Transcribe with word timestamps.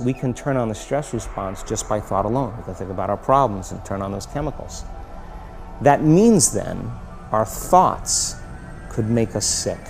We 0.00 0.12
can 0.12 0.34
turn 0.34 0.56
on 0.56 0.68
the 0.68 0.74
stress 0.74 1.12
response 1.12 1.62
just 1.62 1.88
by 1.88 2.00
thought 2.00 2.24
alone. 2.24 2.56
We 2.56 2.64
can 2.64 2.74
think 2.74 2.90
about 2.90 3.10
our 3.10 3.16
problems 3.16 3.72
and 3.72 3.84
turn 3.84 4.02
on 4.02 4.12
those 4.12 4.26
chemicals. 4.26 4.84
That 5.80 6.02
means 6.02 6.52
then 6.52 6.90
our 7.32 7.44
thoughts 7.44 8.36
could 8.90 9.08
make 9.08 9.34
us 9.34 9.46
sick. 9.46 9.80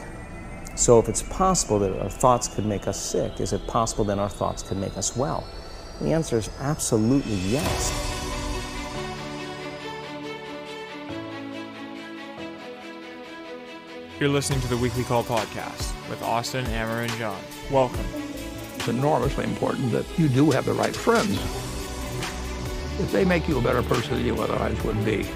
So 0.76 0.98
if 0.98 1.08
it's 1.08 1.22
possible 1.22 1.78
that 1.80 1.98
our 2.00 2.10
thoughts 2.10 2.48
could 2.48 2.66
make 2.66 2.88
us 2.88 3.00
sick, 3.00 3.40
is 3.40 3.52
it 3.52 3.66
possible 3.66 4.04
then 4.04 4.18
our 4.18 4.28
thoughts 4.28 4.62
could 4.62 4.78
make 4.78 4.96
us 4.96 5.16
well? 5.16 5.46
The 6.00 6.12
answer 6.12 6.36
is 6.36 6.50
absolutely 6.60 7.36
yes. 7.36 8.14
You're 14.18 14.28
listening 14.28 14.60
to 14.60 14.68
the 14.68 14.76
Weekly 14.76 15.04
Call 15.04 15.22
podcast 15.22 15.92
with 16.08 16.22
Austin, 16.22 16.66
Amer, 16.68 17.02
and 17.02 17.12
John. 17.12 17.38
Welcome. 17.70 18.23
It's 18.84 18.90
enormously 18.90 19.44
important 19.44 19.92
that 19.92 20.04
you 20.18 20.28
do 20.28 20.50
have 20.50 20.66
the 20.66 20.74
right 20.74 20.94
friends. 20.94 21.38
If 23.00 23.10
they 23.12 23.24
make 23.24 23.48
you 23.48 23.56
a 23.56 23.62
better 23.62 23.82
person 23.82 24.16
than 24.16 24.26
you 24.26 24.38
otherwise 24.38 24.84
would 24.84 25.02
be, 25.06 25.26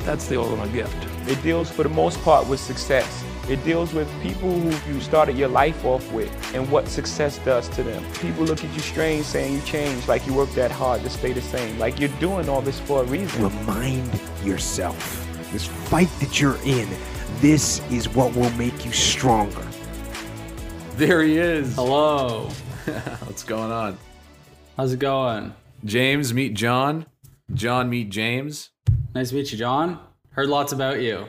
that's 0.00 0.26
the 0.28 0.38
ultimate 0.38 0.74
gift. 0.74 0.94
It 1.26 1.42
deals, 1.42 1.70
for 1.70 1.84
the 1.84 1.88
most 1.88 2.20
part, 2.20 2.46
with 2.46 2.60
success. 2.60 3.24
It 3.48 3.64
deals 3.64 3.94
with 3.94 4.06
people 4.22 4.50
who 4.50 4.92
you 4.92 5.00
started 5.00 5.38
your 5.38 5.48
life 5.48 5.86
off 5.86 6.12
with 6.12 6.30
and 6.54 6.70
what 6.70 6.86
success 6.86 7.38
does 7.46 7.66
to 7.70 7.82
them. 7.82 8.04
People 8.20 8.44
look 8.44 8.62
at 8.62 8.70
you 8.74 8.80
strange 8.80 9.24
saying 9.24 9.54
you 9.54 9.62
changed, 9.62 10.06
like 10.06 10.26
you 10.26 10.34
worked 10.34 10.54
that 10.56 10.70
hard 10.70 11.00
to 11.00 11.08
stay 11.08 11.32
the 11.32 11.40
same. 11.40 11.78
Like 11.78 11.98
you're 11.98 12.10
doing 12.20 12.46
all 12.46 12.60
this 12.60 12.78
for 12.80 13.04
a 13.04 13.06
reason. 13.06 13.42
Remind 13.42 14.20
yourself 14.44 15.26
this 15.50 15.64
fight 15.64 16.10
that 16.20 16.42
you're 16.42 16.58
in, 16.62 16.86
this 17.40 17.80
is 17.90 18.06
what 18.10 18.36
will 18.36 18.50
make 18.50 18.84
you 18.84 18.92
stronger. 18.92 19.66
There 20.96 21.22
he 21.22 21.38
is. 21.38 21.74
Hello. 21.74 22.50
What's 23.24 23.42
going 23.42 23.72
on? 23.72 23.98
How's 24.76 24.92
it 24.92 24.98
going? 25.00 25.52
James, 25.84 26.32
meet 26.32 26.54
John. 26.54 27.06
John, 27.52 27.88
meet 27.90 28.10
James. 28.10 28.70
Nice 29.14 29.30
to 29.30 29.34
meet 29.34 29.50
you, 29.52 29.58
John. 29.58 29.98
Heard 30.30 30.48
lots 30.48 30.72
about 30.72 31.00
you. 31.00 31.26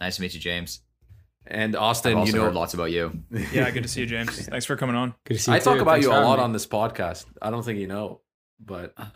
Nice 0.00 0.16
to 0.16 0.22
meet 0.22 0.34
you, 0.34 0.40
James. 0.40 0.80
And 1.46 1.76
I've 1.76 1.82
Austin, 1.82 2.14
also 2.14 2.32
you 2.32 2.38
know, 2.38 2.44
heard 2.44 2.54
lots 2.54 2.74
about 2.74 2.90
you. 2.90 3.22
Yeah, 3.52 3.70
good 3.70 3.84
to 3.84 3.88
see 3.88 4.00
you, 4.00 4.06
James. 4.06 4.46
Thanks 4.48 4.66
for 4.66 4.76
coming 4.76 4.96
on. 4.96 5.14
Good 5.24 5.34
to 5.34 5.40
see 5.40 5.50
you. 5.52 5.56
I 5.56 5.60
talk 5.60 5.78
about 5.78 5.92
Thanks 5.92 6.06
you 6.06 6.12
a 6.12 6.20
lot 6.20 6.38
me. 6.38 6.44
on 6.44 6.52
this 6.52 6.66
podcast. 6.66 7.24
I 7.40 7.50
don't 7.50 7.62
think 7.64 7.78
you 7.78 7.86
know, 7.86 8.20
but 8.58 8.92
uh, 8.96 9.06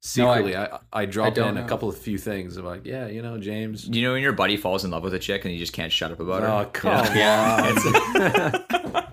secretly, 0.00 0.56
I, 0.56 0.78
I, 0.92 1.04
dropped 1.04 1.36
don't 1.36 1.56
in 1.58 1.62
a 1.64 1.68
couple 1.68 1.88
of 1.88 1.98
few 1.98 2.16
things. 2.18 2.56
I'm 2.56 2.64
like, 2.64 2.86
yeah, 2.86 3.06
you 3.08 3.20
know, 3.22 3.38
James. 3.38 3.86
You 3.86 4.02
know 4.02 4.12
when 4.14 4.22
your 4.22 4.32
buddy 4.32 4.56
falls 4.56 4.84
in 4.84 4.90
love 4.90 5.02
with 5.02 5.14
a 5.14 5.18
chick 5.18 5.44
and 5.44 5.52
you 5.52 5.60
just 5.60 5.72
can't 5.74 5.92
shut 5.92 6.10
up 6.10 6.20
about 6.20 6.42
Oh, 6.42 6.58
her? 6.58 6.64
come 6.72 7.16
Yeah. 7.16 8.62
on. 8.94 9.03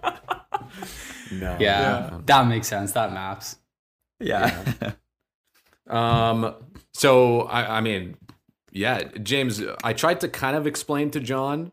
No. 1.32 1.58
Yeah, 1.60 2.20
that 2.26 2.48
makes 2.48 2.68
sense. 2.68 2.92
That 2.94 3.14
maps. 3.14 3.58
Yeah. 4.20 4.64
Um. 5.88 6.56
So 6.94 7.42
I, 7.42 7.78
I 7.78 7.82
mean, 7.82 8.16
yeah, 8.72 9.04
James. 9.04 9.62
I 9.84 9.92
tried 9.94 10.22
to 10.22 10.30
kind 10.30 10.56
of 10.56 10.66
explain 10.68 11.10
to 11.12 11.20
John, 11.20 11.72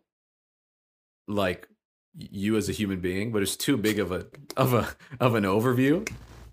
like 1.29 1.69
you 2.17 2.57
as 2.57 2.69
a 2.69 2.73
human 2.73 3.01
being, 3.01 3.31
but 3.31 3.43
it's 3.43 3.55
too 3.55 3.77
big 3.77 4.01
of 4.01 4.11
a 4.11 4.27
of 4.57 4.73
a 4.75 4.89
of 5.21 5.35
an 5.35 5.45
overview. 5.45 6.11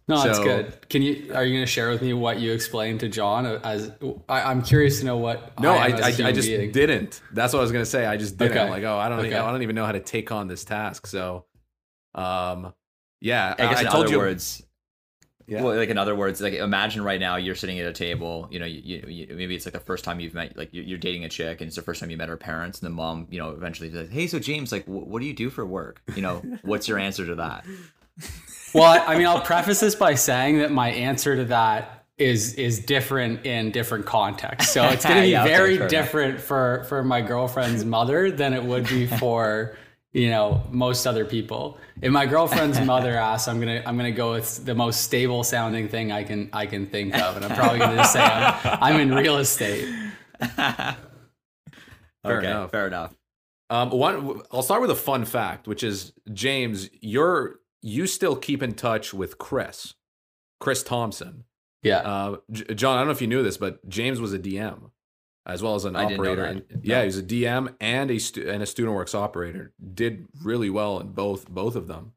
No, 0.08 0.22
that's 0.22 0.38
So- 0.38 0.44
good. 0.44 0.90
Can 0.90 1.02
you? 1.02 1.32
Are 1.34 1.44
you 1.44 1.54
going 1.56 1.66
to 1.66 1.72
share 1.72 1.90
with 1.90 2.04
me 2.04 2.14
what 2.14 2.40
you 2.40 2.52
explained 2.52 3.00
to 3.00 3.10
John? 3.10 3.48
As 3.48 3.92
I, 4.30 4.42
I'm 4.42 4.62
curious 4.62 5.00
to 5.00 5.06
know 5.06 5.18
what. 5.18 5.60
No, 5.60 5.74
I 5.74 5.88
am 5.88 5.94
as 5.94 6.00
a 6.00 6.04
I, 6.04 6.08
I 6.08 6.12
human 6.12 6.36
just 6.36 6.48
being. 6.50 6.72
didn't. 6.72 7.22
That's 7.32 7.54
what 7.54 7.60
I 7.60 7.64
was 7.64 7.72
gonna 7.72 7.86
say. 7.86 8.06
I 8.06 8.18
just 8.18 8.38
didn't. 8.38 8.52
Okay. 8.52 8.62
I'm 8.64 8.70
like, 8.70 8.84
oh, 8.84 8.98
I 8.98 9.10
don't. 9.10 9.20
Okay. 9.20 9.30
Even, 9.30 9.40
I 9.42 9.50
don't 9.52 9.64
even 9.64 9.76
know 9.76 9.86
how 9.86 9.94
to 9.94 10.02
take 10.02 10.32
on 10.32 10.48
this 10.48 10.64
task. 10.66 11.08
So, 11.08 11.46
um, 12.14 12.74
yeah. 13.22 13.56
I 13.58 13.68
guess 13.70 13.82
in 13.82 13.88
told 13.88 14.06
other 14.06 14.12
you. 14.14 14.18
words, 14.20 14.64
Yeah. 15.48 15.62
well, 15.62 15.76
like 15.76 15.90
in 15.90 15.98
other 15.98 16.16
words, 16.16 16.42
like 16.42 16.54
imagine 16.54 17.04
right 17.04 17.20
now 17.20 17.36
you're 17.36 17.56
sitting 17.56 17.80
at 17.80 17.86
a 17.88 17.94
table. 17.94 18.48
You 18.52 18.60
know, 18.60 18.66
you, 18.66 18.82
you, 18.84 19.04
you 19.28 19.36
maybe 19.36 19.56
it's 19.56 19.66
like 19.66 19.74
the 19.74 19.80
first 19.80 20.04
time 20.04 20.20
you've 20.20 20.34
met, 20.34 20.58
like 20.58 20.70
you're, 20.74 20.84
you're 20.84 20.98
dating 20.98 21.24
a 21.26 21.30
chick, 21.30 21.62
and 21.62 21.68
it's 21.68 21.76
the 21.76 21.82
first 21.82 22.00
time 22.00 22.10
you 22.10 22.18
met 22.18 22.30
her 22.30 22.38
parents, 22.38 22.80
and 22.80 22.86
the 22.88 22.90
mom, 22.96 23.28
you 23.30 23.40
know, 23.40 23.50
eventually 23.52 23.92
says, 23.92 24.10
"Hey, 24.10 24.28
so 24.28 24.40
James, 24.40 24.72
like, 24.72 24.86
wh- 24.86 25.08
what 25.08 25.22
do 25.22 25.26
you 25.28 25.34
do 25.34 25.50
for 25.50 25.66
work? 25.66 26.02
You 26.16 26.22
know, 26.22 26.42
what's 26.64 26.88
your 26.88 26.98
answer 27.00 27.26
to 27.26 27.36
that?" 27.36 27.66
Well, 28.74 28.84
I 28.86 29.14
I 29.14 29.18
mean, 29.18 29.28
I'll 29.28 29.42
preface 29.42 29.80
this 29.80 29.96
by 29.96 30.16
saying 30.16 30.60
that 30.60 30.72
my 30.72 30.90
answer 30.90 31.36
to 31.36 31.46
that 31.46 32.06
is 32.18 32.54
is 32.54 32.80
different 32.80 33.46
in 33.46 33.72
different 33.72 34.06
contexts. 34.06 34.72
So 34.72 34.84
it's 34.86 35.04
going 35.06 35.18
to 35.22 35.22
be 35.24 35.30
Yeah, 35.30 35.44
okay, 35.44 35.54
very 35.56 35.78
fair 35.78 35.88
enough. 35.88 35.90
different 35.92 36.40
for 36.42 36.86
for 36.90 37.04
my 37.04 37.22
girlfriend's 37.22 37.84
mother 37.86 38.32
than 38.32 38.54
it 38.54 38.64
would 38.64 38.88
be 38.88 39.06
for 39.20 39.78
you 40.16 40.30
know 40.30 40.64
most 40.72 41.06
other 41.06 41.26
people. 41.26 41.78
If 42.02 42.10
my 42.10 42.26
girlfriend's 42.26 42.80
mother 42.86 43.18
asks, 43.18 43.50
I'm 43.50 43.60
gonna 43.60 43.84
I'm 43.86 43.98
gonna 43.98 44.12
go 44.12 44.32
with 44.32 44.66
the 44.66 44.74
most 44.74 45.02
stable 45.02 45.44
sounding 45.44 45.90
thing 45.90 46.12
I 46.12 46.24
can 46.24 46.50
I 46.54 46.66
can 46.66 46.88
think 46.88 47.14
of, 47.16 47.36
and 47.36 47.44
I'm 47.44 47.56
probably 47.56 47.80
gonna 47.80 47.98
just 47.98 48.14
say 48.14 48.22
I'm, 48.22 48.78
I'm 48.82 49.00
in 49.02 49.14
real 49.14 49.38
estate. 49.38 49.94
Fair 50.40 50.96
okay, 52.26 52.48
enough. 52.48 52.72
fair 52.72 52.88
enough. 52.88 53.14
Um, 53.70 53.90
one. 53.90 54.42
I'll 54.52 54.64
start 54.64 54.82
with 54.82 54.92
a 54.92 54.96
fun 54.96 55.26
fact, 55.26 55.68
which 55.68 55.84
is 55.84 56.14
James. 56.32 56.90
You're 57.02 57.60
you 57.82 58.08
still 58.08 58.38
keep 58.38 58.64
in 58.64 58.74
touch 58.74 59.14
with 59.14 59.38
Chris, 59.38 59.96
Chris 60.62 60.82
Thompson. 60.82 61.44
Yeah. 61.84 61.98
Uh, 61.98 62.38
J- 62.52 62.74
John, 62.74 62.96
I 62.96 63.02
don't 63.02 63.08
know 63.08 63.12
if 63.12 63.22
you 63.22 63.28
knew 63.28 63.44
this, 63.44 63.58
but 63.58 63.88
James 63.90 64.22
was 64.22 64.34
a 64.34 64.40
DM 64.40 64.92
as 65.46 65.62
well 65.62 65.76
as 65.76 65.86
an 65.86 65.96
I 65.96 66.06
operator. 66.06 66.44
And 66.44 66.64
yeah, 66.84 67.02
he 67.02 67.06
was 67.08 67.18
a 67.18 67.24
DM 67.24 67.76
and 67.80 68.10
a 68.12 68.20
stu- 68.20 68.50
and 68.50 68.64
a 68.64 68.66
student 68.66 68.96
works 68.96 69.14
operator. 69.16 69.74
Did 69.94 70.28
really 70.44 70.70
well 70.70 71.00
in 71.00 71.10
both 71.10 71.48
both 71.50 71.76
of 71.76 71.88
them. 71.88 72.14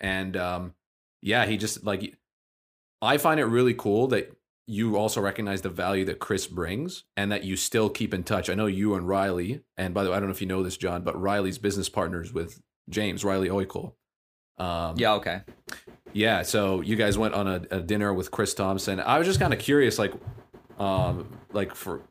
And 0.00 0.36
um, 0.36 0.74
yeah, 1.20 1.46
he 1.46 1.56
just 1.56 1.84
like 1.84 2.16
I 3.00 3.18
find 3.18 3.40
it 3.40 3.44
really 3.44 3.74
cool 3.74 4.08
that 4.08 4.36
you 4.66 4.96
also 4.96 5.20
recognize 5.20 5.60
the 5.62 5.68
value 5.68 6.04
that 6.04 6.20
Chris 6.20 6.46
brings 6.46 7.04
and 7.16 7.32
that 7.32 7.44
you 7.44 7.56
still 7.56 7.90
keep 7.90 8.14
in 8.14 8.22
touch. 8.22 8.48
I 8.48 8.54
know 8.54 8.66
you 8.66 8.94
and 8.94 9.06
Riley, 9.08 9.62
and 9.76 9.92
by 9.92 10.04
the 10.04 10.10
way, 10.10 10.16
I 10.16 10.20
don't 10.20 10.28
know 10.28 10.34
if 10.34 10.40
you 10.40 10.46
know 10.46 10.62
this, 10.62 10.76
John, 10.76 11.02
but 11.02 11.20
Riley's 11.20 11.58
business 11.58 11.88
partners 11.88 12.32
with 12.32 12.60
James, 12.88 13.24
Riley 13.24 13.48
Oikle. 13.48 13.94
Um, 14.58 14.96
Yeah. 14.96 15.14
Okay. 15.14 15.40
yeah, 16.12 16.42
so 16.42 16.80
you 16.80 16.94
guys 16.94 17.18
went 17.18 17.34
on 17.34 17.48
a, 17.48 17.62
a 17.72 17.80
dinner 17.80 18.14
with 18.14 18.30
Chris 18.30 18.54
Thompson. 18.54 19.00
I 19.00 19.18
was 19.18 19.26
just 19.26 19.40
kind 19.40 19.52
of 19.52 19.58
curious, 19.58 19.98
like, 19.98 20.12
um, 20.78 21.38
like 21.52 21.74
for, 21.74 22.02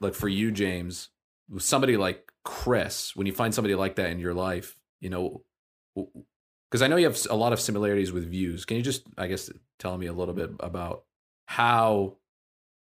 like 0.00 0.14
for 0.14 0.28
you, 0.28 0.50
James, 0.50 1.08
with 1.48 1.62
somebody 1.62 1.96
like 1.96 2.30
Chris, 2.44 3.14
when 3.16 3.26
you 3.26 3.32
find 3.32 3.54
somebody 3.54 3.74
like 3.74 3.96
that 3.96 4.10
in 4.10 4.18
your 4.18 4.34
life, 4.34 4.76
you 5.00 5.10
know, 5.10 5.42
because 6.70 6.82
I 6.82 6.86
know 6.86 6.96
you 6.96 7.06
have 7.06 7.18
a 7.30 7.36
lot 7.36 7.52
of 7.52 7.60
similarities 7.60 8.12
with 8.12 8.30
views. 8.30 8.64
Can 8.64 8.76
you 8.76 8.82
just, 8.82 9.02
I 9.16 9.26
guess, 9.26 9.50
tell 9.78 9.96
me 9.96 10.06
a 10.06 10.12
little 10.12 10.34
bit 10.34 10.50
about 10.60 11.04
how 11.46 12.16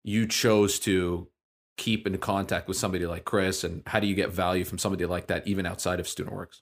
you 0.05 0.27
chose 0.27 0.79
to 0.81 1.29
keep 1.77 2.07
in 2.07 2.19
contact 2.19 2.69
with 2.69 2.77
somebody 2.77 3.07
like 3.07 3.25
Chris, 3.25 3.65
and 3.65 3.83
how 3.87 4.01
do 4.01 4.07
you 4.07 4.15
get 4.15 4.31
value 4.31 4.65
from 4.65 4.79
somebody 4.79 5.07
like 5.07 5.29
that, 5.29 5.47
even 5.47 5.67
outside 5.67 6.01
of 6.01 6.07
StudentWorks? 6.07 6.61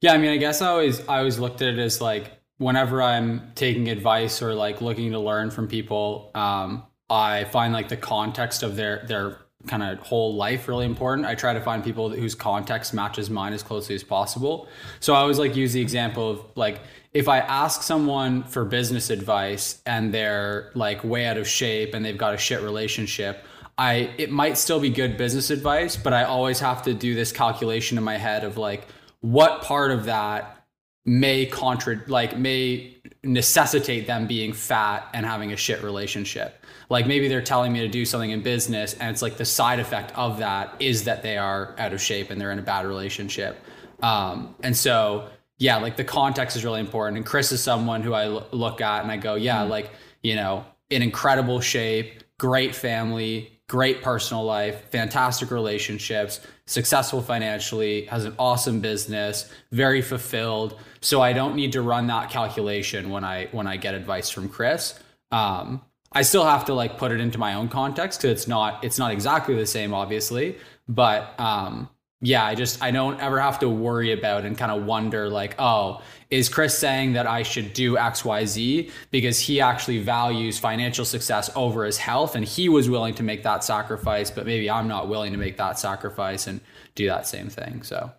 Yeah, 0.00 0.12
I 0.12 0.18
mean, 0.18 0.30
I 0.30 0.36
guess 0.36 0.62
I 0.62 0.68
always 0.68 1.00
I 1.08 1.18
always 1.18 1.38
looked 1.38 1.62
at 1.62 1.68
it 1.68 1.78
as 1.78 2.00
like 2.00 2.32
whenever 2.58 3.02
I'm 3.02 3.52
taking 3.54 3.88
advice 3.88 4.42
or 4.42 4.54
like 4.54 4.80
looking 4.80 5.12
to 5.12 5.18
learn 5.18 5.50
from 5.50 5.66
people, 5.66 6.30
um, 6.34 6.84
I 7.10 7.44
find 7.44 7.72
like 7.72 7.88
the 7.88 7.96
context 7.96 8.62
of 8.62 8.76
their 8.76 9.04
their 9.06 9.38
kind 9.66 9.82
of 9.82 9.98
whole 9.98 10.34
life 10.34 10.68
really 10.68 10.86
important. 10.86 11.26
I 11.26 11.34
try 11.34 11.52
to 11.52 11.60
find 11.60 11.84
people 11.84 12.08
whose 12.08 12.34
context 12.34 12.94
matches 12.94 13.28
mine 13.28 13.52
as 13.52 13.62
closely 13.62 13.94
as 13.94 14.02
possible. 14.02 14.68
So 15.00 15.12
I 15.12 15.18
always 15.18 15.38
like 15.38 15.54
use 15.54 15.72
the 15.72 15.80
example 15.80 16.30
of 16.30 16.44
like 16.54 16.80
if 17.12 17.28
I 17.28 17.40
ask 17.40 17.82
someone 17.82 18.44
for 18.44 18.64
business 18.64 19.10
advice 19.10 19.82
and 19.84 20.14
they're 20.14 20.70
like 20.74 21.02
way 21.04 21.26
out 21.26 21.36
of 21.36 21.46
shape 21.46 21.92
and 21.92 22.04
they've 22.04 22.16
got 22.16 22.34
a 22.34 22.38
shit 22.38 22.62
relationship, 22.62 23.44
I 23.76 24.10
it 24.16 24.30
might 24.30 24.56
still 24.56 24.80
be 24.80 24.90
good 24.90 25.16
business 25.16 25.50
advice, 25.50 25.96
but 25.96 26.12
I 26.12 26.24
always 26.24 26.60
have 26.60 26.82
to 26.84 26.94
do 26.94 27.14
this 27.14 27.32
calculation 27.32 27.98
in 27.98 28.04
my 28.04 28.16
head 28.16 28.44
of 28.44 28.56
like 28.56 28.86
what 29.20 29.62
part 29.62 29.90
of 29.90 30.04
that 30.04 30.64
may 31.04 31.46
contra 31.46 32.00
like 32.06 32.38
may 32.38 32.96
necessitate 33.24 34.06
them 34.06 34.26
being 34.26 34.52
fat 34.52 35.08
and 35.12 35.26
having 35.26 35.52
a 35.52 35.56
shit 35.56 35.82
relationship. 35.82 36.59
Like 36.90 37.06
maybe 37.06 37.28
they're 37.28 37.40
telling 37.40 37.72
me 37.72 37.80
to 37.80 37.88
do 37.88 38.04
something 38.04 38.30
in 38.30 38.42
business 38.42 38.94
and 38.94 39.10
it's 39.10 39.22
like 39.22 39.38
the 39.38 39.44
side 39.44 39.78
effect 39.78 40.12
of 40.16 40.38
that 40.38 40.74
is 40.80 41.04
that 41.04 41.22
they 41.22 41.38
are 41.38 41.74
out 41.78 41.94
of 41.94 42.00
shape 42.02 42.30
and 42.30 42.38
they're 42.38 42.52
in 42.52 42.58
a 42.58 42.62
bad 42.62 42.84
relationship. 42.84 43.64
Um, 44.02 44.54
and 44.62 44.76
so 44.76 45.30
yeah, 45.58 45.76
like 45.76 45.96
the 45.96 46.04
context 46.04 46.56
is 46.56 46.64
really 46.64 46.80
important. 46.80 47.18
And 47.18 47.24
Chris 47.24 47.52
is 47.52 47.62
someone 47.62 48.02
who 48.02 48.12
I 48.14 48.24
l- 48.24 48.46
look 48.50 48.80
at 48.80 49.02
and 49.02 49.12
I 49.12 49.18
go, 49.18 49.34
yeah, 49.34 49.62
like, 49.62 49.90
you 50.22 50.34
know, 50.34 50.64
in 50.88 51.02
incredible 51.02 51.60
shape, 51.60 52.24
great 52.38 52.74
family, 52.74 53.60
great 53.68 54.02
personal 54.02 54.42
life, 54.42 54.82
fantastic 54.90 55.50
relationships, 55.50 56.40
successful 56.66 57.20
financially, 57.20 58.06
has 58.06 58.24
an 58.24 58.34
awesome 58.38 58.80
business, 58.80 59.52
very 59.70 60.00
fulfilled. 60.00 60.80
So 61.02 61.20
I 61.20 61.34
don't 61.34 61.54
need 61.54 61.72
to 61.72 61.82
run 61.82 62.06
that 62.08 62.30
calculation 62.30 63.10
when 63.10 63.22
I 63.22 63.46
when 63.52 63.66
I 63.66 63.76
get 63.76 63.94
advice 63.94 64.30
from 64.30 64.48
Chris. 64.48 64.98
Um, 65.30 65.82
I 66.12 66.22
still 66.22 66.44
have 66.44 66.64
to 66.66 66.74
like 66.74 66.98
put 66.98 67.12
it 67.12 67.20
into 67.20 67.38
my 67.38 67.54
own 67.54 67.68
context 67.68 68.20
because 68.20 68.32
it's 68.32 68.48
not 68.48 68.84
it's 68.84 68.98
not 68.98 69.12
exactly 69.12 69.54
the 69.54 69.66
same, 69.66 69.94
obviously. 69.94 70.58
But 70.88 71.38
um, 71.38 71.88
yeah, 72.20 72.44
I 72.44 72.54
just 72.54 72.82
I 72.82 72.90
don't 72.90 73.20
ever 73.20 73.40
have 73.40 73.60
to 73.60 73.68
worry 73.68 74.12
about 74.12 74.44
and 74.44 74.58
kind 74.58 74.72
of 74.72 74.84
wonder 74.84 75.28
like, 75.28 75.54
oh, 75.58 76.02
is 76.30 76.48
Chris 76.48 76.76
saying 76.76 77.12
that 77.14 77.26
I 77.26 77.42
should 77.42 77.72
do 77.72 77.96
XYZ 77.96 78.90
because 79.10 79.38
he 79.38 79.60
actually 79.60 79.98
values 79.98 80.58
financial 80.58 81.04
success 81.04 81.50
over 81.54 81.84
his 81.84 81.98
health 81.98 82.34
and 82.34 82.44
he 82.44 82.68
was 82.68 82.90
willing 82.90 83.14
to 83.14 83.22
make 83.22 83.42
that 83.44 83.62
sacrifice, 83.64 84.30
but 84.30 84.46
maybe 84.46 84.68
I'm 84.70 84.88
not 84.88 85.08
willing 85.08 85.32
to 85.32 85.38
make 85.38 85.56
that 85.58 85.78
sacrifice 85.78 86.46
and 86.46 86.60
do 86.94 87.06
that 87.06 87.26
same 87.26 87.48
thing. 87.48 87.82
So 87.82 88.12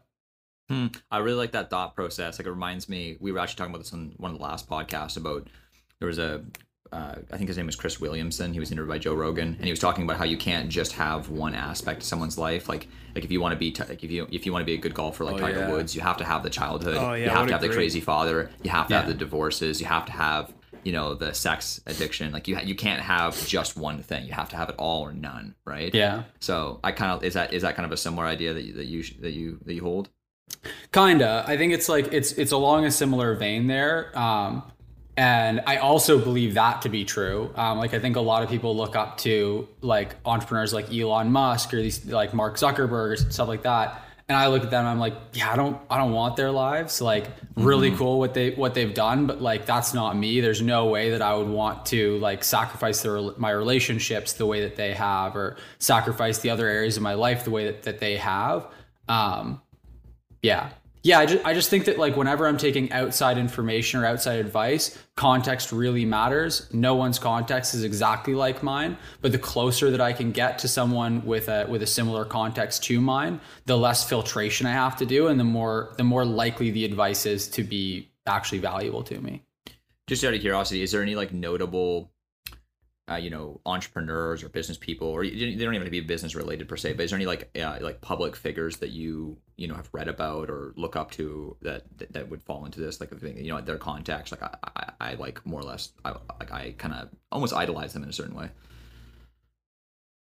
Hmm. 0.71 0.87
I 1.11 1.17
really 1.17 1.37
like 1.37 1.51
that 1.51 1.69
thought 1.69 1.95
process. 1.95 2.39
Like 2.39 2.45
it 2.47 2.49
reminds 2.49 2.87
me, 2.87 3.17
we 3.19 3.33
were 3.33 3.39
actually 3.39 3.57
talking 3.57 3.73
about 3.73 3.83
this 3.83 3.91
on 3.91 4.13
one 4.15 4.31
of 4.31 4.37
the 4.37 4.43
last 4.43 4.69
podcasts 4.69 5.17
about 5.17 5.49
there 5.99 6.07
was 6.07 6.17
a, 6.17 6.45
uh, 6.91 7.15
I 7.31 7.37
think 7.37 7.47
his 7.47 7.57
name 7.57 7.67
was 7.67 7.75
Chris 7.75 8.01
Williamson. 8.01 8.53
He 8.53 8.59
was 8.59 8.71
interviewed 8.71 8.89
by 8.89 8.97
Joe 8.97 9.13
Rogan, 9.13 9.55
and 9.55 9.63
he 9.63 9.71
was 9.71 9.79
talking 9.79 10.03
about 10.03 10.17
how 10.17 10.25
you 10.25 10.37
can't 10.37 10.69
just 10.69 10.91
have 10.93 11.29
one 11.29 11.55
aspect 11.55 11.99
of 12.01 12.03
someone's 12.03 12.37
life. 12.37 12.67
Like, 12.67 12.87
like 13.15 13.23
if 13.23 13.31
you 13.31 13.39
want 13.39 13.53
to 13.53 13.57
be, 13.57 13.71
t- 13.71 13.83
like 13.87 14.03
if 14.03 14.11
you 14.11 14.27
if 14.31 14.45
you 14.45 14.51
want 14.51 14.61
to 14.61 14.65
be 14.65 14.73
a 14.73 14.77
good 14.77 14.93
golfer 14.93 15.23
like 15.23 15.35
Oh, 15.35 15.39
Tiger 15.39 15.59
yeah. 15.59 15.71
Woods, 15.71 15.95
you 15.95 16.01
have 16.01 16.17
to 16.17 16.25
have 16.25 16.43
the 16.43 16.49
childhood. 16.49 16.97
Oh, 16.97 17.13
yeah, 17.13 17.25
you 17.25 17.29
have 17.29 17.45
to 17.47 17.49
a 17.49 17.53
have 17.53 17.61
the 17.61 17.69
crazy 17.69 18.01
father. 18.01 18.49
You 18.63 18.71
have 18.71 18.87
to 18.89 18.95
have 18.95 19.07
the 19.07 19.13
divorces. 19.13 19.79
You 19.79 19.87
have 19.87 20.05
to 20.07 20.11
have 20.11 20.53
you 20.83 20.91
know 20.91 21.13
the 21.13 21.33
sex 21.33 21.79
addiction. 21.85 22.31
Like 22.33 22.47
you 22.47 22.55
ha- 22.55 22.63
you 22.63 22.75
can't 22.75 23.01
have 23.01 23.47
just 23.47 23.77
one 23.77 24.01
thing. 24.01 24.25
You 24.25 24.33
have 24.33 24.49
to 24.49 24.57
have 24.57 24.67
it 24.69 24.75
all 24.77 25.01
or 25.03 25.13
none. 25.13 25.55
Right. 25.63 25.93
yeah. 25.93 26.23
So 26.39 26.79
I 26.83 26.91
kind 26.91 27.11
of 27.11 27.23
is 27.23 27.35
that 27.35 27.53
is 27.53 27.61
that 27.61 27.75
kind 27.75 27.85
of 27.85 27.91
a 27.91 27.97
similar 27.97 28.25
idea 28.25 28.53
that 28.53 28.63
you, 28.63 28.73
that 28.73 28.85
you 28.85 29.03
that 29.21 29.31
you 29.31 29.59
that 29.65 29.73
you 29.73 29.81
hold. 29.81 30.09
Kinda. 30.91 31.45
I 31.47 31.55
think 31.57 31.71
it's 31.73 31.87
like 31.87 32.11
it's 32.13 32.33
it's 32.33 32.51
along 32.51 32.85
a 32.85 32.91
similar 32.91 33.35
vein 33.35 33.67
there. 33.67 34.17
Um, 34.17 34.63
and 35.17 35.61
I 35.67 35.77
also 35.77 36.17
believe 36.17 36.53
that 36.55 36.83
to 36.83 36.89
be 36.89 37.05
true. 37.05 37.51
Um, 37.55 37.77
like 37.77 37.93
I 37.93 37.99
think 37.99 38.15
a 38.15 38.21
lot 38.21 38.43
of 38.43 38.49
people 38.49 38.75
look 38.75 38.95
up 38.95 39.17
to 39.19 39.67
like 39.81 40.15
entrepreneurs 40.25 40.73
like 40.73 40.93
Elon 40.93 41.31
Musk 41.31 41.73
or 41.73 41.77
these 41.77 42.05
like 42.05 42.33
Mark 42.33 42.55
Zuckerberg 42.55 43.11
or 43.11 43.15
stuff 43.17 43.47
like 43.47 43.63
that. 43.63 44.03
And 44.29 44.37
I 44.37 44.47
look 44.47 44.63
at 44.63 44.71
them, 44.71 44.85
I'm 44.85 44.97
like, 44.97 45.13
yeah, 45.33 45.51
I 45.51 45.57
don't, 45.57 45.77
I 45.89 45.97
don't 45.97 46.13
want 46.13 46.37
their 46.37 46.51
lives. 46.51 47.01
Like, 47.01 47.27
really 47.57 47.91
cool 47.91 48.17
what 48.17 48.33
they, 48.33 48.51
what 48.51 48.73
they've 48.73 48.93
done, 48.93 49.27
but 49.27 49.41
like, 49.41 49.65
that's 49.65 49.93
not 49.93 50.15
me. 50.15 50.39
There's 50.39 50.61
no 50.61 50.85
way 50.85 51.09
that 51.09 51.21
I 51.21 51.35
would 51.35 51.49
want 51.49 51.87
to 51.87 52.17
like 52.19 52.45
sacrifice 52.45 53.01
their, 53.01 53.19
my 53.37 53.51
relationships 53.51 54.31
the 54.33 54.45
way 54.45 54.61
that 54.61 54.77
they 54.77 54.93
have, 54.93 55.35
or 55.35 55.57
sacrifice 55.79 56.37
the 56.37 56.49
other 56.49 56.65
areas 56.65 56.95
of 56.95 57.03
my 57.03 57.15
life 57.15 57.43
the 57.43 57.51
way 57.51 57.65
that, 57.65 57.83
that 57.83 57.99
they 57.99 58.15
have. 58.15 58.67
Um, 59.09 59.61
yeah. 60.41 60.69
Yeah, 61.03 61.17
I 61.17 61.25
just, 61.25 61.45
I 61.45 61.53
just 61.55 61.69
think 61.71 61.85
that 61.85 61.97
like 61.97 62.15
whenever 62.15 62.47
I'm 62.47 62.57
taking 62.57 62.91
outside 62.91 63.39
information 63.39 63.99
or 63.99 64.05
outside 64.05 64.37
advice, 64.39 64.97
context 65.15 65.71
really 65.71 66.05
matters. 66.05 66.71
No 66.73 66.93
one's 66.93 67.17
context 67.17 67.73
is 67.73 67.83
exactly 67.83 68.35
like 68.35 68.61
mine, 68.61 68.97
but 69.19 69.31
the 69.31 69.39
closer 69.39 69.89
that 69.89 69.99
I 69.99 70.13
can 70.13 70.31
get 70.31 70.59
to 70.59 70.67
someone 70.67 71.25
with 71.25 71.49
a 71.49 71.65
with 71.67 71.81
a 71.81 71.87
similar 71.87 72.23
context 72.23 72.83
to 72.83 73.01
mine, 73.01 73.41
the 73.65 73.77
less 73.77 74.07
filtration 74.07 74.67
I 74.67 74.73
have 74.73 74.95
to 74.97 75.05
do 75.07 75.27
and 75.27 75.39
the 75.39 75.43
more 75.43 75.93
the 75.97 76.03
more 76.03 76.23
likely 76.23 76.69
the 76.69 76.85
advice 76.85 77.25
is 77.25 77.47
to 77.49 77.63
be 77.63 78.11
actually 78.27 78.59
valuable 78.59 79.01
to 79.05 79.19
me. 79.19 79.41
just 80.07 80.23
out 80.23 80.33
of 80.33 80.41
curiosity, 80.41 80.83
is 80.83 80.91
there 80.91 81.01
any 81.01 81.15
like 81.15 81.33
notable, 81.33 82.10
uh, 83.09 83.15
you 83.15 83.29
know, 83.29 83.59
entrepreneurs 83.65 84.43
or 84.43 84.49
business 84.49 84.77
people, 84.77 85.07
or 85.07 85.23
they 85.23 85.31
don't 85.31 85.59
even 85.59 85.73
have 85.73 85.83
to 85.83 85.89
be 85.91 86.01
business 86.01 86.35
related 86.35 86.67
per 86.67 86.77
se, 86.77 86.93
but 86.93 87.03
is 87.03 87.11
there 87.11 87.17
any 87.17 87.25
like 87.25 87.49
uh, 87.57 87.77
like 87.81 88.01
public 88.01 88.35
figures 88.35 88.77
that 88.77 88.89
you 88.89 89.37
you 89.57 89.67
know 89.67 89.75
have 89.75 89.89
read 89.91 90.07
about 90.07 90.49
or 90.49 90.73
look 90.75 90.95
up 90.95 91.11
to 91.11 91.55
that 91.61 91.83
that, 91.97 92.13
that 92.13 92.29
would 92.29 92.41
fall 92.41 92.65
into 92.65 92.79
this, 92.79 92.99
like 92.99 93.11
you 93.21 93.51
know 93.51 93.59
their 93.61 93.77
contacts? 93.77 94.31
Like 94.31 94.43
I, 94.43 94.55
I, 94.75 94.91
I 95.11 95.13
like 95.15 95.45
more 95.45 95.59
or 95.59 95.63
less, 95.63 95.91
I, 96.05 96.15
like 96.39 96.51
I 96.51 96.75
kind 96.77 96.93
of 96.93 97.09
almost 97.31 97.53
idolize 97.53 97.93
them 97.93 98.03
in 98.03 98.09
a 98.09 98.13
certain 98.13 98.35
way. 98.35 98.49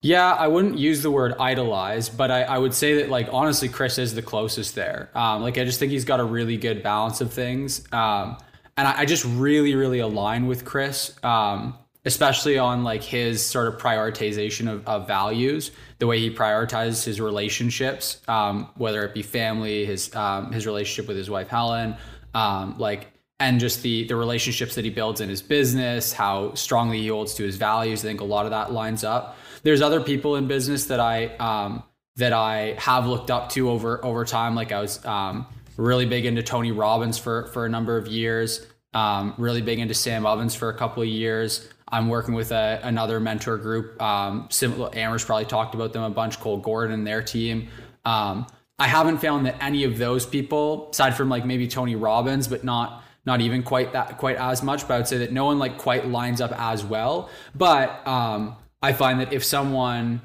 Yeah, 0.02 0.32
I 0.34 0.46
wouldn't 0.46 0.79
use 0.79 1.02
the 1.02 1.11
word 1.11 1.34
idolize, 1.40 2.08
but 2.08 2.31
I, 2.31 2.43
I 2.43 2.58
would 2.58 2.75
say 2.75 2.96
that 2.96 3.08
like 3.08 3.29
honestly, 3.32 3.69
Chris 3.69 3.99
is 3.99 4.14
the 4.14 4.22
closest 4.22 4.76
there. 4.76 5.11
Um, 5.14 5.43
like 5.43 5.58
I 5.58 5.64
just 5.64 5.81
think 5.81 5.90
he's 5.90 6.05
got 6.05 6.20
a 6.20 6.25
really 6.25 6.56
good 6.56 6.82
balance 6.82 7.20
of 7.20 7.32
things, 7.32 7.81
um, 7.93 8.37
and 8.76 8.87
I, 8.87 9.00
I 9.00 9.05
just 9.06 9.25
really 9.25 9.75
really 9.75 9.99
align 9.99 10.46
with 10.46 10.64
Chris, 10.64 11.12
um, 11.25 11.76
especially 12.06 12.56
on 12.56 12.85
like 12.85 13.03
his 13.03 13.44
sort 13.44 13.67
of 13.67 13.79
prioritization 13.79 14.73
of, 14.73 14.87
of 14.87 15.06
values, 15.06 15.73
the 15.99 16.06
way 16.06 16.20
he 16.20 16.31
prioritizes 16.31 17.05
his 17.05 17.20
relationships, 17.20 18.23
um, 18.29 18.70
whether 18.76 19.05
it 19.05 19.12
be 19.12 19.23
family, 19.23 19.85
his 19.85 20.14
um, 20.14 20.53
his 20.53 20.67
relationship 20.67 21.08
with 21.08 21.17
his 21.17 21.29
wife 21.29 21.49
Helen, 21.49 21.97
um, 22.32 22.79
like 22.79 23.08
and 23.41 23.58
just 23.61 23.82
the 23.82 24.05
the 24.05 24.14
relationships 24.14 24.76
that 24.76 24.85
he 24.85 24.91
builds 24.91 25.20
in 25.20 25.29
his 25.29 25.43
business, 25.43 26.12
how 26.12 26.55
strongly 26.55 27.00
he 27.00 27.08
holds 27.08 27.35
to 27.35 27.43
his 27.43 27.56
values. 27.56 28.05
I 28.05 28.08
think 28.08 28.20
a 28.20 28.25
lot 28.25 28.47
of 28.47 28.53
that 28.53 28.73
lines 28.73 29.03
up. 29.03 29.37
There's 29.64 29.82
other 29.82 30.00
people 30.00 30.37
in 30.37 30.47
business 30.47 30.87
that 30.87 31.00
I 31.00 31.26
um, 31.38 31.82
that 32.14 32.32
I 32.32 32.76
have 32.79 33.06
looked 33.06 33.32
up 33.32 33.50
to 33.50 33.69
over 33.69 34.03
over 34.05 34.25
time. 34.25 34.55
Like 34.55 34.70
I 34.70 34.81
was 34.81 35.05
um, 35.05 35.44
really 35.76 36.06
big 36.06 36.25
into 36.25 36.44
Tony 36.44 36.70
Robbins 36.70 37.19
for 37.19 37.49
for 37.49 37.67
a 37.67 37.69
number 37.69 37.97
of 37.97 38.06
years. 38.06 38.64
Um, 38.94 39.35
really 39.37 39.61
big 39.61 39.81
into 39.81 39.93
Sam 39.93 40.25
Ovens 40.25 40.55
for 40.55 40.70
a 40.70 40.75
couple 40.75 41.03
of 41.03 41.08
years. 41.08 41.69
I'm 41.88 42.08
working 42.08 42.34
with 42.34 42.50
a, 42.50 42.80
another 42.82 43.20
mentor 43.20 43.56
group. 43.58 44.00
Um, 44.02 44.48
similar, 44.50 44.90
Amer's 44.94 45.24
probably 45.24 45.44
talked 45.44 45.74
about 45.74 45.92
them 45.92 46.02
a 46.02 46.10
bunch. 46.10 46.40
Cole 46.40 46.58
Gordon 46.58 46.92
and 46.92 47.06
their 47.06 47.22
team. 47.22 47.68
Um, 48.04 48.46
I 48.78 48.88
haven't 48.88 49.18
found 49.18 49.46
that 49.46 49.62
any 49.62 49.84
of 49.84 49.96
those 49.96 50.26
people, 50.26 50.90
aside 50.90 51.16
from 51.16 51.28
like 51.28 51.46
maybe 51.46 51.66
Tony 51.66 51.96
Robbins, 51.96 52.48
but 52.48 52.64
not 52.64 53.02
not 53.24 53.40
even 53.40 53.62
quite 53.62 53.92
that 53.92 54.18
quite 54.18 54.36
as 54.36 54.62
much. 54.62 54.86
But 54.86 54.94
I 54.94 54.96
would 54.98 55.08
say 55.08 55.18
that 55.18 55.32
no 55.32 55.46
one 55.46 55.58
like 55.58 55.78
quite 55.78 56.06
lines 56.06 56.40
up 56.40 56.52
as 56.58 56.84
well. 56.84 57.30
But 57.54 58.06
um, 58.06 58.56
I 58.82 58.92
find 58.92 59.20
that 59.20 59.32
if 59.32 59.44
someone 59.44 60.20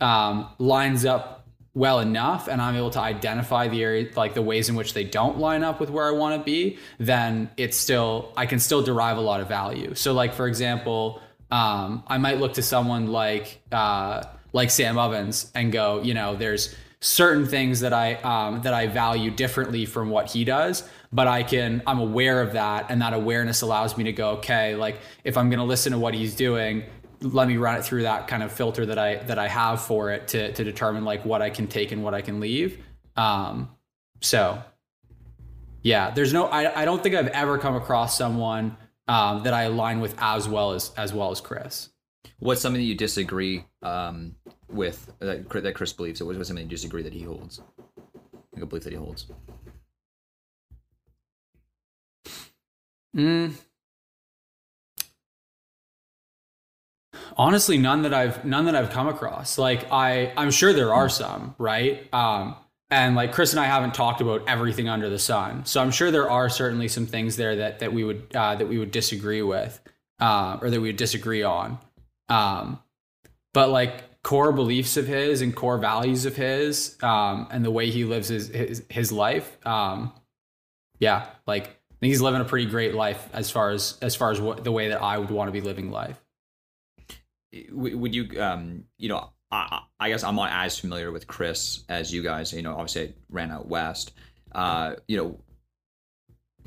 um, 0.00 0.48
lines 0.58 1.04
up 1.04 1.35
well 1.76 2.00
enough 2.00 2.48
and 2.48 2.62
I'm 2.62 2.74
able 2.74 2.88
to 2.90 3.00
identify 3.00 3.68
the 3.68 3.82
area 3.82 4.08
like 4.16 4.32
the 4.32 4.40
ways 4.40 4.70
in 4.70 4.76
which 4.76 4.94
they 4.94 5.04
don't 5.04 5.38
line 5.38 5.62
up 5.62 5.78
with 5.78 5.90
where 5.90 6.08
I 6.08 6.12
want 6.12 6.40
to 6.40 6.42
be, 6.42 6.78
then 6.98 7.50
it's 7.58 7.76
still 7.76 8.32
I 8.34 8.46
can 8.46 8.58
still 8.58 8.82
derive 8.82 9.18
a 9.18 9.20
lot 9.20 9.42
of 9.42 9.48
value. 9.48 9.94
So 9.94 10.14
like 10.14 10.32
for 10.32 10.48
example, 10.48 11.20
um, 11.50 12.02
I 12.06 12.16
might 12.16 12.38
look 12.38 12.54
to 12.54 12.62
someone 12.62 13.08
like 13.08 13.60
uh, 13.70 14.22
like 14.54 14.70
Sam 14.70 14.96
Ovens 14.96 15.52
and 15.54 15.70
go, 15.70 16.00
you 16.02 16.14
know, 16.14 16.34
there's 16.34 16.74
certain 17.00 17.46
things 17.46 17.80
that 17.80 17.92
I 17.92 18.14
um, 18.14 18.62
that 18.62 18.72
I 18.72 18.86
value 18.86 19.30
differently 19.30 19.84
from 19.84 20.08
what 20.08 20.30
he 20.30 20.44
does, 20.44 20.88
but 21.12 21.28
I 21.28 21.42
can 21.42 21.82
I'm 21.86 21.98
aware 21.98 22.40
of 22.40 22.54
that, 22.54 22.86
and 22.90 23.02
that 23.02 23.12
awareness 23.12 23.60
allows 23.60 23.98
me 23.98 24.04
to 24.04 24.12
go, 24.12 24.30
okay, 24.38 24.74
like 24.76 24.98
if 25.24 25.36
I'm 25.36 25.50
going 25.50 25.58
to 25.58 25.66
listen 25.66 25.92
to 25.92 25.98
what 25.98 26.14
he's 26.14 26.34
doing, 26.34 26.84
let 27.20 27.48
me 27.48 27.56
run 27.56 27.76
it 27.76 27.84
through 27.84 28.02
that 28.02 28.28
kind 28.28 28.42
of 28.42 28.52
filter 28.52 28.86
that 28.86 28.98
I 28.98 29.16
that 29.16 29.38
I 29.38 29.48
have 29.48 29.82
for 29.82 30.10
it 30.10 30.28
to 30.28 30.52
to 30.52 30.64
determine 30.64 31.04
like 31.04 31.24
what 31.24 31.42
I 31.42 31.50
can 31.50 31.66
take 31.66 31.92
and 31.92 32.02
what 32.02 32.14
I 32.14 32.22
can 32.22 32.40
leave. 32.40 32.82
Um, 33.16 33.70
so 34.20 34.62
yeah, 35.82 36.10
there's 36.10 36.32
no 36.32 36.46
I, 36.46 36.82
I 36.82 36.84
don't 36.84 37.02
think 37.02 37.14
I've 37.14 37.28
ever 37.28 37.58
come 37.58 37.76
across 37.76 38.16
someone 38.16 38.76
um, 39.08 39.42
that 39.44 39.54
I 39.54 39.64
align 39.64 40.00
with 40.00 40.14
as 40.18 40.48
well 40.48 40.72
as 40.72 40.92
as 40.96 41.12
well 41.12 41.30
as 41.30 41.40
Chris. 41.40 41.90
What's 42.38 42.60
something 42.60 42.80
that 42.80 42.86
you 42.86 42.94
disagree 42.94 43.64
um, 43.82 44.34
with 44.68 45.10
that, 45.20 45.48
that 45.48 45.74
Chris 45.74 45.92
believes? 45.92 46.20
Or 46.20 46.26
what's 46.26 46.48
something 46.48 46.64
you 46.64 46.70
disagree 46.70 47.02
that 47.02 47.12
he 47.12 47.22
holds? 47.22 47.60
Like 48.52 48.62
a 48.62 48.66
belief 48.66 48.84
that 48.84 48.92
he 48.92 48.98
holds. 48.98 49.26
Mm. 53.16 53.54
Honestly, 57.36 57.78
none 57.78 58.02
that 58.02 58.14
I've 58.14 58.44
none 58.44 58.66
that 58.66 58.74
I've 58.74 58.90
come 58.90 59.08
across. 59.08 59.58
Like 59.58 59.90
I, 59.92 60.32
I'm 60.36 60.50
sure 60.50 60.72
there 60.72 60.94
are 60.94 61.08
some, 61.08 61.54
right? 61.58 62.12
Um, 62.12 62.56
and 62.90 63.16
like 63.16 63.32
Chris 63.32 63.52
and 63.52 63.60
I 63.60 63.64
haven't 63.64 63.94
talked 63.94 64.20
about 64.20 64.48
everything 64.48 64.88
under 64.88 65.08
the 65.08 65.18
sun, 65.18 65.64
so 65.64 65.82
I'm 65.82 65.90
sure 65.90 66.10
there 66.10 66.30
are 66.30 66.48
certainly 66.48 66.88
some 66.88 67.06
things 67.06 67.36
there 67.36 67.56
that 67.56 67.80
that 67.80 67.92
we 67.92 68.04
would 68.04 68.34
uh, 68.34 68.54
that 68.54 68.68
we 68.68 68.78
would 68.78 68.90
disagree 68.90 69.42
with, 69.42 69.80
uh, 70.20 70.58
or 70.60 70.70
that 70.70 70.80
we 70.80 70.88
would 70.88 70.96
disagree 70.96 71.42
on. 71.42 71.78
Um, 72.28 72.80
but 73.52 73.70
like 73.70 74.22
core 74.22 74.52
beliefs 74.52 74.96
of 74.96 75.06
his 75.06 75.40
and 75.42 75.54
core 75.54 75.78
values 75.78 76.26
of 76.26 76.36
his, 76.36 76.96
um, 77.02 77.48
and 77.50 77.64
the 77.64 77.70
way 77.70 77.90
he 77.90 78.04
lives 78.04 78.28
his 78.28 78.48
his, 78.48 78.84
his 78.88 79.10
life, 79.10 79.56
um, 79.66 80.12
yeah, 81.00 81.26
like 81.46 81.64
I 81.64 81.98
think 82.00 82.10
he's 82.10 82.20
living 82.20 82.40
a 82.40 82.44
pretty 82.44 82.66
great 82.66 82.94
life 82.94 83.28
as 83.32 83.50
far 83.50 83.70
as 83.70 83.98
as 84.00 84.14
far 84.14 84.30
as 84.30 84.40
what 84.40 84.62
the 84.62 84.72
way 84.72 84.88
that 84.88 85.02
I 85.02 85.18
would 85.18 85.30
want 85.30 85.48
to 85.48 85.52
be 85.52 85.60
living 85.60 85.90
life. 85.90 86.20
Would 87.72 88.14
you, 88.14 88.40
um, 88.40 88.84
you 88.98 89.08
know, 89.08 89.30
I, 89.50 89.82
I 90.00 90.08
guess 90.08 90.24
I'm 90.24 90.36
not 90.36 90.50
as 90.52 90.78
familiar 90.78 91.12
with 91.12 91.26
Chris 91.26 91.84
as 91.88 92.12
you 92.12 92.22
guys. 92.22 92.52
You 92.52 92.62
know, 92.62 92.72
obviously 92.72 93.02
I 93.02 93.14
ran 93.30 93.50
out 93.50 93.68
west. 93.68 94.12
Uh, 94.52 94.94
you 95.06 95.16
know, 95.16 95.40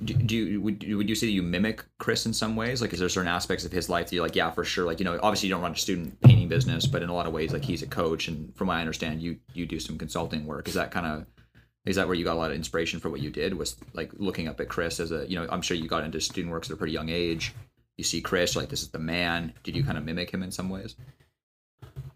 do, 0.04 0.14
do 0.14 0.36
you 0.38 0.62
would, 0.62 0.96
would 0.96 1.10
you 1.10 1.16
say 1.16 1.28
that 1.28 1.34
you 1.34 1.44
mimic 1.44 1.84
Chris 1.98 2.26
in 2.26 2.34
some 2.34 2.56
ways? 2.56 2.82
Like, 2.82 2.94
is 2.94 3.00
there 3.00 3.10
certain 3.10 3.28
aspects 3.28 3.66
of 3.66 3.72
his 3.72 3.90
life 3.90 4.08
that 4.08 4.16
you're 4.16 4.24
like, 4.24 4.36
yeah, 4.36 4.50
for 4.52 4.64
sure. 4.64 4.86
Like, 4.86 5.00
you 5.00 5.06
know, 5.06 5.20
obviously 5.22 5.50
you 5.50 5.56
don't 5.56 5.62
run 5.62 5.74
a 5.74 5.78
student 5.78 6.20
painting 6.22 6.48
business, 6.48 6.88
but 6.88 7.04
in 7.04 7.10
a 7.10 7.14
lot 7.14 7.26
of 7.26 7.34
ways, 7.34 7.52
like 7.52 7.66
he's 7.66 7.82
a 7.82 7.88
coach, 7.88 8.28
and 8.28 8.56
from 8.56 8.68
what 8.68 8.78
I 8.78 8.80
understand, 8.80 9.22
you 9.22 9.38
you 9.54 9.66
do 9.66 9.80
some 9.80 9.98
consulting 9.98 10.46
work. 10.46 10.68
Is 10.68 10.76
that 10.76 10.92
kind 10.92 11.06
of 11.06 11.26
is 11.86 11.96
that 11.96 12.08
where 12.08 12.16
you 12.16 12.24
got 12.24 12.36
a 12.36 12.40
lot 12.40 12.52
of 12.52 12.56
inspiration 12.56 13.00
for 13.00 13.10
what 13.10 13.22
you 13.22 13.30
did? 13.30 13.58
Was 13.58 13.76
like 13.94 14.12
looking 14.14 14.48
up 14.48 14.60
at 14.62 14.70
Chris 14.70 15.00
as 15.00 15.12
a, 15.12 15.28
you 15.30 15.36
know, 15.38 15.48
I'm 15.50 15.62
sure 15.62 15.76
you 15.76 15.88
got 15.88 16.04
into 16.04 16.22
student 16.22 16.52
works 16.52 16.70
at 16.70 16.76
a 16.76 16.78
pretty 16.78 16.94
young 16.94 17.10
age. 17.10 17.54
You 18.00 18.04
see 18.06 18.22
Chris, 18.22 18.56
like 18.56 18.70
this 18.70 18.82
is 18.82 18.88
the 18.90 18.98
man. 18.98 19.52
Did 19.64 19.76
you 19.76 19.84
kind 19.84 19.98
of 19.98 20.06
mimic 20.06 20.32
him 20.32 20.42
in 20.42 20.52
some 20.52 20.70
ways? 20.70 20.96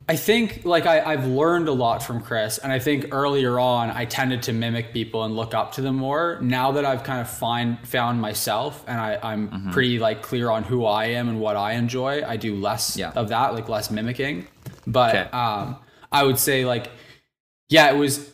I 0.07 0.15
think 0.15 0.63
like 0.65 0.85
I, 0.85 1.01
I've 1.01 1.25
learned 1.27 1.67
a 1.67 1.73
lot 1.73 2.01
from 2.03 2.21
Chris, 2.21 2.57
and 2.57 2.71
I 2.71 2.79
think 2.79 3.07
earlier 3.11 3.59
on 3.59 3.89
I 3.89 4.05
tended 4.05 4.43
to 4.43 4.53
mimic 4.53 4.93
people 4.93 5.23
and 5.25 5.35
look 5.35 5.53
up 5.53 5.73
to 5.73 5.81
them 5.81 5.95
more. 5.97 6.39
Now 6.41 6.71
that 6.73 6.85
I've 6.85 7.03
kind 7.03 7.19
of 7.21 7.29
find 7.29 7.85
found 7.87 8.21
myself 8.21 8.83
and 8.87 8.97
I, 8.99 9.19
I'm 9.21 9.49
Mm-hmm. 9.49 9.71
pretty 9.71 9.99
like 9.99 10.21
clear 10.21 10.49
on 10.49 10.63
who 10.63 10.85
I 10.85 11.05
am 11.07 11.27
and 11.29 11.39
what 11.41 11.55
I 11.57 11.73
enjoy, 11.73 12.23
I 12.25 12.37
do 12.37 12.55
less 12.55 12.95
Yeah. 12.97 13.11
of 13.13 13.27
that, 13.29 13.53
like 13.53 13.67
less 13.67 13.91
mimicking. 13.91 14.47
But 14.87 15.15
Okay. 15.15 15.29
um, 15.31 15.77
I 16.13 16.23
would 16.23 16.37
say 16.39 16.65
like, 16.65 16.87
yeah, 17.69 17.91
it 17.91 17.97
was. 17.97 18.33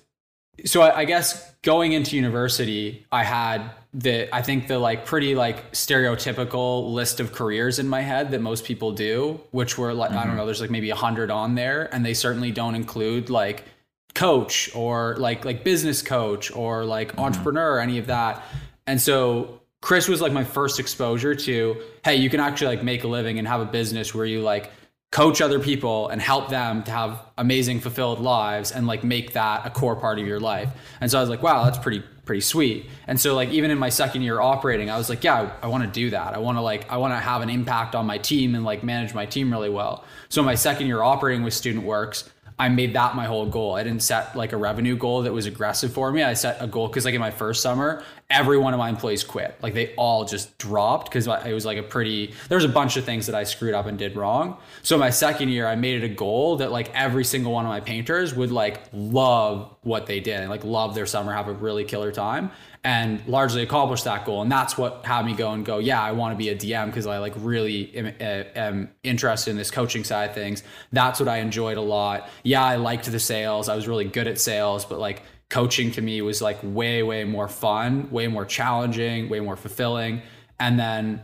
So 0.66 0.82
I, 0.82 1.00
I 1.00 1.06
guess 1.06 1.52
going 1.64 1.94
into 1.94 2.16
university, 2.16 3.06
I 3.12 3.24
had 3.24 3.72
the 3.94 4.34
I 4.34 4.42
think 4.42 4.68
the 4.68 4.78
like 4.78 5.06
pretty 5.06 5.34
like 5.36 5.72
stereotypical 5.72 6.92
list 6.92 7.20
of 7.20 7.32
careers 7.32 7.80
in 7.80 7.88
my 7.88 8.02
head 8.02 8.32
that 8.32 8.42
most 8.42 8.66
people 8.66 8.92
do, 8.92 9.42
which 9.52 9.78
were 9.78 9.94
like 9.94 10.12
I 10.12 10.16
don't 10.16 10.28
mm-hmm. 10.28 10.38
know, 10.38 10.46
there's 10.46 10.62
like 10.62 10.70
maybe 10.70 10.92
a 10.92 10.96
hundred 10.96 11.32
on 11.32 11.56
there, 11.56 11.94
and 11.94 12.06
they 12.06 12.14
certainly 12.14 12.52
don't 12.52 12.76
include 12.76 13.30
like 13.30 13.64
coach 14.14 14.70
or 14.76 15.16
like 15.18 15.44
like 15.44 15.64
business 15.64 16.02
coach 16.02 16.52
or 16.56 16.86
like 16.86 17.10
mm-hmm. 17.10 17.22
entrepreneur 17.22 17.76
or 17.76 17.80
any 17.80 17.98
of 17.98 18.08
that. 18.08 18.44
And 18.86 19.02
so 19.02 19.62
Chris 19.82 20.08
was 20.08 20.22
like 20.22 20.34
my 20.34 20.44
first 20.44 20.80
exposure 20.80 21.34
to 21.34 21.82
hey, 22.06 22.16
you 22.16 22.30
can 22.30 22.40
actually 22.40 22.76
like 22.76 22.84
make 22.84 23.04
a 23.04 23.08
living 23.08 23.40
and 23.40 23.48
have 23.48 23.62
a 23.62 23.66
business 23.66 24.14
where 24.14 24.26
you 24.26 24.42
like 24.42 24.72
coach 25.12 25.42
other 25.42 25.60
people 25.60 26.08
and 26.10 26.22
help 26.22 26.50
them 26.50 26.84
to 26.84 26.92
have 26.92 27.20
amazing 27.38 27.80
fulfilled 27.80 28.20
lives 28.20 28.72
and 28.72 28.86
like 28.86 29.04
make 29.04 29.34
that 29.34 29.66
a 29.66 29.70
core 29.72 29.96
part 29.96 30.20
of 30.20 30.28
your 30.28 30.40
life. 30.40 30.70
And 31.02 31.10
so 31.10 31.18
I 31.18 31.22
was 31.22 31.30
like, 31.32 31.42
wow, 31.42 31.64
that's 31.64 31.80
pretty 31.80 32.04
pretty 32.30 32.42
sweet. 32.42 32.86
And 33.08 33.20
so 33.20 33.34
like 33.34 33.50
even 33.50 33.72
in 33.72 33.80
my 33.80 33.90
second 33.90 34.22
year 34.22 34.40
operating, 34.40 34.92
I 34.92 35.00
was 35.00 35.10
like, 35.10 35.24
yeah, 35.24 35.52
I, 35.64 35.66
want 35.66 35.84
to 35.84 35.90
do 35.90 36.12
that. 36.12 36.36
I 36.36 36.38
want 36.38 36.60
to 36.60 36.62
like 36.62 36.88
I 36.92 36.98
want 36.98 37.12
to 37.12 37.18
have 37.18 37.42
an 37.42 37.50
impact 37.50 37.96
on 37.96 38.06
my 38.06 38.20
team 38.20 38.54
and 38.54 38.64
like 38.64 38.84
manage 38.84 39.16
my 39.16 39.26
team 39.26 39.52
really 39.52 39.72
well. 39.72 40.06
So 40.30 40.44
my 40.44 40.54
second 40.54 40.86
year 40.86 41.02
operating 41.02 41.42
with 41.42 41.56
Student 41.56 41.86
Works, 41.86 42.30
I 42.60 42.68
made 42.68 42.94
that 42.94 43.16
my 43.16 43.26
whole 43.26 43.46
goal. 43.46 43.76
I 43.76 43.84
didn't 43.84 44.04
set 44.04 44.36
like 44.36 44.52
a 44.52 44.58
revenue 44.58 44.98
goal 44.98 45.22
that 45.22 45.32
was 45.32 45.46
aggressive 45.46 45.94
for 45.94 46.12
me. 46.12 46.24
I 46.24 46.34
set 46.34 46.58
a 46.60 46.68
goal 46.68 46.90
because 46.90 47.06
like 47.06 47.14
in 47.14 47.22
my 47.22 47.32
first 47.32 47.62
summer, 47.62 48.04
every 48.30 48.58
one 48.58 48.74
of 48.74 48.78
my 48.78 48.90
employees 48.90 49.24
quit. 49.24 49.58
Like 49.62 49.74
they 49.74 49.96
all 49.96 50.26
just 50.26 50.58
dropped 50.58 51.10
because 51.10 51.26
it 51.26 51.54
was 51.54 51.66
like 51.66 51.78
a 51.78 51.84
pretty. 51.84 52.34
There 52.50 52.58
was 52.58 52.66
a 52.66 52.70
bunch 52.70 52.98
of 52.98 53.06
things 53.06 53.28
that 53.28 53.36
I 53.36 53.44
screwed 53.46 53.74
up 53.74 53.86
and 53.86 53.98
did 53.98 54.18
wrong. 54.18 54.58
So 54.84 54.98
my 54.98 55.10
second 55.10 55.50
year, 55.50 55.68
I 55.68 55.76
made 55.76 56.04
it 56.04 56.06
a 56.06 56.14
goal 56.14 56.58
that 56.58 56.70
like 56.70 56.94
every 56.94 57.24
single 57.24 57.54
one 57.54 57.64
of 57.66 57.70
my 57.70 57.80
painters 57.80 58.36
would 58.36 58.52
like 58.52 58.82
love 58.92 59.74
what 59.84 60.06
they 60.06 60.20
did 60.20 60.42
and 60.42 60.50
like 60.50 60.66
love 60.66 60.96
their 60.96 61.06
summer, 61.06 61.32
have 61.32 61.48
a 61.48 61.54
really 61.54 61.86
killer 61.86 62.12
time, 62.12 62.52
and 62.84 63.26
largely 63.28 63.62
accomplished 63.62 64.06
that 64.06 64.26
goal. 64.26 64.42
And 64.42 64.52
that's 64.52 64.78
what 64.78 65.06
had 65.06 65.26
me 65.26 65.34
go 65.34 65.52
and 65.52 65.66
go. 65.66 65.80
Yeah, 65.80 66.02
I 66.02 66.14
want 66.14 66.34
to 66.34 66.38
be 66.38 66.50
a 66.50 66.56
DM 66.56 66.86
because 66.88 67.08
I 67.08 67.18
like 67.18 67.34
really 67.38 67.96
am, 67.96 68.14
am 68.56 68.90
interested 69.04 69.52
in 69.52 69.58
this 69.58 69.72
coaching 69.72 70.04
side 70.04 70.30
of 70.30 70.36
things. 70.36 70.64
That's 70.92 71.20
what 71.20 71.28
I 71.28 71.38
enjoyed 71.38 71.78
a 71.78 71.82
lot. 71.82 72.30
Yeah, 72.44 72.64
I 72.64 72.78
liked 72.78 73.12
the 73.12 73.20
sales. 73.20 73.68
I 73.68 73.76
was 73.76 73.88
really 73.88 74.06
good 74.06 74.28
at 74.28 74.40
sales, 74.40 74.86
but 74.86 75.00
like 75.00 75.24
coaching 75.50 75.92
to 75.92 76.02
me 76.02 76.22
was 76.22 76.42
like 76.42 76.60
way 76.62 77.02
way 77.02 77.24
more 77.24 77.48
fun 77.48 78.10
way 78.12 78.28
more 78.28 78.46
challenging 78.46 79.30
way 79.30 79.40
more 79.40 79.56
fulfilling 79.56 80.22
and 80.60 80.80
then 80.80 81.22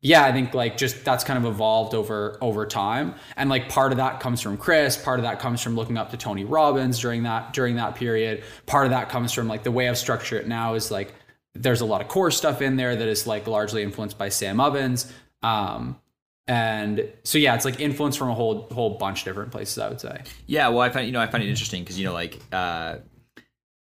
yeah 0.00 0.24
i 0.24 0.32
think 0.32 0.54
like 0.54 0.76
just 0.76 1.04
that's 1.04 1.24
kind 1.24 1.44
of 1.44 1.50
evolved 1.52 1.94
over 1.94 2.38
over 2.40 2.66
time. 2.66 3.14
And 3.36 3.48
like 3.48 3.68
part 3.68 3.92
of 3.92 3.98
that 3.98 4.20
comes 4.20 4.40
from 4.40 4.56
chris 4.56 4.96
part 4.96 5.18
of 5.18 5.24
that 5.24 5.40
comes 5.40 5.62
from 5.62 5.74
looking 5.74 5.96
up 5.96 6.10
to 6.10 6.16
tony 6.16 6.44
robbins 6.44 6.98
during 6.98 7.22
that 7.24 7.52
during 7.52 7.76
that 7.76 7.94
period. 7.94 8.44
Part 8.66 8.86
of 8.86 8.90
that 8.90 9.08
comes 9.08 9.32
from 9.32 9.48
like 9.48 9.62
the 9.62 9.72
way 9.72 9.88
i've 9.88 9.98
structured 9.98 10.42
it 10.42 10.48
now 10.48 10.74
is 10.74 10.90
like 10.90 11.14
there's 11.54 11.80
a 11.80 11.86
lot 11.86 12.00
of 12.02 12.08
core 12.08 12.30
stuff 12.30 12.60
in 12.60 12.76
there 12.76 12.94
that 12.94 13.08
is 13.08 13.26
like 13.26 13.46
largely 13.46 13.82
influenced 13.82 14.18
by 14.18 14.28
sam 14.28 14.60
ovens. 14.60 15.12
Um 15.42 15.98
and 16.48 17.10
so 17.24 17.38
yeah 17.38 17.54
it's 17.54 17.64
like 17.64 17.80
influence 17.80 18.16
from 18.16 18.30
a 18.30 18.34
whole 18.34 18.68
whole 18.70 18.98
bunch 18.98 19.20
of 19.20 19.24
different 19.24 19.50
places 19.50 19.78
i 19.78 19.88
would 19.88 20.00
say. 20.00 20.22
Yeah, 20.46 20.68
well, 20.68 20.80
I 20.80 20.90
find 20.90 21.06
you 21.06 21.12
know 21.12 21.20
I 21.20 21.26
find 21.26 21.42
it 21.42 21.48
interesting 21.48 21.82
because 21.82 21.98
you 21.98 22.04
know 22.04 22.12
like 22.12 22.40
uh, 22.52 22.96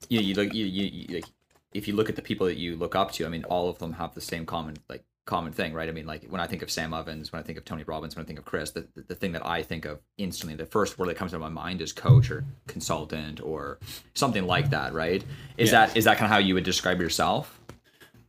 you 0.07 0.19
know 0.19 0.25
you 0.25 0.33
look 0.33 0.53
you, 0.53 0.65
you, 0.65 0.85
you 0.85 1.15
like 1.15 1.25
if 1.73 1.87
you 1.87 1.95
look 1.95 2.09
at 2.09 2.15
the 2.15 2.21
people 2.21 2.47
that 2.47 2.57
you 2.57 2.75
look 2.75 2.95
up 2.95 3.11
to, 3.13 3.25
I 3.25 3.29
mean, 3.29 3.43
all 3.45 3.69
of 3.69 3.77
them 3.79 3.93
have 3.93 4.15
the 4.15 4.21
same 4.21 4.45
common 4.45 4.77
like 4.89 5.03
common 5.29 5.53
thing, 5.53 5.73
right? 5.73 5.87
I 5.87 5.91
mean, 5.91 6.05
like 6.07 6.25
when 6.27 6.41
I 6.41 6.47
think 6.47 6.61
of 6.63 6.69
Sam 6.71 6.93
Ovens, 6.93 7.31
when 7.31 7.39
I 7.39 7.43
think 7.43 7.57
of 7.57 7.63
Tony 7.63 7.83
Robbins, 7.83 8.15
when 8.15 8.25
I 8.25 8.27
think 8.27 8.39
of 8.39 8.45
Chris, 8.45 8.71
the, 8.71 8.87
the, 8.95 9.03
the 9.09 9.15
thing 9.15 9.31
that 9.33 9.45
I 9.45 9.61
think 9.63 9.85
of 9.85 9.99
instantly, 10.17 10.55
the 10.55 10.65
first 10.65 10.97
word 10.97 11.07
that 11.09 11.15
comes 11.17 11.31
to 11.31 11.39
my 11.39 11.49
mind 11.49 11.81
is 11.81 11.93
coach 11.93 12.31
or 12.31 12.43
consultant 12.67 13.39
or 13.41 13.77
something 14.15 14.45
like 14.45 14.71
that, 14.71 14.93
right? 14.93 15.23
Is 15.57 15.71
Yeah. 15.71 15.85
that 15.85 15.95
is 15.97 16.03
that 16.05 16.17
kind 16.17 16.25
of 16.25 16.31
how 16.31 16.39
you 16.39 16.55
would 16.55 16.63
describe 16.63 16.99
yourself? 16.99 17.59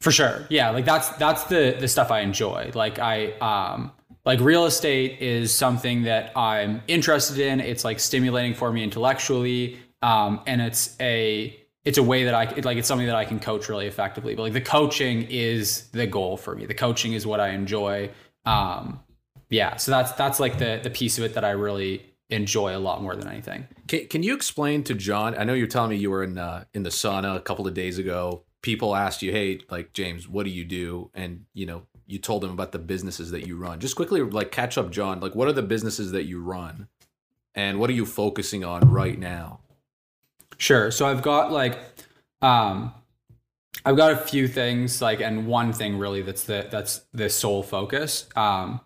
For 0.00 0.10
sure. 0.12 0.46
Yeah, 0.50 0.70
like 0.70 0.84
that's 0.84 1.08
that's 1.16 1.44
the 1.44 1.76
the 1.78 1.88
stuff 1.88 2.10
I 2.10 2.20
enjoy. 2.20 2.70
Like 2.74 2.98
I 2.98 3.32
um 3.40 3.92
like 4.24 4.40
real 4.40 4.66
estate 4.66 5.20
is 5.20 5.52
something 5.52 6.02
that 6.04 6.36
I'm 6.36 6.82
interested 6.88 7.38
in. 7.38 7.60
It's 7.60 7.84
like 7.84 8.00
stimulating 8.00 8.54
for 8.54 8.72
me 8.72 8.82
intellectually. 8.84 9.78
Um 10.02 10.40
and 10.46 10.60
it's 10.60 10.96
a 11.00 11.56
it's 11.84 11.98
a 11.98 12.02
way 12.02 12.24
that 12.24 12.34
I 12.34 12.44
it, 12.44 12.64
like 12.64 12.78
it's 12.78 12.88
something 12.88 13.06
that 13.06 13.16
I 13.16 13.24
can 13.24 13.40
coach 13.40 13.68
really 13.68 13.86
effectively. 13.86 14.34
But 14.34 14.42
like 14.42 14.52
the 14.52 14.60
coaching 14.60 15.26
is 15.30 15.88
the 15.92 16.06
goal 16.06 16.36
for 16.36 16.54
me. 16.54 16.66
The 16.66 16.74
coaching 16.74 17.14
is 17.14 17.26
what 17.26 17.40
I 17.40 17.50
enjoy. 17.50 18.10
Um 18.44 19.00
yeah, 19.48 19.76
so 19.76 19.90
that's 19.90 20.12
that's 20.12 20.40
like 20.40 20.58
the 20.58 20.80
the 20.82 20.90
piece 20.90 21.18
of 21.18 21.24
it 21.24 21.34
that 21.34 21.44
I 21.44 21.50
really 21.50 22.06
enjoy 22.30 22.76
a 22.76 22.78
lot 22.78 23.02
more 23.02 23.16
than 23.16 23.28
anything. 23.28 23.66
Can, 23.88 24.06
can 24.06 24.22
you 24.22 24.34
explain 24.34 24.84
to 24.84 24.94
John? 24.94 25.36
I 25.36 25.44
know 25.44 25.52
you're 25.52 25.66
telling 25.66 25.90
me 25.90 25.96
you 25.96 26.10
were 26.10 26.22
in 26.22 26.38
uh, 26.38 26.64
in 26.72 26.82
the 26.82 26.90
sauna 26.90 27.36
a 27.36 27.40
couple 27.40 27.66
of 27.66 27.74
days 27.74 27.98
ago. 27.98 28.44
People 28.62 28.94
asked 28.94 29.22
you, 29.22 29.32
"Hey, 29.32 29.60
like 29.70 29.92
James, 29.92 30.28
what 30.28 30.44
do 30.44 30.50
you 30.50 30.64
do?" 30.64 31.10
And 31.14 31.46
you 31.54 31.66
know, 31.66 31.82
you 32.06 32.18
told 32.18 32.42
them 32.42 32.50
about 32.50 32.72
the 32.72 32.78
businesses 32.78 33.30
that 33.32 33.46
you 33.46 33.56
run. 33.56 33.80
Just 33.80 33.96
quickly, 33.96 34.22
like 34.22 34.52
catch 34.52 34.78
up, 34.78 34.90
John. 34.90 35.20
Like, 35.20 35.34
what 35.34 35.48
are 35.48 35.52
the 35.52 35.62
businesses 35.62 36.12
that 36.12 36.24
you 36.24 36.40
run, 36.42 36.88
and 37.54 37.80
what 37.80 37.90
are 37.90 37.94
you 37.94 38.06
focusing 38.06 38.64
on 38.64 38.82
right 38.90 39.18
now? 39.18 39.60
Sure. 40.60 40.90
So 40.90 41.06
I've 41.06 41.22
got 41.22 41.50
like 41.50 41.78
um 42.42 42.92
I've 43.84 43.96
got 43.96 44.12
a 44.12 44.16
few 44.16 44.46
things 44.46 45.00
like 45.00 45.20
and 45.20 45.46
one 45.46 45.72
thing 45.72 45.98
really 45.98 46.20
that's 46.20 46.44
the 46.44 46.68
that's 46.70 47.00
the 47.14 47.30
sole 47.30 47.62
focus. 47.62 48.28
Um 48.36 48.80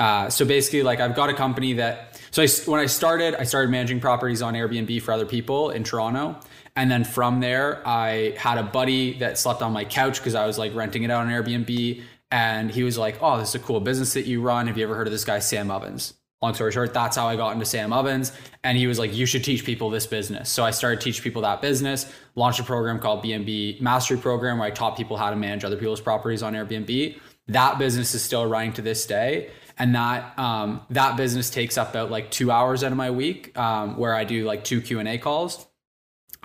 uh 0.00 0.28
so 0.28 0.44
basically 0.44 0.82
like 0.82 0.98
I've 0.98 1.14
got 1.14 1.30
a 1.30 1.34
company 1.34 1.74
that 1.74 2.20
so 2.32 2.42
I 2.42 2.48
when 2.66 2.80
I 2.80 2.86
started 2.86 3.36
I 3.36 3.44
started 3.44 3.70
managing 3.70 4.00
properties 4.00 4.42
on 4.42 4.54
Airbnb 4.54 5.00
for 5.02 5.12
other 5.12 5.24
people 5.24 5.70
in 5.70 5.84
Toronto 5.84 6.36
and 6.74 6.90
then 6.90 7.04
from 7.04 7.38
there 7.38 7.80
I 7.86 8.34
had 8.36 8.58
a 8.58 8.64
buddy 8.64 9.18
that 9.20 9.38
slept 9.38 9.62
on 9.62 9.72
my 9.72 9.84
couch 9.84 10.20
cuz 10.20 10.34
I 10.34 10.46
was 10.46 10.58
like 10.58 10.74
renting 10.74 11.04
it 11.04 11.12
out 11.12 11.24
on 11.24 11.28
Airbnb 11.28 12.02
and 12.30 12.70
he 12.70 12.82
was 12.82 12.98
like, 12.98 13.22
"Oh, 13.22 13.38
this 13.38 13.50
is 13.50 13.54
a 13.54 13.58
cool 13.60 13.80
business 13.80 14.12
that 14.12 14.26
you 14.26 14.42
run. 14.42 14.66
Have 14.66 14.76
you 14.76 14.84
ever 14.84 14.94
heard 14.94 15.06
of 15.06 15.12
this 15.12 15.24
guy 15.24 15.38
Sam 15.38 15.70
Ovens?" 15.70 16.12
Long 16.40 16.54
story 16.54 16.70
short, 16.70 16.94
that's 16.94 17.16
how 17.16 17.26
I 17.26 17.36
got 17.36 17.52
into 17.52 17.64
Sam 17.64 17.92
Ovens. 17.92 18.32
And 18.62 18.78
he 18.78 18.86
was 18.86 18.98
like, 18.98 19.14
you 19.14 19.26
should 19.26 19.42
teach 19.42 19.64
people 19.64 19.90
this 19.90 20.06
business. 20.06 20.48
So 20.48 20.64
I 20.64 20.70
started 20.70 21.00
teaching 21.00 21.22
people 21.22 21.42
that 21.42 21.60
business, 21.60 22.10
launched 22.34 22.60
a 22.60 22.64
program 22.64 22.98
called 23.00 23.24
BNB 23.24 23.80
Mastery 23.80 24.18
Program, 24.18 24.58
where 24.58 24.68
I 24.68 24.70
taught 24.70 24.96
people 24.96 25.16
how 25.16 25.30
to 25.30 25.36
manage 25.36 25.64
other 25.64 25.76
people's 25.76 26.00
properties 26.00 26.42
on 26.42 26.54
Airbnb. 26.54 27.18
That 27.48 27.78
business 27.78 28.14
is 28.14 28.22
still 28.22 28.46
running 28.46 28.72
to 28.74 28.82
this 28.82 29.06
day. 29.06 29.50
And 29.80 29.94
that 29.94 30.36
um, 30.38 30.80
that 30.90 31.16
business 31.16 31.50
takes 31.50 31.78
up 31.78 31.90
about 31.90 32.10
like 32.10 32.32
two 32.32 32.50
hours 32.50 32.82
out 32.82 32.90
of 32.90 32.98
my 32.98 33.12
week, 33.12 33.56
um, 33.56 33.96
where 33.96 34.12
I 34.14 34.24
do 34.24 34.44
like 34.44 34.64
two 34.64 34.80
Q 34.80 34.98
and 34.98 35.08
A 35.08 35.18
calls. 35.18 35.66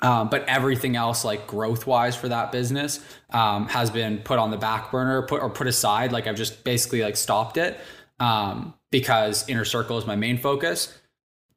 Um, 0.04 0.30
but 0.30 0.48
everything 0.48 0.96
else, 0.96 1.26
like 1.26 1.48
growth 1.48 1.88
wise 1.88 2.16
for 2.16 2.28
that 2.28 2.52
business, 2.52 3.00
um, 3.32 3.68
has 3.70 3.90
been 3.90 4.20
put 4.20 4.38
on 4.38 4.52
the 4.52 4.58
back 4.58 4.92
burner, 4.92 5.24
put 5.24 5.42
or 5.42 5.50
put 5.50 5.66
aside. 5.66 6.12
Like 6.12 6.28
I've 6.28 6.36
just 6.36 6.64
basically 6.64 7.02
like 7.02 7.18
stopped 7.18 7.58
it 7.58 7.80
um, 8.20 8.74
because 8.94 9.44
inner 9.50 9.66
circle 9.66 9.98
is 9.98 10.06
my 10.06 10.16
main 10.16 10.38
focus. 10.38 10.96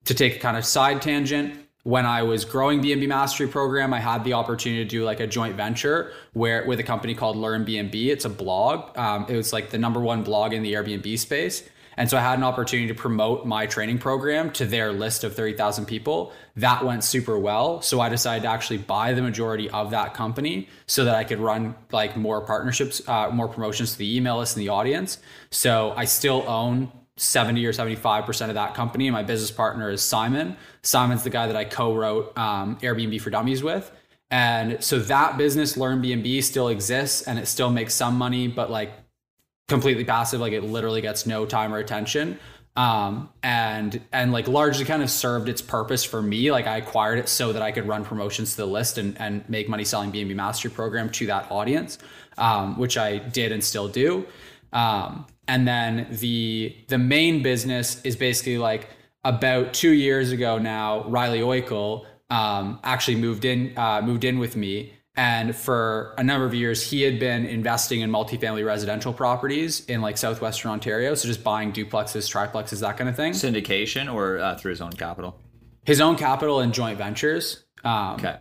To 0.07 0.15
take 0.15 0.37
a 0.37 0.39
kind 0.39 0.57
of 0.57 0.65
side 0.65 1.03
tangent, 1.03 1.55
when 1.83 2.07
I 2.07 2.23
was 2.23 2.47
growing 2.47 2.81
BNB 2.81 3.07
Mastery 3.09 3.47
Program, 3.47 3.93
I 3.93 4.01
had 4.01 4.25
the 4.25 4.33
opportunity 4.33 4.83
to 4.83 4.89
do 4.89 5.05
like 5.05 5.21
a 5.21 5.27
joint 5.27 5.55
venture 5.55 6.13
where 6.33 6.65
with 6.67 6.81
a 6.81 6.83
company 6.83 7.15
called 7.15 7.37
Learn 7.37 7.67
BNB. 7.67 8.07
It's 8.07 8.25
a 8.25 8.31
blog. 8.31 8.97
Um, 8.97 9.27
it 9.29 9.37
was 9.37 9.53
like 9.53 9.69
the 9.69 9.77
number 9.77 10.01
one 10.01 10.23
blog 10.23 10.55
in 10.55 10.63
the 10.63 10.73
Airbnb 10.73 11.19
space. 11.19 11.69
And 11.99 12.09
so 12.09 12.17
I 12.17 12.23
had 12.23 12.39
an 12.39 12.45
opportunity 12.45 12.89
to 12.89 12.95
promote 12.95 13.45
my 13.45 13.67
training 13.67 13.99
program 13.99 14.51
to 14.53 14.65
their 14.65 14.93
list 14.93 15.23
of 15.23 15.35
30,000 15.35 15.85
people. 15.85 16.33
That 16.57 16.87
went 16.87 17.05
super 17.05 17.39
well. 17.39 17.83
So 17.83 18.01
I 18.01 18.09
decided 18.09 18.45
to 18.45 18.49
actually 18.49 18.79
buy 18.79 19.13
the 19.13 19.23
majority 19.23 19.69
of 19.71 19.91
that 19.91 20.15
company 20.15 20.69
so 20.87 21.05
that 21.05 21.15
I 21.15 21.25
could 21.25 21.39
run 21.39 21.75
like 21.93 22.17
more 22.17 22.41
partnerships, 22.41 23.07
uh, 23.07 23.29
more 23.31 23.49
promotions 23.49 23.93
to 23.93 23.99
the 23.99 24.17
email 24.17 24.39
list 24.39 24.57
and 24.57 24.65
the 24.65 24.71
audience. 24.71 25.19
So 25.51 25.93
I 25.97 26.07
still 26.07 26.43
own 26.49 26.91
70 27.17 27.65
or 27.65 27.73
75% 27.73 28.49
of 28.49 28.55
that 28.55 28.75
company. 28.75 29.11
My 29.11 29.23
business 29.23 29.51
partner 29.51 29.91
is 29.91 30.01
Symon. 30.01 30.57
Symon's 30.83 31.23
the 31.23 31.31
guy 31.31 31.47
that 31.47 31.57
I 31.57 31.65
co 31.65 31.95
wrote 31.95 32.37
um, 32.37 32.77
Airbnb 32.81 33.21
for 33.21 33.31
Dummies 33.31 33.63
with. 33.63 33.91
And 34.31 34.83
so 34.83 34.99
that 34.99 35.39
business, 35.39 35.77
Learn 35.77 36.03
BNB, 36.03 36.43
still 36.43 36.69
exists 36.69 37.23
and 37.23 37.39
it 37.39 37.47
still 37.47 37.71
makes 37.71 37.95
some 37.95 38.17
money, 38.17 38.49
but 38.49 38.71
like 38.71 38.93
completely 39.69 40.05
passive 40.05 40.41
like 40.41 40.53
it 40.53 40.63
literally 40.63 41.01
gets 41.01 41.27
no 41.27 41.45
time 41.45 41.75
or 41.75 41.79
attention 41.79 42.39
um 42.77 43.29
and 43.43 44.01
and 44.13 44.33
like 44.33 44.47
largely 44.47 44.85
kind 44.85 45.03
of 45.03 45.11
served 45.11 45.49
its 45.49 45.61
purpose 45.61 46.05
for 46.05 46.23
me 46.23 46.53
like 46.53 46.67
i 46.67 46.77
acquired 46.77 47.19
it 47.19 47.29
so 47.29 47.53
that 47.53 47.63
i 47.63 47.73
could 47.73 47.87
run 47.89 48.05
promotions 48.05 48.53
to 48.53 48.59
the 48.59 48.67
list 48.67 48.99
and 48.99 49.21
and 49.21 49.49
make 49.49 49.69
money 49.69 49.85
selling 49.85 50.13
bnb 50.13 50.35
mastery 50.35 50.71
program 50.71 51.11
to 51.11 51.27
that 51.27 51.51
audience 51.51 51.99
um 52.39 52.79
which 52.79 52.97
i 52.97 53.19
did 53.19 53.51
and 53.51 53.65
still 53.65 53.89
do 53.89 54.25
um 54.73 55.27
and 55.49 55.67
then 55.67 56.07
the 56.11 56.77
the 56.89 56.99
main 56.99 57.43
business 57.43 58.01
is 58.03 58.17
basically 58.17 58.59
like 58.59 58.89
about 59.25 59.75
two 59.75 59.93
years 59.93 60.33
ago 60.33 60.59
now, 60.59 61.05
Riley 61.09 61.41
Oikel 61.41 62.07
um, 62.31 62.79
actually 62.85 63.17
moved 63.17 63.45
in 63.45 63.77
uh, 63.77 64.03
moved 64.03 64.25
in 64.25 64.39
with 64.39 64.57
me. 64.57 64.93
And 65.19 65.57
for 65.57 66.15
a 66.19 66.23
number 66.23 66.45
of 66.45 66.53
years, 66.53 66.83
he 66.91 67.01
had 67.01 67.19
been 67.19 67.47
investing 67.47 68.03
in 68.03 68.11
multifamily 68.11 68.67
residential 68.67 69.15
properties 69.15 69.83
in 69.87 70.03
like 70.03 70.19
southwestern 70.19 70.71
Ontario. 70.71 71.15
So 71.15 71.27
just 71.27 71.43
buying 71.43 71.73
duplexes, 71.73 72.31
triplexes, 72.31 72.81
that 72.81 72.99
kind 72.99 73.09
of 73.09 73.17
thing. 73.17 73.33
Syndication 73.33 74.13
or 74.13 74.39
uh, 74.39 74.59
through 74.59 74.73
his 74.73 74.83
own 74.83 74.93
capital? 74.93 75.41
His 75.87 76.03
own 76.03 76.17
capital 76.17 76.61
and 76.61 76.75
joint 76.75 76.99
ventures. 76.99 77.65
Um, 77.83 78.17
Okay. 78.17 78.37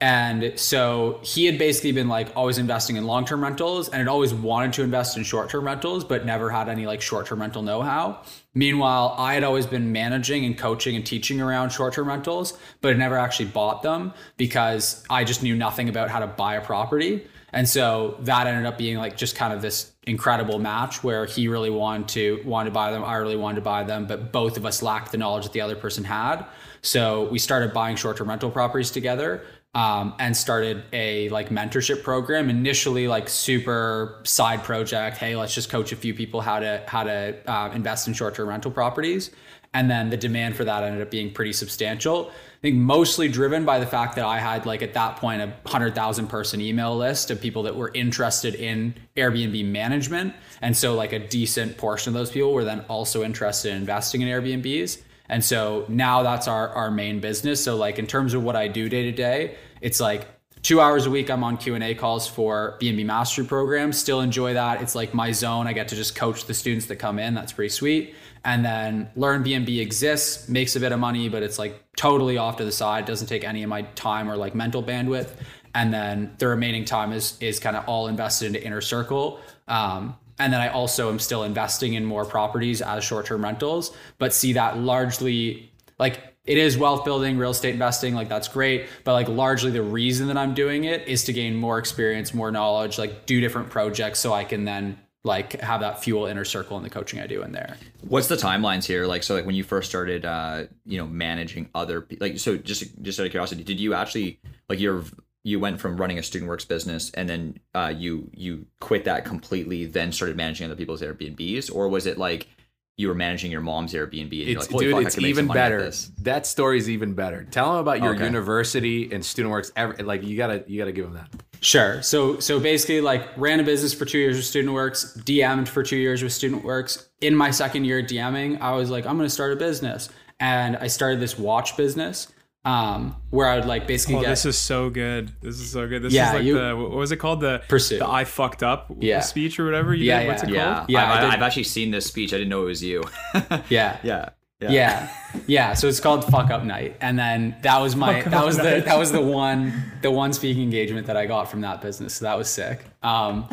And 0.00 0.52
so 0.60 1.20
he 1.22 1.46
had 1.46 1.56
basically 1.56 1.92
been 1.92 2.08
like 2.08 2.28
always 2.36 2.58
investing 2.58 2.96
in 2.96 3.06
long 3.06 3.24
term 3.24 3.42
rentals 3.42 3.88
and 3.88 3.96
had 3.96 4.08
always 4.08 4.34
wanted 4.34 4.74
to 4.74 4.82
invest 4.82 5.16
in 5.16 5.22
short 5.22 5.48
term 5.48 5.64
rentals, 5.64 6.04
but 6.04 6.26
never 6.26 6.50
had 6.50 6.68
any 6.68 6.86
like 6.86 7.00
short 7.00 7.26
term 7.26 7.40
rental 7.40 7.62
know 7.62 7.80
how. 7.80 8.20
Meanwhile, 8.52 9.14
I 9.16 9.32
had 9.32 9.42
always 9.42 9.64
been 9.64 9.92
managing 9.92 10.44
and 10.44 10.56
coaching 10.56 10.96
and 10.96 11.06
teaching 11.06 11.40
around 11.40 11.70
short 11.70 11.94
term 11.94 12.08
rentals, 12.08 12.58
but 12.82 12.88
had 12.88 12.98
never 12.98 13.16
actually 13.16 13.46
bought 13.46 13.82
them 13.82 14.12
because 14.36 15.02
I 15.08 15.24
just 15.24 15.42
knew 15.42 15.56
nothing 15.56 15.88
about 15.88 16.10
how 16.10 16.18
to 16.18 16.26
buy 16.26 16.56
a 16.56 16.60
property. 16.60 17.26
And 17.52 17.66
so 17.66 18.16
that 18.20 18.46
ended 18.46 18.66
up 18.66 18.76
being 18.76 18.98
like 18.98 19.16
just 19.16 19.34
kind 19.34 19.54
of 19.54 19.62
this 19.62 19.92
incredible 20.06 20.58
match 20.58 21.02
where 21.02 21.24
he 21.24 21.48
really 21.48 21.70
wanted 21.70 22.08
to 22.08 22.42
wanted 22.44 22.70
to 22.70 22.74
buy 22.74 22.90
them, 22.90 23.02
I 23.02 23.14
really 23.14 23.36
wanted 23.36 23.56
to 23.56 23.60
buy 23.62 23.82
them, 23.82 24.06
but 24.06 24.30
both 24.30 24.58
of 24.58 24.66
us 24.66 24.82
lacked 24.82 25.12
the 25.12 25.16
knowledge 25.16 25.44
that 25.44 25.54
the 25.54 25.62
other 25.62 25.74
person 25.74 26.04
had. 26.04 26.44
So 26.82 27.28
we 27.30 27.38
started 27.38 27.72
buying 27.72 27.96
short 27.96 28.18
term 28.18 28.28
rental 28.28 28.50
properties 28.50 28.90
together 28.90 29.42
um, 29.76 30.14
and 30.18 30.34
started 30.34 30.84
a 30.94 31.28
like 31.28 31.50
mentorship 31.50 32.02
program. 32.02 32.48
Initially 32.48 33.08
like 33.08 33.28
super 33.28 34.20
side 34.24 34.64
project 34.64 35.18
hey 35.18 35.36
let's 35.36 35.54
just 35.54 35.68
coach 35.68 35.92
a 35.92 35.96
few 35.96 36.14
people 36.14 36.40
how 36.40 36.58
to 36.58 36.82
how 36.88 37.04
to 37.04 37.36
uh, 37.46 37.70
invest 37.72 38.08
in 38.08 38.14
short-term 38.14 38.48
rental 38.48 38.70
properties. 38.70 39.30
And 39.74 39.90
then 39.90 40.08
the 40.08 40.16
demand 40.16 40.56
for 40.56 40.64
that 40.64 40.82
ended 40.82 41.02
up 41.02 41.10
being 41.10 41.30
pretty 41.30 41.52
substantial. 41.52 42.30
I 42.30 42.60
think 42.62 42.76
mostly 42.76 43.28
driven 43.28 43.66
by 43.66 43.78
the 43.78 43.86
fact 43.86 44.16
that 44.16 44.24
i 44.24 44.38
had 44.38 44.64
like 44.64 44.80
at 44.80 44.94
that 44.94 45.16
point 45.16 45.42
a 45.42 45.48
100000 45.64 46.26
person 46.28 46.62
email 46.62 46.96
list 46.96 47.30
of 47.30 47.42
people 47.42 47.64
that 47.64 47.76
were 47.76 47.90
interested 47.92 48.54
in 48.54 48.94
airbnb 49.14 49.62
management. 49.66 50.32
And 50.62 50.74
so 50.74 50.94
like 50.94 51.12
a 51.12 51.18
decent 51.18 51.76
portion 51.76 52.10
of 52.10 52.14
those 52.14 52.30
people 52.30 52.54
were 52.54 52.64
then 52.64 52.80
also 52.88 53.22
interested 53.22 53.72
in 53.72 53.76
investing 53.76 54.22
in 54.22 54.28
airbnbs. 54.28 55.02
And 55.28 55.44
so 55.44 55.84
now 55.88 56.22
that's 56.22 56.48
our, 56.48 56.68
our 56.70 56.90
main 56.90 57.20
business. 57.20 57.62
So 57.62 57.76
like 57.76 57.98
in 57.98 58.06
terms 58.06 58.32
of 58.34 58.42
what 58.42 58.56
I 58.56 58.68
do 58.68 58.88
day 58.88 59.02
to 59.02 59.12
day, 59.12 59.56
it's 59.80 60.00
like 60.00 60.28
two 60.62 60.80
hours 60.80 61.06
a 61.06 61.10
week 61.10 61.30
I'm 61.30 61.44
on 61.44 61.56
Q&A 61.56 61.94
calls 61.94 62.26
for 62.26 62.76
B&B 62.80 63.04
mastery 63.04 63.44
programs. 63.44 63.96
Still 63.98 64.20
enjoy 64.20 64.54
that. 64.54 64.82
It's 64.82 64.94
like 64.94 65.14
my 65.14 65.30
zone. 65.30 65.66
I 65.66 65.72
get 65.72 65.88
to 65.88 65.94
just 65.94 66.16
coach 66.16 66.46
the 66.46 66.54
students 66.54 66.86
that 66.86 66.96
come 66.96 67.18
in. 67.18 67.34
That's 67.34 67.52
pretty 67.52 67.68
sweet. 67.68 68.14
And 68.44 68.64
then 68.64 69.10
learn 69.16 69.42
B&B 69.42 69.80
exists, 69.80 70.48
makes 70.48 70.76
a 70.76 70.80
bit 70.80 70.92
of 70.92 70.98
money, 71.00 71.28
but 71.28 71.42
it's 71.42 71.58
like 71.58 71.84
totally 71.96 72.36
off 72.36 72.56
to 72.56 72.64
the 72.64 72.72
side. 72.72 73.04
Doesn't 73.04 73.28
take 73.28 73.44
any 73.44 73.62
of 73.62 73.68
my 73.68 73.82
time 73.82 74.30
or 74.30 74.36
like 74.36 74.54
mental 74.54 74.82
bandwidth. 74.82 75.30
And 75.74 75.92
then 75.92 76.34
the 76.38 76.48
remaining 76.48 76.84
time 76.84 77.12
is 77.12 77.36
is 77.40 77.60
kind 77.60 77.76
of 77.76 77.86
all 77.88 78.08
invested 78.08 78.46
into 78.46 78.64
inner 78.64 78.80
circle. 78.80 79.40
Um, 79.68 80.16
and 80.38 80.52
then 80.52 80.60
I 80.60 80.68
also 80.68 81.10
am 81.10 81.18
still 81.18 81.44
investing 81.44 81.94
in 81.94 82.04
more 82.04 82.24
properties 82.24 82.82
as 82.82 83.04
short 83.04 83.26
term 83.26 83.42
rentals, 83.44 83.94
but 84.18 84.32
see 84.34 84.52
that 84.54 84.78
largely 84.78 85.72
like 85.98 86.35
it 86.46 86.58
is 86.58 86.78
wealth 86.78 87.04
building, 87.04 87.38
real 87.38 87.50
estate 87.50 87.74
investing, 87.74 88.14
like 88.14 88.28
that's 88.28 88.48
great. 88.48 88.86
But 89.04 89.12
like 89.14 89.28
largely 89.28 89.70
the 89.70 89.82
reason 89.82 90.28
that 90.28 90.36
I'm 90.36 90.54
doing 90.54 90.84
it 90.84 91.06
is 91.08 91.24
to 91.24 91.32
gain 91.32 91.56
more 91.56 91.78
experience, 91.78 92.32
more 92.32 92.50
knowledge, 92.50 92.98
like 92.98 93.26
do 93.26 93.40
different 93.40 93.70
projects 93.70 94.20
so 94.20 94.32
I 94.32 94.44
can 94.44 94.64
then 94.64 94.98
like 95.24 95.60
have 95.60 95.80
that 95.80 96.02
fuel 96.02 96.26
inner 96.26 96.44
circle 96.44 96.76
in 96.76 96.84
the 96.84 96.90
coaching 96.90 97.20
I 97.20 97.26
do 97.26 97.42
in 97.42 97.50
there. 97.50 97.76
What's 98.02 98.28
the 98.28 98.36
timelines 98.36 98.84
here? 98.84 99.06
Like, 99.06 99.24
so 99.24 99.34
like 99.34 99.44
when 99.44 99.56
you 99.56 99.64
first 99.64 99.88
started, 99.88 100.24
uh, 100.24 100.66
you 100.84 100.98
know, 100.98 101.06
managing 101.06 101.68
other, 101.74 102.02
pe- 102.02 102.18
like, 102.20 102.38
so 102.38 102.56
just, 102.56 103.02
just 103.02 103.18
out 103.18 103.26
of 103.26 103.32
curiosity, 103.32 103.64
did 103.64 103.80
you 103.80 103.92
actually, 103.92 104.38
like, 104.68 104.78
you're, 104.78 105.02
you 105.42 105.60
went 105.60 105.80
from 105.80 105.96
running 105.96 106.18
a 106.18 106.22
student 106.24 106.48
works 106.48 106.64
business 106.64 107.12
and 107.12 107.28
then 107.28 107.56
uh, 107.72 107.92
you 107.96 108.28
you 108.34 108.66
quit 108.80 109.04
that 109.04 109.24
completely 109.24 109.86
then 109.86 110.10
started 110.10 110.36
managing 110.36 110.66
other 110.66 110.74
people's 110.74 111.00
airbnbs 111.00 111.72
or 111.72 111.88
was 111.88 112.04
it 112.04 112.18
like 112.18 112.48
you 112.96 113.08
were 113.08 113.14
managing 113.14 113.50
your 113.52 113.60
mom's 113.60 113.92
airbnb 113.92 114.20
and 114.22 114.32
you're 114.32 114.48
It's 114.58 114.60
like, 114.66 114.70
Holy 114.70 114.84
dude, 114.86 114.94
fuck, 114.94 115.02
it's 115.06 115.14
could 115.14 115.22
make 115.22 115.34
some 115.34 115.38
even 115.38 115.46
money 115.46 115.58
better. 115.60 115.82
this." 115.82 116.10
That 116.22 116.46
story's 116.46 116.88
even 116.88 117.12
better. 117.12 117.46
Tell 117.50 117.72
them 117.72 117.80
about 117.80 118.02
your 118.02 118.14
Okay. 118.14 118.24
university 118.24 119.12
and 119.12 119.24
student 119.24 119.52
works. 119.52 119.70
Every, 119.76 120.02
like 120.02 120.22
you 120.24 120.36
gotta 120.36 120.64
you 120.66 120.78
gotta 120.78 120.92
give 120.92 121.04
them 121.04 121.14
that. 121.14 121.28
Sure. 121.60 122.00
So 122.02 122.38
so 122.40 122.58
basically 122.58 123.00
like 123.02 123.28
ran 123.36 123.60
a 123.60 123.64
business 123.64 123.92
for 123.92 124.04
two 124.06 124.18
years 124.18 124.36
with 124.36 124.46
Student 124.46 124.72
Works, 124.74 125.18
DM'd 125.24 125.68
for 125.68 125.82
two 125.82 125.96
years 125.96 126.22
with 126.22 126.32
Student 126.32 126.64
Works. 126.64 127.08
In 127.20 127.34
my 127.36 127.50
second 127.50 127.84
year 127.84 128.02
DMing, 128.02 128.60
I 128.60 128.72
was 128.72 128.88
like, 128.90 129.06
I'm 129.06 129.16
gonna 129.16 129.28
start 129.28 129.52
a 129.52 129.56
business. 129.56 130.08
And 130.40 130.76
I 130.76 130.86
started 130.88 131.20
this 131.20 131.38
watch 131.38 131.76
business. 131.78 132.28
Um, 132.66 133.14
where 133.30 133.46
I 133.46 133.54
would 133.56 133.64
like 133.64 133.86
basically 133.86 134.16
Oh, 134.16 134.20
get 134.22 134.30
this 134.30 134.44
is 134.44 134.58
so 134.58 134.90
good. 134.90 135.30
This 135.40 135.60
is 135.60 135.70
so 135.70 135.86
good. 135.86 136.02
This 136.02 136.12
Yeah, 136.12 136.30
is 136.30 136.34
like 136.34 136.44
you- 136.44 136.58
the 136.58 136.74
what 136.76 136.90
was 136.90 137.12
it 137.12 137.18
called? 137.18 137.40
The 137.40 137.62
Pursuit. 137.68 138.00
The 138.00 138.08
I 138.08 138.24
fucked 138.24 138.62
up 138.64 138.90
Yeah. 138.98 139.20
speech 139.20 139.60
or 139.60 139.64
whatever. 139.66 139.94
You 139.94 140.04
Yeah, 140.06 140.20
did? 140.20 140.28
What's 140.28 140.42
yeah. 140.42 140.48
it 140.48 140.52
yeah 140.54 140.74
called? 140.74 140.90
Yeah, 140.90 141.12
I've, 141.12 141.24
I 141.24 141.34
I've 141.34 141.42
actually 141.42 141.62
seen 141.64 141.92
this 141.92 142.06
speech 142.06 142.34
i 142.34 142.36
didn't 142.38 142.48
know 142.50 142.62
it 142.62 142.66
was 142.66 142.82
you 142.82 143.04
yeah. 143.68 143.98
yeah 144.02 144.30
yeah 144.58 145.10
yeah 145.46 145.74
so 145.74 145.86
it's 145.86 146.00
called 146.00 146.24
fuck 146.24 146.50
up 146.50 146.64
night 146.64 146.96
and 147.02 147.18
then 147.18 147.54
that 147.62 147.78
was 147.78 147.94
my 147.94 148.22
Fuck 148.22 148.30
that 148.32 148.38
Up 148.40 148.46
was 148.46 148.56
the 148.56 148.82
that 148.86 148.98
was 148.98 149.12
the 149.12 149.20
one 149.20 149.92
the 150.00 150.10
one 150.10 150.32
speaking 150.32 150.62
engagement 150.62 151.06
that 151.08 151.16
i 151.16 151.26
got 151.26 151.50
from 151.50 151.60
that 151.60 151.82
business 151.82 152.14
so 152.14 152.24
that 152.24 152.38
was 152.38 152.48
sick 152.48 152.82
um 153.02 153.46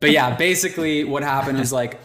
but 0.00 0.10
yeah 0.12 0.34
basically 0.34 1.04
what 1.04 1.22
happened 1.22 1.60
is 1.60 1.72
like 1.74 2.00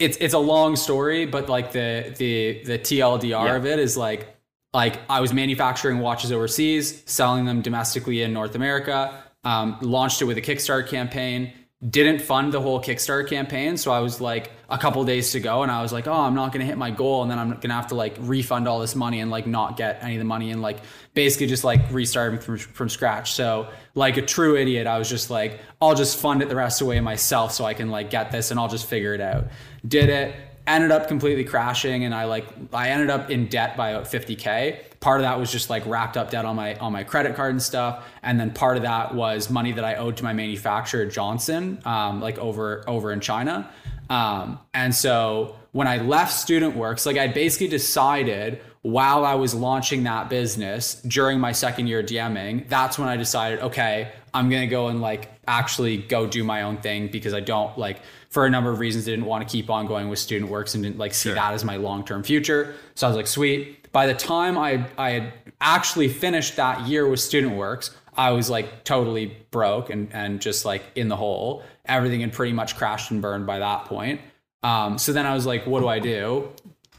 it's 0.00 0.16
it's 0.16 0.34
a 0.34 0.38
long 0.38 0.74
story 0.74 1.24
but 1.24 1.48
like 1.48 1.70
the 1.70 2.12
the 2.18 2.62
the 2.64 2.78
tldr 2.80 3.28
Yeah. 3.46 3.54
of 3.54 3.64
it 3.64 3.78
is 3.78 3.96
like 3.96 4.33
like 4.74 5.00
i 5.08 5.20
was 5.20 5.32
manufacturing 5.32 6.00
watches 6.00 6.30
overseas 6.30 7.02
selling 7.06 7.46
them 7.46 7.62
domestically 7.62 8.22
in 8.22 8.32
north 8.32 8.54
america 8.54 9.22
um, 9.44 9.76
launched 9.82 10.22
it 10.22 10.24
with 10.24 10.38
a 10.38 10.42
kickstarter 10.42 10.86
campaign 10.86 11.52
didn't 11.88 12.20
fund 12.20 12.52
the 12.52 12.60
whole 12.60 12.80
Kickstarter 12.80 13.28
campaign. 13.28 13.76
So 13.76 13.92
I 13.92 13.98
was 14.00 14.20
like 14.20 14.50
a 14.70 14.78
couple 14.78 15.04
days 15.04 15.32
to 15.32 15.40
go 15.40 15.62
and 15.62 15.70
I 15.70 15.82
was 15.82 15.92
like, 15.92 16.06
oh, 16.06 16.12
I'm 16.12 16.34
not 16.34 16.50
going 16.50 16.60
to 16.60 16.66
hit 16.66 16.78
my 16.78 16.90
goal. 16.90 17.22
And 17.22 17.30
then 17.30 17.38
I'm 17.38 17.50
going 17.50 17.68
to 17.68 17.74
have 17.74 17.88
to 17.88 17.94
like 17.94 18.16
refund 18.20 18.66
all 18.66 18.80
this 18.80 18.94
money 18.94 19.20
and 19.20 19.30
like 19.30 19.46
not 19.46 19.76
get 19.76 20.02
any 20.02 20.14
of 20.14 20.18
the 20.18 20.24
money 20.24 20.50
and 20.50 20.62
like 20.62 20.78
basically 21.12 21.46
just 21.46 21.62
like 21.62 21.80
restarting 21.90 22.40
from, 22.40 22.56
from 22.56 22.88
scratch. 22.88 23.32
So 23.32 23.68
like 23.94 24.16
a 24.16 24.22
true 24.22 24.56
idiot, 24.56 24.86
I 24.86 24.98
was 24.98 25.10
just 25.10 25.28
like, 25.28 25.60
I'll 25.80 25.94
just 25.94 26.18
fund 26.18 26.40
it 26.40 26.48
the 26.48 26.56
rest 26.56 26.80
of 26.80 26.86
the 26.86 26.90
way 26.90 27.00
myself 27.00 27.52
so 27.52 27.66
I 27.66 27.74
can 27.74 27.90
like 27.90 28.08
get 28.08 28.32
this 28.32 28.50
and 28.50 28.58
I'll 28.58 28.68
just 28.68 28.86
figure 28.86 29.12
it 29.12 29.20
out. 29.20 29.48
Did 29.86 30.08
it, 30.08 30.34
ended 30.66 30.90
up 30.90 31.08
completely 31.08 31.44
crashing 31.44 32.04
and 32.04 32.14
I 32.14 32.24
like, 32.24 32.46
I 32.72 32.90
ended 32.90 33.10
up 33.10 33.30
in 33.30 33.48
debt 33.48 33.76
by 33.76 33.90
about 33.90 34.06
50K 34.06 34.80
part 35.04 35.20
of 35.20 35.24
that 35.24 35.38
was 35.38 35.52
just 35.52 35.68
like 35.68 35.84
wrapped 35.84 36.16
up 36.16 36.30
debt 36.30 36.46
on 36.46 36.56
my 36.56 36.74
on 36.76 36.90
my 36.90 37.04
credit 37.04 37.36
card 37.36 37.50
and 37.50 37.62
stuff. 37.62 38.08
And 38.22 38.40
then 38.40 38.50
part 38.50 38.78
of 38.78 38.84
that 38.84 39.14
was 39.14 39.50
money 39.50 39.70
that 39.72 39.84
i 39.84 39.96
owed 39.96 40.16
to 40.16 40.24
my 40.24 40.32
manufacturer 40.32 41.04
johnson 41.04 41.78
um, 41.84 42.20
like 42.22 42.38
over 42.38 42.82
over 42.88 43.12
in 43.12 43.20
china. 43.20 43.70
Um, 44.08 44.58
and 44.72 44.94
so 44.94 45.56
when 45.72 45.86
i 45.86 45.98
left 45.98 46.32
student 46.32 46.76
works 46.76 47.04
like 47.04 47.16
i 47.16 47.26
basically 47.26 47.68
decided 47.68 48.60
while 48.82 49.24
i 49.24 49.34
was 49.34 49.54
launching 49.54 50.04
that 50.04 50.28
business 50.28 50.94
during 51.02 51.40
my 51.40 51.52
second 51.52 51.86
year 51.86 52.02
dming 52.02 52.68
that's 52.68 52.98
when 52.98 53.08
i 53.08 53.16
decided 53.16 53.60
okay 53.60 54.12
i'm 54.34 54.50
gonna 54.50 54.66
go 54.66 54.88
and 54.88 55.00
like 55.00 55.30
actually 55.48 55.96
go 55.96 56.26
do 56.26 56.44
my 56.44 56.62
own 56.62 56.76
thing 56.76 57.08
because 57.08 57.32
i 57.32 57.40
don't 57.40 57.76
like 57.78 58.02
for 58.34 58.44
a 58.46 58.50
number 58.50 58.70
of 58.70 58.80
reasons 58.80 59.04
didn't 59.04 59.24
want 59.24 59.46
to 59.46 59.50
keep 59.50 59.70
on 59.70 59.86
going 59.86 60.08
with 60.08 60.18
student 60.18 60.50
works 60.50 60.74
and 60.74 60.84
didn't 60.84 60.98
like 60.98 61.14
see 61.14 61.32
that 61.32 61.54
as 61.54 61.64
my 61.64 61.76
long-term 61.76 62.22
future 62.22 62.74
so 62.94 63.06
i 63.06 63.10
was 63.10 63.16
like 63.16 63.26
sweet 63.26 63.84
by 63.94 64.08
the 64.08 64.14
time 64.14 64.58
I 64.58 64.86
I 64.98 65.10
had 65.10 65.32
actually 65.60 66.08
finished 66.08 66.56
that 66.56 66.86
year 66.86 67.08
with 67.08 67.20
Student 67.20 67.54
Works, 67.54 67.92
I 68.14 68.32
was 68.32 68.50
like 68.50 68.84
totally 68.84 69.36
broke 69.50 69.88
and 69.88 70.12
and 70.12 70.42
just 70.42 70.66
like 70.66 70.82
in 70.96 71.08
the 71.08 71.16
hole. 71.16 71.62
Everything 71.86 72.20
had 72.20 72.32
pretty 72.32 72.52
much 72.52 72.76
crashed 72.76 73.10
and 73.12 73.22
burned 73.22 73.46
by 73.46 73.60
that 73.60 73.86
point. 73.86 74.20
Um, 74.62 74.98
so 74.98 75.12
then 75.12 75.26
I 75.26 75.34
was 75.34 75.46
like, 75.46 75.66
what 75.66 75.80
do 75.80 75.88
I 75.88 76.00
do? 76.00 76.50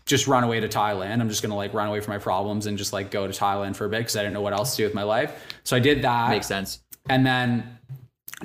Just 0.06 0.28
run 0.28 0.44
away 0.44 0.60
to 0.62 0.70
Thailand. 0.70 1.20
I'm 1.20 1.28
just 1.28 1.42
gonna 1.42 1.56
like 1.56 1.74
run 1.74 1.90
away 1.90 2.00
from 2.00 2.14
my 2.14 2.20
problems 2.20 2.66
and 2.66 2.78
just 2.78 2.94
like 2.94 3.12
go 3.12 3.28
to 3.28 3.34
Thailand 3.34 3.76
for 3.76 3.86
a 3.86 3.90
bit 3.90 4.00
because 4.00 4.16
I 4.16 4.22
didn't 4.22 4.34
know 4.34 4.42
what 4.42 4.54
else 4.54 4.72
to 4.72 4.78
do 4.78 4.84
with 4.86 4.96
my 4.96 5.04
life. 5.04 5.44
So 5.66 5.76
I 5.76 5.80
did 5.80 6.02
that. 6.04 6.30
makes 6.30 6.48
sense 6.48 6.80
And 7.10 7.26
then 7.26 7.78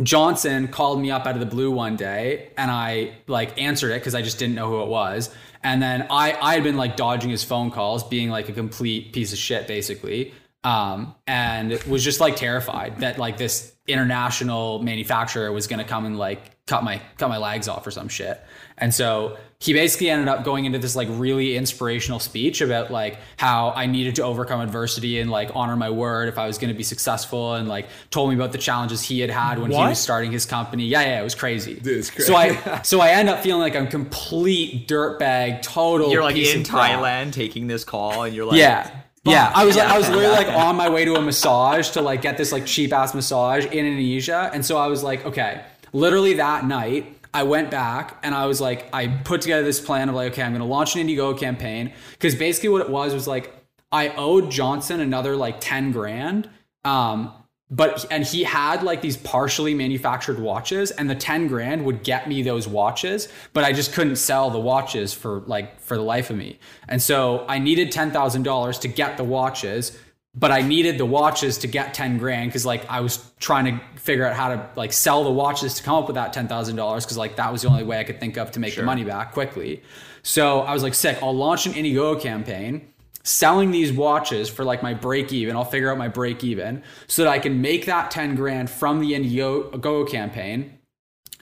Johnson 0.03 0.69
called 0.69 1.01
me 1.01 1.11
up 1.11 1.27
out 1.27 1.35
of 1.35 1.41
the 1.41 1.47
blue 1.47 1.71
one 1.71 1.97
day 1.97 2.51
and 2.57 2.71
I 2.71 3.17
like 3.27 3.61
answered 3.61 3.91
it 3.91 4.01
because 4.01 4.15
I 4.15 4.23
just 4.23 4.39
didn't 4.39 4.55
know 4.55 4.69
who 4.69 4.83
it 4.83 4.89
was. 4.89 5.35
And 5.63 5.83
then 5.83 6.07
I 6.11 6.33
I 6.41 6.55
had 6.55 6.63
been 6.63 6.77
like 6.77 6.97
dodging 6.97 7.31
his 7.31 7.45
phone 7.45 7.71
calls, 7.71 8.05
being 8.05 8.31
like 8.31 8.49
a 8.49 8.53
complete 8.53 9.13
piece 9.13 9.33
of 9.33 9.39
shit 9.39 9.67
basically. 9.67 10.33
Um, 10.63 11.15
and 11.27 11.83
was 11.85 12.05
just 12.05 12.21
like 12.21 12.37
terrified 12.37 13.01
that 13.01 13.19
like 13.19 13.39
this 13.39 13.75
international 13.89 14.83
manufacturer 14.83 15.51
was 15.53 15.67
going 15.67 15.79
to 15.79 15.87
come 15.87 16.05
and 16.05 16.19
like 16.19 16.65
cut 16.67 16.85
my 16.85 17.01
cut 17.17 17.29
my 17.29 17.39
legs 17.39 17.67
off 17.67 17.87
or 17.87 17.91
some 17.91 18.09
shit. 18.09 18.41
And 18.79 18.95
so 18.95 19.39
he 19.61 19.75
basically 19.75 20.09
ended 20.09 20.27
up 20.27 20.43
going 20.43 20.65
into 20.65 20.79
this 20.79 20.97
like 20.97 21.07
really 21.11 21.55
inspirational 21.55 22.19
speech 22.19 22.63
about 22.63 22.91
like 22.91 23.19
how 23.37 23.73
I 23.77 23.85
needed 23.85 24.15
to 24.15 24.25
overcome 24.25 24.63
adversity 24.63 25.21
and 25.21 25.31
like 25.31 25.51
honor 25.55 25.77
my 25.77 25.91
word 25.91 26.31
if 26.31 26.39
I 26.39 26.47
was 26.47 26.57
going 26.57 26.73
to 26.73 26.77
be 26.77 26.83
successful 26.83 27.55
and 27.55 27.69
like 27.69 27.87
told 28.11 28.31
me 28.31 28.37
about 28.37 28.53
the 28.53 28.59
challenges 28.59 29.03
he 29.03 29.21
had 29.21 29.29
had 29.29 29.59
when 29.59 29.71
he 29.71 29.77
was 29.77 30.01
starting 30.01 30.33
his 30.33 30.47
company. 30.47 30.87
Yeah, 30.87 31.03
yeah, 31.03 31.21
it 31.21 31.25
was 31.25 31.35
crazy. 31.35 31.79
it's 31.85 32.11
crazy. 32.11 32.27
So 32.27 32.37
I 32.37 32.81
so 32.83 33.01
I 33.01 33.11
end 33.11 33.29
up 33.29 33.41
feeling 33.41 33.61
like 33.61 33.77
I'm 33.77 33.87
complete 33.87 34.89
dirtbag, 34.89 35.61
total. 35.61 36.11
You're 36.11 36.23
like 36.23 36.37
in 36.37 36.63
of 36.63 36.69
crap. 36.69 36.99
Thailand 36.99 37.33
taking 37.35 37.67
this 37.67 37.85
call, 37.85 38.23
and 38.23 38.35
you're 38.35 38.47
like, 38.47 38.59
Yeah. 38.59 38.91
Yeah, 39.23 39.53
I 39.55 39.67
was 39.67 39.77
like, 39.77 39.87
I 39.87 39.99
was 39.99 40.09
literally 40.09 40.35
like 40.35 40.49
on 40.49 40.77
my 40.77 40.89
way 40.89 41.05
to 41.05 41.17
a 41.17 41.21
massage 41.21 41.91
to 41.91 42.01
like 42.01 42.23
get 42.23 42.39
this 42.39 42.53
like 42.53 42.65
cheap 42.65 42.95
ass 42.95 43.15
massage 43.15 43.67
in 43.67 43.85
Indonesia, 43.85 44.51
and 44.55 44.65
so 44.65 44.79
I 44.79 44.87
was 44.87 45.03
like, 45.03 45.27
okay, 45.27 45.63
literally 45.93 46.33
that 46.35 46.65
night, 46.65 47.20
I 47.33 47.45
went 47.45 47.71
back 47.71 48.19
and 48.23 48.35
I 48.35 48.47
was 48.47 48.61
like, 48.61 48.89
I 48.93 49.07
put 49.07 49.41
together 49.41 49.63
this 49.63 49.81
plan 49.81 50.09
of 50.09 50.15
like, 50.15 50.33
okay, 50.33 50.43
I'm 50.43 50.53
gonna 50.53 50.67
launch 50.67 50.97
an 50.97 51.07
Indiegogo 51.07 51.39
campaign. 51.39 51.93
Because 52.13 52.35
basically 52.35 52.71
what 52.71 52.83
it 52.83 52.91
was 52.91 53.15
was 53.15 53.27
like 53.27 53.61
I 53.93 54.11
owed 54.11 54.51
Johnson 54.51 55.01
another 55.01 55.37
like 55.37 55.61
ten 55.61 55.93
grand, 55.93 56.49
um, 56.85 57.33
but 57.71 58.05
and 58.11 58.25
he 58.25 58.45
had 58.45 58.83
like 58.83 59.01
these 59.01 59.17
partially 59.17 59.75
manufactured 59.75 60.39
watches, 60.39 60.91
and 60.91 61.11
the 61.11 61.15
ten 61.15 61.49
grand 61.49 61.85
would 61.85 62.03
get 62.03 62.29
me 62.29 62.43
those 62.43 62.69
watches, 62.69 63.29
but 63.53 63.65
I 63.65 63.73
just 63.73 63.93
couldn't 63.93 64.17
sell 64.17 64.51
the 64.51 64.61
watches 64.61 65.13
for 65.13 65.41
like 65.47 65.81
for 65.81 65.97
the 65.97 66.03
life 66.03 66.31
of 66.31 66.37
me, 66.37 66.59
and 66.89 67.03
so 67.03 67.45
I 67.49 67.59
needed 67.59 67.91
ten 67.91 68.11
thousand 68.11 68.45
dollars 68.45 68.79
to 68.81 68.89
get 68.89 69.17
the 69.17 69.25
watches 69.25 69.99
but 70.35 70.53
I 70.53 70.63
needed 70.63 70.97
the 70.97 71.07
watches 71.07 71.59
to 71.59 71.67
get 71.67 71.93
10 71.93 72.19
grand 72.19 72.51
because 72.51 72.65
like 72.65 72.89
I 72.89 73.01
was 73.01 73.31
trying 73.41 73.65
to 73.65 73.81
figure 73.97 74.25
out 74.25 74.37
how 74.37 74.49
to 74.55 74.71
like 74.77 74.93
sell 74.93 75.25
the 75.25 75.31
watches 75.31 75.75
to 75.75 75.83
come 75.83 75.97
up 75.97 76.07
with 76.07 76.15
that 76.15 76.33
$10,000 76.33 77.03
because 77.03 77.19
like 77.19 77.37
that 77.37 77.51
was 77.51 77.63
the 77.63 77.69
only 77.69 77.83
way 77.83 77.99
I 77.99 78.05
could 78.05 78.21
think 78.21 78.37
of 78.37 78.53
to 78.53 78.61
make 78.61 78.77
the 78.77 78.83
money 78.83 79.05
back 79.05 79.33
quickly. 79.33 79.83
So 80.23 80.61
I 80.61 80.73
was 80.73 80.83
like, 80.83 80.95
sick, 80.95 81.19
I'll 81.23 81.35
launch 81.35 81.67
an 81.67 81.73
Indiegogo 81.73 82.21
campaign 82.21 82.87
selling 83.23 83.71
these 83.71 83.93
watches 83.93 84.49
for 84.49 84.65
like 84.65 84.83
my 84.83 84.95
break 84.95 85.33
even. 85.33 85.57
I'll 85.57 85.65
figure 85.65 85.91
out 85.91 85.99
my 85.99 86.09
break 86.09 86.45
even 86.45 86.83
so 87.07 87.25
that 87.25 87.31
I 87.31 87.39
can 87.39 87.61
make 87.61 87.87
that 87.87 88.11
10 88.11 88.37
grand 88.37 88.71
from 88.71 89.01
the 89.01 89.13
Indiegogo 89.13 90.09
campaign 90.09 90.79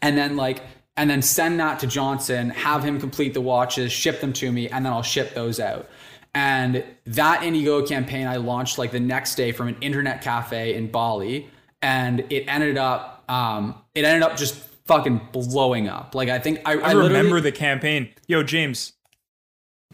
and 0.00 0.16
then 0.16 0.36
like 0.36 0.62
and 0.96 1.08
then 1.08 1.22
send 1.22 1.60
that 1.60 1.78
to 1.78 1.86
Johnson, 1.86 2.50
have 2.50 2.82
him 2.82 2.98
complete 2.98 3.32
the 3.32 3.40
watches, 3.40 3.92
ship 3.92 4.20
them 4.20 4.32
to 4.32 4.50
me, 4.50 4.68
and 4.68 4.84
then 4.84 4.92
I'll 4.92 5.02
ship 5.02 5.32
those 5.32 5.60
out. 5.60 5.88
And 6.34 6.84
that 7.06 7.40
Indiegogo 7.40 7.88
campaign 7.88 8.26
I 8.26 8.36
launched 8.36 8.78
like 8.78 8.90
the 8.92 9.00
next 9.00 9.34
day 9.34 9.52
from 9.52 9.68
an 9.68 9.76
internet 9.80 10.22
cafe 10.22 10.74
in 10.74 10.90
Bali, 10.90 11.48
and 11.82 12.20
it 12.30 12.44
ended 12.48 12.76
up 12.76 13.24
um, 13.28 13.74
it 13.94 14.04
ended 14.04 14.22
up 14.22 14.36
just 14.36 14.54
fucking 14.86 15.20
blowing 15.32 15.88
up. 15.88 16.14
Like 16.14 16.28
I 16.28 16.38
think 16.38 16.60
I, 16.64 16.72
I, 16.72 16.92
literally- 16.92 17.08
remember 17.08 17.40
the 17.40 17.52
campaign. 17.52 18.08
Yo, 18.26 18.42
James, 18.42 18.92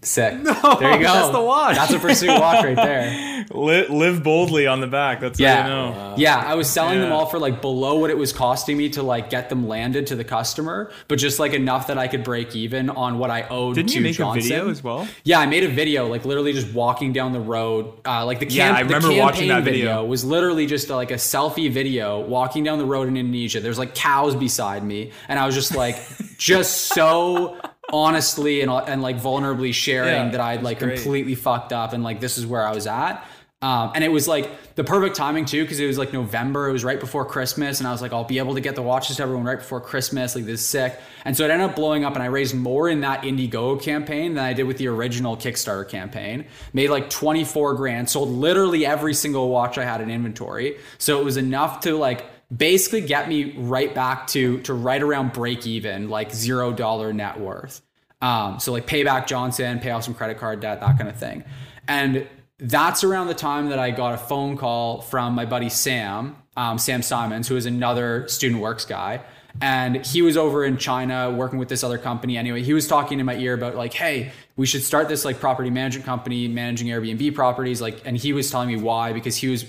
sick. 0.07 0.35
No, 0.45 0.53
there 0.79 0.93
you 0.93 0.99
go. 0.99 1.13
that's 1.13 1.31
the 1.31 1.41
watch. 1.43 1.77
That's 1.77 1.93
a 1.93 1.99
pursuit 1.99 2.29
watch 2.29 2.65
right 2.65 2.77
there. 2.77 3.47
li- 3.53 3.87
live 3.89 4.23
boldly 4.23 4.67
on 4.67 4.81
the 4.81 4.87
back. 4.87 5.21
That's 5.21 5.39
how 5.39 5.45
Yeah. 5.45 5.65
you 5.65 5.71
know. 5.71 6.15
Yeah, 6.17 6.37
I 6.39 6.55
was 6.55 6.69
selling 6.69 7.01
them 7.01 7.13
all 7.13 7.27
for 7.27 7.39
like 7.39 7.61
below 7.61 7.97
what 7.99 8.11
it 8.11 8.17
was 8.19 8.33
costing 8.33 8.77
me 8.77 8.89
to 8.91 9.03
like 9.03 9.31
get 9.31 9.49
them 9.49 9.67
landed 9.69 10.07
to 10.09 10.17
the 10.17 10.25
customer, 10.25 10.91
but 11.09 11.17
just 11.17 11.39
like 11.39 11.53
enough 11.53 11.87
that 11.89 11.99
I 11.99 12.09
could 12.09 12.25
break 12.25 12.55
even 12.57 12.91
on 12.91 13.19
what 13.19 13.31
I 13.31 13.43
owed 13.49 13.75
Didn't 13.77 13.91
to 13.91 13.97
you 13.97 14.03
make 14.03 14.17
Johnson. 14.17 14.39
a 14.39 14.43
video 14.43 14.71
as 14.71 14.83
well? 14.83 15.07
Yeah, 15.25 15.41
I 15.41 15.47
made 15.47 15.65
a 15.65 15.69
video 15.69 16.07
like 16.09 16.25
literally 16.25 16.53
just 16.53 16.73
walking 16.75 17.13
down 17.13 17.33
the 17.33 17.41
road. 17.41 17.93
Uh, 18.07 18.25
like 18.27 18.41
the 18.41 18.47
Yeah, 18.49 18.67
camp, 18.69 18.79
I 18.79 18.83
the 18.83 18.95
remember 18.95 19.17
watching 19.21 19.49
that 19.49 19.65
video. 19.65 20.05
was 20.05 20.25
literally 20.25 20.67
just 20.67 20.89
like 20.91 21.11
a 21.11 21.15
selfie 21.15 21.71
video 21.71 22.21
walking 22.21 22.65
down 22.65 22.79
the 22.79 22.87
road 22.87 23.09
in 23.09 23.17
Indonesia. 23.17 23.61
There's 23.61 23.79
like 23.79 23.95
cows 23.95 24.35
beside 24.37 24.85
me, 24.85 25.13
and 25.29 25.39
I 25.39 25.47
was 25.47 25.55
just 25.55 25.75
like, 25.75 25.97
just 26.39 26.89
so 26.95 27.57
honestly 27.93 28.61
and 28.61 28.71
and 28.71 29.03
like 29.03 29.17
vulnerably 29.21 29.73
sharing 29.73 30.09
Yeah, 30.27 30.31
that 30.31 30.41
I'd 30.41 30.63
like 30.63 30.79
great. 30.79 30.97
completely 30.97 31.35
fucked 31.35 31.73
up 31.73 31.93
and 31.93 32.03
like 32.03 32.21
this 32.21 32.39
is 32.39 32.47
where 32.47 32.67
I 32.67 32.75
was 32.75 32.87
at. 32.87 33.27
Um, 33.63 33.93
and 33.95 34.05
it 34.05 34.13
was 34.13 34.29
like 34.29 34.75
the 34.75 34.85
perfect 34.85 35.17
timing 35.17 35.47
too, 35.47 35.63
because 35.63 35.81
it 35.81 35.87
was 35.87 35.97
like 35.97 36.13
November. 36.13 36.69
It 36.69 36.73
was 36.73 36.85
right 36.85 37.01
before 37.01 37.25
Christmas, 37.25 37.79
and 37.81 37.89
I 37.89 37.93
was 37.93 38.03
like, 38.03 38.13
I'll 38.13 38.25
be 38.25 38.37
able 38.37 38.57
to 38.57 38.61
get 38.61 38.75
the 38.75 38.83
watches 38.83 39.17
to 39.17 39.23
everyone 39.23 39.47
right 39.47 39.57
before 39.59 39.81
Christmas. 39.81 40.35
Like 40.35 40.45
this 40.45 40.61
is 40.61 40.67
sick. 40.67 41.01
And 41.25 41.35
so 41.35 41.47
it 41.47 41.51
ended 41.51 41.71
up 41.71 41.77
blowing 41.77 42.05
up, 42.05 42.13
and 42.13 42.23
I 42.23 42.27
raised 42.27 42.55
more 42.55 42.91
in 42.91 43.01
that 43.01 43.23
Indiegogo 43.23 43.81
campaign 43.81 44.35
than 44.35 44.45
I 44.45 44.53
did 44.53 44.65
with 44.65 44.77
the 44.77 44.89
original 44.89 45.35
Kickstarter 45.35 45.89
campaign. 45.89 46.45
Made 46.75 46.91
like 46.91 47.09
24 47.09 47.73
grand, 47.75 48.11
sold 48.11 48.29
literally 48.29 48.85
every 48.85 49.15
single 49.15 49.49
watch 49.49 49.79
I 49.79 49.85
had 49.85 50.03
in 50.03 50.11
inventory. 50.11 50.77
So 50.99 51.19
it 51.19 51.25
was 51.25 51.39
enough 51.39 51.81
to 51.83 51.97
like 51.97 52.27
basically 52.55 53.01
get 53.03 53.29
me 53.29 53.53
right 53.57 53.95
back 53.95 54.27
to 54.29 54.61
to 54.63 54.75
right 54.75 55.03
around 55.03 55.33
break 55.33 55.67
even, 55.67 56.09
like 56.09 56.33
zero 56.33 56.73
dollar 56.73 57.13
net 57.13 57.39
worth. 57.39 57.83
Um, 58.23 58.59
so 58.59 58.73
like 58.73 58.87
pay 58.87 59.05
back 59.05 59.27
Johnson, 59.27 59.81
pay 59.81 59.91
off 59.91 60.05
some 60.05 60.15
credit 60.15 60.39
card 60.39 60.61
debt, 60.61 60.81
that 60.81 60.97
kind 60.97 61.09
of 61.11 61.17
thing. 61.17 61.45
And 61.87 62.27
that's 62.59 63.05
around 63.05 63.27
the 63.27 63.35
time 63.35 63.69
that 63.69 63.79
I 63.79 63.91
got 63.91 64.15
a 64.15 64.17
phone 64.17 64.57
call 64.57 65.03
from 65.03 65.35
my 65.35 65.45
buddy 65.45 65.69
Sam, 65.69 66.37
um, 66.57 66.79
Sam 66.79 67.03
Simons, 67.03 67.49
who 67.49 67.57
is 67.57 67.67
another 67.67 68.27
student 68.29 68.63
works 68.63 68.85
guy. 68.85 69.21
And 69.61 70.05
he 70.05 70.23
was 70.23 70.37
over 70.37 70.65
in 70.65 70.79
China 70.79 71.31
working 71.31 71.59
with 71.59 71.69
this 71.69 71.85
other 71.85 71.99
company. 71.99 72.37
Anyway, 72.37 72.63
he 72.63 72.73
was 72.73 72.89
talking 72.89 73.21
in 73.21 73.27
my 73.27 73.37
ear 73.37 73.55
about 73.55 73.77
like, 73.77 73.93
hey, 73.93 74.33
we 74.57 74.67
should 74.67 74.83
start 74.83 75.09
this 75.09 75.25
like 75.25 75.39
property 75.39 75.71
management 75.71 76.07
company 76.07 76.49
managing 76.49 76.89
Airbnb 76.89 77.35
properties. 77.35 77.81
Like, 77.81 78.01
and 78.05 78.17
he 78.17 78.33
was 78.33 78.51
telling 78.51 78.69
me 78.69 78.77
why 78.77 79.13
because 79.13 79.37
he 79.37 79.49
was 79.49 79.65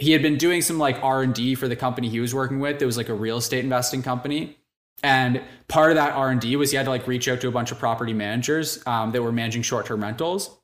he 0.00 0.12
had 0.12 0.22
been 0.22 0.38
doing 0.38 0.62
some 0.62 0.78
like 0.78 0.98
R 1.02 1.22
and 1.22 1.34
D 1.34 1.54
for 1.54 1.68
the 1.68 1.76
company 1.76 2.08
he 2.08 2.20
was 2.20 2.34
working 2.34 2.58
with. 2.58 2.80
It 2.80 2.86
was 2.86 2.96
like 2.96 3.08
a 3.08 3.14
real 3.14 3.36
estate 3.36 3.62
investing 3.62 4.02
company. 4.02 4.56
And 5.02 5.42
part 5.68 5.90
of 5.90 5.96
that 5.96 6.14
R 6.14 6.30
and 6.30 6.40
D 6.40 6.56
was 6.56 6.70
he 6.70 6.76
had 6.76 6.84
to 6.84 6.90
like 6.90 7.06
reach 7.06 7.28
out 7.28 7.40
to 7.42 7.48
a 7.48 7.52
bunch 7.52 7.70
of 7.70 7.78
property 7.78 8.12
managers 8.12 8.84
um, 8.86 9.12
that 9.12 9.22
were 9.22 9.32
managing 9.32 9.62
short 9.62 9.86
term 9.86 10.02
rentals. 10.02 10.56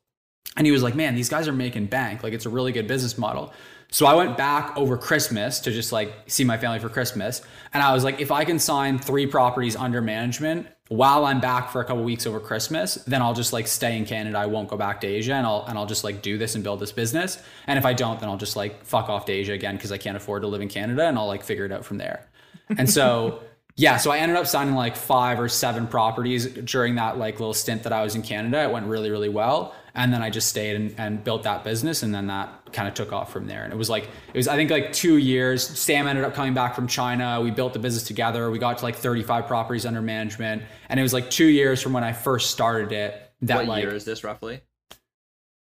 And 0.56 0.66
he 0.66 0.72
was 0.72 0.82
like, 0.82 0.94
"Man, 0.94 1.14
these 1.14 1.28
guys 1.28 1.48
are 1.48 1.52
making 1.52 1.86
bank. 1.86 2.22
Like 2.22 2.32
it's 2.32 2.46
a 2.46 2.50
really 2.50 2.72
good 2.72 2.86
business 2.86 3.18
model." 3.18 3.52
So 3.90 4.06
I 4.06 4.14
went 4.14 4.36
back 4.36 4.76
over 4.76 4.96
Christmas 4.96 5.60
to 5.60 5.70
just 5.70 5.92
like 5.92 6.12
see 6.26 6.44
my 6.44 6.58
family 6.58 6.78
for 6.78 6.88
Christmas, 6.88 7.42
and 7.72 7.82
I 7.82 7.92
was 7.94 8.04
like, 8.04 8.20
"If 8.20 8.30
I 8.30 8.44
can 8.44 8.58
sign 8.58 8.98
three 8.98 9.26
properties 9.26 9.76
under 9.76 10.02
management 10.02 10.66
while 10.88 11.24
I'm 11.24 11.40
back 11.40 11.70
for 11.70 11.80
a 11.80 11.84
couple 11.84 12.04
weeks 12.04 12.26
over 12.26 12.38
Christmas, 12.38 12.96
then 13.06 13.22
I'll 13.22 13.34
just 13.34 13.52
like 13.52 13.66
stay 13.66 13.96
in 13.96 14.04
Canada. 14.04 14.38
I 14.38 14.46
won't 14.46 14.68
go 14.68 14.76
back 14.76 15.00
to 15.02 15.06
Asia, 15.06 15.34
and 15.34 15.46
I'll 15.46 15.64
and 15.68 15.78
I'll 15.78 15.86
just 15.86 16.04
like 16.04 16.22
do 16.22 16.38
this 16.38 16.54
and 16.54 16.64
build 16.64 16.80
this 16.80 16.92
business. 16.92 17.38
And 17.66 17.78
if 17.78 17.86
I 17.86 17.92
don't, 17.92 18.20
then 18.20 18.28
I'll 18.28 18.36
just 18.36 18.56
like 18.56 18.84
fuck 18.84 19.08
off 19.08 19.24
to 19.26 19.32
Asia 19.32 19.52
again 19.52 19.76
because 19.76 19.92
I 19.92 19.98
can't 19.98 20.16
afford 20.16 20.42
to 20.42 20.48
live 20.48 20.60
in 20.60 20.68
Canada, 20.68 21.06
and 21.06 21.18
I'll 21.18 21.26
like 21.26 21.42
figure 21.42 21.64
it 21.64 21.72
out 21.72 21.84
from 21.84 21.98
there." 21.98 22.28
And 22.76 22.90
so 22.90 23.42
yeah, 23.76 23.98
so 23.98 24.10
I 24.10 24.18
ended 24.18 24.38
up 24.38 24.46
signing 24.46 24.74
like 24.74 24.96
five 24.96 25.38
or 25.38 25.48
seven 25.48 25.86
properties 25.86 26.46
during 26.46 26.94
that 26.94 27.18
like 27.18 27.38
little 27.38 27.54
stint 27.54 27.82
that 27.82 27.92
I 27.92 28.02
was 28.02 28.14
in 28.14 28.22
Canada. 28.22 28.62
It 28.62 28.70
went 28.70 28.86
really, 28.86 29.10
really 29.10 29.28
well. 29.28 29.74
And 29.96 30.12
then 30.12 30.22
I 30.22 30.28
just 30.28 30.48
stayed 30.48 30.76
and, 30.76 30.94
and 30.98 31.24
built 31.24 31.42
that 31.44 31.64
business. 31.64 32.02
And 32.02 32.14
then 32.14 32.26
that 32.26 32.72
kind 32.72 32.86
of 32.86 32.94
took 32.94 33.12
off 33.12 33.32
from 33.32 33.46
there. 33.46 33.64
And 33.64 33.72
it 33.72 33.76
was 33.76 33.88
like, 33.88 34.04
it 34.04 34.36
was, 34.36 34.46
I 34.46 34.54
think 34.54 34.70
like 34.70 34.92
two 34.92 35.16
years. 35.16 35.66
Sam 35.66 36.06
ended 36.06 36.22
up 36.24 36.34
coming 36.34 36.52
back 36.52 36.74
from 36.74 36.86
China. 36.86 37.40
We 37.40 37.50
built 37.50 37.72
the 37.72 37.78
business 37.78 38.04
together. 38.04 38.50
We 38.50 38.58
got 38.58 38.78
to 38.78 38.84
like 38.84 38.94
35 38.96 39.46
properties 39.46 39.86
under 39.86 40.02
management. 40.02 40.62
And 40.90 41.00
it 41.00 41.02
was 41.02 41.14
like 41.14 41.30
two 41.30 41.46
years 41.46 41.80
from 41.82 41.94
when 41.94 42.04
I 42.04 42.12
first 42.12 42.50
started 42.50 42.92
it 42.92 43.20
that 43.42 43.56
what 43.56 43.66
like, 43.68 43.82
year 43.82 43.94
is 43.94 44.04
this 44.04 44.22
roughly? 44.22 44.60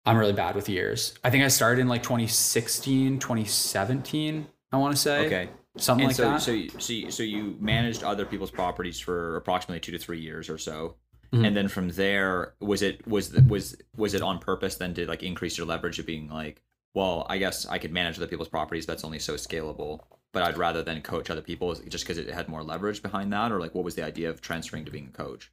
I'm 0.05 0.17
really 0.17 0.33
bad 0.33 0.55
with 0.55 0.67
years. 0.69 1.13
I 1.23 1.29
think 1.29 1.43
I 1.43 1.49
started 1.49 1.81
in 1.81 1.87
like 1.87 2.01
2016, 2.01 3.19
2017, 3.19 4.47
I 4.71 4.77
want 4.77 4.95
to 4.95 4.99
say. 5.01 5.25
Okay. 5.25 5.49
Something 5.77 6.05
and 6.05 6.09
like 6.09 6.15
so, 6.15 6.23
that. 6.23 6.41
so, 6.41 6.51
you- 6.51 6.69
so, 6.79 6.93
you, 6.93 7.11
so 7.11 7.23
you 7.23 7.55
managed 7.59 8.03
other 8.03 8.25
people's 8.25 8.51
properties 8.51 8.99
for 8.99 9.35
approximately 9.35 9.79
two 9.79 9.91
to 9.91 9.97
three 9.99 10.19
years 10.19 10.49
or 10.49 10.57
so, 10.57 10.95
Mhm. 11.33 11.47
and 11.47 11.55
then 11.57 11.67
from 11.69 11.89
there, 11.89 12.53
was 12.59 12.81
it 12.81 13.07
was 13.07 13.29
the, 13.29 13.41
was 13.43 13.75
was 13.95 14.13
it 14.13 14.21
on 14.21 14.39
purpose 14.39 14.75
then 14.75 14.93
to 14.95 15.05
like 15.07 15.23
increase 15.23 15.57
your 15.57 15.65
leverage 15.67 15.97
of 15.99 16.05
being 16.05 16.27
like, 16.29 16.61
well, 16.93 17.25
I 17.29 17.37
guess 17.37 17.65
I 17.65 17.77
could 17.77 17.93
manage 17.93 18.17
other 18.17 18.27
people's 18.27 18.49
properties. 18.49 18.85
That's 18.85 19.03
only 19.05 19.19
so 19.19 19.35
scalable, 19.35 20.01
but 20.33 20.43
I'd 20.43 20.57
rather 20.57 20.83
than 20.83 21.01
coach 21.01 21.29
other 21.29 21.41
people 21.41 21.73
just 21.87 22.03
because 22.05 22.17
it 22.17 22.29
had 22.29 22.49
more 22.49 22.63
leverage 22.63 23.01
behind 23.01 23.31
that, 23.31 23.51
or 23.51 23.59
like 23.61 23.73
what 23.73 23.85
was 23.85 23.95
the 23.95 24.03
idea 24.03 24.29
of 24.29 24.41
transferring 24.41 24.83
to 24.85 24.91
being 24.91 25.07
a 25.07 25.17
coach? 25.17 25.51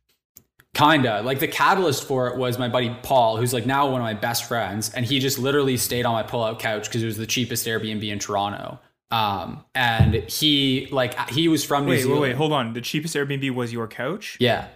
Kinda. 0.75 1.23
Like 1.23 1.41
the 1.41 1.49
catalyst 1.49 2.05
for 2.07 2.29
it 2.29 2.37
was 2.37 2.59
my 2.59 2.69
buddy 2.69 2.95
Paul, 3.03 3.37
who's 3.37 3.53
like 3.55 3.67
now 3.67 3.87
one 3.91 4.01
of 4.01 4.05
my 4.05 4.15
best 4.15 4.45
friends, 4.45 4.93
and 4.95 5.05
he 5.07 5.19
just 5.19 5.39
literally 5.39 5.77
stayed 5.77 6.05
on 6.07 6.13
my 6.13 6.23
pull-out 6.23 6.59
couch 6.59 6.85
because 6.85 7.03
it 7.03 7.07
was 7.07 7.17
the 7.17 7.27
cheapest 7.27 7.67
Airbnb 7.67 8.03
in 8.09 8.19
Toronto. 8.19 8.79
Um, 9.11 9.65
and 9.75 10.15
he 10.15 10.87
like 10.93 11.31
he 11.31 11.49
was 11.49 11.65
from 11.65 11.87
New 11.87 11.93
Wait, 11.93 12.05
wait, 12.07 12.21
wait, 12.21 12.37
hold 12.37 12.53
on. 12.53 12.75
The 12.75 12.81
cheapest 12.83 13.17
Airbnb 13.17 13.51
was 13.53 13.73
your 13.73 13.89
couch? 13.89 14.37
Yeah, 14.39 14.69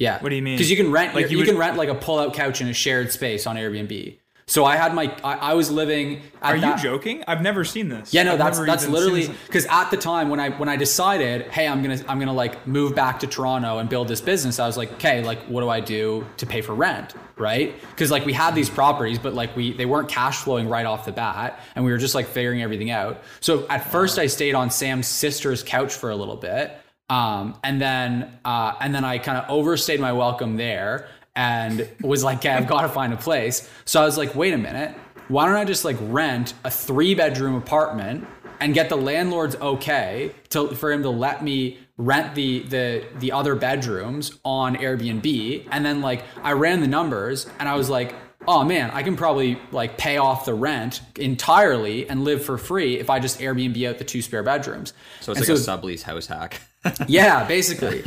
yeah. 0.00 0.18
What 0.20 0.30
do 0.30 0.34
you 0.34 0.42
mean? 0.42 0.56
Because 0.56 0.70
you 0.70 0.76
can 0.76 0.90
rent 0.90 1.14
Like 1.14 1.24
like 1.26 1.30
you 1.30 1.38
you, 1.38 1.44
would- 1.44 1.48
can 1.50 1.56
rent 1.58 1.76
like 1.76 1.88
a 1.88 1.94
pull-out 1.94 2.34
couch 2.34 2.60
in 2.60 2.66
a 2.66 2.74
shared 2.74 3.12
space 3.12 3.46
on 3.46 3.54
Airbnb. 3.54 4.16
So 4.46 4.64
I 4.64 4.74
had 4.74 4.96
my, 4.96 5.14
I, 5.22 5.34
I 5.34 5.54
was 5.54 5.70
living. 5.70 6.22
At 6.42 6.54
Are 6.54 6.56
you 6.56 6.76
joking? 6.76 7.22
I've 7.28 7.40
never 7.40 7.64
seen 7.64 7.88
this. 7.88 8.12
Yeah, 8.12 8.24
no, 8.24 8.32
I've 8.32 8.38
that's 8.38 8.58
that's 8.58 8.88
literally 8.88 9.28
because 9.46 9.64
at 9.66 9.92
the 9.92 9.96
time 9.96 10.28
when 10.28 10.40
I 10.40 10.50
when 10.50 10.68
I 10.68 10.74
decided, 10.74 11.42
hey, 11.52 11.68
I'm 11.68 11.82
gonna 11.82 12.00
I'm 12.08 12.18
gonna 12.18 12.32
like 12.32 12.66
move 12.66 12.96
back 12.96 13.20
to 13.20 13.28
Toronto 13.28 13.78
and 13.78 13.88
build 13.88 14.08
this 14.08 14.20
business, 14.20 14.58
I 14.58 14.66
was 14.66 14.76
like, 14.76 14.90
okay, 14.94 15.22
like 15.22 15.38
what 15.44 15.60
do 15.60 15.68
I 15.68 15.78
do 15.78 16.26
to 16.38 16.46
pay 16.46 16.62
for 16.62 16.74
rent, 16.74 17.14
right? 17.36 17.80
Because 17.90 18.10
like 18.10 18.26
we 18.26 18.32
had 18.32 18.56
these 18.56 18.68
properties, 18.68 19.20
but 19.20 19.34
like 19.34 19.54
we 19.54 19.72
they 19.72 19.86
weren't 19.86 20.08
cash 20.08 20.38
flowing 20.38 20.68
right 20.68 20.84
off 20.86 21.04
the 21.04 21.12
bat, 21.12 21.60
and 21.76 21.84
we 21.84 21.92
were 21.92 21.98
just 21.98 22.16
like 22.16 22.26
figuring 22.26 22.60
everything 22.60 22.90
out. 22.90 23.22
So 23.38 23.68
at 23.68 23.92
first, 23.92 24.18
I 24.18 24.26
stayed 24.26 24.56
on 24.56 24.68
Sam's 24.72 25.06
sister's 25.06 25.62
couch 25.62 25.94
for 25.94 26.10
a 26.10 26.16
little 26.16 26.34
bit, 26.36 26.76
um, 27.10 27.58
and 27.62 27.80
then 27.80 28.38
uh, 28.44 28.74
and 28.80 28.94
then 28.94 29.04
I 29.04 29.18
kind 29.18 29.36
of 29.36 29.50
overstayed 29.50 30.00
my 30.00 30.12
welcome 30.12 30.56
there 30.56 31.08
and 31.36 31.88
was 32.00 32.24
like, 32.24 32.38
okay, 32.38 32.50
I've 32.50 32.66
got 32.66 32.82
to 32.82 32.88
find 32.88 33.12
a 33.12 33.16
place. 33.16 33.68
So 33.84 34.00
I 34.00 34.04
was 34.04 34.16
like, 34.16 34.34
wait 34.34 34.54
a 34.54 34.58
minute, 34.58 34.96
why 35.28 35.46
don't 35.46 35.56
I 35.56 35.64
just 35.64 35.84
like 35.84 35.96
rent 36.00 36.54
a 36.64 36.70
three 36.70 37.14
bedroom 37.14 37.54
apartment 37.56 38.26
and 38.60 38.74
get 38.74 38.88
the 38.88 38.96
landlord's 38.96 39.56
okay 39.56 40.32
to 40.50 40.68
for 40.74 40.92
him 40.92 41.02
to 41.02 41.10
let 41.10 41.42
me 41.42 41.78
rent 41.96 42.34
the 42.34 42.60
the 42.60 43.04
the 43.18 43.32
other 43.32 43.54
bedrooms 43.54 44.38
on 44.44 44.76
Airbnb 44.76 45.68
and 45.70 45.84
then 45.84 46.00
like 46.00 46.22
I 46.42 46.52
ran 46.52 46.80
the 46.80 46.88
numbers 46.88 47.46
and 47.58 47.68
I 47.68 47.74
was 47.74 47.90
like 47.90 48.14
oh 48.48 48.64
man 48.64 48.90
I 48.90 49.02
can 49.02 49.16
probably 49.16 49.58
like 49.70 49.98
pay 49.98 50.16
off 50.16 50.44
the 50.44 50.54
rent 50.54 51.00
entirely 51.16 52.08
and 52.08 52.24
live 52.24 52.44
for 52.44 52.56
free 52.58 52.98
if 52.98 53.10
I 53.10 53.18
just 53.20 53.38
Airbnb 53.40 53.86
out 53.88 53.98
the 53.98 54.04
two 54.04 54.22
spare 54.22 54.42
bedrooms 54.42 54.92
So 55.20 55.32
it's 55.32 55.40
And 55.40 55.48
like 55.48 55.58
a 55.58 55.86
sublease 55.86 56.02
house 56.02 56.26
hack. 56.26 56.60
yeah, 57.08 57.44
basically. 57.46 58.02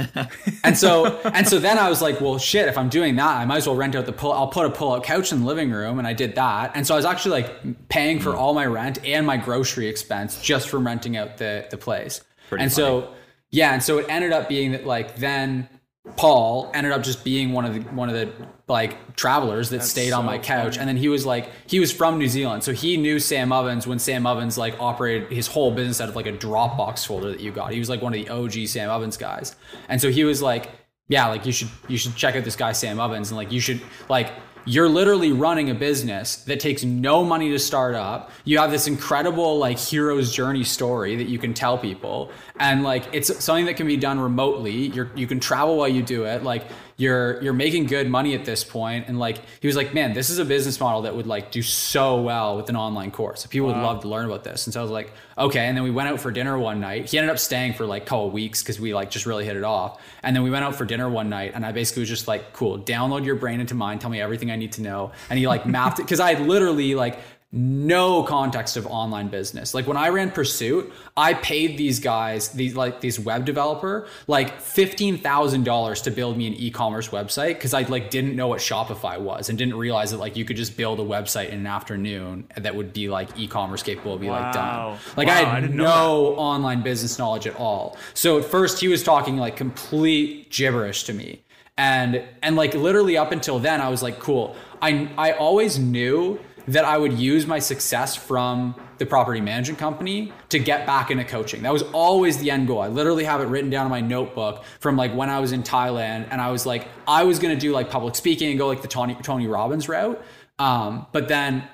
and 0.63 0.75
so 0.75 1.19
and 1.25 1.47
so 1.47 1.59
then 1.59 1.77
I 1.77 1.89
was 1.89 2.01
like, 2.01 2.19
well, 2.19 2.39
shit. 2.39 2.67
If 2.67 2.75
I'm 2.75 2.89
doing 2.89 3.15
that, 3.17 3.37
I 3.37 3.45
might 3.45 3.57
as 3.57 3.67
well 3.67 3.75
rent 3.75 3.95
out 3.95 4.07
the 4.07 4.11
pull. 4.13 4.31
I'll 4.31 4.47
put 4.47 4.65
a 4.65 4.71
pull-out 4.71 5.03
couch 5.03 5.31
in 5.31 5.41
the 5.41 5.45
living 5.45 5.69
room, 5.69 5.99
and 5.99 6.07
I 6.07 6.13
did 6.13 6.33
that. 6.33 6.71
And 6.73 6.87
so 6.87 6.95
I 6.95 6.97
was 6.97 7.05
actually 7.05 7.43
like 7.43 7.89
paying 7.89 8.17
Hmm. 8.17 8.23
for 8.23 8.35
all 8.35 8.55
my 8.55 8.65
rent 8.65 8.97
and 9.05 9.27
my 9.27 9.37
grocery 9.37 9.87
expense 9.87 10.41
just 10.41 10.69
from 10.69 10.87
renting 10.87 11.15
out 11.17 11.37
the 11.37 11.67
the 11.69 11.77
place. 11.77 12.21
Pretty 12.49 12.63
and 12.63 12.71
so 12.71 13.13
yeah, 13.51 13.73
and 13.73 13.83
so 13.83 13.99
it 13.99 14.07
ended 14.09 14.31
up 14.31 14.49
being 14.49 14.71
that 14.71 14.87
like 14.87 15.17
then 15.17 15.69
Paul 16.17 16.71
ended 16.73 16.93
up 16.93 17.03
just 17.03 17.23
being 17.23 17.53
one 17.53 17.65
of 17.65 17.75
the 17.75 17.81
one 17.91 18.09
of 18.09 18.15
the 18.15 18.31
like 18.73 19.15
travelers 19.15 19.69
that 19.69 19.83
stayed 19.83 20.13
on 20.13 20.25
my 20.25 20.39
couch, 20.39 20.79
and 20.79 20.89
then 20.89 20.97
he 20.97 21.07
was 21.07 21.27
like 21.27 21.47
he 21.67 21.79
was 21.79 21.91
from 21.91 22.17
New 22.17 22.27
Zealand, 22.27 22.63
so 22.63 22.73
he 22.73 22.97
knew 22.97 23.19
Sam 23.19 23.51
Ovens 23.51 23.85
when 23.85 23.99
Sam 23.99 24.25
Ovens 24.25 24.57
like 24.57 24.75
operated 24.79 25.31
his 25.31 25.45
whole 25.45 25.69
business 25.69 26.01
out 26.01 26.09
of 26.09 26.15
like 26.15 26.25
a 26.25 26.33
Dropbox 26.33 27.05
folder 27.05 27.29
that 27.29 27.39
you 27.39 27.51
got. 27.51 27.71
He 27.71 27.77
was 27.77 27.87
like 27.87 28.01
one 28.01 28.15
of 28.15 28.25
the 28.25 28.29
OG 28.29 28.67
Sam 28.67 28.89
Ovens 28.89 29.15
guys, 29.15 29.55
and 29.89 30.01
so 30.01 30.09
he 30.09 30.23
was 30.23 30.41
like, 30.41 30.71
yeah, 31.07 31.27
like 31.27 31.45
you 31.45 31.51
should 31.51 31.69
you 31.87 31.97
should 31.97 32.15
check 32.15 32.35
out 32.35 32.43
this 32.43 32.55
guy 32.55 32.71
Sam 32.71 32.99
Ovens, 32.99 33.29
and 33.29 33.37
like 33.37 33.51
you 33.51 33.59
should 33.59 33.79
like 34.09 34.31
you're 34.65 34.89
literally 34.89 35.31
running 35.31 35.69
a 35.69 35.75
business 35.75 36.37
that 36.37 36.59
takes 36.59 36.83
no 36.83 37.23
money 37.23 37.49
to 37.49 37.59
start 37.59 37.95
up. 37.95 38.31
You 38.45 38.57
have 38.59 38.71
this 38.71 38.87
incredible 38.87 39.57
like 39.57 39.77
hero's 39.77 40.33
journey 40.33 40.63
story 40.63 41.15
that 41.17 41.27
you 41.27 41.37
can 41.37 41.53
tell 41.53 41.77
people 41.77 42.31
and 42.59 42.83
like 42.83 43.03
it's 43.11 43.43
something 43.43 43.65
that 43.65 43.75
can 43.75 43.87
be 43.87 43.97
done 43.97 44.19
remotely. 44.19 44.87
You're 44.87 45.11
you 45.15 45.27
can 45.27 45.39
travel 45.39 45.77
while 45.77 45.89
you 45.89 46.01
do 46.01 46.23
it. 46.25 46.43
Like 46.43 46.65
you're 46.97 47.41
you're 47.41 47.53
making 47.53 47.85
good 47.85 48.09
money 48.09 48.35
at 48.35 48.45
this 48.45 48.63
point 48.63 49.05
and 49.07 49.19
like 49.19 49.39
he 49.59 49.67
was 49.67 49.75
like, 49.75 49.93
"Man, 49.93 50.13
this 50.13 50.29
is 50.29 50.37
a 50.37 50.45
business 50.45 50.79
model 50.79 51.03
that 51.03 51.15
would 51.15 51.27
like 51.27 51.51
do 51.51 51.61
so 51.61 52.21
well 52.21 52.55
with 52.55 52.69
an 52.69 52.75
online 52.75 53.11
course. 53.11 53.45
People 53.47 53.67
would 53.67 53.77
love 53.77 54.01
to 54.01 54.07
learn 54.07 54.25
about 54.25 54.43
this." 54.43 54.67
And 54.67 54.73
so 54.73 54.79
I 54.79 54.83
was 54.83 54.91
like, 54.91 55.11
"Okay." 55.37 55.65
And 55.65 55.75
then 55.75 55.83
we 55.83 55.91
went 55.91 56.09
out 56.09 56.19
for 56.19 56.31
dinner 56.31 56.57
one 56.57 56.79
night. 56.79 57.09
He 57.09 57.17
ended 57.17 57.31
up 57.31 57.39
staying 57.39 57.73
for 57.73 57.85
like 57.85 58.03
a 58.03 58.05
couple 58.05 58.29
weeks 58.29 58.61
cuz 58.61 58.79
we 58.79 58.93
like 58.93 59.09
just 59.09 59.25
really 59.25 59.45
hit 59.45 59.55
it 59.55 59.63
off. 59.63 59.99
And 60.21 60.35
then 60.35 60.43
we 60.43 60.51
went 60.51 60.65
out 60.65 60.75
for 60.75 60.85
dinner 60.85 61.09
one 61.09 61.29
night 61.29 61.53
and 61.55 61.65
I 61.65 61.71
basically 61.71 62.01
was 62.01 62.09
just 62.09 62.27
like, 62.27 62.53
"Cool, 62.53 62.79
download 62.79 63.25
your 63.25 63.35
brain 63.35 63.59
into 63.59 63.75
mine. 63.75 63.99
Tell 63.99 64.09
me 64.09 64.21
everything 64.21 64.51
I 64.51 64.55
need 64.55 64.73
to 64.73 64.81
know." 64.81 65.11
And 65.29 65.39
he 65.39 65.47
like 65.47 65.65
mapped 65.65 65.99
it 65.99 66.07
cuz 66.07 66.19
I 66.19 66.33
literally 66.33 66.95
like 66.95 67.19
no 67.55 68.23
context 68.23 68.77
of 68.77 68.87
online 68.87 69.27
business. 69.27 69.75
Like 69.75 69.85
when 69.85 69.95
I 69.95 70.09
ran 70.09 70.31
Pursuit, 70.31 70.91
I 71.15 71.35
paid 71.35 71.77
these 71.77 71.99
guys, 71.99 72.49
these 72.49 72.75
like 72.75 72.99
these 72.99 73.19
web 73.19 73.45
developer, 73.45 74.07
like 74.25 74.59
fifteen 74.59 75.19
thousand 75.19 75.63
dollars 75.63 76.01
to 76.01 76.11
build 76.11 76.35
me 76.35 76.47
an 76.47 76.55
e-commerce 76.55 77.09
website 77.09 77.49
because 77.49 77.75
I 77.75 77.83
like 77.83 78.09
didn't 78.09 78.35
know 78.35 78.47
what 78.47 78.59
Shopify 78.59 79.19
was 79.19 79.49
and 79.49 79.57
didn't 79.57 79.75
realize 79.75 80.09
that 80.09 80.17
like 80.17 80.35
you 80.35 80.45
could 80.45 80.57
just 80.57 80.75
build 80.75 80.99
a 80.99 81.03
website 81.03 81.49
in 81.49 81.59
an 81.59 81.67
afternoon 81.67 82.47
that 82.57 82.75
would 82.75 82.91
be 82.91 83.07
like 83.07 83.29
e-commerce 83.37 83.83
capable, 83.83 84.17
be 84.17 84.29
like 84.31 84.51
done. 84.51 84.97
Like 85.15 85.27
Wow, 85.27 85.33
I 85.33 85.41
I 85.41 85.43
had 85.43 85.61
didn't 85.61 85.75
no 85.75 86.35
online 86.37 86.81
business 86.81 87.19
knowledge 87.19 87.45
at 87.45 87.55
all. 87.57 87.97
So 88.15 88.39
at 88.39 88.45
first 88.45 88.79
he 88.79 88.87
was 88.87 89.03
talking 89.03 89.37
like 89.37 89.55
complete 89.55 90.49
gibberish 90.49 91.03
to 91.03 91.13
me. 91.13 91.43
And 91.77 92.23
and 92.41 92.55
like 92.55 92.73
literally 92.73 93.15
up 93.15 93.31
until 93.31 93.59
then 93.59 93.79
I 93.79 93.89
was 93.89 94.01
like 94.01 94.17
cool. 94.17 94.55
I 94.81 95.07
I 95.19 95.33
always 95.33 95.77
knew 95.77 96.39
that 96.67 96.85
I 96.85 96.97
would 96.97 97.13
use 97.13 97.45
my 97.45 97.59
success 97.59 98.15
from 98.15 98.75
the 98.97 99.05
property 99.05 99.41
management 99.41 99.79
company 99.79 100.31
to 100.49 100.59
get 100.59 100.85
back 100.85 101.11
into 101.11 101.23
coaching. 101.23 101.61
That 101.63 101.73
was 101.73 101.83
always 101.91 102.37
the 102.37 102.51
end 102.51 102.67
goal. 102.67 102.81
I 102.81 102.87
literally 102.87 103.25
have 103.25 103.41
it 103.41 103.45
written 103.45 103.69
down 103.69 103.85
in 103.85 103.89
my 103.89 104.01
notebook 104.01 104.63
from 104.79 104.95
like 104.95 105.13
when 105.13 105.29
I 105.29 105.39
was 105.39 105.51
in 105.51 105.63
Thailand 105.63 106.27
and 106.31 106.39
I 106.39 106.51
was 106.51 106.65
like 106.65 106.87
I 107.07 107.23
was 107.23 107.39
going 107.39 107.53
to 107.53 107.59
do 107.59 107.71
like 107.71 107.89
public 107.89 108.15
speaking 108.15 108.49
and 108.49 108.57
go 108.57 108.67
like 108.67 108.81
the 108.81 108.87
Tony 108.87 109.15
Tony 109.15 109.47
Robbins 109.47 109.89
route. 109.89 110.23
Um, 110.59 111.07
but 111.11 111.27
then 111.27 111.67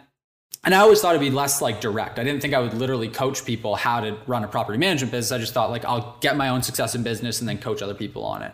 and 0.66 0.76
I 0.76 0.80
always 0.80 1.00
thought 1.00 1.16
it'd 1.16 1.22
be 1.22 1.34
less 1.34 1.62
like 1.62 1.80
direct. 1.80 2.20
I 2.20 2.24
didn't 2.24 2.42
think 2.42 2.54
I 2.54 2.60
would 2.60 2.74
literally 2.74 3.08
coach 3.08 3.46
people 3.46 3.76
how 3.76 4.02
to 4.02 4.18
run 4.28 4.44
a 4.44 4.48
property 4.48 4.78
management 4.78 5.12
business. 5.12 5.32
I 5.32 5.38
just 5.40 5.54
thought 5.54 5.70
like 5.70 5.86
I'll 5.86 6.18
get 6.20 6.36
my 6.36 6.50
own 6.50 6.64
success 6.64 6.96
in 6.96 7.04
business 7.04 7.40
and 7.40 7.48
then 7.48 7.60
coach 7.60 7.82
other 7.82 7.94
people 7.94 8.26
on 8.26 8.42
it. 8.42 8.54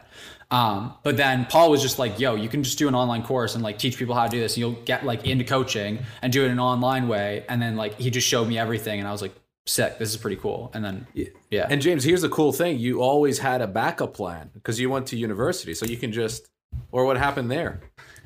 Um, 0.52 0.94
but 1.04 1.18
then 1.18 1.46
Paul 1.46 1.72
was 1.72 1.82
just 1.82 2.00
like, 2.00 2.20
yo, 2.20 2.36
you 2.36 2.50
can 2.50 2.64
just 2.64 2.78
do 2.78 2.88
an 2.88 2.96
online 2.96 3.24
course 3.24 3.56
and 3.56 3.64
like 3.64 3.78
teach 3.78 3.98
people 3.98 4.16
how 4.16 4.26
to 4.26 4.30
do 4.30 4.40
this. 4.40 4.54
And 4.54 4.60
you'll 4.60 4.84
get 4.84 5.06
like 5.06 5.26
into 5.26 5.44
coaching 5.44 6.00
and 6.22 6.32
do 6.32 6.44
it 6.44 6.46
in 6.46 6.52
an 6.52 6.60
online 6.60 7.08
way. 7.08 7.46
And 7.50 7.62
then 7.62 7.76
like 7.76 8.00
he 8.00 8.10
just 8.10 8.28
showed 8.28 8.48
me 8.48 8.58
everything 8.58 9.00
and 9.00 9.08
I 9.08 9.12
was 9.12 9.22
like, 9.22 9.36
sick, 9.66 9.98
this 9.98 10.10
is 10.10 10.18
pretty 10.18 10.38
cool. 10.38 10.72
And 10.74 10.84
then 10.84 11.08
yeah. 11.50 11.68
And 11.70 11.82
James, 11.82 12.04
here's 12.04 12.22
the 12.22 12.30
cool 12.30 12.52
thing: 12.52 12.80
you 12.80 13.02
always 13.02 13.40
had 13.40 13.62
a 13.62 13.68
backup 13.68 14.14
plan 14.14 14.52
because 14.54 14.80
you 14.80 14.90
went 14.90 15.08
to 15.08 15.18
university, 15.18 15.74
so 15.74 15.86
you 15.86 15.98
can 15.98 16.12
just. 16.12 16.48
Or 16.92 17.06
what 17.06 17.16
happened 17.16 17.50
there? 17.50 17.80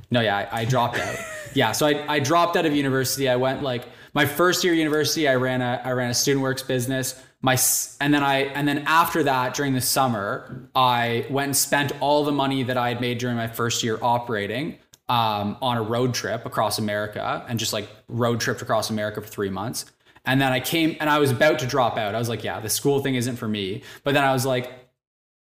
No, 0.09 0.21
yeah, 0.21 0.35
I, 0.35 0.61
I 0.61 0.65
dropped 0.65 0.97
out. 0.97 1.15
yeah, 1.53 1.71
so 1.71 1.85
I, 1.85 2.15
I 2.15 2.19
dropped 2.19 2.55
out 2.55 2.65
of 2.65 2.75
university. 2.75 3.29
I 3.29 3.35
went 3.35 3.61
like 3.61 3.85
my 4.13 4.25
first 4.25 4.63
year 4.63 4.73
of 4.73 4.79
university. 4.79 5.27
I 5.27 5.35
ran 5.35 5.61
a 5.61 5.81
I 5.85 5.91
ran 5.91 6.09
a 6.09 6.13
student 6.13 6.41
works 6.41 6.63
business. 6.63 7.21
My 7.41 7.57
and 8.01 8.13
then 8.13 8.23
I 8.23 8.43
and 8.43 8.67
then 8.67 8.79
after 8.79 9.23
that 9.23 9.53
during 9.53 9.73
the 9.73 9.81
summer 9.81 10.69
I 10.75 11.25
went 11.29 11.45
and 11.45 11.57
spent 11.57 11.93
all 12.01 12.25
the 12.25 12.33
money 12.33 12.63
that 12.63 12.77
I 12.77 12.89
had 12.89 12.99
made 12.99 13.17
during 13.17 13.37
my 13.37 13.47
first 13.47 13.81
year 13.81 13.97
operating 14.01 14.77
um, 15.07 15.57
on 15.61 15.77
a 15.77 15.81
road 15.81 16.13
trip 16.13 16.45
across 16.45 16.79
America 16.79 17.45
and 17.47 17.57
just 17.57 17.73
like 17.73 17.87
road 18.07 18.39
tripped 18.41 18.61
across 18.61 18.89
America 18.89 19.21
for 19.21 19.27
three 19.27 19.49
months. 19.49 19.85
And 20.25 20.39
then 20.39 20.51
I 20.51 20.59
came 20.59 20.97
and 20.99 21.09
I 21.09 21.19
was 21.19 21.31
about 21.31 21.59
to 21.59 21.65
drop 21.65 21.97
out. 21.97 22.13
I 22.13 22.19
was 22.19 22.29
like, 22.29 22.43
yeah, 22.43 22.59
the 22.59 22.69
school 22.69 22.99
thing 22.99 23.15
isn't 23.15 23.37
for 23.37 23.47
me. 23.47 23.83
But 24.03 24.13
then 24.13 24.23
I 24.23 24.33
was 24.33 24.45
like, 24.45 24.71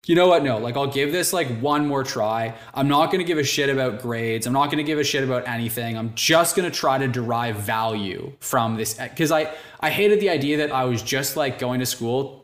you 0.07 0.15
know 0.15 0.29
what? 0.29 0.43
No, 0.43 0.59
like 0.59 0.77
I'll 0.77 0.87
give 0.87 1.13
this 1.13 1.33
like 1.33 1.49
one 1.61 1.87
more 1.87 2.03
try. 2.05 2.55
I'm 2.73 2.89
not 2.89 3.07
going 3.07 3.19
to 3.19 3.25
give 3.25 3.39
a 3.39 3.45
shit 3.45 3.69
about 3.69 4.01
grades. 4.01 4.47
I'm 4.47 4.53
not 4.53 4.67
going 4.67 4.79
to 4.79 4.85
give 4.85 4.99
a 4.99 5.05
shit 5.05 5.25
about 5.25 5.47
anything. 5.47 5.99
I'm 5.99 6.15
just 6.15 6.57
going 6.57 6.71
to 6.71 6.75
try 6.75 6.99
to 6.99 7.09
derive 7.09 7.57
value 7.57 8.33
from 8.41 8.77
this 8.77 8.95
because 8.95 9.31
I 9.31 9.53
I 9.81 9.91
hated 9.91 10.21
the 10.21 10.31
idea 10.31 10.59
that 10.59 10.73
I 10.73 10.85
was 10.85 11.03
just 11.03 11.37
like 11.37 11.59
going 11.59 11.81
to 11.81 11.87
school 11.87 12.38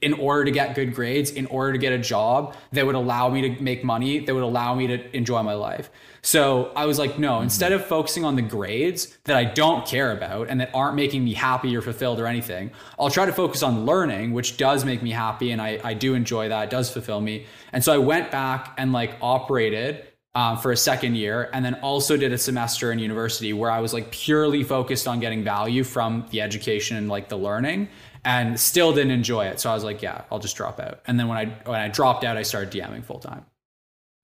in 0.00 0.14
order 0.14 0.46
to 0.46 0.50
get 0.50 0.74
good 0.74 0.94
grades, 0.94 1.30
in 1.30 1.44
order 1.46 1.72
to 1.72 1.78
get 1.78 1.92
a 1.92 1.98
job 1.98 2.56
that 2.72 2.86
would 2.86 2.94
allow 2.94 3.28
me 3.28 3.42
to 3.42 3.62
make 3.62 3.84
money, 3.84 4.18
that 4.18 4.34
would 4.34 4.42
allow 4.42 4.74
me 4.74 4.86
to 4.86 5.16
enjoy 5.16 5.42
my 5.42 5.52
life. 5.52 5.90
So 6.22 6.72
I 6.74 6.86
was 6.86 6.98
like, 6.98 7.18
no, 7.18 7.42
instead 7.42 7.72
of 7.72 7.84
focusing 7.84 8.24
on 8.24 8.34
the 8.34 8.42
grades 8.42 9.18
that 9.24 9.36
I 9.36 9.44
don't 9.44 9.86
care 9.86 10.10
about 10.10 10.48
and 10.48 10.58
that 10.60 10.70
aren't 10.72 10.96
making 10.96 11.22
me 11.22 11.34
happy 11.34 11.76
or 11.76 11.82
fulfilled 11.82 12.18
or 12.18 12.26
anything, 12.26 12.70
I'll 12.98 13.10
try 13.10 13.26
to 13.26 13.32
focus 13.32 13.62
on 13.62 13.84
learning, 13.84 14.32
which 14.32 14.56
does 14.56 14.86
make 14.86 15.02
me 15.02 15.10
happy 15.10 15.50
and 15.50 15.60
I, 15.60 15.78
I 15.84 15.92
do 15.92 16.14
enjoy 16.14 16.48
that, 16.48 16.64
it 16.64 16.70
does 16.70 16.90
fulfill 16.90 17.20
me. 17.20 17.46
And 17.70 17.84
so 17.84 17.92
I 17.92 17.98
went 17.98 18.30
back 18.30 18.74
and 18.78 18.90
like 18.92 19.18
operated 19.20 20.06
um, 20.34 20.56
for 20.58 20.72
a 20.72 20.76
second 20.76 21.16
year 21.16 21.50
and 21.52 21.62
then 21.62 21.74
also 21.74 22.16
did 22.16 22.32
a 22.32 22.38
semester 22.38 22.90
in 22.90 22.98
university 22.98 23.52
where 23.52 23.70
I 23.70 23.80
was 23.80 23.92
like 23.92 24.10
purely 24.10 24.62
focused 24.62 25.06
on 25.06 25.20
getting 25.20 25.44
value 25.44 25.84
from 25.84 26.26
the 26.30 26.40
education 26.40 26.96
and 26.96 27.08
like 27.08 27.28
the 27.28 27.36
learning 27.36 27.88
and 28.24 28.58
still 28.58 28.92
didn't 28.94 29.10
enjoy 29.12 29.46
it. 29.46 29.60
So 29.60 29.70
I 29.70 29.74
was 29.74 29.84
like, 29.84 30.02
yeah, 30.02 30.22
I'll 30.30 30.38
just 30.38 30.56
drop 30.56 30.80
out. 30.80 31.00
And 31.06 31.18
then 31.18 31.28
when 31.28 31.38
I 31.38 31.44
when 31.64 31.80
I 31.80 31.88
dropped 31.88 32.24
out, 32.24 32.36
I 32.36 32.42
started 32.42 32.70
DMing 32.72 33.04
full 33.04 33.18
time. 33.20 33.44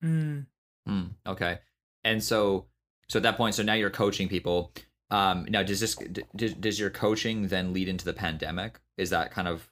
Mm. 0.03 0.45
Hmm, 0.87 1.03
okay. 1.27 1.59
And 2.03 2.23
so, 2.23 2.65
so 3.07 3.17
at 3.19 3.23
that 3.23 3.37
point, 3.37 3.55
so 3.55 3.63
now 3.63 3.73
you're 3.73 3.89
coaching 3.91 4.27
people. 4.27 4.73
Um, 5.11 5.45
now, 5.49 5.61
does 5.61 5.79
this 5.79 5.95
d- 5.95 6.23
does, 6.35 6.53
does 6.55 6.79
your 6.79 6.89
coaching 6.89 7.47
then 7.47 7.73
lead 7.73 7.87
into 7.87 8.05
the 8.05 8.13
pandemic? 8.13 8.79
Is 8.97 9.09
that 9.11 9.31
kind 9.31 9.47
of 9.47 9.67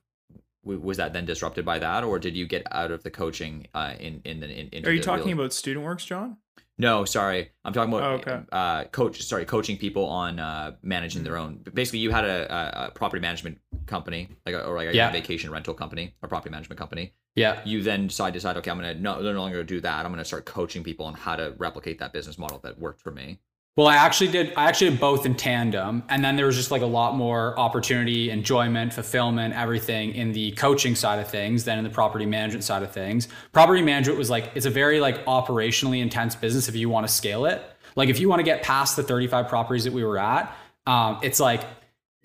was 0.63 0.98
that 0.98 1.13
then 1.13 1.26
disrupted 1.26 1.65
by 1.65 1.80
that, 1.80 2.04
or 2.04 2.20
did 2.20 2.36
you 2.36 2.46
get 2.46 2.63
out 2.72 2.92
of 2.92 3.02
the 3.04 3.10
coaching 3.10 3.65
uh, 3.74 3.94
in 4.00 4.22
in 4.26 4.42
the? 4.42 4.48
In, 4.50 4.70
into 4.72 4.89
Are 4.89 4.92
you 4.92 5.00
the 5.00 5.06
talking 5.06 5.28
real- 5.28 5.39
about 5.39 5.54
student 5.54 5.86
works, 5.86 6.06
John? 6.06 6.38
No, 6.80 7.04
sorry, 7.04 7.52
I'm 7.65 7.74
talking 7.74 7.94
about 7.94 8.04
Oh, 8.10 8.13
okay. 8.15 8.39
uh, 8.54 8.86
coach. 8.86 9.22
Sorry, 9.22 9.44
coaching 9.44 9.78
people 9.78 10.06
on 10.06 10.39
uh, 10.39 10.76
managing 10.82 11.24
their 11.24 11.36
own. 11.38 11.60
Basically, 11.74 12.00
you 12.00 12.10
had 12.10 12.24
a, 12.24 12.52
a, 12.52 12.86
a 12.88 12.92
property 12.92 13.20
management 13.22 13.60
company, 13.86 14.30
like 14.46 14.56
a, 14.56 14.63
or 14.65 14.76
like 14.78 14.88
a 14.88 14.96
Yeah. 14.96 15.12
vacation 15.12 15.52
rental 15.52 15.74
company, 15.74 16.15
or 16.24 16.30
property 16.30 16.52
management 16.52 16.80
company. 16.80 17.13
Yeah. 17.36 17.60
You 17.65 17.84
then 17.84 18.08
decide 18.08 18.34
decide 18.34 18.56
okay, 18.58 18.72
I'm 18.72 18.78
gonna 18.78 18.96
no, 18.96 19.22
no 19.22 19.32
longer 19.34 19.62
do 19.63 19.82
that. 19.82 20.06
I'm 20.06 20.12
gonna 20.12 20.24
start 20.24 20.46
coaching 20.46 20.82
people 20.84 21.06
on 21.06 21.15
how 21.15 21.36
to 21.36 21.54
replicate 21.58 22.00
that 22.00 22.13
business 22.13 22.38
model 22.38 22.60
that 22.63 22.80
worked 22.80 23.02
for 23.02 23.12
me. 23.12 23.39
Well, 23.80 23.88
I 23.88 23.96
actually 23.96 24.28
did. 24.28 24.52
I 24.58 24.65
actually 24.65 24.89
did 24.89 25.00
both 25.00 25.26
in 25.26 25.36
tandem, 25.36 26.04
and 26.10 26.22
then 26.22 26.36
there 26.36 26.48
was 26.48 26.58
just 26.58 26.70
like 26.70 26.82
a 26.82 26.86
lot 26.86 27.15
more 27.15 27.58
opportunity, 27.58 28.30
enjoyment, 28.30 28.92
fulfillment, 28.92 29.54
everything 29.54 30.15
in 30.15 30.34
the 30.34 30.52
coaching 30.52 30.96
side 30.96 31.18
of 31.18 31.30
things 31.30 31.63
than 31.63 31.78
in 31.78 31.86
the 31.86 31.89
property 31.89 32.26
management 32.26 32.65
side 32.65 32.84
of 32.84 32.92
things. 32.92 33.30
Property 33.54 33.82
management 33.82 34.20
was 34.20 34.30
like 34.30 34.52
it's 34.54 34.65
a 34.65 34.70
very 34.70 35.00
like 35.00 35.24
operationally 35.24 36.02
intense 36.02 36.36
business 36.36 36.68
if 36.68 36.76
you 36.76 36.89
want 36.89 37.08
to 37.08 37.13
scale 37.13 37.46
it. 37.46 37.63
Like 37.96 38.10
if 38.10 38.20
you 38.20 38.28
want 38.28 38.42
to 38.42 38.44
get 38.44 38.63
past 38.63 38.98
the 38.98 39.04
35 39.04 39.48
properties 39.48 39.86
that 39.86 39.94
we 39.94 40.04
were 40.04 40.20
at, 40.20 40.54
um, 40.86 41.18
it's 41.24 41.39
like 41.39 41.63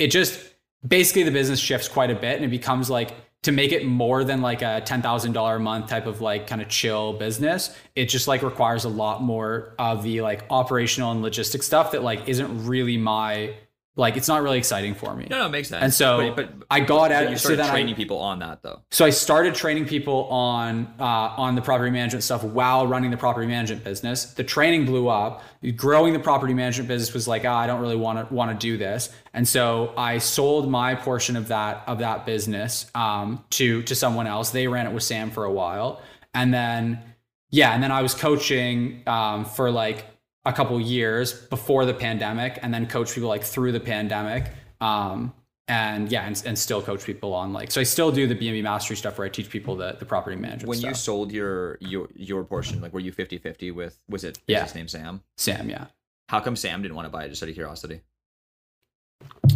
it 0.01 0.09
just 0.09 0.41
basically 0.85 1.23
the 1.23 1.31
business 1.31 1.61
shifts 1.61 1.87
quite 1.87 2.11
a 2.11 2.17
bit 2.17 2.35
and 2.35 2.45
it 2.45 2.51
becomes 2.51 2.91
like 2.91 3.13
to 3.45 3.53
make 3.53 3.73
it 3.73 3.87
more 3.87 4.25
than 4.25 4.41
like 4.41 4.63
a 4.63 4.83
$10,000 4.85 5.57
a 5.57 5.59
month 5.59 5.89
type 5.89 6.07
of 6.07 6.21
like 6.21 6.47
kind 6.47 6.61
of 6.61 6.69
chill 6.69 7.13
business, 7.13 7.77
it 7.95 8.07
just 8.07 8.27
like 8.27 8.43
requires 8.43 8.85
a 8.85 8.89
lot 8.89 9.23
more 9.23 9.75
of 9.79 10.03
the 10.03 10.21
like 10.23 10.45
operational 10.51 11.13
and 11.13 11.23
logistic 11.23 11.63
stuff 11.63 11.93
that 11.93 12.03
like 12.03 12.27
isn't 12.27 12.67
really 12.67 12.97
my 12.97 13.55
like 13.97 14.17
it's 14.17 14.27
not 14.27 14.43
really 14.43 14.59
exciting 14.59 14.95
for 14.95 15.15
me. 15.15 15.27
No, 15.31 15.39
no, 15.39 15.47
it 15.47 15.51
makes 15.51 15.69
sense. 15.69 15.83
And 15.83 15.95
so 15.95 16.33
but, 16.35 16.59
but 16.59 16.67
I 16.69 16.81
got 16.81 17.13
at 17.13 17.31
you 17.31 17.37
so 17.37 17.55
started 17.55 17.63
I- 17.63 17.71
training 17.71 17.95
people 17.95 18.19
on 18.19 18.41
that 18.41 18.63
though. 18.63 18.83
so 18.91 19.05
I 19.05 19.11
started 19.11 19.55
training 19.55 19.87
people 19.87 20.25
on 20.25 20.93
uh, 20.99 21.05
on 21.05 21.55
the 21.55 21.63
property 21.63 21.91
management 21.91 22.25
stuff 22.25 22.43
while 22.43 22.87
running 22.87 23.11
the 23.13 23.17
property 23.17 23.47
management 23.47 23.85
business. 23.85 24.25
The 24.25 24.43
training 24.45 24.87
blew 24.87 25.09
up. 25.09 25.43
Growing 25.77 26.13
the 26.13 26.19
property 26.19 26.55
management 26.55 26.89
business 26.89 27.15
was 27.15 27.29
like, 27.29 27.45
ah, 27.45 27.57
I 27.57 27.67
don't 27.67 27.81
really 27.81 27.97
want 27.97 28.29
to 28.29 28.35
want 28.35 28.51
to 28.51 28.57
do 28.67 28.77
this, 28.77 29.11
and 29.33 29.47
so 29.47 29.95
I 29.97 30.19
sold 30.19 30.69
my 30.69 30.95
portion 30.95 31.37
of 31.37 31.49
that 31.49 31.85
of 31.87 32.01
that 32.01 32.27
business 32.27 32.91
um, 32.95 33.45
to 33.51 33.83
to 33.85 33.95
someone 33.95 34.27
else. 34.27 34.51
They 34.51 34.67
ran 34.67 34.87
it 34.87 34.93
with 34.93 35.05
Sam 35.05 35.31
for 35.31 35.45
a 35.45 35.53
while, 35.53 36.03
and 36.35 36.53
then 36.53 37.01
yeah, 37.51 37.73
and 37.73 37.81
then 37.83 37.93
I 37.93 38.03
was 38.03 38.15
coaching 38.15 39.03
um, 39.07 39.45
for 39.45 39.71
like 39.71 40.05
a 40.47 40.53
couple 40.53 40.81
years 40.81 41.33
before 41.33 41.85
the 41.85 41.95
pandemic, 41.95 42.59
and 42.63 42.73
then 42.73 42.87
coach 42.87 43.15
people 43.15 43.29
like 43.29 43.43
through 43.45 43.73
the 43.73 43.81
pandemic. 43.81 44.51
Um, 44.81 45.33
and 45.67 46.13
yeah, 46.13 46.27
and, 46.27 46.43
and 46.45 46.59
still 46.59 46.83
coach 46.83 47.05
people 47.05 47.33
on 47.33 47.55
like 47.55 47.71
so 47.71 47.81
I 47.81 47.85
still 47.85 48.13
do 48.13 48.27
the 48.27 48.35
B&B 48.35 48.61
mastery 48.61 48.97
stuff 48.97 49.17
where 49.17 49.27
I 49.27 49.31
teach 49.31 49.49
people 49.49 49.77
the, 49.77 49.97
the 49.99 50.05
property 50.05 50.37
management 50.37 50.69
When 50.69 50.79
stuff. 50.79 50.91
you 50.91 50.95
sold 50.95 51.33
your 51.33 51.79
your 51.81 52.09
your 52.15 52.45
portion, 52.45 52.83
like 52.83 52.93
were 52.93 53.01
you 53.01 53.13
50-50 53.13 53.75
with 53.75 53.99
was 54.07 54.25
it 54.25 54.39
Yeah. 54.47 54.65
his 54.65 54.75
name 54.75 54.89
Sam? 54.89 55.23
Sam, 55.39 55.71
yeah. 55.71 55.87
How 56.29 56.41
come 56.41 56.55
Sam 56.55 56.83
didn't 56.83 56.95
want 56.97 57.07
to 57.07 57.11
buy 57.11 57.25
it 57.25 57.31
just 57.31 57.43
out 57.43 57.49
of 57.49 57.55
curiosity? 57.55 58.03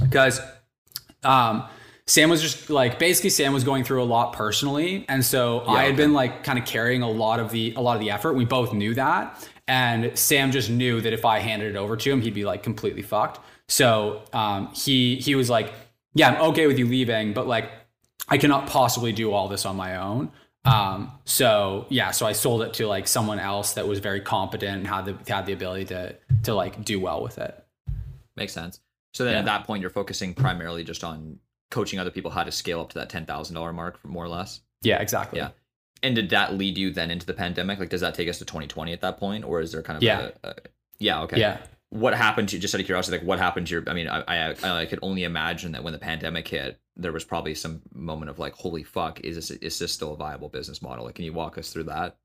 because 0.03 0.41
um, 1.25 1.65
Sam 2.07 2.31
was 2.31 2.41
just 2.41 2.71
like 2.71 2.99
basically 2.99 3.31
Sam 3.31 3.53
was 3.53 3.65
going 3.65 3.85
through 3.85 4.03
a 4.03 4.05
lot 4.07 4.33
personally, 4.33 5.05
and 5.09 5.25
so 5.25 5.65
I 5.67 5.83
had 5.83 5.89
okay. 5.89 5.97
been 5.97 6.13
like 6.15 6.43
kind 6.45 6.59
of 6.59 6.65
carrying 6.65 7.03
a 7.03 7.11
lot 7.11 7.41
of 7.41 7.51
the 7.51 7.75
a 7.77 7.81
lot 7.81 7.97
of 7.97 8.01
the 8.01 8.11
effort. 8.11 8.33
We 8.35 8.45
both 8.45 8.73
knew 8.73 8.95
that, 8.95 9.47
and 9.69 10.19
Sam 10.19 10.51
just 10.51 10.71
knew 10.71 11.01
that 11.03 11.13
if 11.13 11.25
I 11.25 11.39
handed 11.39 11.75
it 11.75 11.79
over 11.79 11.97
to 11.97 12.11
him, 12.11 12.21
he'd 12.23 12.35
be 12.35 12.45
like 12.45 12.63
completely 12.63 13.03
fucked. 13.03 13.39
So 13.69 14.23
um, 14.33 14.73
he 14.75 15.17
he 15.17 15.35
was 15.35 15.49
like, 15.51 15.73
"Yeah, 16.15 16.31
I'm 16.31 16.43
okay 16.51 16.67
with 16.67 16.79
you 16.79 16.87
leaving, 16.87 17.35
but 17.35 17.47
like 17.47 17.71
I 18.29 18.39
cannot 18.39 18.67
possibly 18.67 19.13
do 19.13 19.33
all 19.33 19.49
this 19.49 19.65
on 19.67 19.77
my 19.77 19.97
own." 19.97 20.33
Um, 20.65 21.13
so 21.25 21.87
yeah, 21.89 22.11
so 22.11 22.27
I 22.27 22.33
sold 22.33 22.63
it 22.63 22.75
to 22.75 22.87
like 22.87 23.07
someone 23.07 23.39
else 23.39 23.75
that 23.75 23.87
was 23.87 24.01
very 24.01 24.21
competent 24.21 24.79
and 24.79 24.87
had 24.87 25.05
the 25.05 25.17
had 25.33 25.47
the 25.47 25.53
ability 25.53 25.85
to 25.87 26.17
to 26.45 26.55
like 26.55 26.85
do 26.85 26.99
well 27.01 27.23
with 27.23 27.39
it. 27.39 27.65
Makes 28.37 28.53
sense. 28.55 28.81
So 29.15 29.25
then 29.25 29.35
Yeah. 29.35 29.39
at 29.41 29.45
that 29.47 29.65
point 29.65 29.81
you're 29.81 29.91
focusing 29.91 30.35
primarily 30.35 30.85
just 30.85 31.03
on 31.05 31.39
coaching 31.71 31.99
other 31.99 32.11
people 32.11 32.31
how 32.31 32.45
to 32.45 32.53
scale 32.53 32.81
up 32.81 32.91
to 32.91 32.99
that 32.99 33.09
ten 33.11 33.25
thousand 33.27 33.55
dollar 33.55 33.73
mark, 33.73 34.03
more 34.05 34.25
or 34.25 34.29
less. 34.29 34.61
Yeah, 34.83 35.01
exactly. 35.01 35.39
Yeah. 35.41 35.51
And 36.03 36.15
did 36.15 36.31
that 36.31 36.55
lead 36.55 36.79
you 36.79 36.91
then 36.93 37.11
into 37.11 37.27
the 37.27 37.35
pandemic? 37.35 37.79
Like, 37.79 37.89
does 37.89 38.01
that 38.03 38.15
take 38.15 38.29
us 38.29 38.39
to 38.39 38.45
2020 38.45 38.93
at 38.93 39.01
that 39.01 39.19
point, 39.19 39.45
or 39.45 39.61
is 39.61 39.73
there 39.73 39.83
kind 39.83 39.97
of 39.97 40.03
Yeah. 40.03 40.31
a, 40.45 40.49
a 40.49 40.55
yeah, 40.99 41.23
okay, 41.23 41.41
Yeah. 41.41 41.59
What 41.91 42.13
happened 42.15 42.51
to 42.51 42.59
just 42.59 42.75
out 42.75 42.81
of 42.81 42.87
curiosity? 42.87 43.17
Like, 43.19 43.27
what 43.27 43.39
happened 43.39 43.67
to 43.69 43.75
your? 43.75 43.85
I 43.89 43.95
mean, 43.95 44.09
I, 44.09 44.51
I 44.53 44.81
I 44.83 44.87
could 44.87 44.99
only 45.01 45.25
imagine 45.25 45.73
that 45.73 45.83
when 45.83 45.93
the 45.95 45.99
pandemic 45.99 46.47
hit, 46.47 46.79
there 46.97 47.13
was 47.13 47.25
probably 47.25 47.55
some 47.55 47.81
moment 47.95 48.31
of 48.31 48.39
like, 48.39 48.53
holy 48.53 48.83
fuck, 48.83 49.21
is 49.21 49.37
this 49.37 49.51
is 49.51 49.79
this 49.79 49.93
still 49.93 50.13
a 50.13 50.17
viable 50.17 50.51
business 50.51 50.83
model? 50.83 51.07
Like, 51.07 51.15
can 51.15 51.25
you 51.25 51.33
walk 51.33 51.57
us 51.57 51.73
through 51.73 51.85
that 51.85 52.19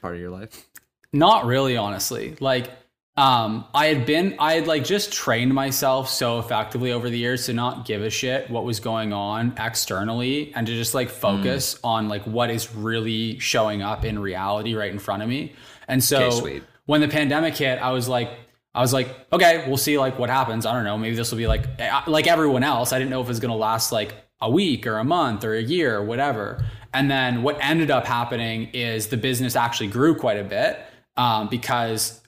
part 0.00 0.14
of 0.14 0.20
your 0.20 0.30
life? 0.30 0.68
Not 1.12 1.46
really, 1.46 1.76
honestly. 1.76 2.36
Like, 2.38 2.70
um, 3.18 3.64
I 3.74 3.86
had 3.86 4.06
been, 4.06 4.36
I 4.38 4.54
had 4.54 4.68
like 4.68 4.84
just 4.84 5.12
trained 5.12 5.52
myself 5.52 6.08
so 6.08 6.38
effectively 6.38 6.92
over 6.92 7.10
the 7.10 7.18
years 7.18 7.46
to 7.46 7.52
not 7.52 7.84
give 7.84 8.00
a 8.00 8.10
shit 8.10 8.48
what 8.48 8.64
was 8.64 8.78
going 8.78 9.12
on 9.12 9.54
externally 9.58 10.52
and 10.54 10.64
to 10.68 10.72
just 10.72 10.94
like 10.94 11.10
focus 11.10 11.80
on 11.82 12.08
like 12.08 12.22
what 12.28 12.48
is 12.48 12.72
really 12.72 13.36
showing 13.40 13.82
up 13.82 14.04
in 14.04 14.20
reality 14.20 14.76
right 14.76 14.92
in 14.92 15.00
front 15.00 15.24
of 15.24 15.28
me. 15.28 15.52
And 15.88 16.02
so 16.02 16.30
Okay, 16.30 16.62
when 16.86 17.00
the 17.00 17.08
pandemic 17.08 17.56
hit, 17.56 17.82
I 17.82 17.90
was 17.90 18.06
like, 18.08 18.30
I 18.72 18.82
was 18.82 18.92
like, 18.92 19.08
okay, 19.32 19.64
we'll 19.66 19.78
see 19.78 19.98
like 19.98 20.16
what 20.16 20.30
happens. 20.30 20.64
I 20.64 20.72
don't 20.72 20.84
know. 20.84 20.96
Maybe 20.96 21.16
this 21.16 21.32
will 21.32 21.38
be 21.38 21.48
like 21.48 21.64
like 22.06 22.28
everyone 22.28 22.62
else. 22.62 22.92
I 22.92 23.00
didn't 23.00 23.10
know 23.10 23.20
if 23.20 23.26
it 23.26 23.30
was 23.30 23.40
going 23.40 23.50
to 23.50 23.56
last 23.56 23.90
like 23.90 24.14
a 24.40 24.48
week 24.48 24.86
or 24.86 24.98
a 24.98 25.04
month 25.04 25.42
or 25.42 25.54
a 25.54 25.62
year 25.62 25.96
or 25.96 26.04
whatever. 26.04 26.64
And 26.94 27.10
then 27.10 27.42
what 27.42 27.58
ended 27.60 27.90
up 27.90 28.06
happening 28.06 28.70
is 28.72 29.08
the 29.08 29.16
business 29.16 29.56
actually 29.56 29.88
grew 29.88 30.14
quite 30.14 30.38
a 30.38 30.44
bit 30.44 30.78
um, 31.16 31.48
because 31.48 32.20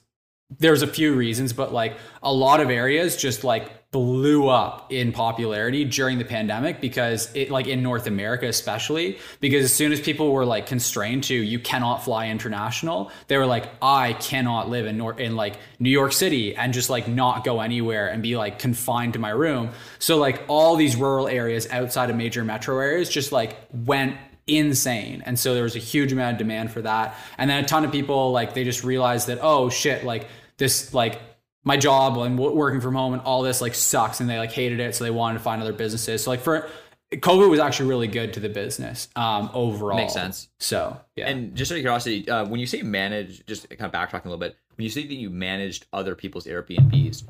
there's 0.59 0.81
a 0.81 0.87
few 0.87 1.13
reasons, 1.13 1.53
but 1.53 1.73
like 1.73 1.97
a 2.21 2.33
lot 2.33 2.59
of 2.59 2.69
areas 2.69 3.15
just 3.15 3.43
like 3.43 3.81
blew 3.91 4.47
up 4.47 4.89
in 4.89 5.11
popularity 5.11 5.83
during 5.83 6.17
the 6.17 6.23
pandemic 6.23 6.79
because 6.79 7.29
it 7.35 7.51
like 7.51 7.67
in 7.67 7.83
North 7.83 8.07
America 8.07 8.47
especially 8.47 9.17
because 9.41 9.65
as 9.65 9.73
soon 9.73 9.91
as 9.91 9.99
people 9.99 10.31
were 10.31 10.45
like 10.45 10.65
constrained 10.65 11.25
to 11.25 11.35
you 11.35 11.59
cannot 11.59 11.97
fly 11.97 12.29
international 12.29 13.11
they 13.27 13.35
were 13.35 13.45
like 13.45 13.69
I 13.81 14.13
cannot 14.13 14.69
live 14.69 14.85
in 14.85 14.97
Nor- 14.97 15.19
in 15.19 15.35
like 15.35 15.57
New 15.79 15.89
York 15.89 16.13
City 16.13 16.55
and 16.55 16.73
just 16.73 16.89
like 16.89 17.09
not 17.09 17.43
go 17.43 17.59
anywhere 17.59 18.07
and 18.07 18.23
be 18.23 18.37
like 18.37 18.59
confined 18.59 19.13
to 19.13 19.19
my 19.19 19.31
room. 19.31 19.71
So 19.99 20.17
like 20.17 20.41
all 20.47 20.77
these 20.77 20.95
rural 20.95 21.27
areas 21.27 21.67
outside 21.69 22.09
of 22.09 22.15
major 22.15 22.45
metro 22.45 22.79
areas 22.79 23.09
just 23.09 23.33
like 23.33 23.57
went 23.73 24.15
insane. 24.47 25.21
And 25.25 25.37
so 25.37 25.53
there 25.53 25.63
was 25.63 25.75
a 25.75 25.79
huge 25.79 26.13
amount 26.13 26.33
of 26.33 26.37
demand 26.37 26.71
for 26.71 26.81
that. 26.81 27.15
And 27.37 27.49
then 27.49 27.63
a 27.63 27.67
ton 27.67 27.83
of 27.83 27.91
people 27.91 28.31
like 28.31 28.53
they 28.53 28.63
just 28.63 28.85
realized 28.85 29.27
that 29.27 29.39
oh 29.41 29.69
shit 29.69 30.05
like 30.05 30.27
this 30.61 30.93
like 30.93 31.19
my 31.63 31.75
job 31.75 32.17
and 32.19 32.39
working 32.39 32.79
from 32.79 32.95
home 32.95 33.13
and 33.13 33.21
all 33.23 33.41
this 33.41 33.61
like 33.61 33.75
sucks 33.75 34.19
and 34.19 34.29
they 34.29 34.37
like 34.37 34.51
hated 34.51 34.79
it 34.79 34.95
so 34.95 35.03
they 35.03 35.11
wanted 35.11 35.39
to 35.39 35.43
find 35.43 35.61
other 35.61 35.73
businesses. 35.73 36.23
So 36.23 36.29
like 36.31 36.39
for 36.39 36.69
covid 37.11 37.49
was 37.49 37.59
actually 37.59 37.89
really 37.89 38.07
good 38.07 38.31
to 38.33 38.39
the 38.39 38.47
business 38.47 39.09
um 39.15 39.49
overall. 39.53 39.97
Makes 39.97 40.13
sense. 40.13 40.47
so 40.59 40.99
yeah. 41.15 41.27
And 41.27 41.55
just 41.55 41.71
out 41.71 41.75
of 41.75 41.81
curiosity, 41.81 42.29
uh, 42.29 42.45
when 42.45 42.59
you 42.59 42.67
say 42.67 42.83
manage, 42.83 43.45
just 43.47 43.67
kind 43.69 43.81
of 43.81 43.91
backtracking 43.91 44.25
a 44.25 44.29
little 44.29 44.37
bit, 44.37 44.55
when 44.77 44.83
you 44.83 44.89
say 44.89 45.05
that 45.05 45.13
you 45.13 45.29
managed 45.29 45.87
other 45.91 46.15
people's 46.15 46.45
Airbnbs, 46.45 47.23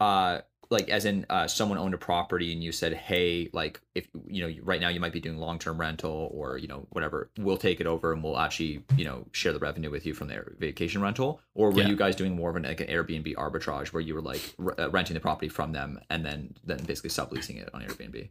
uh, 0.00 0.40
like 0.70 0.88
as 0.90 1.04
in 1.04 1.24
uh, 1.30 1.46
someone 1.46 1.78
owned 1.78 1.94
a 1.94 1.98
property 1.98 2.52
and 2.52 2.62
you 2.62 2.72
said, 2.72 2.92
hey, 2.92 3.48
like 3.52 3.80
if 3.94 4.08
you 4.26 4.42
know 4.46 4.54
right 4.62 4.80
now 4.80 4.88
you 4.88 5.00
might 5.00 5.12
be 5.12 5.20
doing 5.20 5.38
long 5.38 5.58
term 5.58 5.80
rental 5.80 6.30
or 6.32 6.58
you 6.58 6.68
know 6.68 6.86
whatever, 6.90 7.30
we'll 7.38 7.56
take 7.56 7.80
it 7.80 7.86
over 7.86 8.12
and 8.12 8.22
we'll 8.22 8.38
actually 8.38 8.84
you 8.96 9.04
know 9.04 9.26
share 9.32 9.52
the 9.52 9.58
revenue 9.58 9.90
with 9.90 10.04
you 10.04 10.14
from 10.14 10.28
their 10.28 10.52
vacation 10.58 11.00
rental, 11.00 11.40
or 11.54 11.70
were 11.70 11.80
Yeah. 11.80 11.88
you 11.88 11.96
guys 11.96 12.16
doing 12.16 12.34
more 12.36 12.50
of 12.50 12.56
an 12.56 12.64
like 12.64 12.80
an 12.80 12.88
Airbnb 12.88 13.34
arbitrage 13.36 13.88
where 13.88 14.02
you 14.02 14.14
were 14.14 14.22
like 14.22 14.54
r- 14.58 14.74
uh, 14.78 14.90
renting 14.90 15.14
the 15.14 15.20
property 15.20 15.48
from 15.48 15.72
them 15.72 15.98
and 16.10 16.24
then 16.24 16.54
then 16.64 16.78
basically 16.84 17.10
subleasing 17.10 17.60
it 17.60 17.70
on 17.72 17.82
Airbnb? 17.82 18.28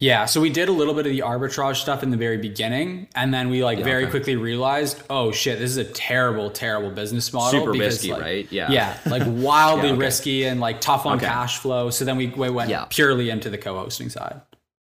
Yeah, 0.00 0.24
so 0.24 0.40
we 0.40 0.48
did 0.48 0.70
a 0.70 0.72
little 0.72 0.94
bit 0.94 1.04
of 1.06 1.12
the 1.12 1.18
arbitrage 1.20 1.76
stuff 1.76 2.02
in 2.02 2.08
the 2.10 2.16
very 2.16 2.38
beginning, 2.38 3.08
and 3.14 3.34
then 3.34 3.50
we 3.50 3.62
like 3.62 3.78
Yeah, 3.78 3.84
very 3.84 4.02
okay. 4.04 4.10
quickly 4.10 4.36
realized, 4.36 5.02
oh 5.10 5.30
shit, 5.30 5.58
this 5.58 5.70
is 5.70 5.76
a 5.76 5.84
terrible, 5.84 6.48
terrible 6.50 6.90
business 6.90 7.30
model. 7.34 7.60
Super 7.60 7.72
because, 7.72 7.96
risky, 7.96 8.12
like- 8.12 8.22
right? 8.22 8.48
Yeah. 8.50 8.70
yeah, 8.70 8.98
like 9.06 9.22
wildly 9.26 9.88
Yeah, 9.88 9.92
okay. 9.94 10.00
risky 10.00 10.44
and 10.46 10.58
like 10.58 10.80
tough 10.80 11.04
on 11.04 11.18
Okay. 11.18 11.26
cash 11.26 11.58
flow. 11.58 11.90
So 11.90 12.06
then 12.06 12.16
we, 12.16 12.28
we 12.28 12.48
went 12.48 12.70
Yeah. 12.70 12.86
purely 12.88 13.28
into 13.28 13.50
the 13.50 13.58
co-hosting 13.58 14.08
side. 14.08 14.40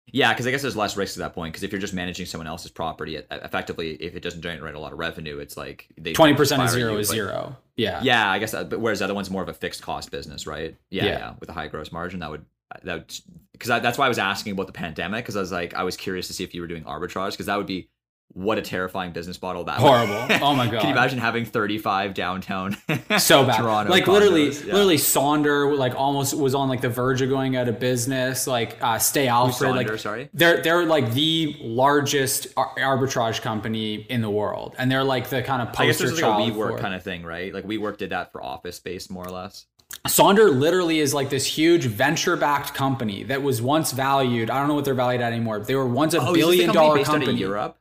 Yeah, 0.08 0.32
because 0.32 0.48
I 0.48 0.52
guess 0.52 0.62
there's 0.62 0.78
less 0.78 0.96
risk 0.96 1.18
at 1.18 1.22
that 1.24 1.34
point. 1.34 1.52
Because 1.52 1.64
if 1.64 1.72
you're 1.72 1.82
just 1.82 1.94
managing 1.94 2.26
someone 2.28 2.48
else's 2.48 2.72
property, 2.72 3.16
it, 3.18 3.28
effectively, 3.30 3.96
if 3.96 4.16
it 4.16 4.22
doesn't 4.22 4.42
generate 4.44 4.76
a 4.76 4.80
lot 4.80 4.94
of 4.94 5.00
revenue, 5.00 5.40
it's 5.40 5.58
like 5.58 5.88
Twenty 6.14 6.36
percent 6.36 6.62
of 6.62 6.70
zero 6.70 6.94
you, 6.94 7.00
is 7.00 7.10
zero. 7.10 7.58
Yeah, 7.76 8.00
Yeah, 8.04 8.30
I 8.30 8.38
guess. 8.40 8.52
That, 8.52 8.70
but 8.70 8.80
whereas 8.80 9.00
the 9.00 9.06
other 9.06 9.16
one's 9.16 9.32
more 9.32 9.42
of 9.42 9.50
a 9.50 9.54
fixed 9.54 9.82
cost 9.82 10.12
business, 10.12 10.46
right? 10.48 10.78
Yeah, 10.92 11.06
Yeah. 11.06 11.12
yeah, 11.18 11.34
with 11.40 11.50
a 11.50 11.54
high 11.54 11.68
gross 11.68 11.92
margin, 11.92 12.20
that 12.22 12.30
would 12.30 12.46
that 12.84 12.94
would 12.96 13.20
because 13.64 13.82
that's 13.82 13.98
why 13.98 14.06
I 14.06 14.10
was 14.10 14.20
asking 14.20 14.54
about 14.54 14.68
the 14.68 14.74
pandemic 14.74 15.24
because 15.24 15.36
I 15.36 15.40
was 15.40 15.52
like 15.52 15.74
I 15.74 15.84
was 15.84 15.98
curious 15.98 16.28
to 16.28 16.34
see 16.34 16.44
if 16.44 16.54
you 16.54 16.62
were 16.62 16.68
doing 16.68 16.84
arbitrage 16.84 17.32
because 17.32 17.46
that 17.48 17.58
would 17.58 17.68
be 17.68 17.90
what 18.36 18.58
a 18.58 18.64
terrifying 18.64 19.12
business 19.12 19.40
model 19.40 19.64
that 19.66 19.80
would- 19.80 19.86
Horrible. 19.88 20.26
Oh 20.44 20.56
my 20.56 20.66
God. 20.72 20.80
Can 20.82 20.90
you 20.90 20.96
imagine 20.96 21.20
having 21.20 21.46
35 21.46 22.16
downtown 22.16 22.76
so 23.20 23.46
bad. 23.46 23.58
Toronto 23.62 23.92
like 23.92 24.08
literally. 24.08 24.46
Yeah. 24.50 24.74
literally 24.74 24.96
Sonder 24.98 25.78
like 25.78 25.94
almost 25.94 26.36
was 26.36 26.56
on 26.56 26.68
like 26.68 26.82
the 26.82 26.90
verge 26.90 27.22
of 27.22 27.30
going 27.30 27.56
out 27.56 27.68
of 27.68 27.80
business. 27.80 28.48
Like 28.48 28.78
uh, 28.82 28.98
Stay 28.98 29.28
Alfred, 29.28 29.76
like 29.76 29.86
Sonder, 29.88 30.00
sorry? 30.00 30.30
they're 30.34 30.64
they're 30.64 30.84
like 30.86 31.14
the 31.14 31.56
largest 31.62 32.48
ar- 32.58 32.74
arbitrage 32.78 33.42
company 33.42 33.96
in 34.10 34.22
the 34.22 34.32
world, 34.32 34.74
and 34.80 34.90
they're 34.92 35.04
like 35.04 35.30
the 35.30 35.44
kind 35.44 35.62
of 35.62 35.68
I 35.80 35.86
guess 35.88 35.98
poster 36.02 36.06
is 36.16 36.22
like 36.22 36.50
a 36.50 36.52
WeWork 36.52 36.72
for 36.72 36.78
kind 36.80 36.96
of 36.96 37.04
thing, 37.04 37.24
right? 37.24 37.54
Like 37.54 37.66
WeWork 37.66 37.98
did 37.98 38.10
that 38.10 38.32
for 38.32 38.44
office 38.44 38.78
space, 38.78 39.12
more 39.12 39.28
or 39.28 39.32
less. 39.32 39.68
Sonder 40.08 40.54
literally 40.54 41.00
is 41.00 41.14
like 41.14 41.30
this 41.30 41.46
huge 41.46 41.86
venture 41.86 42.36
backed 42.36 42.74
company 42.74 43.24
that 43.24 43.42
was 43.42 43.62
once 43.62 43.92
valued. 43.92 44.50
I 44.50 44.60
don't 44.60 44.68
know 44.68 44.74
what 44.74 44.86
they're 44.86 44.94
valued 44.94 45.22
at 45.22 45.32
anymore. 45.32 45.60
But 45.60 45.68
They 45.68 45.76
were 45.76 45.88
once 45.88 46.14
a 46.14 46.18
Oh, 46.20 46.22
is 46.22 46.26
this 46.28 46.34
the 46.36 46.40
billion 46.42 46.66
company 46.68 46.88
dollar 46.88 47.00
of 47.00 47.06
company. 47.06 47.34
Europe? 47.40 47.78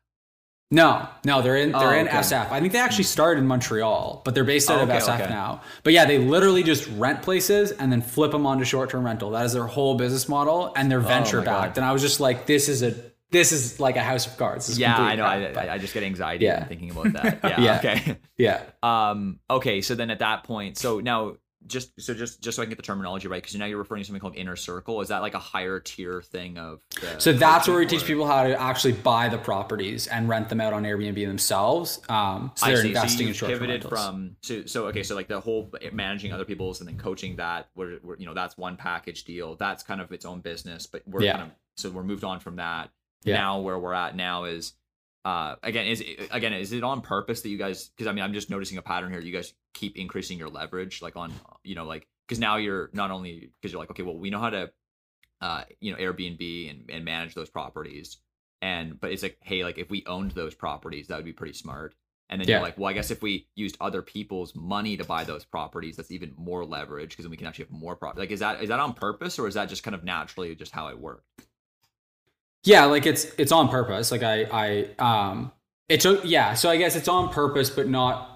No, 0.70 1.06
no, 1.26 1.42
they're 1.42 1.56
in 1.56 1.72
they're 1.72 1.80
Oh, 1.94 1.98
in 1.98 2.08
okay. 2.08 2.16
SF. 2.16 2.50
I 2.50 2.58
think 2.60 2.72
they 2.72 2.78
actually 2.78 3.04
started 3.04 3.40
in 3.40 3.46
Montreal, 3.46 4.22
but 4.24 4.34
they're 4.34 4.42
based 4.44 4.70
out 4.70 4.78
Oh, 4.78 4.84
of 4.84 4.88
okay, 4.88 5.00
SF 5.00 5.20
okay. 5.20 5.28
now. 5.30 5.60
But 5.82 5.92
yeah, 5.92 6.06
they 6.06 6.16
literally 6.16 6.62
just 6.62 6.88
rent 6.96 7.20
places 7.20 7.72
and 7.72 7.92
then 7.92 8.00
flip 8.00 8.30
them 8.30 8.46
onto 8.46 8.64
short 8.64 8.88
term 8.88 9.04
rental. 9.04 9.30
That 9.32 9.44
is 9.44 9.52
their 9.52 9.66
whole 9.66 9.96
business 9.96 10.30
model, 10.30 10.72
and 10.74 10.90
they're 10.90 11.00
venture 11.00 11.42
backed. 11.42 11.76
And 11.76 11.84
I 11.84 11.92
was 11.92 12.00
just 12.00 12.20
like, 12.20 12.46
this 12.46 12.70
is 12.70 12.82
a 12.82 12.94
this 13.32 13.52
is 13.52 13.80
like 13.80 13.96
a 13.96 14.02
house 14.02 14.26
of 14.26 14.38
cards. 14.38 14.78
Yeah, 14.78 14.96
I 14.96 15.14
know. 15.16 15.24
crap, 15.24 15.56
I, 15.68 15.74
I 15.74 15.78
just 15.78 15.92
get 15.92 16.04
anxiety 16.04 16.46
Yeah. 16.46 16.64
thinking 16.64 16.90
about 16.90 17.12
that. 17.14 17.40
Yeah. 17.44 17.60
Yeah. 17.60 17.78
Okay. 17.78 18.18
yeah. 18.38 18.62
Um. 18.82 19.40
Okay. 19.50 19.82
So 19.82 19.94
then 19.94 20.08
at 20.10 20.20
that 20.20 20.44
point, 20.44 20.78
so 20.78 21.00
now 21.00 21.34
just 21.66 22.00
so 22.00 22.14
just 22.14 22.42
just 22.42 22.56
so 22.56 22.62
I 22.62 22.64
can 22.66 22.70
get 22.70 22.76
the 22.76 22.82
terminology 22.82 23.28
right, 23.28 23.42
because 23.42 23.54
now 23.56 23.66
you're 23.66 23.78
referring 23.78 24.02
to 24.02 24.06
something 24.06 24.20
called 24.20 24.36
inner 24.36 24.56
circle. 24.56 25.00
Is 25.00 25.08
that 25.08 25.22
like 25.22 25.34
a 25.34 25.38
higher 25.38 25.80
tier 25.80 26.20
thing 26.22 26.58
of? 26.58 26.80
So 27.18 27.32
that's 27.32 27.68
where 27.68 27.78
we 27.78 27.86
teach 27.86 28.04
people 28.04 28.26
how 28.26 28.44
to 28.44 28.60
actually 28.60 28.92
buy 28.92 29.28
the 29.28 29.38
properties 29.38 30.06
and 30.06 30.28
rent 30.28 30.48
them 30.48 30.60
out 30.60 30.72
on 30.72 30.82
Airbnb 30.84 31.26
themselves. 31.26 32.00
Um, 32.08 32.52
so 32.54 32.66
they're 32.66 32.76
see. 32.82 32.88
investing 32.88 33.26
so 33.26 33.28
in 33.28 33.34
short 33.34 33.52
pivoted 33.52 33.84
from 33.88 34.36
so 34.42 34.64
so 34.66 34.86
okay 34.86 35.02
so 35.02 35.14
like 35.14 35.28
the 35.28 35.40
whole 35.40 35.70
managing 35.92 36.32
other 36.32 36.44
people's 36.44 36.80
and 36.80 36.88
then 36.88 36.98
coaching 36.98 37.36
that 37.36 37.68
where, 37.74 37.96
where 38.02 38.16
you 38.18 38.26
know 38.26 38.34
that's 38.34 38.56
one 38.58 38.76
package 38.76 39.24
deal 39.24 39.54
that's 39.56 39.82
kind 39.82 40.00
of 40.00 40.10
its 40.12 40.24
own 40.24 40.40
business 40.40 40.86
but 40.86 41.02
we're 41.06 41.22
Yeah. 41.22 41.32
kind 41.38 41.42
of 41.44 41.56
so 41.76 41.90
we're 41.90 42.02
moved 42.02 42.24
on 42.24 42.40
from 42.40 42.56
that 42.56 42.90
Yeah. 43.24 43.36
now 43.36 43.60
where 43.60 43.78
we're 43.78 43.94
at 43.94 44.16
now 44.16 44.44
is 44.44 44.74
uh 45.24 45.54
again 45.62 45.86
is 45.86 46.02
again 46.30 46.52
is 46.52 46.72
it 46.72 46.82
on 46.82 47.00
purpose 47.00 47.42
that 47.42 47.48
you 47.48 47.58
guys 47.58 47.88
because 47.88 48.06
I 48.08 48.12
mean 48.12 48.24
I'm 48.24 48.32
just 48.32 48.50
noticing 48.50 48.78
a 48.78 48.82
pattern 48.82 49.10
here 49.12 49.20
you 49.20 49.32
guys 49.32 49.52
keep 49.74 49.96
increasing 49.96 50.38
your 50.38 50.48
leverage 50.48 51.02
like 51.02 51.16
on 51.16 51.32
you 51.64 51.74
know 51.74 51.84
like 51.84 52.06
because 52.26 52.38
now 52.38 52.56
you're 52.56 52.90
not 52.92 53.10
only 53.10 53.50
because 53.60 53.72
you're 53.72 53.80
like 53.80 53.90
okay 53.90 54.02
well 54.02 54.16
we 54.18 54.30
know 54.30 54.38
how 54.40 54.50
to 54.50 54.70
uh 55.40 55.64
you 55.80 55.92
know 55.92 55.98
Airbnb 55.98 56.70
and, 56.70 56.90
and 56.90 57.04
manage 57.04 57.34
those 57.34 57.50
properties 57.50 58.18
and 58.60 59.00
but 59.00 59.10
it's 59.12 59.22
like 59.22 59.38
hey 59.42 59.64
like 59.64 59.78
if 59.78 59.90
we 59.90 60.04
owned 60.06 60.32
those 60.32 60.54
properties 60.54 61.08
that 61.08 61.16
would 61.16 61.24
be 61.24 61.32
pretty 61.32 61.54
smart 61.54 61.94
and 62.30 62.40
then 62.40 62.48
Yeah. 62.48 62.56
you're 62.56 62.62
like 62.62 62.78
well 62.78 62.90
i 62.90 62.92
guess 62.92 63.10
if 63.10 63.22
we 63.22 63.48
used 63.56 63.76
other 63.80 64.02
people's 64.02 64.54
money 64.54 64.96
to 64.96 65.04
buy 65.04 65.24
those 65.24 65.44
properties 65.44 65.96
that's 65.96 66.10
even 66.10 66.32
more 66.36 66.64
leverage 66.64 67.10
because 67.10 67.24
then 67.24 67.30
we 67.30 67.36
can 67.36 67.46
actually 67.46 67.64
have 67.64 67.72
more 67.72 67.96
profit 67.96 68.18
like 68.18 68.30
is 68.30 68.40
that 68.40 68.62
is 68.62 68.68
that 68.68 68.80
on 68.80 68.92
purpose 68.94 69.38
or 69.38 69.48
is 69.48 69.54
that 69.54 69.68
just 69.68 69.82
kind 69.82 69.94
of 69.94 70.04
naturally 70.04 70.54
just 70.54 70.72
how 70.72 70.88
it 70.88 70.98
worked 70.98 71.24
Yeah, 72.64 72.84
like 72.84 73.06
it's 73.06 73.24
it's 73.38 73.52
on 73.52 73.68
purpose. 73.68 74.10
Like 74.10 74.22
I 74.22 74.44
I 74.44 74.88
um 74.98 75.52
it 75.88 76.00
took 76.00 76.20
yeah, 76.24 76.54
so 76.54 76.70
I 76.70 76.76
guess 76.76 76.94
it's 76.94 77.08
on 77.08 77.28
purpose 77.30 77.70
but 77.70 77.88
not 77.88 78.31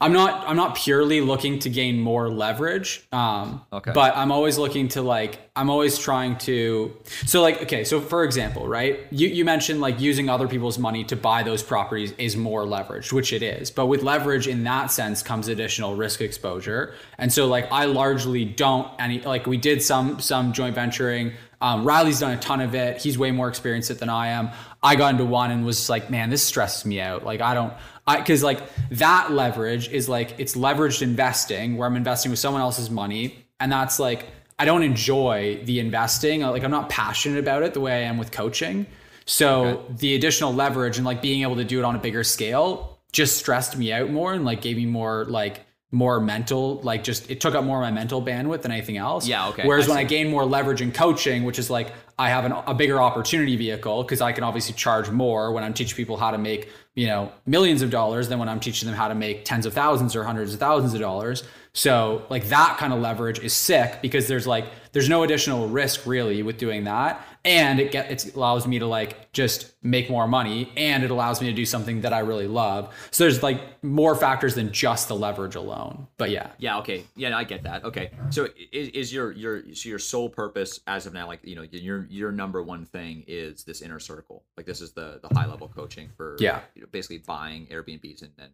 I'm 0.00 0.12
not 0.12 0.48
I'm 0.48 0.56
not 0.56 0.74
purely 0.76 1.20
looking 1.20 1.58
to 1.60 1.70
gain 1.70 2.00
more 2.00 2.30
leverage. 2.30 3.06
Um 3.12 3.62
Okay. 3.72 3.92
but 3.92 4.16
I'm 4.16 4.32
always 4.32 4.58
looking 4.58 4.88
to 4.88 5.02
like 5.02 5.38
I'm 5.54 5.68
always 5.68 5.98
trying 5.98 6.36
to 6.38 6.96
so 7.26 7.42
like 7.42 7.62
okay, 7.62 7.84
so 7.84 8.00
for 8.00 8.24
example, 8.24 8.66
right? 8.66 9.00
You 9.10 9.28
you 9.28 9.44
mentioned 9.44 9.80
like 9.80 10.00
using 10.00 10.28
other 10.30 10.48
people's 10.48 10.78
money 10.78 11.04
to 11.04 11.16
buy 11.16 11.42
those 11.42 11.62
properties 11.62 12.12
is 12.18 12.36
more 12.36 12.64
leverage, 12.64 13.12
which 13.12 13.32
it 13.32 13.42
is. 13.42 13.70
But 13.70 13.86
with 13.86 14.02
leverage 14.02 14.48
in 14.48 14.64
that 14.64 14.90
sense 14.90 15.22
comes 15.22 15.48
additional 15.48 15.94
risk 15.96 16.20
exposure. 16.20 16.94
And 17.18 17.32
so 17.32 17.46
like 17.46 17.70
I 17.70 17.84
largely 17.84 18.44
don't 18.44 18.88
any 18.98 19.20
like 19.20 19.46
we 19.46 19.56
did 19.56 19.82
some 19.82 20.20
some 20.20 20.52
joint 20.52 20.74
venturing 20.74 21.32
um, 21.62 21.84
Riley's 21.84 22.20
done 22.20 22.32
a 22.32 22.38
ton 22.38 22.60
of 22.62 22.74
it. 22.74 23.02
He's 23.02 23.18
way 23.18 23.32
more 23.32 23.48
experienced 23.48 23.90
at 23.90 23.96
it 23.96 24.00
than 24.00 24.08
I 24.08 24.28
am. 24.28 24.50
I 24.82 24.96
got 24.96 25.12
into 25.12 25.24
one 25.24 25.50
and 25.50 25.64
was 25.64 25.90
like, 25.90 26.10
man, 26.10 26.30
this 26.30 26.42
stresses 26.42 26.84
me 26.84 27.00
out. 27.00 27.24
Like 27.24 27.40
I 27.40 27.54
don't, 27.54 27.72
I 28.06 28.18
because 28.18 28.42
like 28.42 28.62
that 28.90 29.30
leverage 29.32 29.88
is 29.88 30.08
like 30.08 30.34
it's 30.38 30.56
leveraged 30.56 31.02
investing 31.02 31.76
where 31.76 31.86
I'm 31.86 31.96
investing 31.96 32.30
with 32.30 32.38
someone 32.38 32.62
else's 32.62 32.90
money, 32.90 33.44
and 33.58 33.70
that's 33.70 33.98
like 33.98 34.26
I 34.58 34.64
don't 34.64 34.82
enjoy 34.82 35.60
the 35.64 35.80
investing. 35.80 36.40
Like 36.42 36.64
I'm 36.64 36.70
not 36.70 36.88
passionate 36.88 37.38
about 37.38 37.62
it 37.62 37.74
the 37.74 37.80
way 37.80 37.92
I 37.92 38.08
am 38.08 38.18
with 38.18 38.30
coaching. 38.32 38.86
So 39.26 39.84
the 39.90 40.14
additional 40.14 40.52
leverage 40.52 40.96
and 40.96 41.06
like 41.06 41.22
being 41.22 41.42
able 41.42 41.56
to 41.56 41.64
do 41.64 41.78
it 41.78 41.84
on 41.84 41.94
a 41.94 42.00
bigger 42.00 42.24
scale 42.24 42.98
just 43.12 43.36
stressed 43.36 43.76
me 43.76 43.92
out 43.92 44.10
more 44.10 44.32
and 44.32 44.44
like 44.44 44.60
gave 44.60 44.76
me 44.76 44.86
more 44.86 45.24
like 45.26 45.66
more 45.92 46.20
mental 46.20 46.80
like 46.82 47.02
just 47.02 47.30
it 47.30 47.40
took 47.40 47.54
up 47.54 47.64
more 47.64 47.78
of 47.78 47.82
my 47.82 47.90
mental 47.90 48.22
bandwidth 48.22 48.62
than 48.62 48.70
anything 48.70 48.96
else 48.96 49.26
Yeah, 49.26 49.48
okay, 49.48 49.66
whereas 49.66 49.88
I 49.88 49.90
when 49.90 49.98
i 49.98 50.04
gain 50.04 50.30
more 50.30 50.44
leverage 50.44 50.80
in 50.80 50.92
coaching 50.92 51.42
which 51.42 51.58
is 51.58 51.68
like 51.68 51.92
i 52.20 52.28
have 52.28 52.44
an, 52.44 52.52
a 52.66 52.74
bigger 52.74 53.00
opportunity 53.00 53.56
vehicle 53.56 54.02
because 54.02 54.20
i 54.20 54.30
can 54.32 54.44
obviously 54.44 54.74
charge 54.74 55.10
more 55.10 55.52
when 55.52 55.64
i'm 55.64 55.74
teaching 55.74 55.96
people 55.96 56.16
how 56.16 56.30
to 56.30 56.38
make 56.38 56.70
you 56.94 57.06
know 57.06 57.32
millions 57.46 57.82
of 57.82 57.90
dollars 57.90 58.28
than 58.28 58.38
when 58.38 58.48
i'm 58.48 58.60
teaching 58.60 58.86
them 58.86 58.96
how 58.96 59.08
to 59.08 59.14
make 59.14 59.44
tens 59.44 59.66
of 59.66 59.72
thousands 59.72 60.14
or 60.14 60.24
hundreds 60.24 60.52
of 60.54 60.60
thousands 60.60 60.94
of 60.94 61.00
dollars. 61.00 61.44
So 61.72 62.26
like 62.30 62.48
that 62.48 62.78
kind 62.78 62.92
of 62.92 63.00
leverage 63.00 63.38
is 63.38 63.52
sick 63.52 64.02
because 64.02 64.26
there's 64.26 64.46
like 64.46 64.66
there's 64.92 65.08
no 65.08 65.22
additional 65.22 65.68
risk 65.68 66.06
really 66.06 66.42
with 66.42 66.58
doing 66.58 66.84
that 66.84 67.24
and 67.44 67.80
it 67.80 67.90
get 67.90 68.10
it 68.10 68.34
allows 68.34 68.66
me 68.66 68.78
to 68.78 68.86
like 68.86 69.32
just 69.32 69.72
make 69.82 70.10
more 70.10 70.28
money 70.28 70.72
and 70.76 71.02
it 71.02 71.10
allows 71.10 71.40
me 71.40 71.46
to 71.46 71.52
do 71.54 71.64
something 71.64 72.02
that 72.02 72.12
I 72.12 72.18
really 72.20 72.46
love. 72.46 72.94
So 73.10 73.24
there's 73.24 73.42
like 73.42 73.82
more 73.82 74.14
factors 74.14 74.54
than 74.54 74.72
just 74.72 75.08
the 75.08 75.16
leverage 75.16 75.54
alone. 75.54 76.06
But 76.18 76.30
yeah. 76.30 76.50
yeah 76.58 76.78
okay 76.78 77.04
yeah 77.16 77.36
i 77.36 77.44
get 77.44 77.62
that 77.62 77.84
okay 77.84 78.10
so 78.30 78.46
is, 78.72 78.88
is 78.88 79.12
your 79.12 79.32
your 79.32 79.62
so 79.74 79.88
your 79.88 79.98
sole 79.98 80.28
purpose 80.28 80.80
as 80.86 81.06
of 81.06 81.14
now 81.14 81.26
like 81.26 81.40
you 81.42 81.56
know 81.56 81.62
your 81.70 82.06
your 82.10 82.30
number 82.30 82.62
one 82.62 82.84
thing 82.84 83.24
is 83.26 83.64
this 83.64 83.80
inner 83.80 83.98
circle 83.98 84.44
like 84.56 84.66
this 84.66 84.80
is 84.80 84.92
the 84.92 85.18
the 85.22 85.34
high 85.34 85.46
level 85.46 85.68
coaching 85.68 86.10
for 86.16 86.36
Yeah. 86.38 86.60
you 86.74 86.82
know, 86.82 86.88
basically 86.92 87.18
buying 87.18 87.66
airbnbs 87.68 88.22
and 88.22 88.32
then 88.36 88.50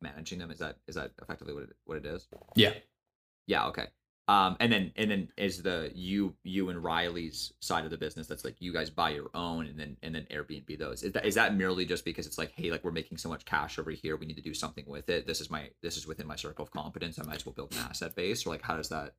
managing 0.00 0.38
them 0.38 0.50
is 0.50 0.58
that 0.58 0.76
is 0.88 0.96
that 0.96 1.12
effectively 1.22 1.54
what 1.54 1.62
it, 1.64 1.76
what 1.84 1.98
it 1.98 2.06
is 2.06 2.26
Yeah. 2.56 2.72
Yeah, 3.46 3.66
okay. 3.66 3.86
Um, 4.26 4.56
and 4.58 4.72
then 4.72 4.92
and 4.96 5.10
then 5.10 5.28
is 5.36 5.62
the 5.62 5.90
you 5.94 6.34
you 6.44 6.70
and 6.70 6.82
Riley's 6.82 7.52
side 7.60 7.84
of 7.84 7.90
the 7.90 7.98
business 7.98 8.26
that's 8.26 8.44
like 8.44 8.56
you 8.58 8.72
guys 8.72 8.88
buy 8.88 9.10
your 9.10 9.30
own 9.34 9.66
and 9.66 9.78
then 9.78 9.98
and 10.02 10.14
then 10.14 10.26
Airbnb 10.30 10.78
those. 10.78 11.02
Is 11.02 11.12
that 11.12 11.26
is 11.26 11.34
that 11.34 11.54
merely 11.54 11.84
just 11.84 12.06
because 12.06 12.26
it's 12.26 12.38
like, 12.38 12.52
hey, 12.56 12.70
like 12.70 12.82
we're 12.84 12.90
making 12.90 13.18
so 13.18 13.28
much 13.28 13.44
cash 13.44 13.78
over 13.78 13.90
here, 13.90 14.16
we 14.16 14.24
need 14.24 14.36
to 14.36 14.42
do 14.42 14.54
something 14.54 14.84
with 14.86 15.10
it. 15.10 15.26
This 15.26 15.42
is 15.42 15.50
my 15.50 15.68
this 15.82 15.98
is 15.98 16.06
within 16.06 16.26
my 16.26 16.36
circle 16.36 16.62
of 16.62 16.70
competence. 16.70 17.18
I 17.18 17.24
might 17.24 17.36
as 17.36 17.46
well 17.46 17.52
build 17.52 17.72
an 17.72 17.78
asset 17.90 18.16
base, 18.16 18.46
or 18.46 18.50
like 18.50 18.62
how 18.62 18.76
does 18.76 18.88
that 18.88 19.14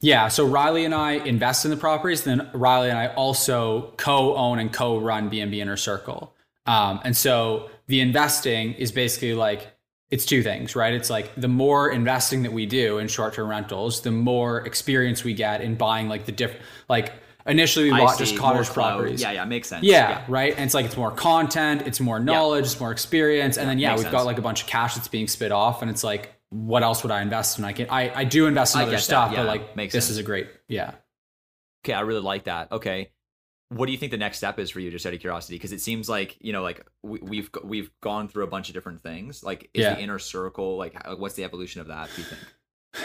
Yeah. 0.00 0.28
So 0.28 0.46
Riley 0.46 0.84
and 0.84 0.94
I 0.94 1.12
invest 1.12 1.64
in 1.64 1.72
the 1.72 1.76
properties. 1.76 2.22
Then 2.22 2.48
Riley 2.54 2.90
and 2.90 2.98
I 2.98 3.08
also 3.08 3.92
co-own 3.96 4.60
and 4.60 4.72
co-run 4.72 5.30
BNB 5.30 5.56
Inner 5.56 5.76
Circle. 5.76 6.32
Um, 6.66 7.00
and 7.04 7.16
so 7.16 7.70
the 7.88 8.00
investing 8.00 8.74
is 8.74 8.92
basically 8.92 9.34
like 9.34 9.73
it's 10.14 10.24
two 10.24 10.44
things, 10.44 10.76
right? 10.76 10.94
It's 10.94 11.10
like 11.10 11.34
the 11.34 11.48
more 11.48 11.90
investing 11.90 12.44
that 12.44 12.52
we 12.52 12.66
do 12.66 12.98
in 12.98 13.08
short-term 13.08 13.48
rentals, 13.48 14.02
the 14.02 14.12
more 14.12 14.64
experience 14.64 15.24
we 15.24 15.34
get 15.34 15.60
in 15.60 15.74
buying 15.74 16.08
like 16.08 16.24
the 16.24 16.30
different 16.30 16.64
like 16.88 17.12
initially 17.46 17.86
we 17.86 17.98
bought 17.98 18.16
just 18.16 18.38
cottage 18.38 18.68
properties. 18.68 19.20
Yeah, 19.20 19.32
yeah, 19.32 19.44
makes 19.44 19.66
sense. 19.66 19.82
Yeah, 19.84 20.24
right. 20.28 20.52
And 20.54 20.66
it's 20.66 20.72
like 20.72 20.86
it's 20.86 20.96
more 20.96 21.10
content, 21.10 21.82
it's 21.84 21.98
more 21.98 22.20
knowledge, 22.20 22.66
it's 22.66 22.78
more 22.78 22.92
experience, 22.92 23.58
and 23.58 23.68
then 23.68 23.80
yeah, 23.80 23.96
we've 23.96 24.08
got 24.08 24.24
like 24.24 24.38
a 24.38 24.42
bunch 24.42 24.62
of 24.62 24.68
cash 24.68 24.94
that's 24.94 25.08
being 25.08 25.26
spit 25.26 25.50
off, 25.50 25.82
and 25.82 25.90
it's 25.90 26.04
like, 26.04 26.32
what 26.50 26.84
else 26.84 27.02
would 27.02 27.10
I 27.10 27.20
invest 27.20 27.58
in? 27.58 27.64
I 27.64 27.72
can 27.72 27.90
I, 27.90 28.14
I 28.14 28.22
do 28.22 28.46
invest 28.46 28.76
in 28.76 28.82
I 28.82 28.84
other 28.84 28.98
stuff, 28.98 29.32
yeah, 29.32 29.42
but 29.42 29.46
like 29.76 29.90
this 29.90 30.04
sense. 30.04 30.10
is 30.10 30.18
a 30.18 30.22
great 30.22 30.46
yeah. 30.68 30.92
Okay, 31.84 31.92
I 31.92 32.02
really 32.02 32.22
like 32.22 32.44
that. 32.44 32.70
Okay. 32.70 33.10
What 33.70 33.86
do 33.86 33.92
you 33.92 33.98
think 33.98 34.12
the 34.12 34.18
next 34.18 34.36
step 34.38 34.58
is 34.58 34.70
for 34.70 34.80
you, 34.80 34.90
just 34.90 35.04
out 35.06 35.14
of 35.14 35.20
curiosity? 35.20 35.56
Because 35.56 35.72
it 35.72 35.80
seems 35.80 36.08
like 36.08 36.36
you 36.40 36.52
know, 36.52 36.62
like 36.62 36.86
we, 37.02 37.18
we've 37.20 37.50
we've 37.64 37.90
gone 38.00 38.28
through 38.28 38.44
a 38.44 38.48
bunch 38.48 38.68
of 38.68 38.74
different 38.74 39.02
things. 39.02 39.42
Like, 39.42 39.70
is 39.74 39.82
Yeah. 39.82 39.94
the 39.94 40.00
inner 40.00 40.18
circle 40.18 40.76
like 40.76 40.94
what's 41.18 41.34
the 41.34 41.44
evolution 41.44 41.80
of 41.80 41.88
that? 41.88 42.08
Do 42.14 42.22
you 42.22 42.28
think? 42.28 42.40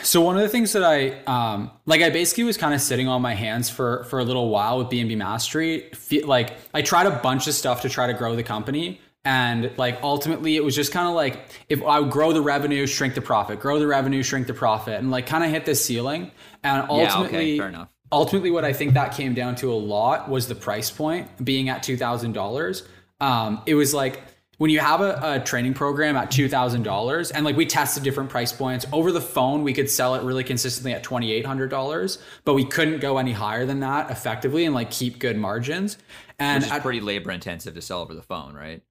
So 0.04 0.22
one 0.22 0.36
of 0.36 0.44
the 0.44 0.50
things 0.50 0.74
that 0.74 0.84
I 0.84 1.24
um 1.24 1.72
like 1.88 2.02
I 2.02 2.10
basically 2.12 2.44
was 2.44 2.58
kind 2.58 2.74
of 2.76 2.82
sitting 2.82 3.08
on 3.08 3.22
my 3.24 3.34
hands 3.34 3.70
for 3.70 4.04
for 4.04 4.20
a 4.20 4.24
little 4.24 4.50
while 4.50 4.78
with 4.78 4.90
B&B 4.90 5.16
Mastery. 5.16 5.90
Fe- 5.96 6.22
Like 6.22 6.58
I 6.74 6.82
tried 6.84 7.08
a 7.08 7.12
bunch 7.20 7.48
of 7.48 7.56
stuff 7.56 7.82
to 7.82 7.90
try 7.90 8.06
to 8.08 8.14
grow 8.14 8.36
the 8.36 8.44
company 8.44 9.02
and 9.26 9.72
like 9.78 10.00
ultimately 10.04 10.56
it 10.56 10.64
was 10.64 10.76
just 10.76 10.92
kind 10.92 11.08
of 11.08 11.16
like 11.16 11.40
if 11.70 11.82
I 11.84 12.00
would 12.02 12.12
grow 12.12 12.34
the 12.34 12.42
revenue, 12.42 12.86
shrink 12.86 13.16
the 13.16 13.22
profit, 13.22 13.60
grow 13.60 13.80
the 13.80 13.88
revenue, 13.88 14.22
shrink 14.22 14.46
the 14.46 14.54
profit 14.54 14.94
and 15.00 15.10
like 15.10 15.26
kind 15.26 15.44
of 15.44 15.50
hit 15.50 15.66
this 15.66 15.84
ceiling 15.84 16.32
and 16.64 16.78
Yeah, 16.84 16.88
ultimately 16.90 17.38
okay, 17.38 17.58
fair 17.58 17.70
enough. 17.70 17.90
Ultimately 18.12 18.52
what 18.52 18.66
i 18.66 18.74
think 18.74 18.94
that 18.94 19.14
came 19.16 19.34
down 19.34 19.56
to 19.56 19.72
a 19.72 19.76
lot 19.76 20.30
was 20.30 20.48
the 20.48 20.56
price 20.56 20.90
point 20.92 21.28
being 21.44 21.70
at 21.70 21.84
$2000 21.84 22.88
um, 23.22 23.62
it 23.66 23.76
was 23.76 23.94
like 23.94 24.22
when 24.58 24.70
you 24.70 24.80
have 24.80 25.00
a, 25.02 25.20
a 25.24 25.40
training 25.40 25.74
program 25.74 26.16
at 26.18 26.32
$2000 26.32 27.32
and 27.34 27.46
like 27.46 27.56
we 27.56 27.66
tested 27.66 28.04
different 28.04 28.30
price 28.30 28.52
points 28.52 28.86
over 28.92 29.12
the 29.12 29.22
phone 29.22 29.64
we 29.64 29.74
could 29.74 29.90
sell 29.90 30.16
it 30.16 30.24
really 30.24 30.44
consistently 30.44 30.94
at 30.94 31.04
$2800 31.04 32.18
but 32.46 32.54
we 32.54 32.66
couldn't 32.66 33.00
go 33.00 33.18
any 33.18 33.32
higher 33.32 33.66
than 33.66 33.80
that 33.82 34.10
effectively 34.12 34.66
and 34.66 34.74
like 34.76 34.90
keep 34.92 35.20
good 35.20 35.38
margins 35.38 35.98
and 36.40 36.64
Which 36.64 36.68
is 36.72 36.76
at- 36.78 36.82
pretty 36.82 37.02
labor 37.02 37.32
intensive 37.32 37.74
to 37.76 37.82
sell 37.82 38.02
over 38.02 38.14
the 38.14 38.22
phone, 38.22 38.54
right? 38.56 38.82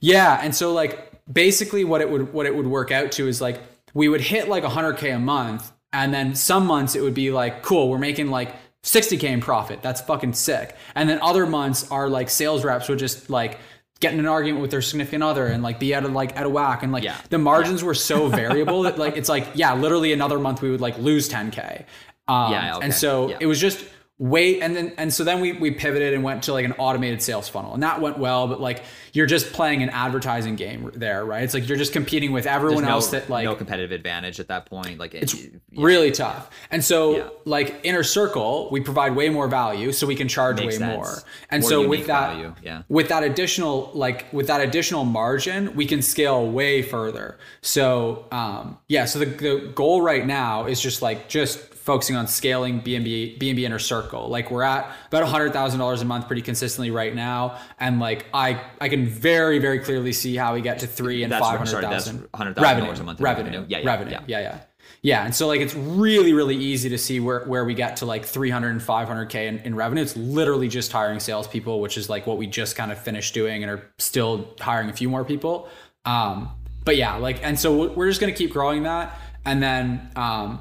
yeah, 0.00 0.38
and 0.42 0.54
so 0.54 0.72
like 0.72 1.10
basically 1.32 1.84
what 1.84 2.00
it 2.00 2.08
would 2.10 2.32
what 2.32 2.46
it 2.46 2.54
would 2.54 2.66
work 2.66 2.92
out 2.92 3.10
to 3.12 3.26
is 3.26 3.40
like 3.40 3.60
we 3.94 4.08
would 4.08 4.20
hit 4.20 4.46
like 4.48 4.62
100k 4.62 5.16
a 5.16 5.18
month 5.18 5.72
and 5.94 6.12
then 6.12 6.34
some 6.34 6.66
months 6.66 6.94
it 6.96 7.02
would 7.02 7.14
be 7.14 7.30
like 7.30 7.62
cool, 7.62 7.88
we're 7.88 7.98
making 7.98 8.28
like 8.30 8.54
60k 8.82 9.22
in 9.24 9.40
profit. 9.40 9.80
That's 9.80 10.00
fucking 10.02 10.34
sick. 10.34 10.76
And 10.94 11.08
then 11.08 11.18
other 11.22 11.46
months 11.46 11.90
are 11.90 12.08
like 12.10 12.28
sales 12.28 12.64
reps 12.64 12.88
would 12.90 12.98
just 12.98 13.30
like 13.30 13.58
get 14.00 14.12
in 14.12 14.18
an 14.20 14.26
argument 14.26 14.60
with 14.60 14.70
their 14.70 14.82
significant 14.82 15.22
other 15.22 15.46
and 15.46 15.62
like 15.62 15.78
be 15.80 15.94
out 15.94 16.04
of 16.04 16.12
like 16.12 16.36
out 16.36 16.44
of 16.44 16.52
whack 16.52 16.82
and 16.82 16.92
like 16.92 17.04
Yeah. 17.04 17.16
the 17.30 17.38
margins 17.38 17.82
were 17.82 17.94
so 17.94 18.28
variable 18.28 18.82
that 18.82 18.98
like 18.98 19.16
it's 19.16 19.28
like 19.30 19.46
yeah, 19.54 19.72
literally 19.74 20.12
another 20.12 20.38
month 20.38 20.60
we 20.60 20.70
would 20.70 20.82
like 20.82 20.98
lose 20.98 21.28
10k. 21.30 21.84
Um, 22.28 22.52
Yeah, 22.52 22.76
okay. 22.76 22.84
and 22.86 22.92
so 22.94 23.30
Yeah. 23.30 23.36
it 23.40 23.46
was 23.46 23.58
just 23.60 23.82
way 24.18 24.60
and 24.60 24.76
then 24.76 24.92
and 24.96 25.12
so 25.12 25.24
then 25.24 25.40
we 25.40 25.52
we 25.54 25.72
pivoted 25.72 26.14
and 26.14 26.22
went 26.22 26.44
to 26.44 26.52
like 26.52 26.64
an 26.64 26.72
automated 26.78 27.20
sales 27.20 27.48
funnel 27.48 27.74
and 27.74 27.82
that 27.82 28.00
went 28.00 28.16
well 28.16 28.46
but 28.46 28.60
like 28.60 28.84
you're 29.12 29.26
just 29.26 29.52
playing 29.52 29.82
an 29.82 29.90
advertising 29.90 30.54
game 30.54 30.88
there 30.94 31.24
right 31.24 31.42
it's 31.42 31.52
like 31.52 31.68
you're 31.68 31.76
just 31.76 31.92
competing 31.92 32.30
with 32.30 32.46
everyone 32.46 32.82
There's 32.82 32.88
no, 32.88 32.94
else 32.94 33.08
that 33.08 33.28
like 33.28 33.44
no 33.44 33.56
competitive 33.56 33.90
advantage 33.90 34.38
at 34.40 34.48
that 34.48 34.66
point. 34.66 34.98
Like 34.98 35.14
it's 35.14 35.34
really 35.76 36.10
tough. 36.10 36.50
And 36.70 36.84
so, 36.84 37.16
Yeah. 37.16 37.28
like 37.44 37.80
inner 37.82 38.02
circle, 38.02 38.68
we 38.70 38.80
provide 38.80 39.14
way 39.16 39.28
more 39.28 39.48
value, 39.48 39.92
so 39.92 40.06
we 40.06 40.14
can 40.14 40.28
charge 40.28 40.58
Makes 40.58 40.74
way 40.74 40.78
sense. 40.78 40.96
more. 40.96 41.22
And 41.50 41.62
More 41.62 41.70
so 41.70 41.88
with 41.88 42.06
that, 42.06 42.32
value, 42.34 42.54
yeah. 42.62 42.82
with 42.88 43.08
that 43.08 43.22
additional, 43.22 43.90
like 43.94 44.32
with 44.32 44.46
that 44.46 44.60
additional 44.60 45.04
margin, 45.04 45.74
we 45.74 45.86
can 45.86 46.02
scale 46.02 46.48
way 46.48 46.82
further. 46.82 47.38
So, 47.62 48.26
um, 48.30 48.78
yeah. 48.88 49.04
So 49.06 49.18
the 49.18 49.26
the 49.26 49.72
goal 49.74 50.02
right 50.02 50.26
now 50.26 50.66
is 50.66 50.80
just 50.80 51.02
like 51.02 51.28
just 51.28 51.58
focusing 51.84 52.16
on 52.16 52.26
scaling 52.26 52.80
BNB 52.80 53.38
BNB 53.38 53.60
inner 53.60 53.78
circle. 53.78 54.28
Like 54.28 54.50
we're 54.50 54.62
at 54.62 54.90
about 55.08 55.28
hundred 55.28 55.52
thousand 55.52 55.80
dollars 55.80 56.00
a 56.00 56.06
month 56.06 56.26
pretty 56.26 56.42
consistently 56.42 56.90
right 56.90 57.14
now, 57.14 57.58
and 57.78 58.00
like 58.00 58.26
I 58.32 58.60
I 58.80 58.88
can 58.88 59.06
very 59.06 59.58
very 59.58 59.78
clearly 59.80 60.12
see 60.12 60.34
how 60.34 60.54
we 60.54 60.62
get 60.62 60.78
to 60.80 60.86
three 60.86 61.22
and 61.22 61.32
five 61.32 61.58
hundred 61.58 61.70
sorry, 61.70 61.82
that's 61.82 62.06
thousand. 62.06 62.30
$100,000 62.32 62.60
revenue 62.60 62.90
a 62.90 63.02
month 63.02 63.20
revenue. 63.20 63.50
revenue. 63.50 63.66
Yeah, 63.68 63.78
yeah, 63.78 63.86
revenue. 63.86 64.12
yeah. 64.12 64.20
yeah 64.26 64.40
yeah. 64.40 64.58
Yeah 65.02 65.24
and 65.24 65.34
so 65.34 65.46
like 65.46 65.60
it's 65.60 65.74
really 65.74 66.32
really 66.32 66.56
easy 66.56 66.88
to 66.88 66.96
see 66.96 67.20
where, 67.20 67.44
where 67.44 67.64
we 67.66 67.74
get 67.74 67.96
to 67.98 68.06
like 68.06 68.24
300 68.24 68.70
and 68.70 68.80
500k 68.80 69.34
in, 69.34 69.58
in 69.58 69.74
revenue. 69.74 70.02
It's 70.02 70.16
literally 70.16 70.68
just 70.68 70.90
hiring 70.92 71.20
salespeople 71.20 71.80
which 71.80 71.98
is 71.98 72.08
like 72.08 72.26
what 72.26 72.38
we 72.38 72.46
just 72.46 72.76
kind 72.76 72.90
of 72.90 72.98
finished 72.98 73.34
doing 73.34 73.62
and 73.62 73.70
are 73.70 73.90
still 73.98 74.54
hiring 74.58 74.88
a 74.88 74.94
few 74.94 75.10
more 75.10 75.24
people. 75.24 75.68
Um 76.06 76.48
but 76.84 76.96
yeah 76.96 77.16
like 77.16 77.44
and 77.44 77.58
so 77.58 77.88
we're 77.88 78.08
just 78.08 78.20
going 78.20 78.32
to 78.32 78.38
keep 78.38 78.52
growing 78.52 78.84
that. 78.84 79.18
And 79.44 79.62
then 79.62 80.10
um 80.16 80.60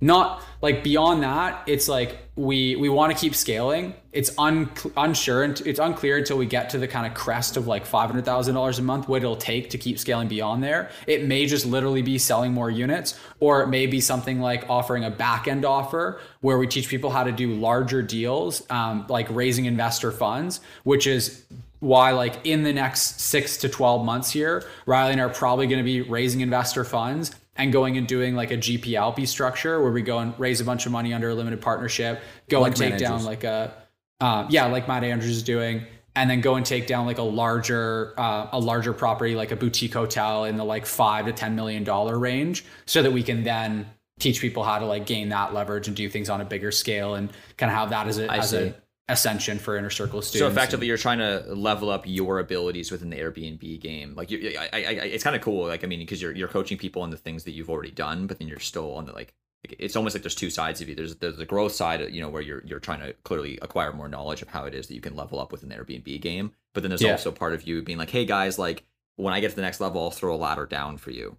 not 0.00 0.42
like 0.60 0.82
beyond 0.84 1.22
that 1.22 1.62
it's 1.66 1.88
like 1.88 2.24
we 2.36 2.74
we 2.74 2.88
want 2.88 3.12
to 3.12 3.18
keep 3.18 3.34
scaling. 3.34 3.94
It's 4.12 4.36
un, 4.38 4.70
unsure 4.96 5.44
and 5.44 5.60
it's 5.60 5.78
unclear 5.78 6.18
until 6.18 6.36
we 6.36 6.46
get 6.46 6.70
to 6.70 6.78
the 6.78 6.88
kind 6.88 7.06
of 7.06 7.14
crest 7.14 7.56
of 7.56 7.66
like 7.66 7.86
$500000 7.86 8.78
a 8.78 8.82
month 8.82 9.08
what 9.08 9.18
it'll 9.18 9.36
take 9.36 9.70
to 9.70 9.78
keep 9.78 9.98
scaling 9.98 10.28
beyond 10.28 10.62
there. 10.62 10.90
It 11.06 11.26
may 11.26 11.46
just 11.46 11.64
literally 11.64 12.02
be 12.02 12.18
selling 12.18 12.52
more 12.52 12.70
units 12.70 13.18
or 13.38 13.62
it 13.62 13.68
may 13.68 13.86
be 13.86 14.00
something 14.00 14.40
like 14.40 14.68
offering 14.68 15.04
a 15.04 15.10
back 15.10 15.46
end 15.46 15.64
offer 15.64 16.20
where 16.40 16.58
we 16.58 16.66
teach 16.66 16.88
people 16.88 17.10
how 17.10 17.22
to 17.22 17.32
do 17.32 17.54
larger 17.54 18.02
deals 18.02 18.68
um, 18.70 19.06
like 19.08 19.28
raising 19.30 19.66
investor 19.66 20.10
funds 20.10 20.60
which 20.82 21.06
is 21.06 21.44
why 21.80 22.12
like 22.12 22.34
in 22.44 22.62
the 22.62 22.72
next 22.72 23.20
six 23.20 23.58
to 23.58 23.68
12 23.68 24.04
months 24.04 24.30
here 24.30 24.64
riley 24.86 25.12
and 25.12 25.20
I 25.20 25.24
are 25.24 25.28
probably 25.28 25.66
going 25.66 25.78
to 25.78 25.84
be 25.84 26.00
raising 26.00 26.40
investor 26.40 26.84
funds 26.84 27.34
and 27.56 27.72
going 27.72 27.96
and 27.96 28.06
doing 28.06 28.34
like 28.34 28.50
a 28.50 28.56
GPLP 28.56 29.26
structure 29.28 29.80
where 29.82 29.92
we 29.92 30.02
go 30.02 30.18
and 30.18 30.38
raise 30.38 30.60
a 30.60 30.64
bunch 30.64 30.86
of 30.86 30.92
money 30.92 31.12
under 31.14 31.30
a 31.30 31.34
limited 31.34 31.60
partnership, 31.60 32.20
go 32.48 32.60
Like 32.60 32.68
and 32.68 32.76
take 32.76 32.90
Matt 32.90 33.00
down 33.00 33.24
like 33.24 33.44
a, 33.44 33.74
uh, 34.20 34.46
yeah, 34.50 34.66
like 34.66 34.88
Matt 34.88 35.04
Andrews 35.04 35.36
is 35.36 35.42
doing, 35.42 35.84
and 36.16 36.30
then 36.30 36.40
go 36.40 36.54
and 36.56 36.64
take 36.64 36.86
down 36.86 37.06
like 37.06 37.18
a 37.18 37.22
larger, 37.22 38.14
uh, 38.18 38.48
a 38.52 38.58
larger 38.58 38.92
property 38.92 39.34
like 39.34 39.52
a 39.52 39.56
boutique 39.56 39.94
hotel 39.94 40.44
in 40.44 40.56
the 40.56 40.64
like 40.64 40.86
five 40.86 41.26
to 41.26 41.32
ten 41.32 41.54
million 41.54 41.84
dollar 41.84 42.18
range, 42.18 42.64
so 42.86 43.02
that 43.02 43.12
we 43.12 43.22
can 43.22 43.42
then 43.44 43.86
teach 44.18 44.40
people 44.40 44.62
how 44.62 44.78
to 44.78 44.86
like 44.86 45.06
gain 45.06 45.28
that 45.30 45.52
leverage 45.52 45.88
and 45.88 45.96
do 45.96 46.08
things 46.08 46.30
on 46.30 46.40
a 46.40 46.44
bigger 46.44 46.70
scale 46.70 47.14
and 47.16 47.30
kind 47.56 47.70
of 47.70 47.76
have 47.76 47.90
that 47.90 48.06
as 48.06 48.18
a 48.18 48.30
I 48.30 48.38
as 48.38 48.50
see. 48.50 48.56
a 48.58 48.74
ascension 49.08 49.58
for 49.58 49.76
inner 49.76 49.90
circle 49.90 50.22
So 50.22 50.28
students. 50.30 50.56
effectively, 50.56 50.86
you're 50.86 50.96
trying 50.96 51.18
to 51.18 51.44
level 51.54 51.90
up 51.90 52.04
your 52.06 52.38
abilities 52.38 52.90
within 52.90 53.10
the 53.10 53.16
Airbnb 53.18 53.80
game. 53.80 54.14
Like, 54.14 54.30
you, 54.30 54.56
I, 54.58 54.68
I, 54.72 54.78
I, 54.78 54.82
it's 55.04 55.24
kind 55.24 55.36
of 55.36 55.42
cool. 55.42 55.66
Like, 55.66 55.84
I 55.84 55.86
mean, 55.86 56.00
because 56.00 56.20
you're 56.22 56.32
you're 56.32 56.48
coaching 56.48 56.78
people 56.78 57.02
on 57.02 57.10
the 57.10 57.16
things 57.16 57.44
that 57.44 57.52
you've 57.52 57.70
already 57.70 57.90
done, 57.90 58.26
but 58.26 58.38
then 58.38 58.48
you're 58.48 58.58
still 58.60 58.94
on 58.94 59.04
the 59.06 59.12
like. 59.12 59.34
It's 59.78 59.96
almost 59.96 60.14
like 60.14 60.22
there's 60.22 60.34
two 60.34 60.50
sides 60.50 60.82
of 60.82 60.90
you. 60.90 60.94
There's 60.94 61.16
there's 61.16 61.38
the 61.38 61.46
growth 61.46 61.72
side, 61.72 62.12
you 62.12 62.20
know, 62.20 62.28
where 62.28 62.42
you're 62.42 62.62
you're 62.66 62.80
trying 62.80 63.00
to 63.00 63.14
clearly 63.24 63.58
acquire 63.62 63.92
more 63.94 64.08
knowledge 64.10 64.42
of 64.42 64.48
how 64.48 64.64
it 64.66 64.74
is 64.74 64.88
that 64.88 64.94
you 64.94 65.00
can 65.00 65.16
level 65.16 65.40
up 65.40 65.52
within 65.52 65.70
the 65.70 65.74
Airbnb 65.76 66.20
game. 66.20 66.52
But 66.74 66.82
then 66.82 66.90
there's 66.90 67.00
Yeah. 67.00 67.12
also 67.12 67.30
part 67.32 67.54
of 67.54 67.62
you 67.66 67.80
being 67.82 67.96
like, 67.98 68.10
hey 68.10 68.26
guys, 68.26 68.58
like 68.58 68.84
when 69.16 69.32
I 69.32 69.40
get 69.40 69.50
to 69.50 69.56
the 69.56 69.62
next 69.62 69.80
level, 69.80 70.02
I'll 70.02 70.10
throw 70.10 70.34
a 70.34 70.36
ladder 70.36 70.66
down 70.66 70.98
for 70.98 71.12
you. 71.12 71.38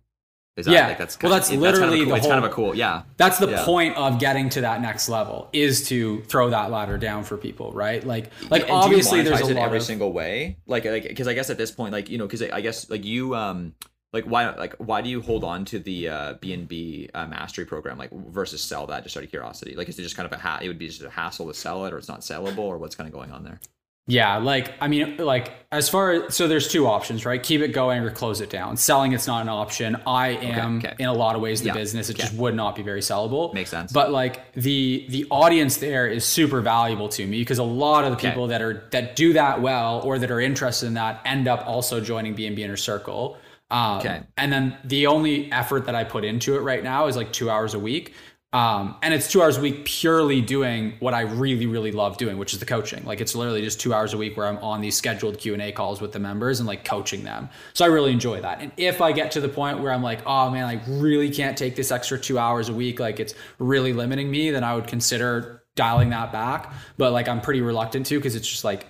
Is 0.57 0.65
that 0.67 0.71
Yeah. 0.71 0.87
like 0.87 0.97
that's 0.97 1.17
Well, 1.21 1.31
that's 1.31 1.51
of, 1.51 1.57
literally 1.59 1.99
kind 1.99 2.01
of 2.01 2.05
cool. 2.07 2.11
the 2.11 2.17
it's 2.17 2.27
kind 2.27 2.45
of 2.45 2.51
a 2.51 2.53
cool 2.53 2.75
yeah. 2.75 3.01
That's 3.17 3.37
the 3.39 3.49
Yeah. 3.49 3.65
point 3.65 3.97
of 3.97 4.19
getting 4.19 4.49
to 4.49 4.61
that 4.61 4.81
next 4.81 5.09
level 5.09 5.49
is 5.51 5.87
to 5.89 6.21
throw 6.23 6.49
that 6.51 6.71
ladder 6.71 6.97
down 6.97 7.23
for 7.25 7.35
people, 7.37 7.73
right? 7.73 8.05
Like, 8.05 8.31
like 8.49 8.63
And 8.63 8.71
obviously 8.71 9.21
there's 9.21 9.41
a 9.41 9.53
lot 9.53 9.65
every 9.65 9.79
of 9.79 9.83
single 9.83 10.13
way 10.13 10.57
like 10.65 10.85
like 10.85 11.03
because 11.03 11.27
i 11.27 11.33
guess 11.33 11.49
at 11.49 11.57
this 11.57 11.71
point 11.71 11.91
like 11.91 12.09
you 12.09 12.17
know 12.17 12.25
because 12.25 12.41
i 12.41 12.61
guess 12.61 12.89
like 12.89 13.03
you 13.03 13.35
um 13.35 13.73
like 14.13 14.23
why 14.23 14.49
like 14.55 14.73
why 14.77 15.01
do 15.01 15.09
you 15.09 15.21
hold 15.21 15.43
on 15.43 15.65
to 15.65 15.77
the 15.79 16.07
uh 16.07 16.33
bnb 16.35 17.09
uh, 17.13 17.27
mastery 17.27 17.65
program 17.65 17.97
like 17.97 18.11
versus 18.11 18.61
sell 18.61 18.87
that 18.87 19.03
just 19.03 19.17
out 19.17 19.23
of 19.23 19.29
curiosity 19.29 19.75
like 19.75 19.89
is 19.89 19.99
it 19.99 20.03
just 20.03 20.15
kind 20.15 20.25
of 20.25 20.31
a 20.31 20.37
ha- 20.41 20.59
it 20.61 20.69
would 20.69 20.79
be 20.79 20.87
just 20.87 21.01
a 21.01 21.09
hassle 21.09 21.47
to 21.47 21.53
sell 21.53 21.85
it 21.85 21.91
or 21.93 21.97
it's 21.97 22.07
not 22.07 22.21
sellable 22.21 22.59
or 22.59 22.77
what's 22.77 22.95
kind 22.95 23.07
of 23.09 23.13
going 23.13 23.31
on 23.31 23.43
there 23.43 23.59
Yeah, 24.07 24.37
like 24.37 24.73
I 24.81 24.87
mean, 24.87 25.17
like 25.17 25.51
as 25.71 25.89
far 25.89 26.11
as 26.11 26.35
so 26.35 26.47
there's 26.47 26.67
two 26.67 26.85
options, 26.85 27.25
right? 27.25 27.41
Keep 27.41 27.61
it 27.61 27.69
going 27.69 28.03
or 28.03 28.11
close 28.11 28.39
it 28.39 28.51
down. 28.51 28.77
Selling 28.77 29.13
it's 29.13 29.25
not 29.25 29.41
an 29.41 29.49
option. 29.49 29.97
I 30.05 30.29
am 30.29 30.77
okay. 30.77 30.93
in 30.99 31.07
a 31.07 31.13
lot 31.13 31.35
of 31.35 31.41
ways 31.41 31.63
the 31.63 31.69
Yeah, 31.69 31.73
business. 31.73 32.09
It 32.09 32.15
okay. 32.15 32.21
just 32.21 32.35
would 32.35 32.53
not 32.53 32.75
be 32.75 32.83
very 32.83 33.01
sellable. 33.01 33.51
Makes 33.51 33.71
sense. 33.71 33.91
But 33.91 34.11
like 34.11 34.53
the 34.53 35.07
the 35.09 35.25
audience 35.31 35.77
there 35.77 36.07
is 36.07 36.23
super 36.23 36.61
valuable 36.61 37.09
to 37.09 37.25
me 37.25 37.39
because 37.39 37.57
a 37.57 37.63
lot 37.63 38.03
of 38.03 38.11
the 38.11 38.17
Okay. 38.17 38.29
people 38.29 38.45
that 38.47 38.61
are 38.61 38.87
that 38.91 39.15
do 39.15 39.33
that 39.33 39.61
well 39.63 40.01
or 40.01 40.19
that 40.19 40.29
are 40.29 40.39
interested 40.39 40.85
in 40.85 40.93
that 40.93 41.21
end 41.25 41.47
up 41.47 41.63
also 41.65 41.99
joining 41.99 42.35
B&B 42.35 42.61
Inner 42.63 42.77
Circle. 42.77 43.37
Um, 43.71 43.97
Okay. 43.97 44.21
And 44.37 44.53
then 44.53 44.77
the 44.83 45.07
only 45.07 45.51
effort 45.51 45.87
that 45.87 45.95
I 45.95 46.03
put 46.03 46.23
into 46.23 46.55
it 46.55 46.59
right 46.59 46.83
now 46.83 47.07
is 47.07 47.15
like 47.15 47.33
two 47.33 47.49
hours 47.49 47.73
a 47.73 47.79
week. 47.79 48.13
Um, 48.53 48.95
and 49.01 49.13
it's 49.13 49.29
two 49.29 49.41
hours 49.41 49.57
a 49.57 49.61
week 49.61 49.83
purely 49.83 50.39
doing 50.39 50.93
what 50.99 51.13
I 51.13 51.21
really, 51.21 51.65
really 51.65 51.91
love 51.91 52.15
doing, 52.17 52.37
which 52.37 52.53
is 52.53 52.59
the 52.61 52.65
coaching. 52.65 53.03
Like 53.03 53.19
it's 53.19 53.35
literally 53.35 53.61
just 53.61 53.81
two 53.81 53.93
hours 53.93 54.13
a 54.13 54.17
week 54.17 54.37
where 54.37 54.47
I'm 54.47 54.57
on 54.59 54.79
these 54.79 54.95
scheduled 54.95 55.37
Q 55.39 55.51
and 55.53 55.61
A 55.61 55.73
calls 55.73 55.99
with 55.99 56.13
the 56.13 56.19
members 56.19 56.61
and 56.61 56.67
like 56.67 56.85
coaching 56.85 57.25
them. 57.25 57.49
So 57.73 57.83
I 57.83 57.89
really 57.89 58.13
enjoy 58.13 58.39
that. 58.39 58.61
And 58.61 58.71
if 58.77 59.01
I 59.01 59.11
get 59.11 59.31
to 59.31 59.41
the 59.41 59.49
point 59.49 59.79
where 59.79 59.91
I'm 59.91 60.03
like, 60.03 60.21
oh 60.25 60.49
man, 60.51 60.63
I 60.63 60.79
really 60.87 61.29
can't 61.31 61.57
take 61.57 61.75
this 61.75 61.91
extra 61.91 62.17
two 62.17 62.39
hours 62.39 62.69
a 62.69 62.73
week, 62.73 62.97
like 63.01 63.19
it's 63.19 63.33
really 63.59 63.91
limiting 63.91 64.31
me, 64.31 64.51
then 64.51 64.63
I 64.63 64.73
would 64.75 64.87
consider 64.87 65.63
dialing 65.75 66.11
that 66.11 66.31
back. 66.31 66.71
But 66.97 67.11
like 67.11 67.27
I'm 67.27 67.41
pretty 67.41 67.59
reluctant 67.59 68.05
to 68.05 68.17
because 68.17 68.35
it's 68.35 68.47
just 68.47 68.63
like 68.63 68.87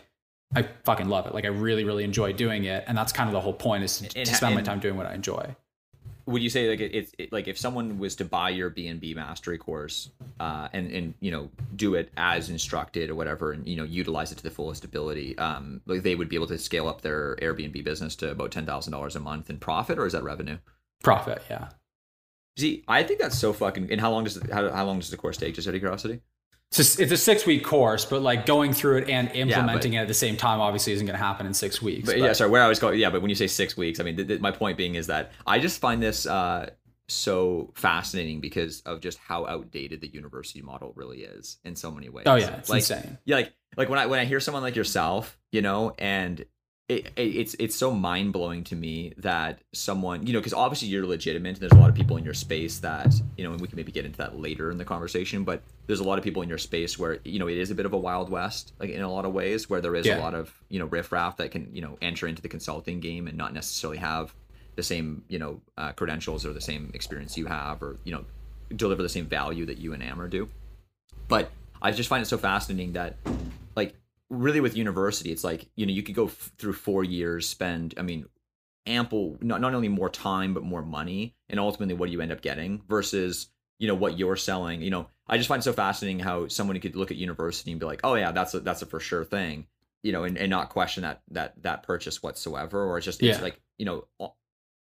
I 0.56 0.68
fucking 0.84 1.10
love 1.10 1.26
it. 1.26 1.34
Like 1.34 1.46
I 1.46 1.50
really, 1.50 1.86
really 1.86 2.04
enjoy 2.04 2.34
doing 2.34 2.66
it, 2.66 2.84
and 2.86 2.96
that's 2.96 3.12
kind 3.12 3.28
of 3.28 3.34
the 3.34 3.42
whole 3.42 3.52
point 3.54 3.84
is 3.84 3.98
to, 3.98 4.20
And- 4.20 4.28
to 4.28 4.36
spend 4.36 4.54
my 4.54 4.62
time 4.62 4.80
doing 4.80 4.96
what 4.96 5.08
I 5.08 5.16
enjoy. 5.16 5.56
Would 6.28 6.42
you 6.42 6.50
say 6.50 6.70
like 6.70 6.80
it, 6.80 6.96
it, 6.96 7.16
it 7.18 7.32
like 7.32 7.48
if 7.48 7.58
someone 7.58 8.00
was 8.00 8.16
to 8.16 8.26
buy 8.26 8.50
your 8.50 8.70
b&b 8.70 9.14
mastery 9.14 9.58
course 9.58 10.10
uh, 10.40 10.68
and 10.74 10.92
and 10.92 11.14
you 11.20 11.32
know 11.32 11.50
do 11.76 11.96
it 11.96 12.12
as 12.18 12.50
instructed 12.50 13.10
or 13.10 13.16
whatever 13.16 13.52
and 13.52 13.68
you 13.68 13.76
know 13.76 13.84
utilize 13.84 14.32
it 14.32 14.36
to 14.36 14.44
the 14.44 14.50
fullest 14.50 14.84
ability 14.84 15.38
um 15.38 15.82
like 15.86 16.04
they 16.04 16.16
would 16.16 16.30
be 16.30 16.36
able 16.36 16.48
to 16.48 16.58
scale 16.58 16.88
up 16.88 17.02
their 17.02 17.36
airbnb 17.38 17.84
business 17.84 18.16
to 18.16 18.32
about 18.32 18.52
$10000 18.52 19.16
a 19.16 19.20
month 19.20 19.50
in 19.50 19.58
profit 19.58 20.00
or 20.00 20.06
is 20.06 20.14
that 20.14 20.24
revenue 20.24 20.58
Profit, 21.04 21.42
yeah. 21.50 21.70
see 22.58 22.84
i 22.88 23.04
think 23.04 23.20
that's 23.20 23.38
so 23.38 23.54
fucking 23.54 23.92
and 23.92 24.02
how 24.02 24.12
long 24.12 24.24
does 24.24 24.42
how, 24.52 24.70
how 24.72 24.86
long 24.86 25.00
does 25.00 25.12
the 25.12 25.18
course 25.18 25.38
take 25.38 25.56
just 25.56 25.68
out 25.68 25.76
of 25.76 25.82
curiosity 25.82 26.22
It's 26.80 27.12
a 27.12 27.18
six 27.18 27.46
week 27.46 27.64
course, 27.64 28.06
but 28.06 28.22
like 28.22 28.46
going 28.46 28.74
through 28.74 28.98
it 29.00 29.10
and 29.10 29.32
implementing 29.32 29.94
but- 29.94 29.98
it 29.98 30.02
at 30.02 30.08
the 30.08 30.14
same 30.14 30.38
time 30.38 30.60
obviously 30.60 30.94
isn't 30.94 31.06
going 31.06 31.18
to 31.18 31.24
happen 31.24 31.46
in 31.46 31.54
six 31.54 31.82
weeks. 31.82 32.08
but, 32.08 32.18
yeah 32.18 32.34
sorry 32.34 32.50
where 32.50 32.64
i 32.64 32.68
was 32.68 32.80
going 32.80 33.00
yeah 33.00 33.10
but 33.10 33.22
when 33.22 33.30
you 33.30 33.36
say 33.36 33.48
six 33.48 33.78
weeks 33.78 34.00
i 34.00 34.04
mean 34.04 34.16
th- 34.16 34.28
th- 34.28 34.42
my 34.42 34.52
point 34.52 34.78
being 34.78 34.96
is 34.96 35.08
that 35.08 35.32
i 35.48 35.60
just 35.60 35.80
find 35.80 36.02
this 36.02 36.26
uh 36.26 36.70
so 37.08 37.72
fascinating 37.76 38.42
because 38.42 38.82
of 38.82 39.00
just 39.00 39.18
how 39.18 39.46
outdated 39.46 40.02
the 40.02 40.08
university 40.08 40.62
model 40.62 40.92
really 40.96 41.22
is 41.22 41.58
in 41.64 41.76
so 41.76 41.92
many 41.92 42.10
ways. 42.10 42.24
Oh, 42.28 42.36
yeah, 42.36 42.58
it's 42.58 42.70
like, 42.70 42.80
insane. 42.80 43.18
Yeah, 43.26 43.36
like 43.38 43.54
like 43.78 43.90
when 43.90 44.00
I 44.00 44.08
when 44.08 44.20
I 44.20 44.26
hear 44.26 44.40
someone 44.40 44.64
like 44.64 44.76
yourself, 44.76 45.38
you 45.52 45.62
know, 45.62 45.94
and 46.00 46.44
it, 46.88 47.08
it 47.16 47.22
it's 47.22 47.56
it's 47.58 47.76
so 47.76 47.92
mind 47.92 48.32
blowing 48.32 48.64
to 48.64 48.76
me 48.76 49.14
that 49.18 49.60
someone 49.74 50.26
you 50.28 50.34
know 50.34 50.40
because 50.40 50.54
obviously 50.54 50.88
you're 50.88 51.06
legitimate 51.06 51.50
and 51.50 51.58
there's 51.58 51.72
a 51.72 51.78
lot 51.82 51.90
of 51.90 51.96
people 51.96 52.16
in 52.18 52.24
your 52.24 52.34
space 52.36 52.78
that 52.80 53.14
you 53.38 53.44
know 53.44 53.52
and 53.54 53.60
we 53.62 53.68
can 53.68 53.76
maybe 53.76 53.92
get 53.92 54.06
into 54.06 54.18
that 54.18 54.40
later 54.40 54.70
in 54.70 54.78
the 54.78 54.86
conversation 54.86 55.44
but 55.44 55.64
there's 55.88 56.00
a 56.00 56.04
lot 56.04 56.20
of 56.20 56.24
people 56.24 56.44
in 56.44 56.50
your 56.50 56.60
space 56.60 57.00
where 57.00 57.18
you 57.26 57.40
know 57.40 57.48
it 57.48 57.58
is 57.58 57.72
a 57.72 57.76
bit 57.76 57.88
of 57.88 57.94
a 57.94 57.98
wild 57.98 58.30
west 58.30 58.74
like 58.80 58.92
in 58.92 59.02
a 59.02 59.12
lot 59.12 59.26
of 59.26 59.34
ways 59.34 59.68
where 59.68 59.82
there 59.82 59.96
is 59.96 60.06
Yeah. 60.06 60.20
a 60.20 60.22
lot 60.22 60.36
of 60.36 60.54
you 60.70 60.78
know 60.78 60.86
riffraff 60.86 61.38
that 61.38 61.50
can 61.50 61.74
you 61.74 61.82
know 61.82 61.98
enter 62.04 62.28
into 62.28 62.42
the 62.44 62.50
consulting 62.50 63.00
game 63.00 63.28
and 63.28 63.36
not 63.36 63.52
necessarily 63.54 63.98
have 63.98 64.36
the 64.76 64.84
same 64.84 65.24
you 65.28 65.40
know 65.40 65.62
uh, 65.80 65.92
credentials 65.94 66.46
or 66.46 66.54
the 66.54 66.62
same 66.62 66.92
experience 66.94 67.36
you 67.36 67.48
have 67.48 67.82
or 67.82 67.98
you 68.04 68.12
know 68.12 68.26
deliver 68.76 69.02
the 69.02 69.10
same 69.10 69.26
value 69.26 69.66
that 69.66 69.80
you 69.80 69.94
and 69.94 70.04
Amber 70.04 70.28
do 70.28 70.48
but 71.28 71.50
I 71.82 71.92
just 71.92 72.10
find 72.10 72.22
it 72.22 72.28
so 72.28 72.38
fascinating 72.38 72.94
that 72.94 73.16
like 73.76 73.96
really 74.30 74.60
with 74.60 74.76
university 74.76 75.32
it's 75.32 75.44
like 75.44 75.70
you 75.76 75.86
know 75.86 75.92
you 75.92 76.04
could 76.04 76.16
go 76.16 76.26
f- 76.26 76.52
through 76.58 76.74
four 76.74 77.04
years 77.04 77.48
spend 77.48 77.94
i 77.98 78.02
mean 78.02 78.26
ample 78.88 79.38
not, 79.42 79.62
not 79.62 79.74
only 79.74 79.88
more 79.88 80.10
time 80.10 80.54
but 80.54 80.64
more 80.64 80.82
money 80.82 81.36
and 81.50 81.60
ultimately 81.60 81.94
what 81.94 82.08
do 82.08 82.12
you 82.12 82.22
end 82.22 82.32
up 82.32 82.42
getting 82.42 82.82
versus 82.88 83.50
you 83.80 83.88
know 83.88 83.96
what 83.96 84.18
you're 84.18 84.36
selling 84.36 84.82
you 84.82 84.90
know 84.90 85.08
i 85.28 85.38
just 85.38 85.48
find 85.48 85.60
it 85.60 85.64
so 85.64 85.74
fascinating 85.74 86.20
how 86.20 86.48
someone 86.48 86.80
could 86.80 86.96
look 86.96 87.12
at 87.12 87.18
university 87.18 87.72
and 87.72 87.80
be 87.80 87.86
like 87.86 88.02
oh 88.04 88.16
yeah 88.16 88.32
that's 88.32 88.54
a 88.54 88.60
that's 88.60 88.82
a 88.82 88.86
for 88.86 89.00
sure 89.00 89.24
thing 89.24 89.68
you 90.04 90.12
know 90.12 90.24
and, 90.24 90.38
and 90.38 90.50
not 90.50 90.70
question 90.70 91.04
that 91.04 91.22
that 91.30 91.54
that 91.62 91.84
purchase 91.84 92.22
whatsoever 92.22 92.84
or 92.84 92.98
it's 92.98 93.06
just 93.06 93.22
it's 93.22 93.42
like 93.42 93.60
you 93.78 93.86
know 93.86 94.08
a- 94.20 94.30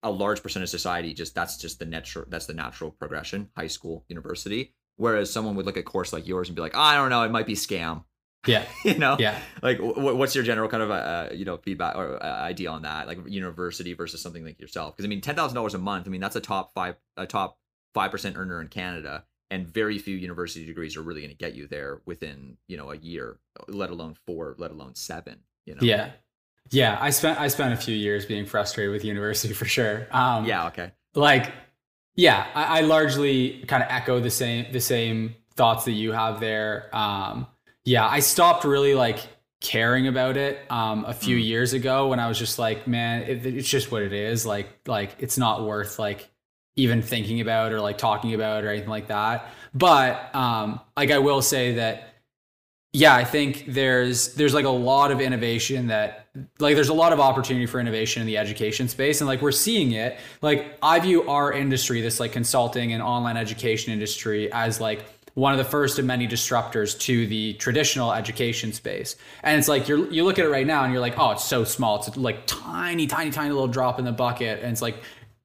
large 0.10 0.44
percent 0.44 0.62
of 0.62 0.70
society 0.70 1.14
just 1.14 1.34
that's 1.34 1.58
just 1.58 1.80
the 1.80 1.86
natural 1.86 2.26
that's 2.30 2.46
the 2.46 2.54
natural 2.54 2.92
progression 2.92 3.50
high 3.56 3.68
school 3.68 4.06
university 4.08 4.74
Whereas 4.98 5.32
someone 5.32 5.56
would 5.56 5.66
look 5.66 5.78
at 5.78 5.82
a 5.82 5.84
course 5.84 6.14
like 6.14 6.28
yours 6.28 6.48
and 6.48 6.56
be 6.56 6.62
like, 6.62 6.76
I 6.76 6.96
don't 6.96 7.10
know, 7.10 7.24
it 7.24 7.32
might 7.32 7.46
be 7.46 7.54
scam. 7.54 8.04
Yeah. 8.48 8.66
you 8.84 8.98
know, 8.98 9.16
Yeah. 9.20 9.40
Like, 9.62 9.80
wh- 9.80 9.98
what's 10.18 10.36
your 10.36 10.44
general 10.44 10.70
kind 10.70 10.84
of 10.84 10.92
uh, 10.92 11.30
you 11.34 11.46
know 11.46 11.58
feedback 11.58 11.96
or 11.96 12.22
uh, 12.24 12.26
idea 12.42 12.70
on 12.72 12.84
that? 12.84 13.08
Like 13.08 13.20
university 13.28 13.94
versus 13.94 14.22
something 14.22 14.44
like 14.46 14.60
yourself? 14.60 14.96
Because 14.96 15.06
I 15.06 15.10
mean, 15.10 15.22
ten 15.22 15.36
thousand 15.36 15.56
dollars 15.56 15.74
a 15.74 15.80
month. 15.80 16.08
I 16.08 16.10
mean, 16.10 16.22
that's 16.22 16.36
a 16.36 16.42
top 16.42 16.74
five, 16.74 16.96
a 17.18 17.26
top 17.26 17.58
five 17.94 18.12
percent 18.12 18.36
earner 18.38 18.62
in 18.62 18.68
Canada, 18.68 19.24
and 19.50 19.68
very 19.68 19.98
few 20.00 20.16
university 20.16 20.66
degrees 20.66 20.96
are 20.98 21.02
really 21.02 21.22
going 21.22 21.32
to 21.32 21.38
get 21.38 21.56
you 21.56 21.68
there 21.68 22.02
within 22.06 22.58
you 22.68 22.78
know 22.78 22.92
a 22.92 22.98
year, 22.98 23.38
let 23.68 23.90
alone 23.90 24.16
four, 24.26 24.56
let 24.58 24.72
alone 24.72 24.96
seven. 24.96 25.40
You 25.66 25.76
know. 25.76 25.82
Yeah. 25.82 26.12
Yeah. 26.72 26.98
I 27.00 27.10
spent 27.12 27.40
I 27.40 27.48
spent 27.48 27.74
a 27.74 27.78
few 27.78 27.96
years 27.96 28.26
being 28.26 28.46
frustrated 28.46 28.92
with 28.92 29.04
university 29.06 29.54
for 29.62 29.66
sure. 29.66 30.08
Um, 30.12 30.46
Yeah. 30.46 30.68
Okay. 30.68 30.92
like 31.16 31.52
yeah 32.18 32.48
I, 32.56 32.80
I 32.80 32.82
largely 32.82 33.64
kind 33.68 33.84
of 33.84 33.90
echo 33.92 34.20
the 34.22 34.30
same 34.32 34.72
the 34.72 34.80
same 34.80 35.36
thoughts 35.56 35.84
that 35.86 35.92
you 35.92 36.14
have 36.14 36.40
there 36.40 36.90
um 36.96 37.46
yeah 37.86 38.08
i 38.08 38.20
stopped 38.20 38.66
really 38.66 38.94
like 38.94 39.20
caring 39.62 40.08
about 40.08 40.36
it 40.38 40.60
um 40.70 41.06
a 41.06 41.14
few 41.14 41.38
years 41.38 41.74
ago 41.74 42.08
when 42.10 42.20
i 42.20 42.28
was 42.28 42.38
just 42.38 42.60
like 42.60 42.86
man 42.88 43.24
it, 43.24 43.46
it's 43.46 43.70
just 43.70 43.92
what 43.92 44.02
it 44.04 44.14
is 44.14 44.46
like 44.46 44.68
like 44.86 45.16
it's 45.20 45.38
not 45.38 45.66
worth 45.66 45.98
like 45.98 46.30
even 46.76 47.02
thinking 47.02 47.42
about 47.42 47.72
or 47.72 47.80
like 47.80 47.98
talking 47.98 48.34
about 48.34 48.64
or 48.64 48.70
anything 48.70 48.90
like 48.90 49.08
that. 49.08 49.50
But 49.74 50.34
um 50.36 50.80
like 50.96 51.12
i 51.12 51.20
will 51.20 51.42
say 51.42 51.76
that 51.76 52.14
yeah 52.94 53.14
i 53.14 53.24
think 53.24 53.66
there's 53.68 54.34
there's 54.36 54.54
like 54.54 54.66
a 54.66 54.70
lot 54.70 55.12
of 55.12 55.20
innovation 55.20 55.88
that 55.88 56.28
like 56.60 56.76
there's 56.76 56.90
a 56.90 56.94
lot 56.94 57.14
of 57.14 57.20
opportunity 57.20 57.66
for 57.66 57.80
innovation 57.80 58.22
in 58.22 58.28
the 58.28 58.38
education 58.38 58.88
space 58.88 59.22
and 59.22 59.28
like 59.28 59.42
we're 59.42 59.52
seeing 59.52 59.94
it. 59.94 60.18
Like 60.42 60.78
i 60.82 61.00
view 61.00 61.28
our 61.30 61.52
industry 61.52 62.02
this 62.02 62.20
like 62.20 62.32
consulting 62.32 62.94
and 62.94 63.02
online 63.02 63.38
education 63.38 63.94
industry 63.94 64.52
as 64.52 64.82
like 64.82 65.06
one 65.36 65.52
of 65.52 65.58
the 65.58 65.66
first 65.66 66.00
of 66.00 66.06
many 66.06 66.28
disruptors 66.28 66.98
to 67.02 67.28
the 67.28 67.54
traditional 67.54 68.12
education 68.12 68.74
space. 68.74 69.16
And 69.44 69.60
it's 69.60 69.68
like 69.68 69.88
you're 69.88 70.12
you 70.12 70.24
look 70.24 70.40
at 70.40 70.46
it 70.46 70.50
right 70.50 70.66
now 70.66 70.84
and 70.84 70.92
you're 70.92 71.02
like 71.02 71.20
oh 71.20 71.32
it's 71.32 71.44
so 71.44 71.64
small. 71.64 71.98
It's 71.98 72.18
like 72.18 72.48
tiny 72.48 73.06
tiny 73.06 73.32
tiny 73.32 73.52
little 73.52 73.68
drop 73.68 74.00
in 74.00 74.06
the 74.06 74.12
bucket. 74.12 74.62
And 74.64 74.72
it's 74.72 74.82
like 74.82 74.98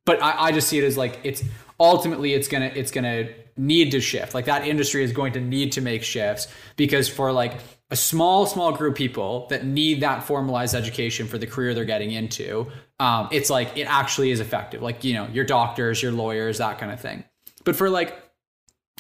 but 0.07 0.23
I, 0.23 0.47
I 0.47 0.53
just 0.53 0.69
see 0.69 0.79
it 0.79 0.85
as 0.85 0.97
like 0.97 1.21
it's 1.25 1.43
ultimately 1.79 2.33
it's 2.33 2.49
gonna 2.49 2.73
it's 2.75 2.91
gonna 2.91 3.29
need 3.57 3.91
to 3.91 4.01
shift. 4.01 4.33
Like 4.33 4.47
that 4.47 4.67
industry 4.67 5.05
is 5.05 5.13
going 5.13 5.35
to 5.35 5.41
need 5.41 5.73
to 5.73 5.81
make 5.81 6.03
shifts 6.03 6.49
because 6.77 7.09
for 7.09 7.33
like 7.33 7.55
a 7.91 7.97
small 7.97 8.47
small 8.47 8.73
group 8.73 8.93
of 8.93 8.97
people 8.97 9.49
that 9.51 9.67
need 9.67 10.03
that 10.03 10.23
formalized 10.23 10.75
education 10.75 11.27
for 11.27 11.39
the 11.39 11.47
career 11.47 11.75
they're 11.75 11.85
getting 11.85 12.13
into 12.13 12.71
um, 13.01 13.29
it's 13.33 13.51
like 13.51 13.77
it 13.77 13.85
actually 13.85 14.31
is 14.31 14.39
effective. 14.39 14.83
Like 14.83 15.03
you 15.03 15.15
know 15.15 15.27
your 15.33 15.45
doctors 15.45 16.01
your 16.01 16.13
lawyers 16.13 16.59
that 16.59 16.79
kind 16.79 16.93
of 16.93 17.01
thing. 17.01 17.25
But 17.65 17.75
for 17.75 17.91
like 17.91 18.30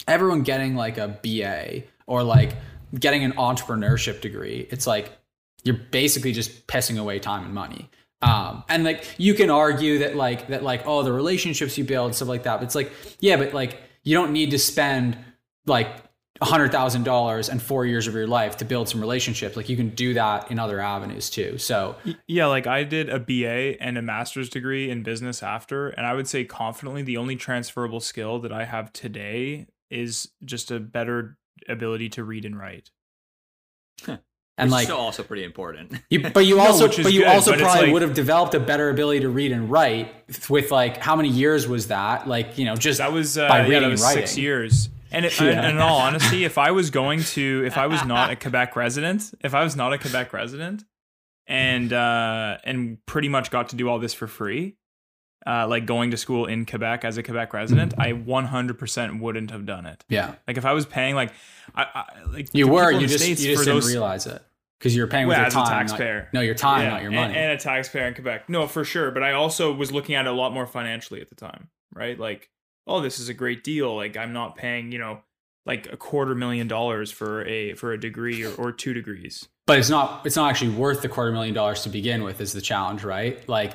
everyone 0.09 0.43
getting 0.43 0.75
like 0.75 0.99
a 0.99 1.09
ba 1.23 1.83
or 2.07 2.23
like 2.23 2.55
getting 2.99 3.23
an 3.23 3.33
entrepreneurship 3.33 4.21
degree 4.21 4.67
it's 4.71 4.87
like 4.87 5.13
you're 5.65 5.77
basically 5.91 6.33
just 6.33 6.67
pissing 6.67 6.99
away 6.99 7.19
time 7.19 7.45
and 7.45 7.55
money. 7.55 7.91
Um, 8.23 8.65
and 8.69 8.85
like 8.85 9.07
you 9.17 9.33
can 9.33 9.49
argue 9.49 10.01
that 10.01 10.15
like 10.15 10.49
that 10.49 10.63
like 10.63 10.83
oh 10.87 11.03
the 11.03 11.13
relationships 11.13 11.79
you 11.79 11.85
build 11.85 12.15
stuff 12.15 12.29
like 12.29 12.43
that 12.43 12.59
but 12.59 12.65
it's 12.65 12.75
like 12.75 12.93
yeah 13.21 13.37
but 13.37 13.55
like 13.55 13.81
you 14.03 14.15
don't 14.15 14.33
need 14.33 14.51
to 14.51 14.59
spend 14.59 15.17
like 15.65 15.89
a 16.43 16.45
hundred 16.45 16.71
thousand 16.71 17.05
dollars 17.05 17.49
and 17.49 17.63
four 17.63 17.87
years 17.87 18.07
of 18.07 18.13
your 18.13 18.27
life 18.27 18.59
to 18.59 18.67
build 18.67 18.91
some 18.91 19.01
relationships. 19.01 19.57
Like 19.57 19.71
you 19.71 19.77
can 19.77 19.89
do 19.91 20.13
that 20.15 20.51
in 20.51 20.59
other 20.59 20.81
avenues 20.81 21.31
too. 21.31 21.57
So 21.57 21.97
Yeah, 22.27 22.47
like 22.47 22.67
I 22.67 22.85
did 22.85 23.09
a 23.09 23.19
BA 23.19 23.83
and 23.83 23.97
a 23.97 24.03
master's 24.03 24.51
degree 24.51 24.91
in 24.91 25.03
business 25.03 25.43
after, 25.43 25.89
and 25.89 26.07
I 26.07 26.13
would 26.13 26.29
say 26.29 26.45
confidently 26.45 27.03
the 27.03 27.17
only 27.17 27.37
transferable 27.37 28.01
skill 28.01 28.39
that 28.41 28.53
I 28.53 28.67
have 28.67 28.93
today 28.93 29.67
is 29.91 30.29
just 30.45 30.71
a 30.71 30.81
better 30.81 31.37
ability 31.69 32.09
to 32.11 32.25
read 32.25 32.45
and 32.45 32.59
write. 32.59 32.91
and 34.07 34.19
Which 34.59 34.71
like 34.71 34.85
still 34.85 34.99
also 34.99 35.23
pretty 35.23 35.45
important. 35.45 35.93
You, 36.11 36.31
but 36.35 36.47
you 36.47 36.61
also, 36.61 36.87
which 36.89 36.99
is 36.99 37.05
but 37.07 37.13
you 37.13 37.21
good, 37.21 37.29
also 37.29 37.53
but 37.53 37.61
probably 37.61 37.83
like- 37.87 37.93
would 37.93 38.03
have 38.03 38.15
developed 38.15 38.55
a 38.55 38.61
better 38.61 38.91
ability 38.91 39.21
to 39.21 39.29
read 39.29 39.53
and 39.53 39.71
write 39.71 40.15
with 40.49 40.71
like 40.71 40.99
how 40.99 41.17
many 41.17 41.29
years 41.29 41.67
was 41.67 41.89
that? 41.89 42.29
Like 42.29 42.59
you 42.59 42.65
know, 42.65 42.77
just 42.77 42.99
That 42.99 43.13
was 43.13 43.37
uh, 43.39 43.49
by 43.49 43.59
yeah, 43.59 43.63
reading 43.65 43.83
that 43.83 43.89
was 43.91 44.01
and 44.03 44.09
writing. 44.09 44.27
six 44.27 44.39
years. 44.39 44.89
And, 45.13 45.25
it, 45.25 45.41
and 45.41 45.67
in 45.67 45.79
all 45.79 45.99
honesty, 45.99 46.45
if 46.45 46.57
I 46.57 46.71
was 46.71 46.91
going 46.91 47.25
to, 47.25 47.65
if 47.67 47.77
I 47.77 47.89
was 47.89 48.05
not 48.05 48.31
a 48.31 48.37
Quebec 48.45 48.77
resident, 48.77 49.35
if 49.43 49.55
I 49.55 49.65
was 49.65 49.75
not 49.75 49.93
a 49.93 49.99
Quebec 49.99 50.33
resident, 50.33 50.85
and 51.49 51.93
uh, 51.93 52.59
and 52.63 53.05
pretty 53.07 53.29
much 53.29 53.51
got 53.51 53.71
to 53.71 53.77
do 53.77 53.89
all 53.89 53.99
this 53.99 54.15
for 54.15 54.29
free, 54.29 54.77
uh, 55.47 55.67
like 55.67 55.87
going 55.87 56.11
to 56.11 56.17
school 56.17 56.47
in 56.47 56.67
Quebec 56.67 57.05
as 57.05 57.17
a 57.17 57.23
Quebec 57.23 57.53
resident, 57.55 57.95
I 57.99 58.13
100% 58.13 59.21
wouldn't 59.21 59.51
have 59.51 59.67
done 59.67 59.87
it. 59.87 60.05
Yeah, 60.09 60.35
Like 60.47 60.57
if 60.57 60.65
I 60.65 60.73
was 60.73 60.87
paying, 60.87 61.15
like, 61.15 61.33
I, 61.75 61.83
I 61.95 62.05
like 62.31 62.49
you 62.55 62.69
were. 62.69 62.91
You 62.91 63.07
just 63.07 63.23
States 63.25 63.43
you 63.43 63.53
just 63.55 63.65
didn't 63.65 63.77
those- 63.81 63.89
realize 63.91 64.27
it 64.27 64.43
because 64.79 64.95
you 64.97 65.03
were 65.03 65.09
paying 65.09 65.27
with 65.27 65.35
Well, 65.37 65.41
your 65.43 65.47
as 65.47 65.55
a 65.55 65.57
time, 65.57 65.87
taxpayer. 65.87 66.23
Not, 66.33 66.35
no, 66.35 66.41
your 66.41 66.55
time, 66.55 66.83
Yeah, 66.83 66.91
not 66.91 67.03
your 67.03 67.11
and- 67.13 67.17
money. 67.21 67.35
And, 67.37 67.53
a 67.53 67.57
taxpayer 67.59 68.07
in 68.07 68.15
Quebec. 68.15 68.49
No, 68.49 68.67
for 68.67 68.85
sure. 68.85 69.11
But 69.11 69.23
I 69.23 69.33
also 69.33 69.73
was 69.73 69.93
looking 69.93 70.15
at 70.15 70.27
it 70.27 70.29
a 70.29 70.33
lot 70.33 70.53
more 70.53 70.67
financially 70.67 71.21
at 71.21 71.29
the 71.29 71.35
time, 71.35 71.69
right? 71.95 72.19
Like, 72.19 72.51
oh, 72.87 73.01
this 73.01 73.19
is 73.19 73.29
a 73.29 73.35
great 73.35 73.63
deal. 73.63 73.95
Like, 73.95 74.17
I'm 74.17 74.33
not 74.33 74.57
paying, 74.57 74.91
you 74.93 74.99
know, 74.99 75.21
like 75.67 75.93
a 75.93 75.97
quarter 75.97 76.35
million 76.35 76.67
dollars 76.67 77.11
for 77.13 77.45
a 77.47 77.75
for 77.75 77.93
a 77.93 78.01
degree 78.01 78.43
or, 78.45 78.55
or 78.55 78.73
two 78.73 78.95
degrees. 78.95 79.47
but 79.67 79.79
it's 79.79 79.91
not 79.91 80.25
it's 80.27 80.35
not 80.35 80.49
actually 80.51 80.71
worth 80.71 81.03
the 81.03 81.09
quarter 81.09 81.31
million 81.31 81.55
dollars 81.55 81.83
to 81.83 81.91
begin 81.91 82.25
with 82.25 82.41
is 82.41 82.55
the 82.55 82.63
challenge 82.63 83.05
right 83.05 83.47
like 83.47 83.75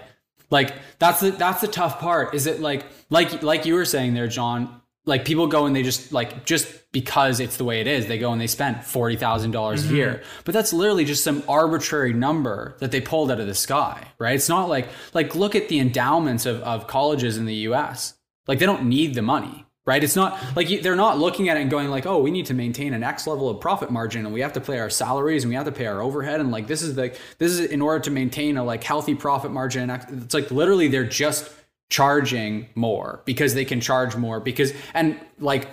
like 0.49 0.73
that's 0.99 1.19
the 1.19 1.31
that's 1.31 1.61
the 1.61 1.67
tough 1.67 1.99
part. 1.99 2.33
Is 2.35 2.47
it 2.47 2.59
like 2.61 2.85
like 3.09 3.43
like 3.43 3.65
you 3.65 3.75
were 3.75 3.85
saying 3.85 4.13
there 4.13 4.27
john 4.27 4.81
like 5.05 5.23
people 5.23 5.47
go 5.47 5.65
and 5.65 5.75
they 5.75 5.83
just 5.83 6.11
like 6.11 6.45
just 6.45 6.91
because 6.91 7.39
it's 7.39 7.57
the 7.57 7.63
way 7.63 7.79
it 7.79 7.87
is 7.87 8.07
they 8.07 8.17
go 8.17 8.31
and 8.31 8.41
they 8.41 8.47
spend 8.47 8.77
$40000 8.77 9.49
a 9.51 9.77
mm-hmm. 9.77 9.95
year. 9.95 10.23
But 10.45 10.53
that's 10.53 10.73
literally 10.73 11.05
just 11.05 11.23
some 11.23 11.43
arbitrary 11.47 12.13
number 12.13 12.75
that 12.79 12.91
they 12.91 13.01
pulled 13.01 13.31
out 13.31 13.39
of 13.39 13.47
the 13.47 13.55
sky 13.55 14.07
right? 14.17 14.35
It's 14.35 14.49
not 14.49 14.69
like 14.69 14.89
like 15.13 15.35
look 15.35 15.55
at 15.55 15.69
the 15.69 15.79
endowments 15.79 16.45
of, 16.45 16.61
of 16.61 16.87
colleges 16.87 17.37
in 17.37 17.45
the 17.45 17.55
us 17.55 18.15
like 18.47 18.59
they 18.59 18.65
don't 18.65 18.85
need 18.85 19.13
the 19.13 19.21
money 19.21 19.64
right? 19.85 20.03
It's 20.03 20.15
not 20.15 20.39
like 20.55 20.81
they're 20.81 20.95
not 20.95 21.19
looking 21.19 21.49
at 21.49 21.57
it 21.57 21.61
and 21.61 21.69
going 21.69 21.89
like 21.89 22.05
oh 22.05 22.19
we 22.19 22.31
need 22.31 22.47
to 22.47 22.53
maintain 22.53 22.93
an 22.93 23.03
x 23.03 23.27
level 23.27 23.49
of 23.49 23.59
profit 23.59 23.91
margin 23.91 24.25
and 24.25 24.33
we 24.33 24.41
have 24.41 24.53
to 24.53 24.61
pay 24.61 24.79
our 24.79 24.89
salaries 24.89 25.43
and 25.43 25.49
we 25.49 25.55
have 25.55 25.65
to 25.65 25.71
pay 25.71 25.85
our 25.85 26.01
overhead. 26.01 26.39
And 26.39 26.51
like 26.51 26.67
this 26.67 26.81
is 26.81 26.97
like 26.97 27.19
this 27.37 27.51
is 27.51 27.59
in 27.59 27.81
order 27.81 27.99
to 28.03 28.11
maintain 28.11 28.57
a 28.57 28.63
like 28.63 28.83
healthy 28.83 29.15
profit 29.15 29.51
margin 29.51 29.89
it's 29.89 30.33
like 30.33 30.51
literally 30.51 30.87
they're 30.87 31.03
just 31.03 31.51
charging 31.89 32.67
more 32.75 33.21
because 33.25 33.53
they 33.53 33.65
can 33.65 33.79
charge 33.79 34.15
more 34.15 34.39
because 34.39 34.73
and 34.93 35.19
like 35.39 35.67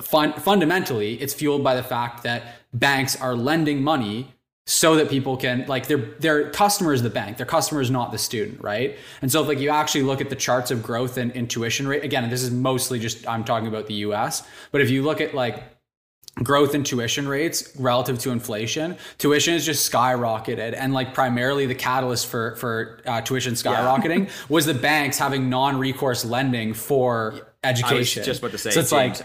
fun, 0.00 0.32
fundamentally 0.34 1.14
it's 1.20 1.34
fueled 1.34 1.62
by 1.62 1.74
the 1.74 1.82
fact 1.82 2.22
that 2.22 2.54
banks 2.72 3.20
are 3.20 3.34
lending 3.34 3.82
money 3.82 4.32
so 4.68 4.96
that 4.96 5.08
people 5.08 5.34
can 5.34 5.64
like 5.66 5.86
their 5.86 5.96
their 5.96 6.50
customer 6.50 6.92
is 6.92 7.02
the 7.02 7.08
bank 7.08 7.38
their 7.38 7.46
customer 7.46 7.80
is 7.80 7.90
not 7.90 8.12
the 8.12 8.18
student 8.18 8.62
right? 8.62 8.98
And 9.22 9.32
so 9.32 9.40
if 9.40 9.48
like 9.48 9.60
you 9.60 9.70
actually 9.70 10.02
look 10.02 10.20
at 10.20 10.28
the 10.28 10.36
charts 10.36 10.70
of 10.70 10.82
growth 10.82 11.16
and, 11.16 11.34
and 11.34 11.48
tuition 11.48 11.88
rate 11.88 12.04
again 12.04 12.28
this 12.28 12.42
is 12.42 12.50
mostly 12.50 12.98
just 12.98 13.26
i'm 13.26 13.44
talking 13.44 13.66
about 13.66 13.86
the 13.86 13.94
us 13.94 14.42
but 14.70 14.82
if 14.82 14.90
you 14.90 15.02
look 15.02 15.22
at 15.22 15.32
like 15.32 15.62
growth 16.42 16.74
in 16.74 16.84
tuition 16.84 17.26
rates 17.26 17.74
relative 17.78 18.18
to 18.18 18.30
inflation 18.30 18.96
tuition 19.16 19.54
is 19.54 19.64
just 19.64 19.90
skyrocketed. 19.90 20.74
And 20.76 20.92
like 20.92 21.14
primarily 21.14 21.64
the 21.64 21.74
catalyst 21.74 22.26
for 22.26 22.56
for 22.56 23.00
uh, 23.06 23.22
tuition 23.22 23.54
skyrocketing 23.54 24.30
was 24.50 24.66
the 24.66 24.74
banks 24.74 25.18
having 25.18 25.48
non-recourse 25.48 26.24
lending 26.26 26.74
for 26.74 27.48
education. 27.64 28.22
just 28.24 28.40
about 28.40 28.52
to 28.52 28.58
say, 28.58 28.70
so 28.70 28.80
it's 28.80 28.92
like 28.92 29.16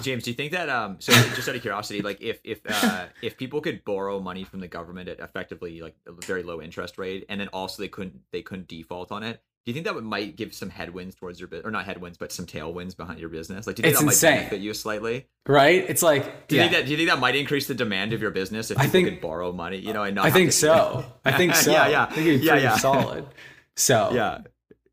James, 0.00 0.22
do 0.24 0.30
you 0.30 0.36
think 0.36 0.52
that 0.52 0.68
um 0.68 0.96
so 1.00 1.12
just 1.34 1.48
out 1.48 1.56
of 1.56 1.62
curiosity, 1.62 2.02
like 2.02 2.20
if 2.20 2.40
if 2.44 2.60
uh 2.68 3.06
if 3.22 3.36
people 3.36 3.60
could 3.60 3.84
borrow 3.84 4.20
money 4.20 4.44
from 4.44 4.60
the 4.60 4.68
government 4.68 5.08
at 5.08 5.18
effectively 5.20 5.80
like 5.80 5.96
a 6.06 6.12
very 6.26 6.42
low 6.42 6.60
interest 6.60 6.98
rate 6.98 7.24
and 7.28 7.40
then 7.40 7.48
also 7.48 7.82
they 7.82 7.88
couldn't 7.88 8.20
they 8.32 8.42
couldn't 8.42 8.68
default 8.68 9.10
on 9.10 9.22
it, 9.22 9.42
do 9.64 9.70
you 9.70 9.74
think 9.74 9.86
that 9.86 9.94
would 9.94 10.04
might 10.04 10.36
give 10.36 10.52
some 10.54 10.68
headwinds 10.70 11.14
towards 11.16 11.40
your 11.40 11.48
business 11.48 11.66
or 11.66 11.70
not 11.70 11.84
headwinds 11.86 12.18
but 12.18 12.30
some 12.32 12.44
tailwinds 12.46 12.96
behind 12.96 13.18
your 13.18 13.30
business? 13.30 13.66
Like 13.66 13.76
do 13.76 13.80
you 13.82 13.94
think 13.94 14.08
It's 14.10 14.20
that 14.20 14.30
might 14.30 14.36
benefit 14.40 14.60
you 14.60 14.74
slightly? 14.74 15.26
right 15.46 15.84
it's 15.88 16.02
like 16.02 16.48
Do 16.48 16.56
you 16.56 16.62
yeah. 16.62 16.68
think 16.68 16.76
that 16.80 16.84
do 16.84 16.90
you 16.92 16.96
think 16.98 17.08
that 17.08 17.18
might 17.18 17.34
increase 17.34 17.66
the 17.66 17.74
demand 17.74 18.12
of 18.12 18.20
your 18.20 18.30
business 18.30 18.70
if 18.70 18.78
I 18.78 18.86
think- 18.86 19.08
could 19.08 19.20
borrow 19.22 19.52
money, 19.52 19.78
you 19.78 19.94
know, 19.94 20.02
and 20.04 20.14
not 20.14 20.26
I 20.26 20.30
think 20.30 20.50
to- 20.50 20.56
so. 20.56 21.04
I 21.24 21.32
think 21.32 21.54
so. 21.64 21.72
Yeah, 21.72 21.88
yeah. 21.88 22.02
I 22.02 22.06
think 22.12 22.26
it'd 22.28 22.40
be 22.42 22.46
Yeah, 22.46 22.56
yeah. 22.56 22.76
solid. 22.76 23.26
So 23.74 24.10
Yeah. 24.12 24.38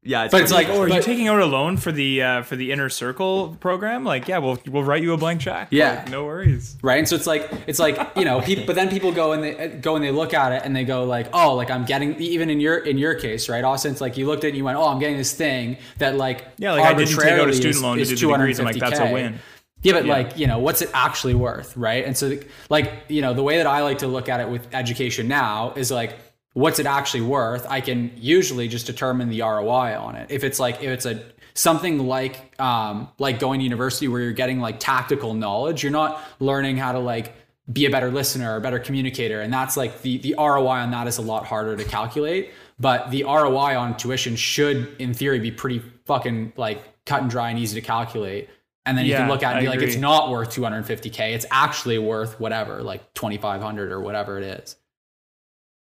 Yeah, 0.08 0.28
But 0.32 0.42
it's 0.44 0.52
like- 0.52 0.70
Oh, 0.70 0.82
are 0.82 0.88
you 0.88 1.02
taking 1.02 1.28
out 1.28 1.40
a 1.42 1.46
loan 1.48 1.78
for 1.78 1.92
the 1.92 2.22
uh, 2.22 2.42
for 2.44 2.56
the 2.56 2.72
inner 2.72 2.90
circle 2.90 3.58
program? 3.60 4.04
Like, 4.04 4.28
yeah, 4.28 4.38
we'll 4.38 4.60
we'll 4.68 4.84
write 4.84 5.02
you 5.02 5.14
a 5.14 5.18
blank 5.18 5.42
check. 5.42 5.70
Yeah. 5.72 5.96
Like, 5.96 6.12
no 6.12 6.26
worries. 6.26 6.78
right, 6.84 7.00
and 7.00 7.08
so 7.08 7.16
it's 7.16 7.26
like 7.26 7.50
it's 7.66 7.80
like 7.80 7.98
you 8.16 8.24
know, 8.24 8.40
people, 8.40 8.66
but 8.68 8.76
then 8.76 8.90
people 8.90 9.12
go 9.12 9.32
and 9.34 9.44
they 9.44 9.68
go 9.82 9.96
and 9.96 10.06
they 10.06 10.12
look 10.12 10.36
at 10.36 10.52
it 10.52 10.62
and 10.64 10.76
they 10.76 10.84
go 10.86 11.06
like, 11.06 11.28
oh, 11.34 11.56
like 11.56 11.72
I'm 11.72 11.86
getting 11.86 12.16
even 12.22 12.52
in 12.52 12.60
your 12.60 12.78
in 12.78 12.98
your 13.00 13.16
case, 13.16 13.50
right, 13.50 13.64
Austin? 13.64 13.92
It's 13.94 14.02
like 14.02 14.16
you 14.16 14.28
looked 14.28 14.44
at 14.44 14.48
it 14.48 14.50
and 14.50 14.58
you 14.58 14.64
went, 14.64 14.78
oh, 14.78 14.88
I'm 14.88 15.00
getting 15.00 15.18
this 15.18 15.34
thing 15.34 15.78
that 15.98 16.16
like 16.18 16.46
Yeah, 16.58 16.74
like 16.74 16.86
I 16.86 16.94
didn't 16.94 17.10
take 17.10 17.18
out 17.20 17.24
a 17.26 17.30
arbitrarily 17.32 17.54
student 17.54 17.76
is- 17.76 17.82
loan 17.82 17.98
to 17.98 18.06
do 18.06 18.16
the 18.16 18.34
degrees. 18.38 18.60
I'm 18.60 18.66
like, 18.66 18.76
that's 18.78 19.00
a 19.00 19.12
win. 19.12 19.40
Yeah, 19.82 19.94
but 19.94 20.06
Yeah. 20.06 20.14
like, 20.14 20.38
you 20.40 20.48
know, 20.48 20.58
what's 20.58 20.82
it 20.82 20.90
actually 20.96 21.36
worth, 21.36 21.78
right? 21.78 22.04
And 22.06 22.18
so, 22.18 22.40
like, 22.72 22.92
you 23.08 23.22
know, 23.22 23.36
the 23.36 23.44
way 23.44 23.58
that 23.58 23.68
I 23.68 23.82
like 23.84 24.00
to 24.00 24.08
look 24.08 24.30
at 24.30 24.40
it 24.40 24.50
with 24.50 24.68
education 24.74 25.28
now 25.28 25.74
is 25.76 25.92
like, 25.92 26.16
what's 26.56 26.80
it 26.80 26.86
actually 26.86 27.22
worth, 27.22 27.68
I 27.70 27.82
can 27.82 28.12
usually 28.16 28.68
just 28.68 28.88
determine 28.88 29.30
the 29.30 29.42
ROI 29.42 30.00
on 30.00 30.16
it. 30.16 30.32
If 30.32 30.44
it's 30.44 30.60
like 30.60 30.78
if 30.82 30.90
it's 30.90 31.06
a 31.06 31.22
something 31.54 32.00
like 32.08 32.60
um, 32.60 33.10
like 33.20 33.40
going 33.40 33.60
to 33.60 33.64
university 33.66 34.08
where 34.08 34.22
you're 34.22 34.32
getting 34.34 34.60
like 34.60 34.80
tactical 34.80 35.34
knowledge, 35.36 35.84
you're 35.84 35.92
not 35.92 36.22
learning 36.40 36.78
how 36.78 36.94
to 36.94 37.00
like 37.00 37.36
be 37.72 37.86
a 37.86 37.90
better 37.90 38.10
listener 38.10 38.54
or 38.54 38.58
a 38.58 38.62
better 38.62 38.80
communicator, 38.80 39.42
and 39.42 39.54
that's 39.54 39.76
like 39.78 40.02
the 40.02 40.18
the 40.20 40.34
ROI 40.38 40.80
on 40.80 40.92
that 40.92 41.08
is 41.08 41.18
a 41.18 41.22
lot 41.22 41.46
harder 41.46 41.76
to 41.76 41.84
calculate. 41.84 42.52
But 42.80 43.12
the 43.12 43.24
ROI 43.24 43.78
on 43.78 43.96
tuition 43.98 44.36
should, 44.36 44.96
in 45.00 45.14
theory, 45.14 45.40
be 45.40 45.52
pretty 45.52 45.80
fucking 46.06 46.54
like 46.58 46.82
cut 47.06 47.22
and 47.22 47.30
dry 47.30 47.50
and 47.50 47.60
easy 47.60 47.80
to 47.80 47.86
calculate. 47.86 48.50
And 48.86 48.98
then 48.98 49.06
you 49.06 49.12
Yeah, 49.12 49.20
can 49.20 49.30
look 49.30 49.44
at 49.44 49.52
it 49.52 49.52
and 49.52 49.58
I 49.60 49.62
be 49.62 49.68
like, 49.68 49.78
agree. 49.78 49.88
it's 49.88 49.98
not 49.98 50.30
worth 50.30 50.54
250k. 50.54 51.34
It's 51.34 51.46
actually 51.52 51.98
worth 51.98 52.40
whatever, 52.40 52.84
like 52.84 53.14
2,500 53.16 53.92
or 53.92 54.00
whatever 54.00 54.38
it 54.38 54.44
is. 54.44 54.76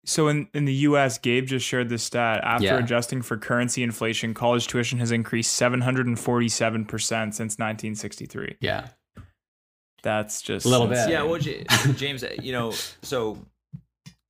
So 0.04 0.26
in, 0.28 0.48
in 0.52 0.64
the 0.64 0.74
US, 0.88 1.18
Gabe 1.18 1.46
just 1.46 1.64
shared 1.64 1.88
this 1.88 2.02
stat. 2.02 2.40
After 2.42 2.64
Yeah. 2.66 2.78
adjusting 2.78 3.22
for 3.22 3.36
currency 3.36 3.82
inflation, 3.84 4.34
college 4.34 4.66
tuition 4.66 4.98
has 4.98 5.12
increased 5.12 5.60
747% 5.60 6.88
since 7.34 7.58
1963. 7.58 8.56
Yeah, 8.60 8.88
That's 10.02 10.42
just 10.42 10.66
A 10.66 10.68
little 10.68 10.88
insane. 10.90 11.06
bit. 11.06 11.12
Yeah, 11.12 11.22
well, 11.22 11.38
James, 11.96 12.24
uh, 12.24 12.34
you 12.42 12.52
know, 12.52 12.72
so 13.02 13.38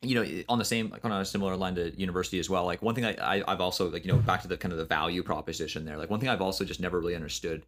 you 0.04 0.16
know, 0.16 0.42
on 0.48 0.58
the 0.58 0.64
same, 0.64 0.90
like 0.90 1.04
on 1.04 1.12
a 1.12 1.24
similar 1.24 1.56
line 1.56 1.76
to 1.76 1.90
university 1.98 2.40
as 2.40 2.50
well. 2.50 2.64
Like 2.64 2.82
one 2.82 2.94
thing 2.94 3.04
I, 3.04 3.14
I 3.38 3.42
I've 3.46 3.60
also 3.60 3.88
like 3.88 4.04
you 4.04 4.12
know 4.12 4.18
back 4.18 4.42
to 4.42 4.48
the 4.48 4.56
kind 4.56 4.72
of 4.72 4.78
the 4.78 4.84
value 4.84 5.22
proposition 5.22 5.84
there. 5.84 5.96
Like 5.96 6.10
one 6.10 6.18
thing 6.18 6.28
I've 6.28 6.42
also 6.42 6.64
just 6.64 6.80
never 6.80 6.98
really 6.98 7.14
understood 7.14 7.64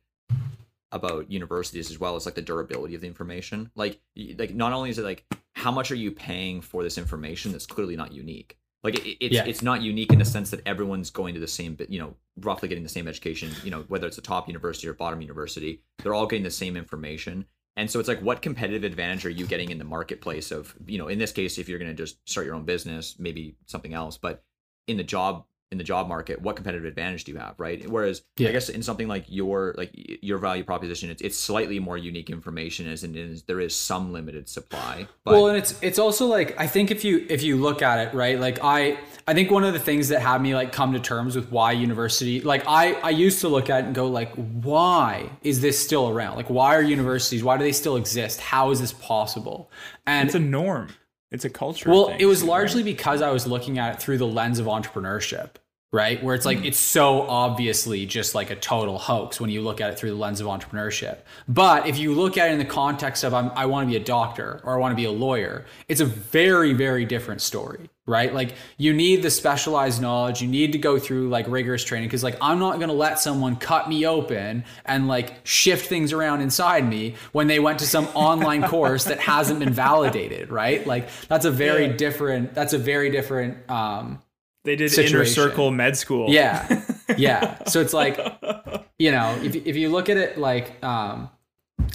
about 0.94 1.30
universities 1.30 1.90
as 1.90 1.98
well 1.98 2.16
is 2.16 2.24
like 2.24 2.36
the 2.36 2.42
durability 2.42 2.94
of 2.94 3.00
the 3.02 3.06
information. 3.06 3.70
Like 3.74 4.00
like 4.38 4.54
not 4.54 4.72
only 4.72 4.90
is 4.90 4.98
it 4.98 5.04
like 5.04 5.24
how 5.54 5.70
much 5.70 5.90
are 5.90 5.96
you 5.96 6.10
paying 6.10 6.60
for 6.60 6.82
this 6.82 6.96
information 6.98 7.52
that's 7.52 7.66
clearly 7.66 7.96
not 7.96 8.12
unique. 8.12 8.56
Like 8.82 8.96
it, 8.96 9.24
it's 9.24 9.34
Yeah. 9.34 9.44
it's 9.44 9.62
not 9.62 9.82
unique 9.82 10.12
in 10.12 10.18
the 10.18 10.24
sense 10.24 10.50
that 10.50 10.60
everyone's 10.66 11.10
going 11.10 11.34
to 11.34 11.40
the 11.40 11.48
same, 11.48 11.76
you 11.88 11.98
know, 11.98 12.14
roughly 12.40 12.68
getting 12.68 12.84
the 12.84 12.90
same 12.90 13.08
education. 13.08 13.50
You 13.64 13.70
know, 13.70 13.84
whether 13.88 14.06
it's 14.06 14.18
a 14.18 14.22
top 14.22 14.46
university 14.48 14.88
or 14.88 14.94
bottom 14.94 15.20
university, 15.20 15.82
they're 16.02 16.14
all 16.14 16.26
getting 16.26 16.44
the 16.44 16.50
same 16.50 16.76
information. 16.76 17.46
And 17.76 17.90
so 17.90 17.98
it's 17.98 18.08
like, 18.08 18.20
what 18.20 18.40
competitive 18.40 18.84
advantage 18.84 19.26
are 19.26 19.30
you 19.30 19.46
getting 19.48 19.70
in 19.70 19.78
the 19.78 19.84
marketplace 19.84 20.52
of, 20.52 20.76
you 20.86 20.96
know, 20.96 21.08
in 21.08 21.18
this 21.18 21.32
case, 21.32 21.58
if 21.58 21.68
you're 21.68 21.80
going 21.80 21.90
to 21.90 22.02
just 22.02 22.28
start 22.28 22.46
your 22.46 22.54
own 22.54 22.64
business, 22.64 23.16
maybe 23.18 23.56
something 23.66 23.94
else, 23.94 24.16
but 24.16 24.44
in 24.86 24.96
the 24.96 25.02
job 25.02 25.44
in 25.72 25.78
the 25.78 25.84
job 25.84 26.08
market, 26.08 26.40
what 26.40 26.54
competitive 26.54 26.84
advantage 26.84 27.24
do 27.24 27.32
you 27.32 27.38
have, 27.38 27.54
right? 27.58 27.88
Whereas 27.88 28.22
Yeah. 28.36 28.50
I 28.50 28.52
guess 28.52 28.68
in 28.68 28.82
something 28.82 29.08
like 29.08 29.24
your 29.28 29.74
like 29.76 29.90
your 30.22 30.38
value 30.38 30.62
proposition, 30.62 31.10
it's 31.10 31.20
it's 31.20 31.36
slightly 31.38 31.80
more 31.80 31.98
unique 31.98 32.30
information, 32.30 32.86
as 32.86 33.02
in 33.02 33.16
is 33.16 33.42
there 33.42 33.60
is 33.60 33.74
some 33.74 34.12
limited 34.12 34.48
supply. 34.48 35.08
But 35.24 35.32
well, 35.34 35.48
and 35.48 35.58
it's 35.58 35.74
it's 35.82 35.98
also 35.98 36.26
like 36.26 36.58
I 36.60 36.66
think 36.66 36.90
if 36.90 37.04
you 37.04 37.26
if 37.28 37.42
you 37.42 37.56
look 37.56 37.82
at 37.82 38.06
it 38.06 38.14
right, 38.14 38.38
like 38.38 38.60
I 38.62 38.98
I 39.26 39.34
think 39.34 39.50
one 39.50 39.64
of 39.64 39.72
the 39.72 39.80
things 39.80 40.08
that 40.10 40.20
had 40.20 40.40
me 40.40 40.54
like 40.54 40.70
come 40.70 40.92
to 40.92 41.00
terms 41.00 41.34
with 41.34 41.50
why 41.50 41.72
university, 41.72 42.40
like 42.40 42.62
I 42.68 42.92
I 42.94 43.10
used 43.10 43.40
to 43.40 43.48
look 43.48 43.68
at 43.68 43.80
it 43.82 43.86
and 43.86 43.94
go 43.94 44.06
like, 44.06 44.32
why 44.34 45.30
is 45.42 45.60
this 45.60 45.78
still 45.78 46.08
around? 46.08 46.36
Like, 46.36 46.50
why 46.50 46.76
are 46.76 46.82
universities? 46.82 47.42
Why 47.42 47.56
do 47.56 47.64
they 47.64 47.72
still 47.72 47.96
exist? 47.96 48.40
How 48.40 48.70
is 48.70 48.80
this 48.80 48.92
possible? 48.92 49.70
And 50.06 50.28
It's 50.28 50.36
a 50.36 50.38
norm. 50.38 50.88
It's 51.30 51.44
a 51.44 51.50
culture. 51.50 51.90
well, 51.90 52.08
thing, 52.08 52.20
it 52.20 52.26
was 52.26 52.42
largely 52.44 52.82
right? 52.82 52.96
because 52.96 53.20
I 53.22 53.30
was 53.30 53.46
looking 53.46 53.78
at 53.78 53.94
it 53.94 54.00
through 54.00 54.18
the 54.18 54.26
lens 54.26 54.58
of 54.58 54.66
entrepreneurship, 54.66 55.50
right? 55.92 56.22
Where 56.22 56.34
it's 56.34 56.46
like 56.46 56.58
Hmm. 56.58 56.64
it's 56.66 56.78
so 56.78 57.22
obviously 57.22 58.06
just 58.06 58.34
like 58.34 58.50
a 58.50 58.56
total 58.56 58.98
hoax 58.98 59.40
when 59.40 59.50
you 59.50 59.60
look 59.62 59.80
at 59.80 59.90
it 59.90 59.98
through 59.98 60.10
the 60.10 60.16
lens 60.16 60.40
of 60.40 60.46
entrepreneurship. 60.46 61.18
But 61.48 61.86
if 61.88 61.98
you 61.98 62.14
look 62.14 62.38
at 62.38 62.50
it 62.50 62.52
in 62.52 62.58
the 62.58 62.64
context 62.64 63.24
of 63.24 63.34
I'm, 63.34 63.50
I 63.56 63.66
want 63.66 63.86
to 63.86 63.90
be 63.90 63.96
a 63.96 64.04
doctor 64.04 64.60
or 64.64 64.74
I 64.76 64.78
want 64.78 64.92
to 64.92 64.96
be 64.96 65.06
a 65.06 65.10
lawyer, 65.12 65.64
it's 65.88 66.00
a 66.00 66.06
very 66.06 66.72
very 66.72 67.04
different 67.04 67.40
story, 67.40 67.90
right? 68.06 68.34
Like 68.34 68.54
you 68.76 68.92
need 68.92 69.22
the 69.22 69.30
specialized 69.30 70.02
knowledge, 70.02 70.42
you 70.42 70.48
need 70.48 70.72
to 70.72 70.78
go 70.78 70.98
through 70.98 71.28
like 71.28 71.46
rigorous 71.48 71.84
training 71.84 72.08
because 72.08 72.22
like 72.22 72.36
I'm 72.40 72.58
not 72.58 72.76
going 72.76 72.88
to 72.88 72.94
let 72.94 73.18
someone 73.18 73.56
cut 73.56 73.88
me 73.88 74.06
open 74.06 74.64
and 74.84 75.08
like 75.08 75.34
shift 75.44 75.86
things 75.86 76.12
around 76.12 76.42
inside 76.42 76.86
me 76.88 77.14
when 77.32 77.46
they 77.46 77.60
went 77.60 77.78
to 77.78 77.86
some 77.86 78.04
online 78.14 78.62
course 78.64 79.04
that 79.04 79.20
hasn't 79.20 79.58
been 79.58 79.72
validated, 79.72 80.50
right? 80.50 80.86
Like 80.86 81.08
that's 81.28 81.44
a 81.44 81.50
very 81.50 81.88
different 81.88 82.54
that's 82.54 82.72
a 82.72 82.78
very 82.78 83.10
different 83.10 83.70
um 83.70 84.20
they 84.64 84.76
did 84.76 84.92
inner 84.92 85.24
situation. 85.24 85.34
circle 85.34 85.70
med 85.70 85.96
school. 85.96 86.30
yeah. 86.30 86.82
Yeah. 87.16 87.62
So 87.64 87.80
it's 87.80 87.92
like 87.92 88.18
you 88.98 89.10
know, 89.12 89.38
if 89.42 89.54
if 89.54 89.76
you 89.76 89.88
look 89.88 90.08
at 90.08 90.16
it 90.16 90.38
like 90.38 90.82
um 90.84 91.30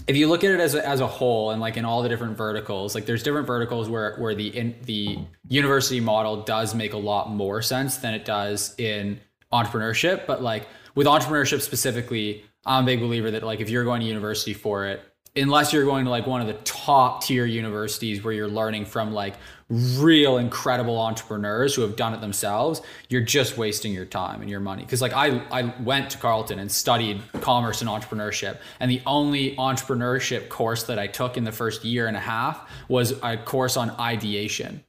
if 0.09 0.17
you 0.17 0.27
look 0.27 0.43
at 0.43 0.49
it 0.49 0.59
as 0.59 0.73
a, 0.73 0.85
as 0.87 1.01
a 1.01 1.07
whole 1.07 1.51
and 1.51 1.61
like 1.61 1.77
in 1.77 1.85
all 1.85 2.01
the 2.01 2.09
different 2.09 2.35
verticals, 2.35 2.95
like 2.95 3.05
there's 3.05 3.21
different 3.21 3.45
verticals 3.45 3.87
where 3.87 4.15
where 4.17 4.33
the 4.33 4.47
in 4.57 4.75
the 4.85 5.19
university 5.47 5.99
model 5.99 6.41
does 6.41 6.73
make 6.73 6.93
a 6.93 6.97
lot 6.97 7.29
more 7.29 7.61
sense 7.61 7.97
than 7.97 8.15
it 8.15 8.25
does 8.25 8.73
in 8.79 9.19
entrepreneurship. 9.53 10.25
But 10.25 10.41
like 10.41 10.67
with 10.95 11.05
entrepreneurship 11.05 11.61
specifically, 11.61 12.43
I'm 12.65 12.85
a 12.85 12.87
big 12.87 13.01
believer 13.01 13.29
that 13.29 13.43
like 13.43 13.59
if 13.59 13.69
you're 13.69 13.83
going 13.83 14.01
to 14.01 14.07
university 14.07 14.55
for 14.55 14.87
it, 14.87 14.99
unless 15.35 15.71
you're 15.71 15.85
going 15.85 16.05
to 16.05 16.09
like 16.09 16.25
one 16.25 16.41
of 16.41 16.47
the 16.47 16.53
top 16.63 17.23
tier 17.23 17.45
universities 17.45 18.23
where 18.23 18.33
you're 18.33 18.47
learning 18.47 18.85
from 18.85 19.13
like 19.13 19.35
real 19.69 20.37
incredible 20.37 20.99
entrepreneurs 20.99 21.75
who 21.75 21.83
have 21.83 21.95
done 21.95 22.13
it 22.13 22.21
themselves 22.21 22.81
you're 23.07 23.21
just 23.21 23.57
wasting 23.57 23.93
your 23.93 24.05
time 24.05 24.41
and 24.41 24.49
your 24.49 24.59
money. 24.59 24.83
Because 24.83 25.01
like 25.01 25.13
I, 25.13 25.41
I 25.51 25.73
went 25.81 26.09
to 26.11 26.17
carleton 26.17 26.57
and 26.57 26.71
studied 26.71 27.21
commerce 27.41 27.81
and 27.81 27.89
entrepreneurship 27.89 28.57
and 28.79 28.89
the 28.89 29.01
only 29.05 29.55
entrepreneurship 29.57 30.49
course 30.49 30.83
that 30.83 30.97
i 30.97 31.07
took 31.07 31.37
in 31.37 31.43
the 31.43 31.51
first 31.51 31.85
year 31.85 32.07
and 32.07 32.17
a 32.17 32.19
half 32.19 32.69
was 32.87 33.13
a 33.23 33.37
course 33.37 33.77
on 33.77 33.91
ideation 33.91 34.83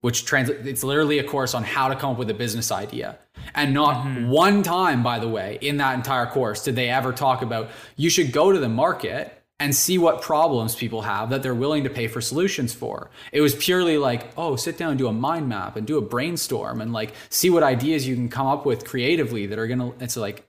which 0.00 0.24
translates 0.24 0.66
it's 0.66 0.84
literally 0.84 1.18
a 1.18 1.24
course 1.24 1.54
on 1.54 1.62
how 1.62 1.88
to 1.88 1.96
come 1.96 2.12
up 2.12 2.18
with 2.18 2.30
a 2.30 2.34
business 2.34 2.72
idea. 2.72 3.18
And 3.54 3.74
not 3.74 4.06
mm-hmm. 4.06 4.28
one 4.28 4.62
time 4.62 5.02
by 5.02 5.18
the 5.18 5.28
way 5.28 5.58
in 5.60 5.78
that 5.78 5.94
entire 5.94 6.26
course 6.26 6.62
did 6.64 6.76
they 6.76 6.88
ever 6.88 7.12
talk 7.12 7.42
about 7.42 7.70
you 7.96 8.10
should 8.10 8.32
go 8.32 8.52
to 8.52 8.58
the 8.58 8.68
market 8.68 9.39
and 9.60 9.74
see 9.74 9.98
what 9.98 10.22
problems 10.22 10.74
people 10.74 11.02
have 11.02 11.30
that 11.30 11.42
they're 11.42 11.54
willing 11.54 11.84
to 11.84 11.90
pay 11.90 12.08
for 12.08 12.20
solutions 12.20 12.72
for 12.74 13.10
it 13.30 13.40
was 13.42 13.54
purely 13.54 13.96
like 13.98 14.26
oh 14.36 14.56
sit 14.56 14.76
down 14.78 14.90
and 14.90 14.98
do 14.98 15.06
a 15.06 15.12
mind 15.12 15.48
map 15.48 15.76
and 15.76 15.86
do 15.86 15.98
a 15.98 16.00
brainstorm 16.02 16.80
and 16.80 16.92
like 16.92 17.12
see 17.28 17.50
what 17.50 17.62
ideas 17.62 18.08
you 18.08 18.14
can 18.16 18.28
come 18.28 18.46
up 18.46 18.66
with 18.66 18.84
creatively 18.84 19.46
that 19.46 19.58
are 19.58 19.66
gonna 19.68 19.92
it's 20.00 20.16
like 20.16 20.48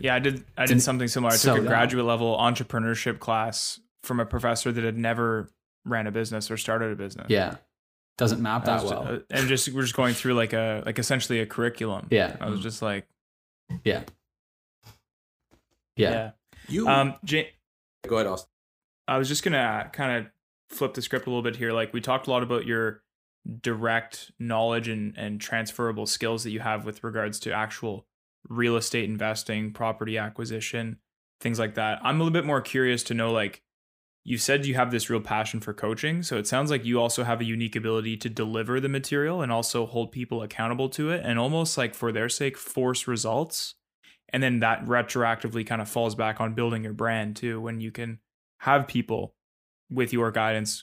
Yeah, 0.00 0.14
I 0.16 0.18
did. 0.18 0.44
I 0.58 0.66
did 0.66 0.82
something 0.82 1.08
similar. 1.08 1.32
I 1.32 1.36
so 1.36 1.50
took 1.50 1.58
a 1.58 1.60
dumb. 1.62 1.68
graduate 1.68 2.04
level 2.04 2.36
entrepreneurship 2.36 3.20
class 3.20 3.80
from 4.02 4.20
a 4.20 4.26
professor 4.26 4.70
that 4.70 4.84
had 4.84 4.98
never 4.98 5.48
ran 5.86 6.06
a 6.06 6.10
business 6.12 6.50
or 6.50 6.56
started 6.58 6.92
a 6.92 6.96
business. 6.96 7.26
yeah 7.30 7.56
doesn't 8.16 8.40
map 8.40 8.64
that 8.64 8.82
was 8.82 8.90
well 8.92 9.02
uh, 9.08 9.18
and 9.30 9.48
just 9.48 9.68
we're 9.72 9.82
just 9.82 9.94
going 9.96 10.14
through 10.14 10.34
like 10.34 10.52
a 10.52 10.82
like 10.86 10.98
essentially 10.98 11.40
a 11.40 11.46
curriculum. 11.46 12.06
Yeah. 12.10 12.36
I 12.40 12.48
was 12.50 12.60
just 12.60 12.80
like, 12.82 13.06
yeah 13.84 14.02
yeah. 15.96 16.10
yeah 16.10 16.30
You 16.68 16.88
Um, 16.88 17.14
Ja- 17.24 17.42
go 18.06 18.16
ahead, 18.16 18.26
Austin. 18.26 18.50
I 19.06 19.18
was 19.18 19.28
just 19.28 19.42
gonna 19.42 19.90
kind 19.92 20.18
of 20.18 20.32
flip 20.74 20.94
the 20.94 21.02
script 21.02 21.26
a 21.26 21.30
little 21.30 21.42
bit 21.42 21.56
here. 21.56 21.72
Like 21.72 21.92
we 21.92 22.00
talked 22.00 22.26
a 22.26 22.30
lot 22.30 22.42
about 22.42 22.66
your 22.66 23.02
direct 23.60 24.32
knowledge 24.38 24.88
and 24.88 25.14
and 25.16 25.40
transferable 25.40 26.06
skills 26.06 26.44
that 26.44 26.50
you 26.50 26.60
have 26.60 26.84
with 26.84 27.04
regards 27.04 27.38
to 27.40 27.52
actual 27.52 28.06
real 28.48 28.76
estate 28.76 29.04
investing, 29.08 29.72
property 29.72 30.18
acquisition, 30.18 30.98
things 31.40 31.58
like 31.58 31.74
that. 31.74 31.98
I'm 32.02 32.16
a 32.16 32.18
little 32.18 32.32
bit 32.32 32.46
more 32.46 32.60
curious 32.60 33.02
to 33.04 33.14
know 33.14 33.32
like 33.32 33.62
you 34.26 34.38
said 34.38 34.64
you 34.64 34.74
have 34.74 34.90
this 34.90 35.10
real 35.10 35.20
passion 35.20 35.60
for 35.60 35.74
coaching, 35.74 36.22
so 36.22 36.38
it 36.38 36.46
sounds 36.46 36.70
like 36.70 36.84
you 36.84 36.98
also 36.98 37.24
have 37.24 37.42
a 37.42 37.44
unique 37.44 37.76
ability 37.76 38.16
to 38.16 38.30
deliver 38.30 38.80
the 38.80 38.88
material 38.88 39.42
and 39.42 39.52
also 39.52 39.84
hold 39.84 40.12
people 40.12 40.42
accountable 40.42 40.88
to 40.88 41.10
it 41.10 41.20
and 41.22 41.38
almost 41.38 41.76
like 41.76 41.94
for 41.94 42.10
their 42.10 42.30
sake 42.30 42.56
force 42.56 43.06
results. 43.06 43.74
And 44.34 44.42
then 44.42 44.58
that 44.58 44.84
retroactively 44.84 45.64
kind 45.64 45.80
of 45.80 45.88
falls 45.88 46.16
back 46.16 46.40
on 46.40 46.54
building 46.54 46.82
your 46.82 46.92
brand 46.92 47.36
too 47.36 47.60
when 47.60 47.80
you 47.80 47.92
can 47.92 48.18
have 48.58 48.88
people 48.88 49.36
with 49.88 50.12
your 50.12 50.32
guidance 50.32 50.82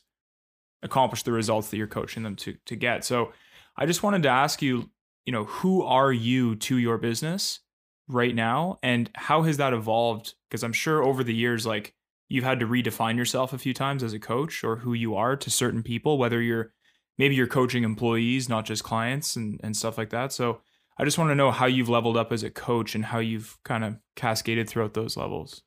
accomplish 0.82 1.24
the 1.24 1.34
results 1.34 1.70
that 1.70 1.76
you're 1.76 1.86
coaching 1.86 2.24
them 2.24 2.38
to 2.38 2.56
to 2.66 2.78
get. 2.78 3.04
So 3.04 3.34
I 3.76 3.86
just 3.86 4.04
wanted 4.04 4.24
to 4.24 4.30
ask 4.30 4.62
you, 4.62 4.89
you 5.26 5.34
know, 5.34 5.43
who 5.43 5.84
are 5.84 6.14
you 6.14 6.56
to 6.56 6.78
your 6.78 6.97
business 6.97 7.60
right 8.08 8.34
now 8.34 8.80
and 8.82 9.10
how 9.16 9.41
has 9.41 9.58
that 9.58 9.74
evolved? 9.74 10.36
Because 10.49 10.64
I'm 10.64 10.72
sure 10.72 11.04
over 11.04 11.22
the 11.22 11.36
years 11.36 11.66
like 11.66 11.93
you've 12.30 12.45
had 12.45 12.62
to 12.62 12.66
redefine 12.66 13.18
yourself 13.18 13.52
a 13.52 13.58
few 13.58 13.74
times 13.74 14.02
as 14.02 14.14
a 14.14 14.20
coach 14.20 14.64
or 14.64 14.78
who 14.78 14.93
you 14.93 15.18
are 15.18 15.36
to 15.36 15.52
certain 15.52 15.84
people, 15.84 16.18
whether 16.18 16.41
you're 16.41 16.72
maybe 17.18 17.36
you're 17.36 17.47
coaching 17.47 17.84
employees, 17.84 18.47
not 18.47 18.64
just 18.64 18.86
clients 18.86 19.36
and, 19.36 19.60
and 19.62 19.76
stuff 19.76 19.97
like 19.97 20.12
that. 20.12 20.32
So 20.32 20.62
I 20.98 21.04
just 21.06 21.18
want 21.18 21.32
to 21.32 21.36
know 21.36 21.52
how 21.52 21.66
you've 21.66 21.89
leveled 21.89 22.18
up 22.18 22.32
as 22.32 22.44
a 22.44 22.50
coach 22.50 22.94
and 22.96 23.06
how 23.06 23.20
you've 23.20 23.58
kind 23.64 23.84
of 23.84 23.98
cascaded 24.16 24.70
throughout 24.70 24.94
those 24.94 25.18
levels. 25.18 25.64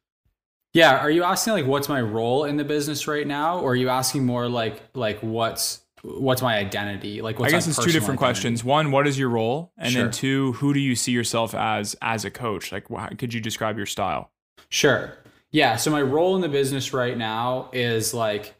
Yeah, 0.72 0.96
are 0.98 1.10
you 1.10 1.22
asking 1.24 1.52
like 1.54 1.66
what's 1.66 1.88
my 1.88 2.00
role 2.00 2.44
in 2.44 2.56
the 2.56 2.64
business 2.64 3.06
right 3.06 3.26
now, 3.26 3.58
or 3.60 3.72
are 3.72 3.76
you 3.76 3.88
asking 3.88 4.26
more 4.26 4.48
like 4.48 4.82
like 4.94 5.18
what's 5.20 5.80
what's 6.02 6.42
my 6.42 6.56
identity? 6.58 7.22
Like 7.22 7.38
what's 7.38 7.52
I 7.52 7.56
guess 7.56 7.66
it's 7.66 7.76
two 7.78 7.84
different 7.86 8.02
identity? 8.02 8.18
questions. 8.18 8.64
One, 8.64 8.90
what 8.90 9.06
is 9.06 9.18
your 9.18 9.28
role? 9.30 9.72
And 9.78 9.92
Sure. 9.92 10.02
then 10.02 10.10
two, 10.12 10.52
who 10.54 10.74
do 10.74 10.80
you 10.80 10.94
see 10.96 11.12
yourself 11.12 11.54
as 11.54 11.94
as 12.02 12.24
a 12.24 12.30
coach? 12.30 12.72
Like, 12.72 12.86
wh- 12.88 13.16
could 13.16 13.32
you 13.32 13.40
describe 13.40 13.76
your 13.76 13.86
style? 13.86 14.30
Sure. 14.68 15.16
Yeah. 15.52 15.76
So 15.76 15.90
my 15.92 16.02
role 16.02 16.34
in 16.34 16.42
the 16.42 16.48
business 16.48 16.92
right 16.92 17.16
now 17.16 17.70
is 17.72 18.12
like 18.12 18.54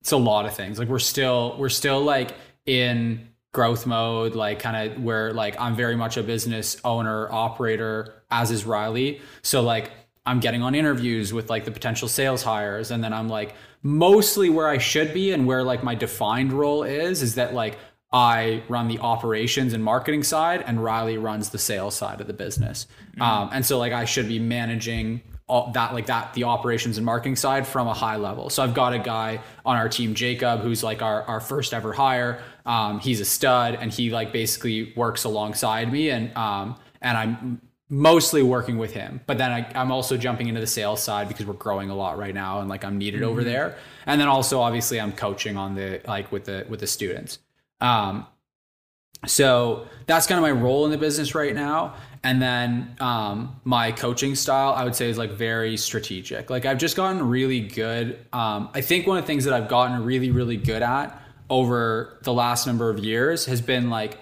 it's 0.00 0.12
a 0.12 0.16
lot 0.16 0.46
of 0.46 0.54
things. 0.54 0.78
Like 0.78 0.88
we're 0.88 0.98
still 1.00 1.56
we're 1.58 1.68
still 1.68 2.00
like 2.02 2.34
in 2.66 3.28
growth 3.52 3.86
mode, 3.86 4.34
like 4.34 4.58
kind 4.58 4.92
of 4.92 5.02
where 5.02 5.32
like 5.32 5.58
I'm 5.58 5.74
very 5.74 5.96
much 5.96 6.16
a 6.16 6.22
business 6.22 6.80
owner, 6.84 7.30
operator, 7.32 8.22
as 8.30 8.50
is 8.50 8.64
Riley. 8.64 9.20
So 9.42 9.62
like 9.62 9.90
I'm 10.26 10.40
getting 10.40 10.62
on 10.62 10.74
interviews 10.74 11.32
with 11.32 11.48
like 11.48 11.64
the 11.64 11.70
potential 11.70 12.08
sales 12.08 12.42
hires, 12.42 12.90
and 12.90 13.02
then 13.02 13.12
I'm 13.12 13.28
like 13.28 13.54
mostly 13.82 14.50
where 14.50 14.68
I 14.68 14.78
should 14.78 15.14
be 15.14 15.32
and 15.32 15.46
where 15.46 15.62
like 15.62 15.82
my 15.82 15.94
defined 15.94 16.52
role 16.52 16.82
is, 16.82 17.22
is 17.22 17.36
that 17.36 17.54
like 17.54 17.78
I 18.12 18.62
run 18.68 18.88
the 18.88 18.98
operations 18.98 19.72
and 19.72 19.82
marketing 19.82 20.22
side, 20.22 20.62
and 20.66 20.82
Riley 20.82 21.18
runs 21.18 21.50
the 21.50 21.58
sales 21.58 21.94
side 21.94 22.20
of 22.20 22.26
the 22.26 22.32
business. 22.32 22.86
Mm-hmm. 23.12 23.22
Um, 23.22 23.50
and 23.52 23.64
so 23.64 23.78
like 23.78 23.92
I 23.92 24.04
should 24.04 24.28
be 24.28 24.38
managing 24.38 25.22
all 25.48 25.70
that 25.72 25.94
like 25.94 26.06
that 26.06 26.34
the 26.34 26.44
operations 26.44 26.98
and 26.98 27.06
marketing 27.06 27.34
side 27.34 27.66
from 27.66 27.88
a 27.88 27.94
high 27.94 28.16
level. 28.16 28.50
So 28.50 28.62
I've 28.62 28.74
got 28.74 28.92
a 28.92 28.98
guy 28.98 29.40
on 29.64 29.76
our 29.76 29.88
team, 29.88 30.14
Jacob, 30.14 30.60
who's 30.60 30.84
like 30.84 31.02
our, 31.02 31.22
our 31.22 31.40
first 31.40 31.72
ever 31.72 31.92
hire. 31.92 32.42
Um, 32.66 33.00
he's 33.00 33.20
a 33.20 33.24
stud 33.24 33.74
and 33.74 33.90
he 33.90 34.10
like 34.10 34.32
basically 34.32 34.92
works 34.94 35.24
alongside 35.24 35.90
me 35.90 36.10
and 36.10 36.36
um, 36.36 36.76
and 37.00 37.16
I'm 37.16 37.60
mostly 37.88 38.42
working 38.42 38.76
with 38.76 38.92
him. 38.92 39.20
But 39.26 39.38
then 39.38 39.50
I, 39.50 39.80
am 39.80 39.90
also 39.90 40.18
jumping 40.18 40.48
into 40.48 40.60
the 40.60 40.66
sales 40.66 41.02
side 41.02 41.28
because 41.28 41.46
we're 41.46 41.54
growing 41.54 41.88
a 41.88 41.96
lot 41.96 42.18
right 42.18 42.34
now 42.34 42.60
and 42.60 42.68
like 42.68 42.84
I'm 42.84 42.98
needed 42.98 43.22
mm-hmm. 43.22 43.30
over 43.30 43.42
there. 43.42 43.78
And 44.04 44.20
then 44.20 44.28
also 44.28 44.60
obviously 44.60 45.00
I'm 45.00 45.12
coaching 45.12 45.56
on 45.56 45.74
the 45.74 46.02
like 46.06 46.30
with 46.30 46.44
the 46.44 46.66
with 46.68 46.80
the 46.80 46.86
students. 46.86 47.38
Um, 47.80 48.26
so 49.26 49.88
that's 50.06 50.26
kind 50.26 50.38
of 50.38 50.42
my 50.42 50.52
role 50.52 50.84
in 50.84 50.90
the 50.90 50.98
business 50.98 51.34
right 51.34 51.54
now 51.54 51.94
and 52.24 52.42
then 52.42 52.96
um, 53.00 53.60
my 53.64 53.92
coaching 53.92 54.34
style 54.34 54.72
i 54.72 54.84
would 54.84 54.94
say 54.94 55.08
is 55.08 55.18
like 55.18 55.32
very 55.32 55.76
strategic. 55.76 56.50
Like 56.50 56.66
i've 56.66 56.78
just 56.78 56.96
gotten 56.96 57.28
really 57.28 57.60
good 57.60 58.18
um, 58.32 58.70
i 58.74 58.80
think 58.80 59.06
one 59.06 59.18
of 59.18 59.24
the 59.24 59.26
things 59.26 59.44
that 59.44 59.54
i've 59.54 59.68
gotten 59.68 60.04
really 60.04 60.30
really 60.30 60.56
good 60.56 60.82
at 60.82 61.20
over 61.50 62.18
the 62.22 62.32
last 62.32 62.66
number 62.66 62.90
of 62.90 62.98
years 62.98 63.46
has 63.46 63.60
been 63.60 63.90
like 63.90 64.18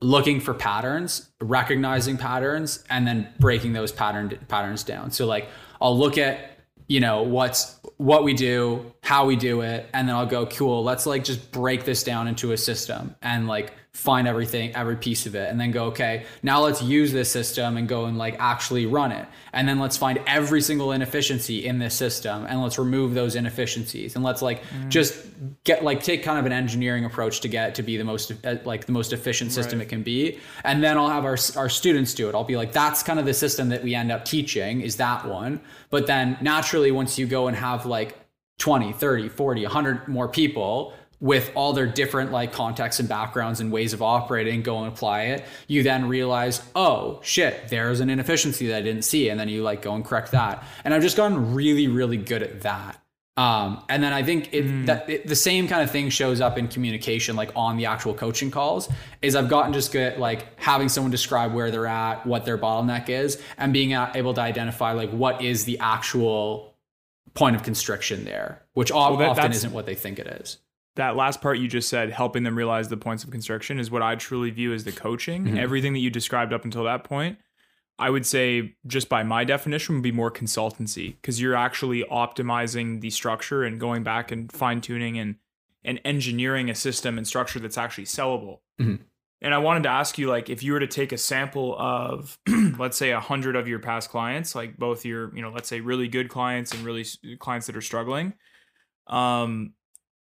looking 0.00 0.40
for 0.40 0.54
patterns 0.54 1.28
recognizing 1.40 2.16
patterns 2.16 2.84
and 2.88 3.06
then 3.06 3.28
breaking 3.38 3.72
those 3.72 3.92
pattern 3.92 4.38
patterns 4.48 4.82
down. 4.84 5.10
So 5.10 5.26
like 5.26 5.48
i'll 5.80 5.96
look 5.96 6.18
at 6.18 6.58
you 6.86 7.00
know 7.00 7.22
what's 7.22 7.78
what 7.96 8.24
we 8.24 8.34
do 8.34 8.92
how 9.08 9.24
we 9.24 9.36
do 9.36 9.62
it 9.62 9.88
and 9.94 10.06
then 10.06 10.14
i'll 10.14 10.26
go 10.26 10.44
cool 10.44 10.84
let's 10.84 11.06
like 11.06 11.24
just 11.24 11.50
break 11.50 11.86
this 11.86 12.04
down 12.04 12.28
into 12.28 12.52
a 12.52 12.58
system 12.58 13.14
and 13.22 13.48
like 13.48 13.72
find 13.98 14.28
everything, 14.28 14.72
every 14.76 14.94
piece 14.94 15.26
of 15.26 15.34
it, 15.34 15.50
and 15.50 15.60
then 15.60 15.72
go, 15.72 15.86
okay, 15.86 16.24
now 16.44 16.60
let's 16.62 16.80
use 16.80 17.10
this 17.10 17.28
system 17.28 17.76
and 17.76 17.88
go 17.88 18.04
and 18.04 18.16
like 18.16 18.36
actually 18.38 18.86
run 18.86 19.10
it. 19.10 19.26
And 19.52 19.68
then 19.68 19.80
let's 19.80 19.96
find 19.96 20.20
every 20.24 20.60
single 20.60 20.92
inefficiency 20.92 21.66
in 21.66 21.80
this 21.80 21.94
system 21.94 22.46
and 22.48 22.62
let's 22.62 22.78
remove 22.78 23.14
those 23.14 23.34
inefficiencies. 23.34 24.14
And 24.14 24.24
let's 24.24 24.40
like 24.40 24.62
mm. 24.62 24.88
just 24.88 25.26
get 25.64 25.82
like 25.82 26.00
take 26.00 26.22
kind 26.22 26.38
of 26.38 26.46
an 26.46 26.52
engineering 26.52 27.06
approach 27.06 27.40
to 27.40 27.48
get 27.48 27.74
to 27.74 27.82
be 27.82 27.96
the 27.96 28.04
most 28.04 28.30
uh, 28.46 28.56
like 28.64 28.86
the 28.86 28.92
most 28.92 29.12
efficient 29.12 29.50
system 29.50 29.80
right. 29.80 29.86
it 29.86 29.90
can 29.90 30.04
be. 30.04 30.38
And 30.62 30.80
then 30.80 30.96
I'll 30.96 31.10
have 31.10 31.24
our 31.24 31.38
our 31.56 31.68
students 31.68 32.14
do 32.14 32.28
it. 32.28 32.36
I'll 32.36 32.44
be 32.44 32.56
like, 32.56 32.72
that's 32.72 33.02
kind 33.02 33.18
of 33.18 33.26
the 33.26 33.34
system 33.34 33.70
that 33.70 33.82
we 33.82 33.96
end 33.96 34.12
up 34.12 34.24
teaching 34.24 34.80
is 34.80 34.96
that 34.96 35.26
one. 35.26 35.60
But 35.90 36.06
then 36.06 36.38
naturally, 36.40 36.92
once 36.92 37.18
you 37.18 37.26
go 37.26 37.48
and 37.48 37.56
have 37.56 37.84
like 37.84 38.16
20, 38.58 38.92
30, 38.92 39.28
40, 39.28 39.62
100 39.62 40.08
more 40.08 40.28
people 40.28 40.92
with 41.20 41.50
all 41.54 41.72
their 41.72 41.86
different 41.86 42.30
like 42.30 42.52
contexts 42.52 43.00
and 43.00 43.08
backgrounds 43.08 43.60
and 43.60 43.72
ways 43.72 43.92
of 43.92 44.02
operating 44.02 44.62
go 44.62 44.78
and 44.78 44.92
apply 44.92 45.22
it. 45.22 45.44
You 45.66 45.82
then 45.82 46.08
realize 46.08 46.62
oh 46.76 47.20
shit 47.22 47.68
there's 47.68 48.00
an 48.00 48.10
inefficiency 48.10 48.68
that 48.68 48.76
i 48.76 48.82
didn't 48.82 49.02
see. 49.02 49.28
And 49.28 49.38
then 49.38 49.48
you 49.48 49.62
like 49.62 49.82
go 49.82 49.94
and 49.94 50.04
correct 50.04 50.32
that. 50.32 50.64
And 50.84 50.94
i've 50.94 51.02
just 51.02 51.16
gotten 51.16 51.54
really 51.54 51.88
really 51.88 52.16
good 52.16 52.42
at 52.42 52.62
that. 52.62 53.00
Um, 53.36 53.84
and 53.88 54.02
then 54.02 54.12
i 54.12 54.22
think 54.22 54.52
it, 54.52 54.64
mm. 54.64 54.86
that 54.86 55.08
it, 55.08 55.26
the 55.26 55.36
same 55.36 55.68
kind 55.68 55.82
of 55.82 55.90
thing 55.90 56.10
shows 56.10 56.40
up 56.40 56.58
in 56.58 56.66
communication 56.66 57.36
like 57.36 57.52
on 57.54 57.76
the 57.76 57.86
actual 57.86 58.12
coaching 58.12 58.50
calls 58.50 58.88
is 59.22 59.36
i've 59.36 59.48
gotten 59.48 59.72
just 59.72 59.92
good 59.92 60.14
at 60.14 60.18
like 60.18 60.58
having 60.58 60.88
someone 60.88 61.12
describe 61.12 61.54
where 61.54 61.70
they're 61.70 61.86
at 61.86 62.26
what 62.26 62.44
their 62.44 62.58
bottleneck 62.58 63.08
is 63.08 63.40
and 63.56 63.72
being 63.72 63.92
able 63.92 64.34
to 64.34 64.40
identify 64.40 64.90
like 64.90 65.10
what 65.10 65.40
is 65.40 65.66
the 65.66 65.78
actual 65.78 66.67
point 67.34 67.56
of 67.56 67.62
constriction 67.62 68.24
there 68.24 68.62
which 68.74 68.90
well, 68.90 69.16
that, 69.16 69.28
often 69.30 69.52
isn't 69.52 69.72
what 69.72 69.86
they 69.86 69.94
think 69.94 70.18
it 70.18 70.26
is 70.26 70.58
that 70.98 71.14
last 71.16 71.40
part 71.40 71.58
you 71.58 71.68
just 71.68 71.88
said, 71.88 72.10
helping 72.10 72.42
them 72.42 72.56
realize 72.56 72.88
the 72.88 72.96
points 72.96 73.22
of 73.22 73.30
constriction, 73.30 73.78
is 73.78 73.88
what 73.90 74.02
I 74.02 74.16
truly 74.16 74.50
view 74.50 74.74
as 74.74 74.82
the 74.82 74.92
coaching. 74.92 75.44
Mm-hmm. 75.44 75.56
Everything 75.56 75.92
that 75.92 76.00
you 76.00 76.10
described 76.10 76.52
up 76.52 76.64
until 76.64 76.84
that 76.84 77.04
point, 77.04 77.38
I 78.00 78.10
would 78.10 78.26
say, 78.26 78.74
just 78.84 79.08
by 79.08 79.22
my 79.22 79.44
definition, 79.44 79.94
would 79.94 80.02
be 80.02 80.12
more 80.12 80.30
consultancy 80.30 81.14
because 81.14 81.40
you're 81.40 81.54
actually 81.54 82.02
optimizing 82.04 83.00
the 83.00 83.10
structure 83.10 83.62
and 83.62 83.80
going 83.80 84.02
back 84.02 84.30
and 84.30 84.52
fine 84.52 84.80
tuning 84.80 85.18
and 85.18 85.36
and 85.84 86.00
engineering 86.04 86.68
a 86.68 86.74
system 86.74 87.16
and 87.16 87.26
structure 87.26 87.60
that's 87.60 87.78
actually 87.78 88.04
sellable. 88.04 88.58
Mm-hmm. 88.80 89.04
And 89.40 89.54
I 89.54 89.58
wanted 89.58 89.84
to 89.84 89.88
ask 89.88 90.18
you, 90.18 90.28
like, 90.28 90.50
if 90.50 90.64
you 90.64 90.72
were 90.72 90.80
to 90.80 90.88
take 90.88 91.12
a 91.12 91.18
sample 91.18 91.76
of, 91.78 92.38
let's 92.78 92.96
say, 92.96 93.12
a 93.12 93.20
hundred 93.20 93.54
of 93.54 93.68
your 93.68 93.78
past 93.78 94.10
clients, 94.10 94.54
like 94.54 94.76
both 94.76 95.04
your, 95.04 95.34
you 95.34 95.42
know, 95.42 95.50
let's 95.50 95.68
say, 95.68 95.80
really 95.80 96.08
good 96.08 96.28
clients 96.28 96.72
and 96.72 96.82
really 96.84 97.04
clients 97.38 97.68
that 97.68 97.76
are 97.76 97.80
struggling, 97.80 98.34
um, 99.06 99.74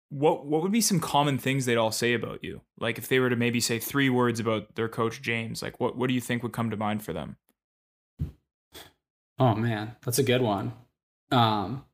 what 0.09 0.45
what 0.45 0.61
would 0.61 0.72
be 0.72 0.82
some 0.82 0.99
common 0.99 1.38
things 1.38 1.66
they'd 1.66 1.78
all 1.78 1.91
say 1.91 2.13
about 2.13 2.43
you? 2.43 2.61
Like 2.80 2.97
if 2.97 3.07
they 3.07 3.20
were 3.20 3.30
to 3.30 3.36
maybe 3.36 3.59
say 3.59 3.80
three 3.80 4.09
words 4.09 4.39
about 4.39 4.76
their 4.76 4.88
coach 4.88 5.22
James, 5.22 5.61
like 5.61 5.80
what 5.80 5.97
what 5.97 6.07
do 6.07 6.13
you 6.13 6.22
think 6.22 6.43
would 6.43 6.53
come 6.53 6.70
to 6.70 6.78
mind 6.78 7.03
for 7.03 7.13
them? 7.13 7.38
Oh 9.39 9.55
man, 9.55 9.95
that's 10.03 10.20
a 10.20 10.24
good 10.24 10.41
one. 10.41 10.74
Um 11.32 11.86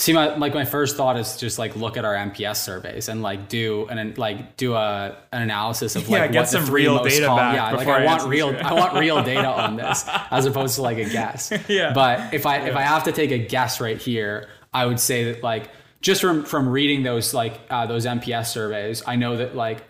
see 0.00 0.14
my 0.14 0.34
like 0.36 0.54
my 0.54 0.64
first 0.64 0.96
thought 0.96 1.18
is 1.18 1.36
just 1.36 1.58
like 1.58 1.76
look 1.76 1.98
at 1.98 2.06
our 2.06 2.14
NPS 2.14 2.56
surveys 2.56 3.08
and 3.08 3.22
like 3.22 3.48
do 3.50 3.86
and 3.88 4.16
like 4.16 4.56
do 4.56 4.74
a 4.74 5.16
an 5.30 5.42
analysis 5.42 5.94
of 5.94 6.08
like 6.08 6.20
yeah, 6.20 6.28
get 6.28 6.48
some 6.48 6.66
real 6.70 7.02
data 7.04 7.26
com- 7.26 7.36
back. 7.36 7.54
Yeah, 7.54 7.76
like 7.76 7.86
I, 7.86 8.02
I 8.02 8.06
want 8.06 8.22
real 8.24 8.56
I 8.56 8.72
want 8.72 8.94
real 8.94 9.22
data 9.22 9.46
on 9.46 9.76
this 9.76 10.04
as 10.30 10.46
opposed 10.46 10.76
to 10.76 10.82
like 10.82 10.96
a 10.96 11.04
guess. 11.04 11.52
yeah. 11.68 11.92
But 11.92 12.32
if 12.32 12.46
I 12.46 12.56
yeah. 12.56 12.66
if 12.66 12.76
I 12.76 12.82
have 12.82 13.04
to 13.04 13.12
take 13.12 13.30
a 13.30 13.38
guess 13.38 13.80
right 13.80 13.98
here, 13.98 14.48
I 14.72 14.86
would 14.86 14.98
say 14.98 15.32
that 15.32 15.42
like 15.42 15.70
just 16.00 16.22
from 16.22 16.44
from 16.44 16.68
reading 16.68 17.02
those 17.02 17.34
like 17.34 17.60
uh, 17.68 17.86
those 17.86 18.06
NPS 18.06 18.46
surveys, 18.46 19.02
I 19.06 19.16
know 19.16 19.36
that 19.36 19.54
like 19.54 19.84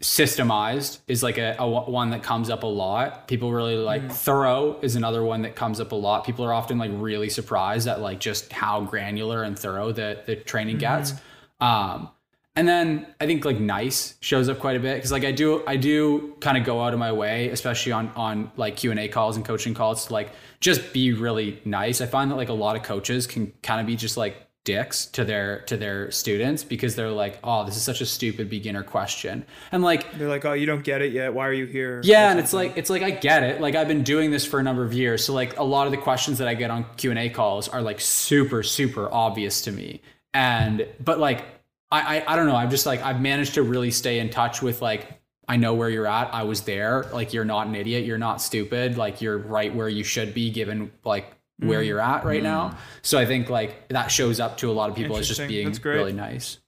systemized 0.00 1.00
is 1.08 1.22
like 1.22 1.36
a, 1.36 1.56
a, 1.58 1.68
one 1.68 2.10
that 2.10 2.22
comes 2.22 2.48
up 2.48 2.62
a 2.62 2.66
lot. 2.66 3.28
People 3.28 3.52
really 3.52 3.76
like 3.76 4.02
mm. 4.02 4.12
thorough 4.12 4.78
is 4.80 4.96
another 4.96 5.22
one 5.22 5.42
that 5.42 5.54
comes 5.54 5.78
up 5.78 5.92
a 5.92 5.96
lot. 5.96 6.24
People 6.24 6.44
are 6.44 6.54
often 6.54 6.78
like 6.78 6.90
really 6.94 7.28
surprised 7.28 7.86
at 7.86 8.00
like 8.00 8.18
just 8.18 8.50
how 8.52 8.80
granular 8.80 9.42
and 9.42 9.58
thorough 9.58 9.92
the 9.92 10.22
the 10.26 10.36
training 10.36 10.76
mm. 10.76 10.80
gets. 10.80 11.12
Um, 11.60 12.08
and 12.56 12.66
then 12.66 13.06
I 13.20 13.26
think 13.26 13.44
like 13.44 13.60
nice 13.60 14.14
shows 14.20 14.48
up 14.48 14.58
quite 14.58 14.76
a 14.76 14.80
bit 14.80 14.96
because 14.96 15.12
like 15.12 15.24
I 15.24 15.32
do 15.32 15.62
I 15.66 15.76
do 15.76 16.34
kind 16.40 16.56
of 16.56 16.64
go 16.64 16.82
out 16.82 16.94
of 16.94 16.98
my 16.98 17.12
way, 17.12 17.50
especially 17.50 17.92
on 17.92 18.08
on 18.16 18.50
like 18.56 18.76
Q 18.76 18.90
and 18.90 19.00
A 19.00 19.08
calls 19.08 19.36
and 19.36 19.44
coaching 19.44 19.74
calls 19.74 20.06
to 20.06 20.12
like 20.14 20.32
just 20.60 20.92
be 20.94 21.12
really 21.12 21.60
nice. 21.64 22.00
I 22.00 22.06
find 22.06 22.30
that 22.30 22.36
like 22.36 22.48
a 22.48 22.54
lot 22.54 22.74
of 22.74 22.82
coaches 22.82 23.26
can 23.26 23.52
kind 23.62 23.80
of 23.80 23.86
be 23.86 23.96
just 23.96 24.16
like 24.16 24.46
dicks 24.64 25.06
to 25.06 25.24
their 25.24 25.60
to 25.62 25.76
their 25.76 26.10
students 26.10 26.62
because 26.62 26.94
they're 26.94 27.10
like 27.10 27.38
oh 27.42 27.64
this 27.64 27.76
is 27.76 27.82
such 27.82 28.02
a 28.02 28.06
stupid 28.06 28.50
beginner 28.50 28.82
question 28.82 29.42
and 29.72 29.82
like 29.82 30.12
they're 30.18 30.28
like 30.28 30.44
oh 30.44 30.52
you 30.52 30.66
don't 30.66 30.84
get 30.84 31.00
it 31.00 31.12
yet 31.12 31.32
why 31.32 31.46
are 31.46 31.52
you 31.52 31.64
here 31.64 32.02
yeah 32.04 32.30
and 32.30 32.38
it's 32.38 32.52
like 32.52 32.76
it's 32.76 32.90
like 32.90 33.02
i 33.02 33.10
get 33.10 33.42
it 33.42 33.62
like 33.62 33.74
i've 33.74 33.88
been 33.88 34.02
doing 34.02 34.30
this 34.30 34.44
for 34.44 34.60
a 34.60 34.62
number 34.62 34.84
of 34.84 34.92
years 34.92 35.24
so 35.24 35.32
like 35.32 35.58
a 35.58 35.62
lot 35.62 35.86
of 35.86 35.92
the 35.92 35.96
questions 35.96 36.36
that 36.36 36.46
i 36.46 36.52
get 36.52 36.70
on 36.70 36.84
q&a 36.98 37.30
calls 37.30 37.68
are 37.68 37.80
like 37.80 38.00
super 38.02 38.62
super 38.62 39.08
obvious 39.10 39.62
to 39.62 39.72
me 39.72 40.02
and 40.34 40.86
but 41.02 41.18
like 41.18 41.42
I, 41.90 42.18
I 42.18 42.34
i 42.34 42.36
don't 42.36 42.46
know 42.46 42.56
i'm 42.56 42.70
just 42.70 42.84
like 42.84 43.00
i've 43.00 43.20
managed 43.20 43.54
to 43.54 43.62
really 43.62 43.90
stay 43.90 44.18
in 44.18 44.28
touch 44.28 44.60
with 44.60 44.82
like 44.82 45.20
I 45.48 45.56
know 45.56 45.74
where 45.74 45.90
you're 45.90 46.06
at. 46.06 46.32
I 46.32 46.44
was 46.44 46.60
there. 46.60 47.08
Like 47.12 47.32
you're 47.32 47.44
not 47.44 47.66
an 47.66 47.74
idiot. 47.74 48.04
You're 48.04 48.18
not 48.18 48.40
stupid. 48.40 48.96
Like 48.96 49.20
you're 49.20 49.36
right 49.36 49.74
where 49.74 49.88
you 49.88 50.04
should 50.04 50.32
be 50.32 50.48
given 50.48 50.92
like 51.02 51.26
where 51.60 51.80
mm. 51.80 51.86
you're 51.86 52.00
at 52.00 52.24
right 52.24 52.40
mm. 52.40 52.44
now. 52.44 52.78
So 53.02 53.18
I 53.18 53.26
think 53.26 53.48
like 53.48 53.88
that 53.88 54.08
shows 54.08 54.40
up 54.40 54.56
to 54.58 54.70
a 54.70 54.72
lot 54.72 54.90
of 54.90 54.96
people 54.96 55.16
as 55.16 55.28
just 55.28 55.46
being 55.46 55.72
really 55.84 56.12
nice. 56.12 56.58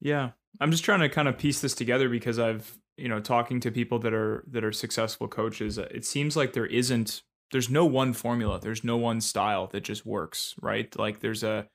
Yeah. 0.00 0.30
I'm 0.60 0.70
just 0.70 0.84
trying 0.84 1.00
to 1.00 1.08
kind 1.08 1.28
of 1.28 1.38
piece 1.38 1.60
this 1.60 1.74
together 1.74 2.08
because 2.08 2.38
I've, 2.38 2.78
you 2.96 3.08
know, 3.08 3.20
talking 3.20 3.60
to 3.60 3.70
people 3.70 3.98
that 4.00 4.12
are 4.12 4.44
that 4.50 4.64
are 4.64 4.72
successful 4.72 5.28
coaches, 5.28 5.78
it 5.78 6.04
seems 6.04 6.36
like 6.36 6.52
there 6.52 6.66
isn't 6.66 7.22
there's 7.52 7.70
no 7.70 7.84
one 7.84 8.12
formula. 8.12 8.58
There's 8.60 8.82
no 8.82 8.96
one 8.96 9.20
style 9.20 9.66
that 9.68 9.82
just 9.82 10.04
works, 10.06 10.54
right? 10.60 10.94
Like 10.98 11.20
there's 11.20 11.42
a 11.42 11.68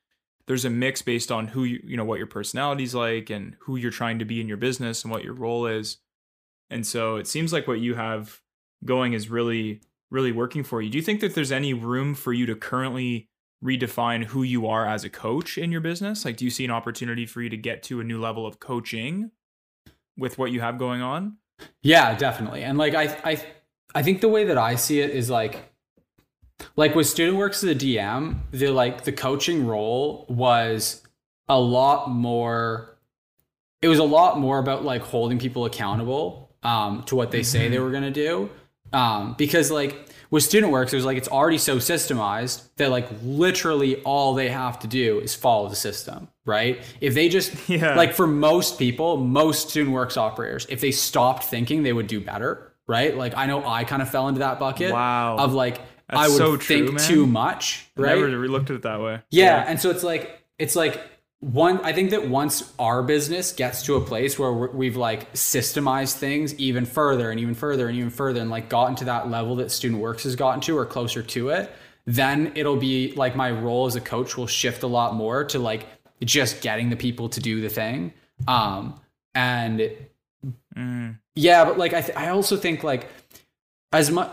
there's 0.47 0.65
a 0.65 0.69
mix 0.69 1.01
based 1.01 1.31
on 1.31 1.47
who 1.47 1.63
you 1.63 1.79
you 1.83 1.97
know 1.97 2.05
what 2.05 2.17
your 2.17 2.27
personality's 2.27 2.95
like 2.95 3.29
and 3.29 3.55
who 3.61 3.77
you're 3.77 3.91
trying 3.91 4.19
to 4.19 4.25
be 4.25 4.41
in 4.41 4.47
your 4.47 4.57
business 4.57 5.03
and 5.03 5.11
what 5.11 5.23
your 5.23 5.33
role 5.33 5.65
is. 5.67 5.97
And 6.69 6.85
so 6.85 7.15
it 7.15 7.27
seems 7.27 7.53
like 7.53 7.67
what 7.67 7.79
you 7.79 7.95
have 7.95 8.41
going 8.83 9.13
is 9.13 9.29
really 9.29 9.81
really 10.09 10.31
working 10.31 10.63
for 10.63 10.81
you. 10.81 10.89
Do 10.89 10.97
you 10.97 11.03
think 11.03 11.21
that 11.21 11.35
there's 11.35 11.51
any 11.51 11.73
room 11.73 12.15
for 12.15 12.33
you 12.33 12.45
to 12.45 12.55
currently 12.55 13.29
redefine 13.63 14.25
who 14.25 14.43
you 14.43 14.67
are 14.67 14.87
as 14.87 15.03
a 15.03 15.09
coach 15.09 15.57
in 15.57 15.71
your 15.71 15.81
business? 15.81 16.25
Like, 16.25 16.37
do 16.37 16.45
you 16.45 16.51
see 16.51 16.65
an 16.65 16.71
opportunity 16.71 17.25
for 17.25 17.41
you 17.41 17.49
to 17.49 17.57
get 17.57 17.83
to 17.83 17.99
a 17.99 18.03
new 18.03 18.19
level 18.19 18.45
of 18.45 18.59
coaching 18.59 19.31
with 20.17 20.37
what 20.37 20.51
you 20.51 20.61
have 20.61 20.77
going 20.77 21.01
on? 21.01 21.37
Yeah, 21.81 22.15
definitely. 22.15 22.63
And 22.63 22.77
like, 22.77 22.93
I, 22.93 23.17
I, 23.23 23.43
I 23.95 24.03
think 24.03 24.21
the 24.21 24.29
way 24.29 24.45
that 24.45 24.57
I 24.57 24.75
see 24.75 25.01
it 25.01 25.09
is 25.09 25.29
like, 25.29 25.73
like 26.75 26.95
with 26.95 27.07
student 27.07 27.37
works 27.37 27.63
as 27.63 27.71
a 27.71 27.75
DM, 27.75 28.39
the 28.51 28.69
like 28.69 29.03
the 29.03 29.11
coaching 29.11 29.67
role 29.67 30.25
was 30.29 31.03
a 31.47 31.59
lot 31.59 32.09
more 32.09 32.97
it 33.81 33.87
was 33.87 33.99
a 33.99 34.03
lot 34.03 34.39
more 34.39 34.59
about 34.59 34.83
like 34.83 35.01
holding 35.01 35.39
people 35.39 35.65
accountable 35.65 36.55
um, 36.63 37.03
to 37.03 37.15
what 37.15 37.31
they 37.31 37.43
say 37.43 37.69
they 37.69 37.79
were 37.79 37.91
going 37.91 38.03
to 38.03 38.11
do. 38.11 38.49
Um, 38.93 39.35
because 39.37 39.69
like 39.71 40.07
with 40.29 40.43
student 40.43 40.71
works, 40.71 40.91
it 40.93 40.95
was 40.97 41.05
like 41.05 41.17
it's 41.17 41.27
already 41.27 41.57
so 41.57 41.77
systemized 41.77 42.63
that 42.77 42.89
like 42.91 43.07
literally 43.23 44.01
all 44.03 44.33
they 44.33 44.49
have 44.49 44.79
to 44.79 44.87
do 44.87 45.19
is 45.19 45.35
follow 45.35 45.69
the 45.69 45.75
system, 45.75 46.27
right? 46.45 46.81
If 47.01 47.13
they 47.13 47.29
just 47.29 47.53
Yeah. 47.69 47.95
like 47.95 48.13
for 48.13 48.27
most 48.27 48.77
people, 48.79 49.17
most 49.17 49.69
student 49.69 49.93
works 49.93 50.17
operators, 50.17 50.65
if 50.69 50.81
they 50.81 50.91
stopped 50.91 51.43
thinking, 51.45 51.83
they 51.83 51.93
would 51.93 52.07
do 52.07 52.19
better, 52.19 52.73
right? 52.87 53.15
Like 53.15 53.35
I 53.37 53.45
know 53.45 53.65
I 53.65 53.83
kind 53.83 54.01
of 54.01 54.09
fell 54.09 54.27
into 54.27 54.39
that 54.39 54.59
bucket 54.59 54.91
Wow. 54.93 55.37
of 55.37 55.53
like 55.53 55.79
I 56.09 56.27
would 56.29 56.37
so 56.37 56.55
think 56.57 56.93
man. 56.93 56.99
too 57.05 57.27
much, 57.27 57.87
right? 57.97 58.17
Never 58.17 58.29
looked 58.47 58.69
at 58.69 58.77
it 58.77 58.81
that 58.83 59.01
way. 59.01 59.19
Yeah, 59.29 59.65
and 59.67 59.79
so 59.79 59.89
it's 59.89 60.03
like 60.03 60.41
it's 60.57 60.75
like 60.75 61.01
one. 61.39 61.79
I 61.81 61.93
think 61.93 62.09
that 62.11 62.27
once 62.27 62.73
our 62.79 63.03
business 63.03 63.51
gets 63.51 63.83
to 63.83 63.95
a 63.95 64.01
place 64.01 64.39
where 64.39 64.51
we've 64.51 64.97
like 64.97 65.31
systemized 65.33 66.15
things 66.15 66.55
even 66.55 66.85
further 66.85 67.31
and 67.31 67.39
even 67.39 67.53
further 67.53 67.87
and 67.87 67.97
even 67.97 68.09
further, 68.09 68.41
and 68.41 68.49
like 68.49 68.69
gotten 68.69 68.95
to 68.97 69.05
that 69.05 69.29
level 69.29 69.55
that 69.57 69.71
Student 69.71 70.01
Works 70.01 70.23
has 70.23 70.35
gotten 70.35 70.61
to 70.61 70.77
or 70.77 70.85
closer 70.85 71.21
to 71.21 71.49
it, 71.49 71.71
then 72.05 72.51
it'll 72.55 72.77
be 72.77 73.13
like 73.13 73.35
my 73.35 73.51
role 73.51 73.85
as 73.85 73.95
a 73.95 74.01
coach 74.01 74.37
will 74.37 74.47
shift 74.47 74.83
a 74.83 74.87
lot 74.87 75.13
more 75.13 75.43
to 75.45 75.59
like 75.59 75.85
just 76.23 76.61
getting 76.61 76.89
the 76.89 76.95
people 76.95 77.29
to 77.29 77.39
do 77.39 77.61
the 77.61 77.69
thing. 77.69 78.13
Um, 78.47 78.99
and 79.35 79.91
yeah, 81.35 81.65
but 81.65 81.77
like 81.77 81.93
I, 81.93 82.01
th- 82.01 82.17
I 82.17 82.29
also 82.29 82.57
think 82.57 82.83
like 82.83 83.09
as 83.91 84.09
much 84.09 84.31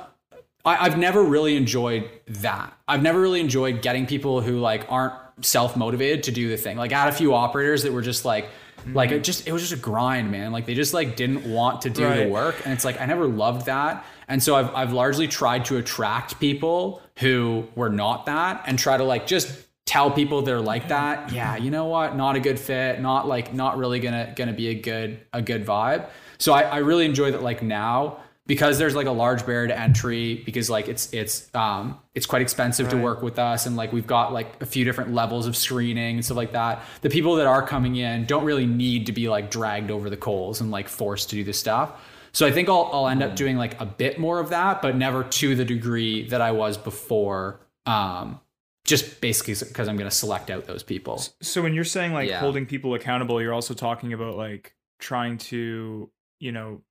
I, 0.64 0.86
I've 0.86 0.98
never 0.98 1.22
really 1.22 1.56
enjoyed 1.56 2.08
that. 2.26 2.72
I've 2.88 3.02
never 3.02 3.20
really 3.20 3.40
enjoyed 3.40 3.82
getting 3.82 4.06
people 4.06 4.40
who 4.40 4.60
like 4.60 4.86
aren't 4.88 5.14
self 5.40 5.76
motivated 5.76 6.24
to 6.24 6.32
do 6.32 6.48
the 6.48 6.56
thing. 6.56 6.76
Like 6.76 6.92
I 6.92 7.00
had 7.00 7.08
a 7.08 7.16
few 7.16 7.34
operators 7.34 7.82
that 7.82 7.92
were 7.92 8.02
just 8.02 8.24
like, 8.24 8.48
like 8.92 9.10
mm-hmm. 9.10 9.18
it 9.18 9.24
just 9.24 9.46
it 9.46 9.52
was 9.52 9.62
just 9.62 9.72
a 9.72 9.82
grind, 9.82 10.30
man. 10.30 10.52
Like 10.52 10.66
they 10.66 10.74
just 10.74 10.94
like 10.94 11.16
didn't 11.16 11.50
want 11.50 11.82
to 11.82 11.90
do 11.90 12.08
the 12.14 12.28
work, 12.28 12.56
and 12.64 12.72
it's 12.72 12.84
like 12.84 13.00
I 13.00 13.06
never 13.06 13.26
loved 13.26 13.66
that. 13.66 14.04
And 14.28 14.42
so 14.42 14.56
I've 14.56 14.74
I've 14.74 14.92
largely 14.92 15.28
tried 15.28 15.64
to 15.66 15.78
attract 15.78 16.38
people 16.38 17.00
who 17.18 17.66
were 17.74 17.90
not 17.90 18.26
that, 18.26 18.64
and 18.66 18.78
try 18.78 18.96
to 18.96 19.04
like 19.04 19.26
just 19.26 19.66
tell 19.86 20.10
people 20.10 20.42
they're 20.42 20.60
like 20.60 20.88
that. 20.88 21.32
Yeah, 21.32 21.56
you 21.56 21.70
know 21.70 21.86
what? 21.86 22.16
Not 22.16 22.36
a 22.36 22.40
good 22.40 22.58
fit. 22.58 23.00
Not 23.00 23.26
like 23.26 23.54
not 23.54 23.78
really 23.78 24.00
gonna 24.00 24.32
gonna 24.36 24.52
be 24.52 24.68
a 24.68 24.74
good 24.74 25.20
a 25.32 25.40
good 25.40 25.64
vibe. 25.64 26.08
So 26.38 26.52
I, 26.52 26.62
I 26.62 26.76
really 26.78 27.06
enjoy 27.06 27.30
that. 27.30 27.42
Like 27.42 27.62
now 27.62 28.18
because 28.46 28.78
there's 28.78 28.94
like 28.94 29.06
a 29.06 29.10
large 29.12 29.46
barrier 29.46 29.68
to 29.68 29.78
entry 29.78 30.42
because 30.44 30.68
like 30.68 30.88
it's 30.88 31.12
it's 31.12 31.54
um 31.54 31.98
it's 32.14 32.26
quite 32.26 32.42
expensive 32.42 32.88
to 32.90 32.96
work 32.96 33.22
with 33.22 33.38
us 33.38 33.64
and 33.66 33.76
like 33.76 33.92
we've 33.92 34.06
got 34.06 34.32
like 34.32 34.62
a 34.62 34.66
few 34.66 34.84
different 34.84 35.14
levels 35.14 35.46
of 35.46 35.56
screening 35.56 36.16
and 36.16 36.24
stuff 36.24 36.36
like 36.36 36.52
that. 36.52 36.82
The 37.00 37.10
people 37.10 37.36
that 37.36 37.46
are 37.46 37.66
coming 37.66 37.96
in 37.96 38.26
don't 38.26 38.44
really 38.44 38.66
need 38.66 39.06
to 39.06 39.12
be 39.12 39.28
like 39.28 39.50
dragged 39.50 39.90
over 39.90 40.10
the 40.10 40.16
coals 40.16 40.60
and 40.60 40.70
like 40.70 40.88
forced 40.88 41.30
to 41.30 41.36
do 41.36 41.44
this 41.44 41.58
stuff. 41.58 41.92
So 42.32 42.44
i 42.46 42.50
think 42.50 42.68
i'll, 42.68 42.90
I'll 42.92 43.06
end 43.08 43.22
up 43.22 43.36
doing 43.36 43.56
like 43.56 43.80
a 43.80 43.86
bit 43.86 44.18
more 44.18 44.40
of 44.40 44.50
that 44.50 44.82
but 44.82 44.96
never 44.96 45.22
to 45.22 45.54
the 45.54 45.64
degree 45.64 46.26
that 46.30 46.40
i 46.40 46.50
was 46.50 46.76
before 46.76 47.60
um 47.86 48.40
just 48.84 49.20
basically 49.20 49.54
because 49.54 49.86
i'm 49.88 49.96
going 49.96 50.10
to 50.10 50.14
select 50.16 50.50
out 50.50 50.64
those 50.66 50.82
people. 50.82 51.22
So 51.40 51.62
when 51.62 51.74
you're 51.74 51.84
saying 51.84 52.12
like 52.12 52.28
Yeah. 52.28 52.40
holding 52.40 52.66
people 52.66 52.92
accountable, 52.94 53.40
you're 53.40 53.54
also 53.54 53.72
talking 53.72 54.12
about 54.12 54.36
like 54.36 54.74
trying 54.98 55.38
to, 55.38 56.10
you 56.40 56.52
know, 56.52 56.82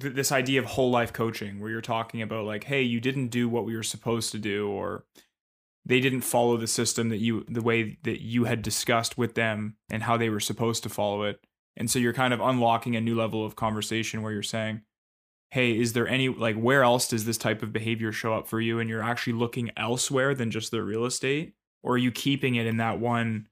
th- 0.00 0.14
this 0.14 0.32
idea 0.32 0.60
of 0.60 0.66
whole 0.66 0.90
life 0.90 1.12
coaching 1.12 1.60
where 1.60 1.70
you're 1.70 1.80
talking 1.80 2.22
about 2.22 2.44
like, 2.44 2.64
hey, 2.64 2.82
you 2.82 3.00
didn't 3.00 3.28
do 3.28 3.48
what 3.48 3.64
we 3.64 3.76
were 3.76 3.82
supposed 3.82 4.32
to 4.32 4.38
do 4.38 4.68
or 4.68 5.04
they 5.84 6.00
didn't 6.00 6.20
follow 6.20 6.56
the 6.56 6.66
system 6.66 7.08
that 7.08 7.18
you 7.18 7.44
the 7.48 7.62
way 7.62 7.98
that 8.02 8.20
you 8.22 8.44
had 8.44 8.60
discussed 8.62 9.16
with 9.16 9.34
them 9.34 9.76
and 9.90 10.02
how 10.02 10.16
they 10.16 10.28
were 10.28 10.40
supposed 10.40 10.82
to 10.82 10.88
follow 10.88 11.22
it. 11.22 11.40
And 11.76 11.90
so 11.90 11.98
you're 11.98 12.12
kind 12.12 12.34
of 12.34 12.40
unlocking 12.40 12.96
a 12.96 13.00
new 13.00 13.16
level 13.16 13.44
of 13.44 13.56
conversation 13.56 14.20
where 14.20 14.32
you're 14.32 14.42
saying, 14.42 14.82
hey, 15.50 15.78
is 15.78 15.94
there 15.94 16.06
any 16.06 16.28
like 16.28 16.56
where 16.56 16.82
else 16.82 17.08
does 17.08 17.24
this 17.24 17.38
type 17.38 17.62
of 17.62 17.72
behavior 17.72 18.12
show 18.12 18.34
up 18.34 18.46
for 18.48 18.60
you 18.60 18.80
and 18.80 18.90
you're 18.90 19.02
actually 19.02 19.32
looking 19.32 19.70
elsewhere 19.76 20.34
than 20.34 20.50
just 20.50 20.70
the 20.70 20.82
real 20.82 21.06
estate 21.06 21.54
or 21.82 21.94
are 21.94 21.98
you 21.98 22.10
keeping 22.12 22.56
it 22.56 22.66
in 22.66 22.76
that 22.76 23.00
one 23.00 23.48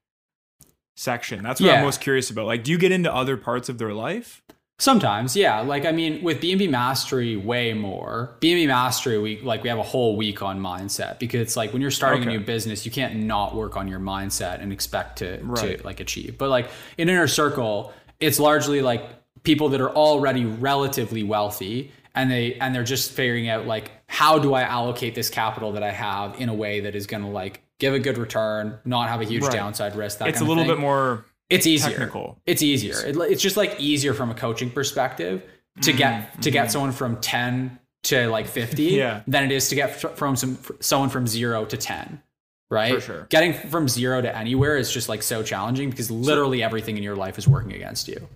section? 0.96 1.42
That's 1.42 1.61
what 1.61 1.68
Yeah. 1.68 1.74
I'm 1.76 1.84
most 1.84 2.00
curious 2.00 2.28
about. 2.28 2.46
Like 2.46 2.64
do 2.64 2.70
you 2.70 2.78
get 2.78 2.92
into 2.92 3.12
other 3.14 3.36
parts 3.38 3.68
of 3.68 3.78
their 3.78 3.94
life? 3.94 4.42
Sometimes, 4.79 5.35
yeah. 5.35 5.61
Like 5.61 5.87
I 5.87 5.93
mean, 5.93 6.22
with 6.22 6.41
B&B 6.41 6.68
Mastery, 6.68 7.35
way 7.35 7.72
more. 7.72 8.37
B&B 8.41 8.66
Mastery, 8.66 9.18
we 9.18 9.41
like 9.41 9.62
we 9.62 9.70
have 9.70 9.79
a 9.79 9.83
whole 9.83 10.16
week 10.16 10.43
on 10.43 10.61
mindset 10.61 11.18
because 11.18 11.41
it's 11.41 11.57
like 11.57 11.72
when 11.72 11.81
you're 11.81 11.91
starting 11.91 12.20
Okay. 12.22 12.35
a 12.35 12.39
new 12.39 12.45
business, 12.45 12.85
you 12.85 12.93
can't 12.93 13.16
not 13.16 13.55
work 13.55 13.74
on 13.77 13.89
your 13.89 14.01
mindset 14.01 14.61
and 14.61 14.74
expect 14.74 15.18
to 15.18 15.39
Right. 15.43 15.79
to 15.79 15.85
like 15.85 16.01
achieve. 16.01 16.37
But 16.37 16.51
like 16.51 16.68
in 16.99 17.09
Inner 17.09 17.27
Circle, 17.27 17.95
it's 18.20 18.39
largely 18.39 18.83
like 18.83 19.03
people 19.45 19.70
that 19.70 19.81
are 19.81 19.91
already 19.91 20.45
relatively 20.45 21.22
wealthy 21.22 21.91
and 22.14 22.31
they 22.31 22.55
and 22.55 22.74
they're 22.74 22.85
just 22.85 23.12
figuring 23.12 23.49
out 23.49 23.66
like 23.66 23.91
how 24.09 24.39
do 24.39 24.53
I 24.53 24.62
allocate 24.62 25.14
this 25.14 25.31
capital 25.31 25.72
that 25.72 25.83
I 25.83 25.91
have 25.91 26.39
in 26.39 26.51
a 26.51 26.55
way 26.55 26.81
that 26.81 26.95
is 26.95 27.07
going 27.07 27.22
to 27.22 27.31
like 27.31 27.62
give 27.79 27.95
a 27.95 27.99
good 27.99 28.18
return, 28.18 28.79
not 28.85 29.09
have 29.09 29.22
a 29.22 29.24
huge 29.24 29.45
Right. 29.45 29.53
downside 29.53 29.97
risk. 29.97 30.18
That 30.18 30.29
it's 30.29 30.43
a 30.43 30.45
little 30.45 30.64
bit 30.64 30.79
more 30.79 31.24
it's 31.51 31.66
easier 31.66 31.90
technical. 31.90 32.40
it's 32.47 32.62
easier 32.62 32.97
it, 33.05 33.16
it's 33.30 33.42
just 33.42 33.57
like 33.57 33.78
easier 33.78 34.14
from 34.14 34.30
a 34.30 34.34
coaching 34.34 34.70
perspective 34.70 35.42
to 35.82 35.92
get 35.92 36.30
mm-hmm. 36.30 36.40
to 36.40 36.51
get 36.51 36.64
mm-hmm. 36.64 36.72
someone 36.72 36.92
from 36.92 37.20
10 37.20 37.78
to 38.05 38.28
like 38.28 38.47
50 38.47 38.82
Yeah. 38.84 39.22
than 39.26 39.44
it 39.44 39.53
is 39.53 39.68
to 39.68 39.74
get 39.74 39.88
from 40.18 40.36
some 40.36 40.59
someone 40.80 41.09
from 41.11 41.26
0 41.26 41.66
to 41.66 41.76
10 41.76 42.22
right 42.70 42.94
For 42.94 43.01
sure. 43.01 43.26
getting 43.30 43.53
from 43.53 43.88
0 43.88 44.22
to 44.22 44.36
anywhere 44.36 44.76
is 44.76 44.92
just 44.92 45.09
like 45.09 45.22
so 45.22 45.42
challenging 45.42 45.90
because 45.90 46.11
literally 46.11 46.62
everything 46.62 46.97
in 46.97 47.03
your 47.03 47.16
life 47.16 47.38
is 47.38 47.47
working 47.47 47.72
against 47.72 48.09
you 48.09 48.28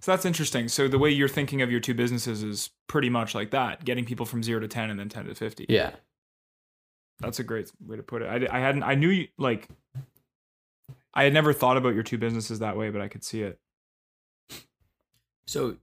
So 0.00 0.12
that's 0.12 0.24
interesting. 0.24 0.68
So 0.68 0.86
the 0.86 0.98
way 0.98 1.10
you're 1.10 1.28
thinking 1.28 1.60
of 1.60 1.72
your 1.72 1.80
two 1.80 1.94
businesses 1.94 2.44
is 2.44 2.70
pretty 2.86 3.10
much 3.10 3.34
like 3.34 3.50
that, 3.50 3.84
getting 3.84 4.04
people 4.04 4.26
from 4.26 4.44
0 4.44 4.60
to 4.60 4.68
10 4.68 4.90
and 4.90 4.98
then 4.98 5.08
10 5.08 5.26
to 5.26 5.34
50. 5.34 5.66
yeah 5.68 5.90
That's 7.20 7.40
a 7.40 7.44
great 7.44 7.72
way 7.84 7.96
to 7.96 8.02
put 8.04 8.22
it. 8.22 8.26
I, 8.26 8.56
I 8.56 8.60
hadn't 8.60 8.84
I 8.84 8.94
knew 8.94 9.08
you 9.08 9.26
like 9.38 9.68
I 11.14 11.24
had 11.24 11.32
never 11.32 11.52
thought 11.52 11.76
about 11.76 11.94
your 11.94 12.02
two 12.02 12.18
businesses 12.18 12.58
that 12.58 12.76
way, 12.76 12.90
but 12.90 13.00
I 13.00 13.08
could 13.08 13.24
see 13.24 13.42
it. 13.42 13.58
So, 15.46 15.76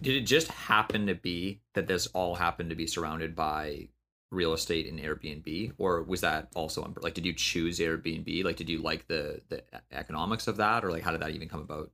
did 0.00 0.16
it 0.16 0.26
just 0.26 0.48
happen 0.48 1.06
to 1.06 1.14
be 1.14 1.60
that 1.74 1.86
this 1.86 2.06
all 2.08 2.34
happened 2.34 2.70
to 2.70 2.76
be 2.76 2.86
surrounded 2.86 3.34
by 3.36 3.88
real 4.32 4.52
estate 4.52 4.86
and 4.86 4.98
Airbnb, 4.98 5.72
or 5.78 6.02
was 6.02 6.20
that 6.22 6.48
also 6.54 6.82
on, 6.82 6.94
like? 7.00 7.14
Did 7.14 7.24
you 7.24 7.32
choose 7.32 7.78
Airbnb? 7.78 8.44
Like, 8.44 8.56
did 8.56 8.68
you 8.68 8.78
like 8.82 9.06
the 9.06 9.40
the 9.48 9.62
economics 9.92 10.48
of 10.48 10.56
that, 10.56 10.84
or 10.84 10.90
like 10.90 11.02
how 11.02 11.12
did 11.12 11.22
that 11.22 11.30
even 11.30 11.48
come 11.48 11.60
about? 11.60 11.90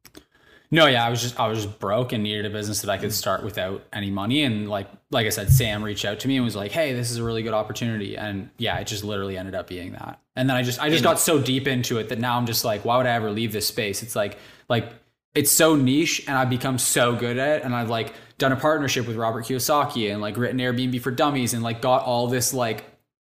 No, 0.72 0.86
yeah, 0.86 1.04
I 1.04 1.10
was 1.10 1.20
just 1.20 1.38
I 1.38 1.46
was 1.48 1.62
just 1.62 1.78
broke 1.78 2.12
and 2.12 2.22
needed 2.22 2.46
a 2.46 2.50
business 2.50 2.80
that 2.80 2.90
I 2.90 2.96
could 2.96 3.10
mm. 3.10 3.12
start 3.12 3.44
without 3.44 3.84
any 3.92 4.10
money. 4.10 4.42
And 4.42 4.70
like 4.70 4.88
like 5.10 5.26
I 5.26 5.28
said, 5.28 5.50
Sam 5.50 5.84
reached 5.84 6.06
out 6.06 6.18
to 6.20 6.28
me 6.28 6.36
and 6.36 6.44
was 6.46 6.56
like, 6.56 6.72
"Hey, 6.72 6.94
this 6.94 7.10
is 7.10 7.18
a 7.18 7.22
really 7.22 7.42
good 7.42 7.52
opportunity." 7.52 8.16
And 8.16 8.48
yeah, 8.56 8.78
it 8.78 8.86
just 8.86 9.04
literally 9.04 9.36
ended 9.36 9.54
up 9.54 9.68
being 9.68 9.92
that. 9.92 10.21
And 10.34 10.48
then 10.48 10.56
I 10.56 10.62
just 10.62 10.80
I 10.80 10.88
just 10.88 11.04
got 11.04 11.18
so 11.18 11.40
deep 11.40 11.66
into 11.66 11.98
it 11.98 12.08
that 12.08 12.18
now 12.18 12.36
I'm 12.36 12.46
just 12.46 12.64
like, 12.64 12.84
why 12.84 12.96
would 12.96 13.06
I 13.06 13.10
ever 13.10 13.30
leave 13.30 13.52
this 13.52 13.66
space? 13.66 14.02
It's 14.02 14.16
like 14.16 14.38
like 14.68 14.92
it's 15.34 15.50
so 15.50 15.76
niche 15.76 16.24
and 16.26 16.36
I've 16.36 16.50
become 16.50 16.78
so 16.78 17.14
good 17.14 17.38
at 17.38 17.60
it. 17.60 17.64
And 17.64 17.74
I've 17.74 17.90
like 17.90 18.14
done 18.38 18.52
a 18.52 18.56
partnership 18.56 19.06
with 19.06 19.16
Robert 19.16 19.44
Kiyosaki 19.44 20.12
and 20.12 20.20
like 20.20 20.36
written 20.36 20.58
Airbnb 20.58 21.00
for 21.00 21.10
Dummies 21.10 21.54
and 21.54 21.62
like 21.62 21.82
got 21.82 22.04
all 22.04 22.28
this 22.28 22.54
like 22.54 22.84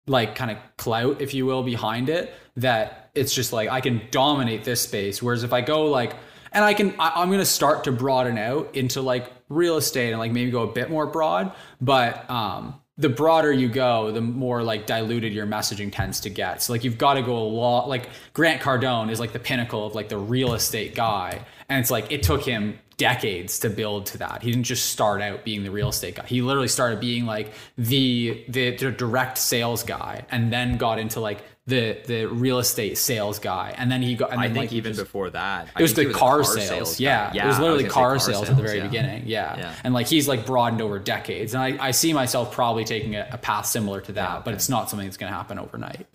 like 0.07 0.35
kind 0.35 0.51
of 0.51 0.57
clout, 0.77 1.21
if 1.21 1.33
you 1.33 1.45
will, 1.45 1.63
behind 1.63 2.09
it 2.09 2.33
that 2.57 3.11
it's 3.15 3.33
just 3.33 3.53
like 3.53 3.69
I 3.69 3.81
can 3.81 4.01
dominate 4.11 4.63
this 4.63 4.81
space. 4.81 5.21
Whereas 5.21 5.43
if 5.43 5.53
I 5.53 5.61
go 5.61 5.85
like, 5.85 6.13
and 6.51 6.65
I 6.65 6.73
can, 6.73 6.95
I, 6.99 7.13
I'm 7.15 7.29
going 7.29 7.39
to 7.39 7.45
start 7.45 7.83
to 7.85 7.91
broaden 7.91 8.37
out 8.37 8.75
into 8.75 9.01
like 9.01 9.31
real 9.49 9.77
estate 9.77 10.09
and 10.09 10.19
like 10.19 10.31
maybe 10.31 10.51
go 10.51 10.63
a 10.63 10.71
bit 10.71 10.89
more 10.89 11.05
broad. 11.05 11.53
But 11.79 12.29
um, 12.29 12.79
the 12.99 13.09
broader 13.09 13.51
you 13.51 13.69
go, 13.69 14.11
the 14.11 14.19
more 14.19 14.61
like 14.61 14.85
diluted 14.85 15.31
your 15.33 15.47
messaging 15.47 15.91
tends 15.91 16.19
to 16.19 16.29
get. 16.29 16.61
So 16.61 16.73
like 16.73 16.83
you've 16.83 16.97
got 16.97 17.13
to 17.13 17.21
go 17.21 17.37
a 17.37 17.47
lot. 17.47 17.87
Like 17.87 18.09
Grant 18.33 18.61
Cardone 18.61 19.09
is 19.09 19.21
like 19.21 19.31
the 19.31 19.39
pinnacle 19.39 19.87
of 19.87 19.95
like 19.95 20.09
the 20.09 20.17
real 20.17 20.53
estate 20.53 20.95
guy, 20.95 21.45
and 21.69 21.79
it's 21.79 21.89
like 21.89 22.11
it 22.11 22.23
took 22.23 22.43
him 22.43 22.77
decades 22.97 23.59
to 23.59 23.69
build 23.69 24.05
to 24.07 24.17
that. 24.17 24.43
He 24.43 24.51
didn't 24.51 24.65
just 24.65 24.87
start 24.87 25.21
out 25.21 25.45
being 25.45 25.63
the 25.63 25.71
real 25.71 25.87
estate 25.87 26.15
guy. 26.15 26.25
He 26.25 26.41
literally 26.41 26.67
started 26.67 26.99
being 26.99 27.25
like 27.25 27.53
the 27.77 28.43
the, 28.49 28.75
the 28.75 28.91
direct 28.91 29.37
sales 29.37 29.81
guy, 29.83 30.25
and 30.29 30.51
then 30.51 30.77
got 30.77 30.99
into 30.99 31.21
like 31.21 31.41
the 31.69 31.97
the 32.05 32.25
real 32.25 32.59
estate 32.59 32.97
sales 32.97 33.39
guy, 33.39 33.73
and 33.77 33.91
then 33.91 34.01
he 34.01 34.15
got. 34.15 34.31
And 34.31 34.41
I 34.41 34.45
think 34.45 34.57
like, 34.57 34.73
even 34.73 34.93
just- 34.93 35.05
before 35.05 35.29
that, 35.29 35.69
I 35.75 35.79
it 35.79 35.81
was 35.81 35.93
the 35.93 36.05
he 36.05 36.13
car, 36.13 36.41
a 36.41 36.45
sales. 36.45 36.97
guy. 36.97 37.03
Yeah. 37.03 37.31
yeah, 37.33 37.45
it 37.45 37.47
was 37.47 37.59
literally 37.59 37.83
gonna 37.83 37.93
say 37.93 37.93
car, 37.93 38.19
sales, 38.19 38.49
at 38.49 38.57
the 38.57 38.61
very 38.61 38.79
yeah. 38.79 38.87
beginning. 38.87 39.23
Yeah. 39.27 39.57
Yeah. 39.57 39.75
and 39.83 39.93
like 39.93 40.07
he's 40.07 40.27
like 40.27 40.45
broadened 40.45 40.81
over 40.81 40.99
decades, 40.99 41.53
and 41.53 41.63
I, 41.63 41.87
I 41.87 41.91
see 41.91 42.11
myself 42.11 42.51
probably 42.51 42.83
taking 42.83 43.15
a, 43.15 43.27
a 43.31 43.37
path 43.37 43.67
similar 43.67 44.01
to 44.01 44.11
that, 44.13 44.43
but 44.43 44.51
okay. 44.51 44.55
it's 44.55 44.69
not 44.69 44.89
something 44.89 45.07
that's 45.07 45.17
going 45.17 45.31
to 45.31 45.37
happen 45.37 45.59
overnight. 45.59 46.07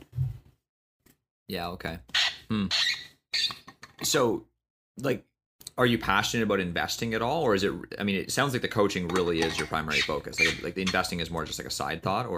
Yeah. 1.48 1.68
Okay. 1.68 1.98
Hmm. 2.50 2.66
So, 4.02 4.44
like, 4.98 5.24
are 5.76 5.86
you 5.86 5.98
passionate 5.98 6.42
about 6.42 6.61
investing 6.61 7.14
at 7.14 7.22
all, 7.22 7.42
or 7.42 7.55
is 7.55 7.64
it? 7.64 7.72
I 7.98 8.02
mean, 8.02 8.16
it 8.16 8.32
sounds 8.32 8.52
like 8.52 8.62
the 8.62 8.68
coaching 8.68 9.09
really 9.09 9.40
is 9.40 9.57
your 9.59 9.66
primary 9.66 10.00
focus. 10.00 10.38
Like, 10.38 10.62
like 10.62 10.74
the 10.74 10.82
investing 10.82 11.20
is 11.20 11.30
more 11.30 11.44
just 11.44 11.59
like 11.59 11.66
a 11.68 11.70
side 11.70 12.02
thought, 12.02 12.26
or 12.26 12.36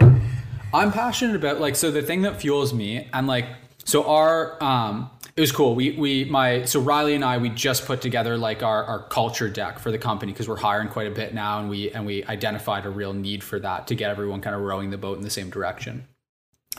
I'm 0.73 0.91
passionate 0.91 1.35
about 1.35 1.59
like 1.59 1.75
so 1.75 1.91
the 1.91 2.01
thing 2.01 2.23
that 2.23 2.41
fuels 2.41 2.73
me 2.73 3.07
and 3.13 3.27
like 3.27 3.45
so 3.85 4.07
our 4.09 4.61
um 4.61 5.09
it 5.35 5.41
was 5.41 5.51
cool. 5.51 5.75
We 5.75 5.91
we 5.91 6.25
my 6.25 6.65
so 6.65 6.79
Riley 6.79 7.13
and 7.13 7.23
I 7.23 7.37
we 7.37 7.49
just 7.49 7.85
put 7.85 8.01
together 8.01 8.37
like 8.37 8.63
our, 8.63 8.83
our 8.83 9.03
culture 9.07 9.47
deck 9.47 9.77
for 9.79 9.91
the 9.91 9.97
company 9.99 10.31
because 10.31 10.49
we're 10.49 10.57
hiring 10.57 10.89
quite 10.89 11.07
a 11.07 11.11
bit 11.11 11.33
now 11.33 11.59
and 11.59 11.69
we 11.69 11.91
and 11.91 12.05
we 12.05 12.23
identified 12.25 12.85
a 12.85 12.89
real 12.89 13.13
need 13.13 13.43
for 13.43 13.59
that 13.59 13.87
to 13.87 13.95
get 13.95 14.09
everyone 14.09 14.41
kind 14.41 14.55
of 14.55 14.63
rowing 14.63 14.89
the 14.89 14.97
boat 14.97 15.17
in 15.17 15.23
the 15.23 15.29
same 15.29 15.49
direction. 15.49 16.07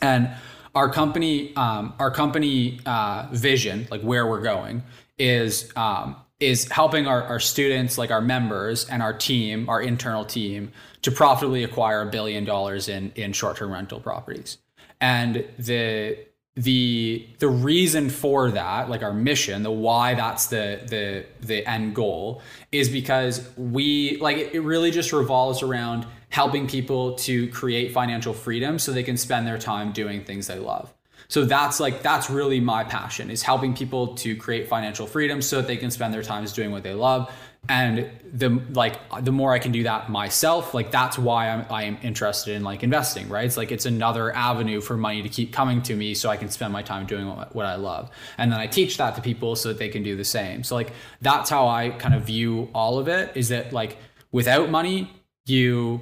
And 0.03 0.31
our 0.75 0.91
company 0.91 1.55
um, 1.57 1.95
our 1.99 2.11
company 2.11 2.81
uh, 2.85 3.29
vision 3.33 3.87
like 3.91 4.03
where 4.03 4.27
we're 4.27 4.43
going 4.43 4.83
is 5.19 5.73
um, 5.77 6.17
is 6.41 6.69
helping 6.71 7.07
our, 7.07 7.23
our 7.25 7.41
students 7.41 7.99
like 7.99 8.11
our 8.11 8.21
members 8.21 8.89
and 8.89 9.03
our 9.03 9.13
team 9.13 9.69
our 9.69 9.83
internal 9.83 10.25
team 10.25 10.71
to 11.03 11.11
profitably 11.11 11.65
acquire 11.65 12.03
a 12.03 12.07
billion 12.07 12.45
dollars 12.45 12.89
in 12.89 13.13
in 13.15 13.33
short-term 13.33 13.73
rental 13.73 14.01
properties. 14.01 14.59
And 15.01 15.45
the 15.59 16.19
the 16.55 17.27
the 17.39 17.49
reason 17.49 18.11
for 18.11 18.51
that 18.51 18.91
like 18.91 19.03
our 19.03 19.13
mission 19.13 19.63
the 19.63 19.71
why 19.71 20.15
that's 20.15 20.47
the 20.47 20.81
the 20.89 21.25
the 21.47 21.65
end 21.69 21.95
goal 21.95 22.43
is 22.73 22.89
because 22.89 23.49
we 23.57 24.17
like 24.19 24.37
it 24.37 24.61
really 24.61 24.91
just 24.91 25.13
revolves 25.13 25.63
around 25.63 26.05
helping 26.31 26.67
people 26.67 27.15
to 27.15 27.49
create 27.51 27.93
financial 27.93 28.35
freedom 28.35 28.77
so 28.79 28.91
they 28.93 29.05
can 29.05 29.17
spend 29.17 29.47
their 29.47 29.59
time 29.59 29.93
doing 29.93 30.25
things 30.25 30.49
they 30.49 30.59
love 30.59 30.93
so 31.29 31.45
that's 31.45 31.79
like 31.79 32.03
that's 32.03 32.31
really 32.31 32.59
my 32.59 32.85
passion 32.85 33.31
is 33.31 33.43
helping 33.43 33.75
people 33.75 34.15
to 34.17 34.35
create 34.35 34.67
financial 34.67 35.07
freedom 35.07 35.43
so 35.43 35.57
that 35.57 35.67
they 35.67 35.77
can 35.77 35.91
spend 35.91 36.15
their 36.15 36.23
times 36.23 36.53
doing 36.55 36.71
what 36.71 36.83
they 36.83 36.95
love. 36.95 37.31
And 37.69 38.11
the 38.33 38.63
like 38.71 38.99
the 39.25 39.33
more 39.33 39.53
i 39.53 39.59
can 39.59 39.73
do 39.73 39.83
that 39.83 40.09
myself 40.09 40.73
like 40.75 40.91
that's 40.91 41.19
why 41.19 41.51
i'm 41.51 41.67
i 41.71 41.83
am 41.83 41.99
interested 42.03 42.55
in 42.55 42.63
like 42.63 42.83
investing 42.83 43.29
right? 43.29 43.45
It's 43.45 43.57
like 43.57 43.73
it's 43.73 43.85
another 43.85 44.35
avenue 44.35 44.81
for 44.81 44.97
money 44.97 45.23
to 45.23 45.29
keep 45.29 45.53
coming 45.53 45.83
to 45.83 45.95
me 45.95 46.15
so 46.15 46.31
i 46.31 46.37
can 46.37 46.49
spend 46.49 46.73
my 46.73 46.83
time 46.83 47.05
doing 47.05 47.27
what, 47.27 47.55
what 47.55 47.67
i 47.67 47.75
love. 47.75 48.11
And 48.39 48.51
then 48.51 48.59
i 48.59 48.67
teach 48.67 48.97
that 48.97 49.17
to 49.17 49.21
people 49.21 49.55
so 49.55 49.69
that 49.69 49.79
they 49.79 49.89
can 49.89 50.03
do 50.03 50.17
the 50.17 50.25
same. 50.25 50.63
So 50.63 50.77
like 50.77 50.93
that's 51.21 51.51
how 51.51 51.69
i 51.69 51.91
kind 51.91 52.15
of 52.15 52.23
view 52.23 52.71
all 52.75 52.99
of 52.99 53.09
it 53.09 53.37
is 53.37 53.49
that 53.51 53.73
like 53.73 53.99
without 54.31 54.71
money 54.71 55.13
you 55.45 56.01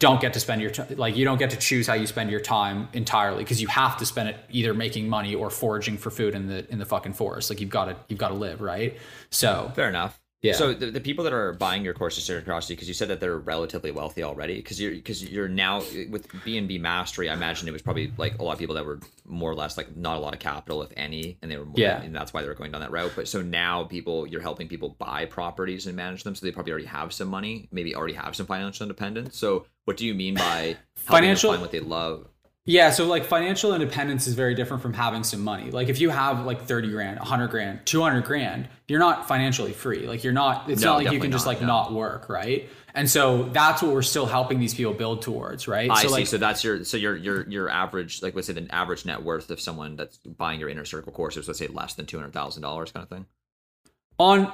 don't 0.00 0.20
get 0.20 0.32
to 0.32 0.40
spend 0.40 0.60
your 0.60 0.70
time 0.70 0.88
like 0.96 1.16
you 1.16 1.24
don't 1.24 1.38
get 1.38 1.50
to 1.50 1.56
choose 1.56 1.86
how 1.86 1.94
you 1.94 2.06
spend 2.06 2.30
your 2.30 2.40
time 2.40 2.88
entirely 2.92 3.44
because 3.44 3.60
you 3.60 3.68
have 3.68 3.96
to 3.96 4.04
spend 4.04 4.28
it 4.28 4.36
either 4.50 4.74
making 4.74 5.08
money 5.08 5.34
or 5.34 5.50
foraging 5.50 5.96
for 5.96 6.10
food 6.10 6.34
in 6.34 6.48
the 6.48 6.70
in 6.70 6.78
the 6.78 6.84
fucking 6.84 7.12
forest 7.12 7.48
like 7.48 7.60
you've 7.60 7.70
got 7.70 7.86
to 7.86 7.96
you've 8.08 8.18
got 8.18 8.28
to 8.28 8.34
live 8.34 8.60
right 8.60 8.98
so 9.30 9.72
Fair 9.74 9.88
enough. 9.88 10.23
Yeah. 10.44 10.52
So 10.54 10.74
the, 10.74 10.90
the 10.90 11.00
people 11.00 11.24
that 11.24 11.32
are 11.32 11.54
buying 11.54 11.84
your 11.84 11.94
courses, 11.94 12.24
Serious 12.24 12.44
Curiosity, 12.44 12.74
because 12.74 12.86
you 12.86 12.92
said 12.94 13.08
that 13.08 13.18
they're 13.18 13.38
relatively 13.38 13.90
wealthy 13.90 14.22
already, 14.22 14.56
because 14.56 14.78
you're 14.80 14.92
because 14.92 15.24
you're 15.24 15.48
now 15.48 15.78
with 16.10 16.28
B 16.44 16.58
and 16.58 16.68
B 16.68 16.76
Mastery. 16.78 17.30
I 17.30 17.32
imagine 17.34 17.66
it 17.66 17.72
was 17.72 17.80
probably 17.82 18.12
like 18.18 18.38
a 18.38 18.42
lot 18.44 18.52
of 18.52 18.58
people 18.58 18.74
that 18.74 18.84
were 18.84 19.00
more 19.24 19.50
or 19.50 19.54
less 19.54 19.76
like 19.78 19.96
not 19.96 20.16
a 20.18 20.20
lot 20.20 20.34
of 20.34 20.40
capital, 20.40 20.82
if 20.82 20.90
any, 20.98 21.38
and 21.40 21.50
they 21.50 21.56
were 21.56 21.64
more, 21.64 21.74
Yeah. 21.78 22.02
and 22.02 22.14
that's 22.14 22.34
why 22.34 22.42
they 22.42 22.48
were 22.48 22.54
going 22.54 22.72
down 22.72 22.82
that 22.82 22.90
route. 22.90 23.12
But 23.16 23.26
so 23.26 23.40
now 23.40 23.84
people, 23.84 24.26
you're 24.26 24.42
helping 24.42 24.68
people 24.68 24.90
buy 24.98 25.24
properties 25.24 25.86
and 25.86 25.96
manage 25.96 26.24
them, 26.24 26.34
so 26.34 26.44
they 26.44 26.52
probably 26.52 26.72
already 26.72 26.86
have 26.88 27.12
some 27.14 27.28
money, 27.28 27.68
maybe 27.72 27.94
already 27.96 28.12
have 28.14 28.36
some 28.36 28.44
financial 28.44 28.84
independence. 28.84 29.38
So 29.38 29.64
what 29.86 29.96
do 29.96 30.04
you 30.06 30.12
mean 30.14 30.34
by 30.34 30.76
Financial- 30.96 31.50
find 31.52 31.62
what 31.62 31.72
they 31.72 31.80
love? 31.80 32.28
Yeah, 32.66 32.90
so 32.90 33.06
like 33.06 33.24
financial 33.26 33.74
independence 33.74 34.26
is 34.26 34.34
very 34.34 34.54
different 34.54 34.82
from 34.82 34.94
having 34.94 35.22
some 35.22 35.42
money. 35.42 35.70
Like 35.70 35.88
if 35.90 36.00
you 36.00 36.08
have 36.08 36.46
like 36.46 36.62
30 36.62 36.90
grand, 36.92 37.18
100 37.18 37.48
grand, 37.48 37.84
200 37.84 38.22
grand, 38.24 38.68
you're 38.88 38.98
not 38.98 39.28
financially 39.28 39.72
free. 39.72 40.06
Like 40.06 40.24
you're 40.24 40.32
not 40.32 40.70
it's 40.70 40.82
No, 40.82 40.86
not 40.86 40.96
like 40.96 41.10
you 41.10 41.20
can 41.20 41.30
just 41.30 41.44
not, 41.44 41.46
like 41.46 41.60
no. 41.60 41.66
not 41.66 41.92
work, 41.92 42.28
right? 42.30 42.68
And 42.94 43.10
so 43.10 43.44
that's 43.50 43.82
what 43.82 43.92
we're 43.92 44.02
still 44.02 44.26
helping 44.26 44.60
these 44.60 44.72
people 44.74 44.94
build 44.94 45.20
towards, 45.20 45.68
right? 45.68 45.90
I 45.90 45.94
so 45.94 46.08
see. 46.08 46.12
like 46.12 46.26
so 46.26 46.38
that's 46.38 46.64
your 46.64 46.84
so 46.84 46.96
your 46.96 47.16
your 47.16 47.48
your 47.48 47.68
average 47.68 48.22
like 48.22 48.34
let's 48.34 48.46
say 48.46 48.52
the 48.54 48.72
average 48.74 49.04
net 49.04 49.22
worth 49.22 49.50
of 49.50 49.60
someone 49.60 49.96
that's 49.96 50.18
buying 50.18 50.60
your 50.60 50.68
inner 50.70 50.84
circle 50.84 51.12
courses, 51.12 51.46
let's 51.48 51.58
say 51.58 51.66
less 51.68 51.94
than 51.94 52.06
two 52.06 52.16
hundred 52.18 52.32
thousand 52.32 52.62
dollars, 52.62 52.92
kind 52.92 53.02
of 53.04 53.10
thing. 53.10 53.26
on 54.18 54.50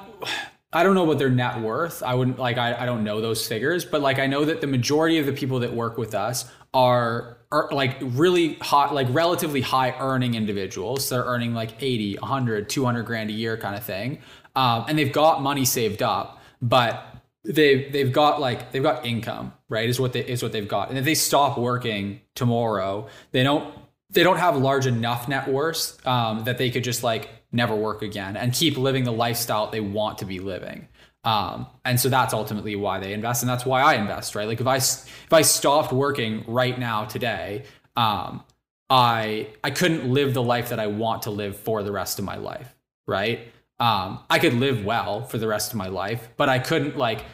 I 0.72 0.82
don't 0.84 0.94
know 0.94 1.04
what 1.04 1.18
their 1.18 1.30
net 1.30 1.60
worth. 1.60 2.02
I 2.02 2.14
wouldn't 2.14 2.38
like 2.38 2.56
I, 2.58 2.74
I 2.82 2.86
don't 2.86 3.02
know 3.04 3.20
those 3.20 3.46
figures, 3.46 3.84
but 3.84 4.00
like 4.02 4.18
I 4.18 4.26
know 4.26 4.44
that 4.44 4.60
the 4.60 4.66
majority 4.68 5.18
of 5.18 5.26
the 5.26 5.32
people 5.32 5.60
that 5.60 5.72
work 5.74 5.98
with 5.98 6.14
us 6.14 6.50
are 6.72 7.38
are 7.52 7.68
like 7.72 7.96
really 8.00 8.54
hot 8.54 8.94
like 8.94 9.08
relatively 9.10 9.60
high 9.60 9.94
earning 9.98 10.34
individuals. 10.34 11.08
They're 11.08 11.24
earning 11.24 11.54
like 11.54 11.82
80, 11.82 12.16
100, 12.18 12.68
200 12.68 13.02
grand 13.02 13.30
a 13.30 13.32
year 13.32 13.56
kind 13.56 13.74
of 13.74 13.82
thing. 13.82 14.20
Um, 14.54 14.84
and 14.88 14.98
they've 14.98 15.12
got 15.12 15.42
money 15.42 15.64
saved 15.64 16.02
up, 16.02 16.40
but 16.62 17.04
they've 17.44 17.92
they've 17.92 18.12
got 18.12 18.40
like 18.40 18.72
they've 18.72 18.82
got 18.82 19.04
income, 19.04 19.52
right? 19.68 19.88
Is 19.88 19.98
what 19.98 20.12
they 20.12 20.20
is 20.20 20.42
what 20.42 20.52
they've 20.52 20.68
got. 20.68 20.90
And 20.90 20.98
if 20.98 21.04
they 21.04 21.14
stop 21.14 21.58
working 21.58 22.20
tomorrow, 22.34 23.08
they 23.32 23.42
don't 23.42 23.74
they 24.10 24.22
don't 24.22 24.38
have 24.38 24.56
large 24.56 24.86
enough 24.86 25.28
net 25.28 25.48
worths 25.48 25.98
um, 26.06 26.44
that 26.44 26.58
they 26.58 26.70
could 26.70 26.84
just 26.84 27.02
like 27.02 27.30
never 27.52 27.74
work 27.74 28.02
again 28.02 28.36
and 28.36 28.52
keep 28.52 28.76
living 28.76 29.04
the 29.04 29.12
lifestyle 29.12 29.70
they 29.70 29.80
want 29.80 30.18
to 30.18 30.24
be 30.24 30.38
living. 30.38 30.88
Um, 31.22 31.66
and 31.84 32.00
so 32.00 32.08
that's 32.08 32.32
ultimately 32.32 32.76
why 32.76 32.98
they 32.98 33.12
invest, 33.12 33.42
and 33.42 33.50
that's 33.50 33.66
why 33.66 33.82
I 33.82 33.94
invest, 33.94 34.34
right? 34.34 34.48
Like 34.48 34.60
if 34.60 34.66
I 34.66 34.76
if 34.76 35.32
I 35.32 35.42
stopped 35.42 35.92
working 35.92 36.44
right 36.46 36.78
now 36.78 37.04
today, 37.04 37.64
um, 37.96 38.42
I 38.88 39.48
I 39.62 39.70
couldn't 39.70 40.10
live 40.10 40.32
the 40.34 40.42
life 40.42 40.70
that 40.70 40.80
I 40.80 40.86
want 40.86 41.22
to 41.22 41.30
live 41.30 41.56
for 41.56 41.82
the 41.82 41.92
rest 41.92 42.18
of 42.18 42.24
my 42.24 42.36
life, 42.36 42.74
right? 43.06 43.52
Um, 43.78 44.20
I 44.28 44.38
could 44.38 44.54
live 44.54 44.84
well 44.84 45.22
for 45.22 45.38
the 45.38 45.46
rest 45.46 45.72
of 45.72 45.76
my 45.76 45.88
life, 45.88 46.28
but 46.36 46.48
I 46.48 46.58
couldn't 46.58 46.96
like 46.96 47.24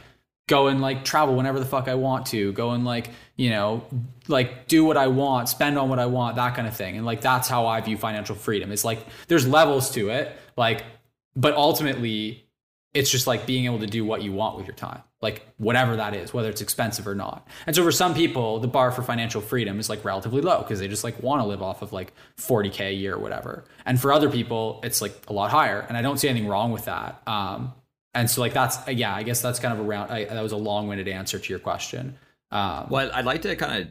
go 0.49 0.69
and 0.69 0.81
like 0.81 1.05
travel 1.05 1.35
whenever 1.35 1.59
the 1.59 1.67
fuck 1.67 1.89
I 1.89 1.97
want 1.97 2.27
to, 2.27 2.53
go 2.53 2.71
and 2.71 2.85
like, 2.85 3.11
you 3.35 3.51
know, 3.51 3.85
like 4.29 4.69
do 4.69 4.85
what 4.85 4.97
I 4.97 5.09
want, 5.09 5.49
spend 5.49 5.77
on 5.77 5.89
what 5.89 5.99
I 5.99 6.07
want, 6.07 6.37
that 6.37 6.55
kind 6.55 6.69
of 6.69 6.77
thing. 6.77 6.97
And 6.97 7.05
like 7.05 7.21
that's 7.21 7.49
how 7.49 7.67
I 7.67 7.81
view 7.81 7.97
financial 7.97 8.37
freedom. 8.37 8.71
It's 8.71 8.85
like 8.85 9.05
there's 9.27 9.47
levels 9.47 9.91
to 9.93 10.11
it, 10.11 10.37
like 10.57 10.85
but 11.35 11.55
ultimately 11.55 12.46
it's 12.97 13.11
just 13.11 13.27
like 13.27 13.47
being 13.47 13.67
able 13.67 13.79
to 13.81 13.87
do 13.87 14.05
what 14.05 14.23
you 14.23 14.33
want 14.33 14.57
with 14.57 14.67
your 14.67 14.75
time. 14.75 15.03
Like 15.21 15.47
whatever 15.57 15.97
that 15.97 16.15
is, 16.15 16.33
whether 16.33 16.49
it's 16.49 16.61
expensive 16.61 17.07
or 17.07 17.15
not. 17.15 17.47
And 17.67 17.75
so 17.75 17.83
for 17.83 17.93
some 17.93 18.15
people, 18.15 18.59
the 18.59 18.69
bar 18.69 18.91
for 18.91 19.03
financial 19.03 19.41
freedom 19.41 19.79
is 19.79 19.89
like 19.89 20.05
relatively 20.05 20.41
low 20.41 20.59
because 20.59 20.79
they 20.79 20.89
just 20.89 21.05
like 21.05 21.23
want 21.23 21.43
to 21.43 21.47
live 21.47 21.63
off 21.63 21.83
of 21.83 21.93
like 21.93 22.13
40k 22.39 22.89
a 22.89 22.93
year 22.93 23.15
or 23.15 23.19
whatever. 23.19 23.65
And 23.85 24.01
for 24.01 24.13
other 24.13 24.31
people, 24.31 24.81
it's 24.83 25.01
like 25.01 25.15
a 25.29 25.33
lot 25.33 25.51
higher. 25.51 25.81
And 25.89 25.97
I 25.97 26.03
don't 26.03 26.19
see 26.19 26.29
anything 26.29 26.49
wrong 26.49 26.73
with 26.73 26.85
that. 26.85 27.23
Um, 27.27 27.73
and 28.15 28.31
so 28.31 28.41
like 28.41 28.55
that's 28.55 28.79
yeah, 28.89 29.15
I 29.15 29.23
guess 29.23 29.43
that's 29.43 29.59
kind 29.59 29.79
of 29.79 29.87
around. 29.87 30.09
That 30.09 30.43
was 30.43 30.53
a 30.53 30.57
long-winded 30.57 31.07
answer 31.07 31.39
to 31.39 31.53
your 31.53 31.59
question. 31.59 32.17
Um, 32.51 32.87
Well, 32.89 33.11
I'd 33.13 33.27
like 33.27 33.43
to 33.43 33.55
kind 33.57 33.83
of 33.83 33.89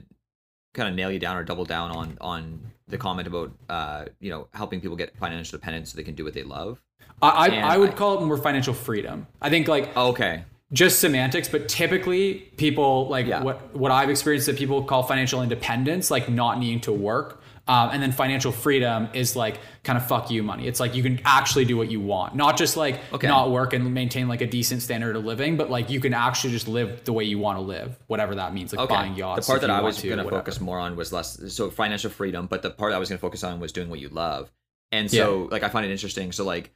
kind 0.74 0.90
of 0.90 0.96
nail 0.96 1.12
you 1.12 1.20
down 1.20 1.38
or 1.38 1.44
double 1.44 1.66
down 1.66 1.92
on 1.92 2.18
on 2.22 2.72
the 2.88 2.98
comment 2.98 3.28
about 3.28 3.52
uh 3.70 4.06
you 4.20 4.30
know 4.30 4.48
helping 4.54 4.82
people 4.82 4.96
get 4.96 5.16
financial 5.18 5.56
independence 5.56 5.92
so 5.92 5.98
they 5.98 6.04
can 6.04 6.16
do 6.16 6.24
what 6.24 6.34
they 6.34 6.44
love. 6.44 6.82
I 7.22 7.48
I, 7.48 7.74
I 7.74 7.78
would 7.78 7.92
I- 7.92 7.94
call 7.94 8.22
it 8.22 8.26
more 8.26 8.38
financial 8.38 8.74
freedom. 8.74 9.28
I 9.42 9.50
think 9.50 9.68
like 9.68 9.96
Okay. 9.96 10.44
just 10.74 11.00
semantics, 11.00 11.48
but 11.48 11.68
typically 11.70 12.36
people 12.58 13.08
like 13.08 13.26
Yeah. 13.28 13.44
what 13.44 13.76
what 13.76 13.92
I've 13.92 14.10
experienced 14.10 14.48
that 14.48 14.58
people 14.58 14.84
call 14.84 15.04
financial 15.04 15.42
independence, 15.42 16.12
like 16.12 16.30
not 16.30 16.60
needing 16.60 16.82
to 16.82 16.92
work. 16.92 17.42
Um, 17.68 17.90
and 17.94 18.04
then 18.04 18.12
financial 18.12 18.52
freedom 18.52 19.08
is 19.14 19.36
like 19.36 19.58
kind 19.84 19.98
of 19.98 20.06
fuck 20.08 20.30
you 20.30 20.44
money. 20.44 20.68
It's 20.68 20.80
like 20.80 20.94
you 20.94 21.02
can 21.02 21.20
actually 21.26 21.66
do 21.66 21.76
what 21.76 21.90
you 21.90 22.00
want, 22.00 22.36
not 22.36 22.58
just 22.58 22.78
like 22.78 23.00
Okay. 23.12 23.26
not 23.28 23.50
work 23.50 23.74
and 23.74 23.92
maintain 23.92 24.28
like 24.28 24.42
a 24.42 24.46
decent 24.46 24.84
standard 24.84 25.16
of 25.16 25.26
living, 25.26 25.58
but 25.58 25.72
like 25.72 25.90
you 25.90 26.00
can 26.00 26.14
actually 26.14 26.52
just 26.54 26.68
live 26.68 27.04
the 27.06 27.14
way 27.14 27.24
you 27.24 27.40
want 27.40 27.58
to 27.58 27.62
live, 27.64 27.98
whatever 28.06 28.36
that 28.36 28.54
means, 28.54 28.72
like 28.72 28.82
Okay. 28.86 28.94
buying 28.94 29.16
yachts. 29.16 29.48
the 29.48 29.52
part 29.52 29.62
that 29.62 29.72
I 29.72 29.82
was 29.82 30.00
going 30.00 30.20
to 30.20 30.30
focus 30.30 30.62
more 30.62 30.78
on 30.78 30.96
was 30.96 31.12
less 31.12 31.40
so 31.56 31.72
financial 31.72 32.12
freedom, 32.12 32.46
but 32.46 32.62
the 32.62 32.70
part 32.70 32.94
I 32.94 33.00
was 33.00 33.10
going 33.10 33.18
to 33.18 33.22
focus 33.22 33.44
on 33.44 33.60
was 33.60 33.72
doing 33.72 33.90
what 33.90 34.00
you 34.00 34.10
love. 34.10 34.52
And 34.92 35.10
so 35.10 35.48
like 35.50 35.64
I 35.64 35.70
find 35.70 35.88
it 35.88 35.92
interesting. 35.92 36.32
So 36.34 36.44
like 36.46 36.72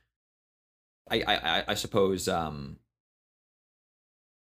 I 1.12 1.24
I 1.28 1.64
I- 1.70 1.74
suppose 1.76 2.28
um 2.28 2.78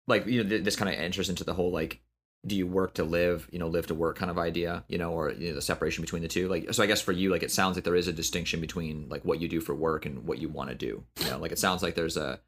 like 0.06 0.26
you 0.26 0.42
know 0.42 0.48
th- 0.48 0.64
this 0.64 0.76
kind 0.76 0.88
of 0.92 0.98
enters 0.98 1.28
into 1.28 1.44
the 1.44 1.54
whole 1.54 1.70
like 1.70 2.00
do 2.44 2.56
you 2.56 2.66
work 2.66 2.94
to 2.94 3.04
live 3.04 3.48
you 3.52 3.58
know 3.58 3.68
live 3.68 3.86
to 3.86 3.94
work 3.94 4.16
kind 4.16 4.30
of 4.30 4.38
idea 4.38 4.84
you 4.88 4.98
know 4.98 5.12
or 5.12 5.30
you 5.30 5.50
know 5.50 5.54
the 5.54 5.62
separation 5.62 6.02
between 6.02 6.22
the 6.22 6.28
two? 6.28 6.48
Like 6.48 6.72
so 6.74 6.82
i 6.82 6.86
guess 6.86 7.00
for 7.00 7.12
you 7.12 7.30
like 7.30 7.42
it 7.42 7.52
sounds 7.52 7.76
like 7.76 7.84
there 7.84 7.94
is 7.94 8.08
a 8.08 8.12
distinction 8.12 8.60
between 8.60 9.08
like 9.08 9.24
what 9.24 9.40
you 9.40 9.48
do 9.48 9.60
for 9.60 9.74
work 9.74 10.06
and 10.06 10.26
what 10.26 10.38
you 10.38 10.48
want 10.48 10.70
to 10.70 10.74
do 10.74 11.04
you 11.20 11.30
know? 11.30 11.38
Like 11.38 11.52
it 11.52 11.58
sounds 11.58 11.82
like 11.82 11.94
there's 11.94 12.16
a 12.16 12.40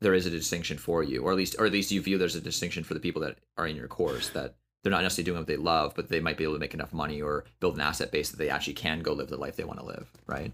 there 0.00 0.14
is 0.14 0.26
a 0.26 0.30
distinction 0.30 0.78
for 0.78 1.02
you 1.02 1.22
or 1.22 1.30
at 1.30 1.36
least 1.36 1.54
or 1.58 1.66
at 1.66 1.72
least 1.72 1.92
you 1.92 2.00
view 2.00 2.18
there's 2.18 2.34
a 2.34 2.40
distinction 2.40 2.82
for 2.82 2.94
the 2.94 3.00
people 3.00 3.22
that 3.22 3.36
are 3.56 3.66
in 3.66 3.76
your 3.76 3.88
course 3.88 4.30
that 4.30 4.56
they're 4.82 4.90
not 4.90 5.02
necessarily 5.02 5.26
doing 5.26 5.38
what 5.38 5.46
they 5.46 5.56
love 5.56 5.92
but 5.94 6.08
they 6.08 6.18
might 6.18 6.36
be 6.36 6.42
able 6.44 6.54
to 6.54 6.58
make 6.58 6.74
enough 6.74 6.92
money 6.92 7.22
or 7.22 7.44
build 7.60 7.74
an 7.74 7.80
asset 7.80 8.10
base 8.10 8.30
that 8.30 8.38
they 8.38 8.48
actually 8.48 8.72
can 8.72 9.00
go 9.00 9.12
live 9.12 9.28
the 9.28 9.36
life 9.36 9.54
they 9.54 9.64
want 9.64 9.78
to 9.78 9.84
live 9.86 10.10
right 10.26 10.52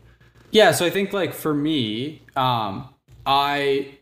Yeah, 0.50 0.72
so 0.72 0.86
I 0.86 0.90
think 0.90 1.12
like 1.12 1.34
for 1.34 1.52
me, 1.52 2.22
um, 2.36 2.88
I 3.26 3.98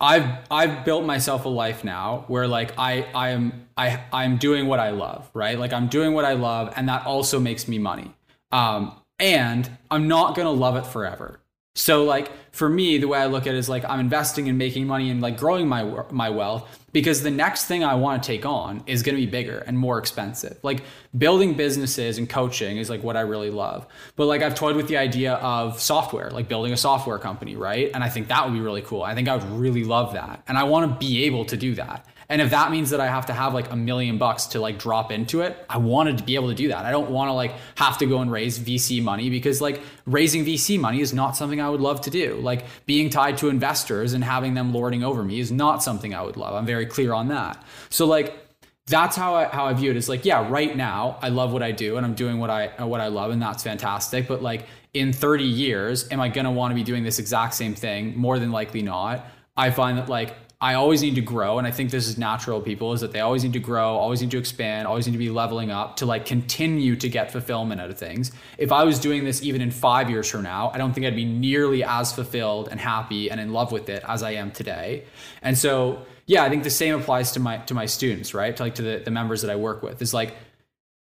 I've 0.00 0.46
I've 0.50 0.84
built 0.84 1.04
myself 1.04 1.44
a 1.44 1.48
life 1.48 1.82
now 1.82 2.24
where 2.28 2.46
like 2.46 2.78
I 2.78 3.06
I 3.14 3.30
am 3.30 3.66
I 3.76 4.00
I'm 4.12 4.36
doing 4.36 4.68
what 4.68 4.78
I 4.78 4.90
love, 4.90 5.28
right? 5.34 5.58
Like 5.58 5.72
I'm 5.72 5.88
doing 5.88 6.14
what 6.14 6.24
I 6.24 6.34
love 6.34 6.72
and 6.76 6.88
that 6.88 7.04
also 7.04 7.40
makes 7.40 7.66
me 7.66 7.78
money. 7.78 8.14
Um 8.52 8.92
and 9.18 9.68
I'm 9.90 10.06
not 10.06 10.36
going 10.36 10.46
to 10.46 10.52
love 10.52 10.76
it 10.76 10.86
forever. 10.86 11.40
So 11.78 12.02
like 12.02 12.32
for 12.50 12.68
me, 12.68 12.98
the 12.98 13.06
way 13.06 13.20
I 13.20 13.26
look 13.26 13.46
at 13.46 13.54
it 13.54 13.58
is 13.58 13.68
like 13.68 13.84
I'm 13.84 14.00
investing 14.00 14.48
and 14.48 14.58
making 14.58 14.88
money 14.88 15.10
and 15.10 15.20
like 15.20 15.38
growing 15.38 15.68
my 15.68 15.84
my 16.10 16.28
wealth 16.28 16.84
because 16.92 17.22
the 17.22 17.30
next 17.30 17.66
thing 17.66 17.84
I 17.84 17.94
want 17.94 18.20
to 18.20 18.26
take 18.26 18.44
on 18.44 18.82
is 18.86 19.04
going 19.04 19.14
to 19.14 19.20
be 19.20 19.30
bigger 19.30 19.58
and 19.58 19.78
more 19.78 19.98
expensive. 19.98 20.58
Like 20.64 20.82
building 21.16 21.54
businesses 21.54 22.18
and 22.18 22.28
coaching 22.28 22.78
is 22.78 22.90
like 22.90 23.04
what 23.04 23.16
I 23.16 23.20
really 23.20 23.50
love. 23.50 23.86
But 24.16 24.26
like 24.26 24.42
I've 24.42 24.56
toyed 24.56 24.74
with 24.74 24.88
the 24.88 24.96
idea 24.96 25.34
of 25.34 25.80
software, 25.80 26.30
like 26.30 26.48
building 26.48 26.72
a 26.72 26.76
software 26.76 27.18
company, 27.18 27.54
right? 27.54 27.92
And 27.94 28.02
I 28.02 28.08
think 28.08 28.26
that 28.26 28.44
would 28.44 28.54
be 28.54 28.60
really 28.60 28.82
cool. 28.82 29.04
I 29.04 29.14
think 29.14 29.28
I 29.28 29.36
would 29.36 29.48
really 29.52 29.84
love 29.84 30.14
that. 30.14 30.42
And 30.48 30.58
I 30.58 30.64
want 30.64 30.90
to 30.90 31.06
be 31.06 31.26
able 31.26 31.44
to 31.44 31.56
do 31.56 31.76
that. 31.76 32.04
And 32.30 32.42
if 32.42 32.50
that 32.50 32.70
means 32.70 32.90
that 32.90 33.00
I 33.00 33.06
have 33.06 33.26
to 33.26 33.32
have 33.32 33.54
like 33.54 33.72
a 33.72 33.76
million 33.76 34.18
bucks 34.18 34.46
to 34.48 34.60
like 34.60 34.78
drop 34.78 35.10
into 35.10 35.40
it, 35.40 35.56
I 35.68 35.78
wanted 35.78 36.18
to 36.18 36.24
be 36.24 36.34
able 36.34 36.48
to 36.48 36.54
do 36.54 36.68
that. 36.68 36.84
I 36.84 36.90
don't 36.90 37.10
want 37.10 37.28
to 37.30 37.32
like 37.32 37.54
have 37.76 37.96
to 37.98 38.06
go 38.06 38.20
and 38.20 38.30
raise 38.30 38.58
VC 38.58 39.02
money 39.02 39.30
because 39.30 39.62
like 39.62 39.80
raising 40.04 40.44
VC 40.44 40.78
money 40.78 41.00
is 41.00 41.14
not 41.14 41.36
something 41.36 41.58
I 41.58 41.70
would 41.70 41.80
love 41.80 42.02
to 42.02 42.10
do. 42.10 42.34
Like 42.34 42.66
being 42.84 43.08
tied 43.08 43.38
to 43.38 43.48
investors 43.48 44.12
and 44.12 44.22
having 44.22 44.52
them 44.52 44.74
lording 44.74 45.02
over 45.02 45.24
me 45.24 45.40
is 45.40 45.50
not 45.50 45.82
something 45.82 46.14
I 46.14 46.22
would 46.22 46.36
love. 46.36 46.54
I'm 46.54 46.66
very 46.66 46.84
clear 46.84 47.14
on 47.14 47.28
that. 47.28 47.64
So 47.88 48.04
like 48.04 48.38
that's 48.86 49.16
how 49.16 49.34
I 49.34 49.44
how 49.44 49.64
I 49.64 49.72
view 49.72 49.90
it. 49.90 49.96
Is 49.96 50.10
like, 50.10 50.26
yeah, 50.26 50.46
right 50.50 50.76
now 50.76 51.18
I 51.22 51.30
love 51.30 51.54
what 51.54 51.62
I 51.62 51.72
do 51.72 51.96
and 51.96 52.04
I'm 52.04 52.14
doing 52.14 52.38
what 52.38 52.50
I 52.50 52.84
what 52.84 53.00
I 53.00 53.08
love 53.08 53.30
and 53.30 53.40
that's 53.40 53.62
fantastic. 53.62 54.28
But 54.28 54.42
like 54.42 54.66
in 54.92 55.14
30 55.14 55.44
years, 55.44 56.10
am 56.12 56.20
I 56.20 56.28
gonna 56.28 56.52
want 56.52 56.72
to 56.72 56.74
be 56.74 56.82
doing 56.82 57.04
this 57.04 57.18
exact 57.18 57.54
same 57.54 57.74
thing? 57.74 58.18
More 58.18 58.38
than 58.38 58.52
likely 58.52 58.82
not. 58.82 59.24
I 59.56 59.70
find 59.70 59.96
that 59.96 60.10
like 60.10 60.36
I 60.60 60.74
always 60.74 61.02
need 61.02 61.14
to 61.14 61.20
grow. 61.20 61.58
And 61.58 61.68
I 61.68 61.70
think 61.70 61.92
this 61.92 62.08
is 62.08 62.18
natural 62.18 62.60
people 62.60 62.92
is 62.92 63.00
that 63.00 63.12
they 63.12 63.20
always 63.20 63.44
need 63.44 63.52
to 63.52 63.60
grow, 63.60 63.94
always 63.94 64.20
need 64.20 64.32
to 64.32 64.38
expand, 64.38 64.88
always 64.88 65.06
need 65.06 65.12
to 65.12 65.18
be 65.18 65.30
leveling 65.30 65.70
up 65.70 65.96
to 65.96 66.06
like 66.06 66.26
continue 66.26 66.96
to 66.96 67.08
get 67.08 67.30
fulfillment 67.30 67.80
out 67.80 67.90
of 67.90 67.98
things. 67.98 68.32
If 68.58 68.72
I 68.72 68.82
was 68.82 68.98
doing 68.98 69.24
this 69.24 69.40
even 69.42 69.60
in 69.60 69.70
five 69.70 70.10
years 70.10 70.28
from 70.28 70.42
now, 70.42 70.72
I 70.74 70.78
don't 70.78 70.92
think 70.92 71.06
I'd 71.06 71.14
be 71.14 71.24
nearly 71.24 71.84
as 71.84 72.12
fulfilled 72.12 72.68
and 72.72 72.80
happy 72.80 73.30
and 73.30 73.40
in 73.40 73.52
love 73.52 73.70
with 73.70 73.88
it 73.88 74.02
as 74.08 74.24
I 74.24 74.32
am 74.32 74.50
today. 74.50 75.04
And 75.42 75.56
so, 75.56 76.04
yeah, 76.26 76.42
I 76.42 76.48
think 76.48 76.64
the 76.64 76.70
same 76.70 76.98
applies 76.98 77.30
to 77.32 77.40
my 77.40 77.58
to 77.58 77.74
my 77.74 77.86
students, 77.86 78.34
right? 78.34 78.56
To 78.56 78.62
like 78.64 78.74
to 78.74 78.82
the, 78.82 79.02
the 79.04 79.12
members 79.12 79.42
that 79.42 79.52
I 79.52 79.56
work 79.56 79.84
with. 79.84 80.02
Is 80.02 80.12
like 80.12 80.34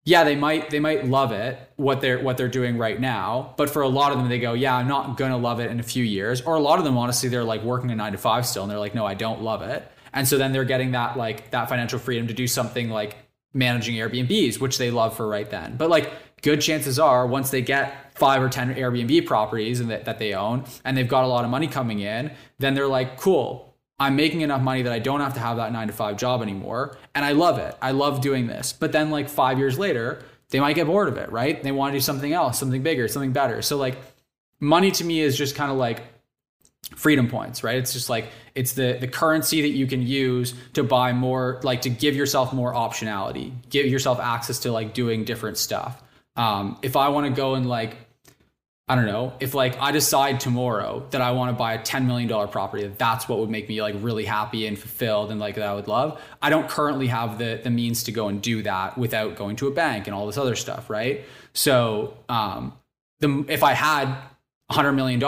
yeah, 0.07 0.23
they 0.23 0.37
might 0.37 0.69
they 0.69 0.79
might 0.79 1.05
love 1.05 1.33
it 1.33 1.59
what 1.75 1.99
they're 1.99 2.17
what 2.17 2.37
they're 2.37 2.47
doing 2.47 2.77
right 2.77 2.97
now, 2.97 3.53
but 3.57 3.69
for 3.69 3.81
a 3.81 3.89
lot 3.89 4.13
of 4.13 4.17
them 4.17 4.29
they 4.29 4.39
go, 4.39 4.53
yeah, 4.53 4.73
I'm 4.73 4.87
not 4.87 5.17
gonna 5.17 5.35
love 5.35 5.59
it 5.59 5.69
in 5.69 5.81
a 5.81 5.83
few 5.83 6.01
years. 6.01 6.39
Or 6.39 6.55
a 6.55 6.61
lot 6.61 6.79
of 6.79 6.85
them 6.85 6.97
honestly 6.97 7.27
they're 7.27 7.43
like 7.43 7.61
working 7.61 7.91
a 7.91 7.95
nine 7.95 8.13
to 8.13 8.17
five 8.17 8.45
still, 8.45 8.63
and 8.63 8.71
they're 8.71 8.79
like, 8.79 8.95
no, 8.95 9.05
I 9.05 9.15
don't 9.15 9.41
love 9.41 9.61
it. 9.63 9.85
And 10.13 10.25
so 10.25 10.37
then 10.37 10.53
they're 10.53 10.63
getting 10.63 10.91
that 10.91 11.17
like 11.17 11.51
that 11.51 11.67
financial 11.67 11.99
freedom 11.99 12.25
to 12.27 12.33
do 12.33 12.47
something 12.47 12.89
like 12.89 13.17
managing 13.53 13.95
Airbnbs, 13.95 14.61
which 14.61 14.77
they 14.77 14.91
love 14.91 15.13
for 15.13 15.27
right 15.27 15.49
then. 15.49 15.75
But 15.75 15.89
like 15.89 16.09
good 16.41 16.61
chances 16.61 16.99
are 16.99 17.27
once 17.27 17.49
they 17.49 17.61
get 17.61 18.17
five 18.17 18.41
or 18.41 18.47
ten 18.47 18.73
Airbnb 18.75 19.25
properties 19.25 19.85
that, 19.85 20.05
that 20.05 20.19
they 20.19 20.33
own 20.33 20.63
and 20.85 20.95
they've 20.95 21.05
got 21.05 21.25
a 21.25 21.27
lot 21.27 21.43
of 21.43 21.51
money 21.51 21.67
coming 21.67 21.99
in, 21.99 22.31
then 22.59 22.75
they're 22.75 22.87
like, 22.87 23.17
cool, 23.17 23.66
I'm 23.99 24.15
making 24.15 24.41
enough 24.41 24.61
money 24.61 24.83
that 24.83 24.93
I 24.93 24.99
don't 24.99 25.21
have 25.21 25.33
to 25.33 25.39
have 25.39 25.57
that 25.57 25.71
nine 25.71 25.87
to 25.87 25.93
five 25.93 26.17
job 26.17 26.41
anymore. 26.41 26.97
And 27.15 27.25
I 27.25 27.31
love 27.31 27.57
it. 27.57 27.75
I 27.81 27.91
love 27.91 28.21
doing 28.21 28.47
this. 28.47 28.71
But 28.73 28.91
then, 28.91 29.09
like 29.09 29.27
five 29.27 29.57
years 29.57 29.79
later, 29.79 30.21
they 30.49 30.59
might 30.59 30.73
get 30.73 30.87
bored 30.87 31.07
of 31.07 31.17
it, 31.17 31.31
right? 31.31 31.61
They 31.61 31.71
want 31.71 31.93
to 31.93 31.97
do 31.97 32.01
something 32.01 32.31
else, 32.31 32.59
something 32.59 32.83
bigger, 32.83 33.07
something 33.07 33.33
better. 33.33 33.61
So, 33.61 33.77
like, 33.77 33.97
money 34.59 34.91
to 34.91 35.03
me 35.03 35.19
is 35.19 35.37
just 35.37 35.55
kind 35.55 35.71
of 35.71 35.77
like 35.77 36.03
freedom 36.95 37.27
points, 37.27 37.63
right? 37.63 37.77
It's 37.77 37.93
just 37.93 38.09
like 38.09 38.29
it's 38.55 38.73
the 38.73 38.97
the 38.99 39.07
currency 39.07 39.61
that 39.63 39.69
you 39.69 39.87
can 39.87 40.01
use 40.01 40.53
to 40.73 40.83
buy 40.83 41.13
more, 41.13 41.59
like 41.63 41.81
to 41.81 41.89
give 41.89 42.15
yourself 42.15 42.53
more 42.53 42.73
optionality, 42.73 43.51
give 43.69 43.87
yourself 43.87 44.19
access 44.19 44.59
to 44.59 44.71
like 44.71 44.93
doing 44.93 45.25
different 45.25 45.57
stuff. 45.57 46.01
Um, 46.35 46.77
if 46.83 46.95
I 46.95 47.09
want 47.09 47.25
to 47.25 47.33
go 47.33 47.55
and 47.55 47.67
like 47.67 47.97
I 48.89 48.95
don't 48.95 49.05
know, 49.05 49.33
if 49.41 49.53
like 49.53 49.79
I 49.81 49.91
decide 49.91 50.39
tomorrow 50.39 51.05
that 51.09 51.19
I 51.19 51.31
want 51.31 51.49
to 51.49 51.57
buy 51.57 51.73
a 51.73 51.79
$10 51.79 52.05
million 52.05 52.29
property, 52.47 52.87
that's 52.97 53.27
what 53.27 53.39
would 53.39 53.49
make 53.49 53.67
me 53.67 53.81
like 53.81 53.95
really 53.99 54.23
happy 54.23 54.65
and 54.65 54.79
fulfilled 54.79 55.29
and 55.29 55.41
like 55.41 55.55
that 55.55 55.67
I 55.67 55.73
would 55.73 55.89
love. 55.89 56.21
I 56.41 56.49
don't 56.49 56.69
currently 56.69 57.07
have 57.07 57.37
the 57.37 57.59
the 57.61 57.69
means 57.69 58.03
to 58.03 58.13
go 58.13 58.29
and 58.29 58.41
do 58.41 58.63
that 58.63 58.97
without 58.97 59.35
going 59.35 59.57
to 59.57 59.67
a 59.67 59.71
bank 59.71 60.07
and 60.07 60.15
all 60.15 60.25
this 60.25 60.37
other 60.37 60.55
stuff, 60.55 60.89
right? 60.89 61.25
So 61.53 62.17
um 62.29 62.77
the 63.19 63.45
if 63.49 63.61
I 63.61 63.73
had 63.73 64.15
$100 64.71 64.95
million, 64.95 65.21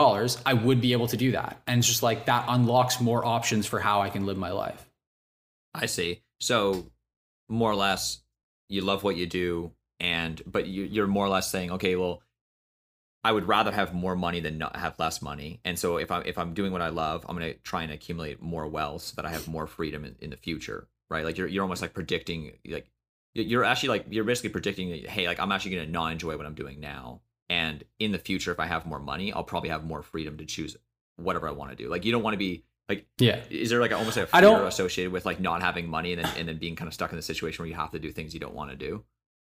I 0.45 0.53
would 0.53 0.79
be 0.79 0.93
able 0.93 1.07
to 1.07 1.17
do 1.17 1.31
that. 1.31 1.61
And 1.67 1.79
it's 1.79 1.87
just 1.87 2.03
like 2.03 2.25
that 2.27 2.45
unlocks 2.47 3.01
more 3.01 3.25
options 3.25 3.65
for 3.65 3.79
how 3.79 4.01
I 4.01 4.09
can 4.09 4.25
live 4.25 4.37
my 4.37 4.51
life. 4.51 4.85
I 5.73 5.85
see. 5.85 6.21
So 6.39 6.87
more 7.49 7.71
or 7.71 7.75
less 7.75 8.21
you 8.69 8.81
love 8.81 9.03
what 9.03 9.17
you 9.17 9.25
do 9.25 9.71
and 9.99 10.41
but 10.45 10.67
you, 10.67 10.83
you're 10.83 11.07
more 11.07 11.25
or 11.25 11.29
less 11.29 11.51
saying, 11.51 11.71
okay, 11.71 11.97
well, 11.97 12.21
I 13.23 13.31
would 13.31 13.47
rather 13.47 13.71
have 13.71 13.93
more 13.93 14.15
money 14.15 14.39
than 14.39 14.57
not 14.57 14.77
have 14.77 14.97
less 14.97 15.21
money. 15.21 15.59
And 15.65 15.77
so 15.77 15.97
if 15.97 16.09
I'm 16.09 16.23
if 16.25 16.37
I'm 16.37 16.53
doing 16.53 16.71
what 16.71 16.81
I 16.81 16.89
love, 16.89 17.25
I'm 17.27 17.35
gonna 17.35 17.53
try 17.53 17.83
and 17.83 17.91
accumulate 17.91 18.41
more 18.41 18.67
wealth 18.67 19.01
so 19.01 19.15
that 19.15 19.25
I 19.25 19.29
have 19.29 19.47
more 19.47 19.67
freedom 19.67 20.05
in, 20.05 20.15
in 20.19 20.29
the 20.29 20.37
future. 20.37 20.87
Right? 21.09 21.25
Like 21.25 21.37
you're 21.37 21.47
you're 21.47 21.63
almost 21.63 21.81
like 21.81 21.93
predicting 21.93 22.53
like 22.69 22.89
you're 23.33 23.63
actually 23.63 23.89
like 23.89 24.05
you're 24.09 24.23
basically 24.23 24.51
predicting 24.51 24.89
that 24.91 25.07
hey, 25.07 25.27
like 25.27 25.39
I'm 25.39 25.51
actually 25.51 25.75
gonna 25.75 25.87
not 25.87 26.11
enjoy 26.11 26.37
what 26.37 26.45
I'm 26.45 26.55
doing 26.55 26.79
now. 26.79 27.21
And 27.49 27.83
in 27.97 28.11
the 28.11 28.19
future, 28.19 28.51
if 28.51 28.59
I 28.59 28.67
have 28.67 28.85
more 28.85 28.99
money, 28.99 29.33
I'll 29.33 29.43
probably 29.43 29.69
have 29.69 29.83
more 29.83 30.03
freedom 30.03 30.37
to 30.37 30.45
choose 30.45 30.77
whatever 31.17 31.47
I 31.47 31.51
want 31.51 31.71
to 31.71 31.75
do. 31.75 31.89
Like 31.89 32.05
you 32.05 32.11
don't 32.11 32.23
want 32.23 32.35
to 32.35 32.37
be 32.37 32.63
like 32.87 33.05
yeah. 33.17 33.41
Is 33.49 33.69
there 33.69 33.81
like 33.81 33.91
almost 33.91 34.15
like 34.15 34.29
a 34.31 34.37
fear 34.37 34.63
associated 34.65 35.11
with 35.11 35.25
like 35.25 35.41
not 35.41 35.61
having 35.61 35.89
money 35.89 36.13
and 36.13 36.23
then 36.23 36.31
and 36.37 36.47
then 36.47 36.57
being 36.57 36.75
kind 36.77 36.87
of 36.87 36.93
stuck 36.93 37.11
in 37.11 37.17
the 37.17 37.21
situation 37.21 37.63
where 37.63 37.69
you 37.69 37.75
have 37.75 37.91
to 37.91 37.99
do 37.99 38.11
things 38.11 38.33
you 38.33 38.39
don't 38.39 38.55
want 38.55 38.71
to 38.71 38.77
do? 38.77 39.03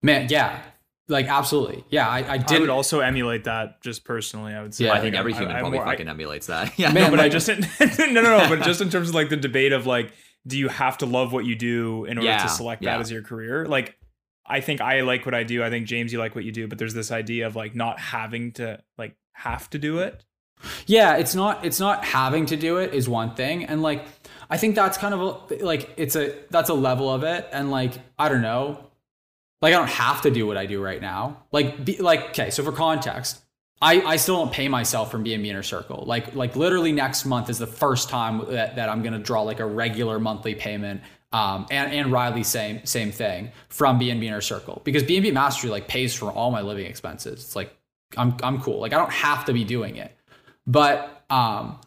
Man, 0.02 0.28
yeah, 0.30 0.62
like 1.10 1.28
absolutely, 1.28 1.84
yeah. 1.90 2.08
I, 2.08 2.34
I 2.34 2.38
did. 2.38 2.58
I 2.58 2.60
would 2.62 2.70
also 2.70 3.00
emulate 3.00 3.46
that 3.46 3.82
just 3.82 4.06
personally. 4.06 4.54
I 4.54 4.62
would 4.62 4.74
say. 4.74 4.86
Yeah, 4.86 4.94
I 4.94 5.02
think 5.02 5.16
every 5.16 5.34
human 5.34 5.56
I, 5.56 5.60
probably 5.60 5.80
more, 5.80 5.88
fucking 5.88 6.08
I, 6.08 6.12
emulates 6.12 6.48
that. 6.48 6.72
Yeah, 6.80 6.92
no, 6.92 7.10
but 7.10 7.20
I 7.20 7.30
just 7.30 7.48
no, 7.50 7.56
no, 8.08 8.22
no. 8.22 8.46
But 8.48 8.62
just 8.62 8.80
in 8.80 8.90
terms 8.90 9.10
of 9.10 9.16
like 9.16 9.30
the 9.30 9.38
debate 9.38 9.74
of 9.74 9.88
like, 9.88 10.14
do 10.46 10.58
you 10.58 10.70
have 10.70 11.00
to 11.00 11.08
love 11.08 11.34
what 11.34 11.46
you 11.46 11.56
do 11.56 12.06
in 12.06 12.18
order 12.18 12.30
yeah, 12.30 12.44
to 12.44 12.50
select 12.50 12.84
yeah. 12.84 12.94
that 12.94 13.02
as 13.02 13.12
your 13.12 13.24
career? 13.24 13.66
Like, 13.66 13.98
I 14.46 14.62
think 14.62 14.82
I 14.82 15.02
like 15.02 15.26
what 15.26 15.34
I 15.34 15.44
do. 15.44 15.64
I 15.64 15.72
think 15.72 15.88
James, 15.88 16.14
you 16.14 16.20
like 16.20 16.36
what 16.36 16.46
you 16.46 16.52
do. 16.52 16.68
But 16.68 16.78
there's 16.78 16.94
this 16.94 17.12
idea 17.12 17.48
of 17.48 17.56
like 17.56 17.76
not 17.76 18.00
having 18.00 18.52
to 18.54 18.80
like 18.98 19.16
have 19.34 19.68
to 19.72 19.80
do 19.80 19.98
it. 19.98 20.24
Yeah, 20.86 21.18
it's 21.18 21.34
not. 21.34 21.66
It's 21.66 21.80
not 21.80 22.06
having 22.06 22.46
to 22.48 22.56
do 22.56 22.78
it 22.78 22.94
is 22.94 23.10
one 23.10 23.34
thing, 23.34 23.64
and 23.64 23.82
like 23.82 24.06
I 24.50 24.58
think 24.58 24.76
that's 24.76 24.98
kind 24.98 25.14
of 25.14 25.52
a, 25.52 25.66
like 25.66 25.90
it's 25.98 26.16
a 26.16 26.36
that's 26.52 26.70
a 26.70 26.74
level 26.74 27.10
of 27.10 27.24
it, 27.24 27.48
and 27.52 27.72
like 27.72 27.94
I 28.20 28.30
don't 28.30 28.42
know 28.42 28.89
like 29.62 29.74
I 29.74 29.78
don't 29.78 29.90
have 29.90 30.22
to 30.22 30.32
do 30.32 30.48
what 30.48 30.58
I 30.58 30.66
do 30.66 30.82
right 30.82 31.02
now. 31.02 31.44
Like 31.52 31.84
be, 31.84 31.98
like 31.98 32.30
okay, 32.30 32.50
so 32.50 32.64
for 32.64 32.72
context, 32.72 33.42
I, 33.82 34.02
I 34.02 34.16
still 34.18 34.38
don't 34.38 34.52
pay 34.52 34.68
myself 34.68 35.12
from 35.12 35.24
BNB 35.24 35.48
Inner 35.48 35.64
Circle. 35.64 36.04
Like 36.06 36.36
like 36.36 36.56
literally 36.56 36.92
next 36.92 37.26
month 37.26 37.50
is 37.50 37.58
the 37.58 37.68
first 37.68 38.10
time 38.10 38.46
that, 38.50 38.76
that 38.76 38.90
I'm 38.90 39.04
gonna 39.04 39.20
draw 39.20 39.42
like 39.42 39.60
a 39.60 39.66
regular 39.66 40.20
monthly 40.20 40.56
payment. 40.56 41.02
Um, 41.32 41.68
and 41.70 41.94
and 41.94 42.12
Riley 42.12 42.44
same 42.44 42.86
same 42.86 43.12
thing 43.12 43.52
from 43.70 44.00
BNB 44.00 44.24
Inner 44.24 44.42
Circle 44.42 44.82
because 44.84 45.04
BNB 45.04 45.32
Mastery 45.34 45.70
like 45.70 45.88
pays 45.88 46.16
for 46.16 46.32
all 46.32 46.52
my 46.52 46.62
living 46.62 46.86
expenses. 46.86 47.44
It's 47.44 47.56
like 47.56 47.76
I'm 48.18 48.36
I'm 48.42 48.62
cool. 48.62 48.80
Like 48.80 48.94
I 48.94 48.98
don't 48.98 49.12
have 49.12 49.46
to 49.46 49.54
be 49.54 49.64
doing 49.64 49.98
it, 49.98 50.16
but 50.66 51.24
um, 51.30 51.80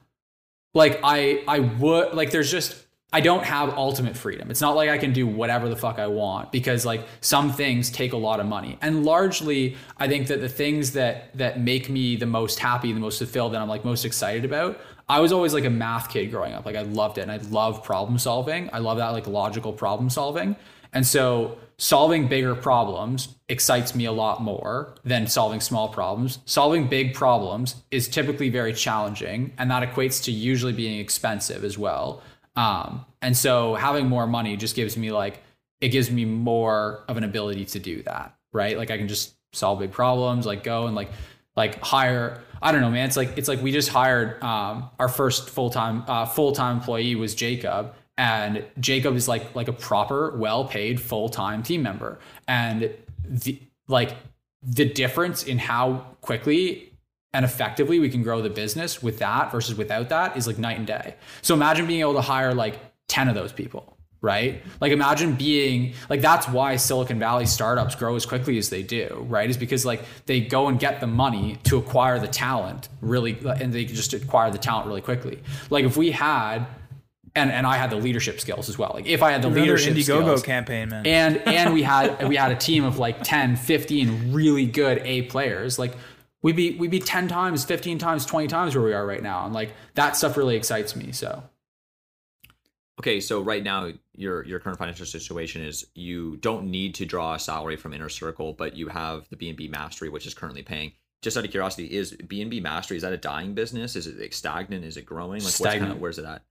like 0.75 1.01
I 1.03 1.43
I 1.49 1.59
would 1.59 2.15
like 2.15 2.31
there's 2.31 2.51
just 2.51 2.77
I 3.15 3.21
don't 3.21 3.45
have 3.45 3.71
ultimate 3.77 4.17
freedom. 4.17 4.51
It's 4.51 4.63
not 4.63 4.75
like 4.75 4.89
I 4.89 4.97
can 4.97 5.13
do 5.13 5.27
whatever 5.27 5.69
the 5.69 5.77
fuck 5.77 5.99
I 5.99 6.07
want 6.07 6.51
because 6.51 6.87
like 6.87 7.07
some 7.21 7.53
things 7.53 7.91
take 7.91 8.15
a 8.15 8.17
lot 8.17 8.41
of 8.41 8.47
money. 8.47 8.79
And 8.81 9.05
largely, 9.05 9.77
I 9.99 10.09
think 10.09 10.29
that 10.29 10.41
the 10.41 10.49
things 10.49 10.93
that 10.93 11.37
that 11.37 11.61
make 11.61 11.91
me 11.91 12.17
the 12.17 12.27
most 12.27 12.59
happy, 12.59 12.93
the 12.93 13.01
most 13.01 13.19
fulfilled, 13.19 13.53
that 13.53 13.61
I'm 13.61 13.69
like 13.69 13.85
most 13.85 14.07
excited 14.07 14.47
about. 14.47 14.81
I 15.11 15.21
was 15.21 15.31
always 15.31 15.53
like 15.53 15.65
a 15.65 15.71
math 15.71 16.09
kid 16.09 16.31
growing 16.31 16.55
up. 16.55 16.65
Like 16.65 16.77
I 16.77 16.83
loved 16.83 17.19
it 17.19 17.23
and 17.23 17.33
I 17.33 17.37
love 17.51 17.85
problem 17.85 18.19
solving. 18.19 18.71
I 18.73 18.79
love 18.79 18.97
that 18.97 19.11
like 19.11 19.27
logical 19.27 19.73
problem 19.75 20.09
solving. 20.09 20.57
And 20.95 21.07
so 21.07 21.59
solving 21.77 22.29
bigger 22.29 22.55
problems 22.55 23.35
excites 23.49 23.95
me 23.95 24.07
a 24.07 24.13
lot 24.13 24.41
more 24.41 24.95
than 25.05 25.27
solving 25.27 25.61
small 25.61 25.89
problems. 25.89 26.39
Solving 26.47 26.87
big 26.87 27.13
problems 27.13 27.83
is 27.91 28.09
typically 28.09 28.49
very 28.49 28.73
challenging 28.73 29.53
and 29.59 29.71
that 29.71 29.83
equates 29.87 30.23
to 30.25 30.33
usually 30.33 30.73
being 30.73 30.99
expensive 30.99 31.65
as 31.65 31.77
well. 31.77 32.23
Um, 32.57 33.05
and 33.21 33.37
so 33.37 33.75
having 33.75 34.09
more 34.09 34.27
money 34.27 34.57
just 34.57 34.77
gives 34.77 34.97
me 34.97 35.11
like 35.11 35.43
it 35.81 35.89
gives 35.89 36.11
me 36.11 36.25
more 36.25 37.05
of 37.09 37.17
an 37.17 37.25
ability 37.25 37.65
to 37.67 37.79
do 37.79 38.03
that, 38.05 38.35
right? 38.53 38.77
Like 38.77 38.91
I 38.91 38.99
can 38.99 39.09
just 39.09 39.35
solve 39.53 39.81
big 39.81 39.91
problems, 39.91 40.47
like 40.47 40.63
go 40.63 40.87
and 40.87 40.95
like 40.95 41.11
like 41.57 41.81
hire. 41.81 42.43
I 42.61 42.73
don't 42.73 42.81
know, 42.81 42.91
man. 42.91 43.07
It's 43.07 43.17
like 43.17 43.37
it's 43.37 43.49
like 43.49 43.61
we 43.61 43.73
just 43.73 43.89
hired 43.89 44.43
um, 44.43 44.91
our 44.99 45.09
first 45.09 45.51
full 45.51 45.71
time 45.71 46.05
uh, 46.07 46.27
full 46.27 46.53
time 46.53 46.79
employee 46.79 47.17
was 47.17 47.35
Jacob, 47.35 47.95
and 48.17 48.65
Jacob 48.79 49.17
is 49.17 49.29
like 49.29 49.55
like 49.55 49.69
a 49.69 49.73
proper, 49.73 50.37
well 50.37 50.65
paid 50.65 51.01
full 51.01 51.29
time 51.29 51.63
team 51.63 51.83
member, 51.83 52.19
and 52.47 52.91
the 53.29 53.61
like 53.89 54.17
the 54.63 54.85
difference 54.85 55.43
in 55.43 55.59
how 55.59 56.07
quickly 56.21 56.92
and 57.35 57.45
effectively 57.45 57.99
we 57.99 58.09
can 58.09 58.23
grow 58.23 58.43
the 58.43 58.51
business 58.51 59.03
with 59.03 59.19
that 59.19 59.51
versus 59.51 59.77
without 59.77 60.09
that 60.11 60.37
is 60.37 60.47
like 60.47 60.59
night 60.59 60.79
and 60.79 60.87
day. 60.87 61.15
So 61.41 61.55
imagine 61.55 61.87
being 61.87 62.01
able 62.01 62.15
to 62.15 62.21
hire 62.21 62.55
like 62.55 62.79
10 63.09 63.29
of 63.29 63.35
those 63.35 63.53
people, 63.53 63.97
right? 64.21 64.63
Like 64.81 64.93
imagine 64.93 65.35
being 65.35 65.95
like 66.11 66.21
that's 66.21 66.47
why 66.49 66.77
Silicon 66.77 67.19
Valley 67.19 67.47
startups 67.47 67.95
grow 67.95 68.17
as 68.17 68.27
quickly 68.27 68.59
as 68.59 68.69
they 68.69 68.83
do, 68.83 69.25
right? 69.29 69.49
Is 69.49 69.57
because 69.57 69.87
like 69.87 70.03
they 70.27 70.41
go 70.41 70.69
and 70.69 70.79
get 70.79 71.01
the 71.01 71.07
money 71.07 71.59
to 71.65 71.79
acquire 71.79 72.19
the 72.19 72.29
talent 72.29 72.89
really 73.01 73.39
and 73.61 73.73
they 73.73 73.87
can 73.87 73.95
just 73.95 74.13
acquire 74.13 74.51
the 74.51 74.59
talent 74.59 74.87
really 74.87 75.01
quickly. 75.01 75.43
Like 75.71 75.85
if 75.85 75.97
we 75.97 76.11
had 76.11 76.67
and 77.35 77.51
and 77.51 77.67
I 77.67 77.77
had 77.77 77.91
the 77.91 77.97
leadership 77.97 78.41
skills 78.41 78.69
as 78.69 78.79
well. 78.79 78.91
Like 78.95 79.07
if 79.07 79.23
I 79.23 79.33
had 79.33 79.43
the 79.43 79.49
Another 79.49 79.63
leadership 79.63 79.95
Indiegogo 79.95 80.23
skills 80.23 80.43
campaign, 80.43 80.91
man. 80.91 81.07
and 81.07 81.39
and 81.49 81.73
we 81.73 81.83
had 81.83 82.29
we 82.29 82.37
had 82.37 82.53
a 82.53 82.57
team 82.57 82.85
of 82.85 82.99
like 82.99 83.23
10, 83.23 83.57
15 83.57 84.33
really 84.33 84.67
good 84.67 84.99
A 85.05 85.23
players, 85.23 85.79
like 85.79 85.95
we'd 86.43 86.57
be 86.57 86.77
we'd 86.77 86.91
be 86.91 87.01
10 87.01 87.29
times, 87.29 87.65
15 87.65 87.99
times, 87.99 88.27
20 88.27 88.49
times 88.49 88.75
where 88.75 88.85
we 88.85 88.93
are 88.93 89.07
right 89.07 89.23
now. 89.23 89.45
And 89.45 89.55
like 89.55 89.73
that 89.95 90.17
stuff 90.17 90.37
really 90.37 90.57
excites 90.57 90.95
me. 90.95 91.13
So 91.13 91.43
Okay, 93.01 93.21
so 93.21 93.41
right 93.41 93.65
now 93.65 93.91
your 94.15 94.45
your 94.45 94.61
current 94.61 94.79
financial 94.79 95.07
situation 95.07 95.63
is 95.65 95.87
you 95.95 96.37
don't 96.37 96.71
need 96.71 96.95
to 96.97 97.07
draw 97.07 97.35
a 97.35 97.39
salary 97.39 97.77
from 97.77 97.95
Inner 97.95 98.09
Circle, 98.09 98.53
but 98.53 98.77
you 98.77 98.89
have 98.89 99.29
the 99.31 99.37
B 99.37 99.49
and 99.49 99.57
B 99.57 99.67
Mastery, 99.67 100.09
which 100.09 100.27
is 100.27 100.35
currently 100.35 100.63
paying. 100.63 100.93
Just 101.23 101.37
out 101.37 101.45
of 101.45 101.51
curiosity, 101.51 101.87
is 101.87 102.13
B 102.29 102.43
and 102.43 102.51
B 102.51 102.61
Mastery 102.61 102.97
is 102.97 103.03
that 103.03 103.13
a 103.13 103.17
dying 103.17 103.55
business? 103.55 103.97
Is 103.97 104.07
it 104.07 104.21
like 104.21 104.33
stagnant? 104.33 104.85
Is 104.85 104.97
it 104.97 105.07
growing? 105.07 105.41
Like 105.41 105.45
what's 105.45 105.59
kind 105.59 105.71
Stagnant. 105.73 105.93
of 105.95 106.01
where's 106.01 106.19
it 106.19 106.25
at? 106.25 106.43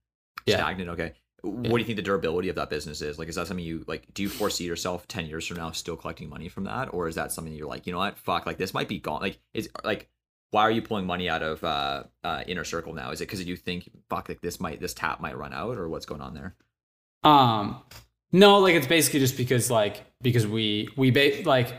Yeah. 0.46 0.58
Stagnant. 0.58 0.90
Okay. 0.92 1.14
What 1.44 1.72
do 1.72 1.78
you 1.80 1.86
think 1.86 1.96
the 1.96 2.04
durability 2.04 2.50
of 2.50 2.56
that 2.56 2.70
business 2.70 3.02
is? 3.02 3.18
Like, 3.18 3.28
is 3.28 3.36
that 3.36 3.48
something 3.48 3.66
you 3.66 3.84
like? 3.88 4.14
Do 4.14 4.22
you 4.22 4.30
foresee 4.30 4.66
yourself 4.66 5.08
ten 5.08 5.26
years 5.26 5.48
from 5.48 5.58
now 5.58 5.72
still 5.72 5.96
collecting 5.96 6.30
money 6.30 6.50
from 6.50 6.66
that, 6.66 6.94
or 6.94 7.08
is 7.08 7.16
that 7.16 7.32
something 7.32 7.54
you're 7.54 7.68
like, 7.68 7.88
you 7.88 7.94
know 7.94 8.00
what, 8.00 8.18
fuck, 8.18 8.46
like 8.46 8.58
this 8.58 8.74
might 8.74 8.88
be 8.88 9.00
gone? 9.00 9.22
Like, 9.22 9.40
is 9.54 9.68
like, 9.84 10.08
why 10.52 10.62
are 10.62 10.72
you 10.72 10.84
pulling 10.84 11.08
money 11.08 11.30
out 11.30 11.42
of 11.42 11.64
uh, 11.64 12.04
uh 12.24 12.44
Inner 12.46 12.64
Circle 12.64 12.94
now? 12.94 13.10
Is 13.10 13.22
it 13.22 13.26
because 13.26 13.44
you 13.44 13.56
think, 13.56 13.90
fuck, 14.08 14.30
like 14.30 14.42
this 14.42 14.60
might 14.60 14.80
this 14.80 14.94
tap 14.94 15.20
might 15.20 15.38
run 15.38 15.52
out, 15.52 15.78
or 15.78 15.90
what's 15.90 16.06
going 16.06 16.22
on 16.22 16.36
there? 16.36 16.56
Um, 17.24 17.82
no, 18.32 18.60
like 18.60 18.76
it's 18.76 18.88
basically 18.88 19.20
just 19.20 19.36
because 19.36 19.72
like 19.72 20.04
because 20.22 20.46
we 20.46 20.90
we 20.96 21.10
ba- 21.10 21.42
like 21.44 21.74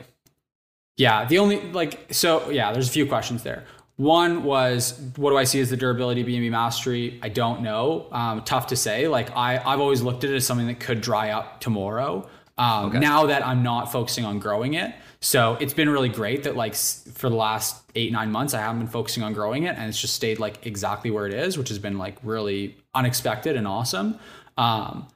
yeah 0.97 1.25
the 1.25 1.39
only 1.39 1.61
like 1.71 2.13
so 2.13 2.51
yeah 2.51 2.73
there's 2.73 2.89
a 2.89 2.93
few 2.93 3.07
questions 3.07 3.45
there. 3.45 3.65
One 3.97 4.43
was 4.43 4.99
what 5.17 5.31
do 5.31 5.37
I 5.37 5.45
see 5.45 5.61
as 5.61 5.71
the 5.71 5.77
durability 5.77 6.23
of 6.23 6.27
B&B 6.27 6.49
mastery? 6.51 7.21
I 7.23 7.29
don't 7.29 7.63
know. 7.63 8.09
Um, 8.11 8.43
tough 8.43 8.69
to 8.69 8.77
say. 8.77 9.07
Like 9.07 9.31
I 9.37 9.59
I've 9.59 9.81
always 9.81 10.03
looked 10.03 10.25
at 10.25 10.31
it 10.31 10.37
as 10.37 10.47
something 10.47 10.67
that 10.67 10.81
could 10.81 11.01
dry 11.01 11.31
up 11.31 11.61
tomorrow. 11.61 12.29
Um, 12.59 12.87
Okay. 12.87 12.99
Now 12.99 13.27
that 13.27 13.47
I'm 13.47 13.63
not 13.63 13.93
focusing 13.93 14.25
on 14.25 14.39
growing 14.39 14.75
it, 14.75 14.95
so 15.21 15.57
it's 15.61 15.73
been 15.75 15.89
really 15.89 16.09
great 16.09 16.43
that 16.45 16.57
like 16.57 16.75
for 16.75 17.29
the 17.29 17.37
last 17.37 17.83
eight 17.95 18.13
nine 18.13 18.31
months 18.33 18.55
I 18.55 18.61
haven't 18.61 18.79
been 18.81 18.89
focusing 18.89 19.23
on 19.23 19.35
growing 19.35 19.65
it, 19.65 19.77
and 19.77 19.89
it's 19.89 20.01
just 20.01 20.15
stayed 20.15 20.39
like 20.39 20.67
exactly 20.67 21.11
where 21.11 21.27
it 21.27 21.35
is, 21.35 21.57
which 21.59 21.69
has 21.69 21.79
been 21.79 21.99
like 21.99 22.17
really 22.23 22.77
unexpected 22.95 23.57
and 23.57 23.67
awesome. 23.69 24.19
Um, 24.59 25.07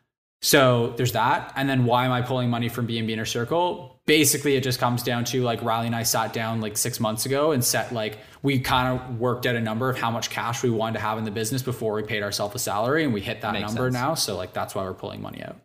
so 0.46 0.94
there's 0.96 1.10
that. 1.10 1.52
And 1.56 1.68
then 1.68 1.84
why 1.86 2.04
am 2.04 2.12
I 2.12 2.22
pulling 2.22 2.48
money 2.48 2.68
from 2.68 2.86
B&B 2.86 3.12
Inner 3.12 3.24
Circle? 3.24 4.00
Basically, 4.06 4.54
it 4.54 4.62
just 4.62 4.78
comes 4.78 5.02
down 5.02 5.24
to 5.24 5.42
like 5.42 5.60
Riley 5.60 5.88
and 5.88 5.96
I 5.96 6.04
sat 6.04 6.32
down 6.32 6.60
like 6.60 6.76
six 6.76 7.00
months 7.00 7.26
ago 7.26 7.50
and 7.50 7.64
set 7.64 7.92
like, 7.92 8.18
we 8.44 8.60
kind 8.60 8.96
of 8.96 9.18
worked 9.18 9.44
out 9.44 9.56
a 9.56 9.60
number 9.60 9.90
of 9.90 9.98
how 9.98 10.08
much 10.08 10.30
cash 10.30 10.62
we 10.62 10.70
wanted 10.70 10.92
to 10.92 11.00
have 11.00 11.18
in 11.18 11.24
the 11.24 11.32
business 11.32 11.62
before 11.62 11.94
we 11.94 12.04
paid 12.04 12.22
ourselves 12.22 12.54
a 12.54 12.60
salary. 12.60 13.02
And 13.02 13.12
we 13.12 13.20
hit 13.20 13.40
that 13.40 13.54
Makes 13.54 13.66
number 13.74 13.90
sense. 13.90 13.94
now. 13.94 14.14
So 14.14 14.36
like, 14.36 14.52
that's 14.52 14.72
why 14.72 14.84
we're 14.84 14.94
pulling 14.94 15.20
money 15.20 15.42
out. 15.42 15.56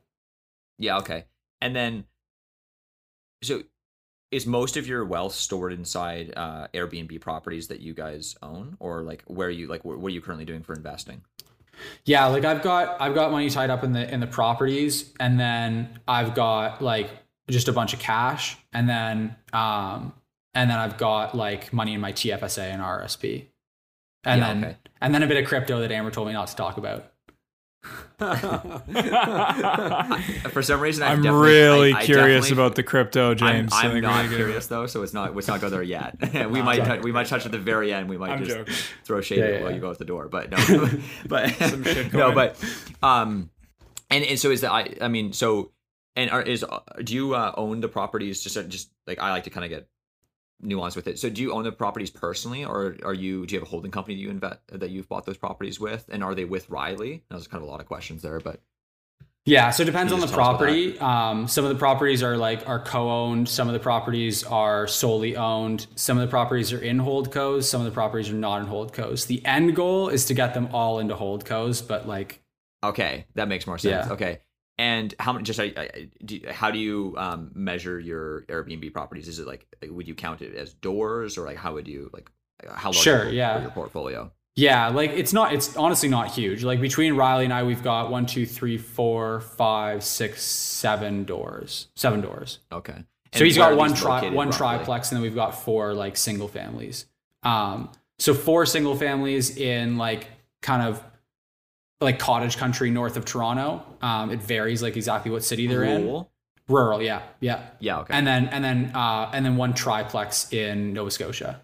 Yeah, 0.79 0.97
okay. 0.97 1.25
And 1.61 1.75
then, 1.75 2.05
so 3.43 3.61
is 4.31 4.47
most 4.47 4.77
of 4.77 4.87
your 4.87 5.05
wealth 5.05 5.35
stored 5.35 5.73
inside 5.73 6.33
uh, 6.35 6.69
Airbnb 6.73 7.21
properties 7.21 7.67
that 7.67 7.81
you 7.81 7.93
guys 7.93 8.35
own, 8.41 8.77
or 8.79 9.03
like 9.03 9.21
where 9.27 9.49
are 9.49 9.51
you 9.51 9.67
like 9.67 9.81
wh- 9.83 10.01
what 10.01 10.07
are 10.07 10.15
you 10.15 10.21
currently 10.21 10.45
doing 10.45 10.63
for 10.63 10.73
investing? 10.73 11.21
Yeah, 12.05 12.25
like 12.27 12.45
I've 12.45 12.61
got 12.61 12.99
I've 13.01 13.13
got 13.15 13.31
money 13.31 13.49
tied 13.49 13.69
up 13.69 13.83
in 13.83 13.93
the 13.93 14.11
in 14.11 14.19
the 14.19 14.27
properties, 14.27 15.13
and 15.19 15.39
then 15.39 15.99
I've 16.07 16.35
got 16.35 16.81
like 16.81 17.09
just 17.49 17.67
a 17.67 17.73
bunch 17.73 17.93
of 17.93 17.99
cash, 17.99 18.57
and 18.73 18.87
then 18.89 19.35
um 19.53 20.13
and 20.53 20.69
then 20.69 20.77
I've 20.77 20.97
got 20.97 21.35
like 21.35 21.71
money 21.73 21.93
in 21.93 22.01
my 22.01 22.11
TFSA 22.13 22.59
and 22.63 22.81
RSP, 22.81 23.47
and 24.23 24.39
Yeah, 24.41 24.47
then 24.47 24.63
okay. 24.63 24.77
and 25.01 25.13
then 25.13 25.23
a 25.23 25.27
bit 25.27 25.37
of 25.37 25.47
crypto 25.47 25.79
that 25.81 25.91
Amer 25.91 26.11
told 26.11 26.27
me 26.27 26.33
not 26.33 26.47
to 26.47 26.55
talk 26.55 26.77
about. 26.77 27.10
For 30.51 30.61
some 30.61 30.79
reason, 30.79 31.03
I've 31.03 31.17
I'm 31.25 31.35
really 31.35 31.93
I- 31.93 31.99
I 31.99 32.05
curious 32.05 32.51
about 32.51 32.75
the 32.75 32.83
crypto, 32.83 33.31
I'm, 33.31 33.37
James. 33.37 33.71
I'm 33.73 33.99
not 34.01 34.23
really 34.25 34.35
curious 34.35 34.67
though, 34.67 34.85
so 34.85 35.01
it's 35.01 35.13
not 35.13 35.35
let's 35.35 35.47
not 35.47 35.61
go 35.61 35.69
there 35.69 35.81
yet. 35.83 36.17
we 36.49 36.61
might 36.61 36.83
tou- 36.85 37.01
we 37.01 37.11
might 37.11 37.27
touch 37.27 37.45
at 37.45 37.51
the 37.51 37.57
very 37.59 37.91
end. 37.93 38.09
We 38.09 38.17
might 38.17 38.31
I'm 38.31 38.43
just 38.43 38.55
joking. 38.57 38.73
throw 39.03 39.21
shade 39.21 39.39
Yeah, 39.39 39.45
at 39.45 39.51
yeah, 39.53 39.61
while 39.61 39.69
yeah. 39.71 39.75
you 39.75 39.81
go 39.81 39.89
out 39.89 39.97
the 39.97 40.05
door, 40.05 40.27
but 40.27 40.51
no, 40.51 40.57
but 41.27 41.49
Some 41.55 41.81
no, 41.81 42.03
going. 42.09 42.35
but 42.35 42.55
um, 43.01 43.49
and 44.09 44.23
and 44.25 44.39
so 44.39 44.51
is 44.51 44.61
that 44.61 44.71
I 44.71 44.95
I 45.01 45.07
mean 45.07 45.33
so 45.33 45.71
and 46.15 46.29
are 46.29 46.41
is 46.41 46.63
uh, 46.63 46.79
do 47.03 47.13
you 47.15 47.33
uh, 47.33 47.53
own 47.57 47.79
the 47.81 47.87
properties 47.87 48.43
just 48.43 48.55
just 48.69 48.91
like 49.07 49.19
I 49.19 49.31
like 49.31 49.45
to 49.45 49.49
kind 49.49 49.63
of 49.65 49.69
get 49.71 49.87
nuance 50.61 50.95
with 50.95 51.07
it. 51.07 51.19
So 51.19 51.29
do 51.29 51.41
you 51.41 51.53
own 51.53 51.63
the 51.63 51.71
properties 51.71 52.09
personally, 52.09 52.65
or 52.65 52.95
are 53.03 53.13
you 53.13 53.45
do 53.45 53.55
you 53.55 53.59
have 53.59 53.67
a 53.67 53.69
holding 53.69 53.91
company 53.91 54.15
that 54.15 54.21
you 54.21 54.29
invest 54.29 54.59
that 54.71 54.89
you've 54.89 55.09
bought 55.09 55.25
those 55.25 55.37
properties 55.37 55.79
with, 55.79 56.09
and 56.11 56.23
are 56.23 56.35
they 56.35 56.45
with 56.45 56.69
Riley? 56.69 57.23
That 57.29 57.35
was 57.35 57.47
kind 57.47 57.61
of 57.61 57.67
a 57.67 57.71
lot 57.71 57.79
of 57.79 57.87
questions 57.87 58.21
there, 58.21 58.39
but 58.39 58.61
Yeah, 59.45 59.71
so 59.71 59.83
it 59.83 59.87
depends 59.87 60.13
on 60.13 60.19
the 60.19 60.27
just 60.27 60.35
tell 60.35 60.43
us 60.43 60.49
about 60.49 60.59
property. 60.59 60.99
Um, 60.99 61.47
some 61.47 61.65
of 61.65 61.69
the 61.69 61.77
properties 61.79 62.21
are 62.21 62.37
like 62.37 62.67
are 62.67 62.79
co-owned. 62.79 63.49
Some 63.49 63.67
of 63.67 63.73
the 63.73 63.79
properties 63.79 64.43
are 64.43 64.87
solely 64.87 65.35
owned. 65.35 65.87
Some 65.95 66.17
of 66.17 66.21
the 66.21 66.29
properties 66.29 66.71
are 66.73 66.81
in 66.81 66.99
holdcos. 66.99 67.63
Some 67.63 67.81
of 67.81 67.85
the 67.85 67.91
properties 67.91 68.29
are 68.29 68.35
not 68.35 68.61
in 68.61 68.67
holdcos. 68.67 69.27
The 69.27 69.43
end 69.45 69.75
goal 69.75 70.09
is 70.09 70.25
to 70.25 70.33
get 70.33 70.53
them 70.53 70.69
all 70.73 70.99
into 70.99 71.15
holdcos, 71.15 71.85
but 71.87 72.07
like 72.07 72.39
Okay, 72.83 73.25
that 73.35 73.47
makes 73.47 73.67
more 73.67 73.77
sense. 73.77 74.07
Yeah. 74.07 74.13
Okay, 74.13 74.39
and 74.81 75.13
how 75.19 75.31
many? 75.31 75.43
Just 75.43 75.59
I, 75.59 75.71
I, 75.77 76.07
do, 76.25 76.41
how 76.49 76.71
do 76.71 76.79
you 76.79 77.13
um, 77.15 77.51
measure 77.53 77.99
your 77.99 78.41
Airbnb 78.49 78.91
properties? 78.93 79.27
Is 79.27 79.37
it 79.37 79.45
like, 79.45 79.67
like 79.79 79.91
would 79.91 80.07
you 80.07 80.15
count 80.15 80.41
it 80.41 80.55
as 80.55 80.73
doors, 80.73 81.37
or 81.37 81.45
like 81.45 81.57
how 81.57 81.75
would 81.75 81.87
you 81.87 82.09
like 82.13 82.31
how 82.67 82.89
large 82.89 82.95
Sure, 82.95 83.27
is 83.27 83.35
yeah. 83.35 83.61
your 83.61 83.69
portfolio? 83.69 84.31
Yeah, 84.55 84.87
like 84.87 85.11
it's 85.11 85.33
not. 85.33 85.53
It's 85.53 85.77
honestly 85.77 86.09
not 86.09 86.31
huge. 86.31 86.63
Like 86.63 86.81
between 86.81 87.13
Riley 87.13 87.43
and 87.43 87.53
I, 87.53 87.61
we've 87.61 87.83
got 87.83 88.09
one, 88.09 88.25
two, 88.25 88.47
three, 88.47 88.79
four, 88.79 89.41
five, 89.41 90.03
six, 90.03 90.41
seven 90.41 91.25
doors. 91.25 91.89
Seven 91.95 92.21
doors. 92.21 92.57
Okay, 92.71 93.03
so 93.33 93.45
he's 93.45 93.57
got 93.57 93.77
one 93.77 93.93
tri- 93.93 94.29
one 94.29 94.47
roughly? 94.47 94.57
triplex, 94.57 95.11
and 95.11 95.17
then 95.17 95.21
we've 95.21 95.35
got 95.35 95.63
four 95.63 95.93
like 95.93 96.17
single 96.17 96.47
families. 96.47 97.05
Um, 97.43 97.91
so 98.17 98.33
four 98.33 98.65
single 98.65 98.95
families 98.95 99.55
in 99.57 99.97
like 99.97 100.25
kind 100.63 100.81
of 100.81 101.03
like 102.01 102.19
cottage 102.19 102.57
country 102.57 102.89
north 102.91 103.15
of 103.15 103.23
Toronto. 103.25 103.83
Um, 104.01 104.31
it 104.31 104.41
varies 104.41 104.81
like 104.81 104.97
exactly 104.97 105.31
what 105.31 105.43
city 105.43 105.67
they're 105.67 105.83
in. 105.83 106.01
Rural? 106.03 106.31
Rural, 106.67 107.01
yeah, 107.01 107.21
yeah. 107.39 107.61
Yeah. 107.79 107.99
Okay. 107.99 108.13
And 108.13 108.25
then 108.25 108.47
and 108.49 108.63
then 108.63 108.91
uh, 108.95 109.29
and 109.33 109.45
then 109.45 109.55
one 109.55 109.73
triplex 109.73 110.51
in 110.51 110.93
Nova 110.93 111.11
Scotia. 111.11 111.61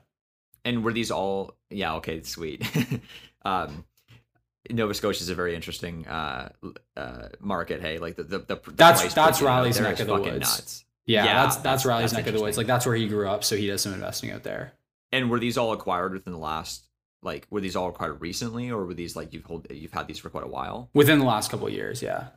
And 0.64 0.84
were 0.84 0.94
these 0.94 1.12
all? 1.12 1.56
Yeah. 1.70 1.96
Okay. 1.96 2.22
Sweet. 2.24 2.66
um, 3.46 3.86
Nova 4.70 4.94
Scotia 4.94 5.22
is 5.22 5.30
a 5.30 5.36
very 5.36 5.56
interesting 5.56 6.06
uh, 6.08 6.50
uh, 6.96 7.30
market. 7.40 7.82
Hey, 7.82 8.00
like 8.00 8.16
the 8.18 8.24
the, 8.24 8.40
the 8.40 8.56
the 8.66 8.72
That's- 8.74 9.14
that's 9.14 9.42
Riley's 9.42 9.80
neck 9.80 10.00
of 10.00 10.08
the 10.08 10.14
woods. 10.20 10.40
Nuts. 10.40 10.86
Yeah, 11.06 11.24
Yeah, 11.24 11.34
that's 11.44 11.56
that's, 11.56 11.64
that's- 11.64 11.86
Riley's 11.86 12.12
that's 12.12 12.26
neck 12.26 12.28
of 12.28 12.34
the 12.38 12.42
woods. 12.42 12.58
Like 12.58 12.68
that's 12.68 12.86
where 12.86 12.96
he 12.96 13.08
grew 13.08 13.30
up, 13.30 13.44
so 13.46 13.56
he 13.56 13.68
does 13.68 13.82
some 13.82 13.94
investing 13.94 14.32
out 14.32 14.44
there. 14.44 14.74
And 15.14 15.30
were 15.30 15.40
these 15.40 15.58
all 15.58 15.72
acquired 15.72 16.12
within 16.12 16.34
the 16.34 16.40
last? 16.40 16.84
Like, 17.24 17.48
were 17.50 17.62
these 17.62 17.76
all 17.76 17.90
acquired 17.90 18.22
recently, 18.22 18.70
or 18.72 18.86
were 18.86 18.94
these 18.94 19.16
like 19.16 19.34
you've 19.34 19.46
hold 19.46 19.68
you've 19.72 19.94
had 19.94 20.08
these 20.08 20.20
for 20.20 20.30
quite 20.30 20.44
a 20.44 20.50
while? 20.50 20.90
Within 20.94 21.20
the 21.20 21.26
last 21.26 21.52
couple 21.52 21.68
of 21.68 21.74
years, 21.74 22.02
yeah. 22.02 22.28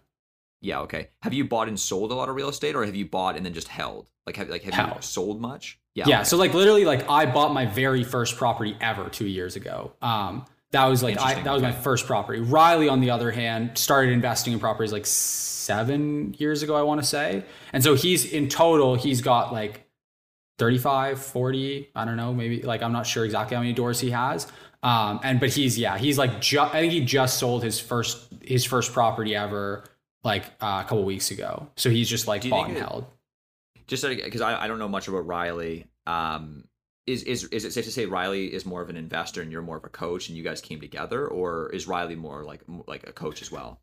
Yeah, 0.62 0.80
okay. 0.80 1.08
Have 1.22 1.32
you 1.32 1.44
bought 1.44 1.68
and 1.68 1.80
sold 1.80 2.12
a 2.12 2.14
lot 2.14 2.28
of 2.28 2.34
real 2.34 2.48
estate, 2.48 2.74
or 2.74 2.84
have 2.84 2.94
you 2.94 3.06
bought 3.06 3.36
and 3.36 3.46
then 3.46 3.54
just 3.54 3.68
held? 3.68 4.10
Like, 4.26 4.36
have 4.36 4.48
like 4.48 4.62
have 4.64 4.94
you 4.94 5.02
sold 5.02 5.40
much? 5.40 5.78
Yeah. 5.94 6.04
okay. 6.04 6.24
So 6.24 6.36
like 6.36 6.54
literally 6.54 6.84
like 6.84 7.08
I 7.08 7.26
bought 7.26 7.52
my 7.52 7.66
very 7.66 8.04
first 8.04 8.36
property 8.36 8.76
ever 8.80 9.08
two 9.08 9.26
years 9.26 9.56
ago. 9.56 9.92
Um 10.02 10.46
that 10.72 10.86
was 10.86 11.02
like 11.02 11.18
I, 11.18 11.42
that 11.42 11.52
was 11.52 11.62
my 11.62 11.72
first 11.72 12.06
property. 12.06 12.40
Riley, 12.40 12.88
on 12.88 13.00
the 13.00 13.10
other 13.10 13.32
hand, 13.32 13.76
started 13.76 14.12
investing 14.12 14.52
in 14.52 14.60
properties 14.60 14.92
like 14.92 15.04
seven 15.06 16.34
years 16.38 16.62
ago, 16.62 16.76
I 16.76 16.82
want 16.82 17.00
to 17.00 17.06
say. 17.06 17.44
And 17.72 17.82
so 17.82 17.94
he's 17.94 18.24
in 18.24 18.48
total, 18.48 18.94
he's 18.94 19.20
got 19.20 19.52
like 19.52 19.88
35, 20.58 21.20
40, 21.20 21.90
I 21.94 22.04
don't 22.04 22.16
know, 22.16 22.32
maybe 22.32 22.62
like 22.62 22.82
I'm 22.82 22.92
not 22.92 23.06
sure 23.06 23.24
exactly 23.24 23.56
how 23.56 23.62
many 23.62 23.72
doors 23.72 23.98
he 23.98 24.10
has. 24.10 24.46
Um 24.82 25.20
and 25.22 25.38
but 25.40 25.50
he's 25.50 25.78
yeah, 25.78 25.98
he's 25.98 26.16
like 26.18 26.40
ju- 26.40 26.60
I 26.60 26.68
think 26.80 26.92
he 26.92 27.04
just 27.04 27.38
sold 27.38 27.62
his 27.62 27.78
first 27.78 28.26
his 28.42 28.64
first 28.64 28.92
property 28.92 29.36
ever 29.36 29.84
like 30.24 30.44
uh, 30.60 30.80
a 30.84 30.88
couple 30.88 31.04
weeks 31.04 31.30
ago. 31.30 31.68
So 31.76 31.90
he's 31.90 32.08
just 32.08 32.26
like 32.26 32.48
bought 32.48 32.68
and 32.68 32.76
it- 32.76 32.80
held. 32.80 33.06
just 33.86 34.04
because 34.06 34.40
I, 34.40 34.64
I 34.64 34.68
don't 34.68 34.78
know 34.78 34.88
much 34.88 35.08
about 35.08 35.26
Riley. 35.26 35.86
Um, 36.06 36.64
is 37.06 37.22
is 37.24 37.44
is 37.44 37.64
it 37.64 37.72
safe 37.72 37.84
to 37.86 37.90
say 37.90 38.06
Riley 38.06 38.46
is 38.52 38.64
more 38.64 38.80
of 38.82 38.88
an 38.90 38.96
investor 38.96 39.42
and 39.42 39.50
you're 39.52 39.62
more 39.62 39.76
of 39.76 39.84
a 39.84 39.88
coach, 39.88 40.28
and 40.28 40.36
you 40.38 40.44
guys 40.44 40.60
came 40.60 40.80
together, 40.80 41.26
or 41.26 41.70
is 41.70 41.86
Riley 41.88 42.14
more 42.16 42.44
like 42.44 42.60
like 42.86 43.06
a 43.08 43.12
coach 43.12 43.42
as 43.42 43.50
well? 43.50 43.80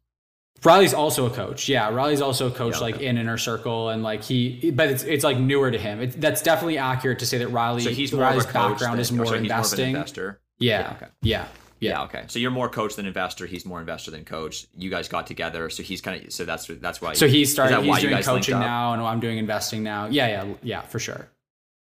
Riley's 0.64 0.94
also 0.96 1.28
a 1.28 1.30
coach. 1.30 1.70
Yeah, 1.70 1.90
Riley's 1.90 2.22
also 2.22 2.48
a 2.48 2.52
coach 2.52 2.76
Yeah, 2.76 2.80
like 2.82 2.96
okay. 2.96 3.06
in 3.06 3.18
inner 3.20 3.38
circle 3.38 3.90
and 3.90 4.02
like 4.02 4.24
he 4.24 4.72
but 4.72 4.90
it's 4.90 5.04
it's 5.04 5.24
like 5.24 5.38
newer 5.38 5.70
to 5.70 5.78
him. 5.78 6.02
It, 6.02 6.20
that's 6.20 6.42
definitely 6.42 6.78
accurate 6.80 7.20
to 7.20 7.26
say 7.28 7.38
that 7.40 7.50
Riley 7.50 7.82
So 7.82 7.90
he's 7.92 8.12
more 8.14 8.22
Riley's 8.24 8.46
of 8.46 8.50
a 8.50 8.54
coach 8.54 8.72
background 8.72 8.94
than- 8.96 9.00
is 9.02 9.12
more 9.12 9.26
sorry, 9.28 9.40
he's 9.42 9.50
more 9.50 9.58
investing. 9.58 9.90
investor. 9.96 10.42
Yeah. 10.60 10.80
Yeah, 10.80 10.94
okay. 10.96 11.08
Yeah. 11.22 11.48
Yeah. 11.80 12.04
Okay. 12.04 12.24
So 12.28 12.40
you're 12.40 12.52
more 12.52 12.70
coach 12.70 12.96
than 12.96 13.06
investor. 13.06 13.46
He's 13.46 13.66
more 13.66 13.80
investor 13.80 14.12
than 14.12 14.26
coach. 14.26 14.66
You 14.76 14.90
guys 14.90 15.08
got 15.08 15.28
together, 15.28 15.70
so 15.70 15.84
he's 15.84 16.02
kind 16.02 16.26
of 16.26 16.34
so 16.34 16.46
that's 16.46 16.68
that's 16.68 17.02
why. 17.02 17.14
So 17.14 17.28
he 17.28 17.46
started. 17.46 17.84
He's 17.84 18.04
you 18.04 18.10
doing 18.10 18.24
coaching 18.24 18.60
now, 18.60 18.94
and 18.94 19.02
I'm 19.02 19.20
doing 19.20 19.38
investing 19.38 19.84
now. 19.84 20.08
Yeah, 20.08 20.28
yeah, 20.28 20.54
yeah, 20.64 20.82
for 20.82 21.00
sure. 21.00 21.30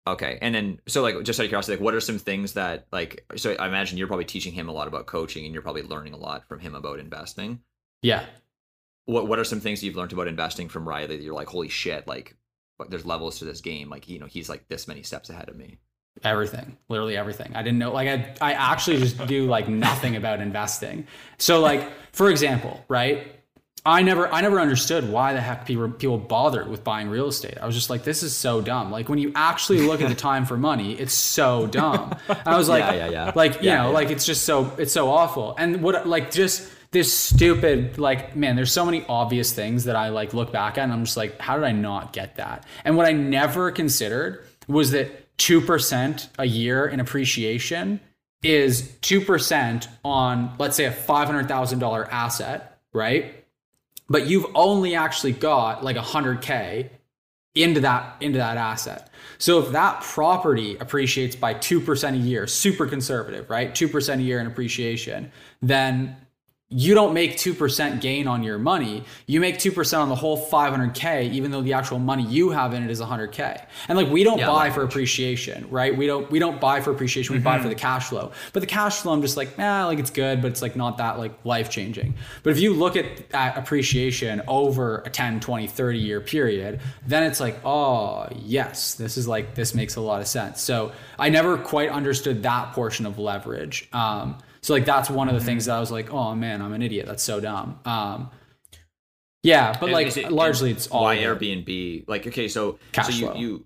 Okay, 0.05 0.37
and 0.41 0.53
then 0.53 0.81
so 0.87 1.01
like 1.01 1.21
just 1.23 1.39
out 1.39 1.43
of 1.43 1.49
curiosity, 1.49 1.77
like 1.77 1.83
what 1.83 1.93
are 1.93 2.01
some 2.01 2.19
things 2.19 2.53
that 2.53 2.87
like 2.91 3.25
so 3.35 3.53
I 3.53 3.67
imagine 3.67 3.97
you're 3.97 4.07
probably 4.07 4.25
teaching 4.25 4.53
him 4.53 4.69
a 4.69 4.73
lot 4.73 4.87
about 4.87 5.05
coaching, 5.05 5.45
and 5.45 5.53
you're 5.53 5.63
probably 5.63 5.83
learning 5.83 6.13
a 6.13 6.17
lot 6.17 6.47
from 6.47 6.59
him 6.59 6.75
about 6.75 6.99
investing. 6.99 7.59
Yeah. 8.01 8.25
What 9.05 9.27
what 9.27 9.39
are 9.39 9.43
some 9.43 9.59
things 9.59 9.83
you've 9.83 9.95
learned 9.95 10.13
about 10.13 10.27
investing 10.27 10.69
from 10.69 10.87
Riley 10.87 11.17
that 11.17 11.23
you're 11.23 11.33
like, 11.33 11.47
holy 11.47 11.69
shit, 11.69 12.07
like 12.07 12.35
there's 12.89 13.05
levels 13.05 13.39
to 13.39 13.45
this 13.45 13.61
game. 13.61 13.89
Like 13.89 14.09
you 14.09 14.19
know, 14.19 14.25
he's 14.25 14.49
like 14.49 14.67
this 14.67 14.87
many 14.87 15.03
steps 15.03 15.29
ahead 15.29 15.49
of 15.49 15.55
me. 15.55 15.79
Everything 16.23 16.77
literally 16.89 17.17
everything. 17.17 17.51
I 17.55 17.63
didn't 17.63 17.79
know 17.79 17.91
like 17.91 18.07
i, 18.07 18.35
I 18.41 18.53
actually 18.53 18.97
just 18.97 19.25
do 19.27 19.45
like 19.47 19.67
nothing 19.67 20.15
about 20.15 20.39
investing. 20.41 21.07
So 21.37 21.59
like 21.59 21.87
for 22.13 22.29
example 22.29 22.83
right? 22.87 23.27
I 23.85 24.01
never 24.01 24.31
i 24.33 24.39
never 24.39 24.61
understood 24.61 25.09
why 25.11 25.33
the 25.33 25.41
heck 25.41 25.65
people 25.65 25.89
people 25.89 26.17
bothered 26.17 26.69
with 26.69 26.83
buying 26.85 27.09
real 27.09 27.27
estate. 27.27 27.57
I 27.61 27.65
was 27.65 27.75
just 27.75 27.89
like 27.89 28.03
this 28.03 28.23
is 28.23 28.33
so 28.33 28.61
dumb. 28.61 28.91
Like 28.91 29.09
when 29.09 29.19
you 29.19 29.33
actually 29.35 29.81
look 29.81 30.01
at 30.01 30.07
the 30.07 30.15
time 30.15 30.45
for 30.45 30.55
money 30.55 30.93
it's 30.93 31.13
so 31.13 31.67
dumb. 31.67 32.15
I 32.45 32.57
was 32.57 32.69
like 32.69 32.83
Yeah, 32.83 32.93
yeah, 32.93 33.09
yeah. 33.09 33.31
like 33.35 33.61
you 33.61 33.71
know 33.71 33.91
like 33.91 34.09
it's 34.09 34.25
just 34.25 34.43
so 34.43 34.71
it's 34.77 34.93
so 34.93 35.09
awful. 35.09 35.55
And 35.57 35.81
what 35.81 36.07
like 36.07 36.31
just 36.31 36.69
this 36.91 37.11
stupid 37.11 37.97
like 37.97 38.35
man 38.35 38.55
there's 38.55 38.71
so 38.71 38.85
many 38.85 39.03
obvious 39.09 39.51
things 39.51 39.85
that 39.85 39.95
i 39.95 40.09
like 40.09 40.31
look 40.35 40.51
back 40.51 40.77
at 40.77 40.83
and 40.83 40.93
i'm 40.93 41.03
just 41.05 41.17
like 41.17 41.41
how 41.41 41.55
did 41.55 41.63
i 41.65 41.71
not 41.71 42.13
get 42.13 42.35
that? 42.35 42.65
And 42.85 42.95
what 42.95 43.05
i 43.07 43.11
never 43.11 43.71
considered 43.71 44.45
was 44.67 44.91
that 44.91 45.22
2% 45.37 46.27
a 46.37 46.45
year 46.45 46.85
in 46.85 46.99
appreciation 46.99 47.99
is 48.41 48.93
2% 49.01 49.87
on 50.03 50.53
let's 50.59 50.75
say 50.75 50.85
a 50.85 50.91
$500000 50.91 52.07
asset 52.11 52.79
right 52.93 53.43
but 54.09 54.27
you've 54.27 54.45
only 54.53 54.95
actually 54.95 55.31
got 55.31 55.83
like 55.83 55.95
100k 55.95 56.89
into 57.55 57.79
that 57.81 58.15
into 58.19 58.37
that 58.39 58.57
asset. 58.57 59.09
So 59.37 59.59
if 59.59 59.71
that 59.71 60.01
property 60.01 60.77
appreciates 60.77 61.35
by 61.35 61.53
2% 61.53 62.13
a 62.13 62.17
year, 62.17 62.47
super 62.47 62.87
conservative, 62.87 63.49
right? 63.49 63.73
2% 63.73 64.15
a 64.15 64.21
year 64.21 64.39
in 64.39 64.47
appreciation, 64.47 65.31
then 65.61 66.15
you 66.75 66.93
don't 66.95 67.13
make 67.13 67.37
2% 67.37 68.01
gain 68.01 68.27
on 68.27 68.41
your 68.43 68.57
money. 68.57 69.03
You 69.27 69.39
make 69.39 69.57
2% 69.57 69.99
on 69.99 70.09
the 70.09 70.15
whole 70.15 70.49
500k 70.49 71.31
even 71.31 71.51
though 71.51 71.61
the 71.61 71.73
actual 71.73 71.99
money 71.99 72.23
you 72.23 72.49
have 72.49 72.73
in 72.73 72.83
it 72.83 72.89
is 72.89 72.99
100k. 72.99 73.65
And 73.87 73.97
like 73.97 74.09
we 74.09 74.23
don't 74.23 74.39
Yeah, 74.39 74.47
buy 74.47 74.71
for 74.71 74.83
appreciation, 74.83 75.67
right? 75.69 75.95
We 75.95 76.07
don't 76.07 76.29
we 76.31 76.39
don't 76.39 76.59
buy 76.59 76.81
for 76.81 76.91
appreciation, 76.91 77.35
we 77.35 77.41
buy 77.41 77.59
for 77.59 77.69
the 77.69 77.75
cash 77.75 78.09
flow. 78.09 78.31
But 78.53 78.61
the 78.61 78.67
cash 78.67 79.01
flow 79.01 79.13
I'm 79.13 79.21
just 79.21 79.37
like, 79.37 79.57
nah, 79.57 79.85
like 79.85 79.99
it's 79.99 80.09
good, 80.09 80.41
but 80.41 80.49
it's 80.49 80.61
like 80.61 80.75
not 80.75 80.97
that 80.97 81.19
like 81.19 81.33
life-changing. 81.45 82.15
But 82.41 82.49
if 82.51 82.59
you 82.59 82.73
look 82.73 82.95
at, 82.95 83.29
that 83.29 83.57
appreciation 83.57 84.41
over 84.47 84.99
a 85.05 85.09
10, 85.09 85.39
20, 85.39 85.67
30 85.67 85.99
year 85.99 86.21
period, 86.21 86.81
then 87.05 87.23
it's 87.23 87.39
like, 87.39 87.59
oh, 87.65 88.27
yes, 88.35 88.95
this 88.95 89.17
is 89.17 89.27
like 89.27 89.55
this 89.55 89.73
makes 89.75 89.95
a 89.95 90.01
lot 90.01 90.21
of 90.21 90.27
sense. 90.27 90.61
So 90.61 90.91
I 91.19 91.29
never 91.29 91.57
quite 91.57 91.89
understood 91.89 92.43
that 92.43 92.73
portion 92.73 93.05
of 93.05 93.19
leverage. 93.19 93.87
Um, 93.93 94.37
so 94.63 94.73
like 94.73 94.85
that's 94.85 95.09
one 95.11 95.29
of 95.29 95.35
the 95.35 95.41
things 95.45 95.65
that 95.65 95.75
I 95.75 95.79
was 95.79 95.91
like, 95.91 96.11
oh 96.11 96.33
man, 96.33 96.61
I'm 96.63 96.73
an 96.73 96.81
idiot. 96.81 97.05
That's 97.05 97.21
so 97.21 97.39
dumb. 97.39 97.79
Um, 97.85 98.31
yeah, 99.43 99.73
but 99.73 99.83
And 99.87 99.91
like 99.93 100.15
it- 100.17 100.31
largely 100.31 100.71
it's 100.71 100.87
all 100.87 101.03
why. 101.03 101.17
Airbnb. 101.17 102.05
Like 102.07 102.25
okay, 102.27 102.47
so 102.47 102.79
Cash 102.93 103.07
so 103.07 103.11
you 103.13 103.25
flow. 103.27 103.35
you. 103.35 103.65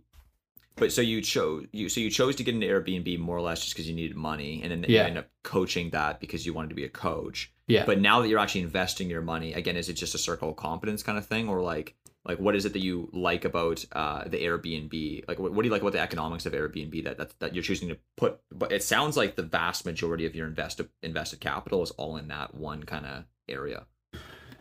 But 0.76 0.92
so 0.92 1.02
you 1.02 1.22
chose 1.22 1.66
you 1.72 1.90
so 1.90 2.00
you 2.00 2.10
chose 2.12 2.36
to 2.36 2.44
get 2.44 2.54
into 2.54 2.68
Airbnb 2.68 3.18
more 3.20 3.36
or 3.38 3.42
less 3.42 3.62
just 3.62 3.74
because 3.76 3.88
you 3.90 3.96
needed 3.96 4.16
money, 4.18 4.62
and 4.62 4.72
then 4.72 4.86
you 4.88 5.00
end 5.00 5.18
up 5.18 5.28
coaching 5.44 5.90
that 5.92 6.20
because 6.20 6.46
you 6.46 6.54
wanted 6.54 6.70
to 6.70 6.76
be 6.76 6.84
a 6.84 6.90
coach. 6.90 7.52
Yeah. 7.68 7.84
But 7.86 8.00
now 8.00 8.22
that 8.22 8.28
you're 8.28 8.38
actually 8.40 8.62
investing 8.62 9.10
your 9.10 9.22
money, 9.22 9.54
again, 9.54 9.76
is 9.76 9.90
it 9.90 9.94
just 9.94 10.14
a 10.16 10.20
circle 10.20 10.50
of 10.52 10.56
competence 10.56 11.02
kind 11.04 11.18
of 11.18 11.26
thing, 11.26 11.50
or 11.50 11.62
like 11.62 11.96
like 12.28 12.40
what 12.40 12.56
is 12.56 12.66
it 12.66 12.74
that 12.74 12.82
you 12.82 13.10
like 13.14 13.46
about 13.46 13.86
uh, 13.94 14.28
the 14.28 14.38
Airbnb? 14.38 15.28
Like 15.28 15.40
what, 15.40 15.54
what 15.54 15.64
do 15.64 15.68
you 15.68 15.72
like 15.72 15.82
about 15.82 15.94
the 15.94 16.02
economics 16.02 16.46
of 16.46 16.54
Airbnb 16.54 17.04
that, 17.06 17.18
that 17.18 17.40
that 17.40 17.56
you're 17.56 17.64
choosing 17.64 17.88
to 17.88 17.98
put? 18.18 18.40
But 18.52 18.72
it 18.72 18.84
sounds 18.84 19.16
like 19.16 19.36
the 19.36 19.44
vast 19.44 19.86
majority 19.86 20.26
of 20.26 20.36
your 20.36 20.46
invested 20.46 20.90
invested 21.02 21.40
capital 21.40 21.82
is 21.84 21.92
all 21.92 22.18
in 22.18 22.28
that 22.28 22.54
one 22.54 22.84
kind 22.84 23.06
of 23.06 23.24
area. 23.48 23.86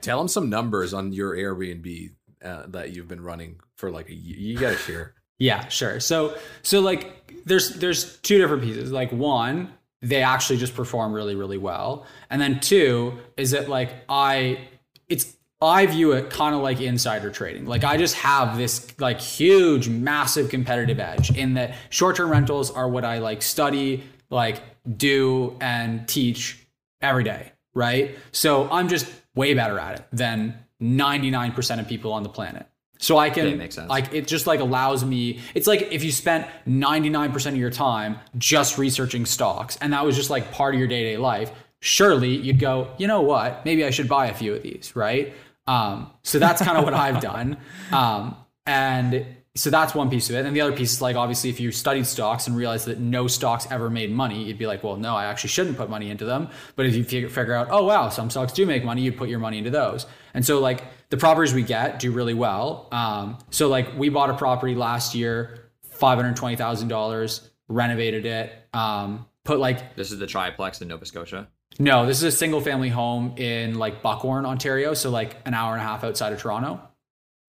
Tell 0.00 0.18
them 0.18 0.28
some 0.28 0.48
numbers 0.48 0.94
on 0.94 1.12
your 1.12 1.34
Airbnb 1.34 2.12
uh, 2.44 2.66
that 2.68 2.94
you've 2.94 3.08
been 3.08 3.22
running 3.22 3.58
for 3.76 3.90
like 3.90 4.08
a 4.08 4.14
year. 4.14 4.36
You 4.38 4.58
got 4.58 4.70
to 4.70 4.78
share. 4.78 5.14
Yeah, 5.38 5.68
sure. 5.68 6.00
So 6.00 6.34
so 6.62 6.80
like 6.80 7.44
there's 7.44 7.74
there's 7.74 8.16
two 8.20 8.38
different 8.38 8.62
pieces. 8.62 8.90
Like 8.90 9.12
one, 9.12 9.70
they 10.00 10.22
actually 10.22 10.56
just 10.56 10.74
perform 10.74 11.12
really 11.12 11.34
really 11.34 11.58
well. 11.58 12.06
And 12.30 12.40
then 12.40 12.58
two 12.58 13.18
is 13.36 13.50
that 13.50 13.68
like 13.68 13.90
I 14.08 14.66
it's 15.10 15.36
I 15.60 15.86
view 15.86 16.12
it 16.12 16.28
kind 16.30 16.54
of 16.54 16.60
like 16.60 16.80
insider 16.80 17.30
trading. 17.30 17.64
Like 17.66 17.82
I 17.84 17.96
just 17.96 18.14
have 18.16 18.58
this 18.58 18.98
like 19.00 19.20
huge 19.20 19.88
massive 19.88 20.50
competitive 20.50 21.00
edge 21.00 21.36
in 21.36 21.54
that 21.54 21.74
short-term 21.88 22.30
rentals 22.30 22.70
are 22.70 22.88
what 22.88 23.04
I 23.04 23.18
like 23.18 23.40
study, 23.40 24.04
like 24.28 24.60
do 24.98 25.56
and 25.60 26.06
teach 26.06 26.66
every 27.00 27.24
day, 27.24 27.52
right? 27.74 28.16
So 28.32 28.68
I'm 28.70 28.88
just 28.88 29.10
way 29.34 29.54
better 29.54 29.78
at 29.78 30.00
it 30.00 30.06
than 30.12 30.58
99% 30.82 31.80
of 31.80 31.88
people 31.88 32.12
on 32.12 32.22
the 32.22 32.28
planet. 32.28 32.66
So 32.98 33.18
I 33.18 33.30
can 33.30 33.46
Yeah, 33.48 33.54
makes 33.56 33.74
sense. 33.74 33.88
like 33.90 34.12
it 34.14 34.26
just 34.26 34.46
like 34.46 34.60
allows 34.60 35.04
me 35.04 35.40
it's 35.54 35.66
like 35.66 35.82
if 35.92 36.02
you 36.02 36.10
spent 36.10 36.46
99% 36.66 37.46
of 37.48 37.56
your 37.56 37.70
time 37.70 38.18
just 38.38 38.78
researching 38.78 39.26
stocks 39.26 39.76
and 39.82 39.92
that 39.92 40.04
was 40.04 40.16
just 40.16 40.30
like 40.30 40.50
part 40.50 40.74
of 40.74 40.78
your 40.78 40.88
day-to-day 40.88 41.18
life 41.18 41.52
surely 41.80 42.34
you'd 42.34 42.58
go 42.58 42.88
you 42.96 43.06
know 43.06 43.20
what 43.20 43.62
maybe 43.66 43.84
i 43.84 43.90
should 43.90 44.08
buy 44.08 44.28
a 44.28 44.34
few 44.34 44.54
of 44.54 44.62
these 44.62 44.96
right 44.96 45.34
um, 45.66 46.10
so 46.22 46.38
that's 46.38 46.62
kind 46.62 46.78
of 46.78 46.84
what 46.84 46.94
i've 46.94 47.20
done. 47.20 47.56
Um, 47.92 48.36
and 48.66 49.24
so 49.54 49.70
that's 49.70 49.94
one 49.94 50.10
piece 50.10 50.28
of 50.28 50.36
it. 50.36 50.44
And 50.44 50.54
the 50.54 50.60
other 50.60 50.76
piece 50.76 50.92
is 50.92 51.00
like 51.00 51.16
obviously 51.16 51.50
if 51.50 51.60
you 51.60 51.72
studied 51.72 52.06
stocks 52.06 52.46
and 52.46 52.56
realized 52.56 52.86
that 52.86 52.98
no 52.98 53.26
stocks 53.26 53.66
ever 53.70 53.88
made 53.88 54.12
money 54.12 54.44
you'd 54.44 54.58
be 54.58 54.66
like 54.66 54.84
well 54.84 54.96
no 54.96 55.14
i 55.14 55.24
actually 55.24 55.48
shouldn't 55.48 55.76
put 55.76 55.88
money 55.88 56.10
into 56.10 56.24
them. 56.24 56.48
But 56.74 56.86
if 56.86 56.94
you 56.94 57.04
figure, 57.04 57.54
out 57.54 57.68
oh 57.70 57.84
wow 57.84 58.08
some 58.08 58.30
stocks 58.30 58.52
do 58.52 58.66
make 58.66 58.84
money 58.84 59.02
you'd 59.02 59.16
put 59.16 59.28
your 59.28 59.38
money 59.38 59.58
into 59.58 59.70
those. 59.70 60.06
And 60.34 60.44
so 60.44 60.60
like 60.60 60.84
the 61.10 61.16
properties 61.16 61.54
we 61.54 61.62
get 61.62 61.98
do 61.98 62.12
really 62.12 62.34
well. 62.34 62.88
Um, 62.92 63.38
so 63.50 63.68
like 63.68 63.96
we 63.96 64.08
bought 64.08 64.30
a 64.30 64.36
property 64.36 64.74
last 64.74 65.14
year 65.14 65.70
$520000 65.98 67.48
renovated 67.68 68.26
it 68.26 68.52
um, 68.74 69.26
put 69.44 69.58
like 69.58 69.96
This 69.96 70.12
is 70.12 70.18
the 70.18 70.26
triplex 70.26 70.80
in 70.82 70.88
Nova 70.88 71.06
Scotia. 71.06 71.48
No, 71.78 72.06
this 72.06 72.18
is 72.18 72.24
a 72.24 72.36
single 72.36 72.60
family 72.60 72.88
home 72.88 73.34
in 73.36 73.78
like 73.78 74.02
Buckhorn, 74.02 74.46
Ontario, 74.46 74.94
so 74.94 75.10
like 75.10 75.36
an 75.44 75.54
hour 75.54 75.72
and 75.72 75.82
a 75.82 75.84
half 75.84 76.04
outside 76.04 76.32
of 76.32 76.40
Toronto. 76.40 76.80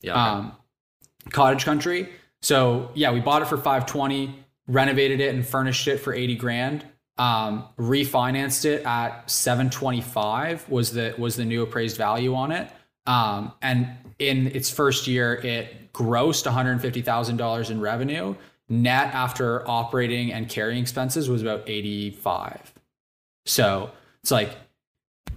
Yeah. 0.01 0.11
okay. 0.11 0.19
Um, 0.19 0.51
cottage 1.29 1.65
country. 1.65 2.09
So 2.41 2.91
yeah, 2.93 3.11
we 3.11 3.19
bought 3.19 3.41
it 3.41 3.47
for 3.47 3.57
520, 3.57 4.35
renovated 4.67 5.19
it 5.19 5.33
and 5.33 5.45
furnished 5.45 5.87
it 5.87 5.97
for 5.99 6.13
80 6.13 6.35
grand. 6.35 6.85
Um, 7.17 7.65
refinanced 7.79 8.65
it 8.65 8.85
at 8.85 9.29
725 9.29 10.69
was 10.69 10.91
the 10.91 11.15
was 11.17 11.35
the 11.35 11.45
new 11.45 11.63
appraised 11.63 11.97
value 11.97 12.35
on 12.35 12.51
it. 12.51 12.69
Um, 13.07 13.53
and 13.61 13.87
in 14.19 14.47
its 14.47 14.69
first 14.69 15.07
year, 15.07 15.35
it 15.35 15.93
grossed 15.93 16.51
$150,000 16.51 17.71
in 17.71 17.81
revenue. 17.81 18.35
Net 18.69 19.13
after 19.13 19.67
operating 19.67 20.33
and 20.33 20.49
carrying 20.49 20.81
expenses 20.81 21.29
was 21.29 21.41
about 21.41 21.63
85. 21.67 22.73
So 23.45 23.91
it's 24.27 24.31
like 24.33 24.57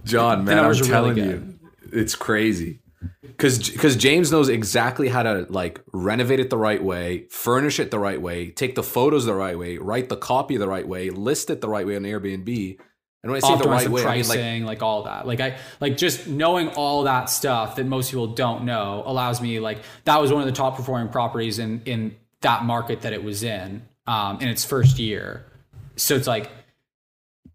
John, 0.03 0.43
man, 0.43 0.59
I'm 0.59 0.65
are 0.65 0.73
really 0.73 0.89
telling 0.89 1.17
you, 1.17 1.59
it's 1.93 2.13
crazy. 2.13 2.81
Because 3.21 3.69
because 3.69 3.95
James 3.95 4.33
knows 4.33 4.49
exactly 4.49 5.07
how 5.07 5.23
to 5.23 5.45
like 5.47 5.81
renovate 5.93 6.41
it 6.41 6.49
the 6.49 6.57
right 6.57 6.83
way, 6.83 7.25
furnish 7.29 7.79
it 7.79 7.89
the 7.89 7.99
right 7.99 8.21
way, 8.21 8.51
take 8.51 8.75
the 8.75 8.83
photos 8.83 9.23
the 9.25 9.33
right 9.33 9.57
way, 9.57 9.77
write 9.77 10.09
the 10.09 10.17
copy 10.17 10.57
the 10.57 10.67
right 10.67 10.85
way, 10.85 11.09
list 11.09 11.49
it 11.49 11.61
the 11.61 11.69
right 11.69 11.87
way 11.87 11.95
on 11.95 12.01
Airbnb. 12.01 12.79
And 13.23 13.31
when 13.31 13.41
I 13.41 13.47
say 13.47 13.57
the 13.57 13.69
right 13.69 13.85
the 13.85 13.91
way, 13.91 14.01
I 14.01 14.15
mean 14.15 14.25
pricing, 14.25 14.63
like 14.65 14.79
like, 14.79 14.83
all 14.83 15.03
that. 15.03 15.25
Like 15.25 15.39
I 15.39 15.57
like 15.79 15.95
just 15.95 16.27
knowing 16.27 16.67
all 16.71 17.03
that 17.03 17.29
stuff 17.29 17.77
that 17.77 17.85
most 17.85 18.11
people 18.11 18.27
don't 18.27 18.65
know 18.65 19.03
allows 19.05 19.39
me 19.39 19.61
like 19.61 19.83
that 20.03 20.19
was 20.19 20.33
one 20.33 20.41
of 20.41 20.47
the 20.47 20.53
top 20.53 20.75
performing 20.75 21.07
properties 21.07 21.59
in 21.59 21.81
in 21.85 22.13
that 22.41 22.65
market 22.65 23.03
that 23.03 23.13
it 23.13 23.23
was 23.23 23.41
in 23.41 23.83
um, 24.05 24.41
in 24.41 24.49
its 24.49 24.65
first 24.65 24.99
year. 24.99 25.45
So 25.95 26.17
it's 26.17 26.27
like 26.27 26.51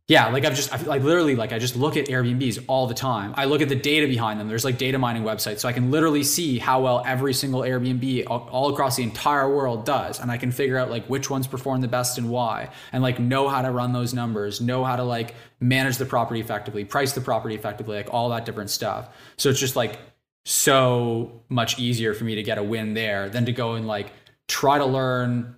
yeah, 0.09 0.29
like 0.29 0.45
I've 0.45 0.55
just 0.55 0.73
I 0.73 0.79
feel 0.79 0.89
like 0.89 1.03
literally 1.03 1.35
like 1.35 1.53
I 1.53 1.59
just 1.59 1.75
look 1.75 1.97
at 1.97 2.07
Airbnbs 2.07 2.65
all 2.69 2.87
the 2.87 2.95
time. 2.95 3.35
I 3.37 3.47
look 3.47 3.61
at 3.61 3.69
the 3.69 3.75
data 3.75 4.07
behind 4.07 4.39
them. 4.39 4.47
There's 4.47 4.65
like 4.65 4.79
data 4.79 5.01
mining 5.01 5.25
websites, 5.25 5.59
so 5.59 5.69
I 5.69 5.73
can 5.73 5.91
literally 5.91 6.23
see 6.23 6.61
how 6.61 6.81
well 6.81 7.03
every 7.05 7.35
single 7.35 7.63
Airbnb 7.63 8.25
all, 8.29 8.49
all 8.53 8.73
across 8.73 8.97
the 8.97 9.03
entire 9.03 9.53
world 9.53 9.85
does, 9.85 10.21
and 10.21 10.31
I 10.31 10.37
can 10.37 10.53
figure 10.53 10.79
out 10.79 10.91
like 10.91 11.07
which 11.07 11.29
ones 11.29 11.49
perform 11.49 11.81
the 11.81 11.89
best 11.89 12.19
and 12.19 12.31
why, 12.31 12.71
and 12.93 13.03
like 13.03 13.19
know 13.19 13.49
how 13.49 13.63
to 13.63 13.71
run 13.73 13.93
those 13.93 14.15
numbers, 14.15 14.61
know 14.61 14.85
how 14.85 14.95
to 14.95 15.03
like 15.03 15.35
manage 15.59 15.97
the 15.97 16.07
property 16.07 16.39
effectively, 16.41 16.85
price 16.85 17.13
the 17.13 17.21
property 17.21 17.57
effectively, 17.57 17.97
like 17.97 18.15
all 18.15 18.29
that 18.29 18.45
different 18.45 18.71
stuff. 18.71 19.09
So 19.37 19.51
it's 19.51 19.59
just 19.59 19.75
like 19.75 19.99
so 20.45 21.43
much 21.49 21.81
easier 21.81 22.15
for 22.15 22.23
me 22.23 22.37
to 22.37 22.45
get 22.45 22.59
a 22.59 22.63
win 22.63 22.95
there 22.95 23.29
than 23.29 23.47
to 23.47 23.53
go 23.53 23.75
and 23.75 23.89
like 23.89 24.13
try 24.47 24.79
to 24.79 24.87
learn 24.87 25.57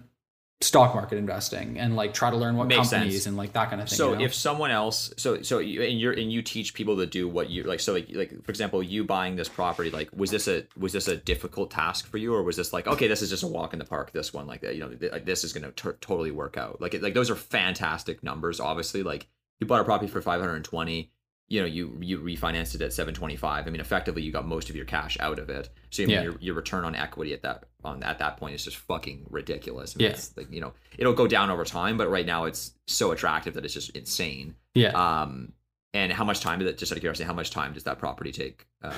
stock 0.60 0.92
market 0.92 1.18
investing 1.18 1.78
and 1.78 1.94
like 1.94 2.12
try 2.12 2.30
to 2.30 2.36
learn 2.36 2.56
what 2.56 2.66
Makes 2.66 2.90
companies 2.90 3.12
sense. 3.14 3.26
and 3.26 3.36
like 3.36 3.52
that 3.52 3.70
kind 3.70 3.80
of 3.80 3.88
thing. 3.88 3.96
So 3.96 4.10
you 4.10 4.18
know? 4.18 4.24
if 4.24 4.34
someone 4.34 4.72
else, 4.72 5.12
so 5.16 5.40
so 5.42 5.60
you, 5.60 5.82
and 5.82 6.00
you're 6.00 6.12
and 6.12 6.32
you 6.32 6.42
teach 6.42 6.74
people 6.74 6.96
to 6.96 7.06
do 7.06 7.28
what 7.28 7.48
you 7.48 7.62
like. 7.62 7.78
So 7.78 7.92
like 7.92 8.08
like 8.10 8.42
for 8.44 8.50
example, 8.50 8.82
you 8.82 9.04
buying 9.04 9.36
this 9.36 9.48
property, 9.48 9.90
like 9.90 10.08
was 10.12 10.32
this 10.32 10.48
a 10.48 10.66
was 10.76 10.92
this 10.92 11.06
a 11.06 11.16
difficult 11.16 11.70
task 11.70 12.08
for 12.08 12.18
you, 12.18 12.34
or 12.34 12.42
was 12.42 12.56
this 12.56 12.72
like 12.72 12.88
okay, 12.88 13.06
this 13.06 13.22
is 13.22 13.30
just 13.30 13.44
a 13.44 13.46
walk 13.46 13.72
in 13.72 13.78
the 13.78 13.84
park? 13.84 14.10
This 14.12 14.34
one, 14.34 14.48
like 14.48 14.62
that, 14.62 14.74
you 14.74 14.80
know, 14.80 14.88
th- 14.88 15.12
like, 15.12 15.24
this 15.24 15.44
is 15.44 15.52
going 15.52 15.70
to 15.72 15.92
totally 16.00 16.32
work 16.32 16.56
out. 16.56 16.80
Like 16.80 16.94
it- 16.94 17.02
like 17.02 17.14
those 17.14 17.30
are 17.30 17.36
fantastic 17.36 18.24
numbers. 18.24 18.58
Obviously, 18.58 19.04
like 19.04 19.28
you 19.60 19.66
bought 19.66 19.80
a 19.80 19.84
property 19.84 20.10
for 20.10 20.20
five 20.20 20.40
hundred 20.40 20.56
and 20.56 20.64
twenty. 20.64 21.12
You 21.50 21.60
know, 21.60 21.66
you 21.66 21.96
you 22.00 22.18
refinanced 22.20 22.74
it 22.74 22.82
at 22.82 22.92
seven 22.92 23.14
twenty 23.14 23.36
five. 23.36 23.66
I 23.66 23.70
mean, 23.70 23.80
effectively, 23.80 24.20
you 24.22 24.30
got 24.32 24.46
most 24.46 24.68
of 24.68 24.76
your 24.76 24.84
cash 24.84 25.16
out 25.18 25.38
of 25.38 25.48
it. 25.48 25.70
So 25.90 26.02
I 26.02 26.06
mean, 26.06 26.14
Yeah. 26.16 26.22
your 26.24 26.36
your 26.40 26.54
return 26.54 26.84
on 26.84 26.94
equity 26.94 27.32
at 27.32 27.40
that 27.42 27.64
on 27.82 28.02
at 28.02 28.18
that 28.18 28.36
point 28.36 28.54
is 28.54 28.64
just 28.64 28.76
fucking 28.76 29.26
ridiculous. 29.30 29.94
I 29.94 29.98
mean, 29.98 30.04
Yeah. 30.06 30.10
it's 30.12 30.36
like 30.36 30.52
you 30.52 30.60
know, 30.60 30.74
it'll 30.98 31.14
go 31.14 31.26
down 31.26 31.48
over 31.50 31.64
time, 31.64 31.96
but 31.96 32.10
right 32.10 32.26
now 32.26 32.44
it's 32.44 32.72
so 32.86 33.12
attractive 33.12 33.54
that 33.54 33.64
it's 33.64 33.72
just 33.74 33.90
insane. 33.96 34.56
yeah, 34.74 34.90
Um, 34.90 35.52
and 35.94 36.12
how 36.12 36.24
much 36.24 36.40
time 36.40 36.58
did 36.58 36.68
that? 36.68 36.76
Just 36.76 36.92
out 36.92 36.96
of 36.96 37.00
curiosity, 37.00 37.24
how 37.26 37.32
much 37.32 37.50
time 37.50 37.72
does 37.72 37.84
that 37.84 37.98
property 37.98 38.30
take? 38.30 38.66
Uh, 38.82 38.92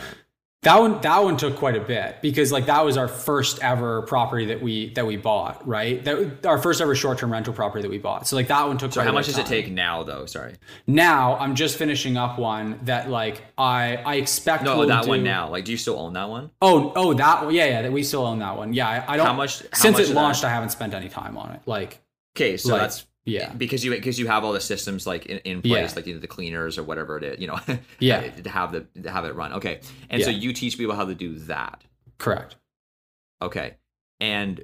that 0.63 0.79
one 0.79 1.01
that 1.01 1.25
one 1.25 1.39
took 1.39 1.57
quite 1.57 1.75
a 1.75 1.81
bit 1.81 2.17
because 2.21 2.53
like 2.53 2.67
that 2.67 2.85
was 2.85 2.99
our 2.99 3.09
first 3.09 3.61
ever 3.63 4.03
property 4.03 4.45
that 4.47 4.61
we 4.61 4.93
that 4.93 5.07
we 5.07 5.17
bought, 5.17 5.67
right? 5.67 6.05
That 6.05 6.45
our 6.45 6.59
first 6.59 6.83
ever 6.83 6.95
short 6.95 7.17
term 7.19 7.33
rental 7.33 7.55
property 7.55 7.81
that 7.81 7.91
we 7.91 7.97
bought. 7.97 8.27
So 8.27 8.37
like 8.37 8.49
that 8.49 8.67
one 8.67 8.77
took. 8.77 8.93
so 8.93 9.01
how 9.01 9.11
much 9.13 9.25
does 9.27 9.39
of 9.39 9.47
it 9.47 9.49
take 9.49 9.71
now, 9.71 10.03
though? 10.03 10.27
Sorry, 10.27 10.57
Now 10.87 11.37
I'm 11.39 11.55
just 11.55 11.79
finishing 11.79 12.19
up 12.19 12.39
one 12.39 12.79
that 12.83 13.09
like 13.09 13.41
I 13.57 13.97
I 14.05 14.15
expect. 14.17 14.65
no, 14.65 14.85
that 14.85 15.07
one 15.07 15.23
now. 15.25 15.49
Like, 15.49 15.65
do 15.65 15.73
you 15.73 15.79
still 15.79 15.99
own 15.99 16.13
that 16.13 16.29
one? 16.29 16.51
Oh 16.61 16.93
oh 16.95 17.15
that 17.15 17.45
one 17.47 17.55
yeah 17.55 17.65
yeah 17.65 17.83
that 17.83 17.93
we 17.93 18.03
still 18.03 18.27
own 18.27 18.41
that 18.41 18.57
one 18.59 18.75
yeah 18.75 18.87
I, 19.09 19.15
I 19.15 19.17
don't 19.17 19.27
How 19.27 19.33
much- 19.33 19.63
how 19.63 19.69
since 19.73 19.95
much 19.95 20.03
it 20.03 20.09
of 20.11 20.15
that- 20.15 20.21
launched 20.21 20.45
I 20.45 20.51
haven't 20.51 20.71
spent 20.71 20.93
any 20.93 21.09
time 21.09 21.39
on 21.39 21.53
it 21.53 21.63
like 21.65 22.01
Okay, 22.37 22.57
so 22.59 22.73
Like, 22.75 22.83
that's 22.83 23.07
yeah. 23.25 23.53
because 23.55 23.85
you 23.85 23.91
because 23.93 24.19
you 24.19 24.27
have 24.27 24.45
all 24.45 24.53
the 24.53 24.61
systems 24.61 25.07
like 25.07 25.27
in, 25.27 25.39
in 25.39 25.63
place, 25.63 25.91
Yeah. 25.91 25.97
like 25.97 26.07
you 26.07 26.15
know 26.15 26.21
the 26.21 26.27
cleaners 26.27 26.79
or 26.79 26.83
whatever 26.83 27.17
it 27.19 27.25
is, 27.25 27.41
you 27.41 27.47
know, 27.47 27.59
Yeah. 28.01 28.29
to 28.31 28.51
have 28.51 28.73
the 28.73 28.81
to 29.03 29.11
have 29.11 29.25
it 29.25 29.35
run. 29.35 29.53
Okay, 29.55 29.81
and 30.09 30.23
so 30.23 30.31
you 30.31 30.53
teach 30.53 30.77
people 30.79 30.95
how 30.95 31.05
to 31.07 31.15
do 31.15 31.35
that. 31.41 31.85
correct 32.19 32.57
Okay, 33.43 33.77
and 34.21 34.63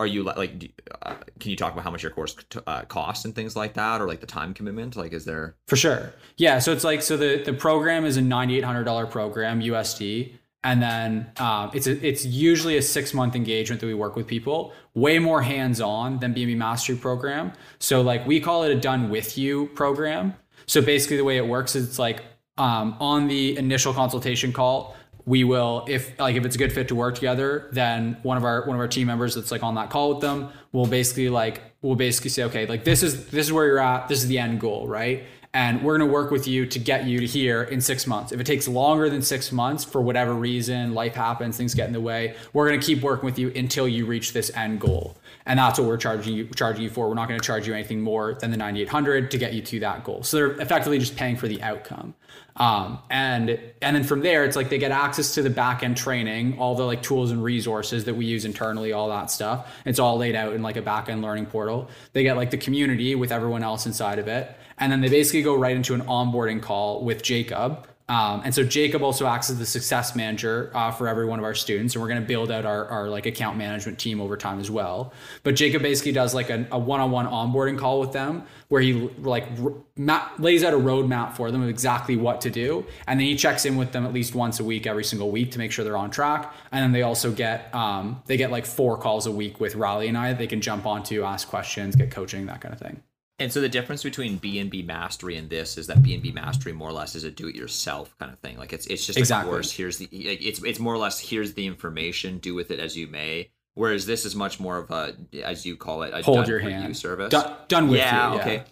are 0.00 0.06
you 0.06 0.22
like? 0.22 0.58
do- 0.58 0.68
Uh, 1.02 1.14
can 1.40 1.50
you 1.50 1.56
talk 1.56 1.72
about 1.72 1.82
how 1.84 1.90
much 1.90 2.02
your 2.02 2.12
course 2.12 2.34
t- 2.50 2.60
uh, 2.66 2.82
costs 2.82 3.24
and 3.24 3.34
things 3.34 3.56
like 3.56 3.74
that, 3.74 4.00
or 4.00 4.06
like 4.06 4.20
the 4.20 4.26
time 4.26 4.52
commitment? 4.54 4.94
Like, 4.96 5.12
is 5.12 5.24
there? 5.24 5.56
For 5.66 5.76
sure. 5.76 6.12
Yeah. 6.36 6.58
So 6.60 6.72
it's 6.72 6.84
like 6.84 7.02
so 7.02 7.16
the 7.16 7.42
the 7.44 7.52
program 7.52 8.04
is 8.04 8.16
a 8.16 8.22
ninety 8.22 8.56
eight 8.58 8.64
hundred 8.64 8.84
dollar 8.84 9.06
program 9.06 9.60
USD, 9.60 10.34
and 10.64 10.82
then 10.82 11.30
um, 11.36 11.70
it's 11.72 11.86
a, 11.86 12.06
it's 12.06 12.24
usually 12.24 12.76
a 12.76 12.82
six 12.82 13.14
month 13.14 13.36
engagement 13.36 13.80
that 13.80 13.86
we 13.86 13.94
work 13.94 14.16
with 14.16 14.26
people. 14.26 14.72
Way 14.94 15.18
more 15.18 15.42
hands 15.42 15.80
on 15.80 16.18
than 16.18 16.34
BNB 16.34 16.56
Mastery 16.56 16.96
program. 16.96 17.52
So 17.78 18.02
like 18.02 18.26
we 18.26 18.40
call 18.40 18.64
it 18.64 18.72
a 18.72 18.80
done 18.80 19.08
with 19.08 19.38
you 19.38 19.66
program. 19.68 20.34
So 20.66 20.82
basically 20.82 21.16
the 21.16 21.24
way 21.24 21.36
it 21.36 21.46
works 21.46 21.76
is 21.76 21.88
it's 21.88 21.98
like 21.98 22.22
um, 22.56 22.96
on 22.98 23.28
the 23.28 23.56
initial 23.56 23.94
consultation 23.94 24.52
call. 24.52 24.96
We 25.26 25.44
will, 25.44 25.84
if 25.86 26.18
like 26.18 26.36
if 26.36 26.46
it's 26.46 26.56
a 26.56 26.58
good 26.58 26.72
fit 26.72 26.88
to 26.88 26.94
work 26.94 27.14
together, 27.14 27.68
then 27.72 28.16
one 28.22 28.38
of 28.38 28.44
our 28.44 28.66
one 28.66 28.74
of 28.74 28.80
our 28.80 28.88
team 28.88 29.06
members 29.06 29.34
that's 29.34 29.50
like 29.50 29.62
on 29.62 29.74
that 29.74 29.90
call 29.90 30.14
with 30.14 30.20
them 30.20 30.48
will 30.72 30.86
basically 30.86 31.28
like 31.28 31.60
will 31.82 31.96
basically 31.96 32.30
say, 32.30 32.44
okay, 32.44 32.66
like 32.66 32.84
this 32.84 33.02
is 33.02 33.26
this 33.26 33.46
is 33.46 33.52
where 33.52 33.66
you're 33.66 33.78
at, 33.78 34.08
this 34.08 34.22
is 34.22 34.28
the 34.28 34.38
end 34.38 34.58
goal, 34.58 34.88
right? 34.88 35.24
And 35.54 35.82
we're 35.82 35.96
going 35.96 36.08
to 36.08 36.12
work 36.12 36.30
with 36.30 36.46
you 36.46 36.66
to 36.66 36.78
get 36.78 37.06
you 37.06 37.20
to 37.20 37.26
here 37.26 37.62
in 37.62 37.80
six 37.80 38.06
months. 38.06 38.32
If 38.32 38.40
it 38.40 38.44
takes 38.44 38.68
longer 38.68 39.08
than 39.08 39.22
six 39.22 39.50
months 39.50 39.82
for 39.82 40.00
whatever 40.00 40.34
reason, 40.34 40.94
life 40.94 41.14
happens, 41.14 41.56
things 41.56 41.74
get 41.74 41.86
in 41.86 41.92
the 41.92 42.00
way, 42.00 42.36
we're 42.52 42.68
going 42.68 42.78
to 42.78 42.86
keep 42.86 43.02
working 43.02 43.24
with 43.24 43.38
you 43.38 43.50
until 43.56 43.88
you 43.88 44.04
reach 44.04 44.32
this 44.32 44.54
end 44.54 44.80
goal. 44.80 45.16
And 45.46 45.58
that's 45.58 45.78
what 45.78 45.88
we're 45.88 45.96
charging 45.96 46.34
you 46.34 46.46
charging 46.48 46.82
you 46.82 46.90
for. 46.90 47.08
We're 47.08 47.14
not 47.14 47.28
going 47.28 47.40
to 47.40 47.46
charge 47.46 47.66
you 47.66 47.72
anything 47.72 48.02
more 48.02 48.34
than 48.34 48.50
the 48.50 48.58
9800 48.58 49.30
to 49.30 49.38
get 49.38 49.54
you 49.54 49.62
to 49.62 49.80
that 49.80 50.04
goal. 50.04 50.22
So 50.22 50.36
they're 50.36 50.60
effectively 50.60 50.98
just 50.98 51.16
paying 51.16 51.36
for 51.36 51.48
the 51.48 51.62
outcome. 51.62 52.14
Um, 52.58 52.98
and 53.08 53.58
and 53.80 53.96
then 53.96 54.02
from 54.02 54.20
there, 54.20 54.44
it's 54.44 54.56
like 54.56 54.68
they 54.68 54.78
get 54.78 54.90
access 54.90 55.34
to 55.34 55.42
the 55.42 55.50
back 55.50 55.82
end 55.82 55.96
training, 55.96 56.58
all 56.58 56.74
the 56.74 56.84
like 56.84 57.02
tools 57.02 57.30
and 57.30 57.42
resources 57.42 58.04
that 58.04 58.14
we 58.14 58.26
use 58.26 58.44
internally, 58.44 58.92
all 58.92 59.08
that 59.08 59.30
stuff. 59.30 59.72
It's 59.86 60.00
all 60.00 60.18
laid 60.18 60.34
out 60.34 60.54
in 60.54 60.62
like 60.62 60.76
a 60.76 60.82
back 60.82 61.08
end 61.08 61.22
learning 61.22 61.46
portal. 61.46 61.88
They 62.12 62.24
get 62.24 62.36
like 62.36 62.50
the 62.50 62.58
community 62.58 63.14
with 63.14 63.30
everyone 63.30 63.62
else 63.62 63.86
inside 63.86 64.18
of 64.18 64.26
it, 64.26 64.54
and 64.80 64.90
then 64.90 65.00
they 65.00 65.08
basically 65.08 65.42
go 65.42 65.54
right 65.54 65.76
into 65.76 65.94
an 65.94 66.02
onboarding 66.02 66.62
call 66.62 67.04
with 67.04 67.22
Jacob. 67.22 67.86
Um, 68.10 68.40
and 68.42 68.54
so 68.54 68.64
Jacob 68.64 69.02
also 69.02 69.26
acts 69.26 69.50
as 69.50 69.58
the 69.58 69.66
success 69.66 70.16
manager 70.16 70.70
uh, 70.72 70.90
for 70.90 71.08
every 71.08 71.26
one 71.26 71.38
of 71.38 71.44
our 71.44 71.54
students, 71.54 71.94
and 71.94 72.00
we're 72.00 72.08
going 72.08 72.22
to 72.22 72.26
build 72.26 72.50
out 72.50 72.64
our, 72.64 72.86
our 72.86 73.08
like 73.10 73.26
account 73.26 73.58
management 73.58 73.98
team 73.98 74.18
over 74.18 74.34
time 74.34 74.60
as 74.60 74.70
well. 74.70 75.12
But 75.42 75.56
Jacob 75.56 75.82
basically 75.82 76.12
does 76.12 76.34
like 76.34 76.48
a, 76.48 76.66
a 76.72 76.78
one-on-one 76.78 77.26
onboarding 77.26 77.76
call 77.76 78.00
with 78.00 78.12
them, 78.12 78.44
where 78.68 78.80
he 78.80 78.94
like 79.18 79.46
r- 79.62 79.74
ma- 79.96 80.26
lays 80.38 80.64
out 80.64 80.72
a 80.72 80.78
roadmap 80.78 81.36
for 81.36 81.50
them 81.50 81.60
of 81.60 81.68
exactly 81.68 82.16
what 82.16 82.40
to 82.40 82.50
do, 82.50 82.86
and 83.06 83.20
then 83.20 83.26
he 83.26 83.36
checks 83.36 83.66
in 83.66 83.76
with 83.76 83.92
them 83.92 84.06
at 84.06 84.14
least 84.14 84.34
once 84.34 84.58
a 84.58 84.64
week, 84.64 84.86
every 84.86 85.04
single 85.04 85.30
week, 85.30 85.50
to 85.50 85.58
make 85.58 85.70
sure 85.70 85.84
they're 85.84 85.94
on 85.94 86.10
track. 86.10 86.54
And 86.72 86.82
then 86.82 86.92
they 86.92 87.02
also 87.02 87.30
get 87.30 87.74
um, 87.74 88.22
they 88.24 88.38
get 88.38 88.50
like 88.50 88.64
four 88.64 88.96
calls 88.96 89.26
a 89.26 89.32
week 89.32 89.60
with 89.60 89.74
Riley 89.74 90.08
and 90.08 90.16
I. 90.16 90.32
They 90.32 90.46
can 90.46 90.62
jump 90.62 90.86
onto, 90.86 91.24
ask 91.24 91.46
questions, 91.46 91.94
get 91.94 92.10
coaching, 92.10 92.46
that 92.46 92.62
kind 92.62 92.72
of 92.72 92.80
thing. 92.80 93.02
And 93.40 93.52
so 93.52 93.60
the 93.60 93.68
difference 93.68 94.02
between 94.02 94.36
B 94.36 94.58
and 94.58 94.68
B 94.70 94.82
Mastery 94.82 95.36
and 95.36 95.48
this 95.48 95.78
is 95.78 95.86
that 95.86 96.02
B 96.02 96.12
and 96.14 96.22
B 96.22 96.32
Mastery 96.32 96.72
more 96.72 96.88
or 96.88 96.92
less 96.92 97.14
is 97.14 97.22
a 97.24 97.30
do-it-yourself 97.30 98.16
kind 98.18 98.32
of 98.32 98.38
thing. 98.40 98.58
Like 98.58 98.72
it's 98.72 98.86
it's 98.88 99.06
just 99.06 99.18
Exactly. 99.18 99.48
a 99.50 99.52
course. 99.54 99.70
Here's 99.70 99.98
the 99.98 100.06
it's 100.06 100.62
it's 100.64 100.78
more 100.80 100.92
or 100.94 100.98
less 100.98 101.20
here's 101.20 101.54
the 101.54 101.66
information. 101.66 102.38
Do 102.38 102.54
with 102.54 102.70
it 102.70 102.80
as 102.80 102.96
you 102.96 103.06
may. 103.06 103.50
Whereas 103.74 104.06
this 104.06 104.24
is 104.24 104.34
much 104.34 104.58
more 104.58 104.76
of 104.78 104.90
a, 104.90 105.14
as 105.44 105.64
you 105.64 105.76
call 105.76 106.02
it, 106.02 106.12
a 106.12 106.20
Hold 106.22 106.38
done 106.38 106.48
your 106.48 106.58
hand. 106.58 106.88
you 106.88 106.94
service. 106.94 107.30
Done- 107.30 107.54
done 107.68 107.88
with 107.88 107.98
yeah, 107.98 108.30
you, 108.32 108.34
yeah. 108.36 108.42
Okay. 108.42 108.62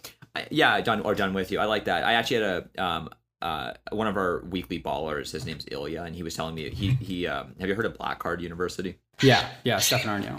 Yeah, 0.51 0.81
done 0.81 0.99
or 0.99 1.15
done 1.15 1.33
with 1.33 1.49
you. 1.49 1.59
I 1.59 1.65
like 1.65 1.85
that. 1.85 2.03
I 2.03 2.13
actually 2.15 2.41
had 2.41 2.67
a 2.75 2.83
um 2.83 3.09
uh 3.41 3.71
one 3.91 4.07
of 4.07 4.17
our 4.17 4.43
weekly 4.49 4.81
ballers. 4.81 5.31
His 5.31 5.45
name's 5.45 5.65
Ilya, 5.71 6.03
and 6.03 6.13
he 6.13 6.23
was 6.23 6.35
telling 6.35 6.55
me 6.55 6.69
he 6.71 6.89
he 6.95 7.25
um 7.25 7.55
have 7.59 7.69
you 7.69 7.75
heard 7.75 7.85
of 7.85 7.97
Black 7.97 8.19
Card 8.19 8.41
University? 8.41 8.97
Yeah, 9.21 9.47
yeah, 9.63 9.77
Stefan 9.79 10.21
Aarnio. 10.21 10.37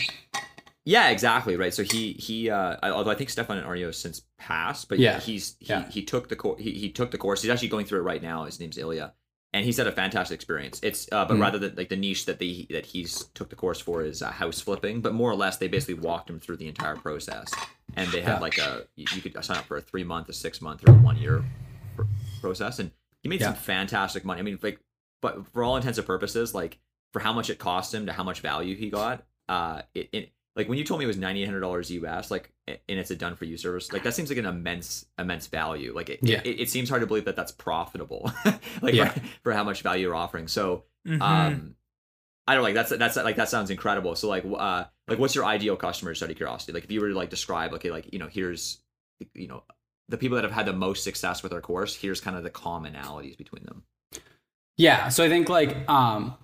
Yeah, 0.88 1.10
exactly 1.10 1.54
right. 1.56 1.74
So 1.74 1.82
he 1.82 2.14
he 2.14 2.48
uh, 2.48 2.76
although 2.82 3.10
I 3.10 3.14
think 3.14 3.28
Stefan 3.30 3.58
and 3.58 3.66
Aarnio 3.66 3.86
has 3.86 3.98
since 3.98 4.22
passed, 4.38 4.88
but 4.88 4.98
Yeah, 4.98 5.20
he's 5.20 5.56
he, 5.60 5.66
yeah. 5.66 5.86
he 5.90 6.02
took 6.02 6.28
the 6.30 6.36
course. 6.36 6.60
He, 6.62 6.72
he 6.72 6.88
took 6.90 7.10
the 7.10 7.18
course. 7.18 7.42
He's 7.42 7.50
actually 7.50 7.68
going 7.68 7.84
through 7.84 7.98
it 8.00 8.04
right 8.04 8.22
now. 8.22 8.44
His 8.44 8.58
name's 8.58 8.78
Ilya, 8.78 9.12
and 9.52 9.66
he's 9.66 9.76
had 9.76 9.86
a 9.86 9.92
fantastic 9.92 10.34
experience. 10.36 10.80
It's 10.82 11.06
uh, 11.12 11.26
but 11.26 11.36
Mm. 11.36 11.40
rather 11.42 11.58
than 11.58 11.74
like 11.76 11.90
the 11.90 11.96
niche 11.96 12.24
that 12.24 12.38
they 12.38 12.66
that 12.70 12.86
he's 12.86 13.24
took 13.34 13.50
the 13.50 13.56
course 13.56 13.80
for 13.80 14.02
is 14.02 14.22
uh, 14.22 14.30
house 14.30 14.60
flipping, 14.62 15.02
but 15.02 15.12
more 15.12 15.30
or 15.30 15.36
less 15.36 15.58
they 15.58 15.68
basically 15.68 15.94
walked 16.08 16.30
him 16.30 16.40
through 16.40 16.56
the 16.56 16.68
entire 16.68 16.96
process, 16.96 17.52
and 17.94 18.10
they 18.10 18.22
had 18.22 18.36
Yeah. 18.36 18.38
like 18.40 18.56
a 18.56 18.84
you 18.96 19.20
could 19.20 19.44
sign 19.44 19.58
up 19.58 19.66
for 19.66 19.76
a 19.76 19.82
three 19.82 20.04
month, 20.04 20.30
a 20.30 20.32
six 20.32 20.62
month, 20.62 20.88
or 20.88 20.92
a 20.92 20.94
one 20.94 21.18
year 21.18 21.44
pr- 21.96 22.04
process, 22.40 22.78
and 22.78 22.92
he 23.22 23.28
made 23.28 23.42
some 23.42 23.54
fantastic 23.54 24.24
money. 24.24 24.38
I 24.40 24.42
mean, 24.42 24.58
like, 24.62 24.80
but 25.20 25.46
for 25.52 25.62
all 25.64 25.76
intents 25.76 25.98
and 25.98 26.06
purposes, 26.06 26.54
like 26.54 26.78
for 27.12 27.20
how 27.20 27.34
much 27.34 27.50
it 27.50 27.58
cost 27.58 27.92
him 27.92 28.06
to 28.06 28.12
how 28.14 28.22
much 28.24 28.40
value 28.40 28.74
he 28.74 28.88
got, 28.88 29.26
uh, 29.50 29.82
it, 29.94 30.08
it 30.12 30.32
like 30.58 30.68
when 30.68 30.76
you 30.76 30.84
told 30.84 30.98
me 30.98 31.04
it 31.04 31.06
was 31.06 31.16
ninety 31.16 31.40
eight 31.42 31.46
hundred 31.46 31.60
dollars 31.60 31.90
US, 31.90 32.30
like, 32.30 32.50
and 32.66 32.78
it's 32.88 33.10
a 33.10 33.16
done 33.16 33.36
for 33.36 33.46
you 33.46 33.56
service, 33.56 33.92
like 33.92 34.02
that 34.02 34.12
seems 34.12 34.28
like 34.28 34.38
an 34.38 34.44
immense, 34.46 35.06
immense 35.18 35.46
value. 35.46 35.94
Like, 35.94 36.10
it, 36.10 36.18
Yeah. 36.22 36.42
it, 36.44 36.60
it 36.60 36.68
seems 36.70 36.88
hard 36.90 37.00
to 37.00 37.06
believe 37.06 37.24
that 37.24 37.36
that's 37.36 37.52
profitable, 37.52 38.30
like 38.82 38.92
Yeah. 38.94 39.08
for, 39.10 39.20
for 39.44 39.52
how 39.54 39.64
much 39.64 39.80
value 39.82 40.02
you're 40.08 40.14
offering. 40.16 40.48
So, 40.48 40.84
Mhm. 41.06 41.22
um, 41.22 41.74
I 42.46 42.54
don't 42.54 42.64
like 42.64 42.74
that's 42.74 42.90
that's 42.90 43.16
like 43.16 43.36
that 43.36 43.48
sounds 43.48 43.70
incredible. 43.70 44.14
So, 44.16 44.28
like, 44.28 44.44
uh, 44.44 44.84
like 45.06 45.18
what's 45.18 45.34
your 45.34 45.44
ideal 45.44 45.76
customer? 45.76 46.14
Study 46.14 46.34
curiosity, 46.34 46.72
like 46.72 46.84
if 46.84 46.90
you 46.90 47.00
were 47.00 47.08
to 47.10 47.14
like 47.14 47.30
describe, 47.30 47.72
okay, 47.74 47.90
like 47.90 48.12
you 48.12 48.18
know, 48.18 48.26
here's, 48.26 48.78
you 49.34 49.46
know, 49.48 49.62
the 50.08 50.16
people 50.18 50.36
that 50.36 50.44
have 50.44 50.52
had 50.52 50.66
the 50.66 50.72
most 50.72 51.04
success 51.04 51.42
with 51.42 51.52
our 51.52 51.60
course. 51.60 51.94
Here's 51.94 52.20
kind 52.20 52.36
of 52.36 52.42
the 52.42 52.50
commonalities 52.50 53.36
between 53.38 53.64
them. 53.64 53.84
Yeah, 54.76 55.08
so 55.08 55.24
I 55.24 55.28
think 55.28 55.48
like 55.48 55.88
um, 55.90 56.36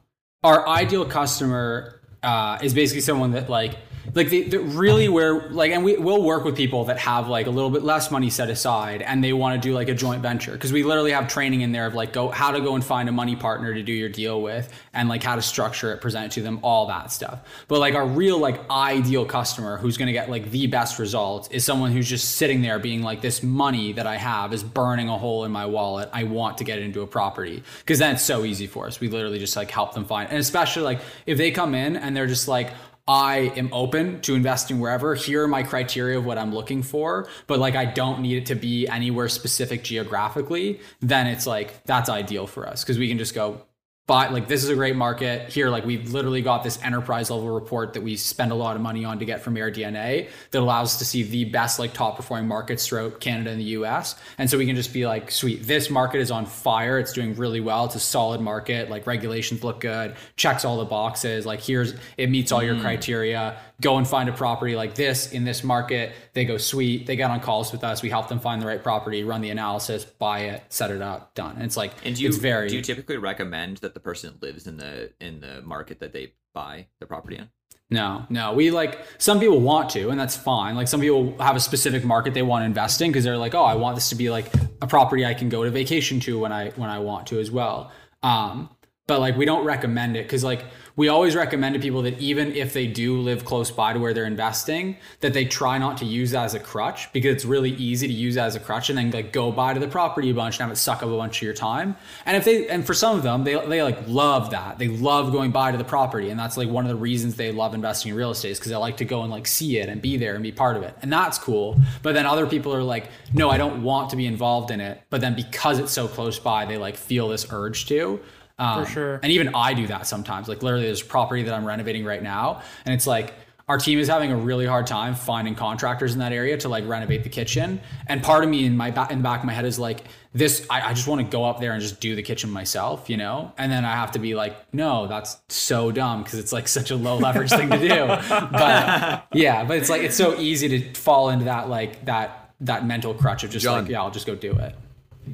our 0.42 0.68
ideal 0.68 1.04
customer 1.06 2.00
uh, 2.22 2.58
is 2.62 2.74
basically 2.74 3.00
someone 3.00 3.30
that 3.32 3.48
like 3.48 3.76
like 4.14 4.28
the, 4.28 4.42
the 4.42 4.60
really 4.60 5.08
where 5.08 5.48
like 5.50 5.72
and 5.72 5.84
we 5.84 5.96
will 5.96 6.22
work 6.22 6.44
with 6.44 6.56
people 6.56 6.84
that 6.84 6.98
have 6.98 7.28
like 7.28 7.46
a 7.46 7.50
little 7.50 7.70
bit 7.70 7.82
less 7.82 8.10
money 8.10 8.30
set 8.30 8.50
aside 8.50 9.02
and 9.02 9.24
they 9.24 9.32
want 9.32 9.60
to 9.60 9.68
do 9.68 9.74
like 9.74 9.88
a 9.88 9.94
joint 9.94 10.22
venture. 10.22 10.52
Because 10.52 10.72
we 10.72 10.82
literally 10.82 11.12
have 11.12 11.28
training 11.28 11.62
in 11.62 11.72
there 11.72 11.86
of 11.86 11.94
like 11.94 12.12
go 12.12 12.28
how 12.28 12.50
to 12.50 12.60
go 12.60 12.74
and 12.74 12.84
find 12.84 13.08
a 13.08 13.12
money 13.12 13.36
partner 13.36 13.72
to 13.72 13.82
do 13.82 13.92
your 13.92 14.08
deal 14.08 14.42
with 14.42 14.72
and 14.92 15.08
like 15.08 15.22
how 15.22 15.36
to 15.36 15.42
structure 15.42 15.92
it 15.92 16.00
present 16.00 16.26
it 16.26 16.32
to 16.32 16.42
them 16.42 16.60
all 16.62 16.86
that 16.86 17.10
stuff. 17.10 17.40
But 17.68 17.80
like 17.80 17.94
our 17.94 18.06
real 18.06 18.38
like 18.38 18.68
ideal 18.70 19.24
customer 19.24 19.78
who's 19.78 19.96
going 19.96 20.06
to 20.06 20.12
get 20.12 20.28
like 20.28 20.50
the 20.50 20.66
best 20.66 20.98
results 20.98 21.48
is 21.48 21.64
someone 21.64 21.92
who's 21.92 22.08
just 22.08 22.36
sitting 22.36 22.62
there 22.62 22.78
being 22.78 23.02
like 23.02 23.20
this 23.20 23.42
money 23.42 23.92
that 23.92 24.06
i 24.06 24.16
have 24.16 24.52
is 24.52 24.62
burning 24.62 25.08
a 25.08 25.16
hole 25.16 25.44
in 25.44 25.52
my 25.52 25.66
wallet. 25.66 26.10
I 26.12 26.24
want 26.24 26.58
to 26.58 26.64
get 26.64 26.78
it 26.78 26.82
into 26.82 27.02
a 27.02 27.06
property. 27.06 27.62
Because 27.78 27.98
then 27.98 28.14
it's 28.14 28.24
so 28.24 28.44
easy 28.44 28.66
for 28.66 28.86
us. 28.86 29.00
We 29.00 29.08
literally 29.08 29.38
just 29.38 29.56
like 29.56 29.70
help 29.70 29.94
them 29.94 30.04
find 30.04 30.30
and 30.30 30.38
especially 30.38 30.82
like 30.82 31.00
if 31.26 31.38
they 31.38 31.50
come 31.50 31.74
in 31.74 31.96
and 31.96 32.16
they're 32.16 32.26
just 32.26 32.48
like 32.48 32.70
I 33.06 33.52
am 33.56 33.68
open 33.72 34.22
to 34.22 34.34
investing 34.34 34.80
wherever. 34.80 35.14
Here 35.14 35.42
are 35.44 35.48
my 35.48 35.62
criteria 35.62 36.18
of 36.18 36.24
what 36.24 36.38
I'm 36.38 36.54
looking 36.54 36.82
for, 36.82 37.28
but 37.46 37.58
like 37.58 37.76
I 37.76 37.84
don't 37.84 38.20
need 38.20 38.38
it 38.38 38.46
to 38.46 38.54
be 38.54 38.88
anywhere 38.88 39.28
specific 39.28 39.84
geographically. 39.84 40.80
Then 41.00 41.26
it's 41.26 41.46
like 41.46 41.84
that's 41.84 42.08
ideal 42.08 42.46
for 42.46 42.66
us 42.66 42.82
because 42.82 42.98
we 42.98 43.08
can 43.08 43.18
just 43.18 43.34
go 43.34 43.62
but 44.06 44.32
like 44.32 44.48
this 44.48 44.62
is 44.62 44.68
a 44.68 44.74
great 44.74 44.96
market. 44.96 45.50
Here 45.50 45.70
like 45.70 45.84
we've 45.84 46.12
literally 46.12 46.42
got 46.42 46.62
this 46.62 46.78
enterprise 46.82 47.30
level 47.30 47.48
report 47.48 47.94
that 47.94 48.02
we 48.02 48.16
spend 48.16 48.52
a 48.52 48.54
lot 48.54 48.76
of 48.76 48.82
money 48.82 49.04
on 49.04 49.18
to 49.18 49.24
get 49.24 49.40
from 49.40 49.54
AirDNA 49.54 50.28
that 50.50 50.58
allows 50.60 50.92
us 50.92 50.98
to 50.98 51.04
see 51.04 51.22
the 51.22 51.46
best 51.46 51.78
like 51.78 51.94
top 51.94 52.16
performing 52.16 52.46
markets 52.46 52.86
throughout 52.86 53.20
Canada 53.20 53.50
and 53.50 53.60
the 53.60 53.64
US 53.64 54.16
and 54.36 54.50
so 54.50 54.58
we 54.58 54.66
can 54.66 54.76
just 54.76 54.92
be 54.92 55.06
like 55.06 55.30
sweet 55.30 55.66
this 55.66 55.88
market 55.88 56.18
is 56.18 56.30
on 56.30 56.44
fire. 56.44 56.98
It's 56.98 57.12
doing 57.12 57.34
really 57.34 57.60
well. 57.60 57.86
It's 57.86 57.94
a 57.94 58.00
solid 58.00 58.40
market. 58.40 58.90
Like 58.90 59.06
regulations 59.06 59.64
look 59.64 59.80
good. 59.80 60.16
Checks 60.36 60.64
all 60.64 60.76
the 60.78 60.84
boxes. 60.84 61.46
Like 61.46 61.60
here's 61.60 61.94
it 62.18 62.28
meets 62.28 62.52
all 62.52 62.62
your 62.62 62.74
hmm. 62.74 62.82
criteria 62.82 63.58
go 63.80 63.96
and 63.98 64.06
find 64.06 64.28
a 64.28 64.32
property 64.32 64.76
like 64.76 64.94
this 64.94 65.32
in 65.32 65.44
this 65.44 65.64
market 65.64 66.12
they 66.32 66.44
go 66.44 66.56
sweet 66.56 67.06
they 67.06 67.16
got 67.16 67.30
on 67.30 67.40
calls 67.40 67.72
with 67.72 67.82
us 67.82 68.02
we 68.02 68.08
help 68.08 68.28
them 68.28 68.38
find 68.38 68.62
the 68.62 68.66
right 68.66 68.82
property 68.82 69.24
run 69.24 69.40
the 69.40 69.50
analysis 69.50 70.04
buy 70.04 70.40
it 70.40 70.62
set 70.68 70.90
it 70.90 71.02
up 71.02 71.34
done 71.34 71.54
and 71.56 71.64
it's 71.64 71.76
like 71.76 71.92
And 72.04 72.14
do 72.14 72.22
you 72.22 72.28
it's 72.28 72.38
very 72.38 72.68
do 72.68 72.76
you 72.76 72.82
typically 72.82 73.16
recommend 73.16 73.78
that 73.78 73.94
the 73.94 74.00
person 74.00 74.38
lives 74.40 74.66
in 74.66 74.76
the 74.76 75.12
in 75.20 75.40
the 75.40 75.62
market 75.62 76.00
that 76.00 76.12
they 76.12 76.34
buy 76.54 76.86
the 77.00 77.06
property 77.06 77.36
in? 77.36 77.50
No, 77.90 78.24
no. 78.30 78.54
We 78.54 78.70
like 78.70 78.98
some 79.18 79.38
people 79.38 79.60
want 79.60 79.90
to, 79.90 80.08
and 80.08 80.18
that's 80.18 80.36
fine. 80.36 80.74
Like 80.74 80.88
some 80.88 81.00
people 81.00 81.36
have 81.38 81.54
a 81.54 81.60
specific 81.60 82.04
market 82.04 82.32
they 82.32 82.42
want 82.42 82.62
to 82.62 82.66
invest 82.66 83.00
in 83.02 83.10
because 83.10 83.24
they're 83.24 83.36
like, 83.36 83.54
oh, 83.54 83.62
I 83.62 83.74
want 83.74 83.94
this 83.94 84.08
to 84.08 84.14
be 84.14 84.30
like 84.30 84.50
a 84.80 84.86
property 84.86 85.24
I 85.24 85.34
can 85.34 85.48
go 85.48 85.64
to 85.64 85.70
vacation 85.70 86.18
to 86.20 86.38
when 86.38 86.50
I 86.50 86.70
when 86.70 86.88
I 86.88 86.98
want 87.00 87.26
to 87.28 87.38
as 87.38 87.50
well. 87.50 87.92
Um, 88.22 88.70
but 89.06 89.20
like 89.20 89.36
we 89.36 89.44
don't 89.44 89.64
recommend 89.64 90.16
it 90.16 90.24
because 90.24 90.42
like 90.42 90.64
we 90.96 91.08
always 91.08 91.34
recommend 91.34 91.74
to 91.74 91.80
people 91.80 92.02
that 92.02 92.20
even 92.20 92.52
if 92.52 92.72
they 92.72 92.86
do 92.86 93.18
live 93.18 93.44
close 93.44 93.70
by 93.70 93.92
to 93.92 93.98
where 93.98 94.14
they're 94.14 94.26
investing, 94.26 94.96
that 95.20 95.32
they 95.32 95.44
try 95.44 95.76
not 95.76 95.96
to 95.96 96.04
use 96.04 96.30
that 96.30 96.44
as 96.44 96.54
a 96.54 96.60
crutch 96.60 97.12
because 97.12 97.34
it's 97.34 97.44
really 97.44 97.72
easy 97.72 98.06
to 98.06 98.12
use 98.12 98.36
that 98.36 98.46
as 98.46 98.54
a 98.54 98.60
crutch 98.60 98.90
and 98.90 98.98
then 98.98 99.10
like 99.10 99.32
go 99.32 99.50
buy 99.50 99.74
to 99.74 99.80
the 99.80 99.88
property 99.88 100.30
a 100.30 100.34
bunch 100.34 100.54
and 100.54 100.60
have 100.60 100.70
it 100.70 100.76
suck 100.76 101.02
up 101.02 101.08
a 101.08 101.16
bunch 101.16 101.38
of 101.38 101.42
your 101.42 101.54
time. 101.54 101.96
And 102.26 102.36
if 102.36 102.44
they 102.44 102.68
and 102.68 102.86
for 102.86 102.94
some 102.94 103.16
of 103.16 103.24
them, 103.24 103.42
they 103.42 103.54
they 103.66 103.82
like 103.82 104.06
love 104.06 104.50
that. 104.50 104.78
They 104.78 104.86
love 104.86 105.32
going 105.32 105.50
by 105.50 105.72
to 105.72 105.78
the 105.78 105.84
property. 105.84 106.30
And 106.30 106.38
that's 106.38 106.56
like 106.56 106.68
one 106.68 106.84
of 106.84 106.88
the 106.88 106.96
reasons 106.96 107.34
they 107.34 107.50
love 107.50 107.74
investing 107.74 108.10
in 108.10 108.16
real 108.16 108.30
estate 108.30 108.50
is 108.50 108.58
because 108.60 108.70
they 108.70 108.76
like 108.76 108.98
to 108.98 109.04
go 109.04 109.22
and 109.22 109.32
like 109.32 109.48
see 109.48 109.78
it 109.78 109.88
and 109.88 110.00
be 110.00 110.16
there 110.16 110.34
and 110.34 110.44
be 110.44 110.52
part 110.52 110.76
of 110.76 110.84
it. 110.84 110.96
And 111.02 111.12
that's 111.12 111.38
cool. 111.38 111.76
But 112.02 112.14
then 112.14 112.24
other 112.24 112.46
people 112.46 112.72
are 112.72 112.84
like, 112.84 113.08
no, 113.32 113.50
I 113.50 113.56
don't 113.56 113.82
want 113.82 114.10
to 114.10 114.16
be 114.16 114.26
involved 114.26 114.70
in 114.70 114.80
it. 114.80 115.02
But 115.10 115.20
then 115.20 115.34
because 115.34 115.80
it's 115.80 115.92
so 115.92 116.06
close 116.06 116.38
by, 116.38 116.66
they 116.66 116.78
like 116.78 116.96
feel 116.96 117.28
this 117.28 117.48
urge 117.50 117.86
to. 117.86 118.20
Um, 118.58 118.84
For 118.84 118.90
sure. 118.90 119.14
And 119.22 119.32
even 119.32 119.54
I 119.54 119.74
do 119.74 119.86
that 119.88 120.06
sometimes. 120.06 120.48
Like 120.48 120.62
literally, 120.62 120.86
there's 120.86 121.02
property 121.02 121.42
that 121.44 121.54
I'm 121.54 121.64
renovating 121.64 122.04
right 122.04 122.22
now, 122.22 122.62
and 122.84 122.94
it's 122.94 123.06
like 123.06 123.34
our 123.66 123.78
team 123.78 123.98
is 123.98 124.08
having 124.08 124.30
a 124.30 124.36
really 124.36 124.66
hard 124.66 124.86
time 124.86 125.14
finding 125.14 125.54
contractors 125.54 126.12
in 126.12 126.18
that 126.18 126.32
area 126.32 126.56
to 126.58 126.68
like 126.68 126.86
renovate 126.86 127.22
the 127.22 127.30
kitchen. 127.30 127.80
And 128.06 128.22
part 128.22 128.44
of 128.44 128.50
me 128.50 128.66
in 128.66 128.76
my 128.76 128.90
back 128.90 129.10
in 129.10 129.18
the 129.18 129.22
back 129.22 129.40
of 129.40 129.46
my 129.46 129.54
head 129.54 129.64
is 129.64 129.78
like, 129.78 130.04
this. 130.34 130.66
I, 130.68 130.90
I 130.90 130.92
just 130.92 131.08
want 131.08 131.22
to 131.22 131.26
go 131.26 131.44
up 131.44 131.60
there 131.60 131.72
and 131.72 131.80
just 131.80 131.98
do 131.98 132.14
the 132.14 132.22
kitchen 132.22 132.50
myself, 132.50 133.08
you 133.08 133.16
know. 133.16 133.52
And 133.56 133.72
then 133.72 133.84
I 133.84 133.92
have 133.92 134.12
to 134.12 134.18
be 134.18 134.34
like, 134.34 134.74
no, 134.74 135.06
that's 135.06 135.38
so 135.48 135.90
dumb 135.90 136.22
because 136.22 136.38
it's 136.38 136.52
like 136.52 136.68
such 136.68 136.90
a 136.90 136.96
low 136.96 137.16
leverage 137.16 137.50
thing 137.50 137.70
to 137.70 137.78
do. 137.78 138.04
But 138.54 139.26
yeah, 139.32 139.64
but 139.64 139.78
it's 139.78 139.88
like 139.88 140.02
it's 140.02 140.16
so 140.16 140.38
easy 140.38 140.68
to 140.68 141.00
fall 141.00 141.30
into 141.30 141.46
that 141.46 141.68
like 141.68 142.04
that 142.04 142.54
that 142.60 142.86
mental 142.86 143.14
crutch 143.14 143.44
of 143.44 143.50
just 143.50 143.64
John. 143.64 143.82
like, 143.82 143.90
yeah, 143.90 144.02
I'll 144.02 144.10
just 144.10 144.26
go 144.26 144.34
do 144.34 144.52
it. 144.52 144.74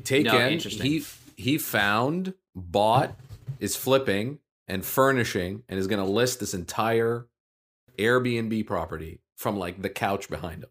Take 0.05 0.27
No, 0.27 0.39
interesting. 0.39 0.87
He 0.87 1.05
he 1.37 1.59
found, 1.59 2.35
bought, 2.55 3.15
is 3.59 3.77
flipping 3.77 4.39
and 4.69 4.85
furnishing, 4.85 5.63
and 5.69 5.79
is 5.79 5.87
going 5.87 6.05
to 6.05 6.11
list 6.11 6.41
this 6.41 6.55
entire 6.55 7.27
Airbnb 7.99 8.67
property 8.67 9.21
from 9.37 9.57
like 9.59 9.83
the 9.83 9.89
couch 9.91 10.29
behind 10.31 10.63
him. 10.65 10.71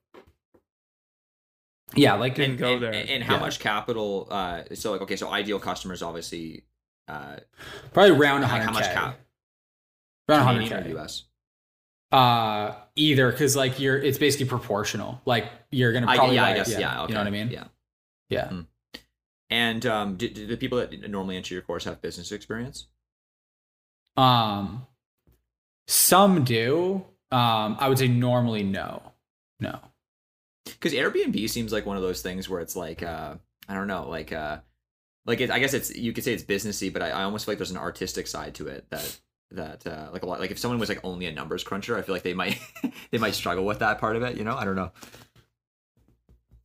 Yeah, 1.96 2.14
like 2.14 2.38
and 2.38 2.58
go 2.58 2.74
and, 2.74 2.84
there. 2.84 2.94
And 2.94 3.24
how 3.24 3.36
Yeah. 3.36 3.40
much 3.40 3.60
capital? 3.60 4.28
Uh, 4.30 4.64
so 4.74 4.92
like 4.92 5.02
okay, 5.02 5.16
so 5.16 5.30
ideal 5.30 5.60
customers 5.60 6.02
obviously. 6.04 6.64
Uh, 7.08 7.38
probably 7.94 8.12
around 8.16 8.42
like 8.42 8.52
100k. 8.52 8.64
how 8.66 8.72
much 8.72 8.84
cap? 8.84 9.20
Around 10.30 10.46
Canadian 10.70 10.84
100k. 10.84 10.98
US? 11.00 11.24
Uh, 12.12 12.76
either 12.96 13.32
because 13.32 13.56
like 13.56 13.80
you're, 13.80 13.98
it's 13.98 14.20
basically 14.20 14.46
proportional. 14.48 15.20
Like 15.26 15.50
you're 15.72 15.92
gonna 15.92 16.08
I, 16.08 16.18
probably, 16.18 16.36
yeah, 16.36 16.46
I 16.46 16.52
buy- 16.52 16.56
guess. 16.58 16.78
Yeah, 16.78 17.02
okay. 17.04 17.10
You 17.10 17.14
know 17.16 17.22
what 17.22 17.28
I 17.28 17.32
mean? 17.32 17.50
Yeah. 17.50 17.64
Yeah. 18.30 18.50
Mm. 18.50 18.66
And 19.50 19.86
um, 19.86 20.16
do, 20.16 20.30
do 20.30 20.46
the 20.46 20.58
people 20.58 20.78
that 20.78 21.10
normally 21.10 21.38
enter 21.38 21.54
your 21.54 21.64
course 21.64 21.84
have 21.86 22.02
business 22.02 22.32
experience? 22.32 22.88
Um, 24.16 24.86
some 25.88 26.44
do. 26.44 27.06
Um, 27.32 27.78
I 27.80 27.90
would 27.90 27.98
say 27.98 28.08
normally 28.08 28.64
no, 28.64 29.02
no. 29.60 29.80
Because 30.66 30.94
Airbnb 30.94 31.50
seems 31.50 31.72
like 31.72 31.86
one 31.86 31.98
of 31.98 32.04
those 32.04 32.22
things 32.22 32.48
where 32.48 32.60
it's 32.60 32.76
like 32.76 33.02
uh, 33.04 33.36
I 33.68 33.74
don't 33.74 33.88
know, 33.88 34.08
like 34.10 34.32
uh, 34.32 34.60
like 35.26 35.42
it, 35.42 35.52
I 35.52 35.60
guess 35.60 35.74
it's 35.74 35.96
you 35.96 36.14
could 36.14 36.24
say 36.24 36.34
it's 36.34 36.44
businessy, 36.44 36.92
but 36.92 37.02
I, 37.02 37.10
I 37.10 37.24
almost 37.24 37.46
feel 37.46 37.54
like 37.54 37.60
there's 37.60 37.72
an 37.72 37.78
artistic 37.78 38.28
side 38.28 38.56
to 38.56 38.68
it 38.68 38.90
that 38.90 39.20
that 39.52 39.88
uh, 39.88 40.10
like 40.12 40.24
a 40.24 40.26
lot 40.26 40.40
like 40.40 40.52
if 40.52 40.60
someone 40.60 40.80
was 40.80 40.90
like 40.90 41.00
only 41.04 41.26
a 41.26 41.32
numbers 41.32 41.64
cruncher, 41.64 41.98
I 41.98 42.02
feel 42.02 42.14
like 42.14 42.24
they 42.24 42.34
might 42.34 42.60
they 43.12 43.18
might 43.18 43.36
struggle 43.36 43.66
with 43.66 43.80
that 43.80 44.00
part 44.00 44.16
of 44.16 44.24
it. 44.24 44.38
You 44.38 44.44
know, 44.44 44.56
I 44.56 44.66
don't 44.66 44.76
know. 44.76 44.92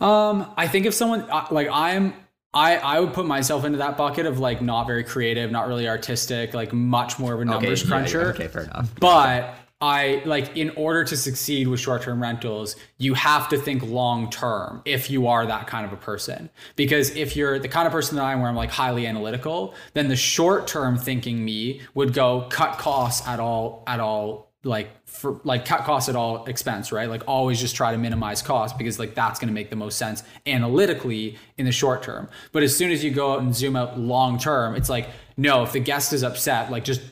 Um, 0.06 0.52
I 0.56 0.66
think 0.68 0.86
if 0.86 0.94
someone 0.94 1.26
like 1.50 1.68
I'm, 1.70 2.14
I 2.54 2.76
I 2.76 3.00
would 3.00 3.12
put 3.12 3.26
myself 3.26 3.64
into 3.64 3.78
that 3.78 3.96
bucket 3.96 4.26
of 4.26 4.38
like 4.38 4.62
not 4.62 4.86
very 4.86 5.04
creative, 5.04 5.50
not 5.50 5.66
really 5.66 5.88
artistic, 5.88 6.54
like 6.54 6.72
much 6.72 7.18
more 7.18 7.34
of 7.34 7.40
a 7.40 7.44
numbers 7.44 7.82
okay, 7.82 7.90
yeah, 7.90 7.96
yeah, 7.96 8.02
cruncher. 8.02 8.30
okay, 8.34 8.48
fair 8.48 8.62
enough. 8.62 8.88
But 9.00 9.54
I 9.80 10.22
like 10.24 10.56
in 10.56 10.70
order 10.70 11.04
to 11.04 11.16
succeed 11.16 11.68
with 11.68 11.80
short-term 11.80 12.22
rentals, 12.22 12.76
you 12.96 13.12
have 13.14 13.48
to 13.50 13.58
think 13.58 13.82
long-term 13.82 14.82
if 14.84 15.10
you 15.10 15.26
are 15.26 15.44
that 15.46 15.66
kind 15.66 15.84
of 15.84 15.92
a 15.92 15.96
person. 15.96 16.48
Because 16.76 17.10
if 17.16 17.36
you're 17.36 17.58
the 17.58 17.68
kind 17.68 17.86
of 17.86 17.92
person 17.92 18.16
that 18.16 18.24
I 18.24 18.32
am 18.32 18.40
where 18.40 18.48
I'm 18.48 18.56
like 18.56 18.70
highly 18.70 19.06
analytical, 19.06 19.74
then 19.92 20.08
the 20.08 20.16
short-term 20.16 20.96
thinking 20.96 21.44
me 21.44 21.82
would 21.92 22.14
go 22.14 22.46
cut 22.50 22.78
costs 22.78 23.26
at 23.28 23.40
all 23.40 23.82
at 23.86 24.00
all 24.00 24.53
like 24.64 25.06
for 25.06 25.40
like 25.44 25.64
cut 25.64 25.84
costs 25.84 26.08
at 26.08 26.16
all 26.16 26.44
expense, 26.46 26.90
right? 26.90 27.08
Like 27.08 27.22
always 27.26 27.60
just 27.60 27.76
try 27.76 27.92
to 27.92 27.98
minimize 27.98 28.42
costs 28.42 28.76
because 28.76 28.98
like 28.98 29.14
that's 29.14 29.38
going 29.38 29.48
to 29.48 29.54
make 29.54 29.70
the 29.70 29.76
most 29.76 29.98
sense 29.98 30.22
analytically 30.46 31.38
in 31.58 31.66
the 31.66 31.72
short 31.72 32.02
term. 32.02 32.28
But 32.52 32.62
as 32.62 32.76
soon 32.76 32.90
as 32.90 33.04
you 33.04 33.10
go 33.10 33.32
out 33.32 33.40
and 33.40 33.54
zoom 33.54 33.76
out 33.76 33.98
long 33.98 34.38
term, 34.38 34.74
it's 34.74 34.88
like 34.88 35.08
no, 35.36 35.64
if 35.64 35.72
the 35.72 35.80
guest 35.80 36.12
is 36.12 36.22
upset, 36.22 36.70
like 36.70 36.84
just 36.84 37.02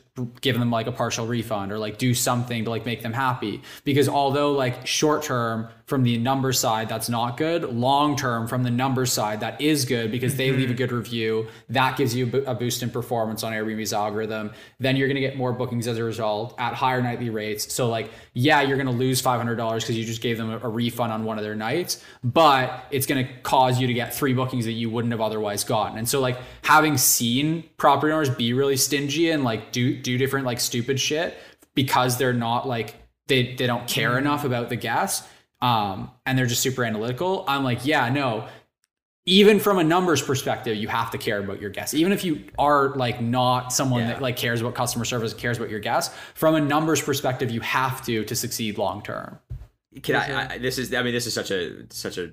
give 0.42 0.58
them 0.58 0.70
like 0.70 0.86
a 0.86 0.92
partial 0.92 1.26
refund 1.26 1.72
or 1.72 1.78
like 1.78 1.96
do 1.96 2.12
something 2.12 2.64
to 2.64 2.70
like 2.70 2.84
make 2.84 3.02
them 3.02 3.14
happy 3.14 3.62
because 3.82 4.10
although 4.10 4.52
like 4.52 4.86
short 4.86 5.22
term 5.22 5.68
from 5.92 6.04
the 6.04 6.16
number 6.16 6.54
side 6.54 6.88
that's 6.88 7.10
not 7.10 7.36
good. 7.36 7.64
Long 7.64 8.16
term 8.16 8.48
from 8.48 8.62
the 8.62 8.70
number 8.70 9.04
side 9.04 9.40
that 9.40 9.60
is 9.60 9.84
good 9.84 10.10
because 10.10 10.36
they 10.36 10.50
leave 10.50 10.70
a 10.70 10.72
mm-hmm. 10.72 10.78
good 10.78 10.90
review. 10.92 11.48
That 11.68 11.98
gives 11.98 12.16
you 12.16 12.44
a 12.46 12.54
boost 12.54 12.82
in 12.82 12.88
performance 12.88 13.44
on 13.44 13.52
airbnb's 13.52 13.92
algorithm. 13.92 14.52
Then 14.80 14.96
you're 14.96 15.06
going 15.06 15.16
to 15.16 15.20
get 15.20 15.36
more 15.36 15.52
bookings 15.52 15.86
as 15.86 15.98
a 15.98 16.02
result 16.02 16.54
at 16.56 16.72
higher 16.72 17.02
nightly 17.02 17.28
rates. 17.28 17.70
So 17.74 17.90
like 17.90 18.10
yeah 18.32 18.62
you're 18.62 18.78
going 18.78 18.86
to 18.86 18.92
lose 18.92 19.20
$500 19.20 19.74
because 19.80 19.98
you 19.98 20.06
just 20.06 20.22
gave 20.22 20.38
them 20.38 20.50
a, 20.50 20.60
a 20.60 20.68
refund 20.70 21.12
on 21.12 21.24
one 21.24 21.36
of 21.36 21.44
their 21.44 21.54
nights 21.54 22.02
but 22.24 22.86
it's 22.90 23.04
going 23.06 23.26
to 23.26 23.32
cause 23.42 23.78
you 23.78 23.86
to 23.86 23.92
get 23.92 24.14
three 24.14 24.32
bookings 24.32 24.64
that 24.64 24.72
you 24.72 24.88
wouldn't 24.88 25.12
have 25.12 25.20
otherwise 25.20 25.62
gotten. 25.62 25.98
And 25.98 26.08
so 26.08 26.20
like 26.20 26.38
having 26.62 26.96
seen 26.96 27.64
property 27.76 28.14
owners 28.14 28.30
be 28.30 28.54
really 28.54 28.78
stingy 28.78 29.30
and 29.30 29.44
like 29.44 29.72
do 29.72 29.94
do 29.94 30.16
different 30.16 30.46
like 30.46 30.58
stupid 30.58 30.98
shit 30.98 31.36
because 31.74 32.16
they're 32.16 32.32
not 32.32 32.66
like 32.66 32.94
they 33.26 33.54
they 33.54 33.66
don't 33.66 33.86
care 33.86 34.10
mm-hmm. 34.10 34.26
enough 34.26 34.44
about 34.44 34.70
the 34.70 34.76
guests 34.76 35.28
um 35.62 36.10
and 36.26 36.36
they're 36.36 36.46
just 36.46 36.60
super 36.60 36.84
analytical 36.84 37.44
i'm 37.48 37.64
like 37.64 37.86
yeah 37.86 38.08
no 38.10 38.46
even 39.24 39.60
from 39.60 39.78
a 39.78 39.84
numbers 39.84 40.20
perspective 40.20 40.76
you 40.76 40.88
have 40.88 41.10
to 41.12 41.16
care 41.18 41.38
about 41.38 41.60
your 41.60 41.70
guests 41.70 41.94
even 41.94 42.12
if 42.12 42.24
you 42.24 42.42
are 42.58 42.88
like 42.96 43.20
not 43.22 43.72
someone 43.72 44.00
Yeah. 44.02 44.08
that 44.08 44.22
like 44.22 44.36
cares 44.36 44.60
about 44.60 44.74
customer 44.74 45.04
service 45.04 45.32
cares 45.32 45.56
about 45.58 45.70
your 45.70 45.78
guests 45.80 46.14
from 46.34 46.56
a 46.56 46.60
numbers 46.60 47.00
perspective 47.00 47.50
you 47.50 47.60
have 47.60 48.04
to 48.06 48.24
to 48.24 48.34
succeed 48.34 48.76
long 48.78 49.00
term 49.02 49.38
Can 50.02 50.16
I, 50.16 50.54
I? 50.54 50.58
This 50.58 50.78
is. 50.78 50.92
I 50.94 51.02
mean, 51.02 51.12
this 51.12 51.26
is 51.26 51.34
such 51.34 51.50
a 51.50 51.84
such 51.90 52.16
a 52.16 52.32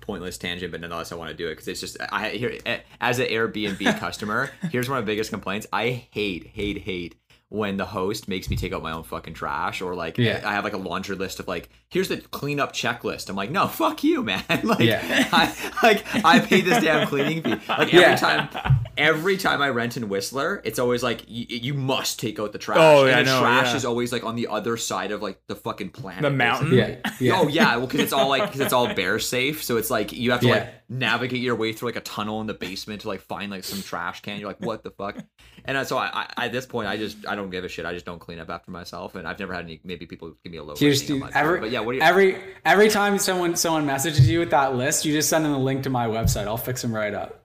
pointless 0.00 0.38
tangent, 0.38 0.70
but 0.70 0.80
nonetheless, 0.80 1.10
I 1.10 1.16
want 1.16 1.28
to 1.30 1.36
do 1.36 1.48
it 1.48 1.50
because 1.56 1.66
it's 1.66 1.80
just. 1.80 1.96
I 2.12 2.30
here 2.30 2.56
as 3.00 3.18
an 3.18 3.26
Airbnb 3.26 3.98
customer. 3.98 4.50
Here's 4.70 4.88
one 4.88 4.96
of 4.98 5.04
my 5.04 5.06
biggest 5.06 5.30
complaints. 5.30 5.66
I 5.72 5.90
hate, 6.12 6.46
hate, 6.46 6.78
hate 6.78 7.16
when 7.48 7.78
the 7.78 7.84
host 7.84 8.28
makes 8.28 8.48
me 8.48 8.54
take 8.56 8.72
out 8.72 8.82
my 8.82 8.92
own 8.92 9.02
fucking 9.02 9.34
trash 9.34 9.80
or 9.82 9.96
like 9.96 10.18
Yeah. 10.18 10.40
I 10.44 10.52
have 10.52 10.62
like 10.62 10.74
a 10.74 10.78
laundry 10.78 11.16
list 11.16 11.40
of 11.40 11.48
like 11.48 11.68
here's 11.90 12.08
the 12.08 12.18
cleanup 12.18 12.72
checklist. 12.72 13.28
I'm 13.30 13.36
like, 13.36 13.50
no, 13.50 13.66
fuck 13.68 14.04
you, 14.04 14.22
man. 14.22 14.44
like, 14.64 14.80
Yeah. 14.80 15.28
I, 15.32 15.54
like 15.82 16.24
I 16.24 16.38
paid 16.40 16.64
this 16.64 16.82
damn 16.82 17.06
cleaning 17.06 17.42
fee. 17.42 17.50
Like 17.68 17.88
every 17.94 18.00
Yeah. 18.00 18.16
time, 18.16 18.48
every 18.96 19.36
time 19.36 19.62
I 19.62 19.68
rent 19.70 19.96
in 19.96 20.08
Whistler, 20.08 20.60
it's 20.64 20.78
always 20.78 21.02
like 21.02 21.20
y- 21.28 21.46
you 21.48 21.74
must 21.74 22.18
take 22.18 22.38
out 22.40 22.52
the 22.52 22.58
trash. 22.58 22.78
Oh, 22.80 23.02
and 23.06 23.10
yeah, 23.10 23.18
I 23.18 23.22
the 23.22 23.30
know, 23.30 23.40
trash 23.40 23.66
yeah. 23.70 23.76
is 23.76 23.84
always 23.84 24.12
like 24.12 24.24
on 24.24 24.36
the 24.36 24.48
other 24.48 24.76
side 24.76 25.12
of 25.12 25.22
like 25.22 25.40
the 25.46 25.54
fucking 25.56 25.90
planet. 25.90 26.22
The 26.22 26.30
mountain? 26.30 26.72
yeah 26.74 26.96
yeah 27.20 27.38
Oh 27.40 27.48
yeah, 27.48 27.76
well 27.76 27.86
because 27.86 28.00
it's 28.00 28.12
all 28.12 28.28
like 28.28 28.42
because 28.42 28.60
it's 28.60 28.72
all 28.72 28.92
bear 28.94 29.18
safe, 29.18 29.62
so 29.64 29.76
it's 29.76 29.90
like 29.90 30.12
you 30.12 30.30
have 30.32 30.40
to 30.40 30.48
like 30.48 30.68
navigate 30.90 31.40
your 31.40 31.54
way 31.54 31.72
through 31.72 31.88
like 31.88 31.96
a 31.96 32.00
tunnel 32.00 32.40
in 32.40 32.46
the 32.46 32.54
basement 32.54 33.02
to 33.02 33.08
like 33.08 33.20
find 33.20 33.50
like 33.50 33.62
some 33.64 33.82
trash 33.82 34.20
can. 34.22 34.38
You're 34.40 34.48
like, 34.48 34.60
what 34.60 34.82
the 34.82 34.90
fuck? 34.90 35.18
And 35.64 35.86
so 35.86 35.98
I, 35.98 36.26
I 36.36 36.46
at 36.46 36.52
this 36.52 36.64
point, 36.66 36.88
I 36.88 36.96
just 36.96 37.26
I 37.26 37.34
don't 37.34 37.50
give 37.50 37.64
a 37.64 37.68
shit. 37.68 37.84
I 37.84 37.92
just 37.92 38.06
don't 38.06 38.18
clean 38.18 38.38
up 38.38 38.48
after 38.50 38.70
myself, 38.70 39.14
and 39.14 39.28
I've 39.28 39.38
never 39.38 39.52
had 39.52 39.64
any. 39.64 39.80
Maybe 39.84 40.06
people 40.06 40.34
give 40.42 40.50
me 40.50 40.58
a 40.58 40.62
low 40.64 40.72
rating. 40.74 40.90
just 40.90 41.06
do 41.06 41.22
I'm 41.22 41.60
but 41.60 41.70
yeah, 41.70 41.77
what 41.80 41.92
do 41.92 41.96
you? 41.98 42.02
every 42.02 42.36
every 42.64 42.88
time 42.88 43.18
someone 43.18 43.56
someone 43.56 43.86
messages 43.86 44.28
you 44.28 44.38
with 44.40 44.50
that 44.50 44.74
list, 44.74 45.04
you 45.04 45.12
just 45.12 45.28
send 45.28 45.44
them 45.44 45.52
the 45.52 45.58
link 45.58 45.82
to 45.84 45.90
my 45.90 46.06
website. 46.06 46.46
I'll 46.46 46.56
fix 46.56 46.82
them 46.82 46.94
right 46.94 47.14
up. 47.14 47.44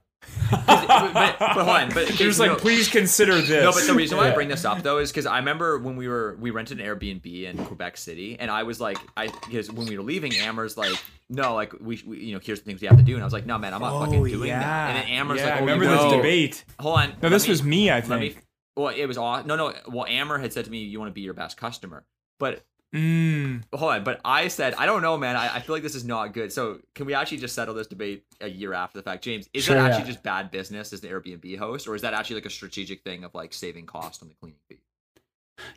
but, 0.50 0.66
but, 0.68 1.38
but 1.40 1.66
hold 1.66 1.94
but 1.94 2.04
okay, 2.06 2.14
You're 2.24 2.30
just 2.30 2.40
no, 2.40 2.46
like, 2.48 2.58
please 2.58 2.88
consider 2.88 3.36
this. 3.42 3.64
No, 3.64 3.72
but 3.72 3.86
the 3.86 3.94
reason 3.94 4.18
why 4.18 4.32
I 4.32 4.34
bring 4.34 4.48
this 4.48 4.64
up 4.66 4.82
though 4.82 5.00
is 5.00 5.12
because 5.12 5.26
I 5.26 5.38
remember 5.40 5.80
when 5.80 5.96
we 5.96 6.08
were 6.08 6.38
we 6.40 6.52
rented 6.52 6.80
an 6.80 6.86
Airbnb 6.86 7.44
in 7.44 7.58
Quebec 7.66 7.98
City, 7.98 8.38
and 8.40 8.50
I 8.50 8.64
was 8.64 8.80
like, 8.80 8.98
I 9.18 9.28
because 9.28 9.72
when 9.72 9.86
we 9.88 9.98
were 9.98 10.04
leaving, 10.04 10.34
Amer's 10.36 10.78
like, 10.78 10.96
no, 11.30 11.54
like 11.56 11.74
we, 11.80 12.02
we 12.06 12.20
you 12.20 12.34
know 12.34 12.40
here's 12.42 12.60
the 12.60 12.66
things 12.66 12.82
we 12.82 12.88
have 12.88 12.98
to 12.98 13.04
do, 13.04 13.14
and 13.16 13.22
I 13.24 13.26
was 13.26 13.34
like, 13.34 13.46
no, 13.46 13.58
man, 13.58 13.74
I'm 13.74 13.82
not 13.82 14.06
fucking 14.06 14.20
Oh, 14.22 14.28
doing 14.28 14.50
that. 14.50 14.96
And 14.96 14.98
then 15.04 15.12
Amer's 15.20 15.40
yeah, 15.40 15.46
like, 15.46 15.54
I 15.56 15.58
oh, 15.58 15.60
you 15.66 15.74
remember 15.74 15.86
know. 15.96 16.04
this 16.10 16.14
debate. 16.18 16.66
Hold 16.80 17.00
on, 17.00 17.14
No, 17.22 17.30
this 17.30 17.44
me- 17.46 17.50
was 17.50 17.64
me, 17.64 17.90
I 17.90 17.96
let 18.00 18.20
me- 18.20 18.30
think. 18.30 18.46
well, 18.78 18.90
it 18.96 19.06
was 19.06 19.18
all 19.18 19.44
no, 19.44 19.56
no. 19.56 19.74
Well, 19.90 20.06
Amer 20.08 20.38
had 20.38 20.54
said 20.54 20.66
to 20.66 20.72
me, 20.72 20.80
you 20.80 21.00
want 21.00 21.10
to 21.10 21.14
be 21.14 21.22
your 21.22 21.34
best 21.34 21.58
customer, 21.58 22.06
but 22.40 22.64
Mm. 22.94 23.64
hold 23.74 23.92
on, 23.92 24.04
but 24.04 24.22
I 24.24 24.48
said, 24.50 24.76
I 24.76 24.86
don't 24.86 25.02
know, 25.02 25.18
man. 25.18 25.36
I, 25.36 25.56
I 25.56 25.60
feel 25.62 25.76
like 25.76 25.82
this 25.84 25.96
is 25.96 26.06
not 26.06 26.32
good. 26.34 26.54
So 26.54 26.80
can 26.94 27.06
we 27.08 27.14
actually 27.16 27.40
just 27.40 27.56
settle 27.56 27.74
this 27.74 27.88
debate 27.88 28.24
a 28.40 28.48
year 28.48 28.74
after 28.74 29.00
the 29.00 29.04
fact, 29.04 29.24
James? 29.24 29.50
Is 29.54 29.64
Sure, 29.64 29.76
that 29.76 29.86
actually 29.92 30.04
yeah. 30.06 30.12
just 30.12 30.24
bad 30.24 30.52
business 30.52 30.94
as 30.94 31.02
the 31.02 31.08
Airbnb 31.08 31.58
host, 31.58 31.88
or 31.88 31.96
is 31.96 32.04
that 32.04 32.14
actually 32.14 32.36
like 32.36 32.46
a 32.46 32.50
strategic 32.52 33.02
thing 33.04 33.24
of 33.24 33.34
like 33.34 33.52
saving 33.54 33.88
cost 33.88 34.22
on 34.22 34.30
the 34.30 34.36
cleaning 34.36 34.60
fee? 34.70 34.78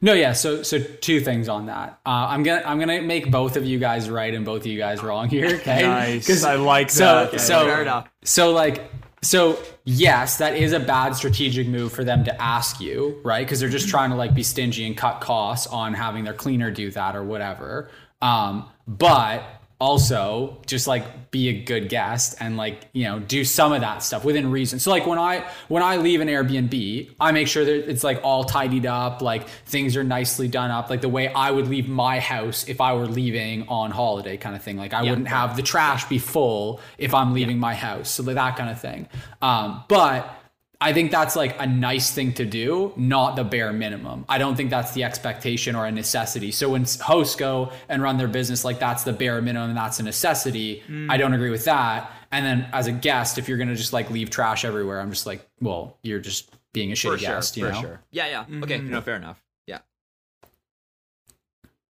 No, 0.02 0.14
yeah. 0.14 0.32
So, 0.32 0.62
so 0.62 0.78
two 0.78 1.20
things 1.20 1.48
on 1.48 1.66
that. 1.66 2.00
Uh, 2.04 2.26
I'm 2.28 2.42
gonna, 2.42 2.62
I'm 2.66 2.78
gonna 2.78 3.00
make 3.02 3.30
both 3.30 3.56
of 3.56 3.64
you 3.64 3.78
guys 3.78 4.10
right 4.10 4.32
and 4.34 4.44
both 4.44 4.62
of 4.62 4.66
you 4.66 4.78
guys 4.78 5.02
wrong 5.02 5.28
here. 5.28 5.46
Okay. 5.56 5.82
Nice. 5.82 6.26
'Cause- 6.26 6.44
I 6.44 6.56
like 6.56 6.90
so, 6.90 7.04
that. 7.04 7.28
Okay, 7.28 7.38
so, 7.38 7.64
fair 7.66 7.82
enough. 7.82 8.08
so 8.24 8.52
like, 8.52 8.90
so 9.22 9.58
yes, 9.84 10.38
that 10.38 10.56
is 10.56 10.72
a 10.72 10.80
bad 10.80 11.16
strategic 11.16 11.66
move 11.66 11.92
for 11.92 12.04
them 12.04 12.24
to 12.24 12.42
ask 12.42 12.80
you, 12.80 13.20
right? 13.24 13.44
Because 13.44 13.60
they're 13.60 13.68
just 13.68 13.88
trying 13.88 14.10
to 14.10 14.16
like 14.16 14.34
be 14.34 14.42
stingy 14.42 14.86
and 14.86 14.96
cut 14.96 15.20
costs 15.20 15.66
on 15.66 15.94
having 15.94 16.24
their 16.24 16.34
cleaner 16.34 16.70
do 16.70 16.90
that 16.90 17.16
or 17.16 17.24
whatever. 17.24 17.90
Um, 18.20 18.68
but 18.86 19.42
also 19.78 20.56
just 20.64 20.86
like 20.86 21.30
be 21.30 21.48
a 21.48 21.62
good 21.64 21.90
guest 21.90 22.34
and 22.40 22.56
like 22.56 22.88
you 22.94 23.04
know 23.04 23.18
do 23.18 23.44
some 23.44 23.72
of 23.72 23.82
that 23.82 24.02
stuff 24.02 24.24
within 24.24 24.50
reason. 24.50 24.78
So 24.78 24.90
like 24.90 25.06
when 25.06 25.18
i 25.18 25.46
when 25.68 25.82
i 25.82 25.96
leave 25.96 26.20
an 26.22 26.28
airbnb 26.28 27.14
i 27.20 27.32
make 27.32 27.46
sure 27.46 27.64
that 27.64 27.90
it's 27.90 28.02
like 28.02 28.20
all 28.22 28.44
tidied 28.44 28.86
up 28.86 29.20
like 29.20 29.48
things 29.66 29.94
are 29.96 30.04
nicely 30.04 30.48
done 30.48 30.70
up 30.70 30.88
like 30.88 31.02
the 31.02 31.08
way 31.08 31.28
i 31.28 31.50
would 31.50 31.68
leave 31.68 31.88
my 31.88 32.20
house 32.20 32.66
if 32.68 32.80
i 32.80 32.94
were 32.94 33.06
leaving 33.06 33.68
on 33.68 33.90
holiday 33.90 34.36
kind 34.36 34.56
of 34.56 34.62
thing. 34.62 34.76
Like 34.78 34.94
i 34.94 35.02
wouldn't 35.02 35.28
have 35.28 35.56
the 35.56 35.62
trash 35.62 36.06
be 36.06 36.18
full 36.18 36.80
if 36.96 37.12
i'm 37.12 37.34
leaving 37.34 37.58
my 37.58 37.74
house. 37.74 38.10
So 38.10 38.22
that 38.22 38.56
kind 38.56 38.70
of 38.70 38.80
thing. 38.80 39.08
Um, 39.42 39.84
but 39.88 40.45
I 40.80 40.92
think 40.92 41.10
that's 41.10 41.36
like 41.36 41.58
a 41.60 41.66
nice 41.66 42.10
thing 42.12 42.34
to 42.34 42.44
do, 42.44 42.92
not 42.96 43.34
the 43.36 43.44
bare 43.44 43.72
minimum. 43.72 44.26
I 44.28 44.36
don't 44.36 44.56
think 44.56 44.68
that's 44.68 44.92
the 44.92 45.04
expectation 45.04 45.74
or 45.74 45.86
a 45.86 45.90
necessity. 45.90 46.52
So 46.52 46.68
when 46.70 46.84
hosts 47.00 47.34
go 47.34 47.72
and 47.88 48.02
run 48.02 48.18
their 48.18 48.28
business 48.28 48.62
like 48.64 48.78
that's 48.78 49.02
the 49.02 49.14
bare 49.14 49.40
minimum 49.40 49.70
and 49.70 49.76
that's 49.78 50.00
a 50.00 50.02
necessity, 50.02 50.82
mm. 50.86 51.10
I 51.10 51.16
don't 51.16 51.32
agree 51.32 51.48
with 51.50 51.64
that. 51.64 52.10
And 52.30 52.44
then 52.44 52.68
as 52.74 52.88
a 52.88 52.92
guest, 52.92 53.38
if 53.38 53.48
you're 53.48 53.56
gonna 53.56 53.74
just 53.74 53.94
like 53.94 54.10
leave 54.10 54.28
trash 54.28 54.64
everywhere, 54.66 55.00
I'm 55.00 55.10
just 55.10 55.24
like, 55.24 55.48
well, 55.62 55.96
you're 56.02 56.20
just 56.20 56.50
being 56.74 56.92
a 56.92 56.94
shitty 56.94 57.12
For 57.12 57.18
sure, 57.18 57.28
guest, 57.36 57.56
you 57.56 57.66
for 57.66 57.72
know? 57.72 57.80
sure. 57.80 58.00
Yeah, 58.10 58.26
yeah. 58.26 58.58
Okay, 58.62 58.78
mm-hmm. 58.78 58.90
no, 58.90 59.00
fair 59.00 59.16
enough. 59.16 59.42
Yeah. 59.66 59.78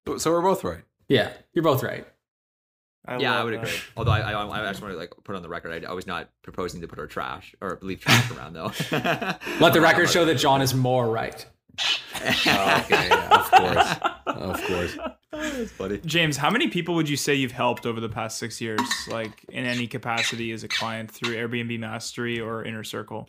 So- 0.07 0.19
So 0.19 0.31
we're 0.31 0.43
both 0.43 0.63
right. 0.63 0.85
Yeah, 1.09 1.33
you're 1.55 1.65
both 1.65 1.83
right. 1.83 2.07
Yeah, 3.09 3.33
I 3.33 3.37
love 3.37 3.45
would 3.47 3.55
that. 3.55 3.63
agree. 3.63 3.79
Although 3.97 4.11
I, 4.13 4.33
I, 4.33 4.65
I 4.67 4.71
just 4.71 4.83
want 4.83 4.93
to 4.95 4.99
like 4.99 5.13
put 5.25 5.37
on 5.37 5.43
the 5.43 5.49
record, 5.49 5.85
I, 5.85 5.91
I 5.91 5.93
was 5.93 6.07
not 6.07 6.29
proposing 6.43 6.81
to 6.81 6.89
put 6.89 6.99
our 6.99 7.07
trash 7.07 7.55
or 7.61 7.79
leave 7.83 8.01
trash 8.01 8.31
around 8.31 8.55
though. 8.55 8.73
Let 9.61 9.73
the 9.73 9.81
record 9.81 10.09
show 10.11 10.25
that 10.25 10.37
John 10.37 10.63
is 10.63 10.75
more 10.75 11.09
right. 11.09 11.47
Oh, 11.79 11.87
okay, 12.85 13.09
yeah, 13.09 13.29
of 13.29 13.51
course, 13.51 13.97
of 14.27 14.65
course. 14.65 14.99
That's 15.33 15.71
funny. 15.73 15.99
James, 16.05 16.39
how 16.39 16.51
many 16.51 16.69
people 16.69 16.95
would 16.95 17.09
you 17.09 17.17
say 17.17 17.35
you've 17.35 17.53
helped 17.53 17.85
over 17.85 18.01
the 18.01 18.09
past 18.09 18.39
six 18.39 18.61
years, 18.61 18.81
like 19.09 19.45
in 19.51 19.67
any 19.67 19.87
capacity 19.87 20.53
as 20.53 20.65
a 20.65 20.69
client 20.69 21.11
through 21.11 21.37
Airbnb 21.37 21.79
Mastery 21.79 22.41
or 22.41 22.65
Inner 22.65 22.85
Circle? 22.85 23.29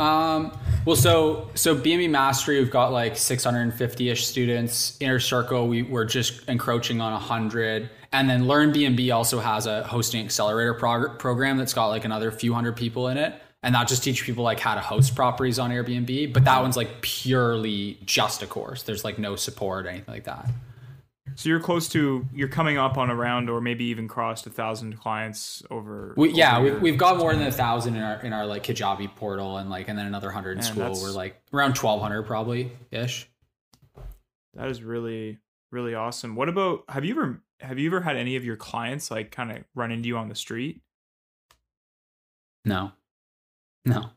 Um, 0.00 0.58
well, 0.86 0.96
so 0.96 1.50
so 1.54 1.76
BNB 1.76 2.08
Mastery, 2.08 2.58
we've 2.58 2.70
got 2.70 2.90
like 2.90 3.14
650-ish 3.14 4.26
students. 4.26 4.96
Inner 5.00 5.20
Circle, 5.20 5.68
we 5.68 5.82
we're 5.82 6.06
just 6.06 6.48
encroaching 6.48 7.00
on 7.00 7.12
100. 7.12 7.90
And 8.12 8.28
then 8.28 8.48
Learn 8.48 8.72
BNB 8.72 9.14
also 9.14 9.38
has 9.38 9.66
a 9.66 9.84
hosting 9.84 10.24
accelerator 10.24 10.74
prog- 10.74 11.18
program 11.18 11.58
that's 11.58 11.74
got 11.74 11.88
like 11.88 12.04
another 12.04 12.32
few 12.32 12.54
hundred 12.54 12.76
people 12.76 13.08
in 13.08 13.18
it. 13.18 13.40
And 13.62 13.74
that 13.74 13.88
just 13.88 14.02
teaches 14.02 14.24
people 14.24 14.42
like 14.42 14.58
how 14.58 14.74
to 14.74 14.80
host 14.80 15.14
properties 15.14 15.58
on 15.58 15.70
Airbnb. 15.70 16.32
But 16.32 16.44
that 16.46 16.62
one's 16.62 16.78
like 16.78 17.02
purely 17.02 17.98
just 18.06 18.42
a 18.42 18.46
course. 18.46 18.82
There's 18.82 19.04
like 19.04 19.18
no 19.18 19.36
support 19.36 19.84
or 19.84 19.90
anything 19.90 20.14
like 20.14 20.24
that. 20.24 20.48
So 21.36 21.48
you're 21.48 21.60
close 21.60 21.88
to 21.90 22.26
you're 22.34 22.48
coming 22.48 22.76
up 22.78 22.98
on 22.98 23.10
around 23.10 23.48
or 23.48 23.60
maybe 23.60 23.84
even 23.86 24.08
crossed 24.08 24.46
a 24.46 24.50
thousand 24.50 24.98
clients 24.98 25.62
over. 25.70 26.14
We, 26.16 26.30
yeah, 26.32 26.56
over 26.56 26.64
we, 26.64 26.70
your- 26.70 26.80
we've 26.80 26.98
got 26.98 27.16
more 27.18 27.34
than 27.34 27.46
a 27.46 27.52
thousand 27.52 27.96
in 27.96 28.02
our 28.02 28.20
in 28.22 28.32
our 28.32 28.46
like 28.46 28.64
Kajabi 28.64 29.14
portal 29.16 29.56
and 29.58 29.70
like 29.70 29.88
and 29.88 29.98
then 29.98 30.06
another 30.06 30.30
hundred 30.30 30.52
in 30.52 30.58
Man, 30.58 30.64
school. 30.64 31.02
We're 31.02 31.10
like 31.10 31.40
around 31.52 31.74
twelve 31.76 32.00
hundred 32.02 32.24
probably 32.24 32.72
ish. 32.90 33.28
That 34.54 34.68
is 34.68 34.82
really 34.82 35.38
really 35.70 35.94
awesome. 35.94 36.34
What 36.36 36.48
about 36.48 36.84
have 36.88 37.04
you 37.04 37.14
ever 37.14 37.40
have 37.60 37.78
you 37.78 37.88
ever 37.88 38.00
had 38.00 38.16
any 38.16 38.36
of 38.36 38.44
your 38.44 38.56
clients 38.56 39.10
like 39.10 39.30
kind 39.30 39.50
of 39.52 39.58
run 39.74 39.92
into 39.92 40.08
you 40.08 40.16
on 40.16 40.28
the 40.28 40.34
street? 40.34 40.80
No, 42.64 42.92
no. 43.84 44.10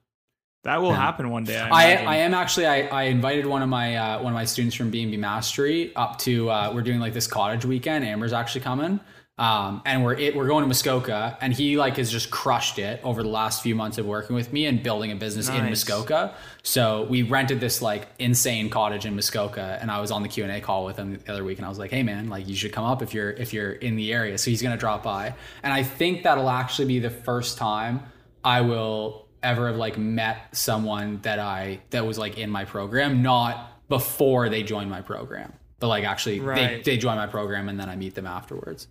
That 0.64 0.82
will 0.82 0.94
happen 0.94 1.30
one 1.30 1.44
day. 1.44 1.60
I, 1.60 1.96
I. 1.96 2.04
I 2.04 2.16
am 2.18 2.34
actually 2.34 2.68
I, 2.68 2.88
I 2.88 3.04
invited 3.04 3.46
one 3.46 3.62
of 3.62 3.68
my 3.68 3.98
uh, 3.98 4.24
one 4.24 4.32
of 4.32 4.36
my 4.36 4.46
students 4.46 4.76
from 4.76 4.92
B&B 4.92 5.18
Mastery 5.18 5.94
up 5.94 6.18
to 6.20 6.50
uh, 6.50 6.72
we're 6.74 6.82
doing 6.82 7.02
like 7.02 7.12
this 7.14 7.28
cottage 7.28 7.66
weekend. 7.66 8.06
Amer's 8.06 8.32
actually 8.32 8.62
coming, 8.62 9.02
um, 9.38 9.82
and 9.86 10.06
we're 10.06 10.14
it, 10.14 10.38
we're 10.38 10.48
going 10.48 10.62
to 10.64 10.68
Muskoka, 10.70 11.38
and 11.42 11.52
he 11.52 11.76
like 11.76 11.98
has 11.98 12.10
just 12.10 12.32
crushed 12.32 12.80
it 12.80 13.02
over 13.04 13.24
the 13.24 13.30
last 13.30 13.62
few 13.62 13.76
months 13.76 13.98
of 13.98 14.06
working 14.06 14.38
with 14.38 14.54
me 14.54 14.66
and 14.66 14.82
building 14.82 15.12
a 15.12 15.16
business 15.18 15.50
in 15.50 15.66
Muskoka. 15.66 16.34
So 16.62 17.08
we 17.10 17.24
rented 17.24 17.60
this 17.60 17.82
like 17.82 18.08
insane 18.18 18.70
cottage 18.70 19.06
in 19.06 19.16
Muskoka, 19.16 19.78
and 19.82 19.92
I 19.92 20.00
was 20.00 20.12
on 20.12 20.24
the 20.24 20.30
Q 20.30 20.46
and 20.46 20.54
A 20.54 20.62
call 20.62 20.86
with 20.86 20.96
him 20.96 21.18
the 21.18 21.32
other 21.34 21.44
week, 21.44 21.58
and 21.58 21.66
I 21.66 21.70
was 21.70 21.78
like, 21.78 21.92
hey 21.92 22.04
man, 22.04 22.30
like 22.30 22.48
you 22.48 22.56
should 22.56 22.72
come 22.72 22.86
up 22.86 23.02
if 23.02 23.14
you're 23.14 23.32
if 23.32 23.52
you're 23.52 23.74
in 23.74 23.98
the 23.98 24.14
area. 24.14 24.38
So 24.38 24.50
he's 24.50 24.62
gonna 24.62 24.78
drop 24.78 25.04
by, 25.04 25.34
and 25.62 25.74
I 25.74 25.84
think 25.84 26.24
that'll 26.24 26.50
actually 26.50 26.88
be 26.88 27.00
the 27.00 27.10
first 27.10 27.58
time 27.58 28.04
I 28.46 28.62
will 28.62 29.23
ever 29.44 29.68
have 29.68 29.76
like 29.76 29.98
met 29.98 30.56
someone 30.56 31.20
that 31.24 31.40
I 31.40 31.82
that 31.92 32.06
was 32.06 32.18
like 32.18 32.38
in 32.38 32.50
my 32.50 32.66
program, 32.66 33.22
not 33.22 33.70
before 33.90 34.50
they 34.50 34.64
joined 34.64 34.90
my 34.90 35.02
program, 35.02 35.54
but 35.80 35.88
like 35.90 36.04
actually 36.06 36.40
they, 36.40 36.46
Right. 36.46 36.84
they 36.84 36.98
join 36.98 37.18
my 37.18 37.28
program 37.28 37.70
and 37.70 37.80
then 37.80 37.90
I 37.90 37.96
meet 37.96 38.16
them 38.16 38.26
afterwards. 38.26 38.88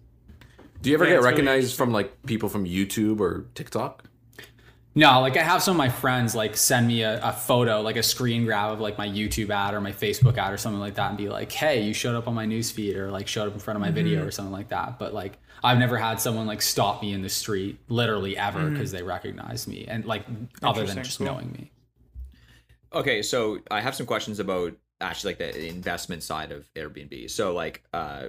Do 0.83 0.91
you 0.91 0.97
ever 0.97 1.05
Yeah, 1.05 1.11
get 1.11 1.17
it's 1.17 1.25
really 1.25 1.33
recognized 1.37 1.77
from 1.77 1.93
like 1.93 2.23
people 2.27 2.49
from 2.49 2.65
YouTube 2.67 3.21
or 3.21 3.47
TikTok? 3.55 4.05
No, 4.95 5.21
like 5.21 5.39
I 5.39 5.43
have 5.43 5.63
some 5.63 5.73
of 5.73 5.79
my 5.79 5.89
friends 5.89 6.35
like 6.35 6.55
send 6.55 6.87
me 6.87 7.03
a, 7.03 7.19
a 7.23 7.33
photo, 7.33 7.81
like 7.81 7.97
a 7.97 8.03
screen 8.03 8.45
grab 8.45 8.73
of 8.73 8.81
like 8.81 8.99
my 8.99 9.09
YouTube 9.09 9.49
ad 9.49 9.73
or 9.73 9.81
my 9.81 9.93
Facebook 9.93 10.37
ad 10.37 10.53
or 10.53 10.59
something 10.59 10.81
like 10.81 10.95
that, 10.97 11.09
and 11.09 11.17
be 11.17 11.31
like, 11.31 11.51
"Hey, 11.51 11.83
you 11.83 11.95
showed 11.95 12.15
up 12.15 12.29
on 12.29 12.35
my 12.35 12.47
newsfeed," 12.47 12.97
or 12.97 13.11
like 13.11 13.27
showed 13.27 13.49
up 13.49 13.55
in 13.55 13.61
front 13.61 13.77
of 13.77 13.81
my 13.81 13.91
video 13.91 14.25
or 14.25 14.31
something 14.31 14.53
like 14.53 14.69
that. 14.69 14.99
But 14.99 15.15
like, 15.15 15.39
I've 15.65 15.79
never 15.79 15.97
had 15.97 16.21
someone 16.21 16.47
like 16.47 16.61
stop 16.61 17.01
me 17.01 17.15
in 17.15 17.23
the 17.23 17.31
street, 17.31 17.79
literally 17.89 18.37
ever, 18.37 18.69
because 18.69 18.93
they 18.93 19.03
recognized 19.03 19.67
me, 19.67 19.87
and 19.89 20.05
like 20.05 20.27
other 20.63 20.85
than 20.85 21.03
just 21.03 21.19
cool. 21.19 21.29
knowing 21.29 21.53
me. 21.53 21.71
Okay, 22.93 23.23
so 23.23 23.61
I 23.71 23.81
have 23.81 23.95
some 23.95 24.05
questions 24.05 24.41
about 24.41 24.75
actually 25.01 25.31
like 25.31 25.39
the 25.39 25.69
investment 25.69 26.23
side 26.23 26.53
of 26.53 26.73
Airbnb. 26.75 27.31
So 27.31 27.55
like 27.55 27.83
uh 27.95 28.29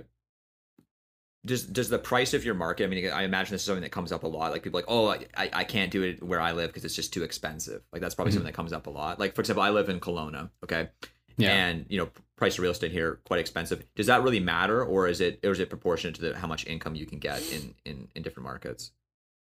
does 1.45 1.63
does 1.65 1.89
the 1.89 1.99
price 1.99 2.33
of 2.33 2.45
your 2.45 2.55
market? 2.55 2.85
I 2.85 2.87
mean, 2.87 3.09
I 3.11 3.23
imagine 3.23 3.53
this 3.53 3.61
is 3.61 3.65
something 3.65 3.83
that 3.83 3.91
comes 3.91 4.11
up 4.11 4.23
a 4.23 4.27
lot. 4.27 4.51
Like 4.51 4.63
people 4.63 4.79
are 4.79 4.83
like, 4.83 5.25
oh, 5.27 5.37
I, 5.37 5.49
I 5.51 5.63
can't 5.63 5.91
do 5.91 6.03
it 6.03 6.23
where 6.23 6.39
I 6.39 6.53
live 6.53 6.69
because 6.69 6.85
it's 6.85 6.95
just 6.95 7.13
too 7.13 7.23
expensive. 7.23 7.81
Like 7.91 8.01
that's 8.01 8.15
probably 8.15 8.31
something 8.31 8.45
that 8.45 8.53
comes 8.55 8.71
up 8.73 8.87
a 8.87 8.89
lot. 8.89 9.19
Like 9.19 9.35
for 9.35 9.41
example, 9.41 9.63
I 9.63 9.69
live 9.69 9.89
in 9.89 9.99
Kelowna, 9.99 10.49
okay, 10.63 10.89
Yeah. 11.37 11.51
and 11.51 11.85
you 11.89 11.97
know, 11.97 12.09
price 12.37 12.55
of 12.57 12.61
real 12.61 12.71
estate 12.71 12.91
here 12.91 13.19
quite 13.25 13.39
expensive. 13.41 13.85
Does 13.95 14.07
that 14.07 14.23
really 14.23 14.39
matter, 14.39 14.83
or 14.83 15.07
is 15.07 15.19
it 15.21 15.39
or 15.43 15.51
is 15.51 15.59
it 15.59 15.69
proportionate 15.69 16.15
to 16.15 16.21
the, 16.21 16.37
how 16.37 16.47
much 16.47 16.65
income 16.65 16.95
you 16.95 17.05
can 17.05 17.19
get 17.19 17.41
in 17.51 17.75
in 17.83 18.07
in 18.15 18.21
different 18.23 18.45
markets? 18.45 18.91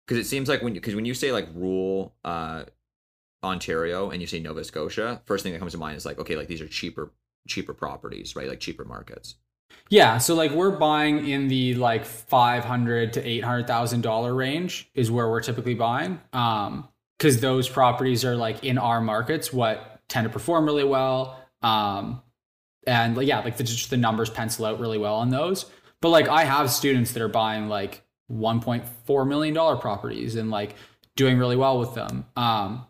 Because 0.07 0.17
it 0.25 0.27
seems 0.27 0.49
like 0.49 0.61
when 0.63 0.73
because 0.73 0.95
when 0.95 1.05
you 1.05 1.13
say 1.13 1.31
like 1.31 1.47
rural 1.53 2.15
uh 2.25 2.63
Ontario 3.43 4.09
and 4.09 4.21
you 4.21 4.27
say 4.27 4.39
Nova 4.39 4.63
Scotia, 4.63 5.21
first 5.25 5.43
thing 5.43 5.51
that 5.53 5.59
comes 5.59 5.73
to 5.73 5.77
mind 5.77 5.97
is 5.97 6.05
like, 6.05 6.17
okay, 6.17 6.35
like 6.37 6.47
these 6.47 6.61
are 6.61 6.67
cheaper 6.67 7.11
cheaper 7.47 7.73
properties, 7.73 8.35
right? 8.35 8.47
Like 8.47 8.61
cheaper 8.61 8.85
markets. 8.85 9.35
Yeah, 9.89 10.17
so 10.17 10.33
like 10.33 10.51
we're 10.51 10.71
buying 10.71 11.27
in 11.27 11.47
the 11.47 11.75
like 11.75 12.05
five 12.05 12.65
hundred 12.65 13.13
to 13.13 13.27
eight 13.27 13.43
hundred 13.43 13.67
thousand 13.67 14.01
dollar 14.01 14.33
range 14.33 14.89
is 14.95 15.11
where 15.11 15.29
we're 15.29 15.41
typically 15.41 15.75
buying, 15.75 16.19
um, 16.31 16.87
because 17.17 17.41
those 17.41 17.69
properties 17.69 18.25
are 18.25 18.35
like 18.35 18.63
in 18.63 18.77
our 18.77 19.01
markets 19.01 19.53
what 19.53 20.01
tend 20.07 20.25
to 20.25 20.29
perform 20.31 20.65
really 20.65 20.83
well, 20.83 21.39
um, 21.61 22.21
and 22.87 23.21
yeah, 23.21 23.39
like 23.39 23.57
the, 23.57 23.63
just 23.63 23.89
the 23.89 23.97
numbers 23.97 24.29
pencil 24.29 24.65
out 24.65 24.79
really 24.79 24.97
well 24.97 25.15
on 25.15 25.29
those. 25.29 25.65
But 26.01 26.09
like 26.09 26.27
I 26.27 26.43
have 26.43 26.71
students 26.71 27.11
that 27.13 27.21
are 27.21 27.29
buying 27.29 27.69
like 27.69 28.03
one 28.27 28.61
point 28.61 28.83
four 29.05 29.25
million 29.25 29.53
dollar 29.53 29.75
properties 29.77 30.35
and 30.35 30.49
like 30.49 30.75
doing 31.15 31.37
really 31.37 31.55
well 31.55 31.79
with 31.79 31.93
them. 31.93 32.25
Um, 32.35 32.85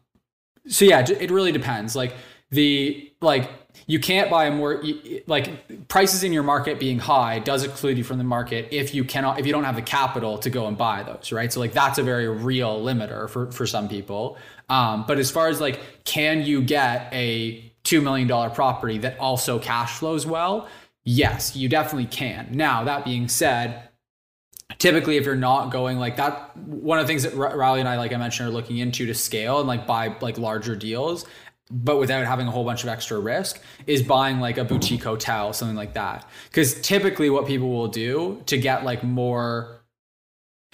so 0.68 0.86
yeah, 0.86 1.00
it 1.02 1.32
really 1.32 1.52
depends. 1.52 1.96
Like 1.96 2.14
the 2.50 3.12
like 3.22 3.50
you 3.88 4.00
can't 4.00 4.30
buy 4.30 4.46
a 4.46 4.52
more 4.52 4.82
like 5.28 5.88
prices 5.88 6.24
in 6.24 6.34
your 6.34 6.44
market 6.44 6.80
being 6.80 7.00
high 7.00 7.40
does 7.40 7.64
exclude 7.64 7.98
you 7.98 8.04
from 8.04 8.18
the 8.18 8.24
market 8.24 8.68
if 8.72 8.94
you 8.94 9.04
cannot 9.04 9.40
if 9.40 9.46
you 9.46 9.52
don't 9.52 9.64
have 9.64 9.76
the 9.76 9.82
capital 9.82 10.38
to 10.38 10.50
go 10.50 10.68
and 10.68 10.78
buy 10.78 11.04
those 11.04 11.32
right? 11.32 11.52
So 11.52 11.60
like 11.60 11.74
that's 11.74 11.98
a 11.98 12.04
very 12.04 12.28
real 12.28 12.82
limiter 12.82 13.30
for 13.30 13.52
for 13.52 13.66
some 13.66 13.90
people. 13.90 14.38
Um, 14.70 15.06
but 15.08 15.20
as 15.20 15.32
far 15.32 15.48
as 15.48 15.60
like 15.60 15.80
can 16.06 16.44
you 16.44 16.62
get 16.62 17.10
a 17.12 17.72
$2 17.84 18.02
million 18.02 18.28
property 18.52 18.98
that 19.00 19.20
also 19.20 19.60
cash 19.60 19.98
flows 19.98 20.26
well? 20.26 20.68
Yes 21.04 21.56
you 21.56 21.70
definitely 21.70 22.08
can. 22.08 22.50
Now 22.52 22.84
that 22.86 23.06
being 23.06 23.28
said 23.28 23.90
typically 24.80 25.18
if 25.18 25.26
you're 25.26 25.36
not 25.36 25.70
going 25.70 26.00
like 26.00 26.16
that 26.18 26.56
one 26.58 26.98
of 26.98 27.06
the 27.06 27.08
things 27.08 27.24
that 27.24 27.36
riley 27.36 27.80
and 27.80 27.88
i 27.88 27.96
like 27.98 28.12
i 28.12 28.18
mentioned 28.18 28.50
are 28.50 28.52
looking 28.52 28.78
into 28.78 29.06
to 29.06 29.14
scale 29.14 29.60
and 29.60 29.68
like 29.68 29.86
buy 29.86 30.16
like 30.20 30.38
larger 30.40 30.76
deals 30.76 31.26
but 31.74 32.00
without 32.00 32.26
having 32.26 32.48
a 32.48 32.52
whole 32.52 32.64
bunch 32.64 32.84
of 32.84 32.90
extra 32.90 33.20
risk 33.20 33.60
is 33.88 34.04
buying 34.04 34.40
like 34.40 34.58
a 34.58 34.64
boutique 34.64 35.04
hotel 35.04 35.52
something 35.54 35.76
like 35.76 35.94
that. 35.94 36.28
Because 36.50 36.80
typically 36.82 37.30
what 37.30 37.48
people 37.48 37.70
will 37.70 37.88
do 37.88 38.42
to 38.46 38.58
get 38.58 38.86
like 38.86 39.04
more 39.04 39.82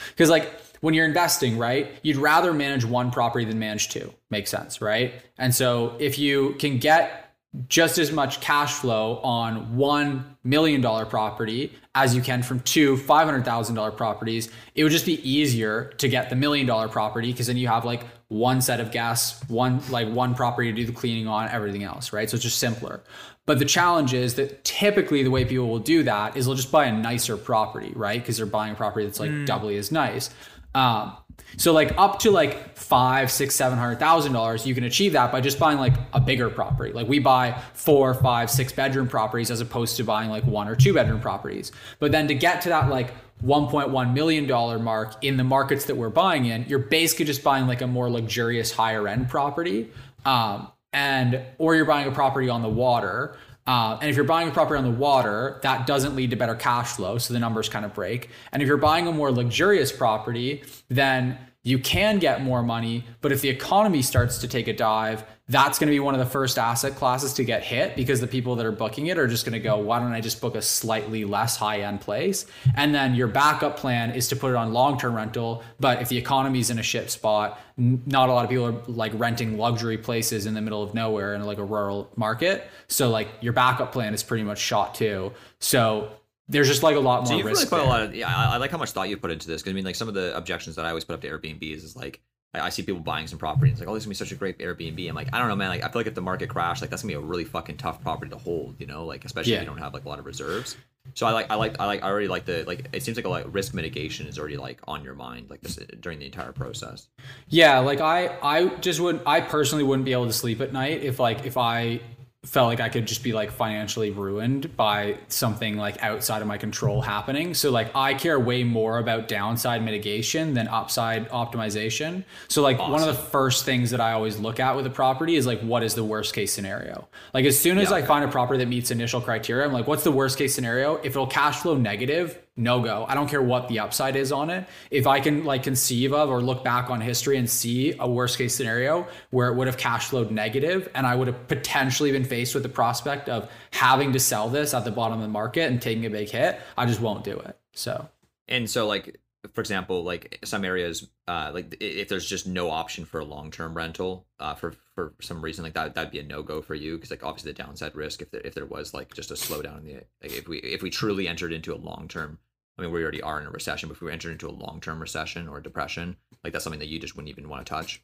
because 0.09 0.29
like 0.29 0.51
when 0.81 0.93
you're 0.93 1.05
investing 1.05 1.57
right 1.57 1.91
you'd 2.03 2.17
rather 2.17 2.53
manage 2.53 2.83
one 2.83 3.11
property 3.11 3.45
than 3.45 3.57
manage 3.57 3.89
two. 3.89 4.13
Makes 4.29 4.51
sense 4.51 4.81
right? 4.81 5.13
And 5.37 5.55
so 5.55 5.95
if 5.99 6.19
you 6.19 6.55
can 6.59 6.77
get 6.77 7.33
just 7.67 7.97
as 7.97 8.11
much 8.11 8.41
cash 8.41 8.73
flow 8.73 9.17
on 9.23 9.75
one 9.75 10.35
million 10.43 10.81
dollar 10.81 11.05
property 11.05 11.73
as 11.95 12.15
you 12.15 12.21
can 12.21 12.43
from 12.43 12.59
two 12.59 12.95
$500,000 12.95 13.97
properties, 13.97 14.49
it 14.75 14.83
would 14.83 14.91
just 14.91 15.05
be 15.05 15.27
easier 15.27 15.93
to 15.97 16.07
get 16.07 16.29
the 16.29 16.35
million 16.35 16.67
dollar 16.67 16.87
property 16.87 17.31
because 17.31 17.47
then 17.47 17.57
you 17.57 17.67
have 17.67 17.85
like 17.85 18.03
one 18.29 18.61
set 18.61 18.79
of 18.79 18.91
gas, 18.91 19.43
one 19.49 19.81
like 19.89 20.07
one 20.07 20.33
property 20.35 20.71
to 20.71 20.75
do 20.75 20.85
the 20.85 20.93
cleaning 20.93 21.27
on, 21.27 21.49
everything 21.49 21.83
else, 21.83 22.13
right? 22.13 22.29
So 22.29 22.35
it's 22.35 22.43
just 22.43 22.59
simpler. 22.59 23.01
But 23.45 23.57
the 23.57 23.65
challenge 23.65 24.13
is 24.13 24.35
that 24.35 24.63
typically 24.63 25.23
the 25.23 25.31
way 25.31 25.43
people 25.43 25.67
will 25.67 25.79
do 25.79 26.03
that 26.03 26.37
is 26.37 26.45
they'll 26.45 26.55
just 26.55 26.71
buy 26.71 26.85
a 26.85 26.91
nicer 26.91 27.35
property, 27.35 27.91
right? 27.95 28.21
Because 28.21 28.37
they're 28.37 28.45
buying 28.45 28.73
a 28.73 28.75
property 28.75 29.05
that's 29.07 29.19
like 29.19 29.31
mm. 29.31 29.45
doubly 29.47 29.75
as 29.77 29.91
nice. 29.91 30.29
Um, 30.75 31.17
so 31.57 31.73
like 31.73 31.93
up 31.97 32.19
to 32.19 32.31
like 32.31 32.77
five, 32.77 33.31
six, 33.31 33.55
seven 33.55 33.77
hundred 33.77 33.99
thousand 33.99 34.33
dollars, 34.33 34.65
you 34.65 34.73
can 34.73 34.83
achieve 34.83 35.13
that 35.13 35.31
by 35.31 35.41
just 35.41 35.59
buying 35.59 35.77
like 35.77 35.93
a 36.13 36.19
bigger 36.19 36.49
property. 36.49 36.93
Like 36.93 37.07
we 37.07 37.19
buy 37.19 37.61
four, 37.73 38.13
five, 38.13 38.49
six 38.49 38.71
bedroom 38.71 39.07
properties 39.07 39.51
as 39.51 39.61
opposed 39.61 39.97
to 39.97 40.03
buying 40.03 40.29
like 40.29 40.45
one 40.45 40.67
or 40.67 40.75
two 40.75 40.93
bedroom 40.93 41.19
properties. 41.19 41.71
But 41.99 42.11
then 42.11 42.27
to 42.27 42.35
get 42.35 42.61
to 42.63 42.69
that 42.69 42.89
like 42.89 43.13
1.1 43.45 44.13
million 44.13 44.47
dollar 44.47 44.79
mark 44.79 45.23
in 45.23 45.37
the 45.37 45.43
markets 45.43 45.85
that 45.85 45.95
we're 45.95 46.09
buying 46.09 46.45
in, 46.45 46.65
you're 46.67 46.79
basically 46.79 47.25
just 47.25 47.43
buying 47.43 47.67
like 47.67 47.81
a 47.81 47.87
more 47.87 48.09
luxurious 48.09 48.71
higher 48.71 49.07
end 49.07 49.29
property. 49.29 49.89
Um, 50.25 50.69
and 50.91 51.41
or 51.57 51.75
you're 51.75 51.85
buying 51.85 52.07
a 52.07 52.11
property 52.11 52.49
on 52.49 52.61
the 52.61 52.69
water 52.69 53.37
uh, 53.67 53.97
and 54.01 54.09
if 54.09 54.15
you're 54.15 54.25
buying 54.25 54.49
a 54.49 54.51
property 54.51 54.77
on 54.77 54.83
the 54.83 54.97
water, 54.97 55.59
that 55.63 55.85
doesn't 55.85 56.15
lead 56.15 56.31
to 56.31 56.35
better 56.35 56.55
cash 56.55 56.93
flow. 56.93 57.17
So 57.17 57.33
the 57.33 57.39
numbers 57.39 57.69
kind 57.69 57.85
of 57.85 57.93
break. 57.93 58.29
And 58.51 58.61
if 58.61 58.67
you're 58.67 58.77
buying 58.77 59.07
a 59.07 59.11
more 59.11 59.31
luxurious 59.31 59.91
property, 59.91 60.63
then 60.87 61.37
you 61.63 61.77
can 61.77 62.19
get 62.19 62.41
more 62.41 62.63
money. 62.63 63.05
But 63.21 63.31
if 63.31 63.41
the 63.41 63.49
economy 63.49 64.01
starts 64.01 64.39
to 64.39 64.47
take 64.47 64.67
a 64.67 64.73
dive, 64.73 65.23
that's 65.49 65.79
going 65.79 65.87
to 65.87 65.91
be 65.91 65.99
one 65.99 66.13
of 66.13 66.19
the 66.19 66.27
first 66.27 66.59
asset 66.59 66.95
classes 66.95 67.33
to 67.33 67.43
get 67.43 67.63
hit 67.63 67.95
because 67.95 68.21
the 68.21 68.27
people 68.27 68.55
that 68.55 68.67
are 68.67 68.71
booking 68.71 69.07
it 69.07 69.17
are 69.17 69.27
just 69.27 69.45
going 69.45 69.53
to 69.53 69.59
go, 69.59 69.79
why 69.79 69.99
don't 69.99 70.13
I 70.13 70.21
just 70.21 70.39
book 70.41 70.53
a 70.53 70.61
slightly 70.61 71.25
less 71.25 71.57
high 71.57 71.81
end 71.81 72.01
place? 72.01 72.45
And 72.75 72.93
then 72.93 73.15
your 73.15 73.27
backup 73.27 73.75
plan 73.75 74.11
is 74.11 74.27
to 74.27 74.35
put 74.35 74.51
it 74.51 74.55
on 74.55 74.73
long 74.73 74.99
term 74.99 75.15
rental. 75.15 75.63
But 75.79 76.03
if 76.03 76.09
the 76.09 76.17
economy's 76.17 76.69
in 76.69 76.77
a 76.77 76.83
shit 76.83 77.09
spot, 77.09 77.59
not 77.77 78.29
a 78.29 78.33
lot 78.33 78.43
of 78.43 78.51
people 78.51 78.65
are 78.65 78.83
like 78.87 79.11
renting 79.15 79.57
luxury 79.57 79.97
places 79.97 80.45
in 80.45 80.53
the 80.53 80.61
middle 80.61 80.83
of 80.83 80.93
nowhere 80.93 81.33
in 81.33 81.43
like 81.43 81.57
a 81.57 81.63
rural 81.63 82.11
market. 82.15 82.69
So 82.87 83.09
like 83.09 83.27
your 83.41 83.53
backup 83.53 83.91
plan 83.91 84.13
is 84.13 84.21
pretty 84.21 84.43
much 84.43 84.59
shot 84.59 84.93
too. 84.93 85.33
So 85.59 86.11
there's 86.47 86.67
just 86.67 86.83
like 86.83 86.95
a 86.95 86.99
lot 86.99 87.21
more 87.21 87.25
so 87.25 87.37
you've 87.37 87.45
risk. 87.47 87.71
Really 87.71 87.83
put 87.83 87.87
a 87.87 87.89
lot 87.89 88.01
of, 88.03 88.13
yeah, 88.13 88.27
I, 88.27 88.53
I, 88.53 88.57
like 88.57 88.69
how 88.69 88.77
much 88.77 88.91
thought 88.91 89.09
you 89.09 89.17
put 89.17 89.31
into 89.31 89.47
this 89.47 89.63
because 89.63 89.71
I 89.71 89.73
mean, 89.73 89.85
like 89.85 89.95
some 89.95 90.07
of 90.07 90.13
the 90.13 90.35
objections 90.37 90.75
that 90.75 90.85
I 90.85 90.89
always 90.89 91.05
put 91.05 91.13
up 91.13 91.21
to 91.21 91.29
Airbnb 91.29 91.61
is, 91.73 91.83
is 91.83 91.95
like 91.95 92.21
I, 92.53 92.61
I 92.61 92.69
see 92.69 92.83
people 92.83 93.01
buying 93.01 93.27
some 93.27 93.39
property. 93.39 93.67
And 93.67 93.71
it's 93.73 93.79
like, 93.79 93.89
oh, 93.89 93.93
this 93.93 94.03
is 94.03 94.05
gonna 94.05 94.11
be 94.11 94.15
such 94.15 94.31
a 94.31 94.35
great 94.35 94.59
Airbnb. 94.59 95.07
I'm 95.09 95.15
like, 95.15 95.33
I 95.33 95.39
don't 95.39 95.47
know, 95.47 95.55
man. 95.55 95.69
Like, 95.69 95.83
I 95.83 95.87
feel 95.89 95.99
like 95.99 96.07
if 96.07 96.15
the 96.15 96.21
market 96.21 96.49
crashed, 96.49 96.81
like 96.81 96.89
that's 96.89 97.01
gonna 97.01 97.11
be 97.11 97.15
a 97.15 97.19
really 97.19 97.45
fucking 97.45 97.77
tough 97.77 98.01
property 98.01 98.31
to 98.31 98.37
hold. 98.37 98.75
You 98.79 98.87
know, 98.87 99.05
like 99.05 99.25
especially 99.25 99.53
yeah. 99.53 99.59
if 99.59 99.63
you 99.63 99.69
don't 99.69 99.79
have 99.79 99.93
like 99.93 100.05
a 100.05 100.09
lot 100.09 100.19
of 100.19 100.25
reserves. 100.25 100.75
So 101.15 101.25
I 101.25 101.31
like, 101.31 101.49
I 101.49 101.55
like, 101.55 101.79
I 101.79 101.85
like, 101.85 102.03
I 102.03 102.07
already 102.07 102.27
like 102.27 102.45
the 102.45 102.63
like. 102.65 102.87
It 102.93 103.03
seems 103.03 103.17
like 103.17 103.25
a 103.25 103.29
like 103.29 103.45
risk 103.47 103.73
mitigation 103.73 104.27
is 104.27 104.37
already 104.37 104.57
like 104.57 104.79
on 104.87 105.03
your 105.03 105.15
mind, 105.15 105.49
like 105.49 105.61
this 105.61 105.77
during 105.99 106.19
the 106.19 106.25
entire 106.25 106.51
process. 106.51 107.07
Yeah, 107.47 107.79
like 107.79 108.01
I, 108.01 108.37
I 108.43 108.67
just 108.77 108.99
would, 108.99 109.21
I 109.25 109.41
personally 109.41 109.83
wouldn't 109.83 110.05
be 110.05 110.11
able 110.13 110.27
to 110.27 110.33
sleep 110.33 110.61
at 110.61 110.71
night 110.71 111.01
if 111.03 111.19
like 111.19 111.45
if 111.45 111.57
I 111.57 112.01
felt 112.45 112.67
like 112.67 112.79
I 112.79 112.87
could 112.87 113.05
just 113.05 113.21
be 113.21 113.33
like 113.33 113.51
financially 113.51 114.11
ruined 114.11 114.77
by 114.77 115.17
something 115.27 115.75
like 115.75 116.01
outside 116.01 116.41
of 116.41 116.47
my 116.47 116.57
control 116.57 117.01
happening. 117.01 117.53
So 117.53 117.69
like 117.69 117.93
I 117.93 118.13
care 118.13 118.39
way 118.39 118.63
more 118.63 118.97
about 118.97 119.27
downside 119.27 119.83
mitigation 119.83 120.53
than 120.53 120.69
upside 120.69 121.27
optimization. 121.31 122.23
So 122.47 122.61
like 122.61 122.79
awesome. 122.79 122.91
one 122.93 123.01
of 123.01 123.07
the 123.07 123.21
first 123.21 123.65
things 123.65 123.91
that 123.91 123.99
I 123.99 124.13
always 124.13 124.39
look 124.39 124.61
at 124.61 124.77
with 124.77 124.85
a 124.85 124.89
property 124.89 125.35
is 125.35 125.45
like 125.45 125.59
what 125.59 125.83
is 125.83 125.95
the 125.95 126.03
worst 126.03 126.33
case 126.33 126.53
scenario? 126.53 127.09
Like 127.33 127.43
as 127.43 127.59
soon 127.59 127.77
as 127.77 127.89
yeah, 127.89 127.97
I 127.97 128.01
find 128.03 128.23
a 128.23 128.29
property 128.29 128.59
that 128.59 128.69
meets 128.69 128.89
initial 128.89 129.19
criteria, 129.19 129.65
I'm 129.65 129.73
like 129.73 129.87
what's 129.87 130.05
the 130.05 130.11
worst 130.11 130.37
case 130.37 130.55
scenario? 130.55 130.95
If 130.95 131.07
it'll 131.07 131.27
cash 131.27 131.59
flow 131.59 131.75
negative, 131.75 132.39
no 132.59 132.81
go. 132.81 133.05
I 133.07 133.15
don't 133.15 133.29
care 133.29 133.41
what 133.41 133.67
the 133.67 133.79
upside 133.79 134.15
is 134.15 134.31
on 134.31 134.49
it. 134.49 134.67
If 134.91 135.07
I 135.07 135.19
can 135.19 135.45
like 135.45 135.63
conceive 135.63 136.13
of 136.13 136.29
or 136.29 136.41
look 136.41 136.63
back 136.63 136.89
on 136.89 137.01
history 137.01 137.37
and 137.37 137.49
see 137.49 137.95
a 137.99 138.09
worst 138.09 138.37
case 138.37 138.53
scenario 138.55 139.07
where 139.31 139.47
it 139.49 139.55
would 139.55 139.67
have 139.67 139.77
cash 139.77 140.09
flowed 140.09 140.29
negative 140.29 140.89
and 140.93 141.07
I 141.07 141.15
would 141.15 141.27
have 141.27 141.47
potentially 141.47 142.11
been 142.11 142.25
faced 142.25 142.53
with 142.53 142.63
the 142.63 142.69
prospect 142.69 143.29
of 143.29 143.49
having 143.71 144.13
to 144.13 144.19
sell 144.19 144.49
this 144.49 144.73
at 144.73 144.83
the 144.83 144.91
bottom 144.91 145.17
of 145.17 145.21
the 145.21 145.29
market 145.29 145.71
and 145.71 145.81
taking 145.81 146.05
a 146.05 146.09
big 146.09 146.29
hit, 146.29 146.59
I 146.77 146.85
just 146.85 147.01
won't 147.01 147.23
do 147.23 147.37
it. 147.39 147.57
So, 147.73 148.09
and 148.47 148.69
so 148.69 148.87
like 148.87 149.17
for 149.53 149.61
example, 149.61 150.03
like 150.03 150.39
some 150.43 150.65
areas, 150.65 151.07
uh, 151.27 151.51
like 151.53 151.77
if 151.79 152.09
there's 152.09 152.27
just 152.27 152.45
no 152.45 152.69
option 152.69 153.05
for 153.05 153.19
a 153.19 153.25
long 153.25 153.51
term 153.51 153.75
rental, 153.75 154.27
uh, 154.39 154.53
for 154.53 154.73
for 154.95 155.13
some 155.21 155.41
reason, 155.41 155.63
like 155.63 155.73
that, 155.73 155.95
that'd 155.95 156.11
be 156.11 156.19
a 156.19 156.23
no 156.23 156.43
go 156.43 156.61
for 156.61 156.75
you 156.75 156.95
because 156.95 157.09
like 157.09 157.23
obviously 157.23 157.51
the 157.51 157.63
downside 157.63 157.95
risk 157.95 158.21
if 158.21 158.31
there, 158.31 158.41
if 158.43 158.53
there 158.53 158.65
was 158.65 158.93
like 158.93 159.13
just 159.13 159.31
a 159.31 159.35
slowdown 159.35 159.79
in 159.79 159.85
the 159.85 159.93
like 160.21 160.33
if 160.37 160.47
we 160.47 160.57
if 160.59 160.81
we 160.81 160.89
truly 160.89 161.27
entered 161.27 161.53
into 161.53 161.73
a 161.73 161.77
long 161.77 162.07
term 162.09 162.37
I 162.79 162.81
mean, 162.83 162.91
we 162.91 163.03
already 163.03 163.21
are 163.21 163.41
in 163.41 163.45
a 163.45 163.51
recession, 163.51 163.89
but 163.89 163.95
if 163.95 164.01
we 164.01 164.11
enter 164.11 164.31
into 164.31 164.47
a 164.47 164.51
long 164.51 164.79
term 164.81 165.01
recession 165.01 165.47
or 165.47 165.57
a 165.57 165.63
depression, 165.63 166.15
like 166.43 166.53
that's 166.53 166.63
something 166.63 166.79
that 166.79 166.87
you 166.87 166.97
just 166.97 167.15
wouldn't 167.15 167.29
even 167.29 167.49
want 167.49 167.65
to 167.65 167.69
touch. 167.69 168.01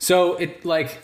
So 0.00 0.36
it 0.36 0.64
like 0.64 0.98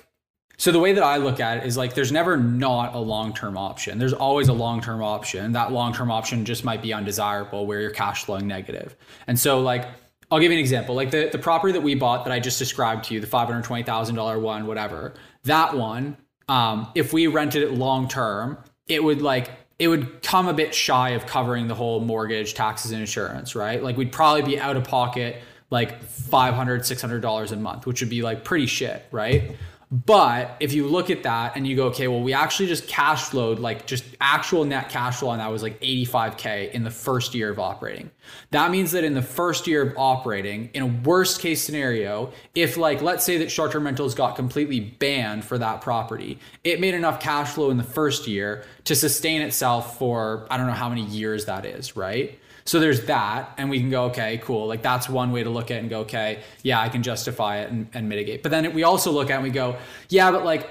so 0.57 0.73
the 0.73 0.79
way 0.79 0.93
that 0.95 1.05
I 1.05 1.19
look 1.19 1.39
at 1.39 1.59
it 1.59 1.67
is 1.67 1.77
like 1.77 1.95
there's 1.95 2.13
never 2.13 2.37
not 2.37 2.95
a 2.95 2.99
long-term 2.99 3.59
option. 3.59 3.99
There's 3.99 4.13
always 4.13 4.49
a 4.49 4.53
long-term 4.53 5.03
option. 5.03 5.53
That 5.53 5.73
long-term 5.73 6.11
option 6.11 6.45
just 6.45 6.65
might 6.65 6.81
be 6.81 6.95
undesirable 6.95 7.67
where 7.67 7.81
you're 7.81 7.91
cash 7.91 8.25
flowing 8.25 8.47
negative. 8.47 8.97
And 9.27 9.39
so 9.39 9.61
like 9.61 9.87
I'll 10.31 10.39
give 10.39 10.51
you 10.51 10.59
an 10.59 10.63
example. 10.63 10.95
Like 10.95 11.11
the, 11.11 11.29
the 11.31 11.39
property 11.39 11.73
that 11.73 11.83
we 11.83 11.95
bought 11.95 12.25
that 12.25 12.33
I 12.33 12.41
just 12.41 12.59
described 12.59 13.05
to 13.05 13.15
you, 13.15 13.21
the 13.21 13.27
$520,000 13.27 14.41
one, 14.41 14.67
whatever. 14.67 15.15
That 15.43 15.77
one, 15.77 16.17
um, 16.49 16.89
if 16.95 17.13
we 17.13 17.27
rented 17.27 17.63
it 17.63 17.73
long 17.73 18.09
term, 18.09 18.59
it 18.87 19.03
would 19.03 19.21
like 19.21 19.51
it 19.85 19.89
would 19.89 20.23
come 20.23 20.49
a 20.49 20.55
bit 20.55 20.75
shy 20.75 21.11
of 21.11 21.27
covering 21.27 21.69
the 21.69 21.75
whole 21.75 22.01
mortgage, 22.01 22.55
taxes, 22.55 22.91
and 22.91 23.01
insurance, 23.01 23.55
right? 23.55 23.83
Like 23.83 23.97
we'd 23.97 24.13
probably 24.13 24.43
be 24.43 24.59
out 24.59 24.77
of 24.77 24.85
pocket 24.85 25.37
like 25.71 26.03
$500, 26.05 26.55
$600 26.55 27.53
a 27.53 27.57
month, 27.57 27.87
which 27.87 28.01
would 28.01 28.11
be 28.11 28.23
like 28.23 28.45
pretty 28.45 28.67
shit, 28.67 29.05
right? 29.11 29.57
But 29.95 30.57
if 30.59 30.73
you 30.73 30.89
look 30.89 31.09
at 31.09 31.23
that 31.23 31.55
and 31.55 31.69
you 31.69 31.77
go, 31.77 31.87
okay, 31.87 32.09
well, 32.09 32.21
we 32.21 32.33
actually 32.33 32.67
just 32.67 32.89
cash 32.89 33.27
flowed, 33.27 33.61
like 33.61 33.87
just 33.87 34.05
actual 34.21 34.65
net 34.65 34.89
cash 34.89 35.19
flow 35.19 35.29
on 35.29 35.39
that 35.39 35.53
was 35.53 35.63
like 35.63 35.81
85K 35.81 36.73
in 36.73 36.83
the 36.83 36.91
first 36.91 37.33
year 37.33 37.49
of 37.49 37.61
operating. 37.61 38.11
That 38.51 38.73
means 38.73 38.91
that 38.91 39.05
in 39.05 39.15
the 39.15 39.23
first 39.23 39.69
year 39.69 39.83
of 39.83 39.97
operating, 39.97 40.71
in 40.75 40.83
a 40.83 40.87
worst 40.87 41.41
case 41.41 41.63
scenario, 41.63 42.33
if 42.57 42.77
like, 42.77 43.03
let's 43.03 43.25
say 43.25 43.39
that 43.39 43.53
short 43.53 43.71
term 43.71 43.85
rentals 43.85 44.17
got 44.17 44.35
completely 44.35 44.81
banned 44.81 45.45
for 45.45 45.59
that 45.59 45.81
property, 45.81 46.41
it 46.65 46.81
made 46.81 46.95
enough 46.95 47.21
cash 47.21 47.51
flow 47.51 47.71
in 47.71 47.77
the 47.77 47.85
first 47.85 48.27
year 48.27 48.65
to 48.85 48.97
sustain 48.97 49.43
itself 49.43 49.97
for, 49.97 50.45
I 50.51 50.57
don't 50.57 50.67
know 50.67 50.73
how 50.73 50.89
many 50.89 51.05
years 51.05 51.45
that 51.45 51.65
is, 51.65 51.95
right? 51.95 52.41
So 52.67 52.81
there's 52.81 53.05
that, 53.07 53.53
and 53.59 53.69
we 53.69 53.79
can 53.79 53.91
go, 53.91 54.05
okay, 54.05 54.39
cool. 54.39 54.67
Like 54.67 54.83
that's 54.83 55.09
one 55.09 55.33
way 55.33 55.43
to 55.43 55.51
look 55.51 55.71
at 55.71 55.77
it 55.77 55.81
and 55.81 55.91
go, 55.91 56.01
okay, 56.01 56.43
yeah, 56.63 56.81
I 56.81 56.89
can 56.89 57.03
justify 57.03 57.59
it 57.59 57.71
and, 57.71 57.89
and 57.93 58.09
mitigate. 58.09 58.43
But 58.43 58.53
then 58.53 58.73
we 58.73 58.85
also 58.85 59.13
look 59.13 59.31
at 59.31 59.35
and 59.35 59.43
we 59.43 59.51
go, 59.51 59.77
yeah, 60.09 60.31
but 60.31 60.45
like 60.45 60.69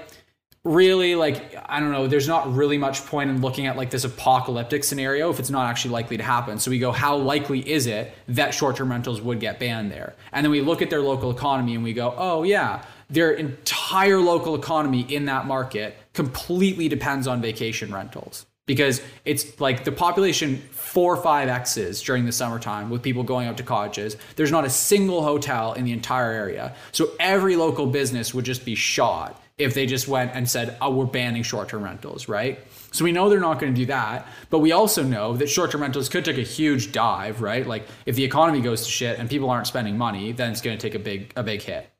really 0.64 1.14
like 1.14 1.54
i 1.66 1.78
don't 1.78 1.92
know 1.92 2.06
there's 2.06 2.26
not 2.26 2.50
really 2.54 2.78
much 2.78 3.04
point 3.04 3.28
in 3.28 3.42
looking 3.42 3.66
at 3.66 3.76
like 3.76 3.90
this 3.90 4.04
apocalyptic 4.04 4.82
scenario 4.82 5.28
if 5.28 5.38
it's 5.38 5.50
not 5.50 5.68
actually 5.68 5.90
likely 5.90 6.16
to 6.16 6.22
happen 6.22 6.58
so 6.58 6.70
we 6.70 6.78
go 6.78 6.90
how 6.90 7.14
likely 7.14 7.60
is 7.70 7.86
it 7.86 8.14
that 8.28 8.54
short-term 8.54 8.90
rentals 8.90 9.20
would 9.20 9.38
get 9.40 9.60
banned 9.60 9.90
there 9.90 10.14
and 10.32 10.42
then 10.42 10.50
we 10.50 10.62
look 10.62 10.80
at 10.80 10.88
their 10.88 11.02
local 11.02 11.30
economy 11.30 11.74
and 11.74 11.84
we 11.84 11.92
go 11.92 12.14
oh 12.16 12.44
yeah 12.44 12.82
their 13.10 13.32
entire 13.32 14.18
local 14.18 14.54
economy 14.54 15.02
in 15.02 15.26
that 15.26 15.46
market 15.46 15.98
completely 16.14 16.88
depends 16.88 17.26
on 17.26 17.42
vacation 17.42 17.92
rentals 17.92 18.46
because 18.64 19.02
it's 19.26 19.60
like 19.60 19.84
the 19.84 19.92
population 19.92 20.62
four 20.94 21.12
or 21.12 21.20
five 21.20 21.48
X's 21.48 22.00
during 22.00 22.24
the 22.24 22.30
summertime 22.30 22.88
with 22.88 23.02
people 23.02 23.24
going 23.24 23.48
out 23.48 23.56
to 23.56 23.64
cottages. 23.64 24.16
There's 24.36 24.52
not 24.52 24.64
a 24.64 24.70
single 24.70 25.24
hotel 25.24 25.72
in 25.72 25.84
the 25.84 25.92
entire 25.92 26.30
area. 26.30 26.76
So 26.92 27.10
every 27.18 27.56
local 27.56 27.86
business 27.86 28.32
would 28.32 28.44
just 28.44 28.64
be 28.64 28.76
shot 28.76 29.42
if 29.58 29.74
they 29.74 29.86
just 29.86 30.06
went 30.06 30.30
and 30.34 30.48
said, 30.48 30.76
oh, 30.80 30.94
we're 30.94 31.06
banning 31.06 31.42
short 31.42 31.68
term 31.68 31.82
rentals, 31.82 32.28
right? 32.28 32.60
So 32.92 33.04
we 33.04 33.10
know 33.10 33.28
they're 33.28 33.40
not 33.40 33.58
going 33.58 33.74
to 33.74 33.80
do 33.80 33.86
that. 33.86 34.28
But 34.50 34.60
we 34.60 34.70
also 34.70 35.02
know 35.02 35.36
that 35.36 35.48
short 35.48 35.72
term 35.72 35.82
rentals 35.82 36.08
could 36.08 36.24
take 36.24 36.38
a 36.38 36.42
huge 36.42 36.92
dive, 36.92 37.42
right? 37.42 37.66
Like 37.66 37.88
if 38.06 38.14
the 38.14 38.22
economy 38.22 38.60
goes 38.60 38.84
to 38.84 38.90
shit 38.90 39.18
and 39.18 39.28
people 39.28 39.50
aren't 39.50 39.66
spending 39.66 39.98
money, 39.98 40.30
then 40.30 40.52
it's 40.52 40.60
going 40.60 40.78
to 40.78 40.80
take 40.80 40.94
a 40.94 41.02
big, 41.02 41.32
a 41.34 41.42
big 41.42 41.60
hit. 41.60 41.90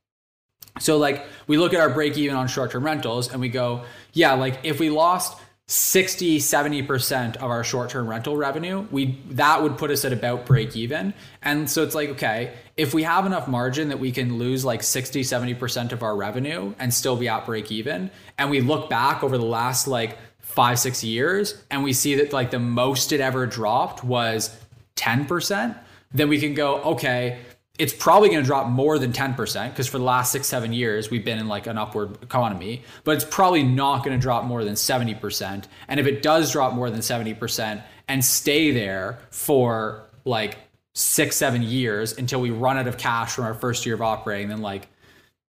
So 0.79 0.99
like 0.99 1.27
we 1.49 1.57
look 1.57 1.75
at 1.75 1.81
our 1.81 1.91
break 1.91 2.17
even 2.17 2.37
on 2.37 2.47
short 2.47 2.71
term 2.71 2.85
rentals 2.85 3.31
and 3.33 3.41
we 3.41 3.49
go, 3.49 3.85
yeah, 4.13 4.35
like 4.35 4.61
if 4.63 4.79
we 4.79 4.91
lost 4.91 5.37
60 5.67 6.41
70% 6.41 7.37
of 7.37 7.45
our 7.45 7.65
short-term 7.65 8.07
rental 8.07 8.37
revenue 8.37 8.87
we 8.91 9.19
that 9.31 9.63
would 9.63 9.79
put 9.79 9.91
us 9.91 10.05
at 10.05 10.13
about 10.13 10.45
break 10.45 10.77
even 10.77 11.15
and 11.41 11.71
so 11.71 11.83
it's 11.83 11.95
like 11.95 12.11
okay 12.11 12.53
if 12.77 12.93
we 12.93 13.03
have 13.03 13.25
enough 13.25 13.49
margin 13.49 13.89
that 13.89 13.99
we 13.99 14.13
can 14.13 14.37
lose 14.37 14.63
like 14.63 14.83
60 14.83 15.23
70% 15.23 15.93
of 15.93 16.03
our 16.03 16.15
revenue 16.17 16.75
and 16.79 16.93
still 16.93 17.17
be 17.17 17.29
at 17.29 17.47
break 17.47 17.73
even 17.73 18.11
and 18.37 18.51
we 18.51 18.61
look 18.61 18.91
back 18.91 19.25
over 19.25 19.39
the 19.39 19.45
last 19.47 19.89
like 19.89 20.19
5 20.41 20.79
6 20.79 21.03
years 21.03 21.65
and 21.71 21.83
we 21.83 21.95
see 21.95 22.15
that 22.17 22.31
like 22.35 22.51
the 22.51 22.59
most 22.59 23.11
it 23.11 23.23
ever 23.23 23.47
dropped 23.47 24.05
was 24.05 24.55
10% 24.97 25.79
then 26.13 26.29
we 26.29 26.39
can 26.39 26.53
go 26.53 26.83
okay 26.83 27.39
it's 27.79 27.93
probably 27.93 28.29
going 28.29 28.41
to 28.41 28.47
drop 28.47 28.69
more 28.69 28.99
than 28.99 29.13
10% 29.13 29.71
because 29.71 29.89
for 29.89 29.99
the 29.99 30.05
last 30.05 30.31
six, 30.31 30.47
seven 30.47 30.73
years, 30.73 31.11
we've 31.11 31.25
been 31.25 31.39
in 31.39 31.49
like 31.49 31.67
an 31.67 31.77
upward 31.77 32.23
economy, 32.23 32.83
but 33.03 33.17
it's 33.17 33.25
probably 33.25 33.65
not 33.65 34.05
going 34.05 34.17
to 34.17 34.23
drop 34.23 34.45
more 34.45 34.63
than 34.65 34.75
70%. 34.75 35.65
And 35.89 35.99
if 36.01 36.07
it 36.07 36.23
does 36.23 36.53
drop 36.53 36.73
more 36.75 36.89
than 36.91 37.01
70% 37.01 37.83
and 38.07 38.25
stay 38.25 38.71
there 38.71 39.19
for 39.31 40.05
like 40.25 40.57
six, 40.95 41.35
seven 41.37 41.63
years 41.63 42.17
until 42.17 42.41
we 42.41 42.51
run 42.51 42.79
out 42.79 42.87
of 42.87 42.97
cash 42.97 43.33
from 43.33 43.45
our 43.45 43.55
first 43.55 43.85
year 43.87 43.97
of 43.97 44.03
operating, 44.03 44.49
then 44.49 44.63
like, 44.63 44.87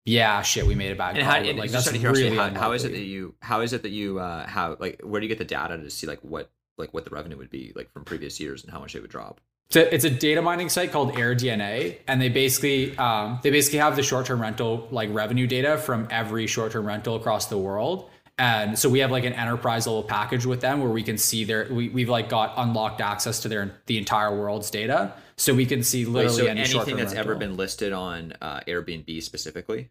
yeah, 0.04 0.42
shit, 0.42 0.66
we 0.66 0.74
made 0.74 0.90
a 0.90 0.96
bad 0.96 1.16
And 1.16 1.24
call. 1.24 1.34
how, 1.34 1.38
and 1.40 1.58
like, 1.58 1.70
that's 1.70 1.92
really 1.92 2.34
how, 2.34 2.48
how 2.50 2.72
is 2.72 2.84
it 2.84 2.92
that 2.92 3.04
you 3.04 3.34
how 3.40 3.60
is 3.60 3.74
it 3.74 3.82
that 3.82 3.90
you 3.90 4.18
uh 4.18 4.46
have 4.46 4.80
like 4.80 5.02
where 5.02 5.20
do 5.20 5.26
you 5.26 5.28
get 5.28 5.36
the 5.36 5.44
data 5.44 5.76
to 5.76 5.90
see 5.90 6.06
like 6.06 6.20
what 6.22 6.50
like 6.78 6.94
what 6.94 7.04
the 7.04 7.10
revenue 7.10 7.36
would 7.36 7.50
be 7.50 7.72
like 7.76 7.92
from 7.92 8.04
previous 8.04 8.40
years 8.40 8.64
and 8.64 8.72
how 8.72 8.80
much 8.80 8.96
it 8.96 9.02
would 9.02 9.10
drop? 9.10 9.40
It's 9.70 9.76
a, 9.76 9.94
it's 9.94 10.04
a 10.04 10.10
data 10.10 10.40
mining 10.40 10.70
site 10.70 10.92
called 10.92 11.12
AirDNA, 11.14 11.98
and 12.08 12.22
they 12.22 12.30
basically 12.30 12.96
um, 12.96 13.38
they 13.42 13.50
basically 13.50 13.80
have 13.80 13.96
the 13.96 14.02
short 14.02 14.24
term 14.24 14.40
rental 14.40 14.88
like 14.90 15.10
revenue 15.12 15.46
data 15.46 15.76
from 15.76 16.08
every 16.10 16.46
short 16.46 16.72
term 16.72 16.86
rental 16.86 17.16
across 17.16 17.46
the 17.46 17.58
world. 17.58 18.08
And 18.38 18.78
so 18.78 18.88
we 18.88 19.00
have 19.00 19.10
like 19.10 19.24
an 19.24 19.32
enterprise 19.34 19.86
level 19.86 20.04
package 20.04 20.46
with 20.46 20.60
them 20.60 20.80
where 20.80 20.90
we 20.90 21.02
can 21.02 21.18
see 21.18 21.44
their 21.44 21.66
we, 21.70 21.90
we've 21.90 22.08
like 22.08 22.30
got 22.30 22.54
unlocked 22.56 23.02
access 23.02 23.40
to 23.40 23.48
their 23.48 23.72
the 23.86 23.98
entire 23.98 24.34
world's 24.34 24.70
data, 24.70 25.12
so 25.36 25.52
we 25.54 25.66
can 25.66 25.82
see 25.82 26.06
Wait, 26.06 26.12
literally 26.12 26.36
so 26.38 26.46
any 26.46 26.60
anything 26.60 26.96
that's 26.96 27.12
ever 27.12 27.34
been 27.34 27.58
listed 27.58 27.92
on 27.92 28.32
uh, 28.40 28.60
Airbnb 28.66 29.22
specifically? 29.22 29.90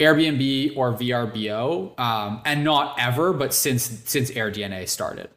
Airbnb 0.00 0.76
or 0.76 0.94
VRBO, 0.94 1.98
um, 2.00 2.40
and 2.44 2.64
not 2.64 2.96
ever, 2.98 3.32
but 3.32 3.54
since 3.54 3.84
since 4.04 4.32
AirDNA 4.32 4.88
started. 4.88 5.28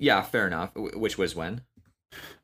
Yeah, 0.00 0.22
fair 0.22 0.48
enough. 0.48 0.72
Wh- 0.74 0.98
Which 0.98 1.16
was 1.16 1.36
when? 1.36 1.60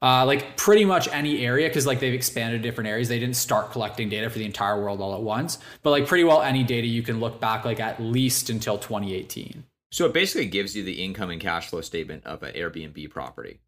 Uh, 0.02 0.24
like 0.24 0.56
pretty 0.56 0.84
much 0.84 1.08
any 1.08 1.44
area 1.44 1.66
because 1.68 1.86
like 1.86 1.98
they've 2.00 2.14
expanded 2.14 2.62
different 2.62 2.86
areas 2.88 3.08
they 3.08 3.18
didn't 3.18 3.34
start 3.34 3.72
collecting 3.72 4.08
data 4.08 4.28
for 4.30 4.38
the 4.38 4.44
entire 4.44 4.80
world 4.80 5.00
all 5.00 5.14
at 5.14 5.22
once 5.22 5.58
but 5.82 5.90
like 5.90 6.06
pretty 6.06 6.22
well 6.22 6.42
any 6.42 6.62
data 6.62 6.86
you 6.86 7.02
can 7.02 7.18
look 7.18 7.40
back 7.40 7.64
like 7.64 7.80
at 7.80 7.98
least 8.00 8.50
until 8.50 8.78
2018 8.78 9.64
So 9.90 10.04
it 10.06 10.12
basically 10.12 10.46
gives 10.46 10.76
you 10.76 10.84
the 10.84 11.02
income 11.02 11.30
and 11.30 11.40
cash 11.40 11.68
flow 11.70 11.80
statement 11.80 12.24
of 12.26 12.42
an 12.42 12.52
Airbnb 12.54 13.10
property. 13.10 13.58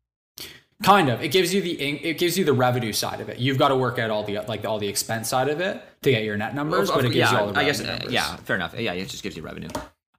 kind 0.82 1.08
of 1.08 1.20
it 1.22 1.28
gives 1.28 1.52
you 1.52 1.60
the 1.62 1.80
it 1.80 2.18
gives 2.18 2.38
you 2.38 2.44
the 2.44 2.52
revenue 2.52 2.92
side 2.92 3.20
of 3.20 3.28
it 3.28 3.38
you've 3.38 3.58
got 3.58 3.68
to 3.68 3.76
work 3.76 3.98
out 3.98 4.10
all 4.10 4.22
the 4.22 4.38
like 4.40 4.64
all 4.64 4.78
the 4.78 4.86
expense 4.86 5.28
side 5.28 5.48
of 5.48 5.60
it 5.60 5.82
to 6.02 6.10
get 6.12 6.22
your 6.22 6.36
net 6.36 6.54
numbers 6.54 6.90
but 6.90 7.00
it 7.04 7.08
gives 7.08 7.16
yeah, 7.16 7.32
you 7.32 7.38
all 7.38 7.52
the 7.52 7.58
I 7.58 7.64
guess 7.64 7.80
revenue 7.80 8.06
uh, 8.06 8.10
yeah, 8.10 8.36
fair 8.36 8.54
enough. 8.54 8.78
Yeah, 8.78 8.92
it 8.92 9.08
just 9.08 9.22
gives 9.24 9.36
you 9.36 9.42
revenue. 9.42 9.70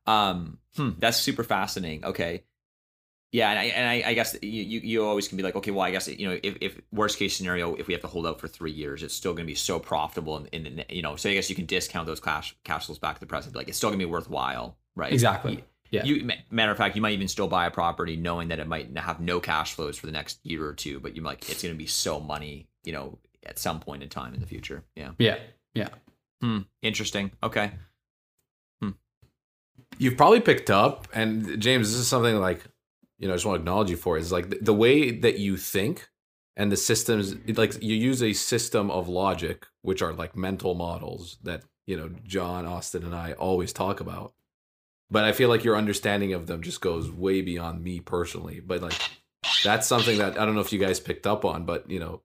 Um, 0.06 0.58
hmm, 0.76 0.90
that's 0.98 1.18
super 1.18 1.44
fascinating. 1.44 2.04
Okay. 2.04 2.44
Yeah, 3.32 3.50
and 3.52 3.60
I 3.60 3.64
and 3.66 3.88
I, 3.88 4.10
I 4.10 4.14
guess 4.16 4.36
you, 4.42 4.64
you 4.64 4.80
you 4.80 5.06
always 5.06 5.28
can 5.28 5.38
be 5.38 5.44
like, 5.44 5.56
okay, 5.56 5.70
well, 5.70 5.86
I 5.86 5.92
guess 5.92 6.08
you 6.08 6.28
know, 6.28 6.40
if, 6.42 6.58
if 6.62 6.82
worst 6.92 7.20
case 7.20 7.38
scenario, 7.38 7.76
if 7.76 7.88
we 7.88 7.94
have 7.94 8.02
to 8.02 8.08
hold 8.08 8.26
out 8.26 8.40
for 8.40 8.48
three 8.48 8.72
years, 8.72 9.04
it's 9.04 9.14
still 9.14 9.34
going 9.34 9.46
to 9.46 9.52
be 9.52 9.56
so 9.56 9.80
profitable, 9.80 10.38
and 10.38 10.48
in, 10.48 10.66
in, 10.66 10.86
you 10.90 11.04
know, 11.04 11.16
so 11.16 11.30
I 11.30 11.34
guess 11.34 11.50
you 11.50 11.56
can 11.56 11.68
discount 11.68 12.08
those 12.08 12.20
cash 12.20 12.56
cash 12.64 12.88
flows 12.88 12.98
back 12.98 13.16
to 13.16 13.20
the 13.20 13.28
present. 13.28 13.56
Like, 13.56 13.68
it's 13.68 13.78
still 13.78 13.90
going 13.90 14.00
to 14.00 14.06
be 14.06 14.12
worthwhile, 14.12 14.78
right? 14.96 15.14
exactly 15.14 15.64
yeah 15.92 16.04
You, 16.04 16.30
matter 16.52 16.72
of 16.72 16.78
fact, 16.78 16.96
you 16.96 17.02
might 17.02 17.14
even 17.14 17.28
still 17.28 17.48
buy 17.48 17.66
a 17.66 17.72
property 17.72 18.16
knowing 18.16 18.50
that 18.50 18.60
it 18.60 18.68
might 18.68 18.96
have 18.98 19.20
no 19.20 19.40
cash 19.40 19.74
flows 19.74 19.98
for 19.98 20.06
the 20.06 20.12
next 20.12 20.40
year 20.44 20.66
or 20.66 20.74
two, 20.74 21.00
but 21.00 21.16
you 21.16 21.22
might 21.22 21.50
it's 21.50 21.64
going 21.64 21.74
to 21.74 21.78
be 21.78 21.88
so 21.88 22.20
money, 22.20 22.68
you 22.84 22.94
know, 22.94 23.18
at 23.46 23.60
some 23.60 23.80
point 23.80 24.04
in 24.04 24.10
time 24.10 24.34
in 24.34 24.40
the 24.40 24.46
future. 24.46 24.84
Yeah. 24.96 25.12
yeah 25.18 25.38
yeah 25.74 25.90
Hmm. 26.42 26.60
Interesting. 26.82 27.32
Okay. 27.44 27.72
You've 29.98 30.16
probably 30.16 30.40
picked 30.40 30.70
up, 30.70 31.08
and 31.14 31.60
James, 31.60 31.92
this 31.92 32.00
is 32.00 32.08
something 32.08 32.40
like, 32.40 32.64
you 33.20 33.28
know, 33.28 33.34
I 33.34 33.38
just 33.38 33.46
want 33.46 33.58
to 33.58 33.62
acknowledge 33.62 33.90
you 33.90 33.98
for 33.98 34.18
is 34.18 34.32
like 34.32 34.50
the, 34.50 34.60
the 34.62 34.74
way 34.74 35.12
that 35.12 35.38
you 35.40 35.58
think 35.58 36.10
and 36.56 36.72
the 36.72 36.78
systems, 36.78 37.36
like 37.58 37.82
you 37.82 37.96
use 37.96 38.24
a 38.24 38.34
system 38.34 38.90
of 38.90 39.08
logic, 39.08 39.66
which 39.82 40.02
are 40.02 40.14
like 40.14 40.36
mental 40.36 40.74
models 40.74 41.38
that, 41.44 41.64
you 41.86 41.98
know, 41.98 42.10
John, 42.24 42.66
Austin, 42.66 43.04
and 43.04 43.14
I 43.14 43.34
always 43.34 43.74
talk 43.74 44.00
about. 44.00 44.34
But 45.12 45.26
I 45.26 45.32
feel 45.32 45.50
like 45.50 45.64
your 45.64 45.76
understanding 45.76 46.34
of 46.34 46.48
them 46.48 46.62
just 46.62 46.82
goes 46.82 47.12
way 47.12 47.42
beyond 47.42 47.84
me 47.84 48.00
personally. 48.00 48.60
But 48.60 48.82
like, 48.82 48.94
that's 49.64 49.88
something 49.88 50.20
that 50.20 50.40
I 50.40 50.46
don't 50.46 50.56
know 50.56 50.62
if 50.62 50.72
you 50.72 50.80
guys 50.80 51.00
picked 51.00 51.26
up 51.26 51.46
on, 51.46 51.66
but, 51.66 51.90
you 51.90 52.00
know, 52.00 52.22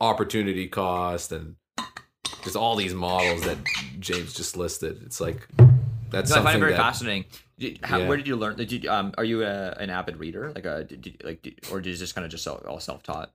opportunity 0.00 0.66
cost 0.66 1.32
and 1.32 1.56
just 2.42 2.56
all 2.56 2.76
these 2.76 2.94
models 2.94 3.42
that 3.42 3.58
James 3.98 4.34
just 4.34 4.56
listed. 4.56 5.02
It's 5.04 5.20
like, 5.20 5.46
that's 6.10 6.30
No, 6.30 6.36
I 6.36 6.38
something 6.38 6.44
find 6.44 6.56
it 6.56 6.60
very 6.60 6.72
that, 6.72 6.78
fascinating. 6.78 7.24
Did, 7.62 7.78
how, 7.84 7.98
Yeah. 7.98 8.08
Where 8.08 8.16
did 8.16 8.26
you 8.26 8.34
learn? 8.36 8.56
Did 8.56 8.72
you 8.72 8.90
um? 8.90 9.14
Are 9.16 9.24
you 9.24 9.44
a, 9.44 9.70
an 9.78 9.88
avid 9.88 10.16
reader? 10.16 10.52
Like 10.52 10.66
a 10.66 10.84
did, 10.84 11.00
did- 11.00 11.22
like 11.24 11.64
or 11.70 11.80
did 11.80 11.90
you 11.90 11.96
just 11.96 12.14
kind 12.14 12.24
of 12.24 12.30
just 12.30 12.46
all, 12.48 12.56
all 12.68 12.80
self 12.80 13.02
taught? 13.02 13.30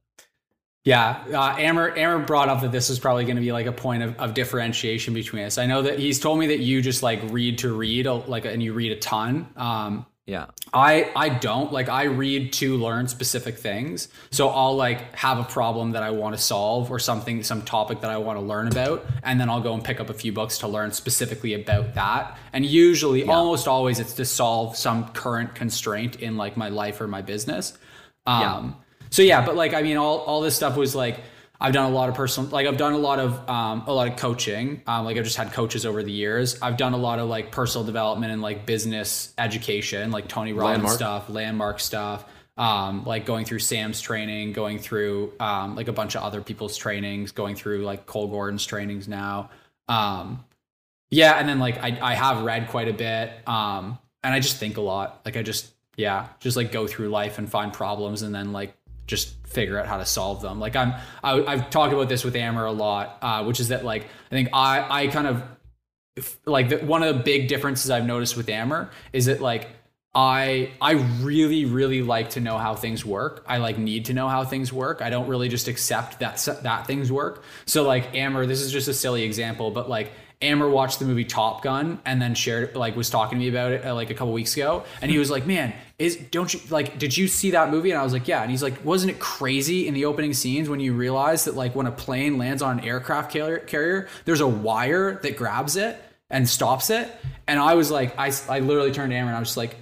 Yeah, 0.84 1.22
uh, 1.34 1.56
Amer 1.58 1.98
Amer 1.98 2.20
brought 2.20 2.48
up 2.48 2.62
that 2.62 2.72
this 2.72 2.90
is 2.90 2.98
probably 2.98 3.26
going 3.26 3.36
to 3.36 3.42
be 3.42 3.52
like 3.52 3.66
a 3.66 3.72
point 3.74 4.04
of, 4.04 4.18
of 4.20 4.34
differentiation 4.34 5.14
between 5.14 5.44
us. 5.44 5.58
I 5.58 5.66
know 5.66 5.82
that 5.82 6.00
he's 6.00 6.20
told 6.20 6.40
me 6.40 6.48
that 6.48 6.60
you 6.60 6.82
just 6.82 7.04
like 7.04 7.20
read 7.30 7.58
to 7.60 7.74
read, 7.74 8.06
like, 8.06 8.46
and 8.46 8.64
you 8.64 8.74
read 8.74 8.94
a 8.94 8.96
ton. 8.98 9.48
Um, 9.58 10.06
Yeah. 10.28 10.48
I 10.74 11.10
I 11.16 11.30
don't 11.30 11.72
like 11.72 11.88
I 11.88 12.04
read 12.04 12.52
to 12.54 12.76
learn 12.76 13.08
specific 13.08 13.58
things. 13.58 14.10
So 14.30 14.50
I'll 14.50 14.76
like 14.76 15.16
have 15.16 15.40
a 15.40 15.46
problem 15.46 15.94
that 15.94 16.04
I 16.04 16.12
want 16.12 16.36
to 16.36 16.42
solve 16.42 16.92
or 16.92 17.00
something 17.00 17.44
some 17.44 17.62
topic 17.62 18.02
that 18.02 18.12
I 18.12 18.18
want 18.18 18.38
to 18.38 18.44
learn 18.44 18.68
about 18.68 19.06
and 19.24 19.40
then 19.40 19.50
I'll 19.50 19.62
go 19.62 19.74
and 19.74 19.82
pick 19.82 20.02
up 20.02 20.10
a 20.10 20.14
few 20.14 20.34
books 20.34 20.58
to 20.60 20.68
learn 20.68 20.92
specifically 20.92 21.54
about 21.54 21.94
that. 21.94 22.38
And 22.52 22.66
usually 22.66 23.24
almost 23.24 23.70
always 23.70 24.00
it's 24.00 24.14
to 24.16 24.26
solve 24.26 24.76
some 24.76 25.08
current 25.14 25.56
constraint 25.56 26.18
in 26.18 26.36
like 26.36 26.58
my 26.58 26.68
life 26.68 27.00
or 27.00 27.08
my 27.08 27.22
business. 27.22 27.78
Um 28.26 28.76
so 29.10 29.22
yeah, 29.22 29.46
but 29.46 29.56
like 29.56 29.74
I 29.74 29.82
mean 29.82 29.96
all 29.96 30.20
all 30.20 30.42
this 30.42 30.58
stuff 30.58 30.76
was 30.76 30.94
like 30.94 31.22
I've 31.60 31.74
done 31.74 31.92
a 31.92 31.94
lot 31.94 32.10
of 32.10 32.16
personal, 32.16 32.50
like 32.52 32.68
I've 32.68 32.78
done 32.78 32.94
a 32.94 32.98
lot 32.98 33.20
of 33.20 33.50
um, 33.50 33.84
a 33.88 33.94
lot 33.94 34.08
of 34.08 34.18
coaching. 34.18 34.82
Um, 34.86 35.06
like 35.06 35.18
I've 35.18 35.24
just 35.24 35.38
had 35.38 35.52
coaches 35.52 35.86
over 35.86 36.04
the 36.04 36.12
years. 36.12 36.62
I've 36.62 36.78
done 36.78 36.94
a 36.94 36.98
lot 36.98 37.20
of 37.20 37.28
like 37.28 37.52
personal 37.52 37.86
development 37.86 38.32
and 38.32 38.42
like 38.42 38.66
business 38.66 39.34
education, 39.38 40.12
like 40.12 40.28
Tony 40.28 40.54
Robbins 40.54 40.78
Landmark. 40.78 40.96
stuff, 40.96 41.30
landmark 41.30 41.80
stuff. 41.80 42.26
Um, 42.58 43.06
like 43.06 43.26
going 43.26 43.46
through 43.46 43.60
Sam's 43.60 44.02
training, 44.02 44.54
going 44.54 44.80
through 44.80 45.34
um, 45.40 45.76
like 45.76 45.88
a 45.88 45.94
bunch 45.94 46.16
of 46.16 46.24
other 46.24 46.42
people's 46.42 46.76
trainings, 46.78 47.32
going 47.32 47.56
through 47.56 47.84
like 47.84 48.06
Cole 48.06 48.28
Gordon's 48.28 48.66
trainings 48.66 49.08
now. 49.08 49.50
Um, 49.88 50.44
yeah, 51.10 51.34
and 51.34 51.48
then 51.50 51.60
like 51.60 51.78
I 51.82 51.98
I 52.02 52.14
have 52.14 52.44
read 52.44 52.68
quite 52.68 52.88
a 52.88 52.94
bit, 52.94 53.32
um, 53.48 53.98
and 54.24 54.34
I 54.34 54.40
just 54.40 54.58
think 54.58 54.78
a 54.78 54.82
lot. 54.82 55.22
Like 55.26 55.38
I 55.38 55.42
just 55.42 55.72
yeah, 55.96 56.28
just 56.40 56.56
like 56.56 56.72
go 56.72 56.86
through 56.86 57.10
life 57.10 57.40
and 57.40 57.50
find 57.50 57.74
problems, 57.74 58.22
and 58.22 58.34
then 58.34 58.52
like 58.54 58.77
just 59.08 59.34
figure 59.48 59.80
out 59.80 59.88
how 59.88 59.98
to 59.98 60.06
solve 60.06 60.42
them. 60.42 60.60
Like 60.60 60.76
I'm, 60.76 60.94
I, 61.24 61.44
I've 61.44 61.70
talked 61.70 61.94
about 61.94 62.10
this 62.10 62.24
with 62.24 62.36
Amer 62.36 62.66
a 62.66 62.72
lot, 62.72 63.18
uh, 63.22 63.44
which 63.46 63.60
is 63.60 63.70
that 63.70 63.84
like 63.84 64.04
I 64.04 64.30
think 64.30 64.50
I, 64.54 65.04
I 65.04 65.08
kind 65.08 65.28
of 65.28 65.44
like 66.46 66.70
the, 66.70 66.78
one 66.78 67.04
of 67.04 67.16
the 67.16 67.24
big 67.24 67.48
differences 67.48 67.90
I've 67.90 68.06
noticed 68.06 68.38
with 68.38 68.50
Amer 68.50 68.90
is 69.14 69.26
that 69.26 69.42
like 69.42 69.70
I, 70.14 70.72
I 70.82 70.94
really, 71.22 71.66
really 71.66 72.02
like 72.02 72.32
to 72.32 72.40
know 72.40 72.58
how 72.58 72.74
things 72.74 73.06
work. 73.06 73.46
I 73.48 73.58
like 73.58 73.78
need 73.78 74.06
to 74.06 74.14
know 74.14 74.28
how 74.28 74.44
things 74.44 74.74
work. 74.74 75.02
I 75.02 75.12
don't 75.12 75.28
really 75.28 75.48
just 75.48 75.68
accept 75.68 76.20
that 76.20 76.38
that 76.64 76.88
things 76.88 77.12
work. 77.12 77.44
So 77.66 77.84
like 77.84 78.16
Amer, 78.16 78.46
this 78.48 78.62
is 78.62 78.72
just 78.72 78.88
a 78.88 78.94
silly 78.94 79.24
example, 79.24 79.70
but 79.70 79.90
like 79.90 80.12
Amer 80.42 80.70
watched 80.70 81.00
the 81.00 81.06
movie 81.06 81.26
Top 81.26 81.64
Gun 81.64 82.00
and 82.06 82.22
then 82.22 82.36
shared 82.36 82.76
like 82.76 82.96
was 82.96 83.10
talking 83.10 83.40
to 83.40 83.44
me 83.44 83.50
about 83.50 83.72
it 83.72 83.86
uh, 83.86 83.96
like 83.96 84.12
a 84.12 84.14
couple 84.14 84.34
weeks 84.34 84.56
ago, 84.56 84.84
and 85.02 85.10
he 85.10 85.18
was 85.18 85.32
like, 85.32 85.48
"Man, 85.48 85.74
is 85.98 86.16
don't 86.16 86.54
you 86.54 86.60
like 86.70 87.00
did 87.00 87.18
you 87.18 87.28
see 87.28 87.52
that 87.52 87.72
movie?" 87.72 87.90
And 87.90 88.00
I 88.00 88.04
was 88.04 88.14
like, 88.14 88.28
"Yeah." 88.28 88.44
And 88.44 88.52
he's 88.52 88.62
like, 88.62 88.86
"Wasn't 88.86 89.10
it 89.10 89.20
crazy 89.20 89.88
in 89.88 89.96
the 89.96 90.06
opening 90.06 90.34
scenes 90.34 90.70
when 90.70 90.80
you 90.80 90.94
realize 90.94 91.46
that 91.46 91.56
like 91.56 91.74
when 91.74 91.88
a 91.88 91.92
plane 91.92 92.38
lands 92.38 92.62
on 92.62 92.80
an 92.80 92.86
aircraft 92.86 93.32
carrier, 93.32 93.58
carrier 93.58 94.08
there's 94.26 94.42
a 94.42 94.48
wire 94.48 95.20
that 95.24 95.38
grabs 95.38 95.76
it 95.76 96.00
and 96.30 96.48
stops 96.48 96.92
it?" 96.92 97.12
And 97.48 97.60
I 97.60 97.74
was 97.74 97.90
like, 97.90 98.18
I 98.20 98.32
I 98.48 98.60
literally 98.60 98.92
turned 98.92 99.12
to 99.12 99.18
Amer 99.18 99.30
and 99.30 99.38
I 99.38 99.40
was 99.40 99.50
just 99.50 99.58
like, 99.58 99.76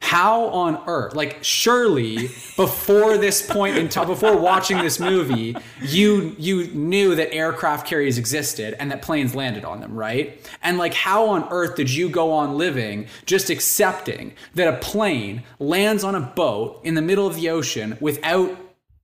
how 0.00 0.46
on 0.46 0.82
earth 0.86 1.14
like 1.14 1.38
surely 1.42 2.28
before 2.56 3.18
this 3.18 3.44
point 3.46 3.76
in 3.76 3.88
time 3.88 4.06
before 4.06 4.36
watching 4.36 4.78
this 4.78 5.00
movie 5.00 5.56
you 5.82 6.34
you 6.38 6.68
knew 6.68 7.14
that 7.14 7.32
aircraft 7.32 7.86
carriers 7.86 8.16
existed 8.16 8.74
and 8.78 8.90
that 8.90 9.02
planes 9.02 9.34
landed 9.34 9.64
on 9.64 9.80
them 9.80 9.94
right? 9.94 10.48
And 10.62 10.78
like 10.78 10.94
how 10.94 11.28
on 11.30 11.48
earth 11.50 11.74
did 11.74 11.90
you 11.90 12.08
go 12.08 12.32
on 12.32 12.56
living 12.56 13.06
just 13.26 13.50
accepting 13.50 14.34
that 14.54 14.72
a 14.72 14.76
plane 14.78 15.42
lands 15.58 16.04
on 16.04 16.14
a 16.14 16.20
boat 16.20 16.80
in 16.84 16.94
the 16.94 17.02
middle 17.02 17.26
of 17.26 17.34
the 17.34 17.50
ocean 17.50 17.98
without 18.00 18.56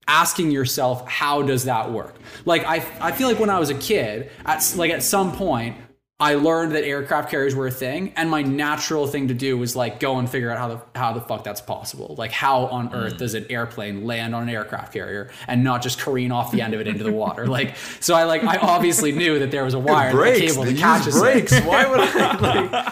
asking 0.07 0.51
yourself 0.51 1.07
how 1.09 1.43
does 1.43 1.65
that 1.65 1.91
work? 1.91 2.15
Like 2.45 2.65
i 2.65 2.77
i 3.01 3.13
feel 3.13 3.29
like 3.29 3.39
when 3.39 3.51
i 3.51 3.59
was 3.59 3.71
a 3.71 3.75
kid 3.75 4.31
at 4.47 4.75
like 4.77 4.91
at 4.91 5.03
some 5.03 5.33
point 5.33 5.77
I 6.21 6.35
learned 6.35 6.77
that 6.77 6.85
aircraft 6.85 7.29
carriers 7.29 7.57
were 7.57 7.67
a 7.67 7.73
thing, 7.73 8.13
and 8.17 8.31
my 8.31 8.41
natural 8.43 9.09
thing 9.09 9.29
to 9.29 9.35
do 9.35 9.59
was 9.59 9.75
like 9.75 9.99
go 9.99 10.19
and 10.21 10.31
figure 10.31 10.49
out 10.49 10.59
how 10.59 10.69
the 10.69 10.81
how 10.99 11.13
the 11.13 11.21
fuck 11.21 11.43
that's 11.43 11.61
possible. 11.61 12.15
Like 12.17 12.31
how 12.31 12.67
on 12.67 12.91
Mm. 12.91 12.95
earth 12.95 13.17
does 13.17 13.35
an 13.35 13.47
airplane 13.51 14.05
land 14.07 14.33
on 14.33 14.45
an 14.45 14.49
aircraft 14.49 14.93
carrier 14.93 15.31
and 15.49 15.65
not 15.65 15.83
just 15.83 15.99
careen 15.99 16.31
off 16.31 16.53
the 16.53 16.63
end 16.63 16.73
of 16.73 16.81
it 16.81 16.87
into 16.87 17.03
the 17.03 17.11
water? 17.13 17.49
Like 17.49 17.75
so, 17.99 18.15
I 18.15 18.25
like 18.25 18.45
I 18.45 18.59
obviously 18.59 19.11
knew 19.11 19.41
that 19.41 19.51
there 19.51 19.65
was 19.65 19.75
a 19.75 19.79
wire 19.81 20.11
and 20.11 20.37
a 20.37 20.39
cable 20.39 20.63
They 20.63 20.75
to 20.75 20.79
catch 20.81 21.07
use 21.07 21.17
a 21.17 21.21
brakes. 21.21 21.61
Why 21.63 21.85
would 21.87 22.01
I? 22.01 22.85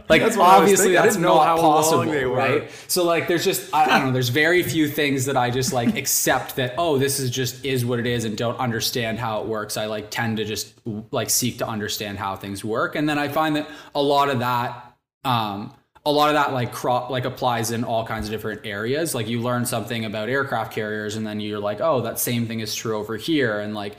Like, 0.10 0.10
Like 0.10 0.22
That's 0.22 0.36
what 0.36 0.44
I 0.48 0.58
was 0.58 0.70
obviously. 0.70 0.98
I 0.98 1.02
that's 1.02 1.16
not 1.16 1.58
possible, 1.58 2.04
they 2.04 2.26
were. 2.26 2.36
right? 2.36 2.70
So 2.88 3.04
like 3.04 3.26
there's 3.26 3.44
just 3.44 3.72
I, 3.72 3.84
I 3.84 3.98
don't 3.98 4.08
know. 4.08 4.12
There's 4.12 4.28
very 4.28 4.62
few 4.62 4.86
things 4.86 5.24
that 5.26 5.36
I 5.36 5.50
just 5.50 5.72
like 5.72 5.96
accept 5.96 6.56
that 6.56 6.74
oh 6.76 6.98
this 6.98 7.20
is 7.20 7.30
just 7.30 7.64
is 7.64 7.86
what 7.86 7.98
it 8.00 8.06
is 8.06 8.26
and 8.26 8.36
don't 8.36 8.58
understand 8.58 9.18
how 9.18 9.40
it 9.40 9.46
works. 9.46 9.78
I 9.78 9.86
like 9.86 10.10
tend 10.10 10.36
to 10.36 10.44
just 10.44 10.74
like 11.10 11.30
seek 11.30 11.56
to 11.58 11.66
understand 11.66 12.18
how 12.18 12.36
things 12.36 12.49
work, 12.64 12.96
and 12.96 13.08
then 13.08 13.18
I 13.18 13.28
find 13.28 13.56
that 13.56 13.68
a 13.94 14.02
lot 14.02 14.28
of 14.28 14.40
that. 14.40 14.96
Um, 15.24 15.74
a 16.06 16.10
lot 16.10 16.30
of 16.30 16.34
that 16.34 16.54
like 16.54 16.72
crop 16.72 17.10
like 17.10 17.26
applies 17.26 17.70
in 17.72 17.84
all 17.84 18.06
kinds 18.06 18.26
of 18.26 18.32
different 18.32 18.64
areas 18.64 19.14
like 19.14 19.28
you 19.28 19.38
learn 19.38 19.66
something 19.66 20.06
about 20.06 20.30
aircraft 20.30 20.72
carriers 20.72 21.14
and 21.14 21.26
then 21.26 21.40
you're 21.40 21.58
like 21.58 21.82
oh 21.82 22.00
that 22.00 22.18
same 22.18 22.46
thing 22.46 22.60
is 22.60 22.74
true 22.74 22.96
over 22.96 23.18
here 23.18 23.60
and 23.60 23.74
like 23.74 23.98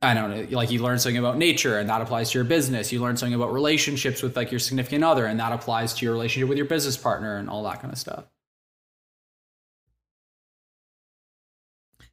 I 0.00 0.14
don't 0.14 0.30
know, 0.30 0.56
like 0.56 0.70
you 0.70 0.80
learn 0.80 0.98
something 1.00 1.18
about 1.18 1.38
nature 1.38 1.78
and 1.78 1.88
that 1.88 2.00
applies 2.00 2.30
to 2.30 2.38
your 2.38 2.44
business. 2.44 2.92
You 2.92 3.00
learn 3.00 3.16
something 3.16 3.34
about 3.34 3.52
relationships 3.52 4.22
with 4.22 4.36
like 4.36 4.52
your 4.52 4.60
significant 4.60 5.02
other 5.02 5.26
and 5.26 5.40
that 5.40 5.52
applies 5.52 5.92
to 5.94 6.04
your 6.04 6.12
relationship 6.14 6.48
with 6.48 6.56
your 6.56 6.68
business 6.68 6.96
partner 6.96 7.36
and 7.36 7.50
all 7.50 7.64
that 7.64 7.80
kind 7.80 7.92
of 7.92 7.98
stuff. 7.98 8.24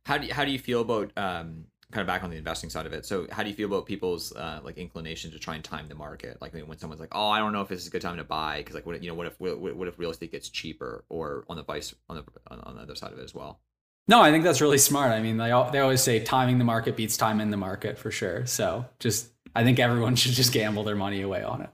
How 0.05 0.17
do 0.17 0.27
you, 0.27 0.33
how 0.33 0.45
do 0.45 0.51
you 0.51 0.59
feel 0.59 0.81
about 0.81 1.11
um, 1.15 1.65
kind 1.91 2.01
of 2.01 2.07
back 2.07 2.23
on 2.23 2.29
the 2.29 2.37
investing 2.37 2.69
side 2.69 2.85
of 2.85 2.93
it? 2.93 3.05
So 3.05 3.27
how 3.31 3.43
do 3.43 3.49
you 3.49 3.55
feel 3.55 3.67
about 3.67 3.85
people's 3.85 4.31
uh, 4.35 4.59
like 4.63 4.77
inclination 4.77 5.31
to 5.31 5.39
try 5.39 5.55
and 5.55 5.63
time 5.63 5.87
the 5.87 5.95
market? 5.95 6.41
Like 6.41 6.53
when 6.53 6.77
someone's 6.77 6.99
like, 6.99 7.13
"Oh, 7.13 7.29
I 7.29 7.39
don't 7.39 7.53
know 7.53 7.61
if 7.61 7.67
this 7.69 7.81
is 7.81 7.87
a 7.87 7.91
good 7.91 8.01
time 8.01 8.17
to 8.17 8.23
buy," 8.23 8.57
because 8.57 8.75
like 8.75 8.85
what 8.85 9.01
you 9.01 9.09
know, 9.09 9.15
what 9.15 9.27
if 9.27 9.39
what, 9.39 9.59
what 9.75 9.87
if 9.87 9.97
real 9.99 10.09
estate 10.11 10.31
gets 10.31 10.49
cheaper, 10.49 11.03
or 11.09 11.45
on 11.49 11.57
the 11.57 11.63
vice 11.63 11.93
on 12.09 12.17
the 12.17 12.23
on, 12.47 12.59
on 12.61 12.75
the 12.75 12.81
other 12.81 12.95
side 12.95 13.11
of 13.13 13.19
it 13.19 13.23
as 13.23 13.33
well? 13.33 13.59
No, 14.07 14.21
I 14.21 14.31
think 14.31 14.43
that's 14.43 14.61
really 14.61 14.77
smart. 14.77 15.11
I 15.11 15.21
mean, 15.21 15.37
they 15.37 15.51
al- 15.51 15.71
they 15.71 15.79
always 15.79 16.01
say 16.01 16.19
timing 16.19 16.57
the 16.59 16.63
market 16.63 16.95
beats 16.95 17.17
time 17.17 17.39
in 17.41 17.49
the 17.49 17.57
market 17.57 17.97
for 17.97 18.11
sure. 18.11 18.45
So 18.45 18.85
just 18.99 19.29
I 19.55 19.63
think 19.63 19.79
everyone 19.79 20.15
should 20.17 20.33
just 20.33 20.51
gamble 20.53 20.83
their 20.83 20.95
money 20.95 21.21
away 21.21 21.43
on 21.43 21.61
it. 21.61 21.69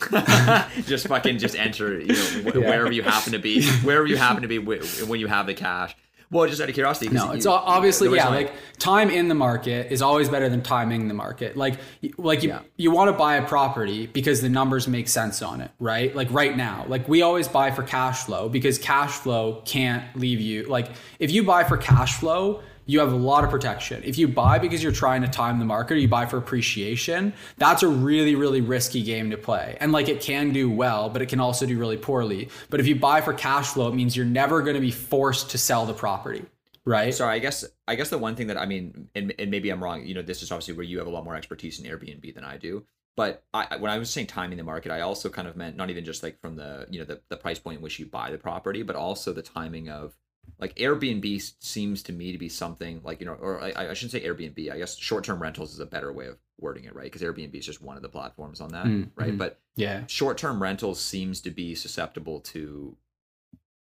just 0.86 1.06
fucking 1.06 1.38
just 1.38 1.54
enter 1.56 1.98
you 2.00 2.08
know 2.08 2.14
wh- 2.42 2.44
Yeah. 2.56 2.60
wherever 2.68 2.92
you 2.92 3.02
happen 3.02 3.32
to 3.32 3.38
be, 3.38 3.64
wherever 3.82 4.06
you 4.06 4.16
happen 4.16 4.42
to 4.42 4.48
be 4.48 4.56
wh- 4.58 5.08
when 5.08 5.20
you 5.20 5.26
have 5.28 5.46
the 5.46 5.54
cash. 5.54 5.96
Well, 6.34 6.48
just 6.48 6.60
out 6.60 6.68
of 6.68 6.74
curiosity. 6.74 7.10
No, 7.14 7.30
it's 7.30 7.46
o- 7.46 7.52
obviously 7.52 8.14
yeah. 8.14 8.28
Like 8.28 8.52
time 8.80 9.08
in 9.08 9.28
the 9.28 9.36
market 9.36 9.92
is 9.92 10.02
always 10.02 10.28
better 10.28 10.48
than 10.48 10.62
timing 10.62 11.06
the 11.06 11.14
market. 11.14 11.56
Like 11.56 11.78
like 12.18 12.42
you 12.42 12.48
Yeah. 12.48 12.58
you 12.76 12.90
want 12.90 13.08
to 13.08 13.12
buy 13.16 13.36
a 13.36 13.46
property 13.46 14.06
because 14.08 14.42
the 14.42 14.48
numbers 14.48 14.88
make 14.88 15.06
sense 15.08 15.42
on 15.42 15.60
it, 15.60 15.70
right? 15.78 16.14
Like 16.14 16.28
right 16.32 16.56
now, 16.56 16.86
like 16.88 17.06
we 17.08 17.22
always 17.22 17.46
buy 17.46 17.70
for 17.70 17.84
cash 17.84 18.24
flow 18.24 18.48
because 18.48 18.78
cash 18.78 19.12
flow 19.12 19.62
can't 19.64 20.04
leave 20.18 20.40
you. 20.40 20.64
Like 20.64 20.88
if 21.20 21.30
you 21.30 21.44
buy 21.44 21.62
for 21.62 21.76
cash 21.76 22.14
flow, 22.14 22.62
you 22.86 23.00
have 23.00 23.12
a 23.12 23.16
lot 23.16 23.44
of 23.44 23.50
protection. 23.50 24.02
If 24.04 24.18
you 24.18 24.28
buy 24.28 24.58
because 24.58 24.82
you're 24.82 24.92
trying 24.92 25.22
to 25.22 25.28
time 25.28 25.58
the 25.58 25.64
market 25.64 25.94
or 25.94 25.98
you 25.98 26.08
buy 26.08 26.26
for 26.26 26.36
appreciation, 26.36 27.32
that's 27.56 27.82
a 27.82 27.88
really 27.88 28.34
really 28.34 28.60
risky 28.60 29.02
game 29.02 29.30
to 29.30 29.36
play. 29.36 29.76
And 29.80 29.92
like 29.92 30.08
it 30.08 30.20
can 30.20 30.52
do 30.52 30.70
well, 30.70 31.08
but 31.08 31.22
it 31.22 31.26
can 31.26 31.40
also 31.40 31.66
do 31.66 31.78
really 31.78 31.96
poorly. 31.96 32.48
But 32.70 32.80
if 32.80 32.86
you 32.86 32.96
buy 32.96 33.20
for 33.20 33.32
cash 33.32 33.68
flow, 33.68 33.88
it 33.88 33.94
means 33.94 34.16
you're 34.16 34.26
never 34.26 34.62
going 34.62 34.74
to 34.74 34.80
be 34.80 34.90
forced 34.90 35.50
to 35.50 35.58
sell 35.58 35.86
the 35.86 35.94
property, 35.94 36.44
right? 36.84 37.14
Sorry, 37.14 37.34
I 37.34 37.38
guess 37.38 37.64
I 37.86 37.94
guess 37.94 38.10
the 38.10 38.18
one 38.18 38.36
thing 38.36 38.48
that 38.48 38.58
I 38.58 38.66
mean, 38.66 39.08
and, 39.14 39.34
and 39.38 39.50
maybe 39.50 39.70
I'm 39.70 39.82
wrong. 39.82 40.06
You 40.06 40.14
know, 40.14 40.22
this 40.22 40.42
is 40.42 40.50
obviously 40.50 40.74
where 40.74 40.84
you 40.84 40.98
have 40.98 41.06
a 41.06 41.10
lot 41.10 41.24
more 41.24 41.36
expertise 41.36 41.80
in 41.80 41.90
Airbnb 41.90 42.34
than 42.34 42.44
I 42.44 42.56
do. 42.56 42.84
But 43.16 43.44
I, 43.54 43.76
when 43.76 43.92
I 43.92 43.98
was 43.98 44.10
saying 44.10 44.26
timing 44.26 44.58
the 44.58 44.64
market, 44.64 44.90
I 44.90 45.00
also 45.00 45.28
kind 45.28 45.46
of 45.46 45.56
meant 45.56 45.76
not 45.76 45.88
even 45.88 46.04
just 46.04 46.22
like 46.22 46.40
from 46.40 46.56
the 46.56 46.86
you 46.90 46.98
know 46.98 47.04
the, 47.04 47.20
the 47.28 47.36
price 47.36 47.58
point 47.58 47.76
in 47.76 47.82
which 47.82 47.98
you 47.98 48.06
buy 48.06 48.30
the 48.30 48.38
property, 48.38 48.82
but 48.82 48.96
also 48.96 49.32
the 49.32 49.42
timing 49.42 49.88
of 49.88 50.14
like 50.58 50.74
Airbnb 50.76 51.52
seems 51.60 52.02
to 52.04 52.12
me 52.12 52.32
to 52.32 52.38
be 52.38 52.48
something 52.48 53.00
like 53.04 53.20
you 53.20 53.26
know, 53.26 53.34
or 53.34 53.60
I, 53.62 53.90
I 53.90 53.94
shouldn't 53.94 54.12
say 54.12 54.26
Airbnb. 54.26 54.70
I 54.72 54.78
guess 54.78 54.96
short 54.96 55.24
term 55.24 55.40
rentals 55.42 55.72
is 55.72 55.80
a 55.80 55.86
better 55.86 56.12
way 56.12 56.26
of 56.26 56.38
wording 56.60 56.84
it, 56.84 56.94
right? 56.94 57.04
Because 57.10 57.22
Airbnb 57.22 57.54
is 57.54 57.66
just 57.66 57.82
one 57.82 57.96
of 57.96 58.02
the 58.02 58.08
platforms 58.08 58.60
on 58.60 58.70
that, 58.70 58.86
Mm, 58.86 59.10
right? 59.16 59.32
mhm. 59.32 59.38
But 59.38 59.60
yeah. 59.76 60.04
short-term 60.06 60.62
rentals 60.62 61.00
seems 61.00 61.40
to 61.40 61.50
be 61.50 61.74
susceptible 61.74 62.40
to 62.40 62.96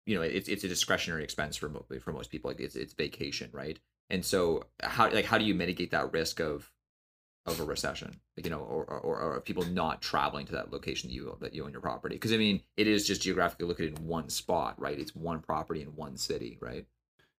you 0.07 0.15
know 0.15 0.21
it's 0.21 0.47
it's 0.49 0.63
a 0.63 0.67
discretionary 0.67 1.23
expense 1.23 1.55
for 1.55 1.71
for 2.01 2.11
most 2.11 2.29
people 2.29 2.49
like 2.49 2.59
it's 2.59 2.75
it's 2.75 2.93
vacation 2.93 3.49
right 3.53 3.79
and 4.11 4.23
so 4.23 4.63
how 4.83 5.09
like 5.11 5.25
how 5.25 5.37
do 5.37 5.45
you 5.45 5.55
mitigate 5.55 5.91
that 5.91 6.11
risk 6.13 6.39
of 6.39 6.71
of 7.45 7.59
a 7.59 7.63
recession 7.63 8.15
like 8.37 8.45
you 8.45 8.49
know 8.49 8.59
or 8.59 8.85
or, 8.85 9.19
or 9.19 9.41
people 9.41 9.63
not 9.65 10.01
traveling 10.01 10.45
to 10.45 10.51
that 10.53 10.71
location 10.71 11.09
that 11.09 11.15
you 11.15 11.37
that 11.41 11.53
you 11.53 11.63
own 11.63 11.71
your 11.71 11.81
property 11.81 12.15
because 12.15 12.33
i 12.33 12.37
mean 12.37 12.61
it 12.77 12.87
is 12.87 13.05
just 13.05 13.21
geographically 13.21 13.67
located 13.67 13.97
in 13.99 14.07
one 14.07 14.29
spot 14.29 14.79
right 14.79 14.99
it's 14.99 15.15
one 15.15 15.39
property 15.39 15.81
in 15.81 15.87
one 15.95 16.17
city 16.17 16.57
right 16.61 16.85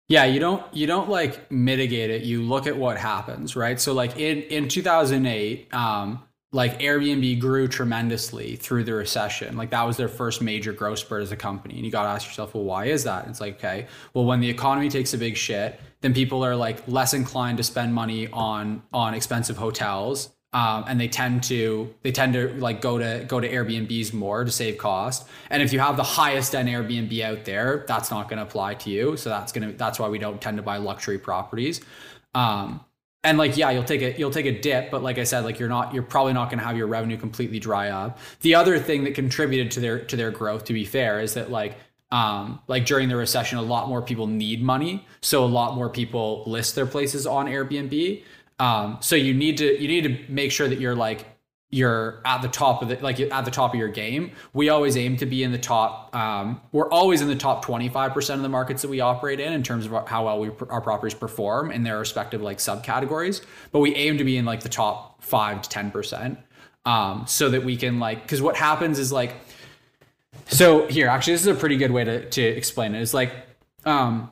Yeah, 0.07 0.25
you 0.25 0.39
don't 0.39 0.63
you 0.73 0.85
don't 0.85 1.09
like 1.09 1.51
mitigate 1.51 2.11
it. 2.11 2.23
You 2.23 2.43
look 2.43 2.67
at 2.67 2.77
what 2.77 2.97
happens, 2.97 3.55
right? 3.55 3.79
So 3.79 3.93
like 3.93 4.17
in 4.17 4.43
in 4.43 4.67
2008, 4.69 5.73
um 5.73 6.23
like 6.55 6.79
Airbnb 6.79 7.37
grew 7.41 7.67
tremendously 7.67 8.55
through 8.55 8.85
the 8.85 8.93
recession. 8.93 9.57
Like 9.57 9.71
that 9.71 9.83
was 9.83 9.97
their 9.97 10.07
first 10.07 10.41
major 10.41 10.71
growth 10.71 10.99
spurt 10.99 11.21
as 11.21 11.33
a 11.33 11.35
company. 11.35 11.75
And 11.75 11.85
you 11.85 11.91
got 11.91 12.03
to 12.03 12.09
ask 12.09 12.25
yourself, 12.25 12.55
well, 12.55 12.63
why 12.63 12.85
is 12.85 13.03
that? 13.03 13.27
It's 13.27 13.41
like, 13.41 13.55
okay, 13.55 13.87
well, 14.13 14.23
when 14.23 14.39
the 14.39 14.49
economy 14.49 14.87
takes 14.87 15.13
a 15.13 15.17
big 15.17 15.35
shit, 15.35 15.77
then 15.99 16.13
people 16.13 16.45
are 16.45 16.55
like 16.55 16.87
less 16.87 17.13
inclined 17.13 17.57
to 17.57 17.63
spend 17.63 17.93
money 17.93 18.29
on 18.31 18.81
on 18.93 19.13
expensive 19.13 19.57
hotels. 19.57 20.29
Um, 20.53 20.85
and 20.87 20.97
they 20.97 21.09
tend 21.09 21.43
to 21.43 21.93
they 22.03 22.13
tend 22.13 22.31
to 22.35 22.53
like 22.53 22.79
go 22.79 22.97
to 22.99 23.25
go 23.27 23.41
to 23.41 23.49
Airbnbs 23.51 24.13
more 24.13 24.45
to 24.45 24.51
save 24.51 24.77
cost. 24.77 25.27
And 25.49 25.61
if 25.61 25.73
you 25.73 25.79
have 25.79 25.97
the 25.97 26.03
highest 26.03 26.55
end 26.55 26.69
Airbnb 26.69 27.19
out 27.21 27.43
there, 27.43 27.83
that's 27.85 28.09
not 28.11 28.29
going 28.29 28.37
to 28.37 28.43
apply 28.43 28.75
to 28.75 28.89
you. 28.89 29.17
So 29.17 29.29
that's 29.29 29.51
gonna 29.51 29.73
that's 29.73 29.99
why 29.99 30.07
we 30.07 30.19
don't 30.19 30.39
tend 30.39 30.55
to 30.55 30.63
buy 30.63 30.77
luxury 30.77 31.19
properties. 31.19 31.81
Um, 32.33 32.79
and 33.25 33.37
like 33.37 33.57
yeah, 33.57 33.71
you'll 33.71 33.83
take 33.83 34.01
a 34.01 34.17
you'll 34.17 34.31
take 34.31 34.45
a 34.45 34.59
dip, 34.59 34.91
but 34.91 35.03
like 35.03 35.17
I 35.17 35.23
said, 35.23 35.43
like 35.43 35.59
you're 35.59 35.69
not 35.69 35.93
you're 35.93 36.03
probably 36.03 36.33
not 36.33 36.49
going 36.49 36.59
to 36.59 36.65
have 36.65 36.77
your 36.77 36.87
revenue 36.87 37.17
completely 37.17 37.59
dry 37.59 37.89
up. 37.89 38.19
The 38.41 38.55
other 38.55 38.79
thing 38.79 39.03
that 39.03 39.15
contributed 39.15 39.71
to 39.71 39.79
their 39.79 39.99
to 40.05 40.15
their 40.15 40.31
growth, 40.31 40.65
to 40.65 40.73
be 40.73 40.85
fair, 40.85 41.19
is 41.19 41.33
that 41.33 41.51
like 41.51 41.77
um, 42.11 42.59
like 42.67 42.85
during 42.85 43.09
the 43.09 43.15
recession, 43.15 43.57
a 43.57 43.61
lot 43.61 43.89
more 43.89 44.01
people 44.01 44.27
need 44.27 44.61
money, 44.63 45.05
so 45.21 45.43
a 45.43 45.47
lot 45.47 45.75
more 45.75 45.89
people 45.89 46.43
list 46.45 46.75
their 46.75 46.85
places 46.85 47.27
on 47.27 47.47
Airbnb. 47.47 48.23
Um, 48.59 48.97
so 49.01 49.15
you 49.15 49.33
need 49.33 49.57
to 49.57 49.81
you 49.81 49.87
need 49.87 50.03
to 50.03 50.31
make 50.31 50.51
sure 50.51 50.67
that 50.67 50.79
you're 50.79 50.95
like 50.95 51.25
you're 51.71 52.21
at 52.23 52.41
the 52.41 52.47
top 52.47 52.81
of 52.81 52.89
the 52.89 52.97
like 53.01 53.19
at 53.19 53.45
the 53.45 53.51
top 53.51 53.73
of 53.73 53.79
your 53.79 53.89
game. 53.89 54.31
We 54.53 54.69
always 54.69 54.95
aim 54.95 55.17
to 55.17 55.25
be 55.25 55.43
in 55.43 55.51
the 55.51 55.57
top. 55.57 56.15
Um, 56.15 56.61
we're 56.71 56.89
always 56.89 57.21
in 57.21 57.27
the 57.27 57.35
top 57.35 57.65
25% 57.65 58.35
of 58.35 58.41
the 58.41 58.49
markets 58.49 58.81
that 58.83 58.87
we 58.87 59.01
operate 59.01 59.39
in 59.39 59.51
in 59.51 59.63
terms 59.63 59.85
of 59.85 60.07
how 60.07 60.25
well 60.25 60.39
we, 60.39 60.51
our 60.69 60.81
properties 60.81 61.15
perform 61.15 61.71
in 61.71 61.83
their 61.83 61.99
respective 61.99 62.41
like 62.41 62.59
subcategories. 62.59 63.43
But 63.71 63.79
we 63.79 63.95
aim 63.95 64.17
to 64.19 64.23
be 64.23 64.37
in 64.37 64.45
like 64.45 64.61
the 64.61 64.69
top 64.69 65.23
five 65.23 65.61
to 65.63 65.69
10%. 65.69 66.37
Um, 66.85 67.25
so 67.27 67.49
that 67.49 67.65
we 67.65 67.77
can 67.77 67.99
like 67.99 68.21
because 68.21 68.43
what 68.43 68.55
happens 68.55 68.99
is 68.99 69.11
like 69.11 69.33
so 70.45 70.85
here 70.85 71.07
actually 71.07 71.33
this 71.33 71.41
is 71.41 71.47
a 71.47 71.55
pretty 71.55 71.77
good 71.77 71.89
way 71.89 72.03
to, 72.03 72.29
to 72.29 72.41
explain. 72.43 72.93
It's 72.93 73.13
like 73.13 73.33
um, 73.85 74.29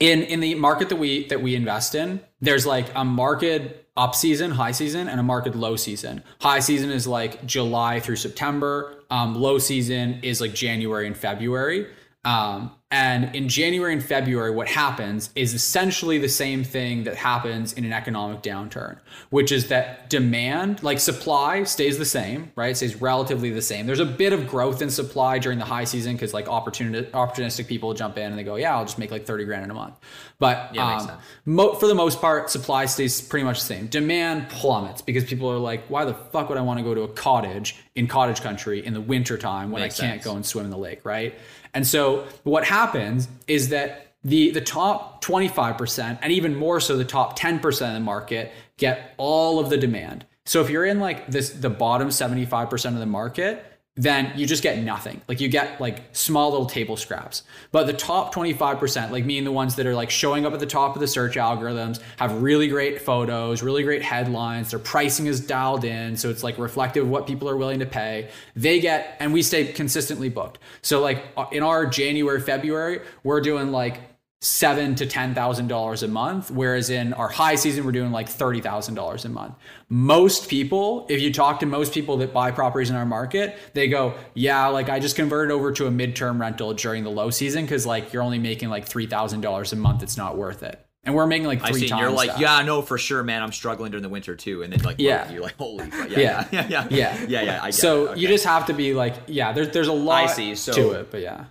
in 0.00 0.22
in 0.22 0.40
the 0.40 0.56
market 0.56 0.88
that 0.88 0.96
we 0.96 1.28
that 1.28 1.40
we 1.40 1.54
invest 1.54 1.94
in, 1.94 2.20
there's 2.40 2.66
like 2.66 2.86
a 2.96 3.04
market 3.04 3.81
up 3.96 4.14
season, 4.14 4.50
high 4.52 4.72
season, 4.72 5.08
and 5.08 5.20
a 5.20 5.22
market 5.22 5.54
low 5.54 5.76
season. 5.76 6.22
High 6.40 6.60
season 6.60 6.90
is 6.90 7.06
like 7.06 7.44
July 7.46 8.00
through 8.00 8.16
September. 8.16 9.02
Um, 9.10 9.34
low 9.34 9.58
season 9.58 10.20
is 10.22 10.40
like 10.40 10.54
January 10.54 11.06
and 11.06 11.16
February. 11.16 11.86
Um, 12.24 12.72
and 12.92 13.34
in 13.34 13.48
January 13.48 13.94
and 13.94 14.04
February, 14.04 14.50
what 14.50 14.68
happens 14.68 15.30
is 15.34 15.54
essentially 15.54 16.18
the 16.18 16.28
same 16.28 16.62
thing 16.62 17.04
that 17.04 17.16
happens 17.16 17.72
in 17.72 17.84
an 17.86 17.92
economic 17.92 18.42
downturn, 18.42 18.98
which 19.30 19.50
is 19.50 19.68
that 19.68 20.10
demand, 20.10 20.82
like 20.82 21.00
supply, 21.00 21.64
stays 21.64 21.96
the 21.96 22.04
same, 22.04 22.52
right? 22.54 22.72
It 22.72 22.76
stays 22.76 23.00
relatively 23.00 23.48
the 23.50 23.62
same. 23.62 23.86
There's 23.86 23.98
a 23.98 24.04
bit 24.04 24.34
of 24.34 24.46
growth 24.46 24.82
in 24.82 24.90
supply 24.90 25.38
during 25.38 25.58
the 25.58 25.64
high 25.64 25.84
season 25.84 26.12
because 26.12 26.34
like 26.34 26.48
opportunity, 26.48 27.08
opportunistic 27.12 27.66
people 27.66 27.94
jump 27.94 28.18
in 28.18 28.26
and 28.26 28.38
they 28.38 28.44
go, 28.44 28.56
yeah, 28.56 28.76
I'll 28.76 28.84
just 28.84 28.98
make 28.98 29.10
like 29.10 29.24
30 29.24 29.44
grand 29.46 29.64
in 29.64 29.70
a 29.70 29.74
month. 29.74 29.94
But 30.38 30.74
Yeah, 30.74 30.96
um, 30.98 31.10
mo- 31.46 31.74
for 31.74 31.86
the 31.86 31.94
most 31.94 32.20
part, 32.20 32.50
supply 32.50 32.84
stays 32.84 33.22
pretty 33.22 33.44
much 33.44 33.60
the 33.60 33.66
same. 33.66 33.86
Demand 33.86 34.50
plummets 34.50 35.00
because 35.00 35.24
people 35.24 35.50
are 35.50 35.58
like, 35.58 35.86
why 35.86 36.04
the 36.04 36.14
fuck 36.14 36.50
would 36.50 36.58
I 36.58 36.62
want 36.62 36.78
to 36.78 36.84
go 36.84 36.94
to 36.94 37.02
a 37.02 37.08
cottage 37.08 37.76
in 37.94 38.06
cottage 38.06 38.42
country 38.42 38.84
in 38.84 38.92
the 38.92 39.00
wintertime 39.00 39.70
when 39.70 39.80
Makes 39.82 39.98
I 39.98 40.02
can't 40.06 40.14
sense. 40.22 40.24
go 40.30 40.36
and 40.36 40.44
swim 40.44 40.66
in 40.66 40.70
the 40.70 40.78
lake, 40.78 41.04
right? 41.04 41.34
And 41.74 41.86
so 41.86 42.26
what 42.44 42.64
happens 42.64 43.28
is 43.46 43.70
that 43.70 44.14
the 44.24 44.50
the 44.52 44.60
top 44.60 45.24
25% 45.24 46.18
and 46.22 46.32
even 46.32 46.54
more 46.54 46.80
so 46.80 46.96
the 46.96 47.04
top 47.04 47.38
10% 47.38 47.66
of 47.88 47.94
the 47.94 48.00
market 48.00 48.52
get 48.76 49.14
all 49.16 49.58
of 49.58 49.68
the 49.70 49.76
demand. 49.76 50.24
So 50.44 50.60
if 50.60 50.70
you're 50.70 50.84
in 50.84 51.00
like 51.00 51.26
this 51.28 51.50
the 51.50 51.70
bottom 51.70 52.08
75% 52.08 52.86
of 52.86 52.98
the 52.98 53.06
market, 53.06 53.64
then 53.96 54.32
you 54.36 54.46
just 54.46 54.62
get 54.62 54.78
nothing. 54.78 55.20
Like 55.28 55.40
you 55.40 55.48
get 55.48 55.78
like 55.78 56.02
small 56.12 56.50
little 56.50 56.66
table 56.66 56.96
scraps. 56.96 57.42
But 57.72 57.86
the 57.86 57.92
top 57.92 58.34
25%, 58.34 59.10
like 59.10 59.26
me 59.26 59.36
and 59.36 59.46
the 59.46 59.52
ones 59.52 59.74
that 59.76 59.86
are 59.86 59.94
like 59.94 60.08
showing 60.08 60.46
up 60.46 60.54
at 60.54 60.60
the 60.60 60.66
top 60.66 60.96
of 60.96 61.00
the 61.00 61.06
search 61.06 61.34
algorithms, 61.34 62.00
have 62.16 62.40
really 62.40 62.68
great 62.68 63.02
photos, 63.02 63.62
really 63.62 63.82
great 63.82 64.02
headlines. 64.02 64.70
Their 64.70 64.78
pricing 64.78 65.26
is 65.26 65.40
dialed 65.40 65.84
in. 65.84 66.16
So 66.16 66.30
it's 66.30 66.42
like 66.42 66.56
reflective 66.56 67.04
of 67.04 67.10
what 67.10 67.26
people 67.26 67.50
are 67.50 67.56
willing 67.56 67.80
to 67.80 67.86
pay. 67.86 68.30
They 68.56 68.80
get, 68.80 69.16
and 69.20 69.30
we 69.30 69.42
stay 69.42 69.72
consistently 69.72 70.30
booked. 70.30 70.58
So 70.80 71.00
like 71.02 71.24
uh, 71.36 71.46
in 71.52 71.62
our 71.62 71.84
January, 71.84 72.40
February, 72.40 73.02
we're 73.24 73.42
doing 73.42 73.72
like 73.72 74.00
seven 74.44 74.96
to 74.96 75.06
ten 75.06 75.34
thousand 75.36 75.68
dollars 75.68 76.02
a 76.02 76.08
month 76.08 76.50
whereas 76.50 76.90
in 76.90 77.12
our 77.12 77.28
high 77.28 77.54
season 77.54 77.84
we're 77.84 77.92
doing 77.92 78.10
like 78.10 78.28
thirty 78.28 78.60
thousand 78.60 78.96
dollars 78.96 79.24
a 79.24 79.28
month 79.28 79.54
most 79.88 80.48
people 80.48 81.06
if 81.08 81.20
you 81.22 81.32
talk 81.32 81.60
to 81.60 81.66
most 81.66 81.94
people 81.94 82.16
that 82.16 82.32
buy 82.32 82.50
properties 82.50 82.90
in 82.90 82.96
our 82.96 83.06
market 83.06 83.56
they 83.74 83.86
go 83.86 84.12
yeah 84.34 84.66
like 84.66 84.88
i 84.88 84.98
just 84.98 85.14
converted 85.14 85.52
over 85.52 85.70
to 85.70 85.86
a 85.86 85.90
midterm 85.90 86.40
rental 86.40 86.74
during 86.74 87.04
the 87.04 87.10
low 87.10 87.30
season 87.30 87.64
because 87.64 87.86
like 87.86 88.12
you're 88.12 88.22
only 88.22 88.40
making 88.40 88.68
like 88.68 88.84
three 88.84 89.06
thousand 89.06 89.42
dollars 89.42 89.72
a 89.72 89.76
month 89.76 90.02
it's 90.02 90.16
not 90.16 90.36
worth 90.36 90.64
it 90.64 90.84
and 91.04 91.14
we're 91.14 91.26
making 91.26 91.46
like 91.46 91.60
three 91.60 91.68
I 91.68 91.72
see. 91.80 91.88
times 91.88 92.00
You're 92.00 92.10
like, 92.12 92.30
that. 92.30 92.38
yeah, 92.38 92.62
no, 92.62 92.80
for 92.80 92.96
sure, 92.96 93.24
man. 93.24 93.42
I'm 93.42 93.50
struggling 93.50 93.90
during 93.90 94.04
the 94.04 94.08
winter 94.08 94.36
too, 94.36 94.62
and 94.62 94.72
then 94.72 94.82
like, 94.84 95.00
Yeah. 95.00 95.28
you're 95.32 95.42
like, 95.42 95.56
holy. 95.56 95.88
Yeah. 95.88 96.06
yeah, 96.06 96.46
yeah, 96.52 96.66
yeah, 96.68 96.86
yeah 96.90 97.24
yeah, 97.26 97.42
yeah. 97.42 97.60
I 97.60 97.66
get 97.66 97.74
so 97.74 98.12
it. 98.12 98.18
you 98.18 98.28
just 98.28 98.44
have 98.44 98.66
to 98.66 98.72
be 98.72 98.94
like 98.94 99.14
yeah 99.26 99.50
there's 99.52 99.70
there's 99.70 99.88
a 99.88 99.92
lot 99.92 100.30
see. 100.30 100.54
So- 100.54 100.72
to 100.72 100.90
it 100.92 101.10
but 101.10 101.20
yeah 101.20 101.46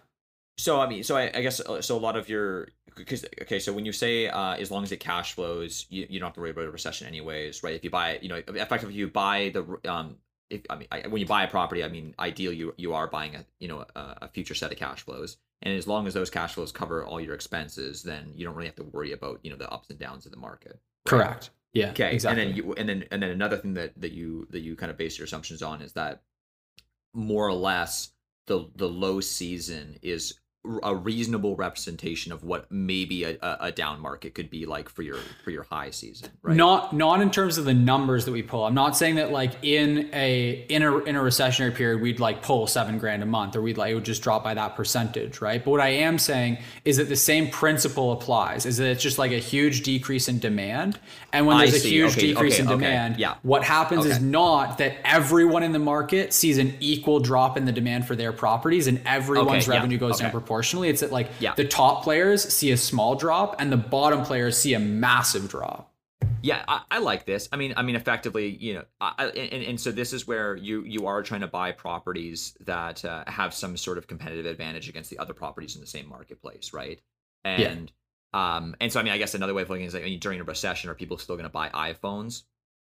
So 0.58 0.80
I 0.80 0.88
mean, 0.88 1.04
so 1.04 1.18
I, 1.18 1.32
I 1.34 1.42
guess 1.42 1.60
uh, 1.60 1.82
so. 1.82 1.98
A 1.98 2.00
lot 2.00 2.16
of 2.16 2.30
your 2.30 2.68
because 2.96 3.26
okay, 3.42 3.60
so 3.60 3.74
when 3.74 3.86
you 3.86 3.92
say 3.92 4.28
uh, 4.28 4.54
as 4.54 4.70
long 4.70 4.84
as 4.84 4.92
it 4.92 5.00
cash 5.00 5.34
flows, 5.34 5.86
you, 5.90 6.06
you 6.10 6.20
don't 6.20 6.28
have 6.28 6.36
to 6.36 6.42
worry 6.42 6.52
about 6.52 6.66
a 6.66 6.72
recession 6.72 7.08
anyways, 7.08 7.64
right? 7.64 7.74
If 7.74 7.84
you 7.84 7.90
buy, 7.90 8.12
it, 8.12 8.24
you 8.24 8.30
know, 8.30 8.36
effectively, 8.36 8.94
if 8.94 9.00
you 9.00 9.08
buy 9.08 9.52
the 9.54 9.92
um, 9.92 10.18
if 10.50 10.62
I 10.70 10.76
mean, 10.76 10.88
I, 10.92 11.08
when 11.08 11.20
you 11.20 11.26
buy 11.26 11.44
a 11.44 11.48
property, 11.48 11.84
I 11.84 11.88
mean, 11.88 12.14
ideally, 12.20 12.58
you 12.58 12.74
you 12.78 12.94
are 12.94 13.08
buying 13.08 13.36
a 13.36 13.46
you 13.60 13.68
know 13.70 13.86
a, 13.96 14.18
a 14.24 14.28
future 14.28 14.54
set 14.54 14.72
of 14.72 14.78
cash 14.78 15.02
flows, 15.02 15.38
and 15.62 15.76
as 15.76 15.88
long 15.88 16.06
as 16.06 16.14
those 16.14 16.30
cash 16.30 16.54
flows 16.54 16.72
cover 16.72 17.04
all 17.04 17.20
your 17.22 17.34
expenses, 17.34 18.04
then 18.04 18.32
you 18.36 18.46
don't 18.46 18.56
really 18.56 18.68
have 18.68 18.76
to 18.76 18.84
worry 18.84 19.14
about 19.14 19.40
you 19.44 19.50
know 19.50 19.58
the 19.58 19.70
ups 19.72 19.90
and 19.90 19.98
downs 19.98 20.26
of 20.26 20.32
the 20.32 20.38
market. 20.38 20.80
correct 21.06 21.50
yeah 21.74 21.90
Okay, 21.92 22.14
exactly 22.14 22.42
and 22.44 22.50
then 22.50 22.58
you 22.58 22.74
and 22.74 22.90
then 22.90 23.06
and 23.12 23.24
then 23.24 23.30
another 23.32 23.58
thing 23.58 23.74
that 23.76 24.00
that 24.02 24.12
you 24.12 24.46
that 24.52 24.60
you 24.60 24.76
kind 24.76 24.92
of 24.92 24.98
base 24.98 25.18
your 25.18 25.26
assumptions 25.26 25.62
on 25.62 25.82
is 25.82 25.94
that 25.94 26.22
more 27.14 27.48
or 27.48 27.54
less 27.54 28.12
the 28.48 28.70
the 28.76 28.88
low 28.88 29.20
season 29.22 29.98
is 30.02 30.40
a 30.84 30.94
reasonable 30.94 31.56
representation 31.56 32.32
of 32.32 32.44
what 32.44 32.72
maybe 32.72 33.24
a, 33.24 33.36
a, 33.42 33.72
down 33.72 34.00
market 34.00 34.36
could 34.36 34.50
be 34.52 34.68
like 34.68 34.90
for 34.90 35.02
your 35.02 35.18
for 35.44 35.50
your 35.50 35.64
high 35.64 35.90
season, 35.90 36.30
right? 36.44 36.56
Not 36.56 36.94
not 36.94 37.20
in 37.20 37.32
terms 37.32 37.58
of 37.58 37.66
the 37.66 37.74
numbers 37.74 38.26
that 38.26 38.32
we 38.32 38.44
pull. 38.44 38.66
I'm 38.66 38.76
not 38.76 38.96
saying 38.96 39.16
that 39.16 39.32
like 39.32 39.54
in 39.64 40.12
a 40.14 40.64
in 40.70 40.84
a 40.84 40.98
in 41.00 41.16
a 41.16 41.20
recessionary 41.20 41.74
period 41.74 42.02
we'd 42.02 42.20
like 42.20 42.44
pull 42.44 42.68
seven 42.68 43.00
grand 43.00 43.24
a 43.24 43.26
month 43.26 43.56
or 43.56 43.62
we'd 43.64 43.78
like 43.78 43.92
it 43.92 43.96
would 43.96 44.06
just 44.06 44.22
drop 44.22 44.44
by 44.44 44.54
that 44.54 44.76
percentage, 44.76 45.42
right? 45.42 45.64
But 45.66 45.72
what 45.72 45.80
I 45.80 45.90
am 45.90 46.20
saying 46.20 46.60
is 46.86 46.98
that 46.98 47.10
the 47.10 47.16
same 47.16 47.50
principle 47.50 48.12
applies. 48.12 48.68
Is 48.68 48.78
that 48.78 48.88
it's 48.88 49.02
just 49.02 49.18
like 49.18 49.32
a 49.32 49.40
huge 49.40 49.82
decrease 49.82 50.28
in 50.28 50.38
demand, 50.38 51.00
and 51.34 51.48
when 51.48 51.58
there's 51.58 51.84
a 51.84 51.88
huge 51.88 52.12
Okay, 52.12 52.28
decrease 52.28 52.54
okay, 52.56 52.62
in 52.64 52.68
okay. 52.68 52.76
demand, 52.76 53.18
Yeah. 53.18 53.36
what 53.42 53.64
happens 53.64 54.06
is 54.06 54.22
not 54.22 54.78
that 54.78 54.98
everyone 55.04 55.64
in 55.64 55.72
the 55.72 55.80
market 55.80 56.34
sees 56.34 56.60
an 56.60 56.76
equal 56.80 57.20
drop 57.20 57.58
in 57.58 57.66
the 57.66 57.72
demand 57.72 58.06
for 58.06 58.16
their 58.16 58.32
properties 58.32 58.86
and 58.86 59.02
everyone's 59.08 59.68
yeah, 59.68 59.74
revenue 59.74 59.98
goes 59.98 60.20
down. 60.20 60.30
Proportionally. 60.52 60.90
It's 60.90 61.00
that 61.00 61.12
like 61.14 61.30
Yeah. 61.40 61.54
the 61.56 61.66
top 61.66 62.04
players 62.04 62.44
see 62.54 62.72
a 62.72 62.78
small 62.78 63.16
drop 63.16 63.56
and 63.60 63.72
the 63.72 63.78
bottom 63.78 64.24
players 64.24 64.58
see 64.58 64.74
a 64.74 64.80
massive 64.80 65.48
drop. 65.48 65.94
Yeah, 66.44 66.64
I, 66.68 66.82
I 66.92 67.00
like 67.00 67.26
this. 67.26 67.48
I 67.54 67.56
mean, 67.56 67.74
I 67.78 67.84
mean, 67.84 67.96
effectively, 67.96 68.50
you 68.50 68.74
know, 68.74 68.84
I, 69.00 69.28
and, 69.28 69.64
and 69.64 69.80
so 69.80 69.92
this 69.92 70.12
is 70.12 70.28
where 70.28 70.56
you 70.58 70.84
you 70.84 71.06
are 71.08 71.24
trying 71.24 71.42
to 71.42 71.48
buy 71.48 71.72
properties 71.72 72.58
that 72.66 73.06
uh, 73.06 73.24
have 73.28 73.54
some 73.54 73.78
sort 73.78 73.98
of 73.98 74.08
competitive 74.08 74.46
advantage 74.46 74.90
against 74.90 75.10
the 75.10 75.20
other 75.20 75.34
properties 75.34 75.76
in 75.76 75.82
the 75.82 75.88
same 75.88 76.10
marketplace, 76.10 76.74
right? 76.74 77.00
And 77.46 77.92
um, 78.34 78.76
and 78.82 78.92
so 78.92 79.00
I 79.00 79.04
mean, 79.04 79.14
I 79.14 79.20
guess 79.20 79.36
another 79.36 79.54
way 79.54 79.62
of 79.62 79.70
looking 79.70 79.84
at 79.84 79.86
it 79.86 79.90
is 79.90 79.94
like 79.94 80.04
I 80.04 80.08
mean, 80.08 80.20
during 80.20 80.42
a 80.42 80.44
recession, 80.44 80.90
are 80.90 80.96
people 80.96 81.18
still 81.18 81.36
going 81.36 81.46
to 81.46 81.50
buy 81.50 81.70
iPhones? 81.70 82.44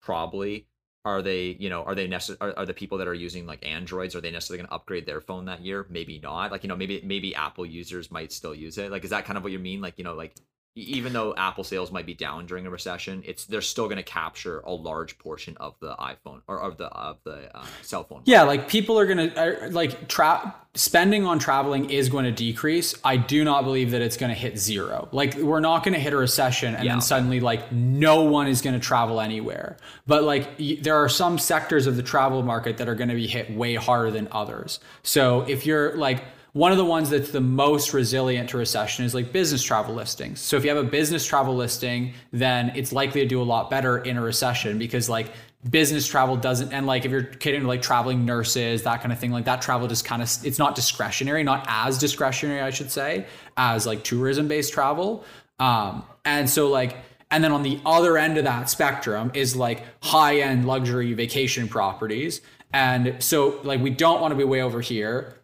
Probably. 0.01 0.67
Are 1.05 1.21
they, 1.21 1.55
you 1.59 1.69
know, 1.69 1.83
are 1.83 1.95
they 1.95 2.07
necess- 2.07 2.37
are, 2.41 2.53
are 2.57 2.65
the 2.65 2.73
people 2.73 2.97
that 2.97 3.07
are 3.07 3.13
using 3.13 3.45
like 3.45 3.65
Androids? 3.65 4.15
Are 4.15 4.21
they 4.21 4.31
necessarily 4.31 4.59
going 4.59 4.67
to 4.67 4.75
upgrade 4.75 5.05
their 5.05 5.21
phone 5.21 5.45
that 5.45 5.61
year? 5.61 5.85
Maybe 5.89 6.19
not. 6.19 6.51
Like, 6.51 6.63
you 6.63 6.69
know, 6.69 6.75
maybe 6.75 7.01
maybe 7.03 7.33
Apple 7.35 7.65
users 7.65 8.11
might 8.11 8.31
still 8.33 8.53
use 8.53 8.77
it. 8.77 8.91
Like, 8.91 9.03
is 9.03 9.09
that 9.11 9.25
kind 9.25 9.37
of 9.37 9.43
what 9.43 9.53
you 9.53 9.59
mean? 9.59 9.81
Like, 9.81 9.97
you 9.97 10.03
know, 10.03 10.13
like 10.13 10.35
even 10.81 11.13
though 11.13 11.33
Apple 11.35 11.63
sales 11.63 11.91
might 11.91 12.05
be 12.05 12.13
down 12.13 12.45
during 12.45 12.65
a 12.65 12.69
recession, 12.69 13.23
it's 13.25 13.45
they're 13.45 13.61
still 13.61 13.85
going 13.85 13.97
to 13.97 14.03
capture 14.03 14.59
a 14.61 14.71
large 14.71 15.17
portion 15.17 15.55
of 15.57 15.75
the 15.79 15.95
iPhone 15.95 16.41
or 16.47 16.59
of 16.61 16.77
the 16.77 16.85
of 16.87 17.17
the 17.23 17.55
uh, 17.55 17.65
cell 17.81 18.03
phone. 18.03 18.21
Yeah, 18.25 18.43
like 18.43 18.67
people 18.69 18.99
are 18.99 19.05
gonna 19.05 19.31
are, 19.37 19.69
like 19.69 20.07
tra- 20.07 20.55
spending 20.75 21.25
on 21.25 21.39
traveling 21.39 21.89
is 21.89 22.09
going 22.09 22.25
to 22.25 22.31
decrease. 22.31 22.93
I 23.03 23.17
do 23.17 23.43
not 23.43 23.63
believe 23.63 23.91
that 23.91 24.01
it's 24.01 24.17
going 24.17 24.29
to 24.29 24.35
hit 24.37 24.57
zero. 24.57 25.09
Like 25.11 25.35
we're 25.35 25.59
not 25.59 25.83
going 25.83 25.95
to 25.95 25.99
hit 25.99 26.13
a 26.13 26.17
recession 26.17 26.75
and 26.75 26.85
Yeah. 26.85 26.93
then 26.93 27.01
suddenly 27.01 27.39
like 27.39 27.71
no 27.71 28.21
one 28.23 28.47
is 28.47 28.61
going 28.61 28.75
to 28.75 28.79
travel 28.79 29.19
anywhere. 29.19 29.77
But 30.05 30.23
like 30.23 30.47
y- 30.59 30.77
there 30.79 30.95
are 30.95 31.09
some 31.09 31.39
sectors 31.39 31.87
of 31.87 31.95
the 31.95 32.03
travel 32.03 32.43
market 32.43 32.77
that 32.77 32.87
are 32.87 32.93
going 32.95 33.09
to 33.09 33.15
be 33.15 33.25
hit 33.27 33.51
way 33.51 33.75
harder 33.75 34.11
than 34.11 34.27
others. 34.31 34.79
So 35.01 35.41
if 35.41 35.65
you're 35.65 35.97
like 35.97 36.23
one 36.59 36.73
of 36.73 36.77
the 36.77 36.83
ones 36.83 37.09
that's 37.09 37.31
the 37.31 37.39
most 37.39 37.93
resilient 37.93 38.49
to 38.49 38.57
recession 38.57 39.05
is 39.05 39.15
like 39.15 39.31
business 39.31 39.63
travel 39.63 39.95
listings. 39.95 40.41
So 40.41 40.57
if 40.57 40.65
you 40.65 40.69
have 40.69 40.85
a 40.85 40.87
business 40.87 41.25
travel 41.25 41.55
listing, 41.55 42.11
then 42.33 42.73
it's 42.75 42.91
likely 42.91 43.21
to 43.21 43.27
do 43.27 43.41
a 43.41 43.43
lot 43.43 43.69
better 43.69 43.99
in 43.99 44.17
a 44.17 44.21
recession 44.21 44.77
because 44.77 45.07
like 45.07 45.31
business 45.69 46.05
travel 46.05 46.35
doesn't 46.35 46.73
and 46.73 46.85
like 46.85 47.05
if 47.05 47.11
you're 47.11 47.23
to 47.23 47.61
like 47.61 47.81
traveling 47.81 48.25
nurses 48.25 48.83
that 48.83 48.99
kind 48.99 49.13
of 49.13 49.19
thing 49.19 49.31
like 49.31 49.45
that 49.45 49.61
travel 49.61 49.87
just 49.87 50.03
kind 50.03 50.21
of 50.21 50.29
it's 50.43 50.59
not 50.59 50.75
discretionary 50.75 51.43
not 51.43 51.65
as 51.67 51.97
discretionary 51.97 52.61
i 52.61 52.69
should 52.69 52.89
say 52.89 53.25
as 53.57 53.85
like 53.85 54.03
tourism 54.03 54.49
based 54.49 54.73
travel. 54.73 55.23
Um 55.59 56.03
and 56.25 56.49
so 56.49 56.67
like 56.67 56.97
and 57.31 57.41
then 57.41 57.53
on 57.53 57.63
the 57.63 57.79
other 57.85 58.17
end 58.17 58.37
of 58.37 58.43
that 58.43 58.69
spectrum 58.69 59.31
is 59.33 59.55
like 59.55 59.85
high 60.03 60.39
end 60.41 60.65
luxury 60.65 61.13
vacation 61.13 61.69
properties. 61.69 62.41
And 62.73 63.15
so 63.23 63.61
like 63.63 63.79
we 63.79 63.91
don't 63.91 64.19
want 64.19 64.33
to 64.33 64.35
be 64.35 64.43
way 64.43 64.61
over 64.61 64.81
here 64.81 65.38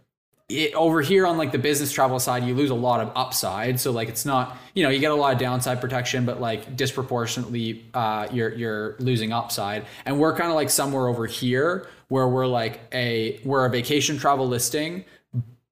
it, 0.48 0.74
over 0.76 1.02
here 1.02 1.26
on 1.26 1.38
like 1.38 1.52
the 1.52 1.58
business 1.58 1.92
travel 1.92 2.20
side, 2.20 2.44
you 2.44 2.54
lose 2.54 2.70
a 2.70 2.76
lot 2.76 3.02
of 3.02 3.12
upside. 3.16 3.80
So 3.80 3.92
like 3.92 4.10
it's 4.10 4.26
not, 4.26 4.58
you 4.74 4.84
know, 4.84 4.90
you 4.90 5.00
get 5.00 5.12
a 5.12 5.16
lot 5.16 5.34
of 5.34 5.40
downside 5.40 5.82
protection, 5.82 6.26
but 6.26 6.40
like 6.40 6.76
disproportionately, 6.76 7.86
uh, 7.94 8.28
you're 8.32 8.54
you're 8.54 8.96
losing 9.00 9.32
upside. 9.32 9.86
And 10.06 10.20
we're 10.20 10.36
kind 10.36 10.50
of 10.50 10.56
like 10.56 10.70
somewhere 10.70 11.08
over 11.08 11.26
here 11.26 11.88
where 12.10 12.28
we're 12.28 12.48
like 12.48 12.80
a 12.92 13.40
we're 13.44 13.66
a 13.66 13.70
vacation 13.70 14.18
travel 14.20 14.48
listing, 14.48 15.06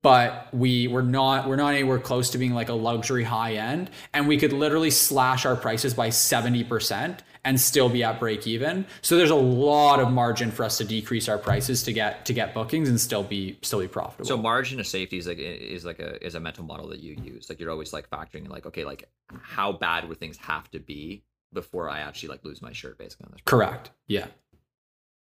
but 0.02 0.52
we 0.54 0.88
we're 0.88 1.04
not 1.04 1.48
we're 1.48 1.56
not 1.56 1.74
anywhere 1.74 2.00
close 2.00 2.32
to 2.32 2.40
being 2.40 2.54
like 2.54 2.70
a 2.70 2.74
luxury 2.74 3.24
high 3.24 3.54
end, 3.54 3.92
and 4.14 4.28
we 4.28 4.38
could 4.38 4.54
literally 4.54 4.90
slash 4.90 5.46
our 5.46 5.56
prices 5.56 5.94
by 5.94 6.10
seventy 6.10 6.64
percent 6.64 7.22
and 7.46 7.60
still 7.60 7.90
be 7.90 8.04
at 8.04 8.20
break 8.20 8.48
even. 8.48 8.86
So 9.02 9.18
there's 9.18 9.30
a 9.30 9.36
lot 9.36 10.00
of 10.00 10.12
margin 10.12 10.52
for 10.52 10.64
us 10.64 10.78
to 10.78 10.86
decrease 10.86 11.28
our 11.28 11.38
prices 11.38 11.84
to 11.84 11.94
get 11.94 12.26
to 12.26 12.34
get 12.34 12.54
bookings 12.54 12.90
and 12.90 13.00
still 13.00 13.24
be 13.24 13.58
still 13.62 13.80
be 13.80 13.88
profitable. 13.88 14.26
So 14.26 14.38
margin 14.38 14.80
of 14.80 14.88
safety 14.88 15.18
is 15.18 15.28
like 15.28 15.40
is 15.40 15.86
like 15.86 16.00
a 16.00 16.24
is 16.26 16.36
a 16.36 16.40
mental 16.40 16.64
model 16.64 16.88
that 16.90 17.00
you 17.00 17.16
use. 17.22 17.50
Like 17.50 17.60
you're 17.60 17.72
always 17.72 17.94
like 17.94 18.10
factoring 18.10 18.48
like 18.50 18.66
okay, 18.66 18.86
like 18.86 19.10
how 19.42 19.72
bad 19.72 20.08
would 20.08 20.20
things 20.20 20.38
have 20.38 20.70
to 20.72 20.80
be 20.80 21.24
before 21.52 21.90
I 21.90 22.00
actually 22.00 22.30
like 22.30 22.44
lose 22.44 22.62
my 22.62 22.72
shirt 22.72 22.98
basically 22.98 23.26
on 23.26 23.32
this. 23.34 23.42
Correct. 23.46 23.92
Yeah. 24.08 24.28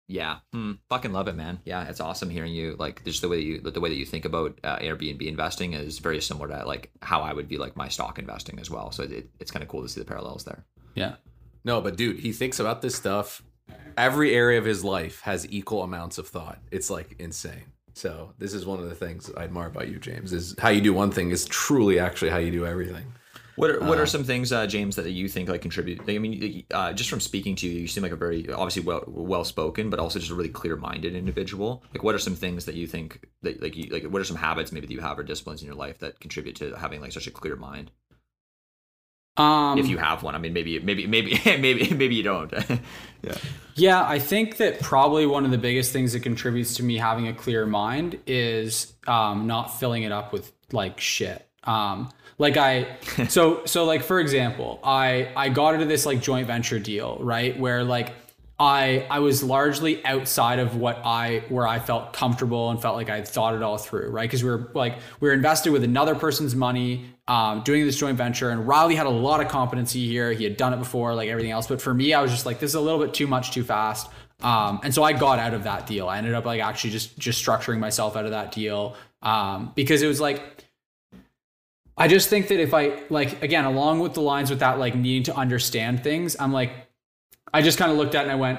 Yeah, 0.09 0.39
hmm. 0.53 0.73
fucking 0.90 1.12
love 1.12 1.28
it, 1.28 1.36
man. 1.36 1.61
Yeah, 1.65 1.89
it's 1.89 2.01
awesome 2.01 2.28
hearing 2.28 2.53
you 2.53 2.77
like 2.78 3.03
just 3.05 3.23
the 3.23 3.28
way 3.28 3.36
that 3.36 3.44
you 3.44 3.61
the 3.61 3.81
way 3.81 3.89
that 3.89 3.97
you 3.97 4.05
think 4.05 4.27
about 4.27 4.59
uh, 4.62 4.78
Airbnb 4.78 5.23
investing 5.27 5.73
is 5.73 6.01
very 6.01 6.20
similar 6.20 6.49
to 6.49 6.66
like 6.66 6.90
how 7.01 7.23
I 7.23 7.32
would 7.32 7.49
view 7.49 7.59
like 7.59 7.77
my 7.77 7.89
stock 7.89 8.19
investing 8.19 8.59
as 8.59 8.69
well. 8.69 8.90
So 8.90 9.05
it, 9.05 9.31
it's 9.40 9.51
kind 9.51 9.62
of 9.62 9.69
cool 9.70 9.81
to 9.81 9.89
see 9.89 10.01
the 10.01 10.05
parallels 10.05 10.44
there. 10.44 10.66
Yeah. 10.94 11.15
No, 11.64 11.80
but 11.80 11.97
dude, 11.97 12.20
he 12.20 12.32
thinks 12.32 12.59
about 12.59 12.82
this 12.82 12.94
stuff. 12.94 13.43
Every 13.97 14.34
area 14.34 14.59
of 14.59 14.64
his 14.64 14.82
life 14.84 15.20
has 15.22 15.47
equal 15.51 15.82
amounts 15.82 16.18
of 16.18 16.28
thought. 16.28 16.59
It's 16.70 16.90
like 16.90 17.16
insane. 17.18 17.72
So 17.94 18.32
this 18.39 18.55
is 18.55 18.64
one 18.64 18.80
of 18.80 18.89
the 18.89 18.94
things 18.94 19.30
I 19.36 19.44
admire 19.44 19.68
about 19.68 19.89
you, 19.89 19.98
James. 19.98 20.32
Is 20.32 20.55
how 20.59 20.70
you 20.70 20.80
do 20.80 20.94
one 20.94 21.10
thing 21.10 21.30
is 21.30 21.44
truly 21.44 21.98
actually 21.98 22.30
how 22.30 22.39
you 22.39 22.51
do 22.51 22.66
everything. 22.66 23.12
What 23.56 23.70
are, 23.70 23.80
what 23.80 23.98
are 23.98 24.06
some 24.06 24.24
things, 24.24 24.51
uh, 24.51 24.66
James, 24.66 24.97
that 24.97 25.10
you 25.10 25.28
think 25.28 25.51
like 25.51 25.60
contribute? 25.60 26.01
I 26.09 26.16
mean, 26.16 26.64
uh, 26.70 26.94
just 26.94 27.10
from 27.10 27.20
speaking 27.20 27.55
to 27.56 27.68
you, 27.68 27.80
you 27.80 27.86
seem 27.86 28.02
like 28.02 28.12
a 28.12 28.16
very 28.16 28.51
obviously 28.51 28.82
well 28.82 29.05
well 29.06 29.44
spoken, 29.44 29.90
but 29.90 29.98
also 29.98 30.18
just 30.18 30.32
a 30.32 30.34
really 30.34 30.48
clear 30.48 30.74
minded 30.74 31.14
individual. 31.14 31.84
Like, 31.93 32.02
what 32.02 32.14
are 32.14 32.18
some 32.18 32.34
things 32.34 32.64
that 32.64 32.76
you 32.76 32.86
think 32.86 33.26
that 33.43 33.62
like 33.62 33.76
you 33.76 33.90
like? 33.90 34.05
What 34.05 34.22
are 34.22 34.24
some 34.24 34.39
habits 34.39 34.72
maybe 34.72 34.86
that 34.86 34.93
you 34.93 35.01
have 35.01 35.18
or 35.18 35.22
disciplines 35.22 35.60
in 35.60 35.66
your 35.66 35.76
life 35.76 35.98
that 35.98 36.18
contribute 36.18 36.56
to 36.56 36.74
having 36.76 37.02
like 37.02 37.12
such 37.12 37.26
a 37.26 37.30
clear 37.30 37.56
mind? 37.56 37.90
Um, 39.36 39.78
if 39.78 39.88
you 39.88 39.96
have 39.98 40.22
one, 40.22 40.34
I 40.34 40.38
mean, 40.38 40.52
maybe 40.52 40.78
maybe 40.78 41.06
maybe 41.06 41.40
maybe 41.44 41.94
maybe 41.94 42.14
you 42.14 42.22
don't. 42.22 42.52
yeah. 43.22 43.34
Yeah, 43.74 44.06
I 44.06 44.18
think 44.18 44.59
that 44.59 44.80
probably 44.80 45.24
one 45.24 45.46
of 45.46 45.50
the 45.50 45.59
biggest 45.59 45.92
things 45.92 46.12
that 46.12 46.20
contributes 46.20 46.74
to 46.76 46.82
me 46.82 46.98
having 46.98 47.28
a 47.28 47.32
clear 47.32 47.64
mind 47.64 48.18
is 48.26 48.92
um, 49.06 49.46
not 49.46 49.78
filling 49.78 50.02
it 50.02 50.12
up 50.12 50.32
with 50.32 50.52
like 50.72 51.00
shit. 51.00 51.46
Um, 51.64 52.10
like 52.38 52.56
I, 52.56 52.98
so 53.28 53.64
so 53.64 53.84
like 53.84 54.02
for 54.02 54.20
example, 54.20 54.80
I 54.84 55.32
I 55.36 55.48
got 55.48 55.74
into 55.74 55.86
this 55.86 56.04
like 56.04 56.20
joint 56.20 56.46
venture 56.46 56.78
deal, 56.78 57.18
right? 57.20 57.59
Where 57.59 57.84
like 57.84 58.12
I 58.59 59.06
I 59.10 59.20
was 59.20 59.42
largely 59.42 60.04
outside 60.04 60.59
of 60.59 60.76
what 60.76 61.00
I 61.04 61.44
where 61.48 61.66
I 61.66 61.78
felt 61.78 62.12
comfortable 62.12 62.70
and 62.70 62.80
felt 62.80 62.96
like 62.96 63.10
I 63.10 63.22
thought 63.22 63.54
it 63.54 63.62
all 63.62 63.78
through, 63.78 64.10
right? 64.10 64.28
Because 64.28 64.44
we 64.44 64.50
were 64.50 64.70
like 64.74 64.98
we 65.20 65.28
were 65.28 65.34
invested 65.34 65.72
with 65.72 65.84
another 65.84 66.14
person's 66.14 66.54
money, 66.54 67.06
um, 67.28 67.62
doing 67.62 67.85
this 67.85 67.97
joint 67.97 68.16
venture, 68.16 68.51
and 68.51 68.66
Riley 68.66 68.94
had 68.94 69.07
a 69.07 69.11
lot 69.11 69.40
of 69.40 69.49
competency 69.49 70.07
here. 70.07 70.32
He 70.32 70.44
had 70.44 70.57
done 70.57 70.73
it 70.74 70.78
before, 70.78 71.15
like 71.15 71.28
everything 71.28 71.53
else. 71.53 71.66
But 71.66 71.81
for 71.81 71.94
me, 71.94 72.15
I 72.15 72.20
was 72.20 72.31
just 72.31 72.47
like, 72.47 72.59
this 72.59 72.70
is 72.70 72.74
a 72.74 72.81
little 72.81 72.99
bit 72.99 73.15
too 73.15 73.27
much, 73.27 73.53
too 73.53 73.65
fast. 73.65 74.09
Um, 74.43 74.81
and 74.82 74.93
so 74.93 75.03
I 75.03 75.12
got 75.12 75.39
out 75.39 75.55
of 75.55 75.65
that 75.65 75.86
deal. 75.86 76.09
I 76.09 76.19
ended 76.19 76.35
up 76.35 76.44
like 76.44 76.61
actually 76.61 76.90
just 76.90 77.16
just 77.19 77.44
structuring 77.44 77.78
myself 77.78 78.16
out 78.16 78.24
of 78.24 78.32
that 78.32 78.53
deal 78.53 78.97
um, 79.23 79.73
because 79.74 80.03
it 80.03 80.09
was 80.09 80.20
like 80.20 80.65
I 81.97 82.09
just 82.09 82.28
think 82.28 82.49
that 82.49 82.61
if 82.61 82.74
I 82.74 83.03
like 83.11 83.43
again 83.43 83.65
along 83.65 84.01
with 84.01 84.15
the 84.15 84.20
lines 84.20 84.51
with 84.51 84.61
that 84.61 84.78
like 84.78 84.94
needing 84.94 85.23
to 85.24 85.36
understand 85.36 86.03
things, 86.03 86.36
I'm 86.39 86.53
like 86.53 86.73
I 87.55 87.62
just 87.62 87.78
kind 87.78 87.90
of 87.90 87.99
looked 87.99 88.15
at 88.15 88.23
and 88.24 88.32
I 88.32 88.36
went, 88.36 88.59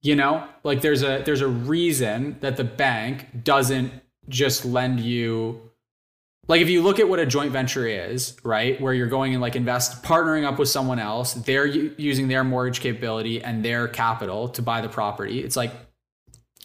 you 0.00 0.16
know, 0.16 0.46
like 0.64 0.80
there's 0.80 1.02
a 1.02 1.22
there's 1.24 1.42
a 1.42 1.48
reason 1.48 2.36
that 2.40 2.56
the 2.56 2.64
bank 2.64 3.44
doesn't 3.44 3.92
just 4.28 4.64
lend 4.64 5.00
you 5.00 5.67
like 6.48 6.62
if 6.62 6.70
you 6.70 6.82
look 6.82 6.98
at 6.98 7.08
what 7.08 7.18
a 7.18 7.26
joint 7.26 7.52
venture 7.52 7.86
is, 7.86 8.36
right, 8.42 8.80
where 8.80 8.94
you're 8.94 9.06
going 9.06 9.34
and 9.34 9.42
like 9.42 9.54
invest 9.54 10.02
partnering 10.02 10.44
up 10.44 10.58
with 10.58 10.68
someone 10.68 10.98
else, 10.98 11.34
they're 11.34 11.66
using 11.66 12.28
their 12.28 12.42
mortgage 12.42 12.80
capability 12.80 13.42
and 13.42 13.62
their 13.62 13.86
capital 13.86 14.48
to 14.48 14.62
buy 14.62 14.80
the 14.80 14.88
property. 14.88 15.40
It's 15.40 15.56
like 15.56 15.72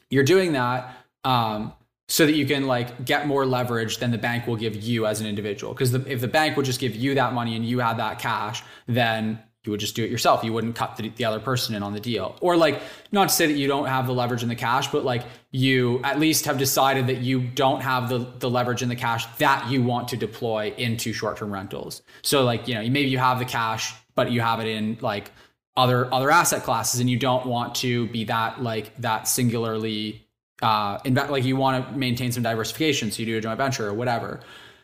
you're 0.10 0.24
doing 0.24 0.54
that 0.54 0.96
um, 1.26 1.74
so 2.08 2.26
that 2.26 2.34
you 2.34 2.46
can 2.46 2.66
like 2.66 3.04
get 3.04 3.28
more 3.28 3.46
leverage 3.46 3.98
than 3.98 4.12
the 4.12 4.18
bank 4.18 4.48
will 4.48 4.56
give 4.56 4.76
you 4.76 5.06
as 5.06 5.20
an 5.20 5.28
individual. 5.28 5.74
Because 5.74 5.94
if 5.94 6.22
the 6.22 6.28
bank 6.30 6.56
would 6.56 6.66
just 6.66 6.80
give 6.80 6.96
you 6.96 7.16
that 7.16 7.34
money 7.34 7.56
and 7.56 7.66
you 7.66 7.80
had 7.80 7.98
that 7.98 8.20
cash, 8.20 8.64
then 8.88 9.44
you 9.64 9.72
would 9.72 9.80
just 9.80 9.96
do 9.96 10.04
it 10.04 10.12
yourself. 10.12 10.44
You 10.44 10.52
wouldn't 10.52 10.76
cut 10.76 10.98
the, 10.98 11.10
the, 11.10 11.24
other 11.24 11.40
person 11.40 11.74
in 11.74 11.84
on 11.84 11.94
the 11.94 12.00
deal. 12.00 12.36
Or 12.42 12.58
like, 12.58 12.82
not 13.14 13.30
to 13.30 13.36
say 13.36 13.48
that 13.48 13.54
you 13.54 13.68
don't 13.68 13.88
have 13.88 14.08
the 14.08 14.14
leverage 14.14 14.44
in 14.44 14.50
the 14.50 14.56
cash, 14.56 14.90
but 14.90 15.06
like 15.06 15.24
you 15.52 16.02
at 16.04 16.20
least 16.20 16.46
have 16.46 16.58
decided 16.58 17.08
that 17.08 17.20
you 17.20 17.40
don't 17.40 17.82
have 17.82 18.10
the, 18.10 18.20
the 18.40 18.50
leverage 18.50 18.82
in 18.82 18.90
the 18.90 18.96
cash 18.96 19.26
that 19.38 19.70
you 19.70 19.82
want 19.82 20.10
to 20.10 20.18
deploy 20.18 20.74
into 20.78 21.14
short-term 21.14 21.52
rentals. 21.52 22.02
So 22.24 22.44
like, 22.44 22.68
you 22.68 22.74
know, 22.74 22.82
maybe 22.82 23.10
you 23.10 23.20
have 23.20 23.40
the 23.40 23.46
cash, 23.46 23.94
but 24.16 24.32
you 24.32 24.42
have 24.42 24.60
it 24.60 24.68
in 24.68 24.98
like 25.00 25.32
other 25.76 26.14
other 26.14 26.30
asset 26.30 26.64
classes 26.64 27.00
and 27.00 27.10
you 27.10 27.18
don't 27.18 27.46
want 27.46 27.74
to 27.74 28.08
be 28.10 28.26
that 28.26 28.62
like 28.62 28.96
that 28.98 29.28
singularly 29.28 30.24
uh 30.62 31.00
invest 31.04 31.32
like 31.32 31.44
you 31.44 31.56
want 31.56 31.88
to 31.88 31.98
maintain 31.98 32.32
some 32.32 32.44
diversification. 32.44 33.12
So 33.12 33.22
you 33.22 33.26
do 33.26 33.38
a 33.38 33.42
joint 33.42 33.58
venture 33.58 33.88
or 33.88 33.94
whatever. 33.94 34.42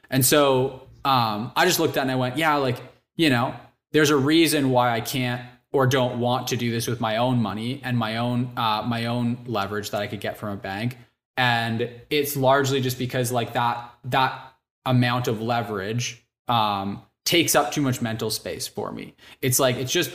And 0.10 0.26
so 0.26 0.88
um 1.06 1.52
I 1.56 1.66
just 1.66 1.80
looked 1.80 1.98
at 1.98 2.02
and 2.02 2.12
I 2.12 2.16
went, 2.16 2.38
yeah, 2.38 2.56
like, 2.56 2.82
you 3.18 3.30
know, 3.30 3.54
there's 3.92 4.10
a 4.10 4.18
reason 4.18 4.70
why 4.70 4.92
I 4.92 5.02
can't 5.02 5.42
or 5.72 5.86
don't 5.88 6.20
want 6.20 6.48
to 6.48 6.58
do 6.58 6.72
this 6.72 6.88
with 6.88 7.00
my 7.00 7.18
own 7.18 7.42
money 7.42 7.82
and 7.84 7.98
my 7.98 8.18
own 8.18 8.52
uh, 8.58 8.84
my 8.84 9.06
own 9.06 9.38
leverage 9.46 9.92
that 9.92 10.02
I 10.02 10.08
could 10.08 10.22
get 10.22 10.38
from 10.38 10.50
a 10.50 10.58
bank. 10.58 10.98
And 11.38 11.90
it's 12.10 12.36
largely 12.36 12.82
just 12.82 12.98
because 12.98 13.32
like 13.32 13.54
that 13.54 13.94
that 14.06 14.54
amount 14.86 15.28
of 15.28 15.42
leverage 15.42 16.26
um, 16.48 17.04
takes 17.26 17.56
up 17.56 17.72
too 17.72 17.82
much 17.82 18.02
mental 18.02 18.30
space 18.30 18.68
for 18.68 18.92
me. 18.92 19.14
It's 19.42 19.60
like 19.60 19.76
it's 19.78 19.92
just 19.92 20.12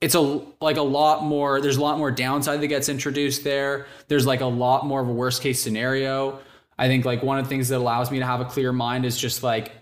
it's 0.00 0.14
a 0.14 0.40
like 0.60 0.76
a 0.76 0.82
lot 0.82 1.22
more 1.22 1.60
there's 1.60 1.76
a 1.76 1.82
lot 1.82 1.98
more 1.98 2.10
downside 2.10 2.60
that 2.60 2.68
gets 2.68 2.88
introduced 2.88 3.44
there. 3.44 3.86
There's 4.08 4.26
like 4.26 4.40
a 4.40 4.46
lot 4.46 4.86
more 4.86 5.00
of 5.00 5.08
a 5.08 5.12
worst 5.12 5.42
case 5.42 5.62
scenario. 5.62 6.40
I 6.78 6.88
think 6.88 7.04
like 7.04 7.22
one 7.22 7.38
of 7.38 7.44
the 7.44 7.48
things 7.48 7.68
that 7.68 7.78
allows 7.78 8.10
me 8.10 8.18
to 8.18 8.26
have 8.26 8.40
a 8.40 8.44
clear 8.46 8.72
mind 8.72 9.04
is 9.04 9.16
just 9.16 9.42
like 9.42 9.72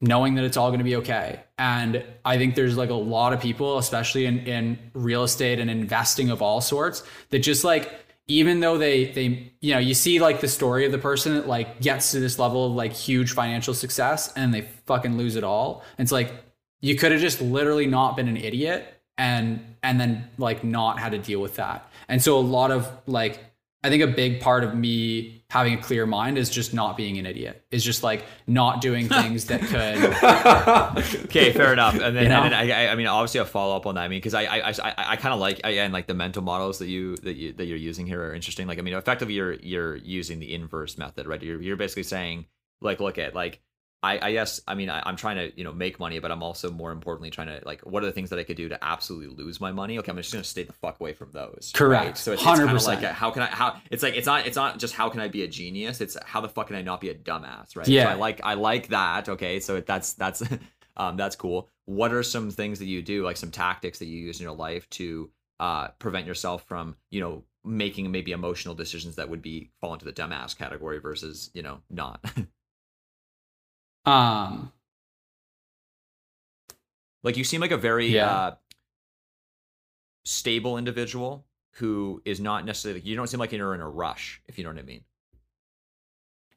knowing 0.00 0.34
that 0.34 0.44
it's 0.44 0.56
all 0.56 0.68
going 0.68 0.78
to 0.78 0.84
be 0.84 0.96
okay. 0.96 1.42
And 1.58 2.04
I 2.24 2.36
think 2.36 2.54
there's 2.54 2.76
like 2.76 2.90
a 2.90 2.94
lot 2.94 3.32
of 3.32 3.40
people, 3.40 3.78
especially 3.78 4.26
in, 4.26 4.40
in 4.40 4.78
real 4.92 5.24
estate 5.24 5.58
and 5.58 5.70
investing 5.70 6.30
of 6.30 6.42
all 6.42 6.60
sorts, 6.60 7.02
that 7.30 7.38
just 7.38 7.64
like, 7.64 7.92
even 8.28 8.60
though 8.60 8.76
they, 8.76 9.06
they, 9.12 9.52
you 9.60 9.72
know, 9.72 9.78
you 9.78 9.94
see 9.94 10.18
like 10.18 10.40
the 10.40 10.48
story 10.48 10.84
of 10.84 10.92
the 10.92 10.98
person 10.98 11.34
that 11.34 11.46
like 11.46 11.80
gets 11.80 12.10
to 12.10 12.20
this 12.20 12.38
level 12.38 12.66
of 12.66 12.72
like 12.72 12.92
huge 12.92 13.32
financial 13.32 13.72
success 13.72 14.32
and 14.34 14.52
they 14.52 14.62
fucking 14.86 15.16
lose 15.16 15.36
it 15.36 15.44
all. 15.44 15.82
And 15.96 16.04
it's 16.04 16.12
like, 16.12 16.32
you 16.80 16.96
could 16.96 17.12
have 17.12 17.20
just 17.20 17.40
literally 17.40 17.86
not 17.86 18.16
been 18.16 18.28
an 18.28 18.36
idiot 18.36 18.86
and, 19.16 19.76
and 19.82 19.98
then 19.98 20.28
like 20.36 20.62
not 20.62 20.98
had 20.98 21.12
to 21.12 21.18
deal 21.18 21.40
with 21.40 21.56
that. 21.56 21.88
And 22.08 22.22
so 22.22 22.36
a 22.36 22.40
lot 22.40 22.70
of 22.70 22.90
like, 23.06 23.40
I 23.86 23.88
think 23.88 24.02
a 24.02 24.08
big 24.08 24.40
part 24.40 24.64
of 24.64 24.74
me 24.74 25.44
having 25.48 25.74
a 25.74 25.76
clear 25.76 26.06
mind 26.06 26.38
is 26.38 26.50
just 26.50 26.74
not 26.74 26.96
being 26.96 27.18
an 27.18 27.26
idiot. 27.26 27.64
Is 27.70 27.84
just 27.84 28.02
like 28.02 28.24
not 28.48 28.80
doing 28.80 29.08
things 29.08 29.44
that 29.44 29.60
could. 31.14 31.24
okay, 31.26 31.52
fair 31.52 31.72
enough. 31.72 31.94
And 31.94 32.16
then, 32.16 32.24
you 32.24 32.28
know? 32.28 32.42
and 32.42 32.52
then 32.52 32.70
I, 32.72 32.88
I 32.88 32.94
mean, 32.96 33.06
obviously, 33.06 33.38
a 33.38 33.44
follow 33.44 33.76
up 33.76 33.86
on 33.86 33.94
that. 33.94 34.02
I 34.02 34.08
mean, 34.08 34.18
because 34.18 34.34
I, 34.34 34.42
I, 34.42 34.70
I, 34.70 34.94
I 34.96 35.16
kind 35.16 35.32
of 35.32 35.38
like 35.38 35.60
again, 35.62 35.92
like 35.92 36.08
the 36.08 36.14
mental 36.14 36.42
models 36.42 36.80
that 36.80 36.88
you 36.88 37.16
that 37.18 37.36
you 37.36 37.52
that 37.52 37.66
you're 37.66 37.78
using 37.78 38.06
here 38.06 38.20
are 38.22 38.34
interesting. 38.34 38.66
Like, 38.66 38.80
I 38.80 38.82
mean, 38.82 38.94
effectively, 38.94 39.34
you're 39.34 39.54
you're 39.54 39.94
using 39.94 40.40
the 40.40 40.52
inverse 40.52 40.98
method, 40.98 41.28
right? 41.28 41.40
You're 41.40 41.62
you're 41.62 41.76
basically 41.76 42.02
saying, 42.02 42.46
like, 42.80 42.98
look 42.98 43.16
at 43.16 43.36
like 43.36 43.60
I, 44.06 44.28
I 44.28 44.32
guess 44.32 44.60
I 44.68 44.74
mean 44.74 44.88
I, 44.88 45.08
am 45.08 45.16
trying 45.16 45.36
to 45.36 45.56
you 45.58 45.64
know 45.64 45.72
make 45.72 45.98
money, 45.98 46.20
but 46.20 46.30
I'm 46.30 46.42
also 46.42 46.70
more 46.70 46.92
importantly 46.92 47.30
trying 47.30 47.48
to 47.48 47.60
like 47.64 47.80
what 47.82 48.02
are 48.02 48.06
the 48.06 48.12
things 48.12 48.30
that 48.30 48.38
I 48.38 48.44
could 48.44 48.56
do 48.56 48.68
to 48.68 48.84
absolutely 48.84 49.34
lose 49.34 49.60
my 49.60 49.72
money? 49.72 49.98
Okay, 49.98 50.10
I'm 50.10 50.16
just 50.16 50.32
gonna 50.32 50.44
stay 50.44 50.62
the 50.62 50.72
fuck 50.72 51.00
away 51.00 51.12
from 51.12 51.32
those. 51.32 51.72
Correct. 51.74 52.04
Right? 52.04 52.18
So 52.18 52.32
it's, 52.32 52.42
it's 52.42 52.58
kind 52.58 52.70
of 52.70 52.84
like 52.84 53.02
a, 53.02 53.12
how 53.12 53.30
can 53.32 53.42
I 53.42 53.46
how 53.46 53.80
it's 53.90 54.02
like 54.02 54.14
it's 54.14 54.26
not 54.26 54.46
it's 54.46 54.56
not 54.56 54.78
just 54.78 54.94
how 54.94 55.08
can 55.08 55.20
I 55.20 55.28
be 55.28 55.42
a 55.42 55.48
genius? 55.48 56.00
It's 56.00 56.16
how 56.24 56.40
the 56.40 56.48
fuck 56.48 56.68
can 56.68 56.76
I 56.76 56.82
not 56.82 57.00
be 57.00 57.08
a 57.10 57.14
dumbass? 57.14 57.76
Right. 57.76 57.88
Yeah. 57.88 58.04
So 58.04 58.10
I 58.10 58.14
like 58.14 58.40
I 58.44 58.54
like 58.54 58.88
that. 58.88 59.28
Okay. 59.28 59.58
So 59.58 59.80
that's 59.80 60.12
that's 60.12 60.42
um 60.96 61.16
that's 61.16 61.34
cool. 61.34 61.68
What 61.86 62.12
are 62.12 62.22
some 62.22 62.50
things 62.50 62.78
that 62.78 62.86
you 62.86 63.02
do 63.02 63.24
like 63.24 63.36
some 63.36 63.50
tactics 63.50 63.98
that 63.98 64.06
you 64.06 64.18
use 64.18 64.38
in 64.38 64.44
your 64.44 64.54
life 64.54 64.88
to 64.90 65.30
uh 65.58 65.88
prevent 65.98 66.26
yourself 66.26 66.64
from 66.68 66.96
you 67.10 67.20
know 67.20 67.42
making 67.64 68.12
maybe 68.12 68.30
emotional 68.30 68.74
decisions 68.74 69.16
that 69.16 69.28
would 69.28 69.42
be 69.42 69.70
fall 69.80 69.92
into 69.92 70.04
the 70.04 70.12
dumbass 70.12 70.56
category 70.56 70.98
versus 71.00 71.50
you 71.54 71.62
know 71.62 71.80
not. 71.90 72.24
Um, 74.06 74.72
like 77.22 77.36
you 77.36 77.44
seem 77.44 77.60
like 77.60 77.72
a 77.72 77.76
very 77.76 78.06
yeah. 78.06 78.30
uh, 78.30 78.54
stable 80.24 80.78
individual 80.78 81.44
who 81.72 82.22
is 82.24 82.40
not 82.40 82.64
necessarily. 82.64 83.00
You 83.00 83.16
don't 83.16 83.26
seem 83.26 83.40
like 83.40 83.52
you're 83.52 83.74
in 83.74 83.80
a 83.80 83.88
rush, 83.88 84.40
if 84.46 84.58
you 84.58 84.64
know 84.64 84.70
what 84.70 84.78
I 84.78 84.82
mean. 84.82 85.02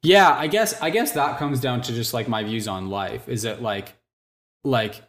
Yeah, 0.01 0.31
I 0.31 0.47
guess 0.47 0.79
I 0.81 0.91
guess 0.91 1.11
that 1.13 1.39
comes 1.39 1.59
down 1.59 1.81
to 1.81 1.93
just 1.93 2.13
like 2.13 2.27
my 2.27 2.43
views 2.43 2.67
on 2.67 2.89
life. 2.89 3.27
Is 3.27 3.43
it 3.43 3.61
like, 3.61 3.95
like, 4.63 5.01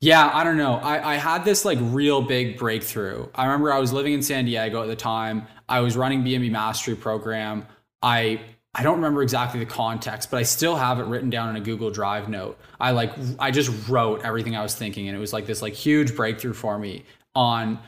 yeah, 0.00 0.30
I 0.32 0.44
don't 0.44 0.58
know. 0.58 0.74
I 0.74 1.14
I 1.14 1.16
had 1.16 1.44
this 1.44 1.64
like 1.64 1.78
real 1.80 2.22
big 2.22 2.56
breakthrough. 2.56 3.26
I 3.34 3.46
remember 3.46 3.72
I 3.72 3.78
was 3.78 3.92
living 3.92 4.12
in 4.12 4.22
San 4.22 4.44
Diego 4.44 4.82
at 4.82 4.86
the 4.86 4.96
time. 4.96 5.46
I 5.68 5.80
was 5.80 5.96
running 5.96 6.22
BNB 6.22 6.50
Mastery 6.50 6.94
program. 6.94 7.66
I 8.00 8.40
I 8.74 8.82
don't 8.82 8.96
remember 8.96 9.22
exactly 9.22 9.60
the 9.60 9.66
context, 9.66 10.30
but 10.30 10.38
I 10.38 10.44
still 10.44 10.76
have 10.76 10.98
it 10.98 11.04
written 11.04 11.28
down 11.28 11.50
in 11.50 11.56
a 11.56 11.60
Google 11.60 11.90
Drive 11.90 12.28
note. 12.28 12.58
I 12.80 12.92
like 12.92 13.12
I 13.38 13.50
just 13.50 13.88
wrote 13.88 14.22
everything 14.24 14.56
I 14.56 14.62
was 14.62 14.74
thinking, 14.74 15.08
and 15.08 15.16
it 15.16 15.20
was 15.20 15.32
like 15.32 15.46
this 15.46 15.60
like 15.60 15.74
huge 15.74 16.16
breakthrough 16.16 16.54
for 16.54 16.78
me. 16.78 17.04
On 17.34 17.78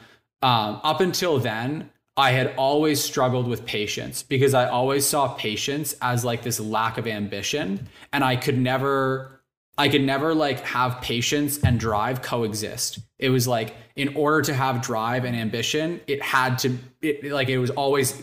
um, 0.43 0.81
up 0.82 1.01
until 1.01 1.39
then, 1.39 1.90
I 2.19 2.32
had 2.32 2.55
always 2.56 3.02
struggled 3.02 3.48
with 3.48 3.65
patience 3.65 4.23
because 4.23 4.52
I 4.52 4.69
always 4.69 5.06
saw 5.06 5.28
patience 5.28 5.94
as 6.02 6.24
like 6.24 6.43
this 6.43 6.61
lack 6.61 6.98
of 6.98 7.06
ambition, 7.06 7.89
and 8.12 8.23
I 8.23 8.36
could 8.36 8.59
never 8.59 9.40
I 9.78 9.89
could 9.89 10.02
never 10.02 10.35
like 10.35 10.61
have 10.61 11.01
patience 11.01 11.59
and 11.65 11.81
drive 11.81 12.20
coexist. 12.20 12.98
It 13.19 13.31
was 13.31 13.48
like 13.48 13.74
in 13.97 14.15
order 14.16 14.43
to 14.43 14.55
have 14.55 14.82
drive 14.82 15.24
and 15.24 15.35
ambition, 15.35 16.02
it 16.06 16.23
had 16.23 16.59
to 16.59 16.77
it 17.01 17.24
like 17.24 17.48
it 17.48 17.59
was 17.59 17.70
always 17.70 18.23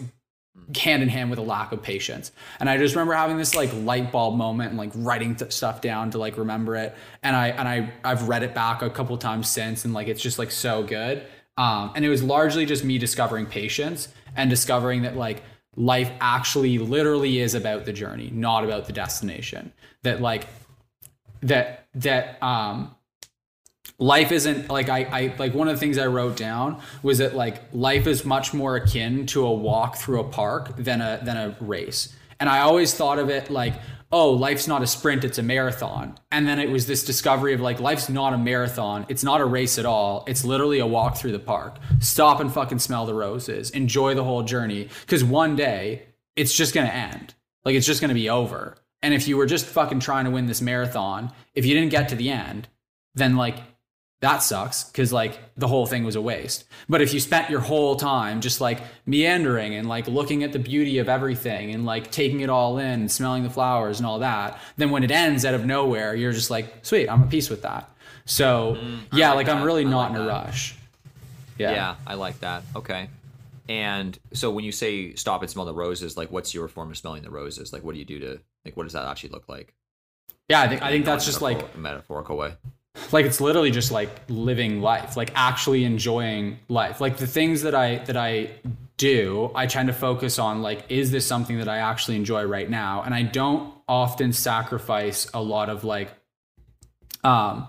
hand 0.76 1.04
in 1.04 1.10
hand 1.10 1.30
with 1.30 1.40
a 1.40 1.44
lack 1.44 1.72
of 1.72 1.82
patience. 1.82 2.32
And 2.60 2.70
I 2.70 2.78
just 2.78 2.96
remember 2.96 3.14
having 3.14 3.38
this 3.38 3.56
like 3.56 3.72
light 3.74 4.12
bulb 4.12 4.36
moment 4.36 4.70
and 4.70 4.78
like 4.78 4.92
writing 4.96 5.38
stuff 5.50 5.82
down 5.82 6.12
to 6.12 6.18
like 6.18 6.38
remember 6.38 6.76
it. 6.76 6.96
And 7.24 7.36
I 7.36 7.50
and 7.50 7.68
I 7.68 7.92
I've 8.04 8.28
read 8.28 8.44
it 8.44 8.54
back 8.54 8.82
a 8.82 8.90
couple 8.90 9.18
times 9.18 9.48
since 9.48 9.86
and 9.86 9.94
like 9.94 10.08
it's 10.08 10.22
just 10.22 10.40
like 10.40 10.52
so 10.52 10.84
good. 10.84 11.26
Um, 11.58 11.92
and 11.96 12.06
it 12.06 12.10
was 12.10 12.24
largely 12.24 12.66
just 12.66 12.84
me 12.84 12.98
discovering 12.98 13.46
patience 13.46 14.08
and 14.36 14.50
discovering 14.50 15.02
that 15.04 15.16
like 15.16 15.44
life 15.76 16.12
actually 16.20 16.78
literally 16.78 17.40
is 17.40 17.54
about 17.54 17.86
the 17.86 17.94
journey, 17.94 18.30
not 18.34 18.64
about 18.64 18.86
the 18.86 18.94
destination. 18.94 19.74
That 20.04 20.22
like 20.22 20.48
that 21.42 21.88
that 21.96 22.42
um 22.44 22.96
life 24.02 24.32
isn't 24.32 24.70
like 24.70 24.90
I, 24.90 25.04
I 25.04 25.36
like 25.38 25.54
one 25.54 25.70
of 25.70 25.76
the 25.76 25.80
things 25.80 25.98
I 25.98 26.08
wrote 26.08 26.36
down 26.36 26.82
was 27.04 27.20
that 27.20 27.36
like 27.36 27.62
life 27.72 28.08
is 28.08 28.26
much 28.26 28.54
more 28.54 28.76
akin 28.76 29.28
to 29.28 29.46
a 29.46 29.54
walk 29.54 29.96
through 29.96 30.20
a 30.20 30.24
park 30.24 30.76
than 30.76 31.00
a 31.02 31.22
than 31.24 31.38
a 31.38 31.56
race. 31.62 32.14
And 32.40 32.50
I 32.50 32.62
always 32.62 32.94
thought 32.96 33.20
of 33.20 33.30
it 33.30 33.52
like, 33.52 33.76
oh, 34.12 34.32
life's 34.32 34.68
not 34.68 34.82
a 34.82 34.88
sprint, 34.88 35.24
it's 35.24 35.38
a 35.38 35.44
marathon. 35.44 36.18
And 36.32 36.48
then 36.48 36.60
it 36.60 36.72
was 36.72 36.88
this 36.88 37.06
discovery 37.06 37.54
of 37.54 37.62
like 37.62 37.80
life's 37.80 38.10
not 38.10 38.34
a 38.34 38.40
marathon, 38.40 39.06
it's 39.08 39.24
not 39.24 39.40
a 39.40 39.46
race 39.46 39.78
at 39.78 39.86
all. 39.86 40.26
It's 40.28 40.44
literally 40.44 40.80
a 40.80 40.88
walk 40.88 41.16
through 41.16 41.34
the 41.34 41.40
park. 41.40 41.78
Stop 42.00 42.40
and 42.40 42.52
fucking 42.52 42.80
smell 42.80 43.06
the 43.06 43.14
roses. 43.14 43.70
Enjoy 43.70 44.16
the 44.16 44.24
whole 44.24 44.42
journey. 44.42 44.90
Cause 45.06 45.24
one 45.24 45.56
day 45.56 46.08
it's 46.36 46.54
just 46.54 46.74
gonna 46.74 46.88
end. 46.88 47.36
Like 47.64 47.76
it's 47.76 47.86
just 47.86 48.02
gonna 48.02 48.16
be 48.16 48.30
over 48.30 48.78
And 49.04 49.14
if 49.14 49.28
you 49.28 49.38
were 49.38 49.46
just 49.46 49.68
fucking 49.68 50.00
trying 50.00 50.26
to 50.26 50.32
win 50.32 50.48
this 50.48 50.62
marathon, 50.62 51.32
if 51.54 51.66
you 51.66 51.76
didn't 51.76 51.92
get 51.92 52.10
to 52.10 52.16
the 52.16 52.32
end, 52.32 52.68
then 53.14 53.36
like 53.36 53.58
that 54.22 54.44
sucks 54.44 54.84
because 54.84 55.12
like 55.12 55.40
the 55.58 55.68
whole 55.68 55.88
thing 55.88 56.04
was 56.04 56.16
a 56.16 56.22
waste. 56.22 56.64
But 56.88 57.02
if 57.02 57.14
you 57.14 57.20
spent 57.20 57.50
your 57.50 57.60
whole 57.60 57.96
time 57.96 58.40
just 58.40 58.62
like 58.62 58.80
meandering 59.06 59.74
and 59.74 59.90
like 59.90 60.08
looking 60.08 60.44
at 60.44 60.54
the 60.54 60.60
beauty 60.60 61.00
of 61.00 61.10
everything 61.10 61.72
and 61.74 61.86
like 61.86 62.12
taking 62.12 62.42
it 62.42 62.50
all 62.50 62.78
in 62.78 63.02
and 63.02 63.12
smelling 63.12 63.44
the 63.44 63.50
flowers 63.50 64.00
and 64.00 64.06
all 64.06 64.20
that, 64.20 64.60
then 64.78 64.92
when 64.92 65.04
it 65.04 65.10
ends 65.10 65.44
out 65.44 65.56
of 65.56 65.66
nowhere, 65.66 66.16
you're 66.16 66.34
just 66.34 66.52
like, 66.52 66.86
sweet, 66.86 67.10
I'm 67.10 67.24
at 67.24 67.30
peace 67.32 67.50
with 67.50 67.64
that. 67.64 67.90
So 68.26 68.76
mm-hmm. 68.76 69.18
yeah, 69.18 69.34
like, 69.34 69.50
I'm 69.50 69.64
really 69.64 69.86
I 69.86 69.90
not 69.90 70.12
like 70.12 70.12
in 70.12 70.16
a 70.18 70.26
that. 70.26 70.46
rush. 70.46 70.76
Yeah. 71.58 71.72
Yeah. 71.72 71.96
I 72.06 72.14
like 72.14 72.40
that. 72.42 72.64
Okay. 72.76 73.10
And 73.68 74.18
so 74.34 74.52
when 74.52 74.64
you 74.64 74.72
say 74.72 75.16
stop 75.16 75.42
and 75.42 75.50
smell 75.50 75.66
the 75.66 75.74
roses, 75.74 76.16
like 76.16 76.32
what's 76.32 76.54
your 76.54 76.68
form 76.68 76.92
of 76.92 76.98
smelling 76.98 77.24
the 77.24 77.32
roses? 77.32 77.74
Like 77.74 77.84
what 77.84 77.94
do 77.94 78.00
you 78.00 78.06
do 78.06 78.20
to 78.20 78.40
like 78.66 78.78
what 78.78 78.84
does 78.84 78.94
that 78.94 79.08
actually 79.08 79.30
look 79.30 79.50
like? 79.50 79.74
Yeah, 80.48 80.62
I 80.62 80.68
think 80.68 80.84
I 80.84 80.92
think 80.92 81.06
that's 81.06 81.26
just 81.26 81.42
like 81.42 81.58
metaphor- 81.58 81.80
metaphorical 81.80 82.38
way. 82.38 82.54
Like 83.12 83.26
it's 83.26 83.42
literally 83.42 83.72
just 83.72 83.92
like 83.92 84.10
living 84.28 84.82
life 84.82 85.16
like 85.16 85.32
actually 85.36 85.84
enjoying 85.84 86.60
life. 86.68 87.02
Like 87.02 87.18
the 87.18 87.28
things 87.28 87.64
that 87.64 87.76
i 87.76 87.98
that 88.06 88.18
i 88.18 88.50
do 88.98 89.50
i 89.56 89.66
tend 89.66 89.88
to 89.88 89.94
focus 89.94 90.38
on 90.38 90.62
like 90.62 90.86
is 90.90 91.10
this 91.10 91.26
something 91.26 91.58
that 91.58 91.68
i 91.68 91.78
actually 91.78 92.16
enjoy 92.16 92.44
right 92.44 92.70
now? 92.70 93.02
And 93.04 93.14
i 93.14 93.24
don't 93.24 93.74
often 93.88 94.34
sacrifice 94.34 95.30
a 95.34 95.42
lot 95.42 95.70
of 95.70 95.84
like 95.84 96.12
um 97.24 97.68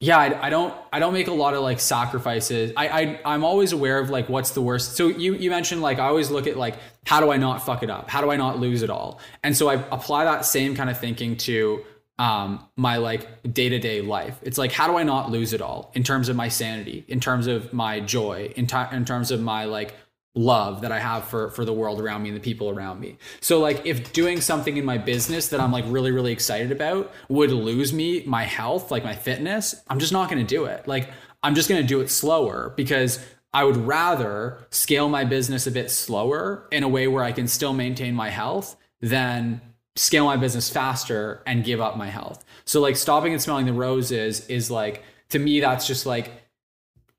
yeah 0.00 0.18
I, 0.18 0.46
I 0.46 0.50
don't 0.50 0.74
i 0.92 0.98
don't 0.98 1.12
make 1.12 1.28
a 1.28 1.32
lot 1.32 1.54
of 1.54 1.62
like 1.62 1.80
sacrifices. 1.80 2.72
I, 2.76 2.88
I 2.88 3.20
i'm 3.24 3.44
always 3.44 3.72
aware 3.72 3.98
of 3.98 4.10
like 4.10 4.28
what's 4.28 4.50
the 4.50 4.62
worst. 4.62 4.96
So 4.96 5.08
you 5.08 5.34
you 5.34 5.50
mentioned 5.50 5.80
like 5.80 5.98
i 5.98 6.06
always 6.06 6.30
look 6.30 6.46
at 6.46 6.56
like 6.56 6.76
how 7.06 7.20
do 7.20 7.30
i 7.30 7.36
not 7.36 7.64
fuck 7.64 7.82
it 7.82 7.90
up? 7.90 8.10
How 8.10 8.20
do 8.20 8.30
i 8.30 8.36
not 8.36 8.58
lose 8.58 8.82
it 8.82 8.90
all? 8.90 9.20
And 9.42 9.56
so 9.56 9.68
i 9.68 9.74
apply 9.74 10.24
that 10.24 10.44
same 10.44 10.74
kind 10.74 10.90
of 10.90 10.98
thinking 10.98 11.36
to 11.38 11.84
um 12.18 12.66
my 12.76 12.96
like 12.96 13.52
day-to-day 13.52 14.02
life 14.02 14.38
it's 14.42 14.58
like 14.58 14.72
how 14.72 14.86
do 14.86 14.96
i 14.96 15.02
not 15.02 15.30
lose 15.30 15.52
it 15.52 15.62
all 15.62 15.90
in 15.94 16.02
terms 16.02 16.28
of 16.28 16.36
my 16.36 16.48
sanity 16.48 17.04
in 17.08 17.20
terms 17.20 17.46
of 17.46 17.72
my 17.72 18.00
joy 18.00 18.52
in, 18.56 18.66
ti 18.66 18.76
in 18.92 19.04
terms 19.04 19.30
of 19.30 19.40
my 19.40 19.64
like 19.64 19.94
love 20.34 20.80
that 20.80 20.90
I 20.90 20.98
have 20.98 21.24
for 21.24 21.50
for 21.50 21.64
the 21.64 21.72
world 21.72 22.00
around 22.00 22.22
me 22.22 22.30
and 22.30 22.36
the 22.36 22.40
people 22.40 22.70
around 22.70 23.00
me. 23.00 23.18
So 23.40 23.60
like 23.60 23.84
if 23.84 24.12
doing 24.12 24.40
something 24.40 24.76
in 24.76 24.84
my 24.84 24.96
business 24.96 25.48
that 25.48 25.60
I'm 25.60 25.72
like 25.72 25.84
really 25.88 26.10
really 26.10 26.32
excited 26.32 26.72
about 26.72 27.12
would 27.28 27.52
lose 27.52 27.92
me 27.92 28.22
my 28.24 28.44
health, 28.44 28.90
like 28.90 29.04
my 29.04 29.14
fitness, 29.14 29.82
I'm 29.88 29.98
just 29.98 30.12
not 30.12 30.30
going 30.30 30.44
to 30.44 30.54
do 30.54 30.64
it. 30.64 30.88
Like 30.88 31.10
I'm 31.42 31.54
just 31.54 31.68
going 31.68 31.82
to 31.82 31.86
do 31.86 32.00
it 32.00 32.08
slower 32.08 32.72
because 32.76 33.24
I 33.52 33.64
would 33.64 33.76
rather 33.76 34.66
scale 34.70 35.08
my 35.10 35.24
business 35.24 35.66
a 35.66 35.70
bit 35.70 35.90
slower 35.90 36.66
in 36.72 36.82
a 36.82 36.88
way 36.88 37.06
where 37.08 37.22
I 37.22 37.32
can 37.32 37.46
still 37.46 37.74
maintain 37.74 38.14
my 38.14 38.30
health 38.30 38.76
than 39.02 39.60
scale 39.96 40.24
my 40.24 40.36
business 40.36 40.70
faster 40.70 41.42
and 41.46 41.64
give 41.64 41.80
up 41.80 41.96
my 41.96 42.08
health. 42.08 42.44
So 42.64 42.80
like 42.80 42.96
stopping 42.96 43.32
and 43.32 43.42
smelling 43.42 43.66
the 43.66 43.72
roses 43.72 44.46
is 44.48 44.70
like 44.70 45.02
to 45.30 45.38
me 45.38 45.60
that's 45.60 45.86
just 45.86 46.06
like 46.06 46.30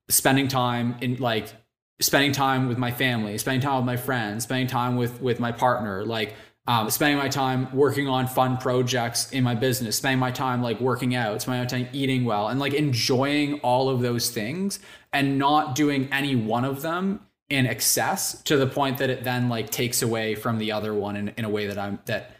spending 0.09 0.47
time 0.47 0.95
in 1.01 1.17
like 1.17 1.53
spending 2.01 2.31
time 2.31 2.67
with 2.67 2.77
my 2.77 2.91
family, 2.91 3.37
spending 3.37 3.61
time 3.61 3.77
with 3.77 3.85
my 3.85 3.97
friends, 3.97 4.43
spending 4.43 4.67
time 4.67 4.95
with 4.95 5.21
with 5.21 5.39
my 5.39 5.51
partner, 5.51 6.03
like 6.05 6.33
um, 6.65 6.89
spending 6.89 7.17
my 7.17 7.27
time 7.27 7.67
working 7.75 8.07
on 8.07 8.25
fun 8.25 8.57
projects 8.57 9.31
in 9.31 9.43
my 9.43 9.53
business, 9.53 9.97
spending 9.97 10.19
my 10.19 10.31
time 10.31 10.61
like 10.61 10.79
working 10.79 11.13
out, 11.13 11.41
spending 11.41 11.61
my 11.61 11.67
time 11.67 11.89
eating 11.91 12.23
well, 12.23 12.47
and 12.47 12.59
like 12.59 12.73
enjoying 12.73 13.59
all 13.59 13.89
of 13.89 14.01
those 14.01 14.29
things 14.29 14.79
and 15.11 15.37
not 15.37 15.75
doing 15.75 16.07
any 16.11 16.35
one 16.35 16.63
of 16.63 16.81
them 16.81 17.19
in 17.49 17.67
excess 17.67 18.41
to 18.43 18.57
the 18.57 18.65
point 18.65 18.97
that 18.97 19.09
it 19.09 19.23
then 19.23 19.49
like 19.49 19.69
takes 19.69 20.01
away 20.01 20.35
from 20.35 20.57
the 20.57 20.71
other 20.71 20.93
one 20.93 21.15
in, 21.15 21.29
in 21.29 21.45
a 21.45 21.49
way 21.49 21.67
that 21.67 21.77
I'm 21.77 21.99
that 22.05 22.31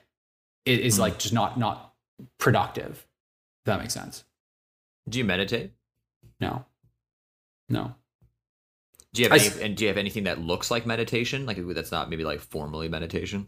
it 0.65 0.79
is 0.79 0.99
like 0.99 1.19
just 1.19 1.33
not 1.33 1.57
not 1.57 1.93
productive. 2.37 3.05
If 3.61 3.65
that 3.65 3.79
makes 3.79 3.93
sense. 3.93 4.23
Do 5.07 5.17
you 5.17 5.25
meditate? 5.25 5.71
No. 6.39 6.65
No. 7.69 7.95
Do 9.13 9.21
you 9.21 9.29
have 9.29 9.39
any, 9.39 9.63
and 9.63 9.77
do 9.77 9.83
you 9.83 9.87
have 9.89 9.97
anything 9.97 10.23
that 10.23 10.39
looks 10.39 10.71
like 10.71 10.85
meditation? 10.85 11.45
Like 11.45 11.57
that's 11.67 11.91
not 11.91 12.09
maybe 12.09 12.23
like 12.23 12.39
formally 12.39 12.89
meditation? 12.89 13.47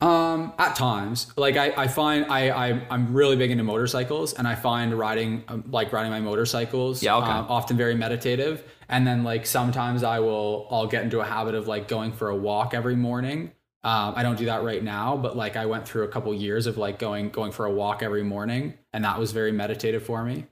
Um, 0.00 0.52
at 0.58 0.76
times, 0.76 1.32
like 1.36 1.56
I, 1.56 1.72
I 1.76 1.88
find 1.88 2.26
I, 2.26 2.50
I 2.50 2.86
I'm 2.88 3.12
really 3.12 3.34
big 3.34 3.50
into 3.50 3.64
motorcycles, 3.64 4.32
and 4.34 4.46
I 4.46 4.54
find 4.54 4.96
riding 4.96 5.42
um, 5.48 5.64
like 5.70 5.92
riding 5.92 6.12
my 6.12 6.20
motorcycles, 6.20 7.02
Yeah, 7.02 7.16
okay. 7.16 7.26
um, 7.28 7.46
often 7.48 7.76
very 7.76 7.96
meditative. 7.96 8.62
And 8.88 9.04
then 9.04 9.24
like 9.24 9.44
sometimes 9.44 10.04
I 10.04 10.20
will 10.20 10.68
I'll 10.70 10.86
get 10.86 11.02
into 11.02 11.18
a 11.20 11.24
habit 11.24 11.56
of 11.56 11.66
like 11.66 11.88
going 11.88 12.12
for 12.12 12.28
a 12.28 12.36
walk 12.36 12.74
every 12.74 12.94
morning. 12.94 13.50
Um, 13.84 14.14
I 14.16 14.22
don't 14.24 14.36
do 14.36 14.46
that 14.46 14.62
right 14.64 14.82
now, 14.82 15.16
but 15.16 15.36
like 15.36 15.56
I 15.56 15.66
went 15.66 15.86
through 15.86 16.02
a 16.04 16.08
couple 16.08 16.34
years 16.34 16.66
of 16.66 16.76
like 16.78 16.98
going 16.98 17.30
going 17.30 17.52
for 17.52 17.64
a 17.64 17.70
walk 17.72 18.02
every 18.02 18.24
morning, 18.24 18.74
and 18.92 19.04
that 19.04 19.18
was 19.18 19.32
very 19.32 19.52
meditative 19.52 20.02
for 20.02 20.24
me. 20.24 20.46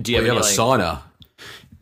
Do 0.00 0.12
you 0.12 0.18
Well, 0.18 0.24
have, 0.26 0.34
you 0.34 0.42
have 0.42 0.42
a 0.42 0.62
like- 0.64 0.80
sauna. 0.80 1.02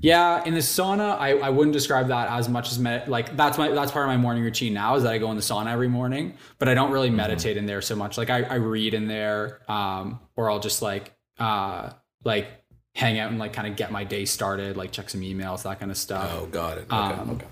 Yeah, 0.01 0.45
in 0.45 0.53
the 0.53 0.61
sauna, 0.61 1.19
I, 1.19 1.39
I 1.39 1.49
wouldn't 1.49 1.73
describe 1.73 2.09
that 2.09 2.29
as 2.29 2.47
much 2.49 2.71
as 2.71 2.79
med- 2.79 3.09
like 3.09 3.37
that's 3.37 3.57
my 3.57 3.71
that's 3.71 3.91
part 3.91 4.05
of 4.05 4.09
my 4.11 4.19
morning 4.19 4.43
routine 4.45 4.75
now 4.75 4.97
is 4.97 5.03
that 5.05 5.13
I 5.13 5.19
go 5.19 5.31
in 5.31 5.37
the 5.37 5.43
sauna 5.43 5.69
every 5.73 5.89
morning, 5.89 6.35
but 6.59 6.69
I 6.69 6.75
don't 6.75 6.91
really 6.93 7.09
Mm-hmm. 7.09 7.17
meditate 7.17 7.57
in 7.57 7.65
there 7.65 7.81
so 7.81 7.97
much. 7.97 8.19
Like 8.19 8.29
I, 8.29 8.43
I 8.43 8.55
read 8.57 8.93
in 8.93 9.09
there, 9.09 9.61
um, 9.67 10.21
or 10.37 10.51
I'll 10.51 10.61
just 10.61 10.83
like 10.83 11.13
uh 11.39 11.91
like 12.23 12.49
hang 12.95 13.19
out 13.19 13.31
and 13.31 13.39
like 13.41 13.53
kind 13.55 13.67
of 13.67 13.77
get 13.77 13.91
my 13.91 14.05
day 14.05 14.27
started, 14.27 14.77
like 14.77 14.93
check 14.93 15.09
some 15.09 15.23
emails, 15.23 15.63
that 15.63 15.81
kind 15.81 15.91
of 15.91 15.97
stuff. 15.97 16.31
Oh, 16.35 16.47
got 16.47 16.77
it. 16.79 16.83
Okay, 16.83 16.95
Um, 16.97 17.31
okay. 17.31 17.47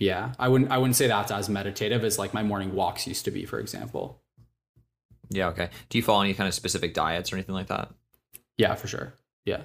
Yeah, 0.00 0.32
I 0.38 0.48
wouldn't 0.48 0.70
I 0.70 0.78
wouldn't 0.78 0.96
say 0.96 1.06
that's 1.06 1.30
as 1.30 1.48
meditative 1.48 2.04
as 2.04 2.18
like 2.18 2.34
my 2.34 2.42
morning 2.42 2.74
walks 2.74 3.06
used 3.06 3.24
to 3.26 3.30
be, 3.30 3.44
for 3.44 3.58
example. 3.58 4.20
Yeah, 5.30 5.48
okay. 5.48 5.70
Do 5.88 5.98
you 5.98 6.02
follow 6.02 6.22
any 6.22 6.34
kind 6.34 6.48
of 6.48 6.54
specific 6.54 6.94
diets 6.94 7.32
or 7.32 7.36
anything 7.36 7.54
like 7.54 7.68
that? 7.68 7.90
Yeah, 8.56 8.74
for 8.74 8.86
sure. 8.86 9.14
Yeah. 9.44 9.62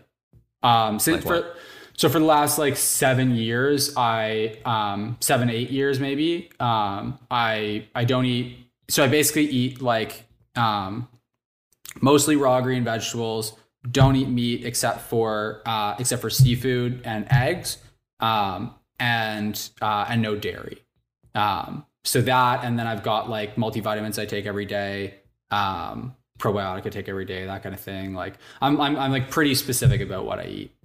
Um, 0.64 1.00
since 1.00 1.26
Like 1.26 1.42
for 1.42 1.56
so 1.96 2.08
for 2.10 2.20
the 2.20 2.26
last 2.26 2.58
like 2.58 2.78
seven 2.78 3.36
years, 3.36 3.94
I 3.98 4.58
um 4.66 5.18
seven 5.20 5.50
eight 5.50 5.70
years 5.70 6.00
maybe. 6.00 6.50
Um, 6.60 7.20
I 7.30 7.88
I 7.94 8.06
don't 8.06 8.26
eat. 8.26 8.58
So 8.90 9.04
I 9.04 9.08
basically 9.08 9.46
eat 9.46 9.82
like 9.82 10.24
um 10.56 11.08
mostly 12.02 12.36
raw 12.36 12.62
green 12.62 12.84
vegetables. 12.84 13.54
Don't 13.90 14.16
eat 14.16 14.30
meat 14.30 14.66
except 14.66 15.02
for 15.02 15.62
uh 15.66 15.96
except 16.00 16.22
for 16.22 16.30
seafood 16.30 17.02
and 17.04 17.28
eggs. 17.32 17.78
Um, 18.20 18.76
and 19.00 19.70
uh 19.82 20.06
and 20.10 20.22
no 20.22 20.36
dairy. 20.36 20.84
Um, 21.36 21.86
so 22.04 22.22
that 22.22 22.64
and 22.64 22.78
then 22.78 22.88
I've 22.88 23.04
got 23.04 23.30
like 23.30 23.56
multivitamins 23.56 24.20
I 24.22 24.26
take 24.26 24.46
every 24.46 24.66
day. 24.66 25.16
Um, 25.52 26.16
probiotic 26.40 26.86
I 26.86 26.90
take 26.90 27.10
every 27.10 27.26
day, 27.26 27.46
that 27.46 27.64
kind 27.64 27.76
of 27.76 27.82
thing. 27.82 28.14
Like 28.14 28.36
I'm 28.62 28.80
I'm 28.80 28.98
I'm 28.98 29.12
like 29.12 29.30
pretty 29.30 29.56
specific 29.56 30.02
about 30.02 30.26
what 30.26 30.40
I 30.40 30.46
eat. 30.46 30.76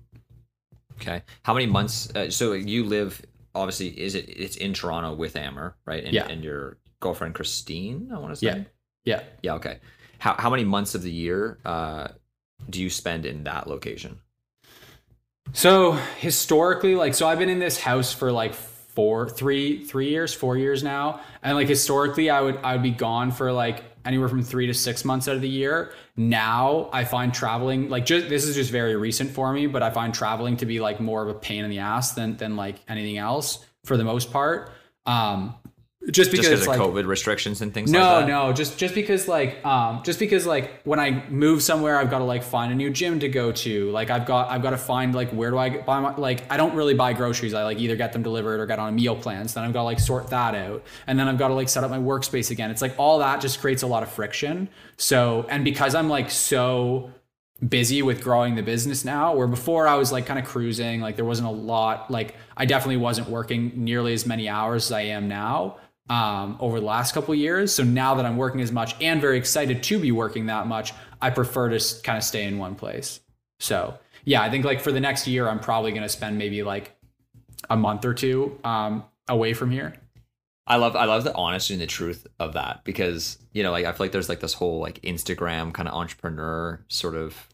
Okay. 1.00 1.22
How 1.42 1.54
many 1.54 1.66
months? 1.66 2.14
Uh, 2.14 2.30
so 2.30 2.52
you 2.52 2.84
live 2.84 3.20
obviously 3.54 3.88
is 3.88 4.14
it 4.14 4.28
it's 4.28 4.56
in 4.56 4.74
Toronto 4.74 5.14
with 5.14 5.36
Amer, 5.36 5.76
right? 5.86 6.04
And, 6.04 6.12
Yeah. 6.12 6.26
And 6.26 6.42
your 6.42 6.76
girlfriend 7.00 7.34
Christine, 7.34 8.10
I 8.12 8.18
want 8.18 8.32
to 8.32 8.36
say. 8.36 8.46
Yeah. 8.46 8.64
Yeah. 9.04 9.22
Yeah. 9.42 9.54
Okay. 9.54 9.78
How 10.18 10.34
how 10.34 10.50
many 10.50 10.64
months 10.64 10.94
of 10.94 11.02
the 11.02 11.10
year 11.10 11.58
uh, 11.64 12.08
do 12.70 12.82
you 12.82 12.90
spend 12.90 13.26
in 13.26 13.44
that 13.44 13.66
location? 13.68 14.18
So 15.52 15.92
historically, 16.18 16.94
like, 16.94 17.14
so 17.14 17.28
I've 17.28 17.38
been 17.38 17.50
in 17.50 17.58
this 17.58 17.78
house 17.78 18.12
for 18.12 18.32
like 18.32 18.54
four, 18.94 19.28
three, 19.28 19.84
three 19.84 20.08
years, 20.08 20.32
four 20.32 20.56
years 20.56 20.82
now, 20.82 21.20
and 21.42 21.56
like 21.56 21.68
historically, 21.68 22.30
I 22.30 22.40
would 22.40 22.56
I 22.58 22.72
would 22.72 22.82
be 22.82 22.90
gone 22.90 23.30
for 23.30 23.52
like 23.52 23.82
anywhere 24.04 24.28
from 24.28 24.42
three 24.42 24.66
to 24.66 24.74
six 24.74 25.04
months 25.04 25.28
out 25.28 25.34
of 25.34 25.40
the 25.40 25.48
year. 25.48 25.92
Now 26.16 26.88
I 26.92 27.04
find 27.04 27.32
traveling 27.34 27.88
like 27.88 28.06
just 28.06 28.28
this 28.28 28.44
is 28.44 28.54
just 28.54 28.70
very 28.70 28.96
recent 28.96 29.30
for 29.30 29.52
me, 29.52 29.66
but 29.66 29.82
I 29.82 29.90
find 29.90 30.14
traveling 30.14 30.56
to 30.58 30.66
be 30.66 30.80
like 30.80 31.00
more 31.00 31.22
of 31.22 31.28
a 31.28 31.34
pain 31.34 31.64
in 31.64 31.70
the 31.70 31.80
ass 31.80 32.12
than 32.12 32.36
than 32.36 32.56
like 32.56 32.76
anything 32.88 33.18
else 33.18 33.64
for 33.84 33.96
the 33.96 34.04
most 34.04 34.32
part. 34.32 34.70
Um, 35.06 35.54
just 36.10 36.30
because 36.30 36.46
Just 36.46 36.62
because 36.62 36.66
like, 36.66 36.80
of 36.80 36.86
COVID 36.86 37.06
restrictions 37.06 37.62
and 37.62 37.72
things 37.72 37.90
no, 37.90 38.00
like 38.00 38.26
that? 38.26 38.28
no, 38.28 38.52
just 38.52 38.76
just 38.78 38.94
because 38.94 39.26
like 39.26 39.64
um 39.64 40.02
just 40.04 40.18
because 40.18 40.44
like 40.46 40.82
when 40.84 41.00
I 41.00 41.26
move 41.30 41.62
somewhere 41.62 41.98
I've 41.98 42.10
got 42.10 42.18
to 42.18 42.24
like 42.24 42.42
find 42.42 42.70
a 42.70 42.74
new 42.74 42.90
gym 42.90 43.20
to 43.20 43.28
go 43.28 43.52
to. 43.52 43.90
Like 43.90 44.10
I've 44.10 44.26
got 44.26 44.50
I've 44.50 44.62
got 44.62 44.70
to 44.70 44.78
find 44.78 45.14
like 45.14 45.30
where 45.30 45.50
do 45.50 45.58
I 45.58 45.78
buy 45.78 46.00
my 46.00 46.14
like 46.16 46.50
I 46.52 46.58
don't 46.58 46.74
really 46.74 46.94
buy 46.94 47.14
groceries. 47.14 47.54
I 47.54 47.64
like 47.64 47.78
either 47.78 47.96
get 47.96 48.12
them 48.12 48.22
delivered 48.22 48.60
or 48.60 48.66
get 48.66 48.78
on 48.78 48.90
a 48.90 48.92
meal 48.92 49.16
plan. 49.16 49.48
So 49.48 49.60
then 49.60 49.68
I've 49.68 49.72
got 49.72 49.80
to 49.80 49.84
like 49.84 50.00
sort 50.00 50.28
that 50.28 50.54
out. 50.54 50.82
And 51.06 51.18
then 51.18 51.26
I've 51.26 51.38
got 51.38 51.48
to 51.48 51.54
like 51.54 51.70
set 51.70 51.84
up 51.84 51.90
my 51.90 51.98
workspace 51.98 52.50
again. 52.50 52.70
It's 52.70 52.82
like 52.82 52.94
all 52.98 53.20
that 53.20 53.40
just 53.40 53.60
creates 53.60 53.82
a 53.82 53.86
lot 53.86 54.02
of 54.02 54.10
friction. 54.10 54.68
So 54.98 55.46
and 55.48 55.64
because 55.64 55.94
I'm 55.94 56.10
like 56.10 56.30
so 56.30 57.12
busy 57.66 58.02
with 58.02 58.22
growing 58.22 58.56
the 58.56 58.62
business 58.62 59.04
now 59.04 59.34
where 59.34 59.46
before 59.46 59.86
I 59.86 59.94
was 59.94 60.12
like 60.12 60.26
kind 60.26 60.38
of 60.38 60.44
cruising 60.44 61.00
like 61.00 61.16
there 61.16 61.24
wasn't 61.24 61.48
a 61.48 61.52
lot 61.52 62.10
like 62.10 62.34
I 62.56 62.66
definitely 62.66 62.98
wasn't 62.98 63.28
working 63.30 63.72
nearly 63.76 64.12
as 64.12 64.26
many 64.26 64.48
hours 64.48 64.86
as 64.86 64.92
I 64.92 65.02
am 65.02 65.28
now 65.28 65.78
um, 66.08 66.56
over 66.60 66.80
the 66.80 66.86
last 66.86 67.14
couple 67.14 67.34
years. 67.34 67.74
So 67.74 67.82
now 67.82 68.14
that 68.14 68.26
I'm 68.26 68.36
working 68.36 68.60
as 68.60 68.72
much 68.72 68.94
and 69.00 69.20
very 69.20 69.38
excited 69.38 69.82
to 69.84 69.98
be 69.98 70.12
working 70.12 70.46
that 70.46 70.66
much 70.66 70.92
I 71.20 71.30
prefer 71.30 71.70
to 71.70 72.02
kind 72.02 72.18
of 72.18 72.24
stay 72.24 72.44
in 72.44 72.58
one 72.58 72.74
place. 72.74 73.20
So 73.60 73.98
yeah 74.24 74.42
I 74.42 74.50
think 74.50 74.64
like 74.64 74.80
for 74.80 74.92
the 74.92 75.00
next 75.00 75.26
year 75.26 75.48
I'm 75.48 75.60
probably 75.60 75.92
going 75.92 76.02
to 76.02 76.08
spend 76.08 76.38
maybe 76.38 76.62
like 76.62 76.94
a 77.70 77.76
month 77.76 78.04
or 78.04 78.14
two 78.14 78.58
um, 78.64 79.04
away 79.28 79.54
from 79.54 79.70
here. 79.70 79.94
I 80.66 80.76
love 80.76 80.96
I 80.96 81.04
love 81.04 81.24
the 81.24 81.34
honesty 81.34 81.74
and 81.74 81.82
the 81.82 81.86
truth 81.86 82.26
of 82.40 82.54
that 82.54 82.84
because 82.84 83.38
you 83.52 83.62
know 83.62 83.70
like 83.70 83.84
I 83.84 83.92
feel 83.92 84.04
like 84.04 84.12
there's 84.12 84.30
like 84.30 84.40
this 84.40 84.54
whole 84.54 84.80
like 84.80 85.00
Instagram 85.02 85.74
kind 85.74 85.88
of 85.88 85.94
entrepreneur 85.94 86.82
sort 86.88 87.16
of 87.16 87.48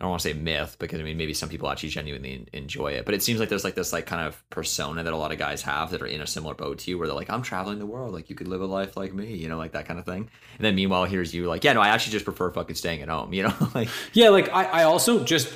I 0.00 0.04
don't 0.04 0.10
want 0.10 0.22
to 0.22 0.28
say 0.30 0.32
myth 0.34 0.76
because 0.78 0.98
I 0.98 1.02
mean 1.02 1.18
maybe 1.18 1.34
some 1.34 1.50
people 1.50 1.68
actually 1.68 1.90
genuinely 1.90 2.46
enjoy 2.54 2.92
it 2.92 3.04
but 3.04 3.12
it 3.12 3.22
seems 3.22 3.38
like 3.38 3.50
there's 3.50 3.64
like 3.64 3.74
this 3.74 3.92
like 3.92 4.06
kind 4.06 4.26
of 4.26 4.42
persona 4.48 5.02
that 5.02 5.12
a 5.12 5.16
lot 5.16 5.30
of 5.30 5.38
guys 5.38 5.60
have 5.62 5.90
that 5.90 6.00
are 6.00 6.06
in 6.06 6.22
a 6.22 6.26
similar 6.26 6.54
boat 6.54 6.78
to 6.80 6.90
you 6.90 6.98
where 6.98 7.06
they're 7.06 7.14
like 7.14 7.28
I'm 7.28 7.42
traveling 7.42 7.78
the 7.78 7.86
world 7.86 8.14
like 8.14 8.30
you 8.30 8.34
could 8.36 8.48
live 8.48 8.62
a 8.62 8.66
life 8.66 8.96
like 8.96 9.12
me 9.12 9.34
you 9.36 9.48
know 9.48 9.58
like 9.58 9.72
that 9.72 9.86
kind 9.86 9.98
of 10.00 10.06
thing 10.06 10.30
and 10.56 10.64
then 10.64 10.74
meanwhile 10.74 11.04
here's 11.04 11.34
you 11.34 11.46
like 11.48 11.64
yeah 11.64 11.74
no 11.74 11.80
I 11.82 11.88
actually 11.88 12.12
just 12.12 12.24
prefer 12.24 12.50
fucking 12.50 12.76
staying 12.76 13.02
at 13.02 13.08
home 13.10 13.32
you 13.34 13.42
know 13.42 13.54
like 13.74 13.88
Yeah, 14.14 14.30
like 14.30 14.48
I, 14.50 14.64
I 14.64 14.82
also 14.84 15.22
just 15.22 15.52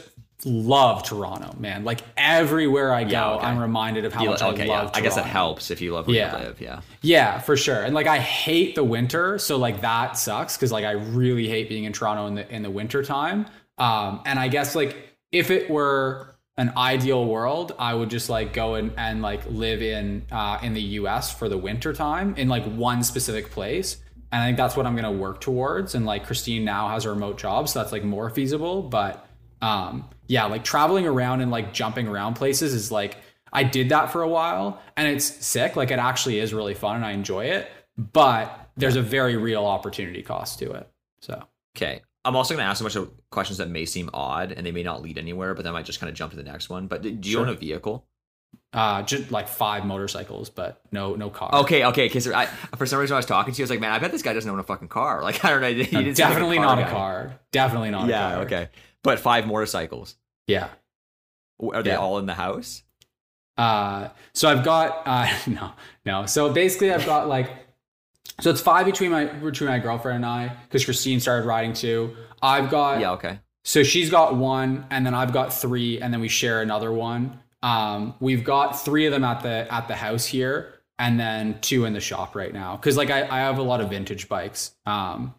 love 0.46 1.02
Toronto, 1.04 1.56
man. 1.58 1.84
Like 1.84 2.00
everywhere 2.18 2.92
I 2.92 3.04
go, 3.04 3.10
Yeah, 3.10 3.30
okay. 3.36 3.46
I'm 3.46 3.58
reminded 3.58 4.04
of 4.04 4.12
how 4.12 4.24
you- 4.24 4.30
much 4.30 4.42
okay 4.42 4.64
I 4.64 4.66
yeah 4.66 4.82
love 4.82 4.90
I 4.92 5.00
guess 5.00 5.14
that 5.14 5.22
Toronto. 5.22 5.32
helps 5.32 5.70
if 5.70 5.80
you 5.80 5.94
love 5.94 6.06
where 6.06 6.16
Yeah. 6.16 6.38
you 6.38 6.44
live 6.44 6.60
yeah 6.60 6.80
Yeah, 7.00 7.38
for 7.38 7.56
sure. 7.56 7.82
And 7.82 7.94
like 7.94 8.06
I 8.06 8.18
hate 8.18 8.74
the 8.74 8.84
winter, 8.84 9.38
so 9.38 9.56
like 9.56 9.80
that 9.80 10.18
sucks 10.18 10.56
because 10.56 10.70
like 10.70 10.84
I 10.84 10.90
really 10.92 11.48
hate 11.48 11.70
being 11.70 11.84
in 11.84 11.92
Toronto 11.94 12.26
in 12.26 12.34
the 12.34 12.54
in 12.54 12.62
the 12.62 12.70
winter 12.70 13.02
time. 13.02 13.46
Um, 13.78 14.20
and 14.24 14.38
I 14.38 14.48
guess 14.48 14.74
like 14.74 14.96
if 15.32 15.50
it 15.50 15.68
were 15.70 16.36
an 16.56 16.72
ideal 16.76 17.24
world, 17.26 17.74
I 17.78 17.94
would 17.94 18.10
just 18.10 18.30
like 18.30 18.52
go 18.52 18.74
and, 18.74 18.92
and 18.96 19.22
like 19.22 19.42
live 19.46 19.82
in 19.82 20.24
uh, 20.30 20.58
in 20.62 20.74
the 20.74 20.82
U.S. 20.82 21.36
for 21.36 21.48
the 21.48 21.58
winter 21.58 21.92
time 21.92 22.34
in 22.36 22.48
like 22.48 22.64
one 22.64 23.02
specific 23.02 23.50
place. 23.50 23.98
And 24.30 24.42
I 24.42 24.46
think 24.46 24.56
that's 24.56 24.76
what 24.76 24.86
I'm 24.86 24.94
gonna 24.94 25.12
work 25.12 25.40
towards. 25.40 25.94
And 25.94 26.06
like 26.06 26.26
Christine 26.26 26.64
now 26.64 26.88
has 26.88 27.04
a 27.04 27.10
remote 27.10 27.38
job, 27.38 27.68
so 27.68 27.80
that's 27.80 27.92
like 27.92 28.04
more 28.04 28.30
feasible. 28.30 28.82
But 28.82 29.26
um, 29.60 30.08
yeah, 30.28 30.44
like 30.44 30.64
traveling 30.64 31.06
around 31.06 31.40
and 31.40 31.50
like 31.50 31.72
jumping 31.72 32.06
around 32.06 32.34
places 32.34 32.72
is 32.74 32.92
like 32.92 33.16
I 33.52 33.62
did 33.64 33.88
that 33.90 34.10
for 34.10 34.22
a 34.22 34.28
while 34.28 34.80
and 34.96 35.08
it's 35.08 35.24
sick. 35.24 35.76
Like 35.76 35.90
it 35.90 35.98
actually 35.98 36.38
is 36.38 36.52
really 36.52 36.74
fun 36.74 36.96
and 36.96 37.04
I 37.04 37.12
enjoy 37.12 37.46
it, 37.46 37.70
but 37.96 38.68
there's 38.76 38.96
a 38.96 39.02
very 39.02 39.36
real 39.36 39.64
opportunity 39.64 40.22
cost 40.22 40.58
to 40.58 40.72
it. 40.72 40.88
So 41.20 41.42
Okay. 41.76 42.02
I'm 42.24 42.36
also 42.36 42.54
going 42.54 42.64
to 42.64 42.68
ask 42.68 42.80
a 42.80 42.84
bunch 42.84 42.96
of 42.96 43.10
questions 43.30 43.58
that 43.58 43.68
may 43.68 43.84
seem 43.84 44.08
odd 44.14 44.52
and 44.52 44.64
they 44.66 44.72
may 44.72 44.82
not 44.82 45.02
lead 45.02 45.18
anywhere, 45.18 45.54
but 45.54 45.62
then 45.64 45.72
I 45.72 45.78
might 45.78 45.84
just 45.84 46.00
kind 46.00 46.08
of 46.10 46.16
jump 46.16 46.30
to 46.32 46.36
the 46.36 46.42
next 46.42 46.70
one. 46.70 46.86
But 46.86 47.02
do 47.02 47.10
you 47.10 47.22
Sure. 47.22 47.42
own 47.42 47.48
a 47.48 47.54
vehicle? 47.54 48.06
uh, 48.72 49.02
just 49.02 49.30
like 49.32 49.46
five 49.48 49.84
motorcycles, 49.84 50.48
but 50.50 50.80
no 50.92 51.14
no 51.16 51.28
car. 51.30 51.50
Okay, 51.62 51.84
okay. 51.86 52.06
Because 52.06 52.28
I, 52.28 52.46
for 52.76 52.86
some 52.86 52.98
reason, 53.00 53.14
I 53.14 53.18
was 53.18 53.26
talking 53.26 53.52
to 53.54 53.58
you, 53.58 53.62
I 53.62 53.64
was 53.64 53.70
like, 53.70 53.80
man, 53.80 53.92
I 53.92 53.98
bet 54.00 54.10
this 54.12 54.22
guy 54.22 54.32
doesn't 54.32 54.48
own 54.50 54.58
a 54.58 54.64
fucking 54.64 54.88
car. 54.88 55.22
Like, 55.22 55.44
I 55.44 55.50
don't 55.50 55.60
know. 55.60 55.68
No, 55.68 55.74
didn't 55.74 55.92
like 56.06 56.14
definitely 56.16 56.58
not 56.58 56.78
a 56.80 56.84
car. 56.86 57.38
Definitely 57.52 57.90
not 57.90 58.06
a 58.06 58.10
Yeah, 58.10 58.30
car. 58.34 58.42
okay. 58.44 58.68
But 59.02 59.18
five 59.20 59.46
motorcycles. 59.46 60.16
Yeah. 60.48 60.68
Are 61.60 61.82
they 61.82 61.90
Yeah. 61.90 61.96
all 61.98 62.18
in 62.18 62.26
the 62.26 62.34
house? 62.34 62.82
Uh, 63.56 64.08
so 64.34 64.48
I've 64.48 64.64
got 64.64 65.02
uh, 65.06 65.28
no, 65.46 65.72
no. 66.04 66.26
So 66.26 66.52
basically, 66.52 66.92
I've 66.92 67.06
got 67.06 67.28
like, 67.28 67.50
so 68.40 68.50
it's 68.50 68.60
five 68.60 68.86
between 68.86 69.10
my 69.10 69.26
between 69.26 69.70
my 69.70 69.78
girlfriend 69.78 70.16
and 70.16 70.26
I 70.26 70.56
because 70.64 70.84
Christine 70.84 71.20
started 71.20 71.46
riding 71.46 71.72
too. 71.72 72.16
I've 72.42 72.70
got 72.70 73.00
Yeah, 73.00 73.12
okay. 73.12 73.38
So 73.64 73.82
she's 73.82 74.10
got 74.10 74.36
one, 74.36 74.86
and 74.90 75.06
then 75.06 75.14
I've 75.14 75.32
got 75.32 75.52
three, 75.52 76.00
and 76.00 76.12
then 76.12 76.20
we 76.20 76.28
share 76.28 76.60
another 76.60 76.92
one. 76.92 77.40
Um, 77.62 78.14
we've 78.20 78.44
got 78.44 78.72
three 78.72 79.06
of 79.06 79.12
them 79.12 79.24
at 79.24 79.42
the 79.42 79.72
at 79.72 79.88
the 79.88 79.94
house 79.94 80.26
here, 80.26 80.80
and 80.98 81.18
then 81.18 81.58
two 81.60 81.84
in 81.84 81.92
the 81.92 82.00
shop 82.00 82.34
right 82.34 82.52
now. 82.52 82.76
Because 82.76 82.96
like 82.96 83.10
I, 83.10 83.22
I 83.22 83.40
have 83.40 83.58
a 83.58 83.62
lot 83.62 83.80
of 83.80 83.88
vintage 83.88 84.28
bikes, 84.28 84.72
um, 84.84 85.34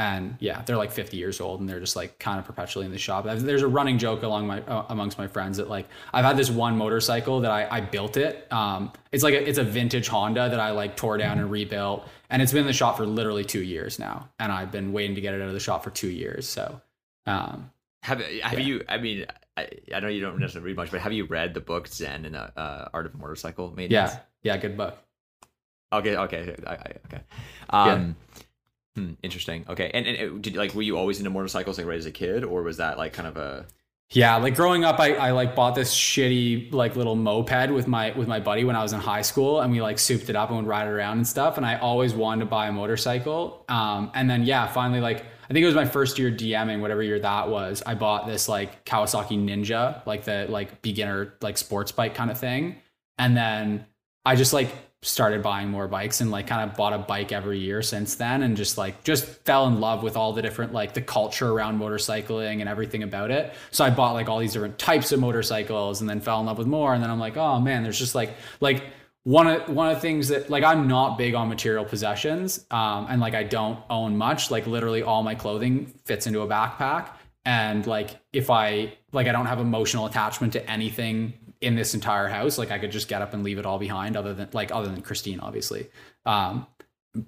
and 0.00 0.36
yeah, 0.40 0.62
they're 0.62 0.78
like 0.78 0.92
50 0.92 1.18
years 1.18 1.42
old, 1.42 1.60
and 1.60 1.68
they're 1.68 1.78
just 1.78 1.94
like 1.94 2.18
kind 2.18 2.38
of 2.38 2.46
perpetually 2.46 2.86
in 2.86 2.90
the 2.90 2.96
shop. 2.98 3.26
There's 3.26 3.60
a 3.60 3.68
running 3.68 3.98
joke 3.98 4.22
along 4.22 4.46
my 4.46 4.62
uh, 4.62 4.86
amongst 4.88 5.18
my 5.18 5.26
friends 5.26 5.58
that 5.58 5.68
like 5.68 5.86
I've 6.14 6.24
had 6.24 6.38
this 6.38 6.48
one 6.48 6.78
motorcycle 6.78 7.40
that 7.40 7.50
I, 7.50 7.68
I 7.70 7.80
built 7.82 8.16
it. 8.16 8.50
Um, 8.50 8.92
it's 9.12 9.22
like 9.22 9.34
a, 9.34 9.46
it's 9.46 9.58
a 9.58 9.62
vintage 9.64 10.08
Honda 10.08 10.48
that 10.48 10.58
I 10.58 10.70
like 10.70 10.96
tore 10.96 11.18
down 11.18 11.38
and 11.38 11.50
rebuilt, 11.50 12.08
and 12.30 12.40
it's 12.40 12.50
been 12.50 12.62
in 12.62 12.66
the 12.66 12.72
shop 12.72 12.96
for 12.96 13.04
literally 13.04 13.44
two 13.44 13.62
years 13.62 13.98
now, 13.98 14.30
and 14.38 14.50
I've 14.50 14.72
been 14.72 14.92
waiting 14.92 15.16
to 15.16 15.20
get 15.20 15.34
it 15.34 15.42
out 15.42 15.48
of 15.48 15.54
the 15.54 15.60
shop 15.60 15.84
for 15.84 15.90
two 15.90 16.08
years. 16.10 16.48
So. 16.48 16.80
Um, 17.26 17.70
Have 18.02 18.20
Have 18.20 18.58
Yeah. 18.58 18.64
you? 18.64 18.84
I 18.88 18.96
mean, 18.96 19.26
I, 19.58 19.68
I 19.94 20.00
know 20.00 20.08
you 20.08 20.22
don't 20.22 20.38
necessarily 20.38 20.68
read 20.70 20.76
much, 20.76 20.90
but 20.90 21.00
have 21.02 21.12
you 21.12 21.26
read 21.26 21.52
the 21.52 21.60
book 21.60 21.86
Zen 21.86 22.24
and 22.24 22.34
the 22.34 22.58
uh, 22.58 22.88
Art 22.94 23.04
of 23.04 23.14
Motorcycle 23.14 23.68
Maintenance? 23.76 24.14
Yeah, 24.14 24.54
yeah, 24.54 24.56
good 24.56 24.78
book. 24.78 24.96
Okay. 25.92 26.16
Okay. 26.16 26.56
I, 26.66 26.72
I, 26.72 26.92
okay. 27.06 27.22
Um, 27.68 28.16
hmm, 28.96 29.12
interesting. 29.22 29.64
Okay. 29.68 29.90
And, 29.92 30.06
and 30.06 30.42
did 30.42 30.56
like 30.56 30.74
were 30.74 30.82
you 30.82 30.96
always 30.96 31.18
into 31.18 31.30
motorcycles 31.30 31.78
like 31.78 31.86
right 31.86 31.98
as 31.98 32.06
a 32.06 32.12
kid, 32.12 32.44
or 32.44 32.62
was 32.62 32.78
that 32.78 32.98
like 32.98 33.12
kind 33.12 33.28
of 33.28 33.36
a 33.36 33.66
Yeah, 34.12 34.36
like 34.36 34.56
growing 34.56 34.84
up, 34.84 34.98
I, 34.98 35.14
I 35.14 35.30
like 35.30 35.54
bought 35.54 35.74
this 35.74 35.94
shitty 35.94 36.72
like 36.72 36.96
little 36.96 37.14
moped 37.14 37.70
with 37.70 37.86
my 37.86 38.10
with 38.12 38.26
my 38.26 38.40
buddy 38.40 38.64
when 38.64 38.74
I 38.76 38.82
was 38.82 38.92
in 38.92 39.00
high 39.00 39.22
school, 39.22 39.60
and 39.60 39.72
we 39.72 39.80
like 39.80 39.98
souped 39.98 40.28
it 40.28 40.36
up 40.36 40.50
and 40.50 40.58
would 40.58 40.66
ride 40.66 40.88
it 40.88 40.90
around 40.90 41.18
and 41.18 41.26
stuff. 41.26 41.56
And 41.56 41.64
I 41.64 41.78
always 41.78 42.12
wanted 42.14 42.40
to 42.40 42.46
buy 42.50 42.66
a 42.66 42.72
motorcycle. 42.72 43.64
Um, 43.68 44.10
and 44.14 44.28
then 44.28 44.42
yeah, 44.44 44.66
finally 44.66 45.00
like 45.00 45.24
I 45.48 45.52
think 45.52 45.64
it 45.64 45.66
was 45.66 45.74
my 45.74 45.84
first 45.84 46.18
year 46.18 46.30
DMing, 46.30 46.80
whatever 46.80 47.02
year 47.02 47.18
that 47.18 47.48
was. 47.48 47.82
I 47.84 47.94
bought 47.94 48.26
this 48.26 48.48
like 48.48 48.84
Kawasaki 48.84 49.36
Ninja, 49.38 50.04
like 50.06 50.24
the 50.24 50.46
like 50.48 50.80
beginner 50.82 51.34
like 51.40 51.58
sports 51.58 51.90
bike 51.92 52.14
kind 52.14 52.30
of 52.30 52.38
thing. 52.38 52.76
And 53.18 53.36
then 53.36 53.86
I 54.24 54.36
just 54.36 54.52
like 54.52 54.72
started 55.02 55.42
buying 55.42 55.68
more 55.68 55.88
bikes 55.88 56.20
and 56.20 56.30
like 56.30 56.46
kind 56.46 56.68
of 56.68 56.76
bought 56.76 56.92
a 56.92 56.98
bike 56.98 57.32
every 57.32 57.58
year 57.58 57.80
since 57.80 58.16
then 58.16 58.42
and 58.42 58.54
just 58.54 58.76
like 58.76 59.02
just 59.02 59.24
fell 59.46 59.66
in 59.66 59.80
love 59.80 60.02
with 60.02 60.14
all 60.14 60.34
the 60.34 60.42
different 60.42 60.74
like 60.74 60.92
the 60.92 61.00
culture 61.00 61.50
around 61.50 61.78
motorcycling 61.80 62.60
and 62.60 62.68
everything 62.68 63.02
about 63.02 63.30
it. 63.30 63.54
So 63.70 63.82
I 63.82 63.88
bought 63.88 64.12
like 64.12 64.28
all 64.28 64.38
these 64.38 64.52
different 64.52 64.78
types 64.78 65.10
of 65.10 65.18
motorcycles 65.20 66.02
and 66.02 66.10
then 66.10 66.20
fell 66.20 66.38
in 66.40 66.46
love 66.46 66.58
with 66.58 66.66
more 66.66 66.92
and 66.92 67.02
then 67.02 67.10
I'm 67.10 67.18
like, 67.18 67.38
"Oh 67.38 67.58
man, 67.58 67.82
there's 67.82 67.98
just 67.98 68.14
like 68.14 68.34
like 68.60 68.84
one 69.24 69.46
of 69.46 69.68
one 69.70 69.88
of 69.88 69.94
the 69.94 70.00
things 70.00 70.28
that 70.28 70.50
like 70.50 70.64
I'm 70.64 70.86
not 70.86 71.16
big 71.16 71.34
on 71.34 71.48
material 71.48 71.84
possessions 71.84 72.66
um 72.70 73.06
and 73.08 73.20
like 73.20 73.34
I 73.34 73.42
don't 73.42 73.78
own 73.88 74.16
much 74.16 74.50
like 74.50 74.66
literally 74.66 75.02
all 75.02 75.22
my 75.22 75.34
clothing 75.34 75.86
fits 76.04 76.26
into 76.26 76.40
a 76.40 76.46
backpack 76.46 77.10
and 77.44 77.86
like 77.86 78.18
if 78.32 78.50
I 78.50 78.94
like 79.12 79.26
I 79.28 79.32
don't 79.32 79.46
have 79.46 79.60
emotional 79.60 80.06
attachment 80.06 80.52
to 80.54 80.70
anything 80.70 81.34
in 81.60 81.74
this 81.74 81.94
entire 81.94 82.28
house 82.28 82.56
like 82.58 82.70
I 82.70 82.78
could 82.78 82.90
just 82.92 83.08
get 83.08 83.20
up 83.22 83.34
and 83.34 83.42
leave 83.42 83.58
it 83.58 83.66
all 83.66 83.78
behind 83.78 84.16
other 84.16 84.32
than 84.34 84.48
like 84.52 84.72
other 84.72 84.88
than 84.88 85.02
Christine 85.02 85.40
obviously 85.40 85.88
um 86.26 86.66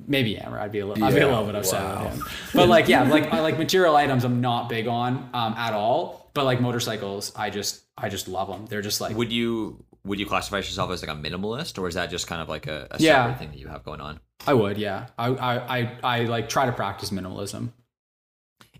maybe 0.06 0.36
Amer 0.36 0.58
I'd 0.58 0.72
be 0.72 0.78
a 0.78 0.86
little 0.86 1.04
I'd 1.04 1.14
be 1.14 1.20
a 1.20 1.26
little 1.28 1.44
bit 1.44 1.54
upset 1.54 1.82
wow. 1.82 2.04
with 2.04 2.14
him 2.14 2.24
but 2.54 2.68
like 2.68 2.88
yeah 2.88 3.02
like 3.02 3.32
I 3.32 3.40
like 3.40 3.58
material 3.58 3.94
items 3.96 4.24
I'm 4.24 4.40
not 4.40 4.68
big 4.68 4.86
on 4.86 5.28
um 5.34 5.54
at 5.54 5.72
all 5.74 6.30
but 6.34 6.44
like 6.44 6.60
motorcycles 6.60 7.32
I 7.36 7.50
just 7.50 7.82
I 7.98 8.08
just 8.08 8.28
love 8.28 8.48
them 8.48 8.66
they're 8.66 8.80
just 8.82 9.00
like 9.00 9.16
would 9.16 9.32
you 9.32 9.84
would 10.04 10.18
you 10.18 10.26
classify 10.26 10.56
yourself 10.56 10.90
as 10.90 11.00
like 11.06 11.16
a 11.16 11.20
minimalist, 11.20 11.78
or 11.78 11.86
is 11.86 11.94
that 11.94 12.10
just 12.10 12.26
kind 12.26 12.42
of 12.42 12.48
like 12.48 12.66
a, 12.66 12.88
a 12.90 12.96
Yeah. 12.98 13.22
separate 13.22 13.38
thing 13.38 13.50
that 13.50 13.58
you 13.60 13.68
have 13.68 13.84
going 13.84 14.00
on? 14.00 14.18
I 14.46 14.54
would 14.54 14.76
yeah 14.78 15.06
I 15.18 15.28
I 15.28 15.78
I, 15.78 15.98
I 16.02 16.20
like 16.24 16.48
try 16.48 16.66
to 16.66 16.72
practice 16.72 17.10
minimalism 17.10 17.70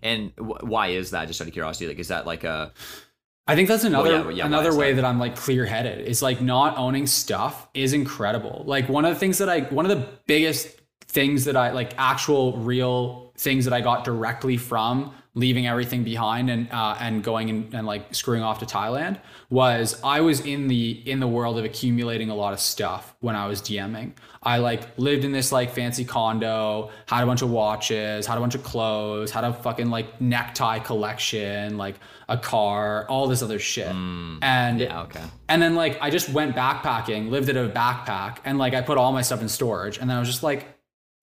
And 0.01 0.33
why 0.37 0.87
is 0.87 1.11
that? 1.11 1.27
Just 1.27 1.39
out 1.39 1.47
of 1.47 1.53
curiosity, 1.53 1.87
like 1.87 1.99
is 1.99 2.09
that 2.09 2.25
like 2.25 2.43
a 2.43 2.73
I 3.45 3.55
think 3.55 3.67
that's 3.67 3.83
another 3.83 4.09
well, 4.09 4.31
yeah, 4.31 4.43
why 4.43 4.47
another 4.47 4.75
way 4.75 4.93
that? 4.93 5.01
that 5.01 5.07
I'm 5.07 5.19
like 5.19 5.35
clear 5.35 5.65
headed. 5.65 6.07
Is 6.07 6.21
like 6.21 6.41
not 6.41 6.77
owning 6.77 7.07
stuff 7.07 7.67
is 7.73 7.93
incredible. 7.93 8.63
Like 8.65 8.87
one 8.87 9.05
of 9.05 9.13
the 9.13 9.19
things 9.19 9.39
that 9.39 9.49
I 9.49 9.61
one 9.61 9.89
of 9.89 9.97
the 9.97 10.07
biggest 10.27 10.79
things 11.01 11.45
that 11.45 11.57
I 11.57 11.71
like 11.71 11.93
actual 11.97 12.57
real 12.57 13.33
things 13.37 13.65
that 13.65 13.73
I 13.73 13.81
got 13.81 14.05
directly 14.05 14.57
from 14.57 15.13
leaving 15.35 15.65
everything 15.65 16.03
behind 16.03 16.49
and 16.49 16.71
uh, 16.71 16.95
and 16.99 17.23
going 17.23 17.49
and, 17.49 17.73
and 17.73 17.87
like 17.87 18.13
screwing 18.13 18.43
off 18.43 18.59
to 18.59 18.65
Thailand 18.65 19.19
was 19.49 19.99
I 20.03 20.21
was 20.21 20.41
in 20.41 20.67
the 20.67 20.91
in 21.09 21.19
the 21.19 21.27
world 21.27 21.57
of 21.57 21.65
accumulating 21.65 22.29
a 22.29 22.35
lot 22.35 22.53
of 22.53 22.59
stuff 22.59 23.15
when 23.19 23.35
I 23.35 23.47
was 23.47 23.61
DMing. 23.61 24.13
I 24.43 24.57
like 24.59 24.97
lived 24.97 25.23
in 25.23 25.31
this 25.31 25.51
like 25.51 25.71
fancy 25.71 26.05
condo, 26.05 26.91
had 27.07 27.23
a 27.23 27.25
bunch 27.25 27.41
of 27.41 27.49
watches, 27.49 28.27
had 28.27 28.37
a 28.37 28.41
bunch 28.41 28.55
of 28.55 28.63
clothes, 28.63 29.31
had 29.31 29.43
a 29.43 29.53
fucking 29.53 29.89
like 29.89 30.21
necktie 30.21 30.79
collection, 30.79 31.77
like 31.77 31.95
a 32.33 32.37
car, 32.37 33.05
all 33.09 33.27
this 33.27 33.41
other 33.43 33.59
shit. 33.59 33.87
and 33.87 34.41
Mm, 34.41 34.79
yeah 34.79 35.01
okay 35.05 35.23
and 35.49 35.61
then 35.61 35.73
like 35.75 35.93
I 36.01 36.09
just 36.09 36.29
went 36.29 36.55
backpacking, 36.55 37.29
lived 37.29 37.49
in 37.49 37.57
a 37.57 37.69
backpack, 37.69 38.37
and 38.43 38.57
like 38.57 38.73
I 38.73 38.81
put 38.81 38.97
all 38.97 39.11
my 39.13 39.21
stuff 39.21 39.41
in 39.41 39.49
storage. 39.49 39.95
And 39.99 40.09
then 40.09 40.17
I 40.17 40.19
was 40.19 40.29
just 40.29 40.43
like, 40.43 40.61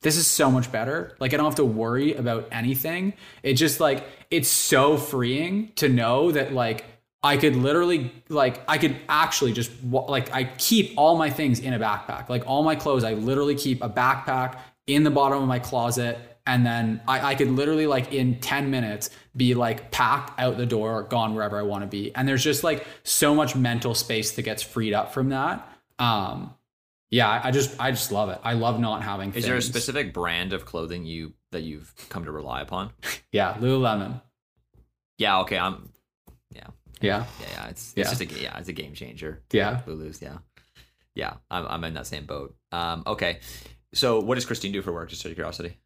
this 0.03 0.17
is 0.17 0.27
so 0.27 0.51
much 0.51 0.71
better. 0.73 1.17
Like 1.19 1.35
I 1.35 1.37
don't 1.37 1.45
have 1.47 1.57
to 1.57 1.65
worry 1.85 2.15
about 2.15 2.49
anything. 2.53 3.13
It 3.43 3.55
just 3.55 3.81
like 3.81 4.05
it's 4.31 4.49
so 4.49 4.97
freeing 4.97 5.73
to 5.83 5.89
know 5.89 6.31
that 6.33 6.53
like 6.55 6.85
I 7.23 7.37
could 7.37 7.57
literally 7.57 8.13
like 8.29 8.63
I 8.69 8.79
could 8.79 8.97
actually 9.09 9.53
just 9.53 9.71
like 9.83 10.33
I 10.33 10.45
keep 10.59 10.95
all 10.97 11.19
my 11.19 11.29
things 11.29 11.59
in 11.61 11.73
a 11.75 11.79
backpack. 11.79 12.29
Like 12.29 12.45
all 12.47 12.63
my 12.63 12.77
clothes, 12.77 13.05
I 13.05 13.15
literally 13.15 13.57
keep 13.57 13.83
a 13.83 13.89
backpack 13.91 14.59
in 14.87 15.03
the 15.03 15.11
bottom 15.11 15.43
of 15.43 15.49
my 15.49 15.59
closet. 15.59 16.19
And 16.47 16.65
then 16.65 17.01
I, 17.07 17.33
I 17.33 17.35
could 17.35 17.51
literally 17.51 17.87
like 17.87 18.13
in 18.13 18.41
10 18.41 18.71
minutes 18.71 19.11
be 19.37 19.55
like 19.55 19.91
packed 19.91 20.39
out 20.41 20.57
the 20.57 20.67
door, 20.67 21.05
gone 21.05 21.35
wherever 21.35 21.59
I 21.59 21.63
want 21.63 21.83
to 21.83 21.87
be. 21.89 22.15
And 22.15 22.27
there's 22.29 22.43
just 22.45 22.65
like 22.65 22.87
so 23.05 23.35
much 23.35 23.55
mental 23.55 23.95
space 23.95 24.33
that 24.33 24.43
gets 24.43 24.63
freed 24.63 24.93
up 24.95 25.13
from 25.15 25.29
that. 25.31 25.69
Um, 25.99 26.55
yeah, 27.11 27.41
I, 27.45 27.51
just 27.51 27.81
I 27.81 27.91
just 27.91 28.13
love 28.13 28.29
it. 28.31 28.39
I 28.45 28.55
love 28.55 28.79
not 28.81 29.03
having. 29.03 29.33
is 29.35 29.45
there 29.45 29.57
a 29.57 29.63
specific 29.63 30.13
brand 30.15 30.53
of 30.53 30.65
clothing 30.65 31.05
you 31.05 31.33
that 31.53 31.63
you've 31.63 31.93
come 32.09 32.25
to 32.25 32.31
rely 32.33 32.61
upon 32.61 32.91
Yeah, 33.33 33.55
Lululemon. 33.55 34.21
yeah 35.19 35.41
okay 35.41 35.59
i'm 35.59 35.91
Yeah, 36.55 36.67
yeah 37.01 37.25
yeah 37.41 37.69
it's, 37.69 37.93
it's 37.95 37.97
Yeah. 37.97 38.05
just 38.05 38.21
a 38.21 38.41
yeah 38.41 38.59
it's 38.59 38.69
a 38.69 38.73
game 38.73 38.95
changer 38.95 39.43
Yeah. 39.53 39.81
lulu's 39.87 40.23
yeah 40.23 40.39
yeah, 41.17 41.35
I'm 41.51 41.67
I'm 41.67 41.85
in 41.85 41.95
that 41.95 42.07
same 42.07 42.25
boat. 42.25 42.55
Um, 42.71 43.03
okay, 43.05 43.41
so 43.93 44.21
what 44.21 44.37
does 44.37 44.47
Christine 44.47 44.71
do 44.71 44.81
for 44.81 44.93
work? 44.93 45.11
Just 45.11 45.27
out 45.27 45.31
of 45.31 45.35
curiosity. 45.35 45.77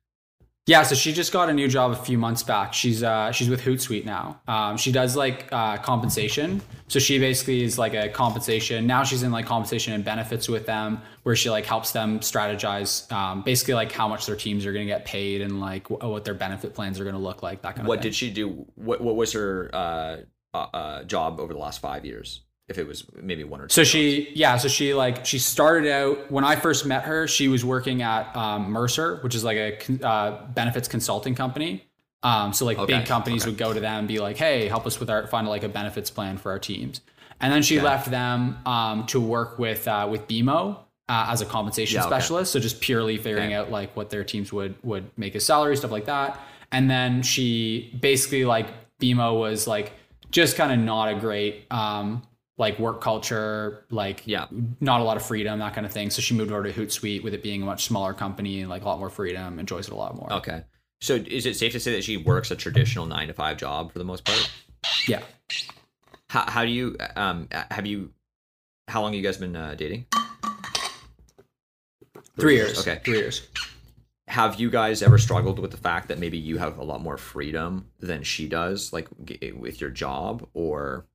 Yeah, 0.66 0.82
so 0.82 0.94
she 0.94 1.12
just 1.12 1.30
got 1.30 1.50
a 1.50 1.52
new 1.52 1.68
job 1.68 1.90
a 1.92 1.96
few 1.96 2.16
months 2.16 2.42
back. 2.42 2.72
She's 2.72 3.02
uh 3.02 3.32
she's 3.32 3.50
with 3.50 3.60
Hootsuite 3.60 4.06
now. 4.06 4.40
Um, 4.48 4.78
she 4.78 4.92
does 4.92 5.14
like 5.14 5.46
uh, 5.52 5.76
compensation. 5.76 6.62
So 6.88 6.98
she 6.98 7.18
basically 7.18 7.62
is 7.64 7.78
like 7.78 7.92
a 7.92 8.08
compensation. 8.08 8.86
Now 8.86 9.04
she's 9.04 9.22
in 9.22 9.30
like 9.30 9.44
compensation 9.44 9.92
and 9.92 10.02
benefits 10.02 10.48
with 10.48 10.64
them, 10.64 11.02
where 11.22 11.36
she 11.36 11.50
like 11.50 11.66
helps 11.66 11.92
them 11.92 12.20
strategize, 12.20 13.10
um, 13.12 13.42
basically 13.42 13.74
like 13.74 13.92
how 13.92 14.08
much 14.08 14.24
their 14.24 14.36
teams 14.36 14.64
are 14.64 14.72
going 14.72 14.86
to 14.86 14.90
get 14.92 15.04
paid 15.04 15.42
and 15.42 15.60
like 15.60 15.88
w- 15.90 16.10
what 16.10 16.24
their 16.24 16.34
benefit 16.34 16.72
plans 16.74 16.98
are 16.98 17.04
going 17.04 17.16
to 17.16 17.20
look 17.20 17.42
like. 17.42 17.60
That 17.60 17.76
kind 17.76 17.86
What 17.86 17.98
of 17.98 18.02
thing. 18.02 18.10
did 18.12 18.14
she 18.16 18.30
do? 18.30 18.64
What 18.74 19.02
what 19.02 19.16
was 19.16 19.32
her 19.34 19.70
uh, 19.74 20.16
uh, 20.54 20.56
uh, 20.56 21.02
job 21.04 21.40
over 21.40 21.52
the 21.52 21.58
last 21.58 21.80
five 21.82 22.06
years? 22.06 22.40
If 22.66 22.78
it 22.78 22.86
was 22.86 23.04
maybe 23.14 23.44
one 23.44 23.60
or 23.60 23.66
two. 23.66 23.74
So 23.74 23.84
she, 23.84 24.32
yeah, 24.34 24.56
so 24.56 24.68
she 24.68 24.94
like 24.94 25.26
she 25.26 25.38
started 25.38 25.90
out 25.90 26.30
when 26.30 26.44
I 26.44 26.56
first 26.56 26.86
met 26.86 27.04
her. 27.04 27.28
She 27.28 27.48
was 27.48 27.62
working 27.64 28.00
at 28.00 28.34
um, 28.34 28.70
Mercer, 28.70 29.18
which 29.22 29.34
is 29.34 29.44
like 29.44 29.58
a 29.58 30.06
uh, 30.06 30.46
benefits 30.46 30.88
consulting 30.88 31.34
company. 31.34 31.84
Um, 32.22 32.54
so 32.54 32.64
like 32.64 32.78
Okay, 32.78 32.98
big 32.98 33.06
companies 33.06 33.42
okay. 33.42 33.50
would 33.50 33.58
go 33.58 33.74
to 33.74 33.80
them 33.80 33.98
and 34.00 34.08
be 34.08 34.18
like, 34.18 34.38
"Hey, 34.38 34.66
help 34.68 34.86
us 34.86 34.98
with 34.98 35.10
our 35.10 35.26
find 35.26 35.46
like 35.46 35.62
a 35.62 35.68
benefits 35.68 36.10
plan 36.10 36.38
for 36.38 36.50
our 36.52 36.58
teams." 36.58 37.02
And 37.40 37.52
then 37.52 37.62
she 37.62 37.80
left 37.80 38.10
them 38.10 38.56
um, 38.64 39.04
to 39.08 39.20
work 39.20 39.58
with 39.58 39.86
uh, 39.86 40.08
with 40.10 40.26
BMO 40.26 40.76
uh, 41.10 41.26
as 41.28 41.42
a 41.42 41.44
compensation 41.46 41.96
Yeah, 41.96 42.06
okay. 42.06 42.14
specialist. 42.16 42.52
So 42.52 42.60
just 42.60 42.80
purely 42.80 43.18
figuring 43.18 43.48
Okay. 43.48 43.54
out 43.56 43.70
like 43.70 43.94
what 43.94 44.08
their 44.08 44.24
teams 44.24 44.54
would 44.54 44.74
would 44.82 45.10
make 45.18 45.36
as 45.36 45.44
salary 45.44 45.76
stuff 45.76 45.90
like 45.90 46.06
that. 46.06 46.40
And 46.72 46.88
then 46.90 47.22
she 47.22 47.94
basically 48.00 48.46
like 48.46 48.68
BMO 49.00 49.38
was 49.38 49.66
like 49.66 49.92
just 50.30 50.56
kind 50.56 50.72
of 50.72 50.78
not 50.78 51.08
a 51.14 51.14
great 51.20 51.66
um, 51.70 52.22
like 52.56 52.78
work 52.78 53.00
culture, 53.00 53.84
like 53.90 54.22
Yeah. 54.26 54.46
not 54.80 55.00
a 55.00 55.04
lot 55.04 55.16
of 55.16 55.24
freedom, 55.24 55.58
that 55.58 55.74
kind 55.74 55.84
of 55.86 55.92
thing. 55.92 56.10
So 56.10 56.22
she 56.22 56.34
moved 56.34 56.52
over 56.52 56.62
to 56.62 56.72
Hootsuite 56.72 57.22
with 57.24 57.34
it 57.34 57.42
being 57.42 57.62
a 57.62 57.66
much 57.66 57.84
smaller 57.84 58.14
company 58.14 58.60
and 58.60 58.70
like 58.70 58.82
a 58.82 58.86
lot 58.86 58.98
more 58.98 59.10
freedom, 59.10 59.58
enjoys 59.58 59.88
it 59.88 59.92
a 59.92 59.96
lot 59.96 60.14
more. 60.16 60.32
Okay. 60.34 60.62
So 61.00 61.16
is 61.16 61.46
it 61.46 61.56
safe 61.56 61.72
to 61.72 61.80
say 61.80 61.92
that 61.92 62.04
she 62.04 62.16
works 62.16 62.50
a 62.50 62.56
traditional 62.56 63.06
nine 63.06 63.28
to 63.28 63.34
five 63.34 63.56
job 63.56 63.92
for 63.92 63.98
the 63.98 64.04
most 64.04 64.24
part? 64.24 64.50
Yeah. 65.08 65.22
How, 66.30 66.48
how 66.50 66.64
do 66.64 66.70
you 66.70 66.96
um 67.16 67.48
have 67.70 67.86
you 67.86 68.12
how 68.88 69.02
long 69.02 69.12
have 69.12 69.16
you 69.18 69.24
guys 69.24 69.36
been 69.38 69.56
uh, 69.56 69.74
dating? 69.74 70.06
Three 72.38 72.54
years. 72.56 72.78
Okay. 72.80 73.00
Three 73.04 73.18
years. 73.18 73.48
Have 74.28 74.58
you 74.58 74.70
guys 74.70 75.02
ever 75.02 75.18
struggled 75.18 75.58
with 75.58 75.70
the 75.70 75.76
fact 75.76 76.08
that 76.08 76.18
maybe 76.18 76.38
you 76.38 76.58
have 76.58 76.78
a 76.78 76.84
lot 76.84 77.00
more 77.02 77.16
freedom 77.16 77.86
than 78.00 78.22
she 78.22 78.48
does, 78.48 78.92
like 78.92 79.08
with 79.54 79.80
your 79.80 79.90
job, 79.90 80.48
or 80.54 81.06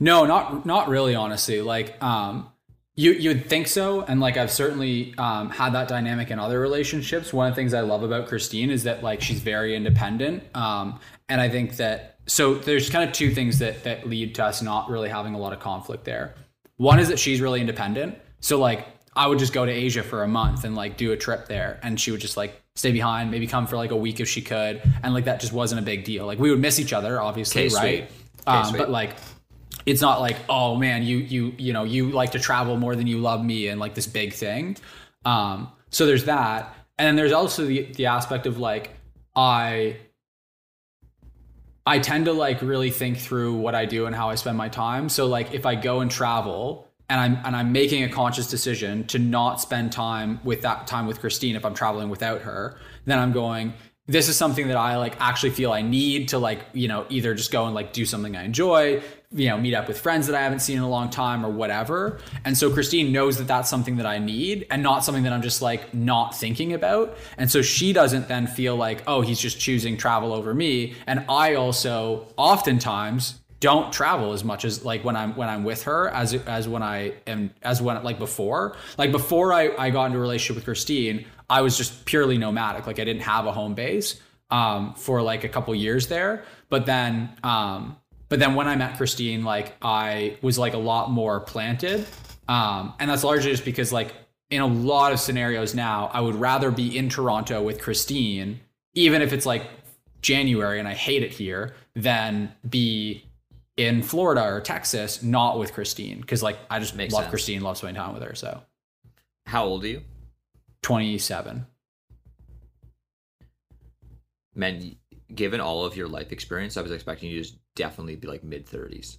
No, 0.00 0.26
not 0.26 0.64
not 0.64 0.88
really. 0.88 1.14
Honestly, 1.14 1.60
like 1.60 2.00
um, 2.02 2.48
you 2.94 3.12
you'd 3.12 3.46
think 3.46 3.66
so, 3.66 4.02
and 4.02 4.20
like 4.20 4.36
I've 4.36 4.50
certainly 4.50 5.14
um, 5.18 5.50
had 5.50 5.74
that 5.74 5.88
dynamic 5.88 6.30
in 6.30 6.38
other 6.38 6.60
relationships. 6.60 7.32
One 7.32 7.48
of 7.48 7.52
the 7.52 7.56
things 7.56 7.74
I 7.74 7.80
love 7.80 8.02
about 8.02 8.28
Christine 8.28 8.70
is 8.70 8.84
that 8.84 9.02
like 9.02 9.20
she's 9.20 9.40
very 9.40 9.74
independent, 9.74 10.44
um, 10.54 11.00
and 11.28 11.40
I 11.40 11.48
think 11.48 11.76
that 11.76 12.18
so 12.26 12.54
there's 12.54 12.90
kind 12.90 13.08
of 13.08 13.14
two 13.14 13.32
things 13.34 13.58
that 13.58 13.84
that 13.84 14.08
lead 14.08 14.34
to 14.36 14.44
us 14.44 14.62
not 14.62 14.90
really 14.90 15.08
having 15.08 15.34
a 15.34 15.38
lot 15.38 15.52
of 15.52 15.60
conflict 15.60 16.04
there. 16.04 16.34
One 16.76 17.00
is 17.00 17.08
that 17.08 17.18
she's 17.18 17.40
really 17.40 17.60
independent, 17.60 18.18
so 18.40 18.58
like 18.58 18.86
I 19.16 19.26
would 19.26 19.40
just 19.40 19.52
go 19.52 19.66
to 19.66 19.72
Asia 19.72 20.04
for 20.04 20.22
a 20.22 20.28
month 20.28 20.62
and 20.62 20.76
like 20.76 20.96
do 20.96 21.10
a 21.10 21.16
trip 21.16 21.48
there, 21.48 21.80
and 21.82 22.00
she 22.00 22.12
would 22.12 22.20
just 22.20 22.36
like 22.36 22.62
stay 22.76 22.92
behind, 22.92 23.32
maybe 23.32 23.48
come 23.48 23.66
for 23.66 23.76
like 23.76 23.90
a 23.90 23.96
week 23.96 24.20
if 24.20 24.28
she 24.28 24.42
could, 24.42 24.80
and 25.02 25.12
like 25.12 25.24
that 25.24 25.40
just 25.40 25.52
wasn't 25.52 25.80
a 25.80 25.84
big 25.84 26.04
deal. 26.04 26.24
Like 26.24 26.38
we 26.38 26.50
would 26.50 26.60
miss 26.60 26.78
each 26.78 26.92
other, 26.92 27.20
obviously, 27.20 27.62
Okay, 27.62 27.68
sweet. 27.68 27.80
right? 28.46 28.66
Um, 28.66 28.76
but 28.76 28.90
like 28.90 29.16
it's 29.88 30.02
not 30.02 30.20
like 30.20 30.36
oh 30.50 30.76
man 30.76 31.02
you 31.02 31.16
you 31.16 31.54
you 31.56 31.72
know 31.72 31.82
you 31.82 32.10
like 32.10 32.32
to 32.32 32.38
travel 32.38 32.76
more 32.76 32.94
than 32.94 33.06
you 33.06 33.16
love 33.16 33.42
me 33.42 33.68
and 33.68 33.80
like 33.80 33.94
this 33.94 34.06
big 34.06 34.34
thing. 34.34 34.76
Um 35.24 35.72
so 35.90 36.04
there's 36.04 36.24
that. 36.24 36.74
And 36.98 37.06
then 37.06 37.16
there's 37.16 37.32
also 37.32 37.64
the 37.64 37.90
the 37.92 38.06
aspect 38.06 38.46
of 38.46 38.58
like 38.58 38.90
i 39.34 39.96
i 41.86 41.98
tend 41.98 42.26
to 42.26 42.32
like 42.32 42.60
really 42.60 42.90
think 42.90 43.16
through 43.16 43.54
what 43.54 43.74
i 43.74 43.86
do 43.86 44.04
and 44.04 44.14
how 44.14 44.28
i 44.28 44.34
spend 44.34 44.58
my 44.58 44.68
time. 44.68 45.08
So 45.08 45.26
like 45.26 45.54
if 45.54 45.64
i 45.64 45.74
go 45.74 46.00
and 46.00 46.10
travel 46.10 46.86
and 47.08 47.18
i'm 47.18 47.38
and 47.46 47.56
i'm 47.56 47.72
making 47.72 48.04
a 48.04 48.08
conscious 48.10 48.50
decision 48.50 49.06
to 49.06 49.18
not 49.18 49.58
spend 49.58 49.90
time 49.90 50.38
with 50.44 50.60
that 50.60 50.86
time 50.86 51.06
with 51.06 51.20
christine 51.20 51.56
if 51.56 51.64
i'm 51.64 51.72
traveling 51.72 52.10
without 52.10 52.42
her 52.42 52.76
then 53.06 53.18
i'm 53.18 53.32
going 53.32 53.72
this 54.08 54.28
is 54.28 54.36
something 54.36 54.68
that 54.68 54.76
I 54.76 54.96
like 54.96 55.20
actually 55.20 55.50
feel 55.50 55.70
I 55.70 55.82
need 55.82 56.28
to 56.28 56.38
like, 56.38 56.64
you 56.72 56.88
know, 56.88 57.04
either 57.10 57.34
just 57.34 57.52
go 57.52 57.66
and 57.66 57.74
like 57.74 57.92
do 57.92 58.06
something 58.06 58.34
I 58.36 58.42
enjoy, 58.42 59.02
you 59.30 59.48
know, 59.48 59.58
meet 59.58 59.74
up 59.74 59.86
with 59.86 60.00
friends 60.00 60.26
that 60.26 60.34
I 60.34 60.42
haven't 60.42 60.60
seen 60.60 60.78
in 60.78 60.82
a 60.82 60.88
long 60.88 61.10
time 61.10 61.44
or 61.44 61.50
whatever. 61.50 62.18
And 62.46 62.56
so 62.56 62.72
Christine 62.72 63.12
knows 63.12 63.36
that 63.36 63.46
that's 63.46 63.68
something 63.68 63.96
that 63.96 64.06
I 64.06 64.18
need 64.18 64.66
and 64.70 64.82
not 64.82 65.04
something 65.04 65.24
that 65.24 65.34
I'm 65.34 65.42
just 65.42 65.60
like 65.60 65.92
not 65.92 66.34
thinking 66.34 66.72
about. 66.72 67.16
And 67.36 67.50
so 67.50 67.60
she 67.60 67.92
doesn't 67.92 68.28
then 68.28 68.46
feel 68.46 68.76
like, 68.76 69.02
oh, 69.06 69.20
he's 69.20 69.38
just 69.38 69.60
choosing 69.60 69.98
travel 69.98 70.32
over 70.32 70.54
me. 70.54 70.94
And 71.06 71.26
I 71.28 71.56
also 71.56 72.26
oftentimes 72.38 73.38
don't 73.60 73.92
travel 73.92 74.32
as 74.32 74.44
much 74.44 74.64
as 74.64 74.84
like 74.84 75.04
when 75.04 75.16
I'm 75.16 75.34
when 75.34 75.48
I'm 75.48 75.64
with 75.64 75.82
her 75.82 76.08
as 76.10 76.32
as 76.32 76.68
when 76.68 76.82
I 76.82 77.14
am 77.26 77.50
as 77.62 77.82
when 77.82 78.02
like 78.04 78.18
before 78.18 78.76
like 78.96 79.10
before 79.10 79.52
I, 79.52 79.74
I 79.76 79.90
got 79.90 80.06
into 80.06 80.18
a 80.18 80.20
relationship 80.20 80.54
with 80.54 80.64
Christine 80.64 81.26
I 81.50 81.62
was 81.62 81.76
just 81.76 82.04
purely 82.04 82.38
nomadic 82.38 82.86
like 82.86 83.00
I 83.00 83.04
didn't 83.04 83.22
have 83.22 83.46
a 83.46 83.52
home 83.52 83.74
base 83.74 84.20
um, 84.52 84.94
for 84.94 85.22
like 85.22 85.42
a 85.42 85.48
couple 85.48 85.74
years 85.74 86.06
there 86.06 86.44
but 86.68 86.86
then 86.86 87.30
um, 87.42 87.96
but 88.28 88.38
then 88.38 88.54
when 88.54 88.68
I 88.68 88.76
met 88.76 88.96
Christine 88.96 89.44
like 89.44 89.74
I 89.82 90.36
was 90.42 90.58
like 90.58 90.74
a 90.74 90.78
lot 90.78 91.10
more 91.10 91.40
planted 91.40 92.06
um, 92.48 92.94
and 92.98 93.10
that's 93.10 93.24
largely 93.24 93.50
just 93.50 93.64
because 93.64 93.92
like 93.92 94.14
in 94.50 94.60
a 94.62 94.66
lot 94.66 95.12
of 95.12 95.20
scenarios 95.20 95.74
now 95.74 96.10
I 96.12 96.20
would 96.20 96.34
rather 96.34 96.70
be 96.70 96.96
in 96.96 97.08
Toronto 97.08 97.62
with 97.62 97.80
Christine 97.80 98.60
even 98.94 99.22
if 99.22 99.32
it's 99.32 99.46
like 99.46 99.68
January 100.22 100.78
and 100.78 100.88
I 100.88 100.94
hate 100.94 101.22
it 101.22 101.32
here 101.32 101.74
than 101.94 102.52
be 102.68 103.24
in 103.76 104.02
Florida 104.02 104.42
or 104.42 104.60
Texas, 104.60 105.22
not 105.22 105.58
with 105.58 105.72
Christine. 105.72 106.22
Cause 106.22 106.42
like 106.42 106.58
I 106.68 106.80
just 106.80 106.96
Makes 106.96 107.14
love 107.14 107.24
sense. 107.24 107.30
Christine, 107.30 107.60
love 107.62 107.78
spending 107.78 108.02
time 108.02 108.12
with 108.12 108.22
her. 108.22 108.34
So 108.34 108.60
how 109.46 109.64
old 109.64 109.84
are 109.84 109.88
you? 109.88 110.02
27. 110.82 111.66
Man, 114.54 114.96
given 115.32 115.60
all 115.60 115.84
of 115.84 115.96
your 115.96 116.08
life 116.08 116.32
experience, 116.32 116.76
I 116.76 116.82
was 116.82 116.90
expecting 116.90 117.30
you 117.30 117.36
to 117.36 117.42
just 117.44 117.58
definitely 117.78 118.16
be 118.16 118.26
like 118.26 118.44
mid 118.44 118.66
thirties. 118.66 119.18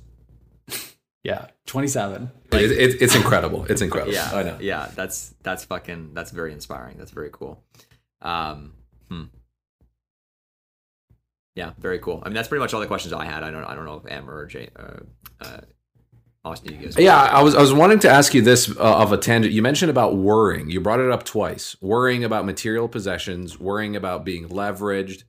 Yeah. 1.23 1.47
27. 1.65 2.31
It, 2.51 2.71
it, 2.71 3.01
it's 3.01 3.15
incredible. 3.15 3.65
It's 3.69 3.81
incredible. 3.81 4.13
Yeah, 4.13 4.29
I 4.33 4.43
know. 4.43 4.57
Yeah, 4.59 4.89
that's 4.95 5.33
that's 5.43 5.65
fucking 5.65 6.13
that's 6.13 6.31
very 6.31 6.53
inspiring. 6.53 6.97
That's 6.97 7.11
very 7.11 7.29
cool. 7.31 7.63
Um, 8.21 8.73
hmm. 9.09 9.23
Yeah, 11.55 11.71
very 11.77 11.99
cool. 11.99 12.21
I 12.23 12.29
mean, 12.29 12.35
that's 12.35 12.47
pretty 12.47 12.61
much 12.61 12.73
all 12.73 12.79
the 12.79 12.87
questions 12.87 13.13
I 13.13 13.25
had. 13.25 13.43
I 13.43 13.51
don't 13.51 13.65
I 13.65 13.75
don't 13.75 13.85
know 13.85 14.01
if 14.03 14.11
Amer 14.11 14.33
or 14.33 14.45
Jay, 14.45 14.69
uh, 14.77 15.01
uh, 15.41 15.61
Austin, 16.45 16.73
you 16.73 16.85
guys. 16.85 16.97
Yeah, 16.97 17.17
I 17.17 17.43
was 17.43 17.53
I 17.53 17.59
was 17.61 17.73
wanting 17.73 17.99
to 17.99 18.09
ask 18.09 18.33
you 18.33 18.41
this 18.41 18.69
uh, 18.77 19.01
of 19.01 19.11
a 19.11 19.17
tangent. 19.17 19.53
You 19.53 19.61
mentioned 19.61 19.91
about 19.91 20.15
worrying. 20.15 20.69
You 20.69 20.79
brought 20.79 21.01
it 21.01 21.11
up 21.11 21.25
twice. 21.25 21.75
Worrying 21.81 22.23
about 22.23 22.45
material 22.45 22.87
possessions, 22.87 23.59
worrying 23.59 23.97
about 23.97 24.23
being 24.23 24.47
leveraged. 24.47 25.25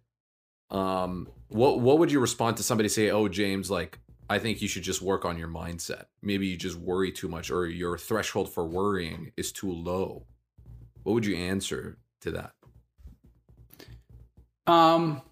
Um, 0.71 1.29
what 1.51 1.81
what 1.81 1.99
would 1.99 2.13
you 2.13 2.21
respond 2.21 2.57
to 2.57 2.63
somebody 2.63 2.89
say, 2.89 3.11
"Oh, 3.11 3.29
James, 3.29 3.71
like 3.71 3.99
I 4.29 4.39
think 4.39 4.63
you 4.63 4.69
should 4.69 4.85
just 4.85 5.03
work 5.03 5.25
on 5.25 5.37
your 5.37 5.49
mindset. 5.49 6.05
Maybe 6.23 6.47
you 6.47 6.57
just 6.57 6.77
worry 6.77 7.13
too 7.13 7.29
much, 7.29 7.51
or 7.51 7.67
your 7.67 7.99
threshold 7.99 8.53
for 8.53 8.65
worrying 8.67 9.33
is 9.37 9.53
too 9.53 9.71
low." 9.71 10.27
What 11.03 11.15
would 11.15 11.27
you 11.27 11.37
answer 11.37 11.99
to 12.21 12.31
that? 12.33 12.53
Um, 14.67 15.23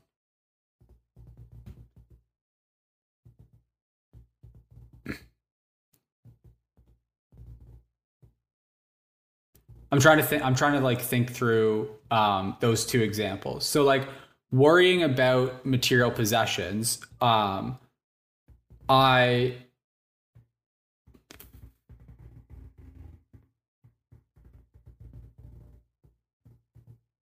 I'm 9.92 10.00
trying 10.00 10.18
to 10.18 10.24
think. 10.24 10.44
I'm 10.44 10.54
trying 10.54 10.72
to 10.72 10.80
like 10.80 11.00
think 11.00 11.30
through 11.30 11.90
um, 12.10 12.56
those 12.60 12.84
two 12.84 13.02
examples. 13.02 13.64
So 13.64 13.84
like 13.84 14.08
worrying 14.50 15.02
about 15.02 15.64
material 15.66 16.10
possessions. 16.10 17.00
Um, 17.20 17.78
I 18.88 19.56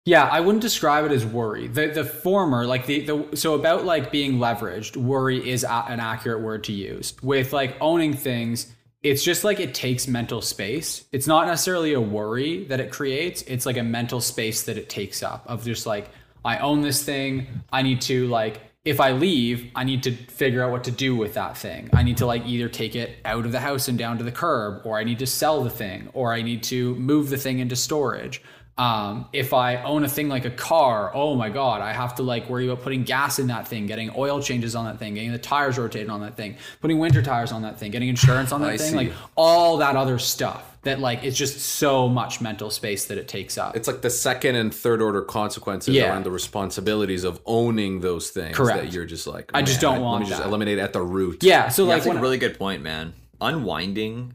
Yeah, 0.07 0.25
I 0.25 0.39
wouldn't 0.39 0.61
describe 0.61 1.03
it 1.05 1.11
as 1.11 1.25
worry. 1.25 1.67
The 1.67 1.87
the 1.87 2.03
former, 2.03 2.67
like 2.67 2.85
the 2.85 3.01
the 3.01 3.35
so 3.35 3.55
about 3.55 3.85
like 3.85 4.11
being 4.11 4.33
leveraged, 4.37 4.97
worry 4.97 5.49
is 5.49 5.63
a, 5.63 5.85
an 5.87 5.99
accurate 5.99 6.41
word 6.41 6.63
to 6.65 6.73
use. 6.73 7.15
With 7.23 7.53
like 7.53 7.75
owning 7.81 8.13
things, 8.13 8.71
it's 9.01 9.23
just 9.23 9.43
like 9.43 9.59
it 9.59 9.73
takes 9.73 10.07
mental 10.07 10.43
space. 10.43 11.05
It's 11.11 11.25
not 11.25 11.47
necessarily 11.47 11.93
a 11.93 12.01
worry 12.01 12.65
that 12.65 12.79
it 12.79 12.91
creates. 12.91 13.41
It's 13.43 13.65
like 13.65 13.77
a 13.77 13.83
mental 13.83 14.21
space 14.21 14.61
that 14.63 14.77
it 14.77 14.89
takes 14.89 15.23
up 15.23 15.43
of 15.47 15.65
just 15.65 15.87
like 15.87 16.09
I 16.45 16.59
own 16.59 16.81
this 16.81 17.03
thing. 17.03 17.47
I 17.73 17.81
need 17.81 18.01
to 18.01 18.27
like 18.27 18.61
if 18.85 19.01
I 19.01 19.13
leave, 19.13 19.71
I 19.73 19.83
need 19.83 20.03
to 20.03 20.11
figure 20.11 20.63
out 20.63 20.71
what 20.71 20.83
to 20.83 20.91
do 20.91 21.15
with 21.15 21.33
that 21.33 21.57
thing. 21.57 21.89
I 21.91 22.03
need 22.03 22.17
to 22.17 22.27
like 22.27 22.45
either 22.45 22.69
take 22.69 22.95
it 22.95 23.17
out 23.25 23.47
of 23.47 23.51
the 23.51 23.59
house 23.59 23.87
and 23.87 23.97
down 23.97 24.19
to 24.19 24.23
the 24.23 24.31
curb, 24.31 24.85
or 24.85 24.99
I 24.99 25.03
need 25.03 25.17
to 25.19 25.25
sell 25.25 25.63
the 25.63 25.71
thing, 25.71 26.09
or 26.13 26.31
I 26.31 26.43
need 26.43 26.61
to 26.65 26.93
move 26.95 27.31
the 27.31 27.37
thing 27.37 27.57
into 27.57 27.75
storage. 27.75 28.43
Um, 28.77 29.27
if 29.31 29.53
I 29.53 29.81
own 29.83 30.03
a 30.03 30.09
thing 30.09 30.27
like 30.27 30.43
a 30.43 30.49
car, 30.49 31.09
oh 31.13 31.35
my 31.35 31.49
god, 31.49 31.79
I 31.81 31.93
have 31.93 32.15
to 32.15 32.23
like 32.23 32.49
worry 32.49 32.67
about 32.67 32.83
putting 32.83 33.03
gas 33.03 33.39
in 33.39 33.47
that 33.47 33.69
thing, 33.69 33.85
getting 33.87 34.11
oil 34.17 34.41
changes 34.41 34.75
on 34.75 34.83
that 34.83 34.99
thing, 34.99 35.13
getting 35.13 35.31
the 35.31 35.37
tires 35.37 35.77
rotated 35.77 36.09
on 36.09 36.19
that 36.21 36.35
thing, 36.35 36.57
putting 36.81 36.99
winter 36.99 37.21
tires 37.21 37.53
on 37.53 37.61
that 37.61 37.79
thing, 37.79 37.91
getting 37.91 38.09
insurance 38.09 38.51
on 38.51 38.59
that 38.63 38.71
I 38.71 38.77
thing, 38.77 38.91
see. 38.91 38.97
like 38.97 39.13
all 39.37 39.77
that 39.77 39.95
other 39.95 40.19
stuff 40.19 40.73
that 40.81 40.99
like 40.99 41.23
it's 41.23 41.37
just 41.37 41.57
so 41.61 42.09
much 42.09 42.41
mental 42.41 42.69
space 42.69 43.05
that 43.05 43.17
it 43.17 43.29
takes 43.29 43.57
up. 43.57 43.77
It's 43.77 43.87
like 43.87 44.01
the 44.01 44.09
second 44.09 44.55
and 44.55 44.75
third 44.75 45.01
order 45.01 45.21
consequences 45.21 45.95
Yeah. 45.95 46.09
around 46.09 46.25
the 46.25 46.31
responsibilities 46.31 47.23
of 47.23 47.39
owning 47.45 48.01
those 48.01 48.29
things 48.29 48.57
Correct. 48.57 48.83
that 48.83 48.91
you're 48.91 49.05
just 49.05 49.25
like, 49.25 49.51
I 49.53 49.61
just 49.61 49.79
don't 49.79 49.95
Let 49.95 50.01
want 50.01 50.23
me 50.25 50.29
just 50.29 50.41
that." 50.41 50.47
eliminate 50.49 50.79
at 50.79 50.91
the 50.91 51.01
root. 51.01 51.43
yeah, 51.43 51.69
so 51.69 51.83
Yeah, 51.83 51.87
like 51.91 51.97
that's 51.99 52.07
like 52.09 52.17
a 52.17 52.21
really 52.21 52.37
good 52.37 52.59
point, 52.59 52.81
man. 52.83 53.13
Unwinding 53.39 54.33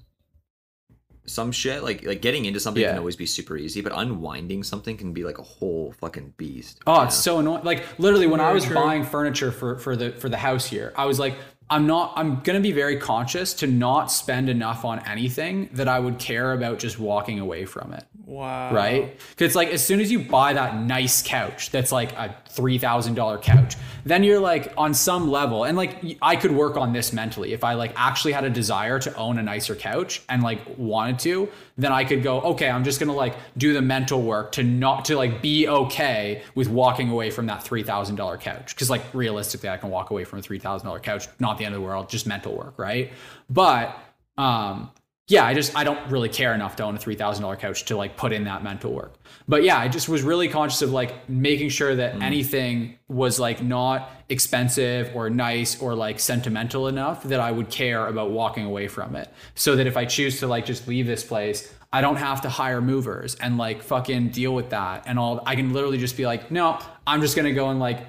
some 1.30 1.52
shit, 1.52 1.82
like 1.82 2.04
like 2.04 2.20
getting 2.20 2.44
into 2.44 2.60
something 2.60 2.82
Yeah. 2.82 2.90
can 2.90 2.98
always 2.98 3.16
be 3.16 3.26
super 3.26 3.56
easy, 3.56 3.80
but 3.80 3.92
unwinding 3.94 4.62
something 4.62 4.96
can 4.96 5.12
be 5.12 5.24
like 5.24 5.38
a 5.38 5.42
whole 5.42 5.92
fucking 6.00 6.34
beast. 6.36 6.80
Oh, 6.86 6.98
you 7.00 7.02
it's 7.04 7.16
so 7.16 7.38
annoying. 7.38 7.64
Like 7.64 7.84
literally, 7.98 8.26
when 8.26 8.40
I 8.40 8.52
was 8.52 8.66
buying 8.66 9.04
furniture 9.04 9.52
for 9.52 9.78
for 9.78 9.96
the 9.96 10.10
for 10.12 10.28
the 10.28 10.36
house 10.36 10.66
here, 10.66 10.92
I 10.96 11.06
was 11.06 11.18
like, 11.18 11.34
I'm 11.70 11.86
not. 11.86 12.12
I'm 12.16 12.40
gonna 12.40 12.60
be 12.60 12.72
very 12.72 12.96
conscious 12.96 13.54
to 13.54 13.66
not 13.68 14.10
spend 14.10 14.48
enough 14.48 14.84
on 14.84 15.06
anything 15.06 15.70
that 15.72 15.86
I 15.86 16.00
would 16.00 16.18
care 16.18 16.52
about 16.52 16.80
just 16.80 16.98
walking 16.98 17.38
away 17.38 17.64
from 17.64 17.92
it. 17.92 18.04
Wow. 18.26 18.74
Right? 18.74 19.16
Because 19.30 19.46
it's 19.46 19.54
like 19.54 19.68
as 19.68 19.84
soon 19.84 20.00
as 20.00 20.10
you 20.10 20.18
buy 20.18 20.52
that 20.52 20.76
nice 20.76 21.22
couch, 21.22 21.70
that's 21.70 21.92
like 21.92 22.12
a 22.12 22.34
three 22.48 22.78
thousand 22.78 23.14
dollar 23.14 23.38
couch, 23.38 23.76
then 24.04 24.24
you're 24.24 24.40
like 24.40 24.72
on 24.76 24.94
some 24.94 25.30
level, 25.30 25.64
and 25.64 25.76
like 25.76 26.18
I 26.20 26.34
could 26.34 26.52
work 26.52 26.76
on 26.76 26.92
this 26.92 27.12
mentally 27.12 27.52
if 27.52 27.62
I 27.62 27.74
like 27.74 27.92
actually 27.96 28.32
had 28.32 28.44
a 28.44 28.50
desire 28.50 28.98
to 28.98 29.14
own 29.16 29.38
a 29.38 29.42
nicer 29.42 29.76
couch 29.76 30.22
and 30.28 30.42
like 30.42 30.60
wanted 30.76 31.20
to, 31.20 31.48
then 31.82 31.92
I 31.92 32.04
could 32.04 32.22
go, 32.22 32.40
okay, 32.40 32.68
I'm 32.68 32.84
just 32.84 33.00
gonna 33.00 33.14
like 33.14 33.36
do 33.56 33.72
the 33.72 33.82
mental 33.82 34.22
work 34.22 34.52
to 34.52 34.62
not 34.62 35.06
to 35.06 35.16
like 35.16 35.42
be 35.42 35.68
okay 35.68 36.42
with 36.54 36.68
walking 36.68 37.10
away 37.10 37.30
from 37.30 37.46
that 37.46 37.62
three 37.62 37.82
thousand 37.82 38.16
dollar 38.16 38.36
couch. 38.36 38.74
Because 38.74 38.90
like 38.90 39.02
realistically, 39.12 39.68
I 39.68 39.76
can 39.76 39.90
walk 39.90 40.10
away 40.10 40.24
from 40.24 40.38
a 40.38 40.42
three 40.42 40.58
thousand 40.58 40.86
dollar 40.86 41.00
couch, 41.00 41.28
not 41.38 41.58
the 41.58 41.64
end 41.64 41.74
of 41.74 41.80
the 41.80 41.86
world, 41.86 42.08
just 42.08 42.26
mental 42.26 42.56
work, 42.56 42.78
right? 42.78 43.12
But 43.48 43.96
um 44.38 44.90
yeah, 45.30 45.46
I 45.46 45.54
just 45.54 45.76
I 45.76 45.84
don't 45.84 46.10
really 46.10 46.28
care 46.28 46.52
enough 46.54 46.74
to 46.76 46.82
own 46.82 46.96
a 46.96 46.98
three 46.98 47.14
thousand 47.14 47.42
dollar 47.42 47.54
couch 47.54 47.84
to 47.84 47.96
like 47.96 48.16
put 48.16 48.32
in 48.32 48.44
that 48.44 48.64
mental 48.64 48.92
work. 48.92 49.14
But 49.46 49.62
yeah, 49.62 49.78
I 49.78 49.86
just 49.86 50.08
was 50.08 50.22
really 50.22 50.48
conscious 50.48 50.82
of 50.82 50.90
like 50.90 51.28
making 51.28 51.68
sure 51.68 51.94
that 51.94 52.14
Mm. 52.16 52.22
anything 52.22 52.98
was 53.08 53.38
like 53.38 53.62
not 53.62 54.10
expensive 54.28 55.12
or 55.14 55.30
nice 55.30 55.80
or 55.80 55.94
like 55.94 56.18
sentimental 56.18 56.88
enough 56.88 57.22
that 57.24 57.38
I 57.38 57.52
would 57.52 57.70
care 57.70 58.08
about 58.08 58.32
walking 58.32 58.64
away 58.66 58.88
from 58.88 59.14
it. 59.14 59.32
So 59.54 59.76
that 59.76 59.86
if 59.86 59.96
I 59.96 60.04
choose 60.04 60.40
to 60.40 60.48
like 60.48 60.66
just 60.66 60.88
leave 60.88 61.06
this 61.06 61.22
place, 61.22 61.72
I 61.92 62.00
don't 62.00 62.16
have 62.16 62.40
to 62.42 62.48
hire 62.48 62.80
movers 62.80 63.36
and 63.36 63.56
like 63.56 63.82
fucking 63.82 64.30
deal 64.30 64.52
with 64.52 64.70
that 64.70 65.04
and 65.06 65.16
all. 65.16 65.42
I 65.46 65.54
can 65.54 65.72
literally 65.72 65.98
just 65.98 66.16
be 66.16 66.26
like, 66.26 66.50
no, 66.50 66.78
I'm 67.06 67.20
just 67.20 67.36
gonna 67.36 67.52
go 67.52 67.70
and 67.70 67.78
like 67.78 68.04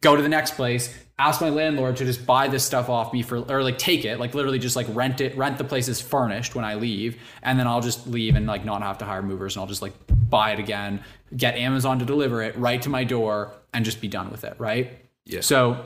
go 0.00 0.14
to 0.14 0.22
the 0.22 0.28
next 0.28 0.52
place 0.52 0.96
ask 1.18 1.40
my 1.40 1.48
landlord 1.48 1.96
to 1.96 2.04
just 2.04 2.26
buy 2.26 2.48
this 2.48 2.64
stuff 2.64 2.88
off 2.88 3.12
me 3.12 3.22
for 3.22 3.38
or 3.50 3.62
like 3.62 3.78
take 3.78 4.04
it 4.04 4.18
like 4.18 4.34
literally 4.34 4.58
just 4.58 4.74
like 4.74 4.86
rent 4.90 5.20
it 5.20 5.36
rent 5.36 5.58
the 5.58 5.64
place 5.64 5.88
as 5.88 6.00
furnished 6.00 6.54
when 6.54 6.64
i 6.64 6.74
leave 6.74 7.20
and 7.42 7.58
then 7.58 7.66
i'll 7.66 7.80
just 7.80 8.06
leave 8.06 8.34
and 8.34 8.46
like 8.46 8.64
not 8.64 8.82
have 8.82 8.98
to 8.98 9.04
hire 9.04 9.22
movers 9.22 9.54
and 9.54 9.60
i'll 9.60 9.68
just 9.68 9.82
like 9.82 9.92
buy 10.28 10.52
it 10.52 10.58
again 10.58 11.02
get 11.36 11.56
amazon 11.56 11.98
to 11.98 12.04
deliver 12.04 12.42
it 12.42 12.56
right 12.56 12.82
to 12.82 12.88
my 12.88 13.04
door 13.04 13.52
and 13.72 13.84
just 13.84 14.00
be 14.00 14.08
done 14.08 14.30
with 14.30 14.44
it 14.44 14.54
right? 14.58 14.98
Yeah. 15.24 15.40
so 15.40 15.84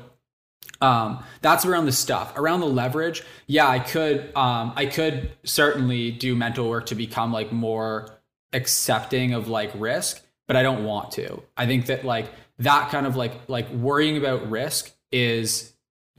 um, 0.81 1.25
that's 1.41 1.65
around 1.65 1.87
the 1.87 1.93
stuff. 1.93 2.37
Around 2.37 2.61
the 2.61 2.67
leverage 2.67 3.23
yeah 3.47 3.69
i 3.69 3.79
could 3.79 4.35
um, 4.35 4.73
i 4.77 4.87
could 4.87 5.31
certainly 5.45 6.11
do 6.11 6.35
mental 6.35 6.69
work 6.69 6.87
to 6.87 6.95
become 6.95 7.33
like 7.33 7.53
more 7.53 8.19
accepting 8.53 9.35
of 9.35 9.49
like 9.49 9.71
risk 9.75 10.25
but 10.47 10.57
i 10.57 10.63
don't 10.63 10.85
want 10.85 11.13
to. 11.13 11.43
I 11.57 11.67
think 11.67 11.87
that 11.87 12.05
like 12.05 12.33
that 12.59 12.91
kind 12.91 13.07
of 13.07 13.17
like 13.17 13.49
like 13.49 13.69
worrying 13.71 14.17
about 14.17 14.51
risk 14.51 14.91
is 15.13 15.73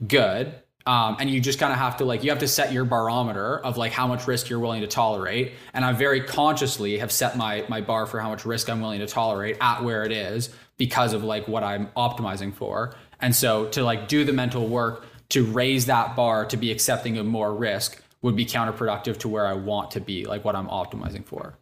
good 0.06 0.54
um, 0.86 1.16
and 1.20 1.28
you 1.28 1.40
just 1.40 1.58
kind 1.58 1.72
of 1.72 1.78
have 1.78 1.98
to 1.98 2.04
like 2.04 2.24
you 2.24 2.30
have 2.30 2.38
to 2.38 2.48
set 2.48 2.72
your 2.72 2.84
barometer 2.84 3.58
of 3.58 3.76
like 3.76 3.92
how 3.92 4.06
much 4.06 4.26
risk 4.26 4.48
you're 4.48 4.58
willing 4.58 4.80
to 4.80 4.86
tolerate 4.86 5.52
and 5.74 5.84
i 5.84 5.92
very 5.92 6.22
consciously 6.22 6.98
have 6.98 7.12
set 7.12 7.36
my 7.36 7.64
my 7.68 7.80
bar 7.80 8.06
for 8.06 8.18
how 8.20 8.28
much 8.28 8.44
risk 8.44 8.68
i'm 8.70 8.80
willing 8.80 9.00
to 9.00 9.06
tolerate 9.06 9.56
at 9.60 9.82
where 9.82 10.04
it 10.04 10.12
is 10.12 10.50
because 10.78 11.12
of 11.12 11.22
like 11.22 11.46
what 11.46 11.62
i'm 11.62 11.86
optimizing 11.96 12.52
for 12.52 12.94
and 13.20 13.36
so 13.36 13.66
to 13.66 13.82
like 13.84 14.08
do 14.08 14.24
the 14.24 14.32
mental 14.32 14.66
work 14.66 15.04
to 15.28 15.44
raise 15.44 15.86
that 15.86 16.16
bar 16.16 16.44
to 16.46 16.56
be 16.56 16.72
accepting 16.72 17.18
of 17.18 17.26
more 17.26 17.54
risk 17.54 18.02
would 18.22 18.34
be 18.34 18.46
counterproductive 18.46 19.18
to 19.18 19.28
where 19.28 19.46
i 19.46 19.52
want 19.52 19.90
to 19.90 20.00
be 20.00 20.24
like 20.24 20.44
what 20.44 20.56
i'm 20.56 20.68
optimizing 20.68 21.24
for 21.24 21.54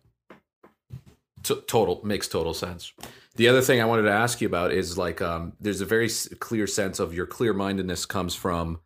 T- 1.43 1.61
total 1.67 2.01
makes 2.05 2.29
total 2.29 2.55
sense. 2.55 2.93
The 3.39 3.47
other 3.47 3.63
thing 3.63 3.81
I 3.81 3.85
wanted 3.85 4.03
to 4.03 4.11
ask 4.11 4.41
you 4.41 4.49
about 4.49 4.73
is 4.73 4.99
like 4.99 5.23
um, 5.23 5.53
there's 5.61 5.81
a 5.81 5.87
very 5.87 6.11
clear 6.41 6.67
sense 6.67 6.99
of 6.99 7.15
your 7.15 7.25
clear 7.25 7.55
mindedness 7.55 8.05
comes 8.05 8.35
from 8.35 8.81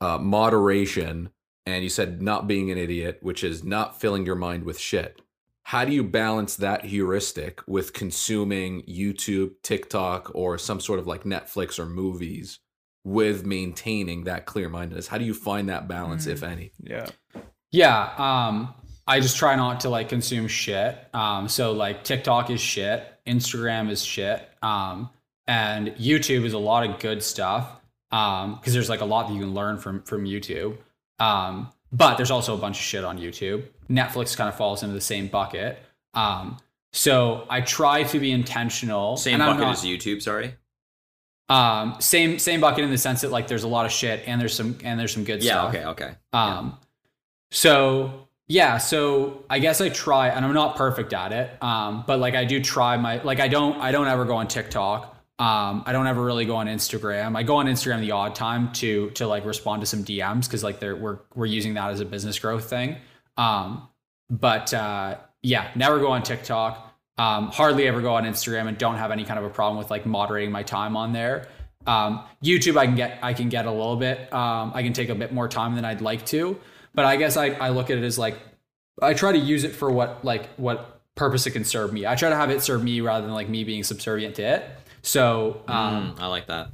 uh, 0.00 0.18
moderation, 0.18 1.30
and 1.66 1.82
you 1.82 1.90
said 1.90 2.22
not 2.22 2.46
being 2.46 2.70
an 2.70 2.78
idiot, 2.78 3.18
which 3.22 3.42
is 3.42 3.64
not 3.64 4.00
filling 4.00 4.24
your 4.24 4.36
mind 4.36 4.62
with 4.62 4.78
shit. 4.78 5.20
How 5.64 5.84
do 5.84 5.92
you 5.92 6.04
balance 6.04 6.54
that 6.56 6.84
heuristic 6.84 7.60
with 7.66 7.92
consuming 7.92 8.82
YouTube, 8.82 9.54
TikTok, 9.64 10.30
or 10.32 10.58
some 10.58 10.78
sort 10.78 11.00
of 11.00 11.08
like 11.08 11.24
Netflix 11.24 11.80
or 11.80 11.86
movies 11.86 12.60
with 13.02 13.44
maintaining 13.44 14.24
that 14.24 14.46
clear 14.46 14.68
mindedness? 14.68 15.08
How 15.08 15.18
do 15.18 15.24
you 15.24 15.34
find 15.34 15.68
that 15.70 15.88
balance, 15.88 16.28
if 16.28 16.44
any? 16.44 16.70
Yeah. 16.78 17.06
Yeah, 17.72 18.12
um, 18.16 18.74
I 19.08 19.18
just 19.18 19.36
try 19.38 19.56
not 19.56 19.80
to 19.80 19.88
like 19.88 20.08
consume 20.08 20.46
shit. 20.46 20.96
Um, 21.12 21.48
so 21.48 21.72
like 21.72 22.04
TikTok 22.04 22.50
is 22.50 22.60
shit, 22.60 23.11
Instagram 23.26 23.90
is 23.90 24.04
shit, 24.04 24.48
um, 24.62 25.10
and 25.46 25.88
YouTube 25.96 26.44
is 26.44 26.52
a 26.52 26.58
lot 26.58 26.88
of 26.88 26.98
good 27.00 27.22
stuff. 27.22 27.68
Um, 28.10 28.56
because 28.56 28.74
there's 28.74 28.90
like 28.90 29.00
a 29.00 29.06
lot 29.06 29.28
that 29.28 29.32
you 29.34 29.40
can 29.40 29.54
learn 29.54 29.78
from 29.78 30.02
from 30.02 30.24
YouTube. 30.24 30.76
Um, 31.18 31.70
but 31.92 32.16
there's 32.16 32.30
also 32.30 32.54
a 32.54 32.58
bunch 32.58 32.76
of 32.78 32.82
shit 32.84 33.04
on 33.04 33.18
YouTube. 33.18 33.64
Netflix 33.88 34.36
kind 34.36 34.48
of 34.48 34.54
falls 34.56 34.82
into 34.82 34.94
the 34.94 35.00
same 35.00 35.28
bucket. 35.28 35.78
Um, 36.14 36.58
so 36.92 37.46
I 37.48 37.62
try 37.62 38.02
to 38.02 38.18
be 38.20 38.30
intentional. 38.32 39.16
Same 39.16 39.38
bucket 39.38 39.60
not- 39.62 39.72
as 39.72 39.82
YouTube. 39.82 40.20
Sorry. 40.20 40.54
Um, 41.48 41.96
same 42.00 42.38
same 42.38 42.60
bucket 42.60 42.84
in 42.84 42.90
the 42.90 42.98
sense 42.98 43.22
that 43.22 43.30
like 43.30 43.46
there's 43.48 43.64
a 43.64 43.68
lot 43.68 43.84
of 43.86 43.92
shit 43.92 44.22
and 44.26 44.40
there's 44.40 44.54
some 44.54 44.78
and 44.84 44.98
there's 45.00 45.12
some 45.12 45.24
good 45.24 45.42
Yeah. 45.42 45.70
stuff. 45.70 45.74
Okay. 45.74 45.84
Okay. 45.86 46.14
Um, 46.34 46.78
so 47.50 48.28
yeah, 48.52 48.76
so 48.76 49.46
I 49.48 49.60
guess 49.60 49.80
I 49.80 49.88
try, 49.88 50.28
and 50.28 50.44
I'm 50.44 50.52
not 50.52 50.76
perfect 50.76 51.14
at 51.14 51.32
it. 51.32 51.50
Um, 51.62 52.04
but 52.06 52.20
like 52.20 52.34
I 52.34 52.44
do 52.44 52.60
try 52.60 52.98
my 52.98 53.22
like 53.22 53.40
I 53.40 53.48
don't 53.48 53.80
I 53.80 53.92
don't 53.92 54.08
ever 54.08 54.26
go 54.26 54.36
on 54.36 54.46
TikTok. 54.46 55.06
Um, 55.38 55.82
I 55.86 55.92
don't 55.92 56.06
ever 56.06 56.22
really 56.22 56.44
go 56.44 56.56
on 56.56 56.66
Instagram. 56.66 57.34
I 57.34 57.44
go 57.44 57.56
on 57.56 57.66
Instagram 57.66 58.00
the 58.00 58.10
odd 58.10 58.34
time 58.34 58.70
to 58.74 59.08
to 59.12 59.26
like 59.26 59.46
respond 59.46 59.80
to 59.80 59.86
some 59.86 60.04
DMs 60.04 60.44
because 60.44 60.62
like 60.62 60.80
they're 60.80 60.94
we're 60.94 61.20
we're 61.34 61.46
using 61.46 61.72
that 61.74 61.92
as 61.92 62.00
a 62.00 62.04
business 62.04 62.38
growth 62.38 62.68
thing. 62.68 62.98
Um, 63.38 63.88
but 64.28 64.74
uh, 64.74 65.16
yeah, 65.42 65.70
never 65.74 65.98
go 65.98 66.08
on 66.08 66.22
TikTok. 66.22 66.94
Um, 67.16 67.46
hardly 67.46 67.88
ever 67.88 68.02
go 68.02 68.16
on 68.16 68.24
Instagram 68.24 68.68
and 68.68 68.76
don't 68.76 68.96
have 68.96 69.10
any 69.10 69.24
kind 69.24 69.38
of 69.38 69.46
a 69.46 69.50
problem 69.50 69.78
with 69.78 69.90
like 69.90 70.04
moderating 70.04 70.52
my 70.52 70.62
time 70.62 70.94
on 70.94 71.14
there. 71.14 71.48
Um, 71.86 72.22
YouTube, 72.44 72.76
I 72.76 72.84
can 72.84 72.96
get 72.96 73.18
I 73.22 73.32
can 73.32 73.48
get 73.48 73.64
a 73.64 73.70
little 73.70 73.96
bit. 73.96 74.30
Um, 74.30 74.72
I 74.74 74.82
can 74.82 74.92
take 74.92 75.08
a 75.08 75.14
bit 75.14 75.32
more 75.32 75.48
time 75.48 75.74
than 75.74 75.86
I'd 75.86 76.02
like 76.02 76.26
to, 76.26 76.60
but 76.94 77.04
I 77.04 77.16
guess 77.16 77.36
I, 77.36 77.46
I 77.50 77.70
look 77.70 77.90
at 77.90 77.98
it 77.98 78.04
as 78.04 78.18
like 78.18 78.38
I 79.00 79.14
try 79.14 79.32
to 79.32 79.38
use 79.38 79.64
it 79.64 79.72
for 79.74 79.90
what 79.90 80.24
like 80.24 80.48
what 80.56 81.00
purpose 81.14 81.46
it 81.46 81.50
can 81.52 81.64
serve 81.64 81.92
me. 81.92 82.06
I 82.06 82.14
try 82.14 82.28
to 82.30 82.36
have 82.36 82.50
it 82.50 82.62
serve 82.62 82.82
me 82.82 83.00
rather 83.00 83.24
than 83.26 83.34
like 83.34 83.48
me 83.48 83.64
being 83.64 83.82
subservient 83.84 84.34
to 84.36 84.42
it. 84.42 84.64
So 85.02 85.62
um, 85.68 86.14
Mm, 86.16 86.20
I 86.20 86.26
like 86.26 86.46
that. 86.46 86.68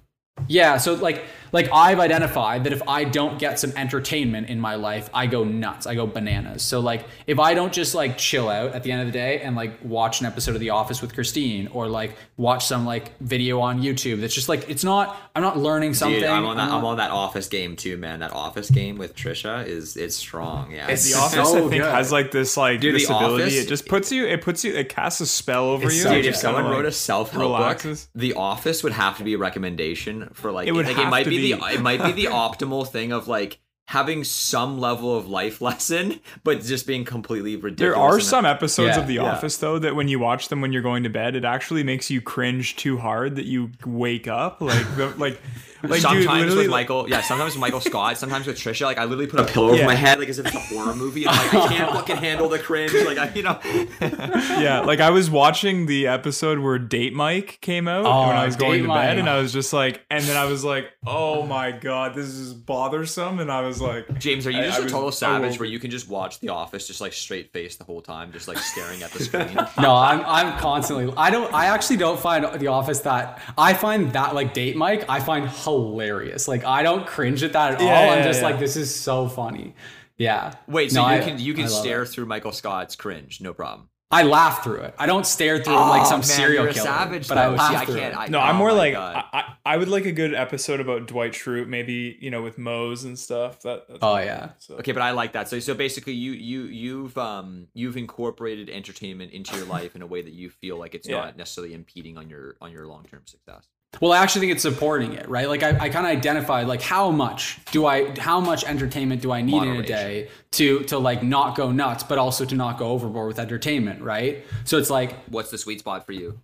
yeah, 0.46 0.76
so 0.76 0.94
like 0.94 1.24
like 1.52 1.68
I've 1.72 1.98
identified 2.00 2.64
that 2.64 2.72
if 2.72 2.82
I 2.88 3.04
don't 3.04 3.38
get 3.38 3.58
some 3.58 3.72
entertainment 3.76 4.48
in 4.48 4.60
my 4.60 4.74
life, 4.74 5.08
I 5.14 5.26
go 5.26 5.44
nuts. 5.44 5.86
I 5.86 5.94
go 5.94 6.06
bananas. 6.06 6.62
So 6.62 6.80
like 6.80 7.06
if 7.26 7.38
I 7.38 7.54
don't 7.54 7.72
just 7.72 7.94
like 7.94 8.18
chill 8.18 8.48
out 8.48 8.72
at 8.72 8.82
the 8.82 8.92
end 8.92 9.00
of 9.02 9.06
the 9.06 9.12
day 9.12 9.40
and 9.40 9.56
like 9.56 9.72
watch 9.82 10.20
an 10.20 10.26
episode 10.26 10.54
of 10.54 10.60
The 10.60 10.70
Office 10.70 11.00
with 11.02 11.14
Christine 11.14 11.68
or 11.68 11.88
like 11.88 12.16
watch 12.36 12.66
some 12.66 12.84
like 12.86 13.18
video 13.20 13.60
on 13.60 13.80
YouTube 13.82 14.20
that's 14.20 14.34
just 14.34 14.48
like 14.48 14.68
it's 14.68 14.84
not 14.84 15.16
I'm 15.34 15.42
not 15.42 15.58
learning 15.58 15.94
something. 15.94 16.20
Dude, 16.20 16.28
I'm 16.28 16.44
on 16.44 16.56
that. 16.56 16.68
I'm 16.68 16.78
I'm 16.78 16.84
on 16.84 16.96
that 16.98 17.10
Office 17.10 17.48
game 17.48 17.76
too, 17.76 17.96
man. 17.96 18.20
That 18.20 18.32
Office 18.32 18.70
game 18.70 18.98
with 18.98 19.14
Trisha 19.16 19.66
is 19.66 19.96
it's 19.96 20.16
strong. 20.16 20.70
Yeah, 20.72 20.88
It's 20.88 21.04
The 21.04 21.10
so 21.14 21.20
Office, 21.20 21.54
I 21.54 21.60
think, 21.60 21.70
good. 21.82 21.82
has 21.92 22.12
like 22.12 22.30
this 22.30 22.56
like 22.56 22.80
Dude, 22.80 22.94
The 22.94 22.98
this 22.98 23.10
ability. 23.10 23.42
Office- 23.44 23.56
It 23.56 23.68
just 23.68 23.86
puts 23.88 24.12
you. 24.12 24.26
It 24.26 24.42
puts 24.42 24.64
you. 24.64 24.74
It 24.74 24.88
casts 24.88 25.20
a 25.20 25.26
spell 25.26 25.66
over 25.70 25.84
you. 25.84 25.90
so 25.90 26.10
Dude, 26.14 26.26
if 26.26 26.36
someone 26.36 26.64
kinda, 26.64 26.76
wrote 26.76 26.84
a 26.86 26.92
self 26.92 27.30
help 27.32 27.56
book. 27.82 27.96
The 28.14 28.34
Office 28.34 28.82
would 28.82 28.92
have 28.92 29.18
to 29.18 29.24
be 29.24 29.34
a 29.34 29.38
recommendation 29.38 30.28
for 30.32 30.50
like 30.52 30.68
It 30.68 30.72
would 30.72 30.86
like 30.86 30.96
have 30.96 31.06
it 31.06 31.10
might 31.10 31.24
to 31.24 31.30
be, 31.30 31.37
be. 31.42 31.52
the 31.52 31.64
it 31.74 31.80
might 31.80 32.02
be 32.02 32.12
the 32.12 32.24
optimal 32.32 32.86
thing 32.88 33.12
of 33.12 33.28
like 33.28 33.58
having 33.86 34.22
some 34.22 34.78
level 34.78 35.16
of 35.16 35.28
life 35.28 35.60
lesson, 35.62 36.20
but 36.44 36.60
just 36.60 36.86
being 36.86 37.04
completely 37.04 37.56
ridiculous. 37.56 37.94
There 37.94 37.96
are 37.96 38.20
some 38.20 38.44
episodes 38.44 38.96
Yeah, 38.96 39.00
of 39.02 39.08
The 39.08 39.14
yeah. 39.14 39.32
Office 39.32 39.56
though 39.56 39.78
that 39.78 39.94
when 39.96 40.08
you 40.08 40.18
watch 40.18 40.48
them 40.48 40.60
when 40.60 40.72
you're 40.72 40.82
going 40.82 41.04
to 41.04 41.10
bed, 41.10 41.34
it 41.36 41.44
actually 41.44 41.82
makes 41.82 42.10
you 42.10 42.20
cringe 42.20 42.76
too 42.76 42.98
hard 42.98 43.36
that 43.36 43.46
you 43.46 43.70
wake 43.86 44.28
up. 44.28 44.60
Like 44.60 44.96
the 44.96 45.08
like 45.16 45.40
like 45.82 46.00
sometimes 46.00 46.24
dude, 46.26 46.34
literally 46.34 46.56
with 46.58 46.70
Michael, 46.70 47.08
yeah, 47.08 47.20
sometimes 47.22 47.54
with 47.54 47.60
Michael 47.60 47.80
Scott, 47.80 48.16
sometimes 48.18 48.46
with 48.46 48.56
Trisha, 48.56 48.82
like 48.86 48.98
I 48.98 49.04
literally 49.04 49.26
put 49.26 49.40
a 49.40 49.44
pillow 49.44 49.70
over 49.70 49.84
my 49.84 49.94
head, 49.94 50.18
like 50.18 50.28
as 50.28 50.38
if 50.38 50.46
it's 50.46 50.54
a 50.56 50.58
horror 50.74 50.94
movie. 50.94 51.24
And 51.26 51.36
like 51.36 51.54
I 51.54 51.68
can't 51.68 51.90
fucking 51.94 52.16
handle 52.16 52.48
the 52.48 52.58
cringe. 52.58 52.92
Like 52.94 53.18
I, 53.18 53.32
you 53.34 53.42
know, 53.42 53.58
yeah, 54.00 54.80
like 54.80 55.00
I 55.00 55.10
was 55.10 55.30
watching 55.30 55.86
the 55.86 56.06
episode 56.06 56.58
where 56.58 56.78
Date 56.78 57.14
Mike 57.14 57.58
came 57.60 57.88
out 57.88 58.04
Oh, 58.06 58.26
when 58.28 58.36
I 58.36 58.44
was 58.46 58.56
going 58.56 58.82
to 58.82 58.88
bed, 58.88 58.94
Mike. 58.94 59.18
and 59.18 59.28
I 59.28 59.38
was 59.40 59.52
just 59.52 59.72
like, 59.72 60.04
and 60.10 60.22
then 60.24 60.36
I 60.36 60.44
was 60.46 60.64
like, 60.64 60.90
oh 61.06 61.44
my 61.46 61.70
god, 61.72 62.14
this 62.14 62.26
is 62.28 62.54
bothersome, 62.54 63.38
and 63.38 63.50
I 63.50 63.62
was 63.62 63.80
like, 63.80 64.18
James, 64.18 64.46
are 64.46 64.50
you 64.50 64.60
I- 64.60 64.66
just 64.66 64.80
I 64.80 64.84
a 64.84 64.88
total 64.88 65.08
I 65.08 65.10
savage 65.10 65.52
will- 65.52 65.58
where 65.60 65.68
you 65.68 65.78
can 65.78 65.90
just 65.90 66.08
watch 66.08 66.40
The 66.40 66.48
Office 66.50 66.86
just 66.86 67.00
like 67.00 67.12
straight 67.12 67.52
face 67.52 67.76
the 67.76 67.84
whole 67.84 68.00
time, 68.02 68.32
just 68.32 68.48
like 68.48 68.58
staring 68.58 69.02
at 69.02 69.10
the 69.12 69.22
screen? 69.24 69.54
No, 69.80 69.94
I'm 69.94 70.20
I'm 70.24 70.58
constantly. 70.58 71.12
I 71.16 71.30
don't. 71.30 71.52
I 71.54 71.66
actually 71.66 71.96
don't 71.98 72.18
find 72.18 72.44
The 72.60 72.66
Office 72.68 73.00
that. 73.00 73.40
I 73.56 73.74
find 73.74 74.12
that 74.12 74.34
like 74.34 74.54
Date 74.54 74.76
Mike. 74.76 75.04
I 75.08 75.20
find 75.20 75.48
hilarious. 75.68 76.48
Like 76.48 76.64
I 76.64 76.82
don't 76.82 77.06
cringe 77.06 77.42
at 77.42 77.52
that 77.52 77.74
at 77.74 77.80
Yeah, 77.80 77.86
all. 77.86 78.06
yeah, 78.06 78.12
I'm 78.12 78.22
just 78.24 78.40
yeah. 78.40 78.48
like, 78.48 78.58
this 78.58 78.76
is 78.76 78.94
so 78.94 79.28
funny. 79.28 79.74
Yeah. 80.16 80.54
Wait, 80.66 80.90
so 80.92 81.02
No, 81.02 81.08
you 81.14 81.20
I- 81.20 81.24
can 81.24 81.38
you 81.38 81.54
can 81.54 81.68
stare 81.68 82.02
it. 82.02 82.06
through 82.06 82.26
Michael 82.26 82.52
Scott's 82.52 82.96
cringe, 82.96 83.40
no 83.40 83.52
problem. 83.54 83.88
I 84.10 84.22
laugh 84.22 84.64
through 84.64 84.80
it. 84.80 84.94
I 84.98 85.04
don't 85.04 85.26
stare 85.26 85.62
through 85.62 85.74
it 85.74 85.76
like 85.76 86.00
Oh, 86.00 86.08
some 86.08 86.20
man, 86.20 86.22
serial 86.22 86.62
you're 86.62 86.70
a 86.70 86.72
killer. 86.72 86.86
savage, 86.86 87.28
but 87.28 87.36
I 87.36 87.48
laugh 87.48 87.70
See, 87.72 87.76
I 87.76 87.84
through 87.84 87.96
can't- 87.96 88.14
it. 88.14 88.18
I- 88.18 88.26
no, 88.28 88.40
I'm 88.40 88.54
Oh 88.56 88.58
more 88.58 88.68
my 88.70 88.74
like 88.76 88.94
I, 88.94 89.22
I 89.34 89.44
I 89.66 89.76
would 89.76 89.88
like 89.88 90.06
a 90.06 90.12
good 90.12 90.32
episode 90.32 90.80
about 90.80 91.06
Dwight 91.06 91.32
Schrute, 91.34 91.68
maybe 91.68 92.16
you 92.18 92.30
know 92.30 92.40
with 92.40 92.56
Mose 92.56 93.04
and 93.04 93.18
stuff. 93.18 93.60
That 93.62 93.86
that's 93.86 93.98
Oh, 94.00 94.16
yeah. 94.16 94.52
So. 94.60 94.76
Okay, 94.76 94.92
but 94.92 95.02
I 95.02 95.10
like 95.10 95.34
that. 95.34 95.48
So 95.50 95.60
so 95.60 95.74
basically 95.74 96.14
you 96.14 96.32
you 96.32 96.62
you've 96.62 97.18
um 97.18 97.68
you've 97.74 97.98
incorporated 97.98 98.70
entertainment 98.70 99.32
into 99.32 99.54
your 99.58 99.66
life 99.66 99.94
in 99.94 100.00
a 100.00 100.06
way 100.06 100.22
that 100.22 100.32
you 100.32 100.48
feel 100.48 100.78
like 100.78 100.94
it's 100.94 101.06
Yeah. 101.06 101.16
not 101.26 101.36
necessarily 101.36 101.74
impeding 101.74 102.16
on 102.16 102.30
your 102.30 102.56
on 102.62 102.72
your 102.72 102.86
long 102.86 103.04
term 103.04 103.22
success. 103.26 103.68
Well, 104.00 104.12
I 104.12 104.18
actually 104.18 104.40
think 104.42 104.52
it's 104.52 104.62
supporting 104.62 105.14
it, 105.14 105.28
right? 105.28 105.48
Like 105.48 105.62
I, 105.62 105.70
I 105.70 105.88
kind 105.88 106.06
of 106.06 106.12
identified 106.12 106.66
like 106.68 106.82
how 106.82 107.10
much 107.10 107.58
do 107.72 107.86
I, 107.86 108.16
how 108.18 108.38
much 108.38 108.62
entertainment 108.64 109.22
do 109.22 109.32
I 109.32 109.40
need 109.42 109.62
in 109.62 109.76
a 109.76 109.82
day 109.82 110.28
to 110.52 110.80
to 110.84 110.98
like 110.98 111.22
not 111.22 111.56
go 111.56 111.72
nuts, 111.72 112.04
but 112.04 112.18
also 112.18 112.44
to 112.44 112.54
not 112.54 112.78
go 112.78 112.88
overboard 112.88 113.28
with 113.28 113.38
entertainment, 113.38 114.02
right? 114.02 114.44
So 114.64 114.78
it's 114.78 114.90
like 114.90 115.14
What's 115.30 115.50
the 115.50 115.58
sweet 115.58 115.80
spot 115.80 116.04
for 116.06 116.12
you? 116.12 116.38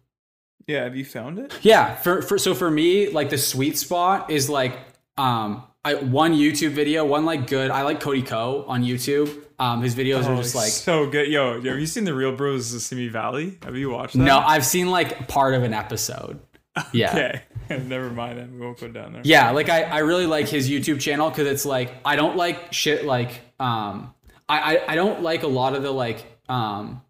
Yeah, 0.67 0.85
have 0.85 0.97
you 0.97 1.05
found 1.05 1.39
it? 1.39 1.53
Yeah, 1.63 1.95
for, 1.97 2.23
for 2.23 2.39
so 2.39 2.55
for 2.55 2.71
me, 2.71 3.11
like 3.11 3.29
the 3.31 3.39
sweet 3.39 3.77
spot 3.79 4.31
is 4.31 4.49
like 4.49 4.79
um 5.19 5.63
I 5.85 5.95
one 5.97 6.33
YouTube 6.33 6.71
video, 6.71 7.05
one 7.05 7.27
like 7.27 7.47
good. 7.47 7.71
I 7.71 7.83
like 7.83 8.01
Cody 8.01 8.23
Ko 8.23 8.65
on 8.67 8.83
YouTube. 8.83 9.43
Um, 9.59 9.83
his 9.83 9.95
videos 9.95 10.25
are 10.27 10.33
Oh, 10.33 10.37
just 10.39 10.55
like 10.55 10.71
so 10.71 11.09
good. 11.11 11.29
Yo, 11.29 11.55
have 11.63 11.79
you 11.79 11.87
seen 11.87 12.05
the 12.05 12.15
Real 12.15 12.35
Bros 12.35 12.73
of 12.75 12.81
Simi 12.81 13.09
Valley? 13.09 13.59
Have 13.63 13.77
you 13.77 13.91
watched 13.91 14.15
that? 14.15 14.25
no. 14.25 14.39
I've 14.39 14.65
seen 14.65 14.91
like 14.91 15.29
part 15.29 15.55
of 15.55 15.63
an 15.63 15.75
episode. 15.75 16.41
Yeah. 16.93 17.11
Okay, 17.11 17.43
never 17.85 18.11
mind. 18.11 18.39
Then 18.39 18.55
we 18.55 18.61
won't 18.67 18.79
go 18.79 18.89
down 18.89 19.13
there. 19.13 19.23
Yeah, 19.25 19.51
like 19.51 19.69
I, 19.69 19.83
I 19.83 19.99
really 19.99 20.27
like 20.27 20.49
his 20.49 20.69
YouTube 20.69 21.01
channel 21.01 21.31
because 21.31 21.47
it's 21.47 21.65
like 21.65 21.95
I 22.05 22.17
don't 22.17 22.37
like 22.37 22.73
shit 22.73 23.05
like 23.05 23.41
um 23.61 24.13
I, 24.49 24.77
I 24.77 24.93
I 24.93 24.95
don't 24.97 25.23
like 25.23 25.43
a 25.45 25.49
lot 25.49 25.75
of 25.75 25.83
the 25.83 25.91
like 25.93 26.25
um 26.49 27.01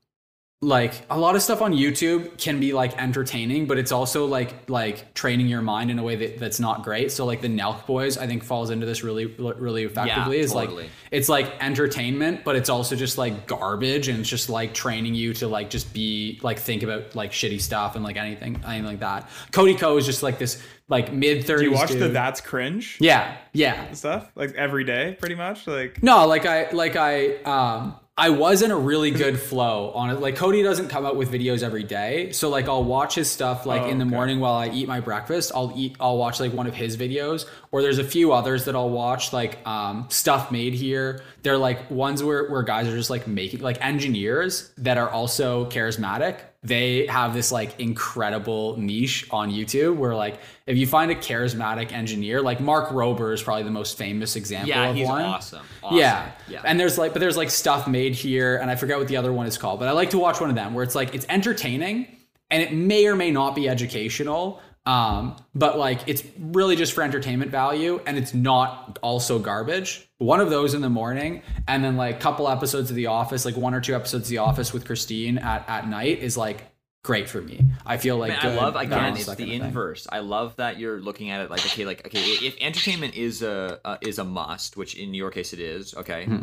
like 0.64 0.94
a 1.10 1.18
lot 1.18 1.36
of 1.36 1.42
stuff 1.42 1.60
on 1.60 1.72
YouTube 1.72 2.38
can 2.38 2.58
be 2.58 2.72
like 2.72 2.96
entertaining, 3.00 3.66
but 3.66 3.78
it's 3.78 3.92
also 3.92 4.24
like 4.24 4.68
like 4.70 5.12
training 5.12 5.46
your 5.46 5.60
mind 5.60 5.90
in 5.90 5.98
a 5.98 6.02
way 6.02 6.16
that, 6.16 6.38
that's 6.38 6.58
not 6.58 6.82
great. 6.82 7.12
So 7.12 7.26
like 7.26 7.42
the 7.42 7.48
Nelk 7.48 7.86
Boys, 7.86 8.16
I 8.16 8.26
think 8.26 8.42
falls 8.42 8.70
into 8.70 8.86
this 8.86 9.04
really 9.04 9.26
really 9.26 9.84
effectively. 9.84 10.38
is 10.38 10.52
totally. 10.52 10.84
like 10.84 10.92
it's 11.10 11.28
like 11.28 11.52
entertainment, 11.60 12.44
but 12.44 12.56
it's 12.56 12.70
also 12.70 12.96
just 12.96 13.18
like 13.18 13.46
garbage, 13.46 14.08
and 14.08 14.20
it's 14.20 14.28
just 14.28 14.48
like 14.48 14.72
training 14.72 15.14
you 15.14 15.34
to 15.34 15.48
like 15.48 15.68
just 15.68 15.92
be 15.92 16.40
like 16.42 16.58
think 16.58 16.82
about 16.82 17.14
like 17.14 17.32
shitty 17.32 17.60
stuff 17.60 17.94
and 17.94 18.04
like 18.04 18.16
anything 18.16 18.60
anything 18.66 18.86
like 18.86 19.00
that. 19.00 19.28
Cody 19.52 19.74
Ko 19.74 19.98
is 19.98 20.06
just 20.06 20.22
like 20.22 20.38
this 20.38 20.62
like 20.88 21.12
mid 21.12 21.44
thirties. 21.44 21.70
You 21.70 21.72
watch 21.72 21.90
the 21.90 22.08
That's 22.08 22.40
Cringe 22.40 22.96
Yeah, 23.00 23.36
yeah. 23.52 23.92
stuff 23.92 24.30
like 24.34 24.54
every 24.54 24.84
day, 24.84 25.16
pretty 25.20 25.34
much? 25.34 25.66
Like 25.66 26.02
No, 26.02 26.26
like 26.26 26.46
I 26.46 26.70
like 26.70 26.96
I 26.96 27.36
um 27.42 27.96
I 28.16 28.30
was 28.30 28.62
in 28.62 28.70
a 28.70 28.76
really 28.76 29.10
good 29.10 29.40
flow 29.40 29.90
on 29.90 30.08
it. 30.10 30.20
Like 30.20 30.36
Cody 30.36 30.62
doesn't 30.62 30.88
come 30.88 31.04
out 31.04 31.16
with 31.16 31.32
videos 31.32 31.64
every 31.64 31.82
day. 31.82 32.30
So 32.30 32.48
like 32.48 32.68
I'll 32.68 32.84
watch 32.84 33.16
his 33.16 33.28
stuff 33.28 33.66
like 33.66 33.82
Oh, 33.82 33.88
in 33.88 33.98
the 33.98 34.04
okay. 34.04 34.14
morning 34.14 34.38
while 34.38 34.54
I 34.54 34.68
eat 34.68 34.86
my 34.86 35.00
breakfast. 35.00 35.50
I'll 35.52 35.72
eat 35.74 35.96
I'll 35.98 36.16
watch 36.16 36.38
like 36.38 36.52
one 36.52 36.68
of 36.68 36.74
his 36.76 36.96
videos. 36.96 37.44
Or 37.72 37.82
there's 37.82 37.98
a 37.98 38.04
few 38.04 38.32
others 38.32 38.66
that 38.66 38.76
I'll 38.76 38.90
watch, 38.90 39.32
like 39.32 39.66
um 39.66 40.06
stuff 40.10 40.52
made 40.52 40.74
here. 40.74 41.22
They're 41.42 41.58
like 41.58 41.90
ones 41.90 42.22
where 42.22 42.48
where 42.48 42.62
guys 42.62 42.86
are 42.86 42.96
just 42.96 43.10
like 43.10 43.26
making 43.26 43.60
like 43.62 43.84
engineers 43.84 44.70
that 44.78 44.96
are 44.96 45.10
also 45.10 45.68
charismatic. 45.70 46.38
They 46.64 47.06
have 47.08 47.34
this 47.34 47.52
like 47.52 47.78
incredible 47.78 48.76
niche 48.78 49.26
on 49.30 49.50
YouTube 49.52 49.96
where 49.96 50.14
like 50.14 50.38
if 50.66 50.78
you 50.78 50.86
find 50.86 51.10
a 51.10 51.14
charismatic 51.14 51.92
engineer, 51.92 52.40
like 52.40 52.58
Mark 52.58 52.88
Rober 52.88 53.34
is 53.34 53.42
probably 53.42 53.64
the 53.64 53.70
most 53.70 53.98
famous 53.98 54.34
example 54.34 54.70
Yeah, 54.70 54.88
of 54.88 54.96
he's 54.96 55.06
one. 55.06 55.22
awesome. 55.22 55.60
Awesome. 55.82 55.98
Yeah. 55.98 56.30
Yeah. 56.48 56.62
And 56.64 56.80
there's 56.80 56.96
like, 56.96 57.12
but 57.12 57.20
there's 57.20 57.36
like 57.36 57.50
stuff 57.50 57.86
made 57.86 58.14
here, 58.14 58.56
and 58.56 58.70
I 58.70 58.76
forget 58.76 58.98
what 58.98 59.08
the 59.08 59.18
other 59.18 59.32
one 59.32 59.46
is 59.46 59.58
called, 59.58 59.78
but 59.78 59.88
I 59.88 59.92
like 59.92 60.10
to 60.10 60.18
watch 60.18 60.40
one 60.40 60.48
of 60.48 60.56
them 60.56 60.72
where 60.72 60.82
it's 60.82 60.94
like, 60.94 61.14
it's 61.14 61.26
entertaining 61.28 62.06
and 62.50 62.62
it 62.62 62.72
may 62.72 63.06
or 63.06 63.14
may 63.14 63.30
not 63.30 63.54
be 63.54 63.68
educational. 63.68 64.60
Um, 64.86 65.36
but 65.54 65.78
like 65.78 66.00
it's 66.06 66.22
really 66.38 66.76
just 66.76 66.92
for 66.92 67.02
entertainment 67.02 67.50
value 67.50 68.00
and 68.06 68.18
it's 68.18 68.34
not 68.34 68.98
also 69.02 69.38
garbage. 69.38 70.08
One 70.18 70.40
of 70.40 70.50
those 70.50 70.74
in 70.74 70.82
the 70.82 70.90
morning, 70.90 71.42
and 71.66 71.82
then 71.82 71.96
like 71.96 72.16
a 72.16 72.18
couple 72.18 72.48
episodes 72.48 72.90
of 72.90 72.96
The 72.96 73.06
Office, 73.06 73.44
like 73.44 73.56
one 73.56 73.74
or 73.74 73.80
two 73.80 73.94
episodes 73.94 74.24
of 74.26 74.30
The 74.30 74.38
Office 74.38 74.72
with 74.72 74.84
Christine 74.84 75.38
at, 75.38 75.64
at 75.68 75.88
night 75.88 76.18
is 76.18 76.36
like 76.36 76.64
great 77.02 77.28
for 77.28 77.40
me. 77.40 77.60
I 77.86 77.96
feel 77.96 78.16
like 78.18 78.32
Man, 78.32 78.40
good, 78.42 78.58
I 78.58 78.62
love 78.62 78.76
again. 78.76 79.16
It's 79.16 79.34
the 79.34 79.54
inverse. 79.54 80.06
I 80.10 80.18
love 80.20 80.56
that 80.56 80.78
you're 80.78 81.00
looking 81.00 81.30
at 81.30 81.40
it 81.42 81.50
like 81.50 81.64
okay, 81.64 81.86
like 81.86 82.06
okay, 82.06 82.20
if 82.20 82.56
entertainment 82.60 83.14
is 83.14 83.42
a 83.42 83.80
uh, 83.84 83.96
is 84.02 84.18
a 84.18 84.24
must, 84.24 84.76
which 84.76 84.94
in 84.96 85.14
your 85.14 85.30
case 85.30 85.52
it 85.54 85.60
is, 85.60 85.94
okay, 85.94 86.24
Hmm. 86.26 86.42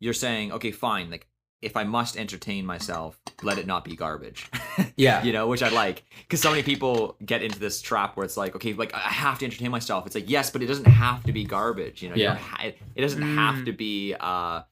you're 0.00 0.14
saying 0.14 0.52
okay, 0.52 0.70
fine. 0.70 1.10
Like 1.10 1.26
if 1.62 1.76
I 1.76 1.84
must 1.84 2.16
entertain 2.16 2.66
myself, 2.66 3.18
let 3.42 3.56
it 3.58 3.66
not 3.66 3.84
be 3.84 3.96
garbage. 3.96 4.50
Yeah. 4.96 5.22
you 5.22 5.32
know, 5.32 5.46
which 5.48 5.62
I 5.62 5.68
like 5.68 6.04
because 6.22 6.40
so 6.40 6.50
many 6.50 6.62
people 6.62 7.16
get 7.24 7.42
into 7.42 7.58
this 7.58 7.80
trap 7.82 8.16
where 8.16 8.24
it's 8.24 8.36
like 8.36 8.54
okay, 8.56 8.72
like 8.74 8.94
I 8.94 8.98
have 9.00 9.38
to 9.40 9.44
entertain 9.44 9.70
myself. 9.70 10.06
It's 10.06 10.14
like 10.14 10.28
yes, 10.28 10.50
but 10.50 10.62
it 10.62 10.66
doesn't 10.66 10.86
have 10.86 11.22
to 11.24 11.32
be 11.32 11.44
garbage. 11.44 12.02
You 12.02 12.08
know, 12.10 12.14
Yeah. 12.16 12.28
don't 12.34 12.36
ha- 12.42 12.62
it, 12.64 12.78
it 12.94 13.00
doesn't 13.02 13.22
have 13.22 13.64
to 13.66 13.72
be. 13.72 14.14
uh 14.14 14.62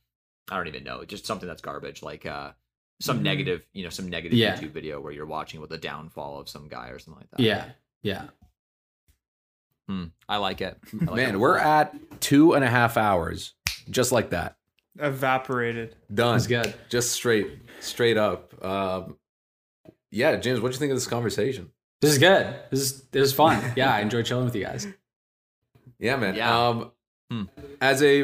I 0.53 0.57
don't 0.57 0.67
even 0.69 0.83
know, 0.85 1.05
just 1.05 1.27
something 1.27 1.47
that's 1.49 1.63
garbage, 1.63 2.03
like 2.03 2.27
uh 2.27 2.53
some 3.01 3.23
negative, 3.23 3.65
you 3.73 3.85
know, 3.85 3.91
some 3.91 4.09
negative 4.09 4.37
Yeah. 4.39 4.57
YouTube 4.57 4.71
video 4.73 5.01
where 5.01 5.13
you're 5.13 5.27
watching 5.27 5.61
with 5.61 5.71
the 5.71 5.79
downfall 5.79 6.41
of 6.41 6.49
some 6.49 6.69
guy 6.69 6.89
or 6.89 6.99
something 6.99 7.21
like 7.21 7.31
that. 7.31 7.41
Yeah. 7.41 7.65
Yeah. 8.03 8.25
Hmm, 9.89 10.05
I 10.29 10.37
like 10.39 10.61
it. 10.61 10.79
I 10.93 11.05
like 11.05 11.17
Man, 11.17 11.35
it. 11.35 11.39
we're 11.39 11.59
at 11.59 11.95
two 12.21 12.55
and 12.55 12.65
a 12.65 12.69
half 12.71 12.97
hours, 12.97 13.55
just 13.91 14.13
like 14.13 14.31
that. 14.31 14.57
Evaporated. 14.99 15.97
Done. 16.13 16.35
That's 16.35 16.47
good. 16.47 16.75
Just 16.89 17.13
straight, 17.13 17.49
straight 17.81 18.17
up. 18.17 18.53
Um, 18.65 19.17
yeah, 20.11 20.37
James, 20.37 20.61
what 20.61 20.71
do 20.71 20.75
you 20.75 20.79
think 20.79 20.91
of 20.91 20.97
this 20.97 21.07
conversation? 21.07 21.71
This 22.01 22.13
is 22.13 22.19
good. 22.19 22.55
This 22.71 22.81
is 22.81 23.03
this 23.13 23.29
is 23.29 23.33
fun. 23.33 23.63
Yeah, 23.77 23.95
I 23.95 24.01
enjoy 24.01 24.23
chilling 24.23 24.45
with 24.47 24.57
you 24.57 24.65
guys. 24.65 24.87
Yeah, 25.99 26.17
man. 26.17 26.35
Yeah. 26.35 26.69
Um, 26.69 26.93
Hmm. 27.31 27.45
as 27.81 28.03
a 28.03 28.23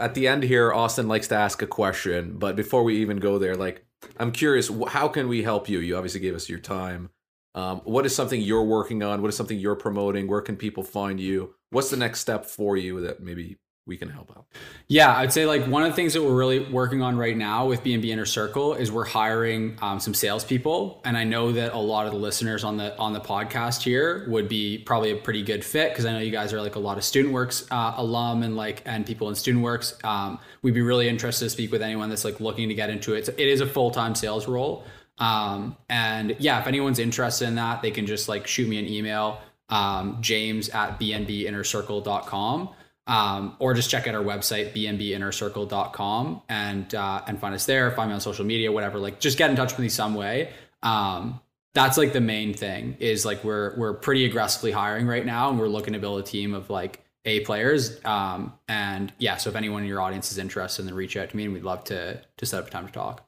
at 0.00 0.14
the 0.14 0.26
end 0.26 0.42
here, 0.42 0.72
Austin 0.72 1.06
likes 1.06 1.28
to 1.28 1.36
ask 1.36 1.62
a 1.62 1.66
question, 1.68 2.38
but 2.38 2.56
before 2.56 2.82
we 2.82 2.96
even 2.96 3.18
go 3.18 3.38
there, 3.38 3.54
like 3.54 3.84
I'm 4.16 4.32
curious, 4.32 4.68
how 4.88 5.06
can 5.06 5.28
we 5.28 5.44
help 5.44 5.68
you? 5.68 5.78
You 5.78 5.96
obviously 5.96 6.18
gave 6.18 6.34
us 6.34 6.48
your 6.48 6.58
time. 6.58 7.10
Um, 7.54 7.82
what 7.84 8.04
is 8.04 8.16
something 8.16 8.40
you're 8.40 8.64
working 8.64 9.00
on? 9.04 9.22
What 9.22 9.28
is 9.28 9.36
something 9.36 9.56
you're 9.56 9.76
promoting? 9.76 10.26
Where 10.26 10.40
can 10.40 10.56
people 10.56 10.82
find 10.82 11.20
you? 11.20 11.54
What's 11.70 11.90
the 11.90 11.96
next 11.96 12.18
step 12.18 12.44
for 12.44 12.76
you 12.76 13.00
that 13.02 13.22
maybe 13.22 13.58
we 13.84 13.96
can 13.96 14.08
help 14.08 14.30
out? 14.36 14.46
Yeah, 14.86 15.16
I'd 15.16 15.32
say 15.32 15.44
like 15.44 15.66
one 15.66 15.82
of 15.82 15.90
the 15.90 15.96
things 15.96 16.14
that 16.14 16.22
we're 16.22 16.36
really 16.36 16.60
working 16.70 17.02
on 17.02 17.16
right 17.16 17.36
now 17.36 17.66
with 17.66 17.82
B&B 17.82 18.12
Inner 18.12 18.24
Circle 18.24 18.74
is 18.74 18.92
we're 18.92 19.04
hiring 19.04 19.76
um, 19.82 19.98
some 19.98 20.14
salespeople, 20.14 21.00
and 21.04 21.16
I 21.16 21.24
know 21.24 21.50
that 21.52 21.72
a 21.72 21.78
lot 21.78 22.06
of 22.06 22.12
the 22.12 22.18
listeners 22.18 22.62
on 22.62 22.76
the 22.76 22.96
on 22.98 23.12
the 23.12 23.20
podcast 23.20 23.82
here 23.82 24.24
would 24.28 24.48
be 24.48 24.78
probably 24.78 25.10
a 25.10 25.16
pretty 25.16 25.42
good 25.42 25.64
fit 25.64 25.90
because 25.90 26.04
I 26.04 26.12
know 26.12 26.20
you 26.20 26.30
guys 26.30 26.52
are 26.52 26.60
like 26.60 26.76
a 26.76 26.78
lot 26.78 26.96
of 26.96 27.02
Student 27.02 27.34
Works 27.34 27.66
uh, 27.72 27.94
alum 27.96 28.44
and 28.44 28.56
like 28.56 28.82
and 28.86 29.04
people 29.04 29.28
in 29.28 29.34
Student 29.34 29.64
Works. 29.64 29.98
Um, 30.04 30.38
we'd 30.62 30.74
be 30.74 30.82
really 30.82 31.08
interested 31.08 31.46
to 31.46 31.50
speak 31.50 31.72
with 31.72 31.82
anyone 31.82 32.08
that's 32.08 32.24
like 32.24 32.38
looking 32.38 32.68
to 32.68 32.74
get 32.74 32.88
into 32.88 33.14
it. 33.14 33.26
So 33.26 33.32
It 33.36 33.48
is 33.48 33.60
a 33.60 33.66
full 33.66 33.90
time 33.90 34.14
sales 34.14 34.46
role, 34.46 34.84
um, 35.18 35.76
and 35.88 36.36
yeah, 36.38 36.60
if 36.60 36.68
anyone's 36.68 37.00
interested 37.00 37.48
in 37.48 37.56
that, 37.56 37.82
they 37.82 37.90
can 37.90 38.06
just 38.06 38.28
like 38.28 38.46
shoot 38.46 38.68
me 38.68 38.78
an 38.78 38.86
email, 38.86 39.40
um, 39.70 40.18
James 40.20 40.68
at 40.68 41.00
bnbinnercircle.com 41.00 42.68
um, 43.06 43.56
or 43.58 43.74
just 43.74 43.90
check 43.90 44.06
out 44.06 44.14
our 44.14 44.22
website 44.22 44.72
bnbinnercircle.com 44.72 46.42
and 46.48 46.94
uh, 46.94 47.22
and 47.26 47.38
find 47.38 47.54
us 47.54 47.66
there 47.66 47.90
find 47.92 48.10
me 48.10 48.14
on 48.14 48.20
social 48.20 48.44
media 48.44 48.70
whatever 48.70 48.98
like 48.98 49.20
just 49.20 49.38
get 49.38 49.50
in 49.50 49.56
touch 49.56 49.72
with 49.72 49.80
me 49.80 49.88
some 49.88 50.14
way 50.14 50.50
um, 50.82 51.40
that's 51.74 51.96
like 51.96 52.12
the 52.12 52.20
main 52.20 52.54
thing 52.54 52.96
is 53.00 53.24
like 53.24 53.42
we're 53.44 53.74
we're 53.76 53.94
pretty 53.94 54.24
aggressively 54.24 54.72
hiring 54.72 55.06
right 55.06 55.24
now 55.24 55.48
and 55.48 55.58
we're 55.58 55.68
looking 55.68 55.94
to 55.94 55.98
build 55.98 56.20
a 56.20 56.22
team 56.22 56.54
of 56.54 56.68
like 56.70 57.02
A 57.24 57.40
players. 57.40 57.98
Um, 58.04 58.52
and 58.68 59.12
yeah, 59.18 59.36
so 59.36 59.50
if 59.50 59.56
anyone 59.56 59.82
in 59.82 59.88
your 59.88 60.00
audience 60.00 60.30
is 60.30 60.38
interested, 60.38 60.86
then 60.86 60.94
reach 60.94 61.16
out 61.16 61.30
to 61.30 61.36
me, 61.36 61.44
and 61.44 61.52
we'd 61.52 61.62
love 61.62 61.84
to 61.84 62.20
to 62.36 62.46
set 62.46 62.60
up 62.60 62.68
a 62.68 62.70
time 62.70 62.86
to 62.86 62.92
talk. 62.92 63.26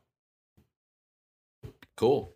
Cool. 1.96 2.34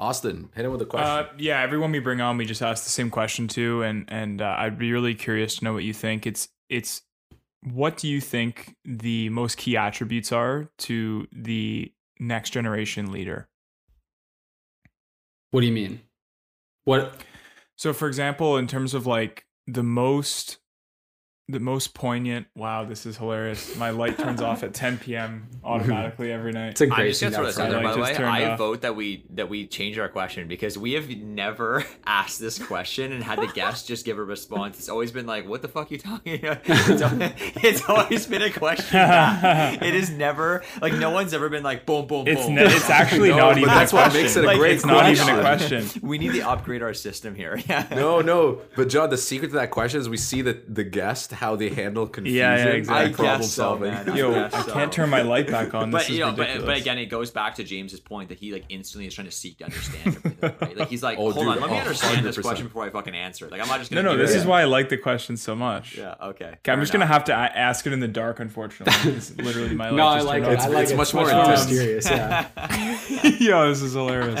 Austin, 0.00 0.48
hit 0.54 0.64
him 0.64 0.72
with 0.72 0.80
a 0.80 0.86
question. 0.86 1.08
Uh, 1.08 1.28
yeah, 1.36 1.60
everyone 1.60 1.92
we 1.92 1.98
bring 1.98 2.22
on, 2.22 2.38
we 2.38 2.46
just 2.46 2.62
ask 2.62 2.84
the 2.84 2.90
same 2.90 3.10
question 3.10 3.46
too, 3.46 3.82
and 3.82 4.06
and 4.08 4.40
uh, 4.40 4.56
I'd 4.58 4.78
be 4.78 4.92
really 4.92 5.14
curious 5.14 5.56
to 5.56 5.64
know 5.64 5.74
what 5.74 5.84
you 5.84 5.92
think. 5.92 6.26
It's 6.26 6.48
it's 6.70 7.02
what 7.62 7.98
do 7.98 8.08
you 8.08 8.20
think 8.20 8.76
the 8.84 9.28
most 9.28 9.58
key 9.58 9.76
attributes 9.76 10.32
are 10.32 10.70
to 10.78 11.28
the 11.30 11.92
next 12.18 12.50
generation 12.50 13.12
leader? 13.12 13.48
What 15.50 15.60
do 15.60 15.66
you 15.66 15.72
mean? 15.72 16.00
What? 16.84 17.14
So, 17.76 17.92
for 17.92 18.08
example, 18.08 18.56
in 18.56 18.66
terms 18.66 18.94
of 18.94 19.06
like 19.06 19.44
the 19.66 19.82
most 19.82 20.59
the 21.50 21.60
most 21.60 21.94
poignant. 21.94 22.46
Wow, 22.54 22.84
this 22.84 23.06
is 23.06 23.16
hilarious. 23.16 23.76
My 23.76 23.90
light 23.90 24.18
turns 24.18 24.40
off 24.40 24.62
at 24.62 24.74
10 24.74 24.98
p.m. 24.98 25.48
automatically 25.64 26.32
every 26.32 26.52
night. 26.52 26.70
It's 26.70 26.80
a 26.80 26.84
I'm 26.84 26.90
great 26.90 27.08
just 27.10 27.20
gonna 27.22 27.30
thing 27.32 27.38
throw 27.40 27.46
this 27.46 27.58
out 27.58 27.70
there, 27.70 27.82
by 27.82 27.92
the 27.94 28.00
way. 28.00 28.16
I 28.16 28.50
off. 28.52 28.58
vote 28.58 28.82
that 28.82 28.96
we 28.96 29.24
that 29.30 29.48
we 29.48 29.66
change 29.66 29.98
our 29.98 30.08
question 30.08 30.48
because 30.48 30.76
we 30.78 30.92
have 30.92 31.08
never 31.08 31.84
asked 32.06 32.40
this 32.40 32.58
question 32.58 33.12
and 33.12 33.22
had 33.22 33.38
the 33.40 33.46
guest 33.48 33.86
just 33.88 34.04
give 34.04 34.18
a 34.18 34.24
response. 34.24 34.78
It's 34.78 34.88
always 34.88 35.12
been 35.12 35.26
like, 35.26 35.48
"What 35.48 35.62
the 35.62 35.68
fuck 35.68 35.90
are 35.90 35.94
you 35.94 35.98
talking?" 36.00 36.44
about? 36.44 36.58
It's 36.90 37.02
always, 37.02 37.32
it's 37.62 37.88
always 37.88 38.26
been 38.26 38.42
a 38.42 38.50
question. 38.50 38.98
it 39.82 39.94
is 39.94 40.10
never 40.10 40.62
like 40.80 40.92
no 40.94 41.10
one's 41.10 41.34
ever 41.34 41.48
been 41.48 41.62
like, 41.62 41.86
"Boom, 41.86 42.06
boom, 42.06 42.26
It's 42.26 42.44
boom." 42.44 42.54
ne- 42.56 42.64
it's 42.64 42.90
actually 42.90 43.30
No, 43.30 43.36
not 43.36 43.58
even 43.58 43.68
that's 43.68 43.92
a 43.92 43.96
what 43.96 44.02
question. 44.04 44.22
makes 44.22 44.36
it 44.36 44.44
a 44.44 44.46
Like, 44.46 44.58
great 44.58 44.74
it's 44.76 44.86
not 44.86 45.08
even 45.08 45.28
a 45.28 45.40
question. 45.40 45.82
question. 45.82 46.08
we 46.08 46.18
need 46.18 46.32
to 46.32 46.40
upgrade 46.48 46.82
our 46.82 46.94
system 46.94 47.34
here. 47.34 47.60
Yeah. 47.68 47.86
No, 47.90 48.20
no. 48.20 48.60
But 48.76 48.88
John, 48.88 49.10
the 49.10 49.16
secret 49.18 49.48
to 49.48 49.54
that 49.54 49.70
question 49.70 50.00
is 50.00 50.08
we 50.08 50.16
see 50.16 50.42
that 50.42 50.74
the 50.74 50.84
guest 50.84 51.32
how 51.40 51.56
they 51.56 51.70
handle 51.70 52.06
confusion 52.06 52.38
Yeah, 52.38 52.56
yeah, 52.56 52.64
exactly. 52.72 53.10
I 53.10 53.14
problem 53.14 53.40
guess 53.40 53.50
so, 53.50 53.62
solving. 53.62 53.90
man. 53.92 54.14
Yo, 54.16 54.32
guess 54.34 54.52
I 54.54 54.62
so. 54.62 54.72
can't 54.72 54.92
turn 54.92 55.08
my 55.08 55.22
light 55.22 55.48
back 55.50 55.72
on. 55.74 55.90
This 55.90 56.02
But 56.04 56.10
is 56.10 56.18
you 56.18 56.24
know, 56.24 56.32
but, 56.32 56.66
but 56.66 56.76
again, 56.76 56.98
it 56.98 57.06
goes 57.06 57.30
back 57.30 57.54
to 57.54 57.64
James's 57.64 57.98
point 57.98 58.28
that 58.28 58.38
he 58.38 58.52
like 58.52 58.64
instantly 58.68 59.06
is 59.06 59.14
trying 59.14 59.26
to 59.26 59.32
seek 59.32 59.58
to 59.58 59.64
understand 59.64 60.16
everything. 60.16 60.54
Right? 60.60 60.76
Like 60.76 60.88
he's 60.88 61.02
like, 61.02 61.18
Oh, 61.18 61.32
hold 61.32 61.46
dude, 61.46 61.48
on, 61.48 61.60
let 61.62 61.70
me 61.70 61.76
oh, 61.76 61.80
understand 61.80 62.26
this 62.26 62.36
100%. 62.36 62.42
question 62.42 62.66
before 62.66 62.84
I 62.84 62.90
fucking 62.90 63.14
answer 63.14 63.46
it. 63.46 63.52
Like 63.52 63.62
I'm 63.62 63.68
not 63.68 63.78
just 63.78 63.90
no, 63.90 63.96
gonna. 64.02 64.10
no, 64.10 64.16
do 64.16 64.22
this 64.26 64.34
it. 64.34 64.38
is 64.40 64.46
why 64.46 64.60
I 64.60 64.64
like 64.64 64.90
the 64.90 64.98
question 64.98 65.36
so 65.38 65.56
much. 65.56 65.96
Yeah. 65.96 66.14
Okay. 66.22 66.44
Okay, 66.44 66.50
I'm 66.52 66.58
fair 66.76 66.80
just 66.80 66.92
gonna 66.92 67.06
have 67.06 67.24
to 67.24 67.32
a- 67.32 67.36
ask 67.36 67.86
it 67.86 67.92
in 67.94 68.00
the 68.00 68.08
dark. 68.08 68.38
Unfortunately, 68.40 69.12
it's 69.12 69.34
literally 69.36 69.74
my 69.74 69.84
light. 69.90 69.96
No, 69.96 70.06
I 70.06 70.20
like 70.20 70.42
it. 70.42 70.58
off. 70.58 70.64
I 70.64 70.68
like 70.68 70.84
it's 70.88 70.94
much 70.94 71.14
more 71.14 71.28
intense. 71.30 71.66
mysterious. 71.68 72.04
Yeah. 72.10 72.48
Yo, 73.40 73.68
this 73.70 73.80
is 73.82 73.94
hilarious. 73.94 74.40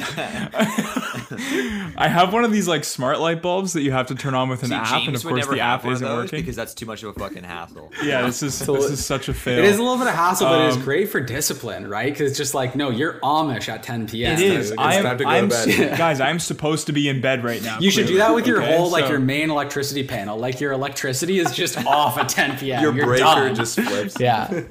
I 1.96 2.08
have 2.08 2.32
one 2.32 2.44
of 2.44 2.52
these 2.52 2.68
like 2.68 2.84
smart 2.84 3.20
light 3.20 3.42
bulbs 3.42 3.72
that 3.74 3.82
you 3.82 3.92
have 3.92 4.06
to 4.08 4.14
turn 4.14 4.34
on 4.34 4.48
with 4.48 4.62
an 4.62 4.68
See, 4.70 4.74
app, 4.74 4.86
James 4.88 5.06
and 5.08 5.16
of 5.16 5.22
course 5.24 5.46
the 5.46 5.60
app 5.60 5.86
isn't 5.86 6.06
working. 6.06 6.40
because 6.40 6.56
that's 6.56 6.74
too 6.74 6.86
much 6.90 7.02
of 7.04 7.16
a 7.16 7.18
fucking 7.18 7.44
hassle. 7.44 7.92
yeah, 8.02 8.22
this 8.22 8.42
is 8.42 8.54
So 8.54 8.74
this 8.74 8.90
is 8.90 9.04
such 9.04 9.28
a 9.28 9.34
fail. 9.34 9.58
It 9.58 9.64
is 9.64 9.78
a 9.78 9.82
little 9.82 9.96
bit 9.98 10.08
of 10.08 10.14
hassle, 10.14 10.48
but 10.48 10.60
it 10.62 10.68
is 10.70 10.76
Um, 10.76 10.82
great 10.82 11.08
for 11.08 11.20
discipline, 11.20 11.88
right? 11.88 12.12
Because 12.12 12.30
it's 12.30 12.38
just 12.38 12.52
like, 12.52 12.74
no, 12.74 12.90
you're 12.90 13.20
Amish 13.20 13.68
at 13.68 13.82
10 13.82 14.08
p.m. 14.08 14.32
It 14.34 14.40
is. 14.40 14.72
I'm, 14.76 15.16
to 15.18 15.24
go 15.24 15.30
I'm 15.30 15.48
to 15.48 15.54
bed. 15.66 15.98
guys. 15.98 16.20
I'm 16.20 16.38
supposed 16.40 16.86
to 16.88 16.92
be 16.92 17.08
in 17.08 17.20
bed 17.20 17.44
right 17.44 17.62
now. 17.62 17.78
You 17.78 17.90
should 17.90 18.06
do 18.08 18.16
that 18.18 18.34
with 18.34 18.46
your 18.46 18.62
okay? 18.62 18.76
whole, 18.76 18.90
like 18.90 19.04
So- 19.04 19.10
your 19.12 19.20
main 19.20 19.50
electricity 19.50 20.02
panel. 20.06 20.36
Like 20.36 20.60
your 20.60 20.72
electricity 20.72 21.38
is 21.38 21.52
just 21.52 21.78
off 21.86 22.18
at 22.18 22.28
10 22.28 22.58
p.m. 22.58 22.82
Your 22.82 22.94
You're 22.94 23.06
breaker 23.06 23.24
done. 23.24 23.54
just 23.54 23.78
flips. 23.80 24.18
yeah. 24.20 24.62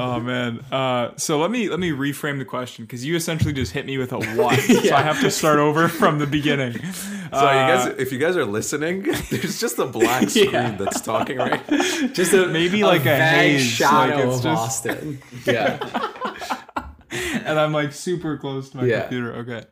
Oh 0.00 0.20
man. 0.20 0.60
Uh, 0.70 1.10
so 1.16 1.40
let 1.40 1.50
me 1.50 1.68
let 1.68 1.80
me 1.80 1.90
reframe 1.90 2.38
the 2.38 2.44
question 2.44 2.84
because 2.84 3.04
you 3.04 3.16
essentially 3.16 3.52
just 3.52 3.72
hit 3.72 3.84
me 3.84 3.98
with 3.98 4.12
a 4.12 4.18
what. 4.36 4.58
So 4.60 4.94
I 4.94 5.02
have 5.02 5.20
to 5.22 5.30
start 5.30 5.58
over 5.58 5.88
from 5.88 6.18
the 6.20 6.26
beginning. 6.26 6.74
So 6.74 6.80
you 6.80 7.32
guys, 7.32 7.86
if 7.98 8.12
you 8.12 8.18
guys 8.18 8.36
are 8.36 8.44
listening, 8.44 9.02
there's 9.30 9.60
just 9.60 9.78
a 9.78 9.86
black 9.86 10.30
screen 10.30 10.52
Yeah. 10.52 10.76
that's 10.76 11.00
talking 11.00 11.36
right. 11.38 11.60
Just 12.12 12.32
a, 12.32 12.46
Maybe 12.46 12.84
like 12.84 13.02
a 13.02 13.04
vague 13.04 13.56
haze, 13.58 13.62
shadow 13.66 14.14
like 14.16 14.24
it's 14.26 14.36
of 14.36 14.42
just- 14.44 14.86
Austin. 14.86 15.18
Yeah. 15.44 15.78
and 17.44 17.58
I'm 17.58 17.72
like 17.72 17.92
super 17.92 18.38
close 18.38 18.70
to 18.70 18.78
my 18.78 18.84
Yeah. 18.84 19.00
computer. 19.02 19.34
Okay. 19.36 19.62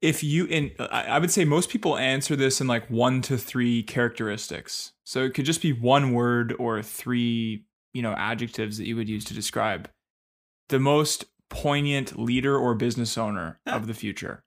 If 0.00 0.24
you 0.24 0.46
in, 0.46 0.72
I 0.80 1.04
I 1.04 1.18
would 1.18 1.30
say 1.30 1.44
most 1.44 1.70
people 1.70 1.96
answer 1.96 2.34
this 2.36 2.60
in 2.60 2.66
like 2.66 2.90
one 2.90 3.22
to 3.22 3.38
three 3.38 3.82
characteristics. 3.82 4.92
So 5.04 5.22
it 5.24 5.32
could 5.34 5.44
just 5.44 5.62
be 5.62 5.72
one 5.72 6.12
word 6.12 6.54
or 6.58 6.82
three, 6.82 7.64
you 7.94 8.02
know, 8.02 8.12
adjectives 8.12 8.78
that 8.78 8.86
you 8.86 8.96
would 8.96 9.08
use 9.08 9.24
to 9.26 9.34
describe 9.34 9.90
the 10.68 10.78
most 10.80 11.26
poignant 11.50 12.18
leader 12.18 12.56
or 12.56 12.74
business 12.74 13.18
owner 13.18 13.60
of 13.66 13.86
the 13.86 13.94
future. 13.94 14.42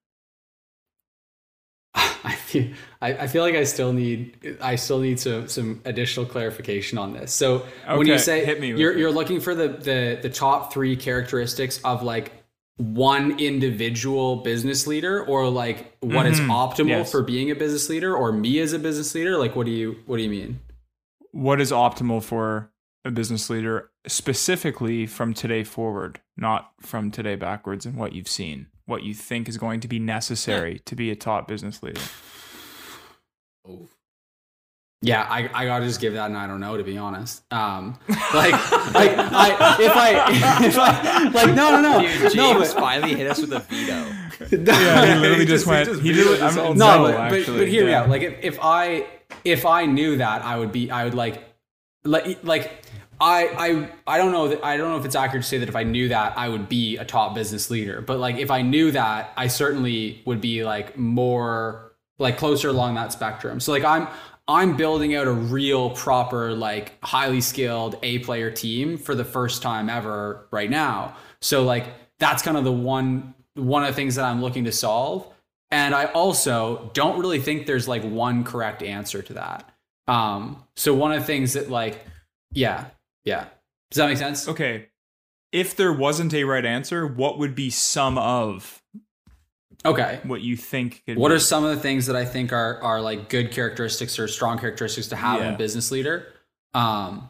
I 1.95 2.35
feel 2.35 2.73
I, 3.01 3.13
I 3.13 3.27
feel 3.27 3.43
like 3.43 3.55
I 3.55 3.63
still 3.63 3.93
need 3.93 4.57
I 4.61 4.75
still 4.75 4.99
need 4.99 5.19
some 5.19 5.47
some 5.47 5.81
additional 5.85 6.25
clarification 6.25 6.97
on 6.97 7.13
this. 7.13 7.33
So 7.33 7.65
when 7.93 8.07
you 8.07 8.17
say 8.17 8.43
hit 8.43 8.59
me 8.59 8.73
you're 8.73 8.91
it. 8.91 8.97
you're 8.97 9.11
looking 9.11 9.39
for 9.39 9.55
the 9.55 9.69
the 9.69 10.19
the 10.21 10.29
top 10.29 10.73
three 10.73 10.95
characteristics 10.95 11.79
of 11.83 12.03
like 12.03 12.31
one 12.77 13.39
individual 13.39 14.37
business 14.37 14.85
leader 14.87 15.23
or 15.25 15.49
like 15.49 15.95
what 16.01 16.25
is 16.25 16.41
Mhm, 16.41 16.47
optimal 16.49 16.87
yes. 16.87 17.11
for 17.11 17.21
being 17.23 17.49
a 17.51 17.55
business 17.55 17.87
leader 17.89 18.13
or 18.15 18.33
me 18.33 18.59
as 18.59 18.73
a 18.73 18.79
business 18.79 19.15
leader 19.15 19.37
like 19.37 19.55
what 19.55 19.65
do 19.65 19.71
you 19.71 19.95
what 20.07 20.17
do 20.17 20.23
you 20.23 20.29
mean 20.29 20.59
What 21.31 21.61
is 21.61 21.71
optimal 21.71 22.23
for 22.23 22.71
a 23.05 23.11
business 23.11 23.49
leader 23.49 23.91
specifically 24.07 25.05
from 25.05 25.33
today 25.33 25.63
forward, 25.63 26.19
not 26.35 26.71
from 26.81 27.11
today 27.11 27.35
backwards 27.35 27.85
and 27.85 27.95
what 27.95 28.13
you've 28.13 28.27
seen, 28.27 28.67
what 28.85 29.03
you 29.03 29.13
think 29.13 29.47
is 29.47 29.57
going 29.57 29.79
to 29.79 29.87
be 29.87 29.99
necessary 29.99 30.79
to 30.85 30.95
be 30.95 31.11
a 31.11 31.15
top 31.15 31.47
business 31.47 31.81
leader. 31.83 32.01
Oh. 33.67 33.87
yeah 35.01 35.25
I, 35.29 35.49
I 35.53 35.65
gotta 35.65 35.85
just 35.85 35.99
give 35.99 36.13
that 36.13 36.27
and 36.27 36.37
I 36.37 36.45
don't 36.47 36.59
know 36.59 36.77
to 36.77 36.83
be 36.83 36.97
honest 36.97 37.41
um 37.51 37.97
like 38.09 38.51
like 38.93 39.11
I 39.17 39.77
if 39.79 39.95
I 39.95 40.65
if 40.65 40.77
I 40.77 41.23
like 41.29 41.55
no 41.55 41.71
no 41.71 41.81
no 41.81 42.01
Dude, 42.01 42.19
James 42.21 42.35
no 42.35 42.59
but, 42.59 42.67
finally 42.69 43.15
hit 43.15 43.27
us 43.29 43.39
with 43.41 43.53
a 43.53 43.59
veto. 43.59 44.11
Yeah, 44.51 45.05
he 45.15 45.19
literally 45.19 45.39
He 45.39 45.45
just 45.45 45.47
just- 45.47 45.65
he 45.65 45.71
went. 45.71 45.89
just 45.89 46.01
He 46.01 46.11
vetoed 46.11 46.37
did. 46.37 46.43
his 46.43 46.57
I'm 46.57 46.65
own 46.65 46.77
no, 46.77 46.97
no, 46.97 47.03
but, 47.03 47.11
but, 47.29 47.39
actually, 47.39 47.57
but 47.59 47.67
hear 47.69 47.85
me 47.85 47.93
out. 47.93 48.09
Like 48.09 48.21
if, 48.21 48.35
if 48.43 48.59
I 48.61 49.07
if 49.43 49.65
I 49.65 49.85
knew 49.85 50.17
that, 50.17 50.43
I 50.43 50.57
would 50.59 50.71
be 50.71 50.91
I 50.91 51.05
would 51.05 51.13
like 51.15 51.41
like 52.03 52.43
like 52.43 52.84
I 53.19 53.89
I 54.07 54.15
I 54.15 54.17
don't 54.17 54.31
know 54.31 54.49
that 54.49 54.63
I 54.63 54.77
don't 54.77 54.91
know 54.91 54.97
if 54.97 55.05
it's 55.05 55.15
accurate 55.15 55.43
to 55.43 55.49
say 55.49 55.57
that 55.57 55.69
if 55.69 55.75
I 55.75 55.83
knew 55.83 56.09
that 56.09 56.37
I 56.37 56.49
would 56.49 56.67
be 56.67 56.97
a 56.97 57.05
top 57.05 57.35
business 57.35 57.69
leader. 57.69 58.01
But 58.01 58.19
like 58.19 58.37
if 58.37 58.51
I 58.51 58.61
knew 58.61 58.91
that, 58.91 59.33
I 59.37 59.47
certainly 59.47 60.21
would 60.25 60.41
be 60.41 60.63
like 60.63 60.97
more 60.97 61.93
like 62.19 62.37
closer 62.37 62.69
along 62.69 62.95
that 62.95 63.11
spectrum. 63.11 63.59
So 63.59 63.71
like 63.71 63.83
I'm 63.83 64.07
I'm 64.47 64.77
building 64.77 65.15
out 65.15 65.27
a 65.27 65.31
real 65.33 65.89
proper 65.91 66.53
like 66.53 66.93
highly 67.03 67.41
skilled 67.41 67.97
A 68.03 68.19
player 68.19 68.51
team 68.51 68.97
for 68.97 69.15
the 69.15 69.25
first 69.25 69.61
time 69.61 69.89
ever 69.89 70.47
right 70.51 70.69
now. 70.69 71.15
So 71.41 71.63
like 71.63 71.87
that's 72.19 72.43
kind 72.43 72.57
of 72.57 72.63
the 72.63 72.71
one 72.71 73.33
one 73.55 73.83
of 73.83 73.87
the 73.87 73.95
things 73.95 74.15
that 74.15 74.25
I'm 74.25 74.41
looking 74.41 74.65
to 74.65 74.71
solve. 74.71 75.27
And 75.71 75.95
I 75.95 76.05
also 76.05 76.91
don't 76.93 77.19
really 77.19 77.39
think 77.39 77.65
there's 77.65 77.87
like 77.87 78.03
one 78.03 78.43
correct 78.43 78.83
answer 78.83 79.21
to 79.21 79.33
that. 79.33 79.71
Um, 80.07 80.63
so 80.75 80.93
one 80.93 81.11
of 81.11 81.19
the 81.19 81.25
things 81.25 81.53
that 81.53 81.69
like, 81.69 82.05
yeah, 82.51 82.85
yeah. 83.25 83.47
Does 83.91 83.97
that 83.97 84.07
make 84.07 84.17
sense? 84.17 84.47
Okay. 84.47 84.87
If 85.51 85.75
there 85.75 85.93
wasn't 85.93 86.33
a 86.33 86.43
right 86.43 86.65
answer, 86.65 87.05
what 87.07 87.37
would 87.37 87.55
be 87.55 87.69
some 87.69 88.17
of 88.17 88.81
Okay. 89.85 90.19
what 90.23 90.41
you 90.41 90.57
think? 90.57 91.03
Could 91.05 91.17
What 91.17 91.29
be? 91.29 91.35
are 91.35 91.39
some 91.39 91.63
of 91.63 91.75
the 91.75 91.81
things 91.81 92.07
that 92.07 92.15
I 92.15 92.25
think 92.25 92.51
are 92.51 92.81
are 92.81 93.01
like 93.01 93.29
good 93.29 93.51
characteristics 93.51 94.17
or 94.17 94.27
strong 94.27 94.57
characteristics 94.57 95.07
to 95.09 95.15
have 95.15 95.41
in 95.41 95.53
a 95.53 95.57
business 95.57 95.91
leader? 95.91 96.25
Um, 96.73 97.29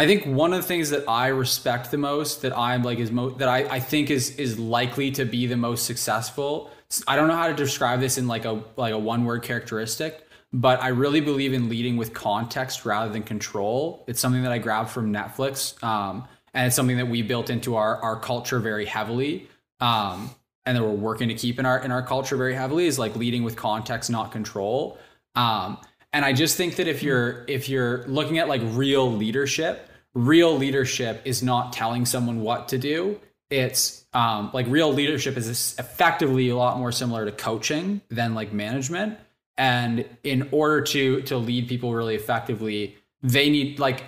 I 0.00 0.06
think 0.06 0.24
one 0.24 0.54
of 0.54 0.62
the 0.62 0.66
things 0.66 0.88
that 0.90 1.06
I 1.06 1.26
respect 1.28 1.90
the 1.90 1.98
most, 1.98 2.40
that 2.40 2.56
I'm 2.56 2.82
like 2.82 2.98
is 2.98 3.12
mo- 3.12 3.32
that 3.32 3.50
I, 3.50 3.58
I 3.64 3.80
think 3.80 4.10
is 4.10 4.34
is 4.36 4.58
likely 4.58 5.10
to 5.10 5.26
be 5.26 5.46
the 5.46 5.58
most 5.58 5.84
successful. 5.84 6.70
I 7.06 7.16
don't 7.16 7.28
know 7.28 7.36
how 7.36 7.48
to 7.48 7.54
describe 7.54 8.00
this 8.00 8.16
in 8.16 8.26
like 8.26 8.46
a 8.46 8.62
like 8.76 8.94
a 8.94 8.98
one 8.98 9.26
word 9.26 9.42
characteristic, 9.42 10.26
but 10.54 10.82
I 10.82 10.88
really 10.88 11.20
believe 11.20 11.52
in 11.52 11.68
leading 11.68 11.98
with 11.98 12.14
context 12.14 12.86
rather 12.86 13.12
than 13.12 13.22
control. 13.24 14.02
It's 14.06 14.20
something 14.20 14.42
that 14.42 14.52
I 14.52 14.56
grabbed 14.56 14.88
from 14.88 15.12
Netflix, 15.12 15.80
um, 15.84 16.26
and 16.54 16.66
it's 16.66 16.76
something 16.76 16.96
that 16.96 17.08
we 17.08 17.20
built 17.20 17.50
into 17.50 17.76
our 17.76 18.02
our 18.02 18.18
culture 18.18 18.58
very 18.58 18.86
heavily, 18.86 19.50
um, 19.80 20.30
and 20.64 20.78
that 20.78 20.82
we're 20.82 20.92
working 20.92 21.28
to 21.28 21.34
keep 21.34 21.58
in 21.58 21.66
our 21.66 21.78
in 21.84 21.92
our 21.92 22.02
culture 22.02 22.38
very 22.38 22.54
heavily. 22.54 22.86
Is 22.86 22.98
like 22.98 23.16
leading 23.16 23.42
with 23.42 23.54
context, 23.54 24.08
not 24.08 24.32
control. 24.32 24.96
Um, 25.34 25.76
and 26.14 26.24
I 26.24 26.32
just 26.32 26.56
think 26.56 26.76
that 26.76 26.88
if 26.88 27.02
you're 27.02 27.44
if 27.48 27.68
you're 27.68 28.06
looking 28.06 28.38
at 28.38 28.48
like 28.48 28.62
real 28.64 29.12
leadership, 29.12 29.88
real 30.14 30.56
leadership 30.56 31.22
is 31.24 31.42
not 31.42 31.72
telling 31.72 32.04
someone 32.06 32.40
what 32.40 32.68
to 32.68 32.78
do. 32.78 33.20
It's 33.48 34.04
um, 34.12 34.50
like 34.52 34.66
real 34.68 34.92
leadership 34.92 35.36
is 35.36 35.76
effectively 35.78 36.48
a 36.48 36.56
lot 36.56 36.78
more 36.78 36.92
similar 36.92 37.24
to 37.24 37.32
coaching 37.32 38.00
than 38.08 38.34
like 38.34 38.52
management. 38.52 39.18
And 39.58 40.04
in 40.22 40.48
order 40.52 40.80
to 40.82 41.22
to 41.22 41.36
lead 41.36 41.68
people 41.68 41.92
really 41.92 42.14
effectively, 42.14 42.96
they 43.22 43.50
need 43.50 43.78
like 43.78 44.04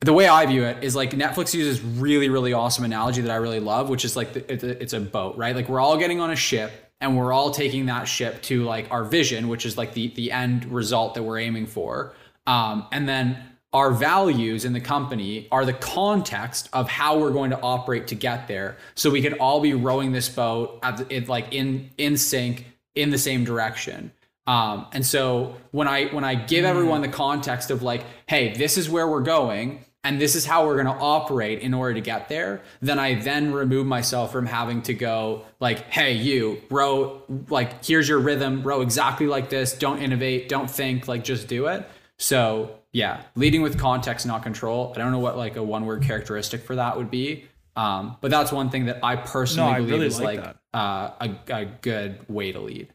the 0.00 0.12
way 0.12 0.28
I 0.28 0.46
view 0.46 0.64
it 0.64 0.82
is 0.82 0.96
like 0.96 1.12
Netflix 1.12 1.54
uses 1.54 1.80
really, 1.80 2.28
really 2.28 2.52
awesome 2.52 2.84
analogy 2.84 3.22
that 3.22 3.30
I 3.30 3.36
really 3.36 3.60
love, 3.60 3.88
which 3.88 4.04
is 4.04 4.16
like 4.16 4.32
the, 4.32 4.52
it's, 4.52 4.64
a, 4.64 4.82
it's 4.82 4.92
a 4.92 5.00
boat, 5.00 5.36
right? 5.36 5.54
Like 5.54 5.68
we're 5.68 5.80
all 5.80 5.96
getting 5.96 6.20
on 6.20 6.30
a 6.30 6.36
ship 6.36 6.72
and 7.00 7.16
we're 7.16 7.32
all 7.32 7.50
taking 7.50 7.86
that 7.86 8.04
ship 8.04 8.42
to 8.42 8.64
like 8.64 8.90
our 8.90 9.04
vision, 9.04 9.48
which 9.48 9.64
is 9.64 9.76
like 9.76 9.94
the 9.94 10.08
the 10.08 10.32
end 10.32 10.64
result 10.66 11.14
that 11.14 11.22
we're 11.22 11.38
aiming 11.38 11.66
for. 11.66 12.14
Um, 12.46 12.86
and 12.92 13.08
then 13.08 13.38
our 13.72 13.90
values 13.90 14.64
in 14.64 14.72
the 14.72 14.80
company 14.80 15.48
are 15.50 15.64
the 15.64 15.72
context 15.72 16.68
of 16.72 16.88
how 16.88 17.18
we're 17.18 17.30
going 17.30 17.50
to 17.50 17.60
operate 17.60 18.06
to 18.08 18.14
get 18.14 18.46
there. 18.46 18.76
So 18.94 19.10
we 19.10 19.22
can 19.22 19.34
all 19.34 19.60
be 19.60 19.72
rowing 19.72 20.12
this 20.12 20.28
boat 20.28 20.78
at 20.82 20.98
the, 20.98 21.14
it, 21.14 21.28
like 21.28 21.52
in 21.52 21.90
in 21.96 22.16
sync 22.16 22.66
in 22.94 23.10
the 23.10 23.18
same 23.18 23.44
direction. 23.44 24.12
Um, 24.46 24.86
and 24.92 25.06
so 25.06 25.56
when 25.70 25.88
I 25.88 26.06
when 26.06 26.24
I 26.24 26.34
give 26.34 26.64
everyone 26.64 27.00
the 27.00 27.08
context 27.08 27.70
of 27.70 27.82
like, 27.82 28.04
hey, 28.26 28.52
this 28.54 28.76
is 28.76 28.90
where 28.90 29.08
we're 29.08 29.20
going, 29.20 29.84
and 30.04 30.20
this 30.20 30.34
is 30.34 30.44
how 30.44 30.66
we're 30.66 30.82
going 30.82 30.94
to 30.94 31.02
operate 31.02 31.60
in 31.60 31.72
order 31.72 31.94
to 31.94 32.00
get 32.00 32.28
there, 32.28 32.60
then 32.80 32.98
I 32.98 33.14
then 33.14 33.52
remove 33.52 33.86
myself 33.86 34.32
from 34.32 34.46
having 34.46 34.82
to 34.82 34.94
go 34.94 35.44
like, 35.60 35.88
hey, 35.90 36.14
you 36.14 36.60
row 36.70 37.22
like 37.48 37.84
here's 37.84 38.08
your 38.08 38.18
rhythm, 38.18 38.64
row 38.64 38.82
exactly 38.82 39.28
like 39.28 39.48
this. 39.48 39.72
Don't 39.72 40.00
innovate, 40.00 40.48
don't 40.48 40.70
think, 40.70 41.08
like 41.08 41.24
just 41.24 41.48
do 41.48 41.68
it. 41.68 41.88
So 42.18 42.81
yeah, 42.92 43.22
leading 43.34 43.62
with 43.62 43.78
context, 43.78 44.26
not 44.26 44.42
control. 44.42 44.92
I 44.94 44.98
don't 44.98 45.12
know 45.12 45.18
what 45.18 45.36
like 45.36 45.56
a 45.56 45.62
one 45.62 45.86
word 45.86 46.02
characteristic 46.02 46.62
for 46.62 46.76
that 46.76 46.96
would 46.96 47.10
be. 47.10 47.46
Um, 47.74 48.18
but 48.20 48.30
that's 48.30 48.52
one 48.52 48.68
thing 48.68 48.84
that 48.86 48.98
I 49.02 49.16
personally 49.16 49.70
No, 49.70 49.76
I 49.76 49.78
believe 49.78 49.92
really 49.92 50.06
is 50.06 50.20
like 50.20 50.40
like 50.44 50.56
uh, 50.74 51.10
a, 51.20 51.36
a 51.54 51.64
good 51.64 52.28
way 52.28 52.52
to 52.52 52.60
lead. 52.60 52.92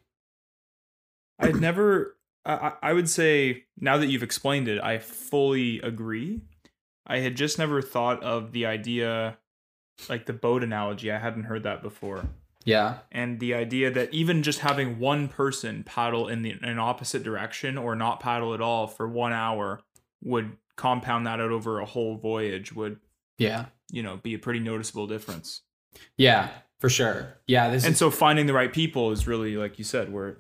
I'd 1.40 1.56
never. 1.56 2.16
I, 2.45 2.74
I 2.82 2.93
would 2.93 3.09
say 3.09 3.66
now 3.80 3.98
that 3.98 4.08
you've 4.08 4.24
explained 4.24 4.67
it, 4.67 4.82
I 4.82 5.00
fully 5.00 5.82
agree. 5.82 6.42
I 7.06 7.19
had 7.19 7.35
just 7.35 7.58
never 7.58 7.82
thought 7.82 8.22
of 8.24 8.51
the 8.51 8.66
idea, 8.66 9.38
like 10.09 10.26
the 10.27 10.34
boat 10.34 10.64
analogy. 10.64 11.11
I 11.11 11.17
hadn't 11.19 11.43
heard 11.43 11.64
that 11.64 11.82
before, 11.82 12.26
Yeah. 12.66 13.00
and 13.11 13.40
the 13.40 13.53
idea 13.53 13.90
that 13.92 14.14
even 14.14 14.43
just 14.43 14.59
having 14.59 15.00
one 15.00 15.27
person 15.27 15.84
paddle 15.84 16.27
in 16.27 16.42
the 16.42 16.51
in 16.51 16.64
an 16.64 16.80
opposite 16.80 17.24
direction 17.24 17.77
or 17.77 17.95
not 17.95 18.19
paddle 18.19 18.53
at 18.53 18.61
all 18.61 18.88
for 18.88 19.08
one 19.08 19.34
hour 19.34 19.82
would 20.24 20.52
compound 20.76 21.26
that 21.28 21.40
out 21.40 21.52
over 21.52 21.80
a 21.80 21.86
whole 21.86 22.18
voyage. 22.18 22.74
Would 22.74 23.00
Yeah. 23.38 23.66
you 23.92 24.04
know 24.04 24.18
be 24.18 24.34
a 24.34 24.40
pretty 24.40 24.60
noticeable 24.60 25.08
difference. 25.08 25.62
Yeah, 26.18 26.50
for 26.80 26.90
sure. 26.90 27.38
Yeah, 27.48 27.70
this 27.70 27.84
And 27.86 27.94
is 27.94 28.00
so 28.00 28.12
finding 28.12 28.46
the 28.46 28.54
right 28.54 28.72
people 28.72 29.12
is 29.12 29.28
really 29.28 29.56
like 29.58 29.78
you 29.80 29.84
said, 29.84 30.12
where 30.14 30.38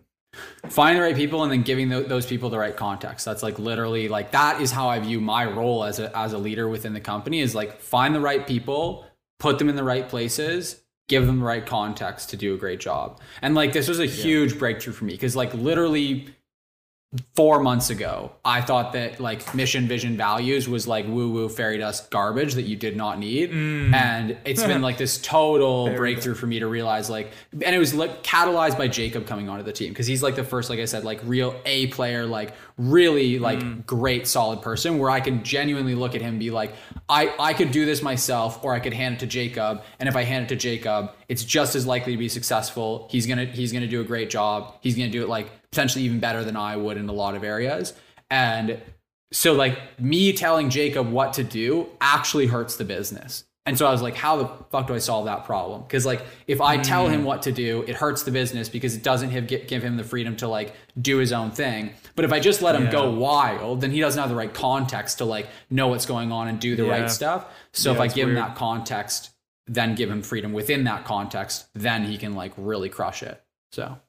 finding 0.69 1.01
the 1.01 1.07
right 1.07 1.15
people 1.15 1.41
and 1.43 1.51
then 1.51 1.63
giving 1.63 1.89
tho- 1.89 2.03
those 2.03 2.25
people 2.25 2.49
the 2.49 2.59
right 2.59 2.75
context. 2.75 3.25
That's 3.25 3.41
like 3.41 3.57
literally 3.57 4.07
like 4.07 4.31
that 4.31 4.61
is 4.61 4.71
how 4.71 4.87
I 4.89 4.99
view 4.99 5.19
my 5.19 5.45
role 5.45 5.83
as 5.83 5.99
a 5.99 6.15
as 6.15 6.33
a 6.33 6.37
leader 6.37 6.67
within 6.67 6.93
the 6.93 6.99
company 7.01 7.39
is 7.39 7.55
like 7.55 7.81
find 7.81 8.13
the 8.13 8.19
right 8.19 8.45
people, 8.45 9.05
put 9.39 9.57
them 9.57 9.69
in 9.69 9.75
the 9.75 9.83
right 9.83 10.07
places, 10.07 10.81
give 11.07 11.25
them 11.25 11.39
the 11.39 11.45
right 11.45 11.65
context 11.65 12.29
to 12.31 12.37
do 12.37 12.53
a 12.53 12.57
great 12.57 12.79
job. 12.79 13.19
And 13.41 13.55
like 13.55 13.73
this 13.73 13.87
was 13.87 13.99
a 13.99 14.05
huge 14.05 14.59
breakthrough 14.59 14.93
for 14.93 15.05
me 15.05 15.13
because 15.13 15.35
like 15.35 15.53
literally 15.55 16.27
four 17.35 17.61
months 17.61 17.89
ago, 17.89 18.33
I 18.43 18.59
thought 18.59 18.91
that 18.93 19.21
like 19.21 19.55
mission, 19.55 19.87
vision, 19.87 20.17
values 20.17 20.67
was 20.67 20.87
like 20.87 21.07
woo 21.07 21.31
woo 21.31 21.47
fairy 21.47 21.77
dust 21.77 22.11
garbage 22.11 22.55
that 22.55 22.63
you 22.63 22.75
did 22.75 22.97
not 22.97 23.17
need. 23.17 23.49
And 23.93 24.37
it's 24.43 24.61
been 24.61 24.81
like 24.81 24.97
this 24.97 25.17
total 25.17 25.89
breakthrough 25.95 26.35
for 26.35 26.47
me 26.47 26.59
to 26.59 26.67
realize 26.67 27.09
like, 27.09 27.31
and 27.53 27.73
it 27.73 27.79
was 27.79 27.93
like 27.93 28.23
catalyzed 28.23 28.77
by 28.77 28.89
Jacob 28.89 29.25
coming 29.25 29.47
onto 29.47 29.63
the 29.63 29.71
team 29.71 29.89
because 29.89 30.05
he's 30.05 30.21
like 30.21 30.35
the 30.35 30.43
first, 30.43 30.69
like 30.69 30.79
I 30.79 30.85
said, 30.85 31.05
like 31.05 31.21
real 31.23 31.55
A 31.65 31.87
player, 31.87 32.25
like 32.25 32.53
really 32.77 33.39
like 33.39 33.85
great 33.85 34.27
solid 34.27 34.61
person 34.61 34.97
where 34.97 35.09
I 35.09 35.21
can 35.21 35.45
genuinely 35.45 35.95
look 35.95 36.13
at 36.13 36.21
him 36.21 36.31
and 36.31 36.39
be 36.39 36.51
like, 36.51 36.73
I, 37.07 37.33
I 37.39 37.53
could 37.53 37.71
do 37.71 37.85
this 37.85 38.01
myself 38.01 38.63
or 38.65 38.73
I 38.73 38.81
could 38.81 38.93
hand 38.93 39.15
it 39.15 39.19
to 39.19 39.27
Jacob. 39.27 39.81
And 39.99 40.09
if 40.09 40.17
I 40.17 40.23
hand 40.23 40.45
it 40.45 40.49
to 40.49 40.55
Jacob, 40.57 41.11
it's 41.29 41.45
just 41.45 41.73
as 41.75 41.87
likely 41.87 42.11
to 42.11 42.17
be 42.17 42.27
successful. 42.27 43.07
He's 43.11 43.25
gonna 43.25 43.45
he's 43.45 43.71
gonna 43.71 43.87
do 43.87 44.01
a 44.01 44.03
great 44.03 44.29
job. 44.29 44.75
He's 44.81 44.95
gonna 44.95 45.09
do 45.09 45.23
it 45.23 45.29
like 45.29 45.49
potentially 45.77 46.05
even 46.05 46.19
better 46.19 46.43
than 46.43 46.55
I 46.55 46.75
would 46.75 46.97
in 46.97 47.07
a 47.07 47.13
lot 47.13 47.35
of 47.35 47.43
areas. 47.43 47.93
And 48.31 48.81
so 49.31 49.53
like 49.53 49.99
me 49.99 50.33
telling 50.33 50.71
Jacob 50.71 51.11
what 51.11 51.33
to 51.33 51.43
do 51.43 51.87
actually 52.01 52.47
hurts 52.47 52.77
the 52.77 52.83
business. 52.83 53.43
And 53.67 53.77
so 53.77 53.85
I 53.85 53.91
was 53.91 54.01
like, 54.01 54.15
how 54.15 54.37
the 54.37 54.47
fuck 54.71 54.87
do 54.87 54.95
I 54.95 54.97
solve 54.97 55.25
that 55.25 55.45
problem? 55.45 55.83
Because 55.83 56.03
like 56.03 56.23
if 56.47 56.61
I 56.61 56.77
tell 56.77 57.07
him 57.09 57.21
mm. 57.21 57.25
what 57.25 57.43
to 57.43 57.51
do, 57.51 57.83
it 57.85 57.95
hurts 57.95 58.23
the 58.23 58.31
business 58.31 58.69
because 58.69 58.95
it 58.95 59.03
doesn't 59.03 59.29
have, 59.29 59.45
give 59.45 59.83
him 59.83 59.97
the 59.97 60.03
freedom 60.03 60.35
to 60.37 60.47
like 60.47 60.73
do 60.99 61.17
his 61.17 61.31
own 61.31 61.51
thing. 61.51 61.91
But 62.15 62.25
if 62.25 62.33
I 62.33 62.39
just 62.39 62.63
let 62.63 62.73
him 62.73 62.89
go 62.89 63.11
wild, 63.11 63.81
then 63.81 63.91
he 63.91 63.99
doesn't 63.99 64.19
have 64.19 64.29
the 64.29 64.35
right 64.35 64.53
context 64.53 65.19
to 65.19 65.25
like 65.25 65.47
know 65.69 65.89
what's 65.89 66.07
going 66.07 66.31
on 66.31 66.47
and 66.47 66.59
do 66.59 66.75
the 66.75 66.85
Yeah. 66.85 67.01
right 67.01 67.11
stuff. 67.11 67.45
So 67.73 67.91
Yeah, 67.91 67.95
if 67.95 68.01
I 68.01 68.05
it's 68.05 68.15
give 68.15 68.29
him 68.29 68.35
that 68.35 68.55
context, 68.55 69.31
then 69.67 69.93
give 69.93 70.09
him 70.09 70.23
freedom 70.23 70.53
within 70.53 70.85
that 70.85 71.05
context, 71.05 71.67
then 71.75 72.05
he 72.05 72.17
can 72.17 72.33
like 72.33 72.53
really 72.57 72.89
crush 72.89 73.21
it. 73.21 73.43
So 73.73 73.99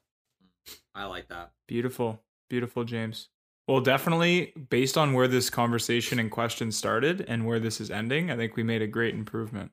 I 0.95 1.05
like 1.05 1.27
that. 1.27 1.51
Beautiful. 1.69 2.23
Beautiful, 2.49 2.83
James. 2.83 3.29
Well, 3.67 3.79
definitely 3.79 4.53
based 4.71 4.97
on 4.97 5.13
where 5.13 5.27
this 5.27 5.51
conversation 5.51 6.17
and 6.17 6.31
question 6.31 6.71
started 6.71 7.23
and 7.27 7.45
where 7.45 7.59
this 7.59 7.79
is 7.79 7.91
ending, 7.91 8.31
I 8.31 8.35
think 8.35 8.55
we 8.55 8.63
made 8.63 8.81
a 8.81 8.87
great 8.87 9.13
improvement 9.13 9.71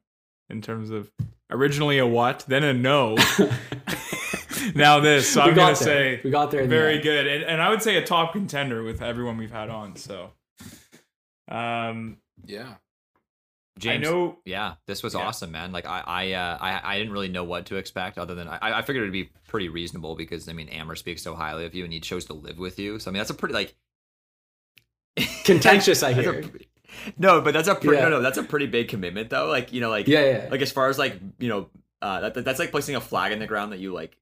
in 0.50 0.60
terms 0.60 0.90
of 0.90 1.10
originally 1.50 1.96
a 1.96 2.06
what, 2.06 2.44
then 2.48 2.62
a 2.64 2.74
no. 2.74 3.16
now 4.74 5.00
this. 5.00 5.26
So 5.30 5.42
We 5.42 5.48
I'm 5.50 5.54
got 5.56 5.64
going 5.64 5.76
to 5.76 5.84
there. 5.84 6.16
say 6.16 6.20
We 6.22 6.30
got 6.30 6.50
there 6.50 6.60
in 6.60 6.68
the 6.68 6.76
very 6.76 6.98
good. 7.00 7.26
And, 7.26 7.44
and 7.44 7.62
I 7.62 7.70
would 7.70 7.82
say 7.82 7.96
a 7.96 8.04
top 8.04 8.34
contender 8.34 8.82
with 8.82 9.00
everyone 9.00 9.38
we've 9.38 9.50
had 9.50 9.70
on. 9.70 9.96
So, 9.96 10.32
um, 11.48 12.18
Yeah. 12.44 12.74
James, 13.78 14.06
I 14.08 14.10
know. 14.10 14.38
Yeah, 14.46 14.74
this 14.86 15.02
was 15.02 15.12
Yeah. 15.14 15.20
awesome, 15.20 15.50
man. 15.52 15.70
Like 15.72 15.84
I, 15.86 16.02
I, 16.06 16.32
uh, 16.32 16.58
I, 16.60 16.94
I 16.94 16.98
didn't 16.98 17.12
really 17.12 17.28
know 17.28 17.44
what 17.44 17.66
to 17.66 17.76
expect 17.76 18.16
other 18.16 18.34
than 18.34 18.48
I, 18.48 18.58
I 18.78 18.82
figured 18.82 19.02
it'd 19.02 19.12
be 19.12 19.30
pretty 19.48 19.68
reasonable 19.68 20.14
because 20.14 20.48
I 20.48 20.52
mean, 20.54 20.68
Amer 20.70 20.94
speaks 20.96 21.22
so 21.22 21.34
highly 21.34 21.66
of 21.66 21.74
you, 21.74 21.84
and 21.84 21.92
he 21.92 22.00
chose 22.00 22.24
to 22.26 22.32
live 22.32 22.58
with 22.58 22.78
you. 22.78 22.98
So 22.98 23.10
I 23.10 23.12
mean, 23.12 23.18
that's 23.18 23.30
a 23.30 23.34
pretty 23.34 23.52
like 23.54 23.74
contentious, 25.44 26.02
I 26.02 26.12
That's 26.12 26.26
a 26.26 26.32
hear. 26.32 26.50
no, 27.18 27.40
but 27.40 27.52
that's 27.54 27.68
a 27.68 27.74
pretty 27.74 27.96
Yeah. 27.96 28.04
no, 28.08 28.16
no, 28.16 28.22
that's 28.22 28.38
a 28.38 28.42
pretty 28.42 28.66
big 28.66 28.88
commitment 28.88 29.30
though. 29.30 29.46
Like 29.48 29.72
you 29.72 29.80
know, 29.80 29.90
like 29.90 30.08
Yeah, 30.08 30.24
yeah. 30.24 30.48
like 30.50 30.60
as 30.62 30.72
far 30.72 30.88
as 30.88 30.98
like 30.98 31.18
you 31.38 31.48
know, 31.48 31.68
uh, 32.02 32.28
that, 32.30 32.44
that's 32.44 32.58
like 32.58 32.70
placing 32.70 32.96
a 32.96 33.00
flag 33.00 33.32
in 33.32 33.38
the 33.38 33.46
ground 33.46 33.72
that 33.72 33.78
you 33.78 33.92
like 33.92 34.16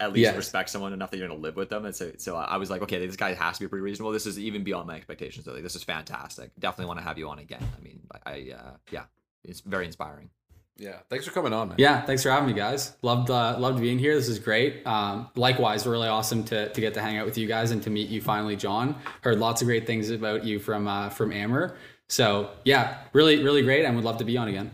at 0.00 0.12
least 0.12 0.24
Yes. 0.24 0.36
respect 0.36 0.70
someone 0.70 0.92
enough 0.92 1.10
that 1.10 1.18
you're 1.18 1.28
gonna 1.28 1.38
live 1.40 1.56
with 1.56 1.68
them. 1.68 1.84
And 1.84 1.94
so, 1.94 2.10
so 2.18 2.36
I 2.36 2.56
was 2.56 2.70
like, 2.70 2.82
okay, 2.82 3.04
this 3.06 3.16
guy 3.16 3.34
has 3.34 3.58
to 3.58 3.64
be 3.64 3.68
pretty 3.68 3.82
reasonable. 3.82 4.10
This 4.12 4.26
is 4.26 4.38
even 4.38 4.64
beyond 4.64 4.86
my 4.88 4.96
expectations. 4.96 5.46
Like, 5.46 5.62
this 5.62 5.76
is 5.76 5.84
fantastic. 5.84 6.50
Definitely 6.58 6.86
want 6.86 6.98
to 6.98 7.04
have 7.04 7.18
you 7.18 7.28
on 7.28 7.38
again. 7.38 7.62
I 7.78 7.82
mean, 7.82 8.00
I, 8.12 8.30
I 8.30 8.54
uh, 8.58 8.70
yeah, 8.90 9.04
it's 9.44 9.60
very 9.60 9.86
inspiring. 9.86 10.30
Yeah. 10.76 10.96
Thanks 11.10 11.26
for 11.26 11.32
coming 11.32 11.52
on, 11.52 11.68
man. 11.68 11.76
Yeah, 11.78 12.00
thanks 12.06 12.22
for 12.22 12.30
having 12.30 12.46
me, 12.48 12.54
guys. 12.54 12.96
Loved 13.02 13.30
uh, 13.30 13.56
loved 13.58 13.80
being 13.82 13.98
here. 13.98 14.14
This 14.14 14.28
is 14.28 14.38
great. 14.38 14.86
Um, 14.86 15.28
likewise, 15.36 15.86
really 15.86 16.08
awesome 16.08 16.42
to, 16.44 16.70
to 16.72 16.80
get 16.80 16.94
to 16.94 17.02
hang 17.02 17.18
out 17.18 17.26
with 17.26 17.36
you 17.36 17.46
guys 17.46 17.70
and 17.70 17.82
to 17.82 17.90
meet 17.90 18.08
you 18.08 18.22
finally, 18.22 18.56
John. 18.56 18.96
Heard 19.20 19.38
lots 19.38 19.60
of 19.60 19.66
great 19.66 19.86
things 19.86 20.08
about 20.08 20.42
you 20.44 20.58
from 20.58 20.88
uh, 20.88 21.10
from 21.10 21.32
Amer. 21.32 21.76
So 22.08 22.50
yeah, 22.64 22.96
really 23.12 23.44
really 23.44 23.60
great, 23.62 23.84
and 23.84 23.94
would 23.94 24.06
love 24.06 24.16
to 24.18 24.24
be 24.24 24.38
on 24.38 24.48
again. 24.48 24.70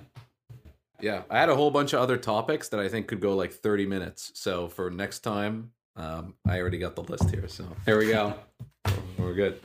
Yeah. 1.00 1.22
I 1.30 1.38
had 1.38 1.48
a 1.48 1.56
whole 1.56 1.70
bunch 1.70 1.92
of 1.92 2.00
other 2.00 2.16
topics 2.16 2.68
that 2.70 2.80
I 2.80 2.88
think 2.88 3.06
could 3.08 3.20
go 3.20 3.34
like 3.36 3.52
30 3.52 3.86
minutes. 3.86 4.32
So 4.34 4.68
for 4.68 4.90
next 4.90 5.20
time, 5.20 5.72
um, 5.96 6.34
I 6.46 6.60
already 6.60 6.78
got 6.78 6.94
the 6.94 7.02
list 7.02 7.30
here. 7.30 7.48
So 7.48 7.64
There 7.84 7.98
we 7.98 8.08
go. 8.08 8.34
we're 9.18 9.34
good. 9.34 9.60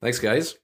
Thanks, 0.00 0.18
guys. 0.18 0.56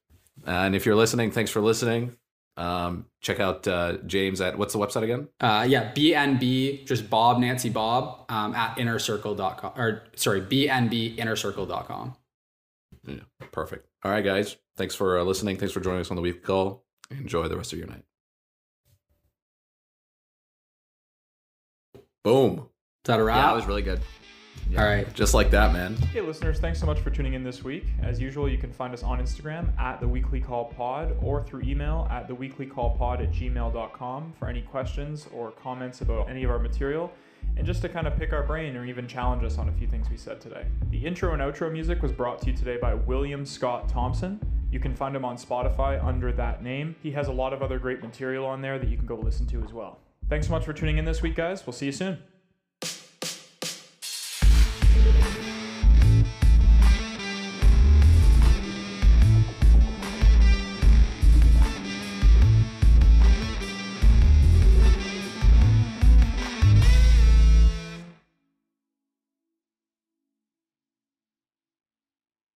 And 0.46 0.74
if 0.74 0.86
you're 0.86 0.96
listening, 0.96 1.30
thanks 1.30 1.50
for 1.50 1.60
listening. 1.60 2.16
Um, 2.56 3.06
check 3.20 3.40
out 3.40 3.66
uh, 3.66 3.98
James 4.06 4.40
at 4.40 4.56
what's 4.56 4.72
the 4.72 4.78
website 4.78 5.02
again? 5.02 5.28
Uh, 5.40 5.66
yeah, 5.68 5.92
BNB, 5.92 6.86
just 6.86 7.10
Bob 7.10 7.40
Nancy 7.40 7.68
Bob 7.68 8.26
um, 8.28 8.54
at 8.54 8.76
innercircle.com 8.76 9.72
or 9.76 10.04
sorry, 10.14 10.40
BNBinnercircle.com. 10.40 12.14
Yeah, 13.06 13.16
perfect. 13.52 13.88
All 14.04 14.10
right, 14.10 14.24
guys. 14.24 14.56
Thanks 14.76 14.94
for 14.94 15.18
uh, 15.18 15.24
listening. 15.24 15.56
Thanks 15.56 15.72
for 15.72 15.80
joining 15.80 16.00
us 16.00 16.10
on 16.10 16.16
the 16.16 16.22
Weekly 16.22 16.40
Call. 16.40 16.84
Enjoy 17.10 17.48
the 17.48 17.56
rest 17.56 17.72
of 17.72 17.78
your 17.78 17.88
night. 17.88 18.04
Boom. 22.24 22.54
Is 22.54 22.64
that 23.04 23.20
a 23.20 23.22
wrap? 23.22 23.36
Yeah, 23.36 23.52
it 23.52 23.54
was 23.54 23.66
really 23.66 23.82
good. 23.82 24.00
All 24.78 24.84
right. 24.84 25.12
Just 25.12 25.34
like 25.34 25.50
that, 25.50 25.74
man. 25.74 25.94
Hey, 25.94 26.22
listeners, 26.22 26.58
thanks 26.58 26.80
so 26.80 26.86
much 26.86 26.98
for 27.00 27.10
tuning 27.10 27.34
in 27.34 27.44
this 27.44 27.62
week. 27.62 27.84
As 28.02 28.18
usual, 28.18 28.48
you 28.48 28.56
can 28.56 28.72
find 28.72 28.94
us 28.94 29.02
on 29.02 29.20
Instagram 29.20 29.78
at 29.78 30.00
the 30.00 30.08
Weekly 30.08 30.40
Call 30.40 30.64
Pod 30.64 31.14
or 31.20 31.42
through 31.42 31.62
email 31.62 32.08
at 32.10 32.26
the 32.26 32.34
Weekly 32.34 32.64
Call 32.64 32.96
Pod 32.96 33.20
at 33.20 33.30
gmail.com 33.30 34.32
for 34.38 34.48
any 34.48 34.62
questions 34.62 35.28
or 35.34 35.50
comments 35.50 36.00
about 36.00 36.30
any 36.30 36.44
of 36.44 36.50
our 36.50 36.58
material 36.58 37.12
and 37.58 37.66
just 37.66 37.82
to 37.82 37.90
kind 37.90 38.06
of 38.06 38.16
pick 38.16 38.32
our 38.32 38.42
brain 38.42 38.74
or 38.74 38.86
even 38.86 39.06
challenge 39.06 39.44
us 39.44 39.58
on 39.58 39.68
a 39.68 39.72
few 39.72 39.86
things 39.86 40.08
we 40.08 40.16
said 40.16 40.40
today. 40.40 40.64
The 40.90 41.04
intro 41.04 41.34
and 41.34 41.42
outro 41.42 41.70
music 41.70 42.02
was 42.02 42.10
brought 42.10 42.40
to 42.40 42.50
you 42.50 42.56
today 42.56 42.78
by 42.78 42.94
William 42.94 43.44
Scott 43.44 43.88
Thompson. 43.90 44.40
You 44.70 44.80
can 44.80 44.94
find 44.94 45.14
him 45.14 45.26
on 45.26 45.36
Spotify 45.36 46.02
under 46.02 46.32
that 46.32 46.62
name. 46.62 46.96
He 47.02 47.10
has 47.12 47.28
a 47.28 47.32
lot 47.32 47.52
of 47.52 47.62
other 47.62 47.78
great 47.78 48.02
material 48.02 48.46
on 48.46 48.62
there 48.62 48.78
that 48.78 48.88
you 48.88 48.96
can 48.96 49.06
go 49.06 49.16
listen 49.16 49.46
to 49.48 49.62
as 49.62 49.74
well. 49.74 49.98
Thanks 50.28 50.46
so 50.46 50.52
much 50.52 50.64
for 50.64 50.72
tuning 50.72 50.98
in 50.98 51.04
this 51.04 51.22
week, 51.22 51.36
guys. 51.36 51.66
We'll 51.66 51.74
see 51.74 51.86
you 51.86 51.92
soon. 51.92 52.18